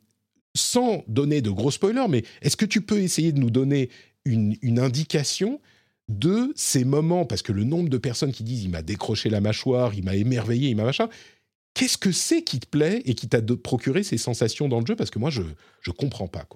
sans 0.54 1.02
donner 1.08 1.40
de 1.40 1.50
gros 1.50 1.70
spoilers, 1.70 2.08
mais 2.08 2.24
est-ce 2.42 2.56
que 2.56 2.66
tu 2.66 2.82
peux 2.82 2.98
essayer 2.98 3.32
de 3.32 3.38
nous 3.38 3.50
donner 3.50 3.88
une, 4.24 4.56
une 4.60 4.78
indication 4.78 5.60
de 6.08 6.52
ces 6.56 6.84
moments, 6.84 7.24
parce 7.24 7.42
que 7.42 7.52
le 7.52 7.64
nombre 7.64 7.88
de 7.88 7.96
personnes 7.96 8.32
qui 8.32 8.42
disent 8.42 8.64
il 8.64 8.70
m'a 8.70 8.82
décroché 8.82 9.30
la 9.30 9.40
mâchoire, 9.40 9.94
il 9.94 10.04
m'a 10.04 10.14
émerveillé, 10.14 10.68
il 10.68 10.76
m'a 10.76 10.84
machin, 10.84 11.08
Qu'est-ce 11.74 11.98
que 11.98 12.12
c'est 12.12 12.42
qui 12.42 12.60
te 12.60 12.66
plaît 12.66 13.02
et 13.04 13.14
qui 13.14 13.28
t'a 13.28 13.40
procuré 13.62 14.02
ces 14.02 14.18
sensations 14.18 14.68
dans 14.68 14.80
le 14.80 14.86
jeu? 14.86 14.96
Parce 14.96 15.10
que 15.10 15.18
moi, 15.18 15.30
je 15.30 15.42
ne 15.42 15.92
comprends 15.92 16.28
pas. 16.28 16.46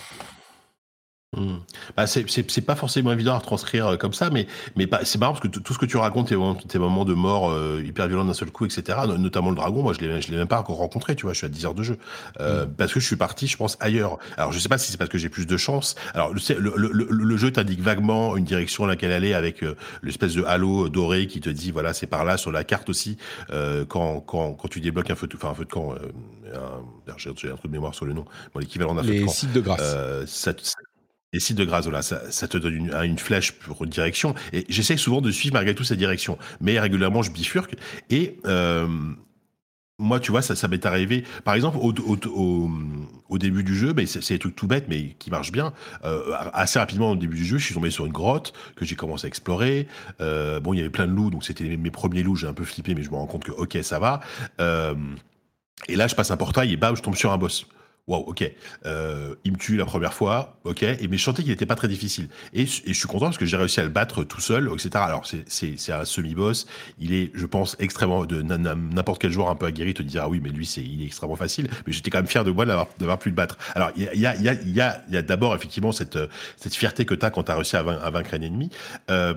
Mmh. 1.36 1.56
Bah 1.96 2.06
c'est 2.06 2.60
pas 2.64 2.74
forcément 2.74 3.12
évident 3.12 3.34
à 3.34 3.38
retranscrire 3.38 3.86
euh, 3.86 3.96
comme 3.96 4.14
ça, 4.14 4.30
mais, 4.30 4.46
mais 4.74 4.88
c'est 5.04 5.18
marrant 5.18 5.32
parce 5.32 5.46
que 5.46 5.48
tout 5.48 5.74
ce 5.74 5.78
que 5.78 5.86
tu 5.86 5.96
racontes, 5.96 6.28
tes, 6.28 6.78
moments 6.78 7.04
de 7.04 7.14
mort 7.14 7.50
euh, 7.50 7.82
hyper 7.84 8.08
violents 8.08 8.24
d'un 8.24 8.34
seul 8.34 8.50
coup, 8.50 8.64
etc., 8.64 8.98
notamment 9.18 9.50
le 9.50 9.56
dragon, 9.56 9.82
moi 9.82 9.92
je 9.92 10.00
l'ai 10.00 10.36
même 10.36 10.48
pas 10.48 10.60
encore 10.60 10.78
rencontré, 10.78 11.14
tu 11.14 11.24
vois, 11.24 11.32
je 11.32 11.38
suis 11.38 11.46
à 11.46 11.50
10 11.50 11.66
heures 11.66 11.74
de 11.74 11.82
jeu. 11.82 11.98
Euh, 12.40 12.64
mmh. 12.64 12.74
Parce 12.76 12.92
que 12.92 13.00
je 13.00 13.06
suis 13.06 13.16
parti, 13.16 13.46
je 13.46 13.56
pense, 13.56 13.76
ailleurs. 13.80 14.18
Alors 14.36 14.52
je 14.52 14.58
sais 14.58 14.68
pas 14.68 14.78
si 14.78 14.90
c'est 14.90 14.96
parce 14.96 15.10
que 15.10 15.18
j'ai 15.18 15.28
plus 15.28 15.46
de 15.46 15.56
chance. 15.56 15.94
Alors 16.14 16.32
le, 16.32 16.40
le, 16.58 16.92
le, 16.92 17.06
le 17.10 17.36
jeu 17.36 17.50
t'indique 17.52 17.80
vaguement 17.80 18.36
une 18.36 18.44
direction 18.44 18.84
à 18.84 18.86
laquelle 18.86 19.12
aller 19.12 19.34
avec 19.34 19.64
l'espèce 20.02 20.34
de 20.34 20.42
halo 20.44 20.88
doré 20.88 21.26
qui 21.26 21.40
te 21.40 21.50
dit, 21.50 21.70
voilà, 21.70 21.92
c'est 21.92 22.06
par 22.06 22.24
là, 22.24 22.36
sur 22.36 22.50
la 22.50 22.64
carte 22.64 22.88
aussi, 22.88 23.18
quand, 23.88 24.20
quand, 24.20 24.54
quand 24.54 24.68
tu 24.68 24.80
débloques 24.80 25.10
un 25.10 25.16
feu 25.16 25.26
de, 25.26 25.36
enfin, 25.36 25.50
un 25.50 25.54
feu 25.54 25.64
de 25.64 25.70
camp, 25.70 25.94
j'ai 27.16 27.30
un 27.50 27.56
truc 27.56 27.70
de 27.70 27.76
mémoire 27.76 27.94
sur 27.94 28.06
le 28.06 28.12
nom, 28.12 28.24
bon, 28.54 28.60
l'équivalent 28.60 28.94
d'un 28.94 29.02
feu 29.02 29.14
de 29.14 29.20
camp. 29.20 29.26
Les 29.26 29.32
sites 29.32 29.52
de 29.52 29.60
grâce. 29.60 29.96
Ça, 30.26 30.52
les 31.32 31.40
sites 31.40 31.56
de 31.56 31.64
grâce, 31.64 31.84
voilà, 31.84 32.02
ça, 32.02 32.48
te 32.48 32.56
donne 32.56 32.90
une, 32.92 33.18
flèche 33.18 33.52
pour 33.52 33.84
une 33.84 33.90
direction. 33.90 34.34
Et 34.52 34.64
j'essaie 34.68 34.96
souvent 34.96 35.20
de 35.20 35.30
suivre 35.30 35.54
malgré 35.54 35.74
tout 35.74 35.84
cette 35.84 35.98
direction. 35.98 36.38
Mais 36.60 36.78
régulièrement, 36.78 37.22
je 37.22 37.30
bifurque. 37.30 37.74
Et 38.10 38.38
euh, 38.46 38.86
moi, 39.98 40.20
tu 40.20 40.30
vois, 40.30 40.40
ça, 40.40 40.68
m'est 40.68 40.86
arrivé. 40.86 41.24
Par 41.44 41.54
exemple, 41.54 41.78
au, 41.78 43.38
début 43.38 43.64
du 43.64 43.76
jeu, 43.76 43.92
ben, 43.92 44.06
c'est 44.06 44.34
des 44.34 44.38
trucs 44.38 44.54
tout 44.54 44.66
bêtes, 44.66 44.86
mais 44.88 45.10
qui 45.18 45.30
marchent 45.30 45.52
bien. 45.52 45.72
Euh, 46.04 46.32
assez 46.52 46.78
rapidement, 46.78 47.10
au 47.10 47.16
début 47.16 47.36
du 47.36 47.44
jeu, 47.44 47.58
je 47.58 47.64
suis 47.64 47.74
tombé 47.74 47.90
sur 47.90 48.06
une 48.06 48.12
grotte 48.12 48.52
que 48.76 48.84
j'ai 48.84 48.96
commencé 48.96 49.26
à 49.26 49.28
explorer. 49.28 49.88
Euh, 50.20 50.60
bon, 50.60 50.74
il 50.74 50.78
y 50.78 50.80
avait 50.80 50.90
plein 50.90 51.06
de 51.06 51.12
loups, 51.12 51.30
donc 51.30 51.44
c'était 51.44 51.76
mes, 51.76 51.90
premiers 51.90 52.22
loups. 52.22 52.36
J'ai 52.36 52.46
un 52.46 52.54
peu 52.54 52.64
flippé, 52.64 52.94
mais 52.94 53.02
je 53.02 53.10
me 53.10 53.16
rends 53.16 53.26
compte 53.26 53.44
que, 53.44 53.52
ok, 53.52 53.78
ça 53.82 53.98
va. 53.98 54.20
et 55.88 55.96
là, 55.96 56.06
je 56.06 56.14
passe 56.14 56.30
un 56.30 56.36
portail 56.36 56.72
et 56.72 56.76
bam, 56.76 56.96
je 56.96 57.02
tombe 57.02 57.16
sur 57.16 57.32
un 57.32 57.38
boss. 57.38 57.66
Waouh, 58.08 58.20
ok. 58.20 58.48
Euh, 58.84 59.34
il 59.42 59.50
me 59.50 59.56
tue 59.56 59.76
la 59.76 59.84
première 59.84 60.14
fois, 60.14 60.60
ok. 60.62 60.84
Et 60.84 61.08
mais 61.08 61.16
je 61.16 61.24
sentais 61.24 61.42
qu'il 61.42 61.50
n'était 61.50 61.66
pas 61.66 61.74
très 61.74 61.88
difficile. 61.88 62.28
Et, 62.52 62.64
je 62.64 62.92
suis 62.92 63.08
content 63.08 63.26
parce 63.26 63.38
que 63.38 63.46
j'ai 63.46 63.56
réussi 63.56 63.80
à 63.80 63.82
le 63.82 63.88
battre 63.88 64.22
tout 64.22 64.40
seul, 64.40 64.70
etc. 64.72 64.90
Alors 64.94 65.26
c'est 65.26 65.90
un 65.90 66.04
semi-boss. 66.04 66.68
Il 67.00 67.12
est, 67.12 67.32
je 67.34 67.46
pense, 67.46 67.74
extrêmement 67.80 68.24
n'importe 68.24 69.20
quel 69.20 69.32
joueur 69.32 69.50
un 69.50 69.56
peu 69.56 69.66
aguerri 69.66 69.92
te 69.92 70.04
dira 70.04 70.26
ah 70.26 70.28
oui, 70.28 70.40
mais 70.40 70.50
lui 70.50 70.66
c'est 70.66 70.82
il 70.82 71.02
est 71.02 71.06
extrêmement 71.06 71.34
facile. 71.34 71.68
Mais 71.84 71.92
j'étais 71.92 72.10
quand 72.10 72.18
même 72.18 72.28
fier 72.28 72.44
de 72.44 72.52
moi 72.52 72.64
d'avoir 72.64 73.18
pu 73.18 73.28
le 73.28 73.34
battre. 73.34 73.58
Alors 73.74 73.90
il 73.96 74.04
y 74.04 74.08
a 74.08 74.14
y 74.14 74.26
a 74.26 74.54
y 74.54 74.80
a, 74.80 75.02
y 75.10 75.16
a 75.16 75.22
d'abord 75.22 75.56
effectivement 75.56 75.90
cette 75.90 76.18
cette 76.56 76.76
fierté 76.76 77.06
que 77.06 77.14
tu 77.14 77.26
as 77.26 77.30
quand 77.30 77.42
tu 77.42 77.50
as 77.50 77.56
réussi 77.56 77.76
à, 77.76 77.82
vaincre 77.82 78.34
un 78.34 78.40
ennemi. 78.40 78.70
Euh, 79.10 79.34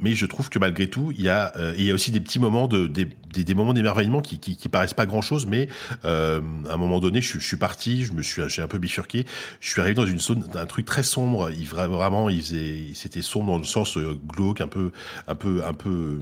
mais 0.00 0.14
je 0.14 0.24
trouve 0.24 0.48
que 0.48 0.58
malgré 0.58 0.88
tout, 0.88 1.12
il 1.18 1.22
y 1.22 1.28
a 1.28 1.52
euh, 1.56 1.74
y 1.76 1.90
a 1.90 1.94
aussi 1.94 2.12
des 2.12 2.20
petits 2.20 2.38
moments 2.38 2.66
de 2.66 2.86
des, 2.86 3.04
des, 3.44 3.54
moments 3.54 3.74
d'émerveillement 3.74 4.22
qui, 4.22 4.38
qui, 4.38 4.68
paraissent 4.70 4.94
pas 4.94 5.04
grand 5.04 5.20
chose, 5.20 5.44
mais 5.44 5.68
à 6.04 6.08
un 6.08 6.76
moment 6.78 7.00
donné, 7.00 7.20
je, 7.20 7.38
je 7.38 7.46
suis 7.46 7.58
parti 7.58 8.05
je 8.06 8.12
me 8.12 8.22
suis, 8.22 8.42
j'ai 8.48 8.62
un 8.62 8.68
peu 8.68 8.78
bifurqué. 8.78 9.26
Je 9.60 9.70
suis 9.70 9.80
arrivé 9.80 9.94
dans 9.94 10.06
une 10.06 10.20
zone, 10.20 10.44
un 10.54 10.66
truc 10.66 10.86
très 10.86 11.02
sombre. 11.02 11.50
Il 11.50 11.66
vraiment, 11.66 12.28
il 12.28 12.40
faisait, 12.40 12.84
c'était 12.94 13.22
sombre 13.22 13.52
dans 13.52 13.58
le 13.58 13.64
sens 13.64 13.96
euh, 13.96 14.18
glauque, 14.26 14.60
un 14.60 14.68
peu, 14.68 14.92
un 15.28 15.34
peu, 15.34 15.64
un 15.64 15.74
peu, 15.74 16.20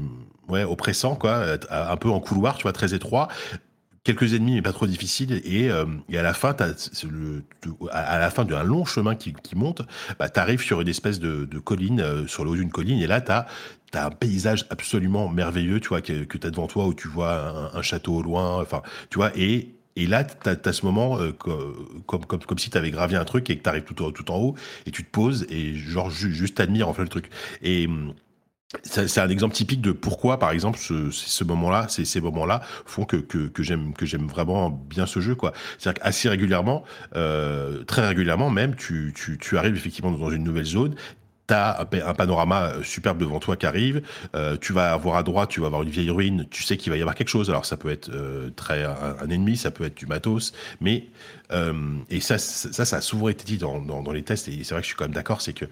ouais, 0.48 0.64
oppressant, 0.64 1.16
quoi, 1.16 1.44
un 1.70 1.96
peu 1.96 2.10
en 2.10 2.20
couloir, 2.20 2.56
tu 2.56 2.62
vois, 2.62 2.72
très 2.72 2.94
étroit 2.94 3.28
quelques 4.04 4.34
ennemis 4.34 4.56
mais 4.56 4.62
pas 4.62 4.72
trop 4.72 4.86
difficiles 4.86 5.40
et, 5.44 5.70
euh, 5.70 5.86
à 6.12 6.22
la 6.22 6.34
fin 6.34 6.54
le, 7.10 7.42
à 7.90 8.18
la 8.18 8.30
fin 8.30 8.44
d'un 8.44 8.62
long 8.62 8.84
chemin 8.84 9.14
qui, 9.14 9.34
monte 9.54 9.82
bah, 10.18 10.28
tu 10.28 10.38
arrives 10.38 10.60
sur 10.60 10.80
une 10.80 10.88
espèce 10.88 11.18
de, 11.18 11.46
colline 11.58 12.00
euh, 12.00 12.26
sur 12.26 12.44
le 12.44 12.50
haut 12.50 12.56
d'une 12.56 12.70
colline 12.70 13.00
et 13.00 13.06
là 13.06 13.20
tu 13.22 13.32
as 13.32 13.46
un 13.94 14.10
paysage 14.10 14.66
absolument 14.68 15.28
merveilleux 15.28 15.80
tu 15.80 15.88
vois 15.88 16.02
que, 16.02 16.24
tu 16.24 16.46
as 16.46 16.50
devant 16.50 16.66
toi 16.66 16.86
où 16.86 16.94
tu 16.94 17.08
vois 17.08 17.72
un, 17.74 17.82
château 17.82 18.16
au 18.16 18.22
loin 18.22 18.60
enfin 18.60 18.82
tu 19.08 19.16
vois 19.16 19.30
et 19.36 19.73
et 19.96 20.06
là, 20.06 20.24
tu 20.24 20.48
as, 20.48 20.72
ce 20.72 20.84
moment 20.84 21.18
euh, 21.20 21.32
comme, 21.32 22.24
comme, 22.26 22.40
comme 22.40 22.58
si 22.58 22.70
tu 22.70 22.78
avais 22.78 22.90
gravé 22.90 23.16
un 23.16 23.24
truc 23.24 23.48
et 23.50 23.56
que 23.56 23.62
tu 23.62 23.68
arrives 23.68 23.84
tout, 23.84 24.10
tout 24.10 24.30
en 24.30 24.38
haut 24.38 24.54
et 24.86 24.90
tu 24.90 25.04
te 25.04 25.10
poses 25.10 25.46
et 25.50 25.74
genre 25.74 26.10
juste 26.10 26.56
t'admires 26.56 26.88
en 26.88 26.94
fait 26.94 27.02
le 27.02 27.08
truc. 27.08 27.30
Et, 27.62 27.88
c'est 28.82 29.20
un 29.20 29.28
exemple 29.28 29.54
typique 29.54 29.80
de 29.80 29.92
pourquoi, 29.92 30.38
par 30.38 30.50
exemple, 30.50 30.78
ce, 30.78 31.10
ce 31.10 31.44
moment-là, 31.44 31.86
ces, 31.88 32.04
ces 32.04 32.20
moments-là 32.20 32.60
font 32.86 33.04
que, 33.04 33.16
que, 33.16 33.46
que 33.46 33.62
j'aime 33.62 34.26
vraiment 34.26 34.70
bien 34.70 35.06
ce 35.06 35.20
jeu. 35.20 35.36
C'est-à-dire 35.78 36.02
qu'assez 36.02 36.28
régulièrement, 36.28 36.82
euh, 37.14 37.84
très 37.84 38.06
régulièrement 38.06 38.50
même, 38.50 38.74
tu, 38.74 39.12
tu, 39.14 39.38
tu 39.38 39.58
arrives 39.58 39.76
effectivement 39.76 40.10
dans 40.10 40.30
une 40.30 40.42
nouvelle 40.42 40.64
zone, 40.64 40.94
T'as 41.46 41.80
un, 41.80 42.14
panorama 42.14 42.70
euh, 42.70 42.82
superbe 42.82 43.18
devant 43.18 43.38
toi 43.38 43.56
qui 43.56 43.66
arrive. 43.66 44.02
Euh, 44.34 44.56
tu 44.58 44.72
vas 44.72 44.92
avoir 44.92 45.16
à 45.16 45.22
droite, 45.22 45.50
tu 45.50 45.60
vas 45.60 45.66
avoir 45.66 45.82
une 45.82 45.90
vieille 45.90 46.10
ruine. 46.10 46.46
Tu 46.50 46.62
sais 46.62 46.76
qu'il 46.76 46.90
va 46.90 46.96
y 46.96 47.00
avoir 47.00 47.14
quelque 47.14 47.28
chose. 47.28 47.50
Alors 47.50 47.66
ça 47.66 47.76
peut 47.76 47.90
être 47.90 48.08
euh, 48.10 48.50
très 48.56 48.84
un, 48.84 49.28
ennemi, 49.28 49.56
ça 49.56 49.70
peut 49.70 49.84
être 49.84 49.96
du 49.96 50.06
matos, 50.06 50.52
mais 50.80 51.06
et 52.10 52.20
ça, 52.20 52.36
ça, 52.36 52.96
a 52.96 53.00
souvent 53.00 53.28
été 53.28 53.44
dit 53.44 53.58
dans 53.58 54.12
les 54.12 54.24
tests. 54.24 54.48
Et 54.48 54.64
c'est 54.64 54.74
vrai 54.74 54.80
que 54.80 54.86
je 54.86 54.88
suis 54.88 54.96
quand 54.96 55.04
même 55.04 55.14
d'accord, 55.14 55.40
c'est 55.40 55.52
que 55.52 55.66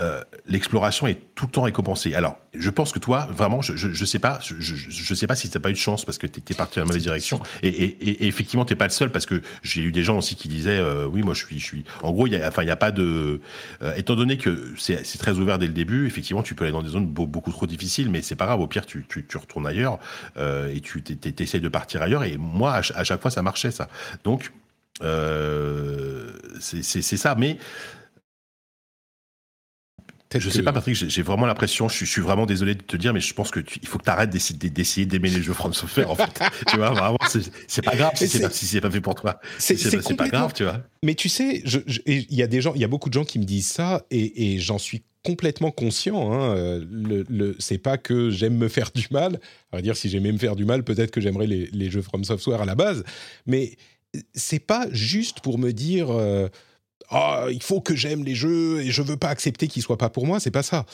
euh, 0.00 0.22
l'exploration 0.46 1.06
est 1.06 1.20
tout 1.36 1.46
le 1.46 1.52
temps 1.52 1.62
récompensée. 1.62 2.14
Alors, 2.14 2.38
je 2.52 2.68
pense 2.68 2.90
que 2.90 2.98
toi, 2.98 3.28
vraiment, 3.30 3.62
je, 3.62 3.76
je, 3.76 4.04
sais 4.04 4.18
pas, 4.18 4.40
je, 4.42 4.56
je, 4.58 5.14
sais 5.14 5.28
pas 5.28 5.36
si 5.36 5.48
t'as 5.50 5.60
pas 5.60 5.70
eu 5.70 5.72
de 5.72 5.78
chance 5.78 6.04
parce 6.04 6.18
que 6.18 6.26
t'es 6.26 6.54
parti 6.54 6.76
dans 6.76 6.82
la 6.82 6.86
mauvaise 6.86 7.02
direction. 7.04 7.40
Et, 7.62 7.68
et, 7.68 8.24
et, 8.24 8.26
effectivement, 8.26 8.64
t'es 8.64 8.74
pas 8.74 8.86
le 8.86 8.90
seul 8.90 9.12
parce 9.12 9.24
que 9.24 9.40
j'ai 9.62 9.82
eu 9.82 9.92
des 9.92 10.02
gens 10.02 10.18
aussi 10.18 10.34
qui 10.34 10.48
disaient, 10.48 10.78
euh, 10.78 11.06
oui, 11.06 11.22
moi, 11.22 11.32
je 11.34 11.44
suis, 11.44 11.60
je. 11.60 11.76
En 12.02 12.10
gros, 12.10 12.26
il 12.26 12.32
y 12.32 12.36
a, 12.36 12.48
enfin, 12.48 12.62
il 12.62 12.68
y 12.68 12.72
a 12.72 12.76
pas 12.76 12.90
de. 12.90 13.40
Euh, 13.82 13.94
étant 13.94 14.16
donné 14.16 14.36
que 14.36 14.74
c'est 14.76 15.18
très 15.18 15.38
ouvert 15.38 15.58
dès 15.58 15.68
le 15.68 15.72
début, 15.72 16.08
effectivement, 16.08 16.42
tu 16.42 16.56
peux 16.56 16.64
aller 16.64 16.72
dans 16.72 16.82
des 16.82 16.90
zones 16.90 17.06
beaucoup 17.06 17.52
trop 17.52 17.66
difficiles, 17.66 18.10
mais 18.10 18.20
c'est 18.20 18.36
pas 18.36 18.46
grave. 18.46 18.60
Au 18.60 18.66
pire, 18.66 18.84
tu, 18.84 19.06
tu, 19.08 19.26
tu 19.26 19.36
retournes 19.36 19.66
ailleurs 19.66 19.98
et 20.36 20.80
tu 20.80 21.02
t'essayes 21.02 21.60
de 21.60 21.68
partir 21.68 22.02
ailleurs. 22.02 22.24
Et 22.24 22.36
moi, 22.36 22.72
à, 22.72 22.78
à, 22.78 23.04
chaque 23.04 23.22
fois, 23.22 23.30
ça 23.30 23.42
marchait 23.42 23.70
ça. 23.70 23.88
Donc, 24.24 24.52
c'est 26.60 27.02
ça. 27.02 27.36
Mais 27.36 27.58
je 30.34 30.50
sais 30.50 30.62
pas, 30.62 30.72
Patrick, 30.72 30.94
j'ai 30.94 31.22
vraiment 31.22 31.46
l'impression, 31.46 31.88
je, 31.88 32.04
suis 32.04 32.20
vraiment 32.20 32.44
désolé 32.44 32.74
de 32.74 32.82
te 32.82 32.96
dire, 32.96 33.14
mais 33.14 33.20
je 33.20 33.32
pense 33.32 33.50
que 33.50 33.60
il 33.80 33.88
faut 33.88 33.98
que 33.98 34.04
tu 34.04 34.10
arrêtes 34.10 34.30
d'essayer 34.30 35.06
d'aimer 35.06 35.30
les 35.30 35.42
jeux 35.42 35.54
From 35.54 35.72
Software, 35.72 36.10
en 36.10 36.14
fait. 36.14 36.40
tu 36.68 36.76
vois, 36.76 36.90
vraiment, 36.90 37.18
c'est 37.66 37.82
pas 37.82 37.96
grave 37.96 38.12
si 38.14 38.28
c'est 38.28 38.40
pas, 38.40 38.50
si 38.50 38.80
pas 38.80 38.90
fait 38.90 39.00
pour 39.00 39.14
toi. 39.14 39.40
C'est 39.58 40.16
pas 40.16 40.28
grave, 40.28 40.52
tu 40.54 40.64
vois. 40.64 40.82
Mais 41.02 41.14
tu 41.14 41.28
sais, 41.28 41.62
il 42.06 42.34
y 42.34 42.42
a 42.42 42.46
des 42.46 42.60
gens, 42.60 42.74
il 42.74 42.80
y 42.80 42.84
a 42.84 42.88
beaucoup 42.88 43.08
de 43.08 43.14
gens 43.14 43.24
qui 43.24 43.38
me 43.38 43.44
disent 43.44 43.68
ça, 43.68 44.04
et, 44.10 44.54
et 44.54 44.58
j'en 44.58 44.78
suis 44.78 45.02
complètement 45.24 45.70
conscient. 45.70 46.32
Hein. 46.32 46.54
Le, 46.90 47.24
le 47.28 47.56
c'est 47.58 47.78
pas 47.78 47.98
que 47.98 48.30
j'aime 48.30 48.56
me 48.56 48.68
faire 48.68 48.90
du 48.94 49.06
mal. 49.10 49.40
À 49.72 49.80
dire, 49.80 49.96
si 49.96 50.08
j'aimais 50.08 50.32
me 50.32 50.38
faire 50.38 50.56
du 50.56 50.64
mal, 50.64 50.84
peut-être 50.84 51.10
que 51.10 51.20
j'aimerais 51.20 51.46
les, 51.46 51.68
les, 51.72 51.90
jeux 51.90 52.02
From 52.02 52.24
Software 52.24 52.60
à 52.60 52.64
la 52.64 52.74
base. 52.74 53.04
Mais 53.46 53.76
c'est 54.34 54.58
pas 54.58 54.86
juste 54.92 55.40
pour 55.40 55.58
me 55.58 55.72
dire. 55.72 56.10
Euh, 56.10 56.48
oh, 57.10 57.46
il 57.50 57.62
faut 57.62 57.80
que 57.80 57.94
j'aime 57.94 58.24
les 58.24 58.34
jeux 58.34 58.80
et 58.80 58.90
je 58.90 59.02
veux 59.02 59.16
pas 59.16 59.28
accepter 59.28 59.68
qu'ils 59.68 59.82
soient 59.82 59.98
pas 59.98 60.10
pour 60.10 60.26
moi. 60.26 60.40
C'est 60.40 60.50
pas 60.50 60.62
ça. 60.62 60.86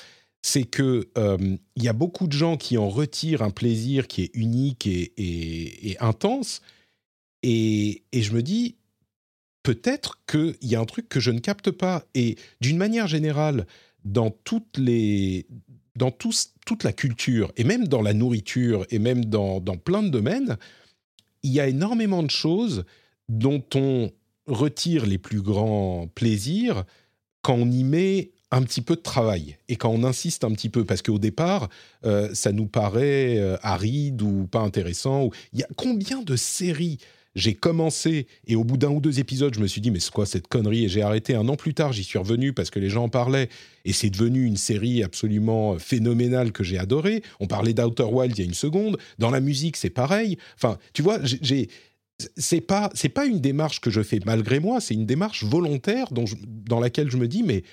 C'est 0.42 0.64
que 0.64 1.08
il 1.16 1.22
euh, 1.22 1.56
y 1.76 1.88
a 1.88 1.92
beaucoup 1.92 2.26
de 2.26 2.32
gens 2.32 2.56
qui 2.56 2.76
en 2.76 2.88
retirent 2.88 3.42
un 3.42 3.50
plaisir 3.50 4.06
qui 4.06 4.24
est 4.24 4.30
unique 4.34 4.86
et, 4.86 5.96
intense. 6.00 6.60
Et, 7.42 8.02
je 8.12 8.32
me 8.32 8.42
dis, 8.42 8.76
peut-être 9.62 10.20
qu'il 10.26 10.56
y 10.62 10.76
a 10.76 10.80
un 10.80 10.84
truc 10.84 11.08
que 11.08 11.20
je 11.20 11.30
ne 11.30 11.40
capte 11.40 11.70
pas. 11.70 12.04
Et 12.14 12.36
d'une 12.60 12.76
manière 12.76 13.06
générale, 13.06 13.66
dans 14.04 14.30
toute 14.30 14.78
la 14.78 15.42
culture, 16.92 17.52
et 17.56 17.64
même 17.64 17.88
dans 17.88 18.02
la 18.02 18.12
nourriture, 18.12 18.86
et 18.90 18.98
même 18.98 19.24
dans, 19.24 19.60
dans 19.60 19.78
plein 19.78 20.02
de 20.02 20.10
domaines, 20.10 20.58
il 21.42 21.52
y 21.52 21.60
a 21.60 21.68
énormément 21.68 22.22
de 22.22 22.30
choses 22.30 22.84
dont 23.28 23.64
on 23.74 24.10
retire 24.46 25.06
les 25.06 25.18
plus 25.18 25.40
grands 25.40 26.08
plaisirs 26.14 26.84
quand 27.42 27.54
on 27.54 27.70
y 27.70 27.84
met 27.84 28.30
un 28.50 28.62
petit 28.62 28.82
peu 28.82 28.94
de 28.94 29.00
travail 29.00 29.56
et 29.68 29.76
quand 29.76 29.90
on 29.90 30.04
insiste 30.04 30.44
un 30.44 30.52
petit 30.52 30.68
peu, 30.68 30.84
parce 30.84 31.02
qu'au 31.02 31.18
départ, 31.18 31.68
euh, 32.04 32.30
ça 32.34 32.52
nous 32.52 32.66
paraît 32.66 33.38
euh, 33.38 33.56
aride 33.62 34.22
ou 34.22 34.46
pas 34.46 34.60
intéressant. 34.60 35.30
Il 35.52 35.60
y 35.60 35.62
a 35.64 35.68
combien 35.76 36.22
de 36.22 36.36
séries 36.36 36.98
j'ai 37.34 37.54
commencé 37.54 38.28
et 38.46 38.54
au 38.54 38.62
bout 38.62 38.76
d'un 38.76 38.90
ou 38.90 39.00
deux 39.00 39.18
épisodes, 39.18 39.52
je 39.54 39.60
me 39.60 39.66
suis 39.66 39.80
dit 39.80 39.90
mais 39.90 39.98
c'est 39.98 40.12
quoi 40.12 40.24
cette 40.24 40.46
connerie? 40.46 40.84
Et 40.84 40.88
j'ai 40.88 41.02
arrêté. 41.02 41.34
Un 41.34 41.48
an 41.48 41.56
plus 41.56 41.74
tard, 41.74 41.92
j'y 41.92 42.04
suis 42.04 42.18
revenu 42.18 42.52
parce 42.52 42.70
que 42.70 42.78
les 42.78 42.90
gens 42.90 43.04
en 43.04 43.08
parlaient 43.08 43.48
et 43.84 43.92
c'est 43.92 44.10
devenu 44.10 44.44
une 44.44 44.56
série 44.56 45.02
absolument 45.02 45.76
phénoménale 45.78 46.52
que 46.52 46.62
j'ai 46.62 46.78
adorée. 46.78 47.22
On 47.40 47.48
parlait 47.48 47.74
d'Outer 47.74 48.04
Wild 48.04 48.38
il 48.38 48.40
y 48.40 48.44
a 48.44 48.46
une 48.46 48.54
seconde. 48.54 48.98
Dans 49.18 49.30
la 49.30 49.40
musique, 49.40 49.76
c'est 49.76 49.90
pareil. 49.90 50.38
Enfin, 50.54 50.78
tu 50.92 51.02
vois, 51.02 51.18
j'ai 51.22 51.68
c'est 52.36 52.60
pas 52.60 52.90
c'est 52.94 53.08
pas 53.08 53.26
une 53.26 53.40
démarche 53.40 53.80
que 53.80 53.90
je 53.90 54.02
fais 54.02 54.20
malgré 54.24 54.60
moi, 54.60 54.80
c'est 54.80 54.94
une 54.94 55.06
démarche 55.06 55.44
volontaire 55.44 56.08
dans 56.12 56.80
laquelle 56.80 57.10
je 57.10 57.16
me 57.16 57.28
dis 57.28 57.42
mais 57.42 57.64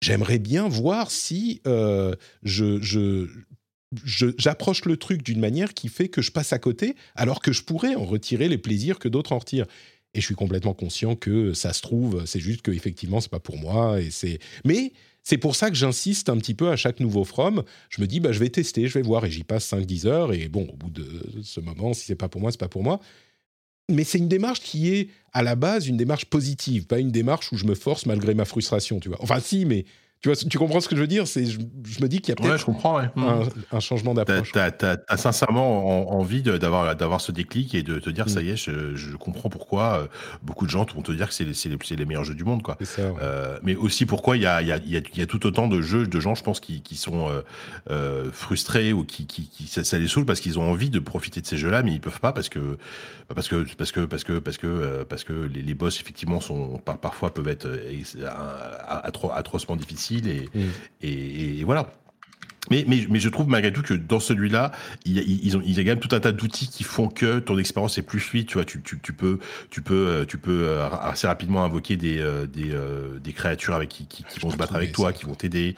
j'aimerais 0.00 0.38
bien 0.38 0.68
voir 0.68 1.10
si 1.10 1.60
euh, 1.66 2.14
je 2.42 3.26
j'approche 4.04 4.84
le 4.84 4.96
truc 4.96 5.22
d'une 5.22 5.40
manière 5.40 5.74
qui 5.74 5.88
fait 5.88 6.08
que 6.08 6.22
je 6.22 6.30
passe 6.30 6.52
à 6.52 6.60
côté, 6.60 6.94
alors 7.16 7.40
que 7.40 7.52
je 7.52 7.62
pourrais 7.62 7.96
en 7.96 8.04
retirer 8.04 8.48
les 8.48 8.58
plaisirs 8.58 9.00
que 9.00 9.08
d'autres 9.08 9.32
en 9.32 9.38
retirent. 9.38 9.66
Et 10.14 10.20
je 10.20 10.26
suis 10.26 10.34
complètement 10.34 10.74
conscient 10.74 11.16
que 11.16 11.54
ça 11.54 11.72
se 11.72 11.82
trouve, 11.82 12.24
c'est 12.26 12.40
juste 12.40 12.62
que 12.62 12.70
effectivement 12.70 13.20
c'est 13.20 13.30
pas 13.30 13.40
pour 13.40 13.56
moi. 13.56 14.00
Et 14.00 14.10
c'est, 14.10 14.38
mais 14.64 14.92
c'est 15.22 15.38
pour 15.38 15.56
ça 15.56 15.70
que 15.70 15.76
j'insiste 15.76 16.28
un 16.28 16.36
petit 16.36 16.54
peu 16.54 16.70
à 16.70 16.76
chaque 16.76 17.00
nouveau 17.00 17.24
From. 17.24 17.64
Je 17.88 18.00
me 18.00 18.06
dis 18.06 18.20
bah 18.20 18.32
je 18.32 18.38
vais 18.38 18.48
tester, 18.48 18.86
je 18.86 18.94
vais 18.94 19.02
voir, 19.02 19.24
et 19.24 19.30
j'y 19.30 19.44
passe 19.44 19.70
5-10 19.72 20.06
heures. 20.06 20.32
Et 20.32 20.48
bon, 20.48 20.68
au 20.72 20.76
bout 20.76 20.90
de 20.90 21.42
ce 21.42 21.60
moment, 21.60 21.92
si 21.94 22.04
c'est 22.06 22.16
pas 22.16 22.28
pour 22.28 22.40
moi, 22.40 22.50
c'est 22.52 22.60
pas 22.60 22.68
pour 22.68 22.82
moi 22.82 23.00
mais 23.90 24.04
c'est 24.04 24.18
une 24.18 24.28
démarche 24.28 24.60
qui 24.60 24.94
est 24.94 25.08
à 25.32 25.42
la 25.42 25.54
base 25.54 25.86
une 25.86 25.96
démarche 25.96 26.24
positive, 26.24 26.86
pas 26.86 26.98
une 26.98 27.10
démarche 27.10 27.52
où 27.52 27.56
je 27.56 27.64
me 27.64 27.74
force 27.74 28.06
malgré 28.06 28.34
ma 28.34 28.44
frustration, 28.44 29.00
tu. 29.00 29.10
Enfin, 29.20 29.40
si, 29.40 29.64
mais 29.64 29.84
tu, 30.22 30.28
vois, 30.28 30.36
tu 30.36 30.58
comprends 30.58 30.80
ce 30.80 30.88
que 30.88 30.96
je 30.96 31.00
veux 31.00 31.06
dire? 31.06 31.26
C'est, 31.26 31.46
je, 31.46 31.58
me 31.58 32.06
dis 32.06 32.20
qu'il 32.20 32.28
y 32.28 32.32
a 32.32 32.34
peut-être 32.34 32.68
un, 32.68 33.42
un, 33.72 33.80
changement 33.80 34.12
d'approche. 34.12 34.52
Tu 34.52 34.58
as, 34.58 35.16
sincèrement 35.16 36.12
envie 36.12 36.42
d'avoir, 36.42 36.94
d'avoir 36.94 37.22
ce 37.22 37.32
déclic 37.32 37.74
et 37.74 37.82
de 37.82 37.98
te 37.98 38.10
dire, 38.10 38.28
ça 38.28 38.42
mm. 38.42 38.44
y 38.44 38.50
est, 38.50 38.56
je, 38.56 39.16
comprends 39.16 39.48
pourquoi 39.48 40.00
euh, 40.00 40.06
beaucoup 40.42 40.66
de 40.66 40.70
gens 40.70 40.84
vont 40.94 41.00
te 41.00 41.12
dire 41.12 41.28
que 41.28 41.34
c'est 41.34 41.44
les, 41.44 41.96
les, 41.96 42.04
meilleurs 42.04 42.24
jeux 42.24 42.34
du 42.34 42.44
monde. 42.44 42.62
Quoi. 42.62 42.76
Euh, 42.98 43.58
mais 43.62 43.76
aussi 43.76 44.04
pourquoi 44.04 44.36
il 44.36 44.42
y 44.42 44.46
a, 44.46 44.60
y, 44.60 44.72
a, 44.72 44.78
y 44.84 45.22
a, 45.22 45.26
tout 45.26 45.46
autant 45.46 45.68
de 45.68 45.80
jeux, 45.80 46.06
de 46.06 46.20
gens, 46.20 46.34
je 46.34 46.42
pense, 46.42 46.60
qui, 46.60 46.82
qui 46.82 46.96
sont 46.96 47.30
euh, 47.90 48.30
frustrés 48.30 48.92
ou 48.92 49.04
qui, 49.04 49.26
qui, 49.26 49.48
qui 49.48 49.68
ça, 49.68 49.98
les 49.98 50.06
saoule 50.08 50.26
parce 50.26 50.40
qu'ils 50.40 50.58
ont 50.58 50.70
envie 50.70 50.90
de 50.90 50.98
profiter 50.98 51.40
de 51.40 51.46
ces 51.46 51.56
jeux-là, 51.56 51.82
mais 51.82 51.92
ils 51.92 52.00
peuvent 52.00 52.20
pas 52.20 52.34
parce 52.34 52.50
que 52.50 52.76
parce 53.34 53.48
que 53.48 53.64
parce 53.78 53.92
que 53.92 54.00
parce 54.00 54.24
que 54.24 54.38
parce 54.38 54.58
que 54.58 55.02
parce 55.08 55.24
que 55.24 55.32
les, 55.32 55.62
les 55.62 55.74
boss 55.74 55.98
effectivement 55.98 56.40
sont 56.40 56.78
parfois 56.78 57.32
peuvent 57.32 57.48
être 57.48 57.70
atrocement 59.32 59.76
difficiles 59.76 60.09
Mm. 60.18 60.60
et, 61.02 61.60
et, 61.60 61.64
voilà. 61.64 61.92
Mais, 62.70 62.84
mais, 62.86 63.04
mais, 63.08 63.18
je 63.18 63.28
trouve 63.28 63.48
malgré 63.48 63.72
tout 63.72 63.82
que 63.82 63.94
dans 63.94 64.20
celui-là, 64.20 64.70
il, 65.04 65.18
ils 65.18 65.56
ont, 65.56 65.62
il 65.64 65.72
y 65.72 65.80
a 65.80 65.82
quand 65.82 65.90
même 65.90 65.98
tout 65.98 66.14
un 66.14 66.20
tas 66.20 66.30
d'outils 66.30 66.68
qui 66.68 66.84
font 66.84 67.08
que 67.08 67.40
ton 67.40 67.58
expérience 67.58 67.98
est 67.98 68.02
plus 68.02 68.20
fluide. 68.20 68.46
Tu 68.46 68.54
vois, 68.54 68.64
tu, 68.64 68.80
tu, 68.82 69.00
tu 69.00 69.12
peux, 69.12 69.38
tu 69.70 69.82
peux, 69.82 70.06
euh, 70.06 70.24
tu 70.24 70.38
peux 70.38 70.68
euh, 70.68 70.88
assez 71.02 71.26
rapidement 71.26 71.64
invoquer 71.64 71.96
des, 71.96 72.18
euh, 72.18 72.46
des, 72.46 72.72
des 73.20 73.32
créatures 73.32 73.74
avec 73.74 73.88
qui, 73.88 74.06
qui, 74.06 74.38
vont 74.40 74.50
se 74.50 74.56
battre 74.56 74.76
avec 74.76 74.92
toi, 74.92 75.12
qui 75.12 75.24
vont 75.24 75.34
t'aider. 75.34 75.74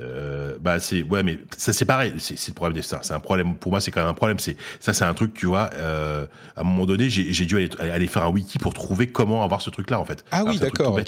Euh, 0.00 0.56
bah 0.60 0.80
c'est, 0.80 1.02
ouais, 1.02 1.22
mais 1.22 1.38
ça 1.56 1.72
c'est 1.72 1.86
pareil. 1.86 2.12
C'est, 2.18 2.36
c'est 2.36 2.50
le 2.50 2.54
problème 2.54 2.74
des 2.74 2.82
stars. 2.82 3.04
C'est 3.04 3.14
un 3.14 3.20
problème 3.20 3.56
pour 3.56 3.70
moi. 3.70 3.80
C'est 3.80 3.90
quand 3.90 4.00
même 4.00 4.10
un 4.10 4.14
problème. 4.14 4.38
C'est 4.38 4.56
ça, 4.80 4.92
c'est 4.92 5.04
un 5.04 5.14
truc. 5.14 5.32
Tu 5.32 5.46
vois, 5.46 5.70
euh, 5.74 6.26
à 6.56 6.60
un 6.60 6.64
moment 6.64 6.84
donné, 6.84 7.08
j'ai, 7.08 7.32
j'ai 7.32 7.46
dû 7.46 7.56
aller, 7.56 7.70
aller, 7.78 8.06
faire 8.06 8.24
un 8.24 8.30
wiki 8.30 8.58
pour 8.58 8.74
trouver 8.74 9.06
comment 9.06 9.44
avoir 9.44 9.62
ce 9.62 9.70
truc-là 9.70 9.98
en 9.98 10.04
fait. 10.04 10.24
Ah 10.30 10.44
oui, 10.44 10.58
d'accord. 10.58 10.98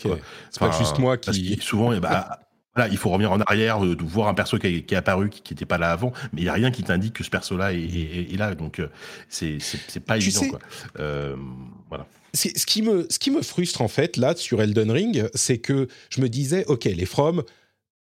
C'est 0.50 0.60
pas 0.60 0.70
juste 0.70 0.98
moi 0.98 1.18
qui. 1.18 1.58
souvent, 1.60 1.94
bah, 1.98 2.45
Voilà, 2.76 2.92
il 2.92 2.98
faut 2.98 3.08
revenir 3.08 3.32
en 3.32 3.40
arrière, 3.40 3.80
de, 3.80 4.04
voir 4.04 4.28
un 4.28 4.34
perso 4.34 4.58
qui, 4.58 4.66
est 4.66 4.92
apparu, 4.92 5.30
qui 5.30 5.54
n'était 5.54 5.64
pas 5.64 5.78
là 5.78 5.92
avant, 5.92 6.12
mais 6.32 6.42
il 6.42 6.44
n'y 6.44 6.50
a 6.50 6.52
rien 6.52 6.70
qui 6.70 6.82
t'indique 6.82 7.14
que 7.14 7.24
ce 7.24 7.30
perso-là 7.30 7.72
est, 7.72 8.36
là, 8.36 8.54
donc 8.54 8.80
euh, 8.80 8.88
c'est 9.28 9.58
pas 10.04 10.18
évident. 10.18 10.48
quoi. 10.48 10.58
Euh, 11.00 11.36
voilà. 11.88 12.06
Ce 12.34 12.66
qui, 12.66 12.82
me, 12.82 13.06
ce 13.08 13.18
qui 13.18 13.30
me 13.30 13.40
frustre 13.40 13.80
en 13.80 13.88
fait 13.88 14.18
là 14.18 14.36
sur 14.36 14.60
Elden 14.60 14.90
Ring, 14.90 15.26
c'est 15.34 15.56
que 15.56 15.88
je 16.10 16.20
me 16.20 16.28
disais, 16.28 16.66
ok, 16.66 16.84
les 16.84 17.06
From, 17.06 17.42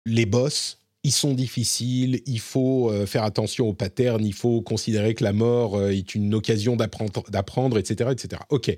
les 0.06 0.24
boss, 0.24 0.78
ils 1.02 1.12
sont 1.12 1.34
difficiles, 1.34 2.22
il 2.26 2.38
faut 2.38 2.90
euh, 2.90 3.06
faire 3.06 3.24
attention 3.24 3.66
aux 3.66 3.74
patterns, 3.74 4.24
il 4.24 4.34
faut 4.34 4.62
considérer 4.62 5.14
que 5.14 5.24
la 5.24 5.32
mort 5.32 5.82
est 5.82 6.14
une 6.14 6.32
occasion 6.32 6.76
d'apprendre, 6.76 7.76
etc., 7.76 8.10
etc. 8.12 8.42
Ok. 8.51 8.72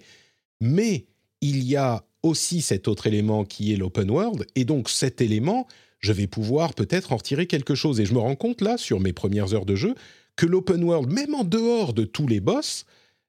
Mais 0.62 1.04
il 1.42 1.62
y 1.64 1.76
a 1.76 2.02
aussi 2.22 2.62
cet 2.62 2.88
autre 2.88 3.06
élément 3.06 3.44
qui 3.44 3.72
est 3.72 3.76
l'open 3.76 4.10
world, 4.10 4.46
et 4.54 4.64
donc 4.64 4.88
cet 4.88 5.20
élément, 5.20 5.66
je 5.98 6.12
vais 6.12 6.26
pouvoir 6.26 6.74
peut-être 6.74 7.12
en 7.12 7.16
retirer 7.16 7.46
quelque 7.46 7.74
chose. 7.74 8.00
Et 8.00 8.06
je 8.06 8.14
me 8.14 8.18
rends 8.18 8.36
compte 8.36 8.60
là, 8.60 8.76
sur 8.76 9.00
mes 9.00 9.12
premières 9.12 9.54
heures 9.54 9.66
de 9.66 9.76
jeu, 9.76 9.94
que 10.36 10.46
l'open 10.46 10.82
world, 10.84 11.10
même 11.10 11.34
en 11.34 11.44
dehors 11.44 11.92
de 11.92 12.04
tous 12.04 12.26
les 12.26 12.40
boss, 12.40 12.86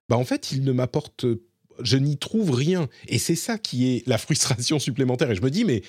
bah 0.10 0.18
en 0.18 0.26
fait, 0.26 0.52
il 0.52 0.64
ne 0.64 0.72
m'apporte, 0.72 1.26
je 1.82 1.98
n'y 1.98 2.18
trouve 2.18 2.52
rien. 2.52 2.88
Et 3.08 3.20
c'est 3.20 3.36
ça 3.36 3.58
qui 3.58 3.94
est 3.94 4.08
la 4.08 4.18
frustration 4.18 4.80
supplémentaire. 4.80 5.32
Et 5.32 5.36
je 5.36 5.42
me 5.42 5.50
dis, 5.50 5.66
mais 5.66 5.82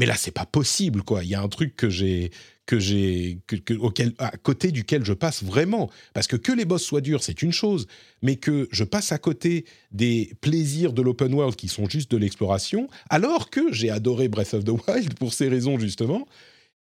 mais 0.00 0.06
là 0.06 0.14
c'est 0.16 0.30
pas 0.30 0.46
possible 0.46 1.02
quoi. 1.02 1.22
Il 1.22 1.30
y 1.30 1.34
a 1.34 1.42
un 1.42 1.48
truc 1.48 1.76
que 1.76 1.90
j'ai 1.90 2.30
que 2.70 2.78
j'ai 2.78 3.40
auquel 3.80 4.12
à 4.18 4.30
côté 4.36 4.70
duquel 4.70 5.04
je 5.04 5.12
passe 5.12 5.42
vraiment 5.42 5.90
parce 6.14 6.28
que 6.28 6.36
que 6.36 6.52
les 6.52 6.64
boss 6.64 6.84
soient 6.84 7.00
durs 7.00 7.20
c'est 7.20 7.42
une 7.42 7.50
chose, 7.50 7.88
mais 8.22 8.36
que 8.36 8.68
je 8.70 8.84
passe 8.84 9.10
à 9.10 9.18
côté 9.18 9.64
des 9.90 10.34
plaisirs 10.40 10.92
de 10.92 11.02
l'open 11.02 11.34
world 11.34 11.56
qui 11.56 11.66
sont 11.66 11.88
juste 11.88 12.12
de 12.12 12.16
l'exploration, 12.16 12.88
alors 13.08 13.50
que 13.50 13.72
j'ai 13.72 13.90
adoré 13.90 14.28
Breath 14.28 14.54
of 14.54 14.62
the 14.62 14.70
Wild 14.86 15.14
pour 15.14 15.32
ces 15.32 15.48
raisons 15.48 15.80
justement. 15.80 16.28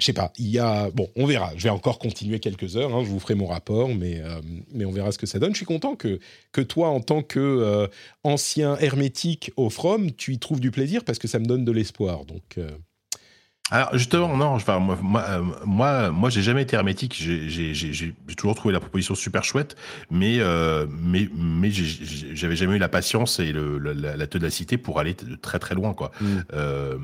Je 0.01 0.05
sais 0.05 0.13
pas, 0.13 0.35
il 0.39 0.49
y 0.49 0.59
a 0.59 0.91
bon, 0.91 1.09
on 1.17 1.25
verra. 1.25 1.53
Je 1.57 1.63
vais 1.63 1.71
encore 1.71 1.99
continuer 1.99 2.41
quelques 2.41 2.77
heures. 2.77 2.95
Hein, 2.95 3.03
je 3.05 3.11
vous 3.11 3.21
ferai 3.21 3.35
mon 3.35 3.47
rapport, 3.47 3.95
mais 3.95 4.21
euh, 4.21 4.41
mais 4.73 4.85
on 4.85 4.93
verra 4.93 5.13
ce 5.13 5.19
que 5.19 5.27
ça 5.27 5.39
donne. 5.39 5.53
Je 5.53 5.59
suis 5.59 5.67
content 5.67 5.95
que 5.95 6.21
que 6.53 6.61
toi, 6.61 6.89
en 6.89 7.01
tant 7.01 7.23
que 7.23 7.39
euh, 7.39 7.87
ancien 8.23 8.77
hermétique 8.79 9.51
au 9.57 9.71
From, 9.71 10.13
tu 10.13 10.35
y 10.35 10.39
trouves 10.39 10.61
du 10.61 10.71
plaisir 10.71 11.05
parce 11.05 11.19
que 11.19 11.29
ça 11.29 11.39
me 11.39 11.47
donne 11.47 11.65
de 11.65 11.73
l'espoir. 11.73 12.25
Donc 12.25 12.57
euh, 12.59 12.71
alors 13.71 13.91
justement, 13.93 14.37
non, 14.37 14.47
enfin, 14.47 14.79
moi, 14.79 14.99
moi, 15.01 15.25
euh, 15.29 15.43
moi, 15.65 16.11
moi 16.11 16.31
j'ai 16.31 16.43
jamais 16.43 16.63
été 16.63 16.77
hermétique. 16.77 17.15
J'ai 17.17 18.15
toujours 18.37 18.55
trouvé 18.55 18.73
la 18.73 18.81
proposition 18.81 19.15
super 19.15 19.45
chouette, 19.45 19.77
mais 20.11 20.39
euh, 20.41 20.87
mais 20.91 21.29
mais 21.37 21.71
j'avais 21.71 22.57
jamais 22.57 22.77
eu 22.77 22.79
la 22.79 22.89
patience 22.89 23.39
et 23.39 23.53
le, 23.53 23.79
la, 23.79 24.17
la, 24.17 24.27
ténacité 24.27 24.77
pour 24.77 24.99
aller 24.99 25.15
très 25.41 25.59
très 25.59 25.75
loin, 25.75 25.95
quoi. 25.95 26.11
Mm. 26.21 26.27
Euh, 26.53 26.99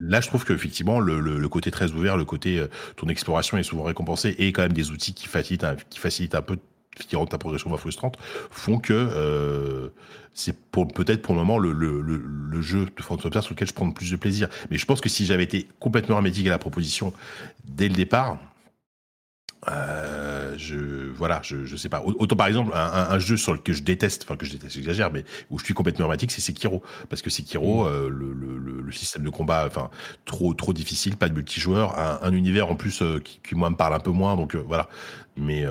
là, 0.00 0.20
je 0.20 0.28
trouve 0.28 0.44
qu'effectivement, 0.44 1.00
le, 1.00 1.20
le, 1.20 1.38
le, 1.38 1.48
côté 1.48 1.70
très 1.70 1.92
ouvert, 1.92 2.16
le 2.16 2.24
côté 2.24 2.58
euh, 2.58 2.68
ton 2.96 3.08
exploration 3.08 3.56
est 3.56 3.62
souvent 3.62 3.84
récompensé 3.84 4.34
et 4.38 4.52
quand 4.52 4.62
même 4.62 4.72
des 4.72 4.90
outils 4.90 5.14
qui 5.14 5.26
facilitent, 5.26 5.64
un, 5.64 5.76
qui 5.88 5.98
facilitent 5.98 6.34
un 6.34 6.42
peu 6.42 6.58
qui 7.06 7.16
rendent 7.16 7.30
ta 7.30 7.38
progression 7.38 7.70
moins 7.70 7.78
frustrante, 7.78 8.16
font 8.50 8.78
que 8.78 8.92
euh, 8.92 9.88
c'est 10.34 10.56
peut-être 10.70 11.22
pour 11.22 11.34
le 11.34 11.40
moment 11.40 11.58
le, 11.58 11.72
le, 11.72 12.00
le, 12.00 12.62
jeu 12.62 12.86
de 12.96 13.02
Phantom 13.02 13.32
sur 13.42 13.54
lequel 13.54 13.68
je 13.68 13.72
prends 13.72 13.86
le 13.86 13.92
plus 13.92 14.10
de 14.10 14.16
plaisir. 14.16 14.48
Mais 14.70 14.78
je 14.78 14.86
pense 14.86 15.00
que 15.00 15.08
si 15.08 15.26
j'avais 15.26 15.44
été 15.44 15.68
complètement 15.80 16.16
hermétique 16.16 16.46
à 16.46 16.50
la 16.50 16.58
proposition 16.58 17.12
dès 17.64 17.88
le 17.88 17.94
départ, 17.94 18.38
euh, 19.66 20.54
je 20.56 20.76
voilà, 21.10 21.40
je, 21.42 21.64
je 21.64 21.76
sais 21.76 21.88
pas. 21.88 22.02
Autant 22.02 22.36
par 22.36 22.46
exemple 22.46 22.70
un, 22.74 23.08
un, 23.10 23.18
jeu 23.18 23.36
sur 23.36 23.52
lequel 23.52 23.74
je 23.74 23.82
déteste, 23.82 24.22
enfin 24.24 24.36
que 24.36 24.46
je 24.46 24.52
déteste, 24.52 24.74
j'exagère, 24.74 25.10
mais 25.10 25.24
où 25.50 25.58
je 25.58 25.64
suis 25.64 25.74
complètement 25.74 26.04
hermétique, 26.04 26.30
c'est 26.30 26.40
Sekiro, 26.40 26.82
parce 27.08 27.22
que 27.22 27.30
Sekiro, 27.30 27.84
mmh. 27.84 27.88
euh, 27.88 28.08
le, 28.08 28.32
le, 28.32 28.82
le, 28.82 28.92
système 28.92 29.24
de 29.24 29.30
combat, 29.30 29.64
enfin 29.66 29.90
trop 30.24 30.54
trop 30.54 30.72
difficile, 30.72 31.16
pas 31.16 31.28
de 31.28 31.34
multijoueur, 31.34 31.98
un, 31.98 32.20
un 32.22 32.32
univers 32.32 32.70
en 32.70 32.76
plus 32.76 33.02
euh, 33.02 33.18
qui, 33.18 33.40
qui, 33.46 33.56
moi 33.56 33.68
me 33.68 33.76
parle 33.76 33.94
un 33.94 34.00
peu 34.00 34.12
moins, 34.12 34.36
donc 34.36 34.54
euh, 34.54 34.62
voilà. 34.64 34.88
Mais 35.36 35.64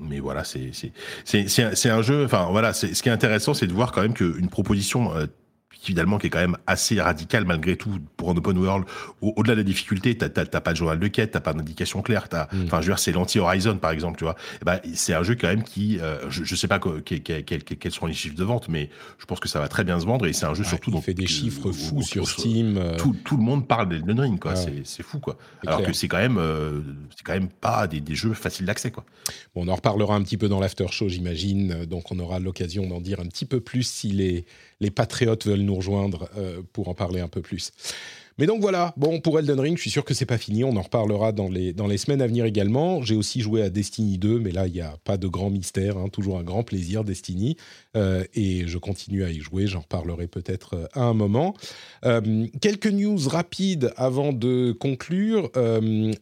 mais 0.00 0.20
voilà, 0.20 0.44
c'est 0.44 1.90
un 1.90 2.02
jeu. 2.02 2.24
Enfin 2.24 2.48
voilà, 2.50 2.72
ce 2.72 2.86
qui 2.86 3.08
est 3.08 3.12
intéressant, 3.12 3.54
c'est 3.54 3.66
de 3.66 3.72
voir 3.72 3.92
quand 3.92 4.02
même 4.02 4.14
qu'une 4.14 4.48
proposition 4.48 5.14
euh, 5.14 5.26
finalement 5.88 6.18
qui 6.18 6.26
est 6.26 6.30
quand 6.30 6.38
même 6.38 6.58
assez 6.66 7.00
radical 7.00 7.46
malgré 7.46 7.76
tout 7.76 7.98
pour 8.18 8.30
un 8.30 8.36
open 8.36 8.58
world. 8.58 8.84
Au-delà 9.22 9.54
de 9.54 9.60
la 9.60 9.64
difficulté, 9.64 10.18
t'as 10.18 10.28
pas 10.28 10.72
de 10.72 10.76
journal 10.76 10.98
de 10.98 11.08
quête, 11.08 11.30
t'as 11.30 11.40
pas 11.40 11.54
d'indication 11.54 12.02
claire. 12.02 12.28
Mm. 12.30 12.64
Enfin, 12.66 12.82
je 12.82 12.86
veux 12.86 12.92
dire, 12.92 12.98
c'est 12.98 13.12
l'anti-Horizon 13.12 13.78
par 13.78 13.90
exemple, 13.90 14.18
tu 14.18 14.24
vois. 14.24 14.36
Ben, 14.66 14.80
c'est 14.92 15.14
un 15.14 15.22
jeu 15.22 15.34
quand 15.34 15.48
même 15.48 15.62
qui, 15.62 15.98
euh, 15.98 16.28
je, 16.28 16.44
je, 16.44 16.54
sais 16.54 16.68
pas 16.68 16.78
quels 16.78 17.92
sont 17.92 18.04
les 18.04 18.12
chiffres 18.12 18.36
de 18.36 18.44
vente, 18.44 18.68
mais 18.68 18.90
je 19.18 19.24
pense 19.24 19.40
que 19.40 19.48
ça 19.48 19.60
va 19.60 19.68
très 19.68 19.82
bien 19.82 19.98
se 19.98 20.04
vendre 20.04 20.26
et 20.26 20.34
c'est 20.34 20.44
un 20.44 20.52
jeu 20.52 20.64
surtout. 20.64 20.90
Il 20.94 21.00
fait 21.00 21.14
des 21.14 21.26
chiffres 21.26 21.72
fous 21.72 22.02
sur 22.02 22.28
Steam. 22.28 22.76
Euh. 22.76 22.96
Tout, 22.98 23.16
tout, 23.24 23.38
le 23.38 23.42
monde 23.42 23.66
parle 23.66 23.88
d'Elden 23.88 24.20
Ring, 24.20 24.38
quoi. 24.38 24.54
C'est 24.56 25.02
fou, 25.02 25.20
quoi. 25.20 25.38
Alors 25.66 25.82
que 25.82 25.94
c'est 25.94 26.08
quand 26.08 26.18
même, 26.18 26.36
euh, 26.36 26.82
c'est 27.16 27.24
quand 27.24 27.32
même 27.32 27.48
pas 27.48 27.86
des, 27.86 28.00
des 28.00 28.14
jeux 28.14 28.34
faciles 28.34 28.66
d'accès, 28.66 28.90
quoi. 28.90 29.06
Bon, 29.54 29.64
on 29.64 29.68
en 29.68 29.74
reparlera 29.74 30.14
un 30.14 30.22
petit 30.22 30.36
peu 30.36 30.50
dans 30.50 30.60
l'after 30.60 30.88
show, 30.90 31.08
j'imagine. 31.08 31.86
Donc, 31.86 32.12
on 32.12 32.18
aura 32.18 32.40
l'occasion 32.40 32.86
d'en 32.86 33.00
dire 33.00 33.20
un 33.20 33.26
petit 33.26 33.46
peu 33.46 33.60
plus 33.60 33.84
si 33.84 34.10
les 34.10 34.44
les 34.80 34.90
patriotes 34.90 35.46
veulent 35.46 35.60
nous 35.60 35.74
rejoindre 35.74 36.28
euh, 36.36 36.62
pour 36.72 36.88
en 36.88 36.94
parler 36.94 37.20
un 37.20 37.28
peu 37.28 37.42
plus. 37.42 37.72
Mais 38.40 38.46
donc 38.46 38.60
voilà, 38.60 38.94
bon, 38.96 39.20
pour 39.20 39.36
Elden 39.40 39.58
Ring, 39.58 39.76
je 39.76 39.80
suis 39.80 39.90
sûr 39.90 40.04
que 40.04 40.14
c'est 40.14 40.24
pas 40.24 40.38
fini, 40.38 40.62
on 40.62 40.76
en 40.76 40.82
reparlera 40.82 41.32
dans 41.32 41.48
les, 41.48 41.72
dans 41.72 41.88
les 41.88 41.98
semaines 41.98 42.22
à 42.22 42.26
venir 42.28 42.44
également. 42.44 43.02
J'ai 43.02 43.16
aussi 43.16 43.40
joué 43.40 43.62
à 43.62 43.68
Destiny 43.68 44.16
2, 44.16 44.38
mais 44.38 44.52
là, 44.52 44.68
il 44.68 44.74
n'y 44.74 44.80
a 44.80 44.96
pas 45.02 45.16
de 45.16 45.26
grand 45.26 45.50
mystère, 45.50 45.98
hein, 45.98 46.08
toujours 46.08 46.38
un 46.38 46.44
grand 46.44 46.62
plaisir, 46.62 47.02
Destiny. 47.02 47.56
Euh, 47.96 48.22
et 48.34 48.68
je 48.68 48.78
continue 48.78 49.24
à 49.24 49.30
y 49.30 49.40
jouer, 49.40 49.66
j'en 49.66 49.80
reparlerai 49.80 50.28
peut-être 50.28 50.74
euh, 50.74 50.86
à 50.92 51.02
un 51.02 51.14
moment. 51.14 51.56
quelques 52.60 52.86
news 52.86 53.18
rapides 53.26 53.92
avant 53.96 54.32
de 54.32 54.70
conclure. 54.70 55.50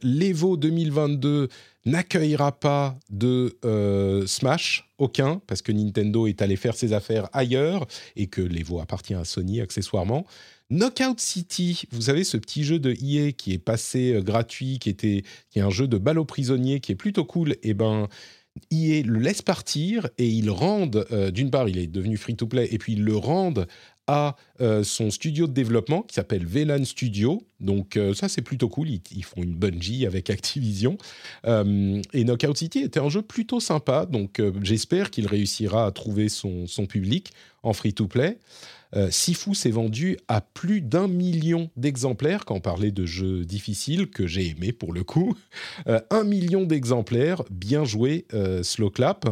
L'Evo 0.03 0.57
2022 0.57 1.49
n'accueillera 1.86 2.52
pas 2.52 2.98
de 3.08 3.56
euh, 3.64 4.26
Smash, 4.26 4.90
aucun, 4.98 5.40
parce 5.46 5.62
que 5.62 5.72
Nintendo 5.72 6.26
est 6.26 6.42
allé 6.42 6.56
faire 6.56 6.74
ses 6.74 6.92
affaires 6.92 7.28
ailleurs 7.32 7.86
et 8.16 8.26
que 8.26 8.42
l'Evo 8.42 8.80
appartient 8.80 9.14
à 9.14 9.24
Sony 9.24 9.60
accessoirement. 9.60 10.26
Knockout 10.68 11.20
City, 11.20 11.84
vous 11.92 12.02
savez 12.02 12.24
ce 12.24 12.36
petit 12.36 12.64
jeu 12.64 12.80
de 12.80 12.92
EA 12.92 13.32
qui 13.32 13.52
est 13.52 13.58
passé 13.58 14.14
euh, 14.14 14.20
gratuit, 14.20 14.78
qui 14.80 14.90
était 14.90 15.22
qui 15.50 15.60
est 15.60 15.62
un 15.62 15.70
jeu 15.70 15.86
de 15.86 15.96
balle 15.96 16.18
aux 16.18 16.24
prisonniers 16.24 16.80
qui 16.80 16.92
est 16.92 16.96
plutôt 16.96 17.24
cool. 17.24 17.52
Et 17.52 17.70
eh 17.70 17.74
ben 17.74 18.08
EA 18.70 19.02
le 19.02 19.18
laisse 19.18 19.42
partir 19.42 20.08
et 20.18 20.26
ils 20.26 20.50
rendent, 20.50 21.06
euh, 21.12 21.30
d'une 21.30 21.50
part, 21.50 21.68
il 21.68 21.78
est 21.78 21.86
devenu 21.86 22.16
free 22.16 22.36
to 22.36 22.46
play, 22.46 22.68
et 22.72 22.78
puis 22.78 22.94
ils 22.94 23.04
le 23.04 23.16
rendent 23.16 23.66
à 24.07 24.37
euh, 24.61 24.85
son 24.85 25.11
studio 25.11 25.47
de 25.47 25.53
développement 25.53 26.03
qui 26.03 26.15
s'appelle 26.15 26.47
VLAN 26.47 26.85
Studio. 26.85 27.43
Donc 27.61 27.97
euh, 27.97 28.15
ça 28.15 28.28
c'est 28.28 28.43
plutôt 28.43 28.69
cool, 28.69 28.89
ils, 28.89 29.24
font 29.24 29.43
une 29.43 29.55
Bungie 29.55 30.07
avec 30.07 30.31
Activision. 30.31 30.97
Euh, 31.47 32.01
et 32.12 32.24
Knockout 32.24 32.57
City 32.57 32.81
était 32.81 33.01
un 33.01 33.09
jeu 33.09 33.23
plutôt 33.23 33.61
sympa, 33.61 34.07
donc 34.07 34.41
j'espère 34.62 35.11
qu'il 35.11 35.27
réussira 35.27 35.87
à 35.87 35.91
trouver 35.91 36.28
son, 36.28 36.66
son 36.66 36.87
public 36.87 37.33
en 37.62 37.73
free-to-play. 37.73 38.39
Sifu 39.11 39.55
s'est 39.55 39.73
vendu 39.73 40.16
à 40.27 40.41
plus 40.41 40.81
d'un 40.81 41.07
million 41.07 41.69
d'exemplaires, 41.77 42.47
quand 42.47 42.55
on 42.55 42.61
parlait 42.61 42.93
de 42.93 43.05
jeux 43.05 43.45
difficiles, 43.45 44.09
que 44.09 44.27
j'ai 44.27 44.49
aimé 44.49 44.73
pour 44.73 44.95
le 44.95 45.03
coup. 45.05 45.37
un 45.87 46.24
million 46.24 46.65
d'exemplaires, 46.65 47.43
bien 47.51 47.85
joué, 47.85 48.27
Slow 48.62 48.89
Clap. 48.89 49.27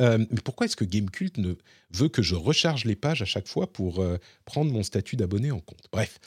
Euh, 0.00 0.18
mais 0.18 0.40
pourquoi 0.44 0.66
est-ce 0.66 0.76
que 0.76 0.84
Gamecult 0.84 1.38
ne 1.38 1.54
veut 1.92 2.08
que 2.08 2.22
je 2.22 2.34
recharge 2.34 2.84
les 2.84 2.96
pages 2.96 3.22
à 3.22 3.24
chaque 3.24 3.48
fois 3.48 3.72
pour 3.72 4.00
euh, 4.00 4.18
prendre 4.44 4.72
mon 4.72 4.82
statut 4.82 5.16
d'abonné 5.16 5.50
en 5.50 5.60
compte? 5.60 5.86
Bref, 5.92 6.18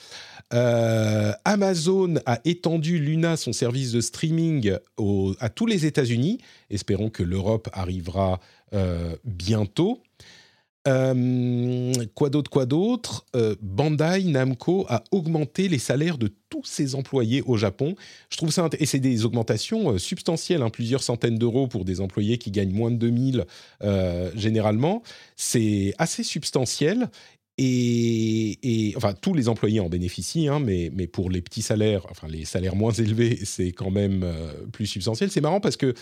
euh, 0.53 1.31
Amazon 1.45 2.15
a 2.25 2.39
étendu 2.45 2.99
Luna, 2.99 3.37
son 3.37 3.53
service 3.53 3.91
de 3.91 4.01
streaming, 4.01 4.77
à 5.39 5.49
tous 5.49 5.65
les 5.65 5.85
États-Unis. 5.85 6.39
Espérons 6.69 7.09
que 7.09 7.23
l'Europe 7.23 7.69
arrivera 7.73 8.39
bientôt. 9.23 10.01
Euh, 10.87 11.93
quoi 12.13 12.29
d'autre, 12.29 12.51
quoi 12.51 12.65
d'autre? 12.65 13.25
Euh, 13.35 13.55
Bandai 13.61 14.23
Namco 14.25 14.85
a 14.87 15.03
augmenté 15.11 15.67
les 15.67 15.79
salaires 15.79 16.17
de 16.17 16.31
tous 16.49 16.63
ses 16.63 16.93
employés 16.93 17.41
au 17.45 17.57
Japon. 17.57 17.95
Je 18.29 18.37
trouve 18.37 18.51
ça 18.51 18.69
et 18.79 18.85
c'est 18.85 18.99
des 18.99 19.25
augmentations 19.25 19.93
euh, 19.93 19.97
substantielles, 19.97 20.61
hein, 20.61 20.69
plusieurs 20.69 21.01
centaines 21.01 21.37
d'euros 21.39 21.67
pour 21.67 21.85
des 21.85 22.01
employés 22.01 22.37
qui 22.37 22.51
gagnent 22.51 22.73
moins 22.73 22.91
de 22.91 22.97
2000 22.97 23.45
généralement. 24.35 25.01
C'est 25.35 25.93
assez 25.97 26.23
substantiel. 26.23 27.09
Et, 27.57 28.93
enfin, 28.97 29.13
tous 29.13 29.33
les 29.33 29.47
employés 29.47 29.79
en 29.79 29.87
bénéficient, 29.87 30.49
hein, 30.49 30.59
mais, 30.59 30.91
mais 30.93 31.07
pour 31.07 31.29
les 31.29 31.41
petits 31.41 31.61
salaires, 31.61 32.05
enfin 32.09 32.27
les 32.27 32.43
salaires 32.43 32.75
moins 32.75 32.91
élevés, 32.91 33.39
c'est 33.45 33.71
quand 33.71 33.91
même 33.91 34.25
plus 34.73 34.87
substantiel. 34.87 35.31
C'est 35.31 35.41
marrant 35.41 35.61
parce 35.61 35.77
que 35.77 35.93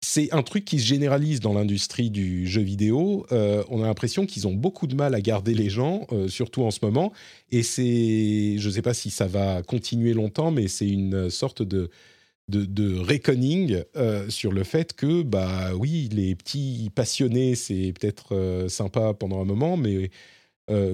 c'est 0.00 0.32
un 0.32 0.42
truc 0.42 0.64
qui 0.64 0.78
se 0.78 0.86
généralise 0.86 1.40
dans 1.40 1.52
l'industrie 1.52 2.10
du 2.10 2.46
jeu 2.46 2.62
vidéo. 2.62 3.26
Euh, 3.32 3.64
on 3.68 3.82
a 3.82 3.86
l'impression 3.86 4.26
qu'ils 4.26 4.46
ont 4.46 4.54
beaucoup 4.54 4.86
de 4.86 4.94
mal 4.94 5.14
à 5.14 5.20
garder 5.20 5.54
les 5.54 5.70
gens, 5.70 6.06
euh, 6.12 6.28
surtout 6.28 6.62
en 6.62 6.70
ce 6.70 6.78
moment. 6.82 7.12
Et 7.50 7.64
c'est, 7.64 8.58
je 8.58 8.68
ne 8.68 8.72
sais 8.72 8.82
pas 8.82 8.94
si 8.94 9.10
ça 9.10 9.26
va 9.26 9.62
continuer 9.62 10.14
longtemps, 10.14 10.52
mais 10.52 10.68
c'est 10.68 10.88
une 10.88 11.30
sorte 11.30 11.62
de 11.62 11.90
de, 12.48 12.98
reckoning 12.98 13.82
euh, 13.96 14.30
sur 14.30 14.52
le 14.52 14.64
fait 14.64 14.94
que, 14.94 15.22
bah 15.22 15.74
oui, 15.74 16.08
les 16.10 16.34
petits 16.34 16.90
passionnés, 16.94 17.54
c'est 17.54 17.92
peut-être 17.92 18.66
sympa 18.70 19.12
pendant 19.12 19.42
un 19.42 19.44
moment, 19.44 19.76
mais 19.76 20.10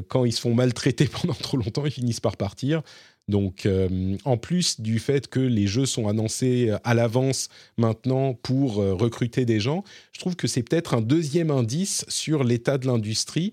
quand 0.09 0.25
ils 0.25 0.33
se 0.33 0.41
font 0.41 0.53
maltraiter 0.53 1.07
pendant 1.23 1.35
trop 1.35 1.57
longtemps, 1.57 1.87
ils 1.87 1.93
finissent 1.93 2.19
par 2.19 2.37
partir. 2.37 2.83
Donc, 3.27 3.65
euh, 3.65 4.17
en 4.25 4.37
plus 4.37 4.81
du 4.81 4.99
fait 4.99 5.29
que 5.29 5.41
les 5.41 5.67
jeux 5.67 5.87
sont 5.87 6.09
annoncés 6.09 6.69
euh, 6.69 6.77
à 6.85 6.93
l'avance 6.93 7.49
maintenant 7.79 8.35
pour 8.35 8.81
euh, 8.81 8.93
recruter 8.93 9.47
des 9.47 9.61
gens, 9.61 9.83
je 10.13 10.21
trouve 10.21 10.37
que 10.37 10.47
c'est 10.47 10.63
peut-être 10.63 10.93
un 10.93 11.01
deuxième 11.01 11.51
indice 11.51 12.05
sur 12.09 12.45
l'état 12.45 12.77
de 12.77 12.87
l'industrie, 12.87 13.53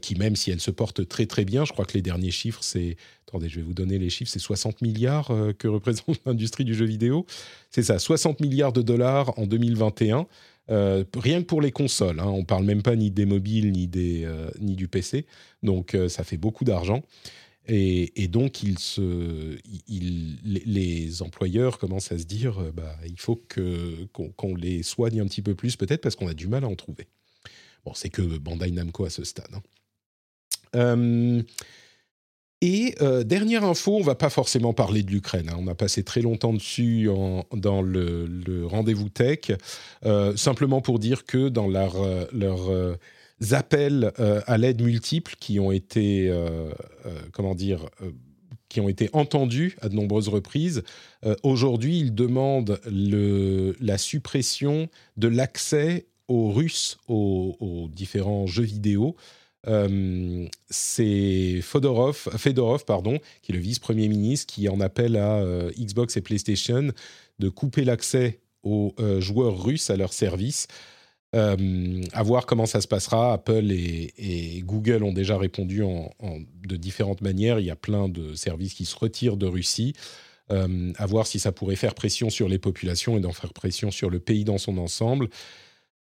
qui 0.00 0.16
même 0.16 0.36
si 0.36 0.50
elle 0.50 0.60
se 0.60 0.70
porte 0.70 1.06
très 1.08 1.26
très 1.26 1.44
bien, 1.44 1.64
je 1.64 1.72
crois 1.72 1.84
que 1.84 1.94
les 1.94 2.02
derniers 2.02 2.30
chiffres, 2.30 2.62
c'est... 2.62 2.96
Attendez, 3.28 3.48
je 3.48 3.56
vais 3.56 3.62
vous 3.62 3.72
donner 3.72 3.98
les 3.98 4.10
chiffres, 4.10 4.30
c'est 4.30 4.38
60 4.38 4.82
milliards 4.82 5.32
que 5.58 5.66
représente 5.66 6.20
l'industrie 6.26 6.64
du 6.64 6.74
jeu 6.74 6.84
vidéo. 6.84 7.24
C'est 7.70 7.82
ça, 7.82 7.98
60 7.98 8.40
milliards 8.40 8.74
de 8.74 8.82
dollars 8.82 9.38
en 9.38 9.46
2021. 9.46 10.26
Euh, 10.70 11.04
rien 11.16 11.40
que 11.40 11.46
pour 11.46 11.62
les 11.62 11.72
consoles, 11.72 12.20
hein, 12.20 12.26
on 12.26 12.44
parle 12.44 12.64
même 12.64 12.82
pas 12.82 12.94
ni 12.94 13.10
des 13.10 13.24
mobiles 13.24 13.72
ni, 13.72 13.86
des, 13.86 14.28
ni 14.60 14.74
du 14.74 14.86
PC, 14.86 15.26
donc 15.62 15.96
ça 16.08 16.24
fait 16.24 16.36
beaucoup 16.36 16.64
d'argent. 16.64 17.02
Et, 17.68 18.28
donc, 18.28 18.60
les 19.88 21.22
employeurs 21.22 21.78
commencent 21.78 22.12
à 22.12 22.18
se 22.18 22.24
dire, 22.24 22.72
bah, 22.74 22.96
il 23.06 23.18
faut 23.18 23.40
qu'on, 23.54 24.54
les 24.56 24.82
soigne 24.82 25.20
un 25.20 25.26
petit 25.26 25.42
peu 25.42 25.54
plus, 25.54 25.76
peut-être 25.76 26.00
parce 26.00 26.16
qu'on 26.16 26.28
a 26.28 26.34
du 26.34 26.48
mal 26.48 26.64
à 26.64 26.68
en 26.68 26.74
trouver. 26.74 27.08
Bon, 27.84 27.94
c'est 27.94 28.10
que 28.10 28.22
Bandai 28.22 28.70
Namco 28.70 29.04
à 29.04 29.10
ce 29.10 29.24
stade. 29.24 29.50
Hein. 30.74 31.42
Et 32.62 32.94
euh, 33.02 33.24
dernière 33.24 33.64
info, 33.64 33.96
on 33.96 34.02
va 34.02 34.14
pas 34.14 34.30
forcément 34.30 34.72
parler 34.72 35.02
de 35.02 35.10
l'Ukraine. 35.10 35.48
Hein. 35.50 35.56
On 35.58 35.66
a 35.66 35.74
passé 35.74 36.04
très 36.04 36.22
longtemps 36.22 36.52
dessus 36.52 37.08
dans 37.52 37.82
le, 37.82 38.64
rendez-vous 38.66 39.08
tech, 39.08 39.50
euh, 40.06 40.36
simplement 40.36 40.80
pour 40.80 41.00
dire 41.00 41.24
que 41.26 41.48
dans 41.48 41.66
leur, 41.66 41.96
euh, 42.00 42.94
appels 43.50 44.12
à 44.46 44.58
l'aide 44.58 44.82
multiples 44.82 45.34
qui 45.38 45.58
ont 45.58 45.72
été, 45.72 46.32
comment 47.32 47.54
dire, 47.54 47.88
qui 48.68 48.80
ont 48.80 48.88
été 48.88 49.10
entendus 49.12 49.76
à 49.80 49.88
de 49.88 49.94
nombreuses 49.94 50.28
reprises, 50.28 50.82
aujourd'hui 51.42 51.98
ils 51.98 52.14
demandent 52.14 52.80
la 52.86 53.98
suppression 53.98 54.88
de 55.16 55.28
l'accès 55.28 56.06
aux 56.28 56.50
Russes 56.50 56.98
aux, 57.08 57.88
différents 57.92 58.46
jeux 58.46 58.64
vidéo. 58.64 59.16
Euh, 59.68 60.46
c'est 60.70 61.60
Fedorov, 61.62 62.84
pardon, 62.84 63.18
qui 63.42 63.52
est 63.52 63.54
le 63.54 63.60
vice-premier 63.60 64.08
ministre, 64.08 64.52
qui 64.52 64.68
en 64.68 64.80
appelle 64.80 65.16
à 65.16 65.36
euh, 65.36 65.70
Xbox 65.78 66.16
et 66.16 66.20
PlayStation 66.20 66.88
de 67.38 67.48
couper 67.48 67.84
l'accès 67.84 68.40
aux 68.62 68.94
euh, 68.98 69.20
joueurs 69.20 69.62
russes 69.62 69.90
à 69.90 69.96
leur 69.96 70.12
service. 71.32 72.08
à 72.12 72.22
voir 72.22 72.46
comment 72.46 72.66
ça 72.66 72.80
se 72.80 72.88
passera. 72.88 73.32
Apple 73.34 73.70
et, 73.70 74.62
Google 74.64 75.02
ont 75.02 75.12
déjà 75.12 75.36
répondu 75.36 75.82
de 76.66 76.76
différentes 76.76 77.20
manières. 77.20 77.58
Il 77.60 77.66
y 77.66 77.70
a 77.70 77.76
plein 77.76 78.08
de 78.08 78.34
services 78.34 78.74
qui 78.74 78.84
se 78.84 78.96
retirent 78.96 79.36
de 79.36 79.46
Russie. 79.46 79.94
à 80.50 81.06
voir 81.06 81.26
si 81.26 81.38
ça 81.38 81.50
pourrait 81.52 81.76
faire 81.76 81.94
pression 81.94 82.28
sur 82.28 82.48
les 82.48 82.58
populations 82.58 83.16
et 83.16 83.20
d'en 83.20 83.32
faire 83.32 83.54
pression 83.54 83.90
sur 83.90 84.10
le 84.10 84.18
pays 84.18 84.44
dans 84.44 84.58
son 84.58 84.76
ensemble. 84.78 85.28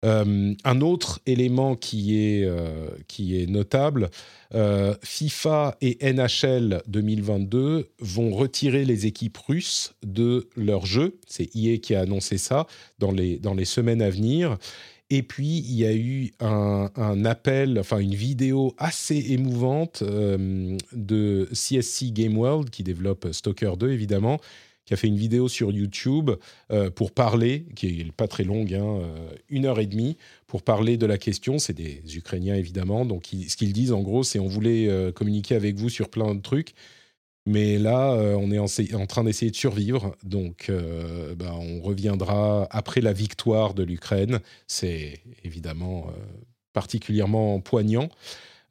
Euh, 0.06 0.54
un 0.64 0.82
autre 0.82 1.20
élément 1.26 1.76
qui 1.76 2.18
est, 2.18 2.46
euh, 2.46 2.90
qui 3.08 3.42
est 3.42 3.48
notable, 3.48 4.10
euh, 4.54 4.96
FIFA 5.04 5.78
et 5.82 5.98
NHL 6.14 6.82
2022 6.88 7.90
vont 8.00 8.32
retirer 8.32 8.86
les 8.86 9.08
équipes 9.08 9.38
russes 9.38 9.94
de 10.04 10.48
leur 10.56 10.86
jeu. 10.86 11.20
C'est 11.28 11.54
EA 11.54 11.78
qui 11.80 11.96
a 11.96 12.02
annoncé 12.02 12.38
ça 12.38 12.66
dans 13.00 13.12
les, 13.12 13.40
dans 13.40 13.54
les 13.54 13.66
semaines 13.66 14.02
à 14.02 14.10
venir. 14.10 14.58
Et 15.10 15.24
puis, 15.24 15.64
il 15.68 15.74
y 15.74 15.86
a 15.86 15.94
eu 15.94 16.32
un, 16.40 17.26
appel, 17.26 17.80
enfin 17.80 17.98
une 17.98 18.14
vidéo 18.14 18.76
assez 18.78 19.32
émouvante 19.32 20.04
de 20.04 21.50
CSC 21.52 22.12
Game 22.12 22.38
World, 22.38 22.70
qui 22.70 22.84
développe 22.84 23.28
Stalker 23.32 23.74
2, 23.78 23.92
évidemment, 23.92 24.40
qui 24.90 24.96
a 24.96 24.98
fait 24.98 25.08
une 25.08 25.18
vidéo 25.18 25.48
sur 25.48 25.72
YouTube 25.72 26.32
euh, 26.72 26.90
pour 26.90 27.12
parler, 27.12 27.68
qui 27.76 28.06
n'est 28.06 28.12
pas 28.12 28.28
très 28.28 28.44
longue, 28.44 28.74
hein, 28.74 29.02
euh, 29.04 29.30
une 29.48 29.68
heure 29.68 29.80
et 29.80 29.86
demie, 29.86 30.18
pour 30.48 30.64
parler 30.64 30.98
de 30.98 31.06
la 31.06 31.20
question. 31.20 31.60
C'est 31.60 31.74
des 31.74 32.02
Ukrainiens 32.16 32.56
évidemment, 32.56 33.06
donc 33.06 33.28
ce 33.28 33.56
qu'ils 33.56 33.72
disent 33.72 33.92
en 33.92 34.02
gros, 34.02 34.24
c'est 34.24 34.40
on 34.40 34.48
voulait 34.48 34.90
euh, 34.90 35.12
communiquer 35.12 35.54
avec 35.54 35.76
vous 35.76 35.90
sur 35.90 36.10
plein 36.10 36.34
de 36.34 36.42
trucs, 36.42 36.74
mais 37.50 37.78
là 37.78 38.14
on 38.38 38.52
est 38.52 38.60
en, 38.94 39.06
train 39.08 39.24
d'essayer 39.24 39.52
de 39.52 39.56
survivre, 39.56 40.16
donc 40.24 40.72
bah, 41.36 41.54
on 41.54 41.82
reviendra 41.82 42.68
après 42.72 43.02
la 43.02 43.14
victoire 43.14 43.74
de 43.74 43.84
l'Ukraine. 43.84 44.40
C'est 44.68 45.22
évidemment 45.44 46.08
particulièrement 46.74 47.60
poignant. 47.60 48.10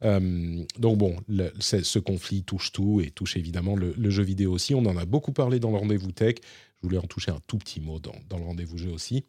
Euh, 0.03 0.63
donc 0.77 0.97
bon, 0.97 1.15
ce 1.59 1.99
conflit 1.99 2.43
touche 2.43 2.71
tout 2.71 3.01
et 3.01 3.11
touche 3.11 3.35
évidemment 3.37 3.75
le, 3.75 4.09
jeu 4.09 4.23
vidéo 4.23 4.53
aussi. 4.53 4.73
On 4.75 4.85
en 4.85 4.97
a 4.97 5.05
beaucoup 5.05 5.33
parlé 5.33 5.59
dans 5.59 5.71
le 5.71 5.77
rendez-vous 5.77 6.11
tech. 6.11 6.35
Je 6.77 6.87
voulais 6.87 6.97
en 6.97 7.07
toucher 7.07 7.31
un 7.31 7.39
tout 7.47 7.57
petit 7.57 7.81
mot 7.81 7.99
dans, 7.99 8.37
le 8.37 8.43
rendez-vous 8.43 8.77
jeu 8.77 8.91
aussi. 8.91 9.25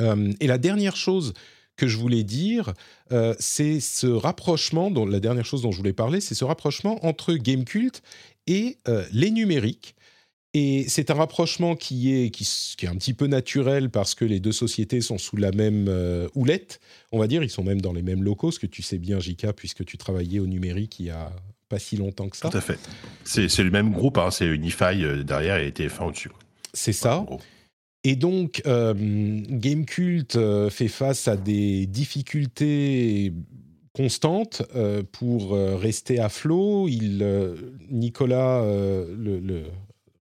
Euh, 0.00 0.32
et 0.40 0.46
la 0.46 0.58
dernière 0.58 0.96
chose 0.96 1.34
que 1.76 1.88
je 1.88 1.96
voulais 1.98 2.22
dire, 2.22 2.72
euh, 3.10 3.34
c'est 3.40 3.80
ce 3.80 4.06
rapprochement, 4.06 4.92
dont, 4.92 5.06
la 5.06 5.18
dernière 5.18 5.44
chose 5.44 5.62
dont 5.62 5.72
je 5.72 5.78
voulais 5.78 5.92
parler, 5.92 6.20
c'est 6.20 6.36
ce 6.36 6.44
rapprochement 6.44 7.04
entre 7.04 7.34
Gamecult 7.34 8.00
et 8.46 8.78
les 9.12 9.30
numériques. 9.30 9.94
Et 10.56 10.84
c'est 10.88 11.10
un 11.10 11.14
rapprochement 11.14 11.74
qui 11.74 12.14
est, 12.14 12.30
qui, 12.30 12.46
est 12.86 12.88
un 12.88 12.94
petit 12.94 13.12
peu 13.12 13.26
naturel 13.26 13.90
parce 13.90 14.14
que 14.14 14.24
les 14.24 14.38
deux 14.38 14.52
sociétés 14.52 15.00
sont 15.00 15.18
sous 15.18 15.36
la 15.36 15.50
même 15.50 15.86
euh, 15.88 16.28
houlette, 16.36 16.80
on 17.10 17.18
va 17.18 17.26
dire. 17.26 17.42
Ils 17.42 17.50
sont 17.50 17.64
même 17.64 17.80
dans 17.80 17.92
les 17.92 18.02
mêmes 18.02 18.22
locaux, 18.22 18.52
ce 18.52 18.60
que 18.60 18.68
tu 18.68 18.80
sais 18.80 18.98
bien, 18.98 19.18
Jika, 19.18 19.52
puisque 19.52 19.84
tu 19.84 19.98
travaillais 19.98 20.38
au 20.38 20.46
numérique 20.46 21.00
il 21.00 21.06
y 21.06 21.10
a 21.10 21.32
pas 21.68 21.80
si 21.80 21.96
longtemps 21.96 22.28
que 22.28 22.36
ça. 22.36 22.50
Tout 22.50 22.56
à 22.56 22.60
fait. 22.60 22.78
C'est 23.24 23.64
le 23.64 23.72
même 23.72 23.90
groupe, 23.90 24.16
hein, 24.16 24.30
c'est 24.30 24.46
Unify 24.46 25.02
euh, 25.02 25.24
derrière 25.24 25.56
et 25.56 25.70
TF1 25.72 26.06
au-dessus. 26.06 26.30
C'est 26.72 26.92
ça. 26.92 27.26
Et 28.04 28.14
donc, 28.14 28.62
euh, 28.66 28.94
Gamecult 28.94 30.36
euh, 30.36 30.70
fait 30.70 30.88
face 30.88 31.26
à 31.26 31.36
des 31.36 31.86
difficultés 31.86 33.32
constantes 33.94 34.62
pour 35.12 35.52
rester 35.52 36.18
à 36.18 36.28
flot. 36.28 36.88
Il, 36.88 37.24
Nicolas, 37.90 38.62
le, 38.62 39.64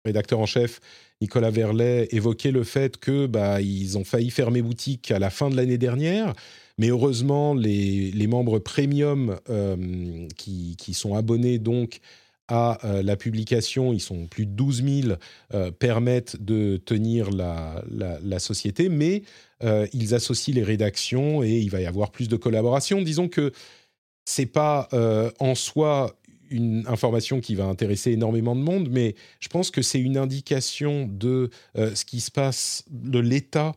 rédacteur 0.05 0.39
en 0.41 0.47
chef 0.47 0.81
Nicolas 1.23 1.51
Verlet 1.51 2.09
évoquait 2.11 2.51
le 2.51 2.65
fait 2.65 2.97
que 2.97 3.27
bah, 3.27 3.61
ils 3.61 3.97
ont 3.97 4.03
failli 4.03 4.31
fermer 4.31 4.61
boutique 4.61 5.13
à 5.13 5.21
la 5.21 5.31
fin 5.31 5.51
de 5.51 5.57
l'année 5.57 5.79
dernière, 5.79 6.35
mais 6.79 6.89
heureusement 6.89 7.55
les, 7.55 8.27
membres 8.27 8.59
premium 8.59 9.39
euh, 9.49 10.27
qui, 10.37 10.95
sont 10.95 11.15
abonnés 11.15 11.61
donc 11.61 12.01
à 12.49 12.85
euh, 12.85 13.05
la 13.05 13.17
publication, 13.17 13.93
ils 13.93 14.01
sont 14.01 14.27
plus 14.27 14.47
de 14.47 14.51
12 14.51 14.85
000, 15.05 15.17
euh, 15.55 15.71
permettent 15.71 16.43
de 16.43 16.77
tenir 16.77 17.31
la, 17.31 17.85
la, 17.89 18.19
la 18.21 18.39
société, 18.41 18.89
mais 18.89 19.23
ils 19.93 20.15
associent 20.15 20.55
les 20.55 20.65
rédactions 20.65 21.43
et 21.43 21.59
il 21.59 21.71
va 21.71 21.81
y 21.81 21.87
avoir 21.87 22.11
plus 22.11 22.29
de 22.29 22.37
collaboration. 22.37 23.01
Disons 23.01 23.29
que 23.29 23.53
c'est 24.25 24.47
pas 24.47 24.89
en 25.39 25.55
soi 25.55 26.17
une 26.53 26.85
information 26.87 27.41
qui 27.41 27.55
va 27.55 27.65
intéresser 27.65 28.13
énormément 28.13 28.55
de 28.55 28.61
monde, 28.61 28.89
mais 28.91 29.15
je 29.41 29.49
pense 29.49 29.71
que 29.71 29.83
c'est 29.83 30.01
une 30.01 30.17
indication 30.17 31.09
de 31.11 31.51
euh, 31.77 31.95
ce 31.95 32.05
qui 32.05 32.21
se 32.21 32.31
passe, 32.31 32.85
de 32.91 33.19
l'état 33.19 33.75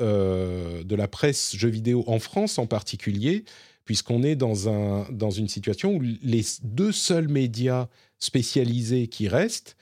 euh, 0.00 0.84
de 0.84 0.94
la 0.94 1.08
presse 1.08 1.56
jeux 1.56 1.70
vidéo 1.70 2.04
en 2.06 2.18
France 2.18 2.58
en 2.58 2.66
particulier, 2.66 3.44
puisqu'on 3.84 4.22
est 4.22 4.36
dans, 4.36 4.68
un, 4.68 5.10
dans 5.10 5.30
une 5.30 5.48
situation 5.48 5.94
où 5.94 6.00
les 6.00 6.44
deux 6.62 6.92
seuls 6.92 7.28
médias 7.28 7.88
spécialisés 8.18 9.08
qui 9.08 9.26
restent, 9.26 9.76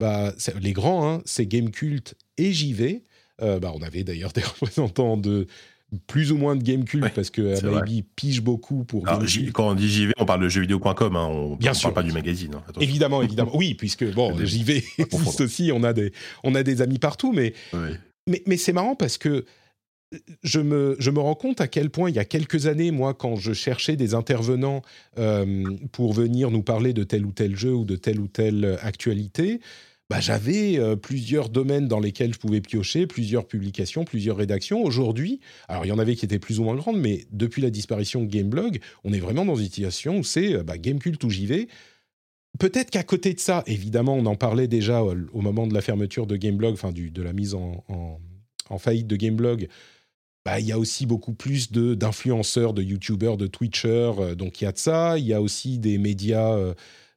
bah, 0.00 0.34
les 0.60 0.72
grands, 0.72 1.08
hein, 1.08 1.22
c'est 1.24 1.46
Gamecult 1.46 2.16
et 2.38 2.52
JV. 2.52 3.04
Euh, 3.42 3.58
bah, 3.58 3.72
on 3.74 3.82
avait 3.82 4.04
d'ailleurs 4.04 4.32
des 4.32 4.42
représentants 4.60 5.16
de 5.16 5.46
plus 6.06 6.32
ou 6.32 6.36
moins 6.36 6.56
de 6.56 6.62
game 6.62 6.84
cult 6.84 7.12
parce 7.14 7.30
que 7.30 7.62
Maybe 7.64 8.04
pige 8.16 8.42
beaucoup 8.42 8.84
pour. 8.84 9.04
quand 9.04 9.68
on 9.68 9.74
dit 9.74 9.88
JV, 9.88 10.12
on 10.18 10.24
parle 10.24 10.42
de 10.42 10.48
jeuxvideo.com, 10.48 11.16
hein, 11.16 11.26
on 11.26 11.56
ne 11.56 11.56
parle 11.56 11.94
pas 11.94 12.02
du 12.02 12.12
magazine. 12.12 12.54
Hein, 12.54 12.62
évidemment, 12.80 13.22
évidemment. 13.22 13.56
Oui, 13.56 13.74
puisque 13.74 14.10
bon, 14.12 14.36
JV 14.44 14.84
existe 14.98 15.40
aussi, 15.40 15.70
on 15.72 15.82
a, 15.84 15.92
des, 15.92 16.12
on 16.42 16.54
a 16.54 16.62
des 16.62 16.82
amis 16.82 16.98
partout, 16.98 17.32
mais, 17.32 17.54
mais, 18.26 18.42
mais 18.46 18.56
c'est 18.56 18.72
marrant 18.72 18.96
parce 18.96 19.18
que 19.18 19.44
je 20.42 20.60
me, 20.60 20.96
je 20.98 21.10
me 21.10 21.20
rends 21.20 21.34
compte 21.34 21.60
à 21.60 21.68
quel 21.68 21.90
point, 21.90 22.10
il 22.10 22.16
y 22.16 22.20
a 22.20 22.24
quelques 22.24 22.66
années, 22.66 22.90
moi, 22.90 23.14
quand 23.14 23.36
je 23.36 23.52
cherchais 23.52 23.96
des 23.96 24.14
intervenants 24.14 24.82
euh, 25.18 25.64
pour 25.92 26.12
venir 26.12 26.50
nous 26.50 26.62
parler 26.62 26.92
de 26.92 27.04
tel 27.04 27.26
ou 27.26 27.32
tel 27.32 27.56
jeu 27.56 27.72
ou 27.72 27.84
de 27.84 27.96
telle 27.96 28.20
ou 28.20 28.28
telle 28.28 28.78
actualité, 28.82 29.60
bah, 30.10 30.20
j'avais 30.20 30.78
euh, 30.78 30.96
plusieurs 30.96 31.48
domaines 31.48 31.88
dans 31.88 32.00
lesquels 32.00 32.34
je 32.34 32.38
pouvais 32.38 32.60
piocher, 32.60 33.06
plusieurs 33.06 33.46
publications, 33.46 34.04
plusieurs 34.04 34.36
rédactions. 34.36 34.82
Aujourd'hui, 34.82 35.40
alors 35.66 35.86
il 35.86 35.88
y 35.88 35.92
en 35.92 35.98
avait 35.98 36.14
qui 36.14 36.26
étaient 36.26 36.38
plus 36.38 36.60
ou 36.60 36.64
moins 36.64 36.76
grandes, 36.76 36.98
mais 36.98 37.26
depuis 37.32 37.62
la 37.62 37.70
disparition 37.70 38.22
de 38.22 38.26
Gameblog, 38.26 38.80
on 39.04 39.12
est 39.14 39.18
vraiment 39.18 39.46
dans 39.46 39.56
une 39.56 39.64
situation 39.64 40.18
où 40.18 40.24
c'est 40.24 40.56
euh, 40.56 40.62
bah, 40.62 40.76
Gamecult 40.76 41.22
où 41.24 41.30
j'y 41.30 41.46
vais. 41.46 41.68
Peut-être 42.58 42.90
qu'à 42.90 43.02
côté 43.02 43.32
de 43.32 43.40
ça, 43.40 43.64
évidemment, 43.66 44.14
on 44.14 44.26
en 44.26 44.36
parlait 44.36 44.68
déjà 44.68 45.00
euh, 45.00 45.26
au 45.32 45.40
moment 45.40 45.66
de 45.66 45.72
la 45.72 45.80
fermeture 45.80 46.26
de 46.26 46.36
Gameblog, 46.36 46.74
enfin 46.74 46.92
de 46.92 47.22
la 47.22 47.32
mise 47.32 47.54
en, 47.54 48.20
faillite 48.78 49.06
de 49.06 49.16
Gameblog. 49.16 49.68
Bah, 50.44 50.60
il 50.60 50.66
y 50.66 50.72
a 50.72 50.78
aussi 50.78 51.06
beaucoup 51.06 51.32
plus 51.32 51.72
d'influenceurs, 51.72 52.74
de, 52.74 52.82
youtubeurs, 52.82 53.38
de 53.38 53.46
twitchers, 53.46 54.36
donc 54.36 54.60
il 54.60 54.64
y 54.64 54.66
a 54.66 54.72
de 54.72 54.78
ça. 54.78 55.18
Il 55.18 55.24
y 55.24 55.32
a 55.32 55.40
aussi 55.40 55.78
des 55.78 55.96
médias 55.96 56.74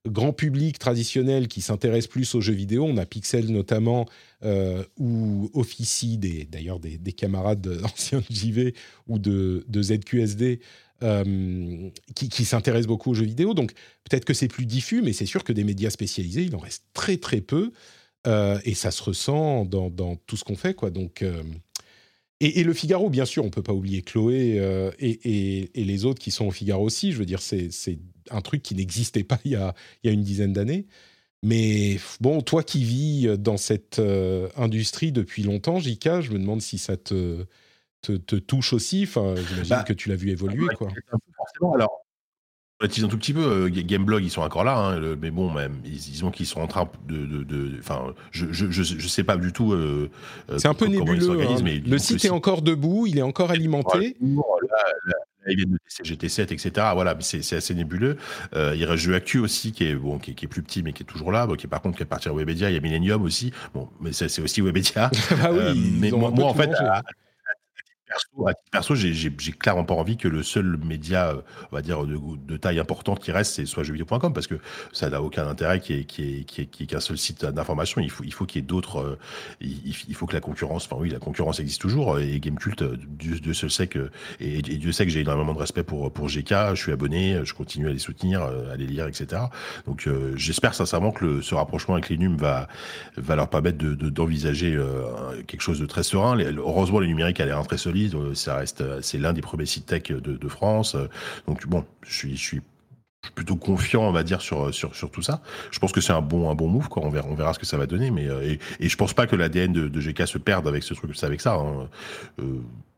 grand 0.08 0.34
public 0.34 0.80
traditionnel 0.80 1.48
qui 1.48 1.62
s'intéresse 1.62 2.08
plus 2.08 2.36
aux 2.36 2.42
jeux 2.42 2.54
vidéo. 2.54 2.86
On 2.86 2.98
a 2.98 3.06
Pixel 3.06 3.52
notamment, 3.52 4.06
euh, 4.44 4.84
ou 4.98 5.50
Officie, 5.54 6.18
d'ailleurs 6.18 6.80
des, 6.80 6.98
camarades 7.14 7.80
anciens 7.84 8.20
de 8.20 8.26
JV 8.34 8.74
ou 9.08 9.20
de, 9.20 9.64
ZQSD, 9.82 10.60
euh, 11.04 11.90
qui, 12.16 12.46
s'intéressent 12.46 12.88
beaucoup 12.88 13.12
aux 13.12 13.16
jeux 13.16 13.26
vidéo. 13.26 13.54
Donc 13.54 13.74
peut-être 14.10 14.26
que 14.26 14.34
c'est 14.34 14.48
plus 14.48 14.66
diffus, 14.66 15.02
mais 15.02 15.14
c'est 15.14 15.26
sûr 15.26 15.44
que 15.44 15.54
des 15.54 15.64
médias 15.64 15.90
spécialisés, 15.90 16.44
il 16.44 16.56
en 16.56 16.60
reste 16.60 16.84
très 16.94 17.18
très 17.18 17.42
peu. 17.42 17.72
Euh, 18.26 18.60
et 18.66 18.74
ça 18.74 18.92
se 18.92 19.02
ressent 19.04 19.64
dans, 19.66 20.16
tout 20.26 20.38
ce 20.38 20.44
qu'on 20.44 20.56
fait. 20.56 20.74
Quoi. 20.74 20.90
Donc 20.90 21.24
Et, 22.40 22.64
le 22.64 22.74
Figaro, 22.74 23.10
bien 23.10 23.26
sûr, 23.26 23.44
on 23.44 23.50
peut 23.50 23.64
pas 23.64 23.74
oublier 23.74 24.04
Chloé 24.04 24.60
euh, 24.60 24.92
et, 25.00 25.70
les 25.74 26.06
autres 26.06 26.22
qui 26.22 26.30
sont 26.30 26.46
au 26.46 26.52
Figaro 26.52 26.86
aussi. 26.86 27.12
Je 27.12 27.18
veux 27.18 27.26
dire, 27.26 27.42
c'est 27.42 27.70
un 28.32 28.42
truc 28.42 28.62
qui 28.62 28.76
n'existait 28.76 29.24
pas 29.24 29.40
il 29.46 29.52
y, 29.52 29.56
a, 29.56 29.74
il 30.04 30.08
y 30.08 30.10
a 30.10 30.14
une 30.14 30.24
dizaine 30.24 30.54
d'années. 30.54 30.88
Mais 31.44 32.00
bon, 32.20 32.42
toi 32.42 32.64
qui 32.64 32.84
vis 32.84 33.38
dans 33.38 33.58
cette 33.58 34.00
euh, 34.00 34.50
industrie 34.56 35.12
depuis 35.12 35.44
longtemps, 35.44 35.80
Jika, 35.80 36.22
je 36.22 36.32
me 36.32 36.40
demande 36.40 36.62
si 36.62 36.78
ça 36.78 36.98
te, 36.98 37.46
te, 38.02 38.36
touche 38.36 38.74
aussi. 38.74 39.04
Enfin, 39.04 39.36
j'imagine 39.36 39.76
bah, 39.78 39.84
que 39.84 39.94
tu 39.94 40.10
l'as 40.10 40.16
vu 40.16 40.32
évoluer, 40.32 40.68
quoi. 40.76 40.90
Forcément, 41.36 41.74
alors. 41.74 42.06
un 42.82 42.88
tout 42.88 43.18
petit 43.18 43.34
peu. 43.34 43.46
Euh, 43.46 43.70
Gameblog, 43.70 44.24
ils 44.24 44.32
sont 44.32 44.42
encore 44.42 44.64
là, 44.64 44.78
hein, 44.78 45.16
mais 45.22 45.30
bon, 45.30 45.52
même, 45.52 45.80
ils, 45.86 46.26
ont 46.26 46.32
qu'ils 46.32 46.48
sont 46.48 46.60
en 46.60 46.68
train 46.68 46.90
de. 47.08 47.78
Enfin, 47.80 48.16
je, 48.32 48.52
je, 48.52 48.72
je, 48.72 49.08
sais 49.08 49.24
pas 49.24 49.38
du 49.38 49.54
tout. 49.54 49.74
Euh, 49.74 50.10
c'est 50.58 50.68
un 50.68 50.74
peu 50.74 50.88
nébuleux. 50.88 51.40
Hein. 51.42 51.82
le 51.86 51.98
site 52.00 52.26
est 52.26 52.30
encore 52.30 52.64
debout, 52.64 53.06
il 53.06 53.20
est 53.20 53.24
encore 53.24 53.52
alimenté 53.52 54.18
ils 55.48 55.58
viennent 55.58 55.72
de 55.72 56.04
GT7, 56.04 56.54
etc. 56.54 56.88
Voilà, 56.94 57.18
c'est 57.22 57.56
assez 57.56 57.74
nébuleux. 57.74 58.18
Euh, 58.56 58.76
il 58.76 58.86
reste 58.86 59.08
Actu 59.10 59.40
aussi, 59.40 59.72
qui 59.72 59.86
est, 59.86 59.96
bon, 59.96 60.20
qui, 60.20 60.32
est 60.32 60.48
plus 60.48 60.62
petit, 60.62 60.84
mais 60.84 60.94
qui 60.94 61.04
est 61.04 61.06
toujours 61.06 61.32
là. 61.32 61.48
Bon, 61.48 61.56
qui, 61.56 61.68
par 61.68 61.82
contre, 61.82 61.98
qui 61.98 62.04
appartient 62.04 62.30
à 62.30 62.34
Webedia. 62.34 62.70
Il 62.70 62.74
y 62.74 62.78
a 62.78 62.82
Millennium 62.82 63.24
aussi. 63.24 63.52
Bon, 63.74 63.90
mais 64.02 64.12
c'est 64.12 64.42
aussi 64.42 64.62
Webedia. 64.62 65.10
ah 65.42 65.52
oui, 65.52 65.60
euh, 65.60 65.74
mais 66.00 66.12
moi, 66.12 66.46
en 66.46 66.54
fait, 66.54 66.70
perso, 68.72 68.96
j'ai 68.96 69.32
clairement 69.52 69.84
pas 69.84 69.94
envie 69.94 70.18
que 70.18 70.28
le 70.28 70.44
seul 70.44 70.78
média, 70.84 71.30
euh, 71.30 71.42
on 71.72 71.76
va 71.76 71.82
dire, 71.82 72.06
de, 72.06 72.58
taille 72.58 72.80
importante 72.80 73.20
qui 73.20 73.32
reste, 73.32 73.54
c'est 73.54 73.66
soit 73.66 73.84
jeuxvideo.com, 73.84 74.34
parce 74.34 74.48
que 74.48 74.56
ça 74.92 75.10
n'a 75.10 75.22
aucun 75.22 75.48
intérêt 75.48 75.80
qu'il 75.80 75.98
y 75.98 76.02
ait, 76.02 76.86
qu'un 76.86 77.00
seul 77.00 77.18
site 77.18 77.46
d'information. 77.46 78.02
Il 78.02 78.10
faut, 78.10 78.24
il 78.24 78.34
faut 78.34 78.46
qu'il 78.46 78.62
y 78.62 78.64
ait 78.64 78.68
d'autres. 78.68 79.00
Euh, 79.00 79.20
il, 79.62 80.16
faut 80.16 80.26
que 80.26 80.34
la 80.34 80.40
concurrence, 80.40 80.88
enfin 80.90 80.98
oui, 81.00 81.10
la 81.10 81.20
concurrence 81.20 81.60
existe 81.60 81.82
toujours. 81.82 82.16
Euh, 82.16 82.22
et 82.22 82.40
Gamecult, 82.40 82.84
Dieu, 82.84 83.54
sait 83.54 83.88
que, 83.88 84.10
et, 84.40 84.62
Dieu 84.62 84.92
sait 84.92 85.06
que 85.06 85.12
j'ai 85.12 85.22
énormément 85.22 85.54
de 85.54 85.60
respect 85.60 85.84
pour, 85.84 86.12
GK. 86.28 86.54
Je 86.74 86.82
suis 86.82 86.92
abonné, 86.92 87.42
je 87.44 87.54
continue 87.54 87.88
à 87.88 87.94
les 87.94 88.00
soutenir, 88.00 88.42
à 88.42 88.76
les 88.76 88.88
lire, 88.88 89.08
etc. 89.08 89.44
Donc 89.86 90.10
j'espère 90.36 90.74
sincèrement 90.74 91.12
que 91.12 91.42
ce 91.42 91.56
rapprochement 91.56 91.96
avec 91.96 92.10
les 92.10 92.18
NUM 92.18 92.36
va, 92.38 92.68
va 93.16 93.36
leur 93.36 93.50
permettre 93.50 93.78
d'envisager 93.78 94.72
de, 94.76 95.42
quelque 95.48 95.62
chose 95.62 95.80
de 95.80 95.86
très 95.86 96.04
serein. 96.04 96.38
heureusement, 96.40 97.00
les 97.00 97.08
numériques 97.08 97.40
a 97.40 97.46
l'air 97.46 97.66
très 97.66 97.78
solide 97.78 98.07
euh, 98.16 98.36
ça 98.36 98.58
reste, 98.58 98.82
euh, 98.82 99.00
c'est 99.02 99.18
l'un 99.18 99.34
des 99.34 99.42
premiers 99.42 99.66
sites 99.66 99.86
tech 99.86 100.04
de, 100.04 100.48
France. 100.48 100.96
Euh, 100.96 101.08
donc 101.48 101.66
bon, 101.68 101.86
je 102.06 102.16
suis, 102.16 102.38
je 102.38 102.42
suis 102.42 102.62
plutôt 103.36 103.56
confiant, 103.56 104.04
on 104.04 104.12
va 104.12 104.24
dire, 104.24 104.42
sur, 104.42 104.74
sur, 104.74 104.96
sur 104.96 105.12
tout 105.12 105.22
ça. 105.22 105.42
Je 105.72 105.80
pense 105.80 105.92
que 105.92 106.02
c'est 106.02 106.14
un 106.14 106.22
bon, 106.22 106.50
un 106.50 106.56
bon 106.56 106.68
move, 106.68 106.88
quoi. 106.88 107.04
On 107.04 107.10
verra, 107.10 107.28
on 107.30 107.36
verra 107.36 107.54
ce 107.54 107.60
que 107.60 107.66
ça 107.66 107.78
va 107.78 107.86
donner, 107.86 108.12
mais 108.12 108.26
et, 108.80 108.90
je 108.90 108.96
pense 108.96 109.14
pas 109.14 109.28
que 109.28 109.36
l'ADN 109.36 109.74
de, 109.74 109.88
de, 109.88 110.00
GK 110.00 110.28
se 110.28 110.38
perde 110.38 110.68
avec 110.68 110.84
ce 110.84 110.94
truc, 110.94 111.12
avec 111.24 111.42
ça. 111.42 111.56
Hein. 111.56 111.90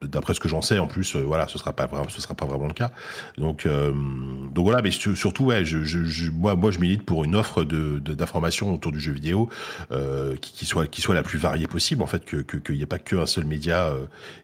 D'après 0.02 0.34
ce 0.34 0.40
que 0.40 0.48
j'en 0.48 0.62
sais, 0.62 0.80
en 0.80 0.88
plus, 0.88 1.18
voilà, 1.18 1.50
ce 1.50 1.58
sera 1.58 1.74
pas, 1.74 1.90
ce 2.08 2.22
sera 2.22 2.34
pas 2.34 2.46
vraiment 2.46 2.68
le 2.68 2.74
cas. 2.74 2.92
Donc, 3.38 3.68
donc 3.68 4.64
voilà, 4.64 4.82
mais 4.82 4.92
surtout, 4.92 5.44
ouais, 5.44 5.64
moi, 6.32 6.56
moi, 6.56 6.72
je 6.72 6.80
milite 6.80 7.04
pour 7.04 7.26
une 7.26 7.36
offre 7.36 7.66
de 7.66 8.00
d'information 8.00 8.74
autour 8.74 8.94
du 8.94 9.00
jeu 9.02 9.12
vidéo 9.12 9.50
qui, 10.40 10.54
qui, 10.54 10.66
soit, 10.66 10.88
qui 10.88 11.02
soit 11.02 11.16
la 11.16 11.24
plus 11.24 11.38
variée 11.38 11.68
possible, 11.68 12.02
en 12.02 12.08
fait, 12.08 12.24
que 12.24 12.38
qu'il 12.38 12.76
n'y 12.76 12.82
ait 12.82 12.86
pas 12.86 12.98
qu'un 12.98 13.26
seul 13.26 13.44
média 13.44 13.94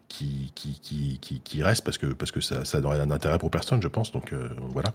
qui, 0.08 0.52
qui, 0.54 1.18
qui, 1.20 1.40
qui, 1.40 1.62
reste 1.62 1.84
parce 1.84 1.98
que, 1.98 2.06
parce 2.06 2.30
que 2.30 2.40
ça, 2.40 2.80
n'aurait 2.80 3.00
un 3.00 3.10
intérêt 3.10 3.38
pour 3.38 3.50
personne, 3.50 3.82
je 3.82 3.88
pense. 3.88 4.12
Donc 4.12 4.32
euh, 4.32 4.48
voilà. 4.70 4.92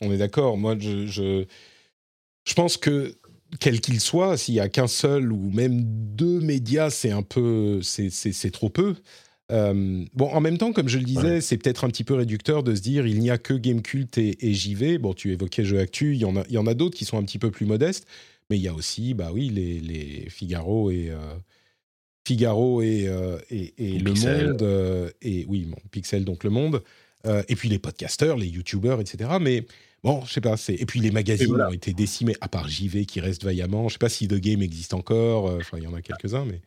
On 0.00 0.12
est 0.12 0.18
d'accord. 0.18 0.56
Moi, 0.56 0.76
je, 0.78 1.06
je, 1.06 1.44
je, 2.44 2.54
pense 2.54 2.76
que 2.76 3.14
quel 3.60 3.80
qu'il 3.80 4.00
soit, 4.00 4.36
s'il 4.36 4.54
y 4.54 4.60
a 4.60 4.68
qu'un 4.68 4.86
seul 4.86 5.32
ou 5.32 5.50
même 5.50 5.82
deux 5.82 6.40
médias, 6.40 6.90
c'est 6.90 7.12
un 7.12 7.22
peu, 7.22 7.80
c'est 7.82 8.50
trop 8.50 8.70
peu. 8.70 8.96
Euh, 9.52 10.04
bon, 10.14 10.28
en 10.30 10.40
même 10.40 10.56
temps, 10.56 10.72
comme 10.72 10.88
je 10.88 10.98
le 10.98 11.04
disais, 11.04 11.40
c'est 11.40 11.58
peut-être 11.58 11.84
un 11.84 11.88
petit 11.88 12.04
peu 12.04 12.14
réducteur 12.14 12.62
de 12.62 12.74
se 12.74 12.80
dire 12.80 13.06
il 13.06 13.20
n'y 13.20 13.30
a 13.30 13.38
que 13.38 13.54
Gamecult 13.54 14.16
et, 14.16 14.48
et 14.48 14.54
JV. 14.54 14.98
Bon, 14.98 15.12
tu 15.12 15.32
évoquais 15.32 15.64
Jeux 15.64 15.80
Actu, 15.80 16.14
il 16.14 16.20
y 16.20 16.24
en 16.24 16.36
a, 16.36 16.44
il 16.48 16.54
y 16.54 16.58
en 16.58 16.66
a 16.66 16.74
d'autres 16.74 16.96
qui 16.96 17.04
sont 17.04 17.18
un 17.18 17.22
petit 17.24 17.38
peu 17.38 17.50
plus 17.50 17.66
modestes, 17.66 18.06
mais 18.48 18.56
il 18.56 18.62
y 18.62 18.68
a 18.68 18.74
aussi, 18.74 19.12
bah 19.14 19.30
oui, 19.32 19.50
les, 19.50 19.80
les 19.80 20.30
Figaro 20.30 20.90
et, 20.90 21.10
euh, 21.10 21.34
Figaro 22.26 22.80
et, 22.80 23.06
euh, 23.06 23.38
et, 23.50 23.98
Le 23.98 24.14
Monde, 24.14 25.12
et 25.20 25.44
oui, 25.46 25.68
Pixel, 25.90 26.24
donc 26.24 26.42
Le 26.42 26.50
Monde, 26.50 26.82
et 27.48 27.54
puis 27.54 27.68
les 27.68 27.78
podcasteurs, 27.78 28.38
les 28.38 28.48
youtubeurs, 28.48 29.00
etc. 29.00 29.30
Mais 29.40 29.66
bon, 30.02 30.24
je 30.24 30.32
sais 30.32 30.40
pas, 30.40 30.56
et 30.68 30.86
puis 30.86 31.00
les 31.00 31.10
magazines 31.10 31.54
ont 31.54 31.72
été 31.72 31.92
décimés, 31.92 32.36
à 32.40 32.48
part 32.48 32.68
JV 32.68 33.04
qui 33.04 33.20
reste 33.20 33.44
vaillamment. 33.44 33.88
Je 33.88 33.94
sais 33.94 33.98
pas 33.98 34.08
si 34.08 34.26
The 34.26 34.36
Game 34.40 34.62
existe 34.62 34.94
encore, 34.94 35.44
enfin, 35.56 35.76
il 35.76 35.84
y 35.84 35.86
en 35.86 35.92
a 35.92 36.00
quelques-uns, 36.00 36.46
mais 36.46 36.62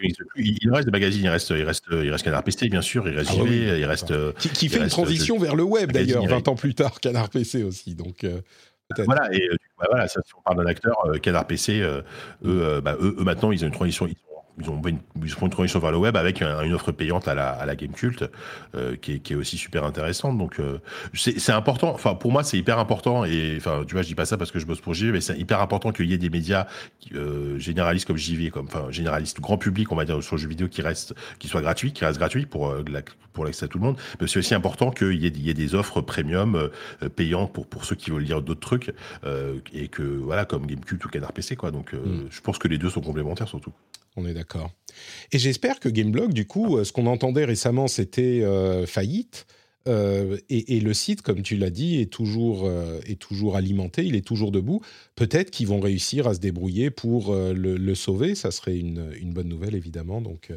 Il 0.00 0.70
reste 0.72 0.86
des 0.86 0.92
magazines, 0.92 1.24
il 1.24 1.28
reste, 1.28 1.50
il 1.50 1.62
reste, 1.62 1.84
il 1.90 2.10
reste 2.10 2.24
Canard 2.24 2.42
PC, 2.42 2.68
bien 2.68 2.82
sûr, 2.82 3.08
il 3.08 3.16
reste 3.16 3.30
ah 3.32 3.44
JV, 3.44 3.78
il 3.78 3.84
reste. 3.84 4.12
Qui, 4.34 4.68
fait 4.68 4.80
une 4.80 4.88
transition 4.88 5.38
vers 5.38 5.54
le 5.54 5.62
web, 5.62 5.92
d'ailleurs, 5.92 6.26
20 6.26 6.48
ans 6.48 6.56
plus 6.56 6.74
tard, 6.74 7.00
Canard 7.00 7.30
PC 7.30 7.62
aussi, 7.62 7.94
donc. 7.94 8.26
Voilà, 9.04 9.32
et 9.32 9.48
euh, 9.48 9.56
bah, 9.78 9.86
voilà, 9.90 10.08
ça, 10.08 10.20
si 10.24 10.34
on 10.36 10.42
parle 10.42 10.58
d'un 10.58 10.70
acteur, 10.70 10.94
euh, 11.06 11.18
Canard 11.18 11.46
PC, 11.46 11.80
euh, 11.80 12.02
eux, 12.44 12.80
bah, 12.80 12.96
eux, 13.00 13.16
eux, 13.18 13.24
maintenant, 13.24 13.50
ils 13.50 13.64
ont 13.64 13.68
une 13.68 13.72
transition, 13.72 14.06
ils 14.06 14.16
ont 14.30 14.33
une, 14.58 14.98
ils 15.22 15.30
font 15.30 15.46
une 15.46 15.52
transition 15.52 15.80
vers 15.80 15.90
le 15.90 15.98
web 15.98 16.16
avec 16.16 16.40
une 16.40 16.72
offre 16.72 16.92
payante 16.92 17.26
à 17.28 17.34
la, 17.34 17.50
à 17.50 17.66
la 17.66 17.74
Game 17.76 17.92
Cult 17.92 18.24
euh, 18.74 18.96
qui, 18.96 19.14
est, 19.14 19.18
qui, 19.18 19.32
est, 19.32 19.36
aussi 19.36 19.56
super 19.56 19.84
intéressante. 19.84 20.38
Donc 20.38 20.60
euh, 20.60 20.78
c'est 21.14 21.52
important. 21.52 21.92
Enfin 21.92 22.14
pour 22.14 22.30
moi 22.30 22.44
c'est 22.44 22.56
hyper 22.56 22.78
important 22.78 23.24
et 23.24 23.54
enfin 23.56 23.84
tu 23.86 23.94
vois 23.94 24.02
je 24.02 24.08
dis 24.08 24.14
pas 24.14 24.26
ça 24.26 24.36
parce 24.36 24.50
que 24.50 24.58
je 24.58 24.66
bosse 24.66 24.80
pour 24.80 24.94
JV 24.94 25.12
mais 25.12 25.20
c'est 25.20 25.38
hyper 25.38 25.60
important 25.60 25.92
qu'il 25.92 26.06
y 26.06 26.14
ait 26.14 26.18
des 26.18 26.30
médias 26.30 26.66
euh, 27.14 27.58
généralistes 27.58 28.06
comme 28.06 28.16
JV 28.16 28.50
comme 28.50 28.66
enfin 28.66 28.86
généralistes 28.90 29.40
grand 29.40 29.58
public 29.58 29.90
on 29.90 29.96
va 29.96 30.04
dire 30.04 30.22
sur 30.22 30.36
le 30.36 30.40
jeu 30.40 30.48
vidéo 30.48 30.68
qui 30.68 30.82
reste 30.82 31.14
qui 31.38 31.48
soit 31.48 31.60
gratuit 31.60 31.92
qui 31.92 32.04
reste 32.04 32.18
gratuit 32.18 32.46
pour 32.46 32.74
pour 33.32 33.44
l'accès 33.44 33.64
à 33.64 33.68
tout 33.68 33.78
le 33.78 33.84
monde. 33.84 33.96
Mais 34.20 34.28
c'est 34.28 34.38
aussi 34.38 34.54
important 34.54 34.90
qu'il 34.90 35.14
y, 35.14 35.28
y, 35.28 35.50
ait 35.50 35.54
des 35.54 35.74
offres 35.74 36.00
premium 36.00 36.70
payantes 37.16 37.52
pour 37.52 37.66
pour 37.66 37.84
ceux 37.84 37.96
qui 37.96 38.10
veulent 38.10 38.22
lire 38.22 38.42
d'autres 38.42 38.60
trucs 38.60 38.94
et 39.72 39.88
que 39.88 40.02
voilà 40.02 40.44
comme 40.44 40.66
Gamecult 40.66 41.04
ou 41.04 41.08
Canard 41.08 41.32
PC 41.32 41.56
quoi. 41.56 41.70
Donc 41.70 41.92
mm. 41.92 42.28
je 42.30 42.40
pense 42.40 42.58
que 42.58 42.68
les 42.68 42.78
deux 42.78 42.90
sont 42.90 43.00
complémentaires 43.00 43.48
surtout. 43.48 43.72
On 44.16 44.26
est 44.26 44.34
d'accord. 44.34 44.72
Et 45.32 45.38
j'espère 45.38 45.80
que 45.80 45.88
Gameblog, 45.88 46.32
du 46.32 46.46
coup, 46.46 46.76
euh, 46.76 46.84
ce 46.84 46.92
qu'on 46.92 47.06
entendait 47.06 47.44
récemment, 47.44 47.88
c'était 47.88 48.42
euh, 48.42 48.86
faillite. 48.86 49.46
Euh, 49.86 50.38
et, 50.48 50.80
le 50.80 50.94
site, 50.94 51.20
comme 51.20 51.42
tu 51.42 51.56
l'as 51.56 51.70
dit, 51.70 52.00
est 52.00 52.10
toujours, 52.10 52.70
est 53.06 53.20
toujours 53.20 53.54
alimenté, 53.54 54.02
il 54.02 54.16
est 54.16 54.26
toujours 54.26 54.50
debout. 54.50 54.80
Peut-être 55.14 55.50
qu'ils 55.50 55.66
vont 55.66 55.80
réussir 55.80 56.26
à 56.26 56.32
se 56.32 56.40
débrouiller 56.40 56.90
pour 56.90 57.34
le, 57.34 57.94
sauver. 57.94 58.34
Ça 58.34 58.50
serait 58.50 58.78
une, 58.78 59.34
bonne 59.34 59.48
nouvelle, 59.48 59.74
évidemment. 59.74 60.22
Donc, 60.22 60.50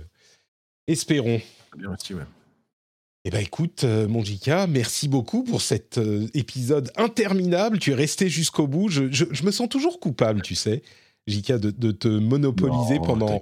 espérons. 0.88 1.42
Bien 1.78 1.92
aussi, 1.92 2.14
ouais. 2.14 2.24
Eh 3.26 3.30
bien, 3.30 3.42
écoute, 3.42 3.84
mon 3.84 4.24
Jika, 4.24 4.66
merci 4.66 5.10
beaucoup 5.10 5.44
pour 5.44 5.62
cet 5.62 6.00
épisode 6.34 6.90
interminable. 6.96 7.80
Tu 7.80 7.92
es 7.92 7.96
resté 7.96 8.30
jusqu'au 8.30 8.66
bout. 8.66 8.88
je, 8.88 9.44
me 9.44 9.52
sens 9.52 9.68
toujours 9.68 10.00
coupable, 10.00 10.42
tu 10.42 10.56
sais. 10.56 10.84
JK, 11.28 11.54
de, 11.54 11.92
te 11.92 12.08
monopoliser 12.08 13.00
pendant, 13.06 13.42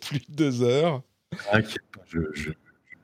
plus 0.00 0.20
de 0.28 0.34
deux 0.34 0.62
heures. 0.62 1.02
Je, 2.08 2.20
je, 2.32 2.50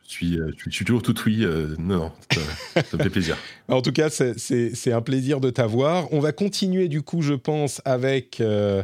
suis, 0.05 0.39
euh, 0.39 0.51
je, 0.57 0.71
suis, 0.71 0.85
toujours 0.85 1.03
tout 1.03 1.15
oui. 1.27 1.45
Euh, 1.45 1.75
non, 1.79 2.13
ça, 2.33 2.97
me 2.97 3.03
fait 3.03 3.11
plaisir. 3.11 3.37
en 3.69 3.83
tout 3.83 3.93
cas, 3.93 4.11
c'est 4.11 4.93
un 4.93 5.01
plaisir 5.01 5.41
de 5.41 5.51
t'avoir. 5.51 6.13
On 6.13 6.21
va 6.21 6.33
continuer 6.33 6.89
du 6.89 7.03
coup, 7.03 7.23
je 7.23 7.35
pense, 7.35 7.81
avec... 7.85 8.41
Euh, 8.41 8.83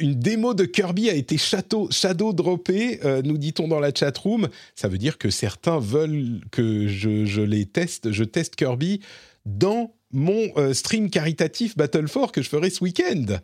une 0.00 0.14
démo 0.14 0.54
de 0.54 0.64
Kirby 0.64 1.10
a 1.10 1.14
été 1.14 1.36
shadow, 1.36 1.88
shadow 1.90 2.32
droppée, 2.32 3.00
nous 3.22 3.36
dit-on 3.36 3.68
dans 3.68 3.80
la 3.80 3.90
chat 3.94 4.16
room. 4.16 4.48
Ça 4.74 4.88
veut 4.88 4.96
dire 4.96 5.18
que 5.18 5.28
certains 5.28 5.78
veulent 5.78 6.40
que 6.50 6.88
je, 6.88 7.26
je 7.26 7.42
les 7.42 7.66
teste, 7.66 8.12
je 8.12 8.24
teste 8.24 8.56
Kirby 8.56 9.00
dans 9.44 9.92
mon 10.12 10.48
euh, 10.56 10.72
stream 10.72 11.10
caritatif 11.10 11.76
Battle 11.76 12.06
4 12.08 12.32
que 12.32 12.42
je 12.42 12.48
ferai 12.48 12.70
ce 12.70 12.82
week-end. 12.82 13.38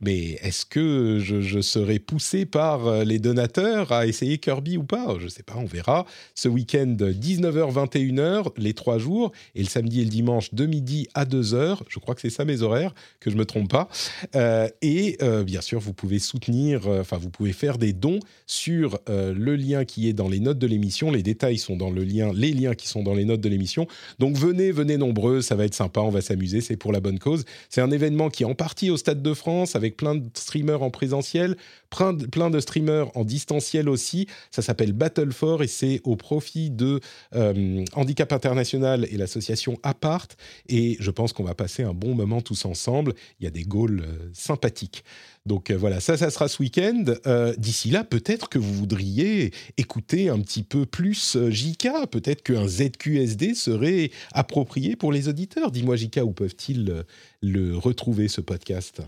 Mais 0.00 0.38
est-ce 0.42 0.66
que 0.66 1.18
je, 1.20 1.60
serai 1.60 1.98
poussé 1.98 2.46
par 2.46 2.86
euh, 2.86 3.04
les 3.04 3.18
donateurs 3.18 3.92
à 3.92 4.06
essayer 4.06 4.38
Kirby 4.38 4.76
ou 4.76 4.84
pas? 4.84 5.16
Je 5.18 5.24
ne 5.24 5.28
sais 5.28 5.42
pas, 5.42 5.56
on 5.56 5.64
verra. 5.64 6.06
Ce 6.34 6.48
week-end, 6.48 6.96
19h, 6.98 7.72
21h, 7.72 8.52
les 8.56 8.74
trois 8.74 8.98
jours, 8.98 9.32
et 9.54 9.62
le 9.62 9.68
samedi 9.68 10.00
et 10.00 10.04
le 10.04 10.10
dimanche, 10.10 10.54
de 10.54 10.66
midi 10.66 11.08
à 11.14 11.24
2h. 11.24 11.78
Je 11.88 11.98
crois 11.98 12.14
que 12.14 12.20
c'est 12.20 12.30
ça 12.30 12.44
mes 12.44 12.62
horaires, 12.62 12.94
que 13.20 13.30
je 13.30 13.36
ne 13.36 13.40
me 13.40 13.44
trompe 13.44 13.70
pas. 13.70 13.88
Euh, 14.34 14.68
et 14.82 15.18
bien 15.44 15.60
sûr, 15.60 15.80
vous 15.80 15.92
pouvez 15.92 16.18
soutenir, 16.18 16.86
enfin, 16.88 17.16
vous 17.16 17.30
pouvez 17.30 17.52
faire 17.52 17.78
des 17.78 17.92
dons 17.92 18.20
sur 18.46 18.98
le 19.06 19.56
lien 19.56 19.84
qui 19.84 20.08
est 20.08 20.12
dans 20.12 20.28
les 20.28 20.40
notes 20.40 20.58
de 20.58 20.66
l'émission. 20.66 21.10
Les 21.10 21.22
détails 21.22 21.58
sont 21.58 21.76
dans 21.76 21.90
le 21.90 22.04
lien, 22.04 22.32
les 22.34 22.52
liens 22.52 22.74
qui 22.74 22.88
sont 22.88 23.02
dans 23.02 23.14
les 23.14 23.24
notes 23.24 23.40
de 23.40 23.48
l'émission. 23.48 23.86
Donc 24.18 24.36
venez, 24.36 24.72
venez 24.72 24.96
nombreux, 24.96 25.42
ça 25.42 25.54
va 25.54 25.64
être 25.64 25.74
sympa 25.74 26.00
on 26.08 26.12
va 26.12 26.20
s'amuser, 26.20 26.60
c'est 26.60 26.76
pour 26.76 26.92
la 26.92 27.00
bonne 27.00 27.18
cause. 27.18 27.44
C'est 27.68 27.80
un 27.80 27.90
événement 27.90 28.30
qui 28.30 28.42
est 28.42 28.46
en 28.46 28.54
partie 28.54 28.90
au 28.90 28.96
Stade 28.96 29.22
de 29.22 29.34
France, 29.34 29.76
avec 29.76 29.96
plein 29.96 30.14
de 30.14 30.24
streamers 30.34 30.82
en 30.82 30.90
présentiel, 30.90 31.56
plein 31.90 32.12
de, 32.50 32.60
streamers 32.60 33.16
en 33.16 33.24
distanciel 33.24 33.88
aussi. 33.88 34.26
Ça 34.50 34.62
s'appelle 34.62 34.92
Battle 34.92 35.32
for 35.32 35.62
et 35.62 35.68
c'est 35.68 36.00
au 36.04 36.16
profit 36.16 36.70
de 36.70 37.00
euh, 37.34 37.84
Handicap 37.94 38.32
International 38.32 39.06
et 39.10 39.16
l'association 39.16 39.78
Apart. 39.82 40.28
Et 40.68 40.96
je 41.00 41.10
pense 41.10 41.32
qu'on 41.32 41.44
va 41.44 41.54
passer 41.54 41.82
un 41.82 41.94
bon 41.94 42.14
moment 42.14 42.40
tous 42.40 42.64
ensemble. 42.64 43.14
Il 43.40 43.44
y 43.44 43.46
a 43.46 43.50
des 43.50 43.62
goals 43.62 44.00
euh, 44.00 44.30
sympathiques. 44.32 45.04
Donc 45.48 45.70
euh, 45.70 45.76
voilà, 45.76 45.98
ça, 45.98 46.16
ça 46.18 46.30
sera 46.30 46.46
ce 46.46 46.62
week-end. 46.62 47.04
Euh, 47.26 47.54
D'ici 47.56 47.90
là, 47.90 48.04
peut-être 48.04 48.50
que 48.50 48.58
vous 48.58 48.72
voudriez 48.74 49.52
écouter 49.78 50.28
un 50.28 50.38
petit 50.40 50.62
peu 50.62 50.84
plus 50.84 51.36
euh, 51.36 51.50
JK. 51.50 51.88
Peut-être 52.10 52.42
qu'un 52.42 52.68
ZQSD 52.68 53.54
serait 53.54 54.10
approprié 54.32 54.94
pour 54.94 55.10
les 55.10 55.26
auditeurs. 55.28 55.72
Dis-moi, 55.72 55.96
JK, 55.96 56.18
où 56.22 56.32
peuvent-ils 56.32 57.04
le 57.40 57.76
retrouver, 57.78 58.28
ce 58.28 58.42
podcast? 58.42 59.00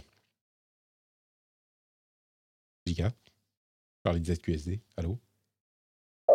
JK 2.87 3.03
Parler 4.03 4.21
de 4.21 4.35
ZQSD 4.35 4.81
Allô? 4.97 5.19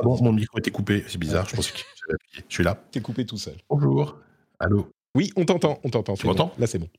Bon, 0.04 0.22
mon 0.22 0.34
micro 0.34 0.60
était 0.60 0.72
coupé, 0.72 1.04
c'est 1.08 1.18
bizarre, 1.18 1.50
je 1.50 1.56
pense 1.56 1.72
que. 1.72 1.80
Je 2.48 2.54
suis 2.54 2.64
là. 2.64 2.76
T'es 2.92 3.02
coupé 3.02 3.26
tout 3.26 3.38
seul. 3.38 3.56
Bonjour. 3.70 4.20
Allô? 4.60 4.88
Oui, 5.16 5.32
on 5.36 5.46
t'entend, 5.46 5.80
on 5.84 5.90
t'entend. 5.90 6.14
Tu 6.14 6.22
c'est 6.22 6.28
bon. 6.28 6.34
m'entends? 6.34 6.54
Là, 6.60 6.68
c'est 6.68 6.78
bon. 6.78 6.90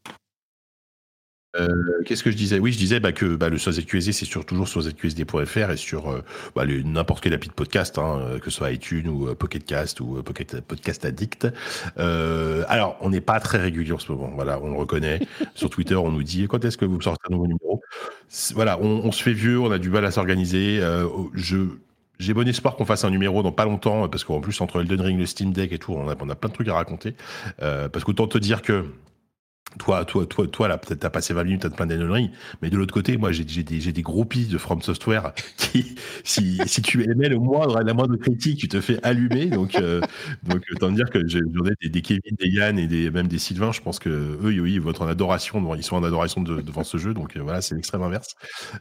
Euh, 1.58 2.02
Qu'est-ce 2.04 2.22
que 2.22 2.30
je 2.30 2.36
disais? 2.36 2.58
Oui, 2.58 2.72
je 2.72 2.78
disais 2.78 3.00
bah, 3.00 3.12
que 3.12 3.36
bah, 3.36 3.48
le 3.48 3.58
sur 3.58 3.72
c'est 3.72 4.12
sur, 4.12 4.44
toujours 4.44 4.68
sur 4.68 4.82
zqsd.fr 4.82 5.70
et 5.70 5.76
sur 5.76 6.10
euh, 6.10 6.22
bah, 6.54 6.64
n'importe 6.66 7.22
quel 7.22 7.34
appli 7.34 7.48
de 7.48 7.54
podcast, 7.54 7.98
hein, 7.98 8.20
euh, 8.20 8.38
que 8.38 8.50
ce 8.50 8.58
soit 8.58 8.70
iTunes 8.72 9.08
ou 9.08 9.28
euh, 9.28 9.34
Pocket 9.34 9.64
Cast 9.64 10.00
ou 10.00 10.22
Pocket 10.22 10.60
Podcast 10.60 11.04
Addict. 11.04 11.48
Alors, 11.96 12.96
on 13.00 13.10
n'est 13.10 13.20
pas 13.20 13.40
très 13.40 13.58
régulier 13.58 13.92
en 13.92 13.98
ce 13.98 14.12
moment, 14.12 14.30
voilà, 14.34 14.60
on 14.62 14.70
le 14.70 14.76
reconnaît. 14.76 15.20
sur 15.54 15.70
Twitter, 15.70 15.96
on 15.96 16.10
nous 16.10 16.22
dit 16.22 16.46
quand 16.48 16.64
est-ce 16.64 16.76
que 16.76 16.84
vous 16.84 17.00
sortez 17.00 17.22
un 17.28 17.32
nouveau 17.32 17.46
numéro? 17.46 17.80
Voilà, 18.54 18.78
on, 18.80 19.12
se 19.12 19.22
fait 19.22 19.32
vieux, 19.32 19.60
on 19.60 19.70
a 19.70 19.78
du 19.78 19.90
mal 19.90 20.04
à 20.04 20.10
s'organiser. 20.10 20.80
Je 21.34 21.66
j'ai 22.18 22.32
bon 22.32 22.48
espoir 22.48 22.76
qu'on 22.76 22.86
fasse 22.86 23.04
un 23.04 23.10
numéro 23.10 23.42
dans 23.42 23.52
pas 23.52 23.64
longtemps, 23.64 24.08
parce 24.08 24.24
qu'en 24.24 24.40
plus, 24.40 24.60
entre 24.60 24.80
Elden 24.80 25.00
Ring, 25.00 25.18
le 25.18 25.26
Steam 25.26 25.52
Deck 25.52 25.72
et 25.72 25.78
tout, 25.78 25.92
on 25.92 26.08
a, 26.08 26.14
on 26.18 26.30
a 26.30 26.34
plein 26.34 26.48
de 26.48 26.54
trucs 26.54 26.68
à 26.68 26.74
raconter. 26.74 27.14
Euh, 27.62 27.88
parce 27.88 28.04
qu'autant 28.04 28.26
te 28.26 28.38
dire 28.38 28.62
que 28.62 28.86
toi, 29.78 30.04
toi, 30.06 30.24
toi, 30.24 30.46
toi, 30.46 30.68
là, 30.68 30.78
peut-être 30.78 31.00
t'as 31.00 31.10
passé 31.10 31.34
20 31.34 31.44
minutes 31.44 31.64
à 31.66 31.70
te 31.70 31.74
plaindre 31.74 31.94
Ring, 32.10 32.30
mais 32.62 32.70
de 32.70 32.76
l'autre 32.78 32.94
côté, 32.94 33.18
moi, 33.18 33.30
j'ai 33.32 33.44
des, 33.44 33.62
des 33.92 34.02
groupies 34.02 34.46
de 34.46 34.56
From 34.56 34.80
Software 34.80 35.32
qui, 35.58 35.96
si, 36.24 36.58
tu 36.82 37.02
émets 37.04 37.28
le 37.28 37.38
moindre, 37.38 37.82
la 37.82 37.92
moindre 37.92 38.16
critique, 38.16 38.58
tu 38.58 38.68
te 38.68 38.80
fais 38.80 38.98
allumer. 39.02 39.46
Donc, 39.46 39.74
euh, 39.74 40.00
autant 40.72 40.90
dire 40.90 41.10
que 41.10 41.26
j'en 41.28 41.40
ai 41.82 41.88
des, 41.88 42.00
Kevin, 42.00 42.36
des 42.38 42.48
Yann 42.48 42.78
et 42.78 43.10
même 43.10 43.28
des 43.28 43.38
Sylvain. 43.38 43.72
Je 43.72 43.80
pense 43.82 43.98
que 43.98 44.08
eux, 44.08 44.52
ils 44.52 44.80
en 44.86 45.06
adoration, 45.06 45.74
ils 45.74 45.82
sont 45.82 45.96
en 45.96 46.04
adoration 46.04 46.40
de- 46.40 46.62
devant 46.62 46.84
ce 46.84 46.96
jeu. 46.96 47.12
Donc, 47.12 47.36
euh, 47.36 47.42
voilà, 47.42 47.60
c'est 47.60 47.74
l'extrême 47.74 48.02
inverse. 48.02 48.34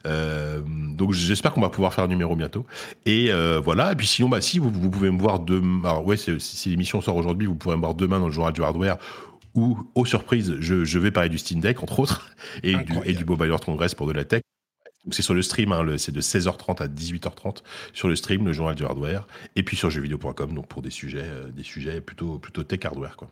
Euh, 0.05 0.61
donc, 0.65 1.11
j'espère 1.11 1.51
qu'on 1.53 1.61
va 1.61 1.69
pouvoir 1.69 1.93
faire 1.93 2.05
un 2.05 2.09
numéro 2.09 2.35
bientôt. 2.35 2.65
Et 3.05 3.31
euh, 3.31 3.59
voilà. 3.59 3.91
Et 3.91 3.95
puis, 3.95 4.07
sinon, 4.07 4.29
bah, 4.29 4.39
si 4.39 4.59
vous, 4.59 4.71
pouvez 4.71 5.11
me 5.11 5.19
voir 5.19 5.39
demain. 5.39 5.81
Alors, 5.89 6.05
ouais, 6.05 6.15
si 6.17 6.69
l'émission 6.69 7.01
sort 7.01 7.17
aujourd'hui, 7.17 7.47
vous 7.47 7.55
pourrez 7.55 7.75
me 7.75 7.81
voir 7.81 7.95
demain 7.95 8.19
dans 8.19 8.27
le 8.27 8.33
journal 8.33 8.53
du 8.53 8.63
hardware 8.63 8.97
où, 9.55 9.89
aux 9.95 10.05
surprises, 10.05 10.55
je, 10.59 10.85
je 10.85 10.99
vais 10.99 11.11
parler 11.11 11.29
du 11.29 11.37
Steam 11.37 11.59
Deck, 11.59 11.81
entre 11.81 11.99
autres, 11.99 12.29
et, 12.63 12.75
du, 12.75 12.93
et 13.05 13.13
du 13.13 13.25
Mobile 13.25 13.51
Congress 13.63 13.95
pour 13.95 14.07
de 14.07 14.13
la 14.13 14.25
tech. 14.25 14.41
C'est 15.11 15.21
sur 15.21 15.33
le 15.33 15.41
stream, 15.41 15.71
hein, 15.71 15.85
c'est 15.97 16.11
de 16.11 16.21
16h30 16.21 16.81
à 16.81 16.87
18h30 16.87 17.61
sur 17.93 18.07
le 18.07 18.15
stream, 18.15 18.45
le 18.45 18.53
journal 18.53 18.75
du 18.75 18.83
hardware, 18.83 19.27
et 19.55 19.63
puis 19.63 19.77
sur 19.77 19.89
jeuxvideo.com, 19.89 20.53
donc 20.53 20.67
pour 20.67 20.81
des 20.81 20.89
sujets, 20.89 21.23
euh, 21.23 21.49
des 21.49 21.63
sujets 21.63 22.01
plutôt, 22.01 22.39
plutôt 22.39 22.63
tech 22.63 22.83
hardware. 22.85 23.15
Quoi. 23.15 23.29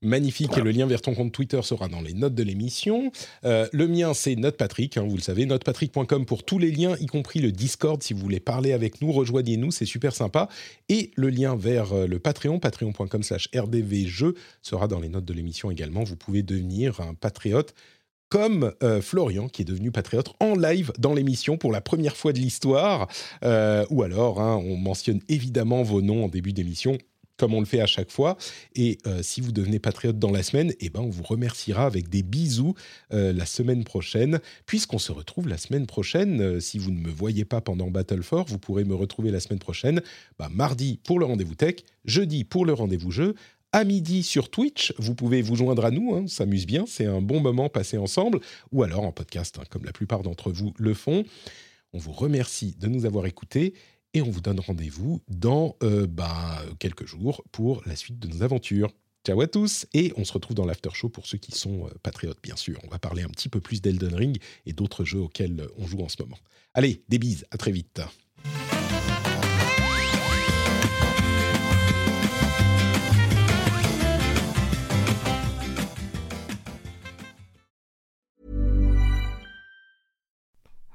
Magnifique, 0.00 0.48
Voilà. 0.48 0.62
et 0.62 0.64
le 0.64 0.78
lien 0.78 0.86
vers 0.86 1.02
ton 1.02 1.14
compte 1.14 1.32
Twitter 1.32 1.60
sera 1.62 1.88
dans 1.88 2.00
les 2.00 2.14
notes 2.14 2.34
de 2.34 2.42
l'émission. 2.44 3.10
Euh, 3.44 3.66
le 3.72 3.88
mien, 3.88 4.14
c'est 4.14 4.36
NotePatrick, 4.36 4.96
hein, 4.96 5.04
vous 5.08 5.16
le 5.16 5.22
savez, 5.22 5.44
notepatrick.com 5.44 6.24
pour 6.24 6.44
tous 6.44 6.58
les 6.58 6.70
liens, 6.70 6.96
y 7.00 7.06
compris 7.06 7.40
le 7.40 7.50
Discord, 7.50 8.00
si 8.02 8.14
vous 8.14 8.20
voulez 8.20 8.40
parler 8.40 8.72
avec 8.72 9.02
nous, 9.02 9.10
rejoignez-nous, 9.10 9.72
c'est 9.72 9.86
super 9.86 10.14
sympa. 10.14 10.48
Et 10.88 11.10
le 11.16 11.30
lien 11.30 11.56
vers 11.56 11.92
euh, 11.92 12.06
le 12.06 12.18
Patreon, 12.20 12.60
patreon.com 12.60 13.22
slash 13.22 13.48
rdvjeux, 13.56 14.34
sera 14.62 14.86
dans 14.86 15.00
les 15.00 15.08
notes 15.08 15.24
de 15.24 15.34
l'émission 15.34 15.70
également. 15.70 16.04
Vous 16.04 16.16
pouvez 16.16 16.42
devenir 16.42 17.00
un 17.00 17.14
patriote 17.14 17.74
comme 18.28 18.72
euh, 18.82 19.00
Florian, 19.00 19.48
qui 19.48 19.62
est 19.62 19.64
devenu 19.64 19.90
patriote 19.90 20.34
en 20.38 20.54
live 20.54 20.92
dans 20.98 21.14
l'émission 21.14 21.56
pour 21.56 21.72
la 21.72 21.80
première 21.80 22.16
fois 22.16 22.32
de 22.32 22.38
l'histoire. 22.38 23.08
Euh, 23.42 23.86
ou 23.90 24.02
alors, 24.02 24.40
hein, 24.40 24.56
on 24.64 24.76
mentionne 24.76 25.20
évidemment 25.28 25.82
vos 25.82 26.02
noms 26.02 26.24
en 26.24 26.28
début 26.28 26.52
d'émission, 26.52 26.98
comme 27.38 27.54
on 27.54 27.60
le 27.60 27.66
fait 27.66 27.80
à 27.80 27.86
chaque 27.86 28.10
fois. 28.10 28.36
Et 28.74 28.98
euh, 29.06 29.22
si 29.22 29.40
vous 29.40 29.52
devenez 29.52 29.78
patriote 29.78 30.18
dans 30.18 30.30
la 30.30 30.42
semaine, 30.42 30.74
eh 30.80 30.90
ben, 30.90 31.00
on 31.00 31.08
vous 31.08 31.22
remerciera 31.22 31.86
avec 31.86 32.08
des 32.10 32.22
bisous 32.22 32.74
euh, 33.12 33.32
la 33.32 33.46
semaine 33.46 33.84
prochaine, 33.84 34.40
puisqu'on 34.66 34.98
se 34.98 35.12
retrouve 35.12 35.48
la 35.48 35.56
semaine 35.56 35.86
prochaine. 35.86 36.40
Euh, 36.40 36.60
si 36.60 36.78
vous 36.78 36.90
ne 36.90 37.00
me 37.00 37.10
voyez 37.10 37.44
pas 37.44 37.60
pendant 37.60 37.90
Battle 37.90 38.22
for, 38.22 38.44
vous 38.44 38.58
pourrez 38.58 38.84
me 38.84 38.94
retrouver 38.94 39.30
la 39.30 39.40
semaine 39.40 39.60
prochaine, 39.60 40.02
bah, 40.38 40.50
mardi 40.52 41.00
pour 41.04 41.18
le 41.18 41.24
rendez-vous 41.24 41.54
tech, 41.54 41.76
jeudi 42.04 42.44
pour 42.44 42.66
le 42.66 42.74
rendez-vous 42.74 43.10
jeu. 43.10 43.34
À 43.70 43.84
midi 43.84 44.22
sur 44.22 44.50
Twitch, 44.50 44.94
vous 44.98 45.14
pouvez 45.14 45.42
vous 45.42 45.54
joindre 45.54 45.84
à 45.84 45.90
nous, 45.90 46.14
hein, 46.14 46.22
on 46.24 46.26
s'amuse 46.26 46.66
bien, 46.66 46.84
c'est 46.86 47.04
un 47.04 47.20
bon 47.20 47.40
moment 47.40 47.68
passé 47.68 47.98
ensemble, 47.98 48.40
ou 48.72 48.82
alors 48.82 49.04
en 49.04 49.12
podcast, 49.12 49.58
hein, 49.60 49.64
comme 49.68 49.84
la 49.84 49.92
plupart 49.92 50.22
d'entre 50.22 50.50
vous 50.50 50.72
le 50.78 50.94
font. 50.94 51.24
On 51.92 51.98
vous 51.98 52.12
remercie 52.12 52.74
de 52.78 52.88
nous 52.88 53.04
avoir 53.04 53.26
écoutés 53.26 53.74
et 54.14 54.22
on 54.22 54.30
vous 54.30 54.40
donne 54.40 54.60
rendez-vous 54.60 55.20
dans 55.28 55.76
euh, 55.82 56.06
bah, 56.06 56.62
quelques 56.78 57.06
jours 57.06 57.42
pour 57.52 57.82
la 57.86 57.96
suite 57.96 58.18
de 58.18 58.28
nos 58.28 58.42
aventures. 58.42 58.92
Ciao 59.26 59.40
à 59.40 59.46
tous 59.46 59.86
et 59.92 60.12
on 60.16 60.24
se 60.24 60.32
retrouve 60.32 60.54
dans 60.54 60.64
l'after 60.64 60.90
show 60.92 61.08
pour 61.08 61.26
ceux 61.26 61.38
qui 61.38 61.52
sont 61.52 61.86
euh, 61.86 61.90
patriotes 62.02 62.42
bien 62.42 62.56
sûr. 62.56 62.78
On 62.84 62.88
va 62.88 62.98
parler 62.98 63.22
un 63.22 63.28
petit 63.28 63.48
peu 63.48 63.60
plus 63.60 63.82
d'Elden 63.82 64.14
Ring 64.14 64.38
et 64.66 64.72
d'autres 64.72 65.04
jeux 65.04 65.20
auxquels 65.20 65.68
on 65.76 65.86
joue 65.86 66.00
en 66.00 66.08
ce 66.08 66.22
moment. 66.22 66.38
Allez, 66.74 67.02
des 67.08 67.18
bises, 67.18 67.46
à 67.50 67.56
très 67.56 67.72
vite. 67.72 68.00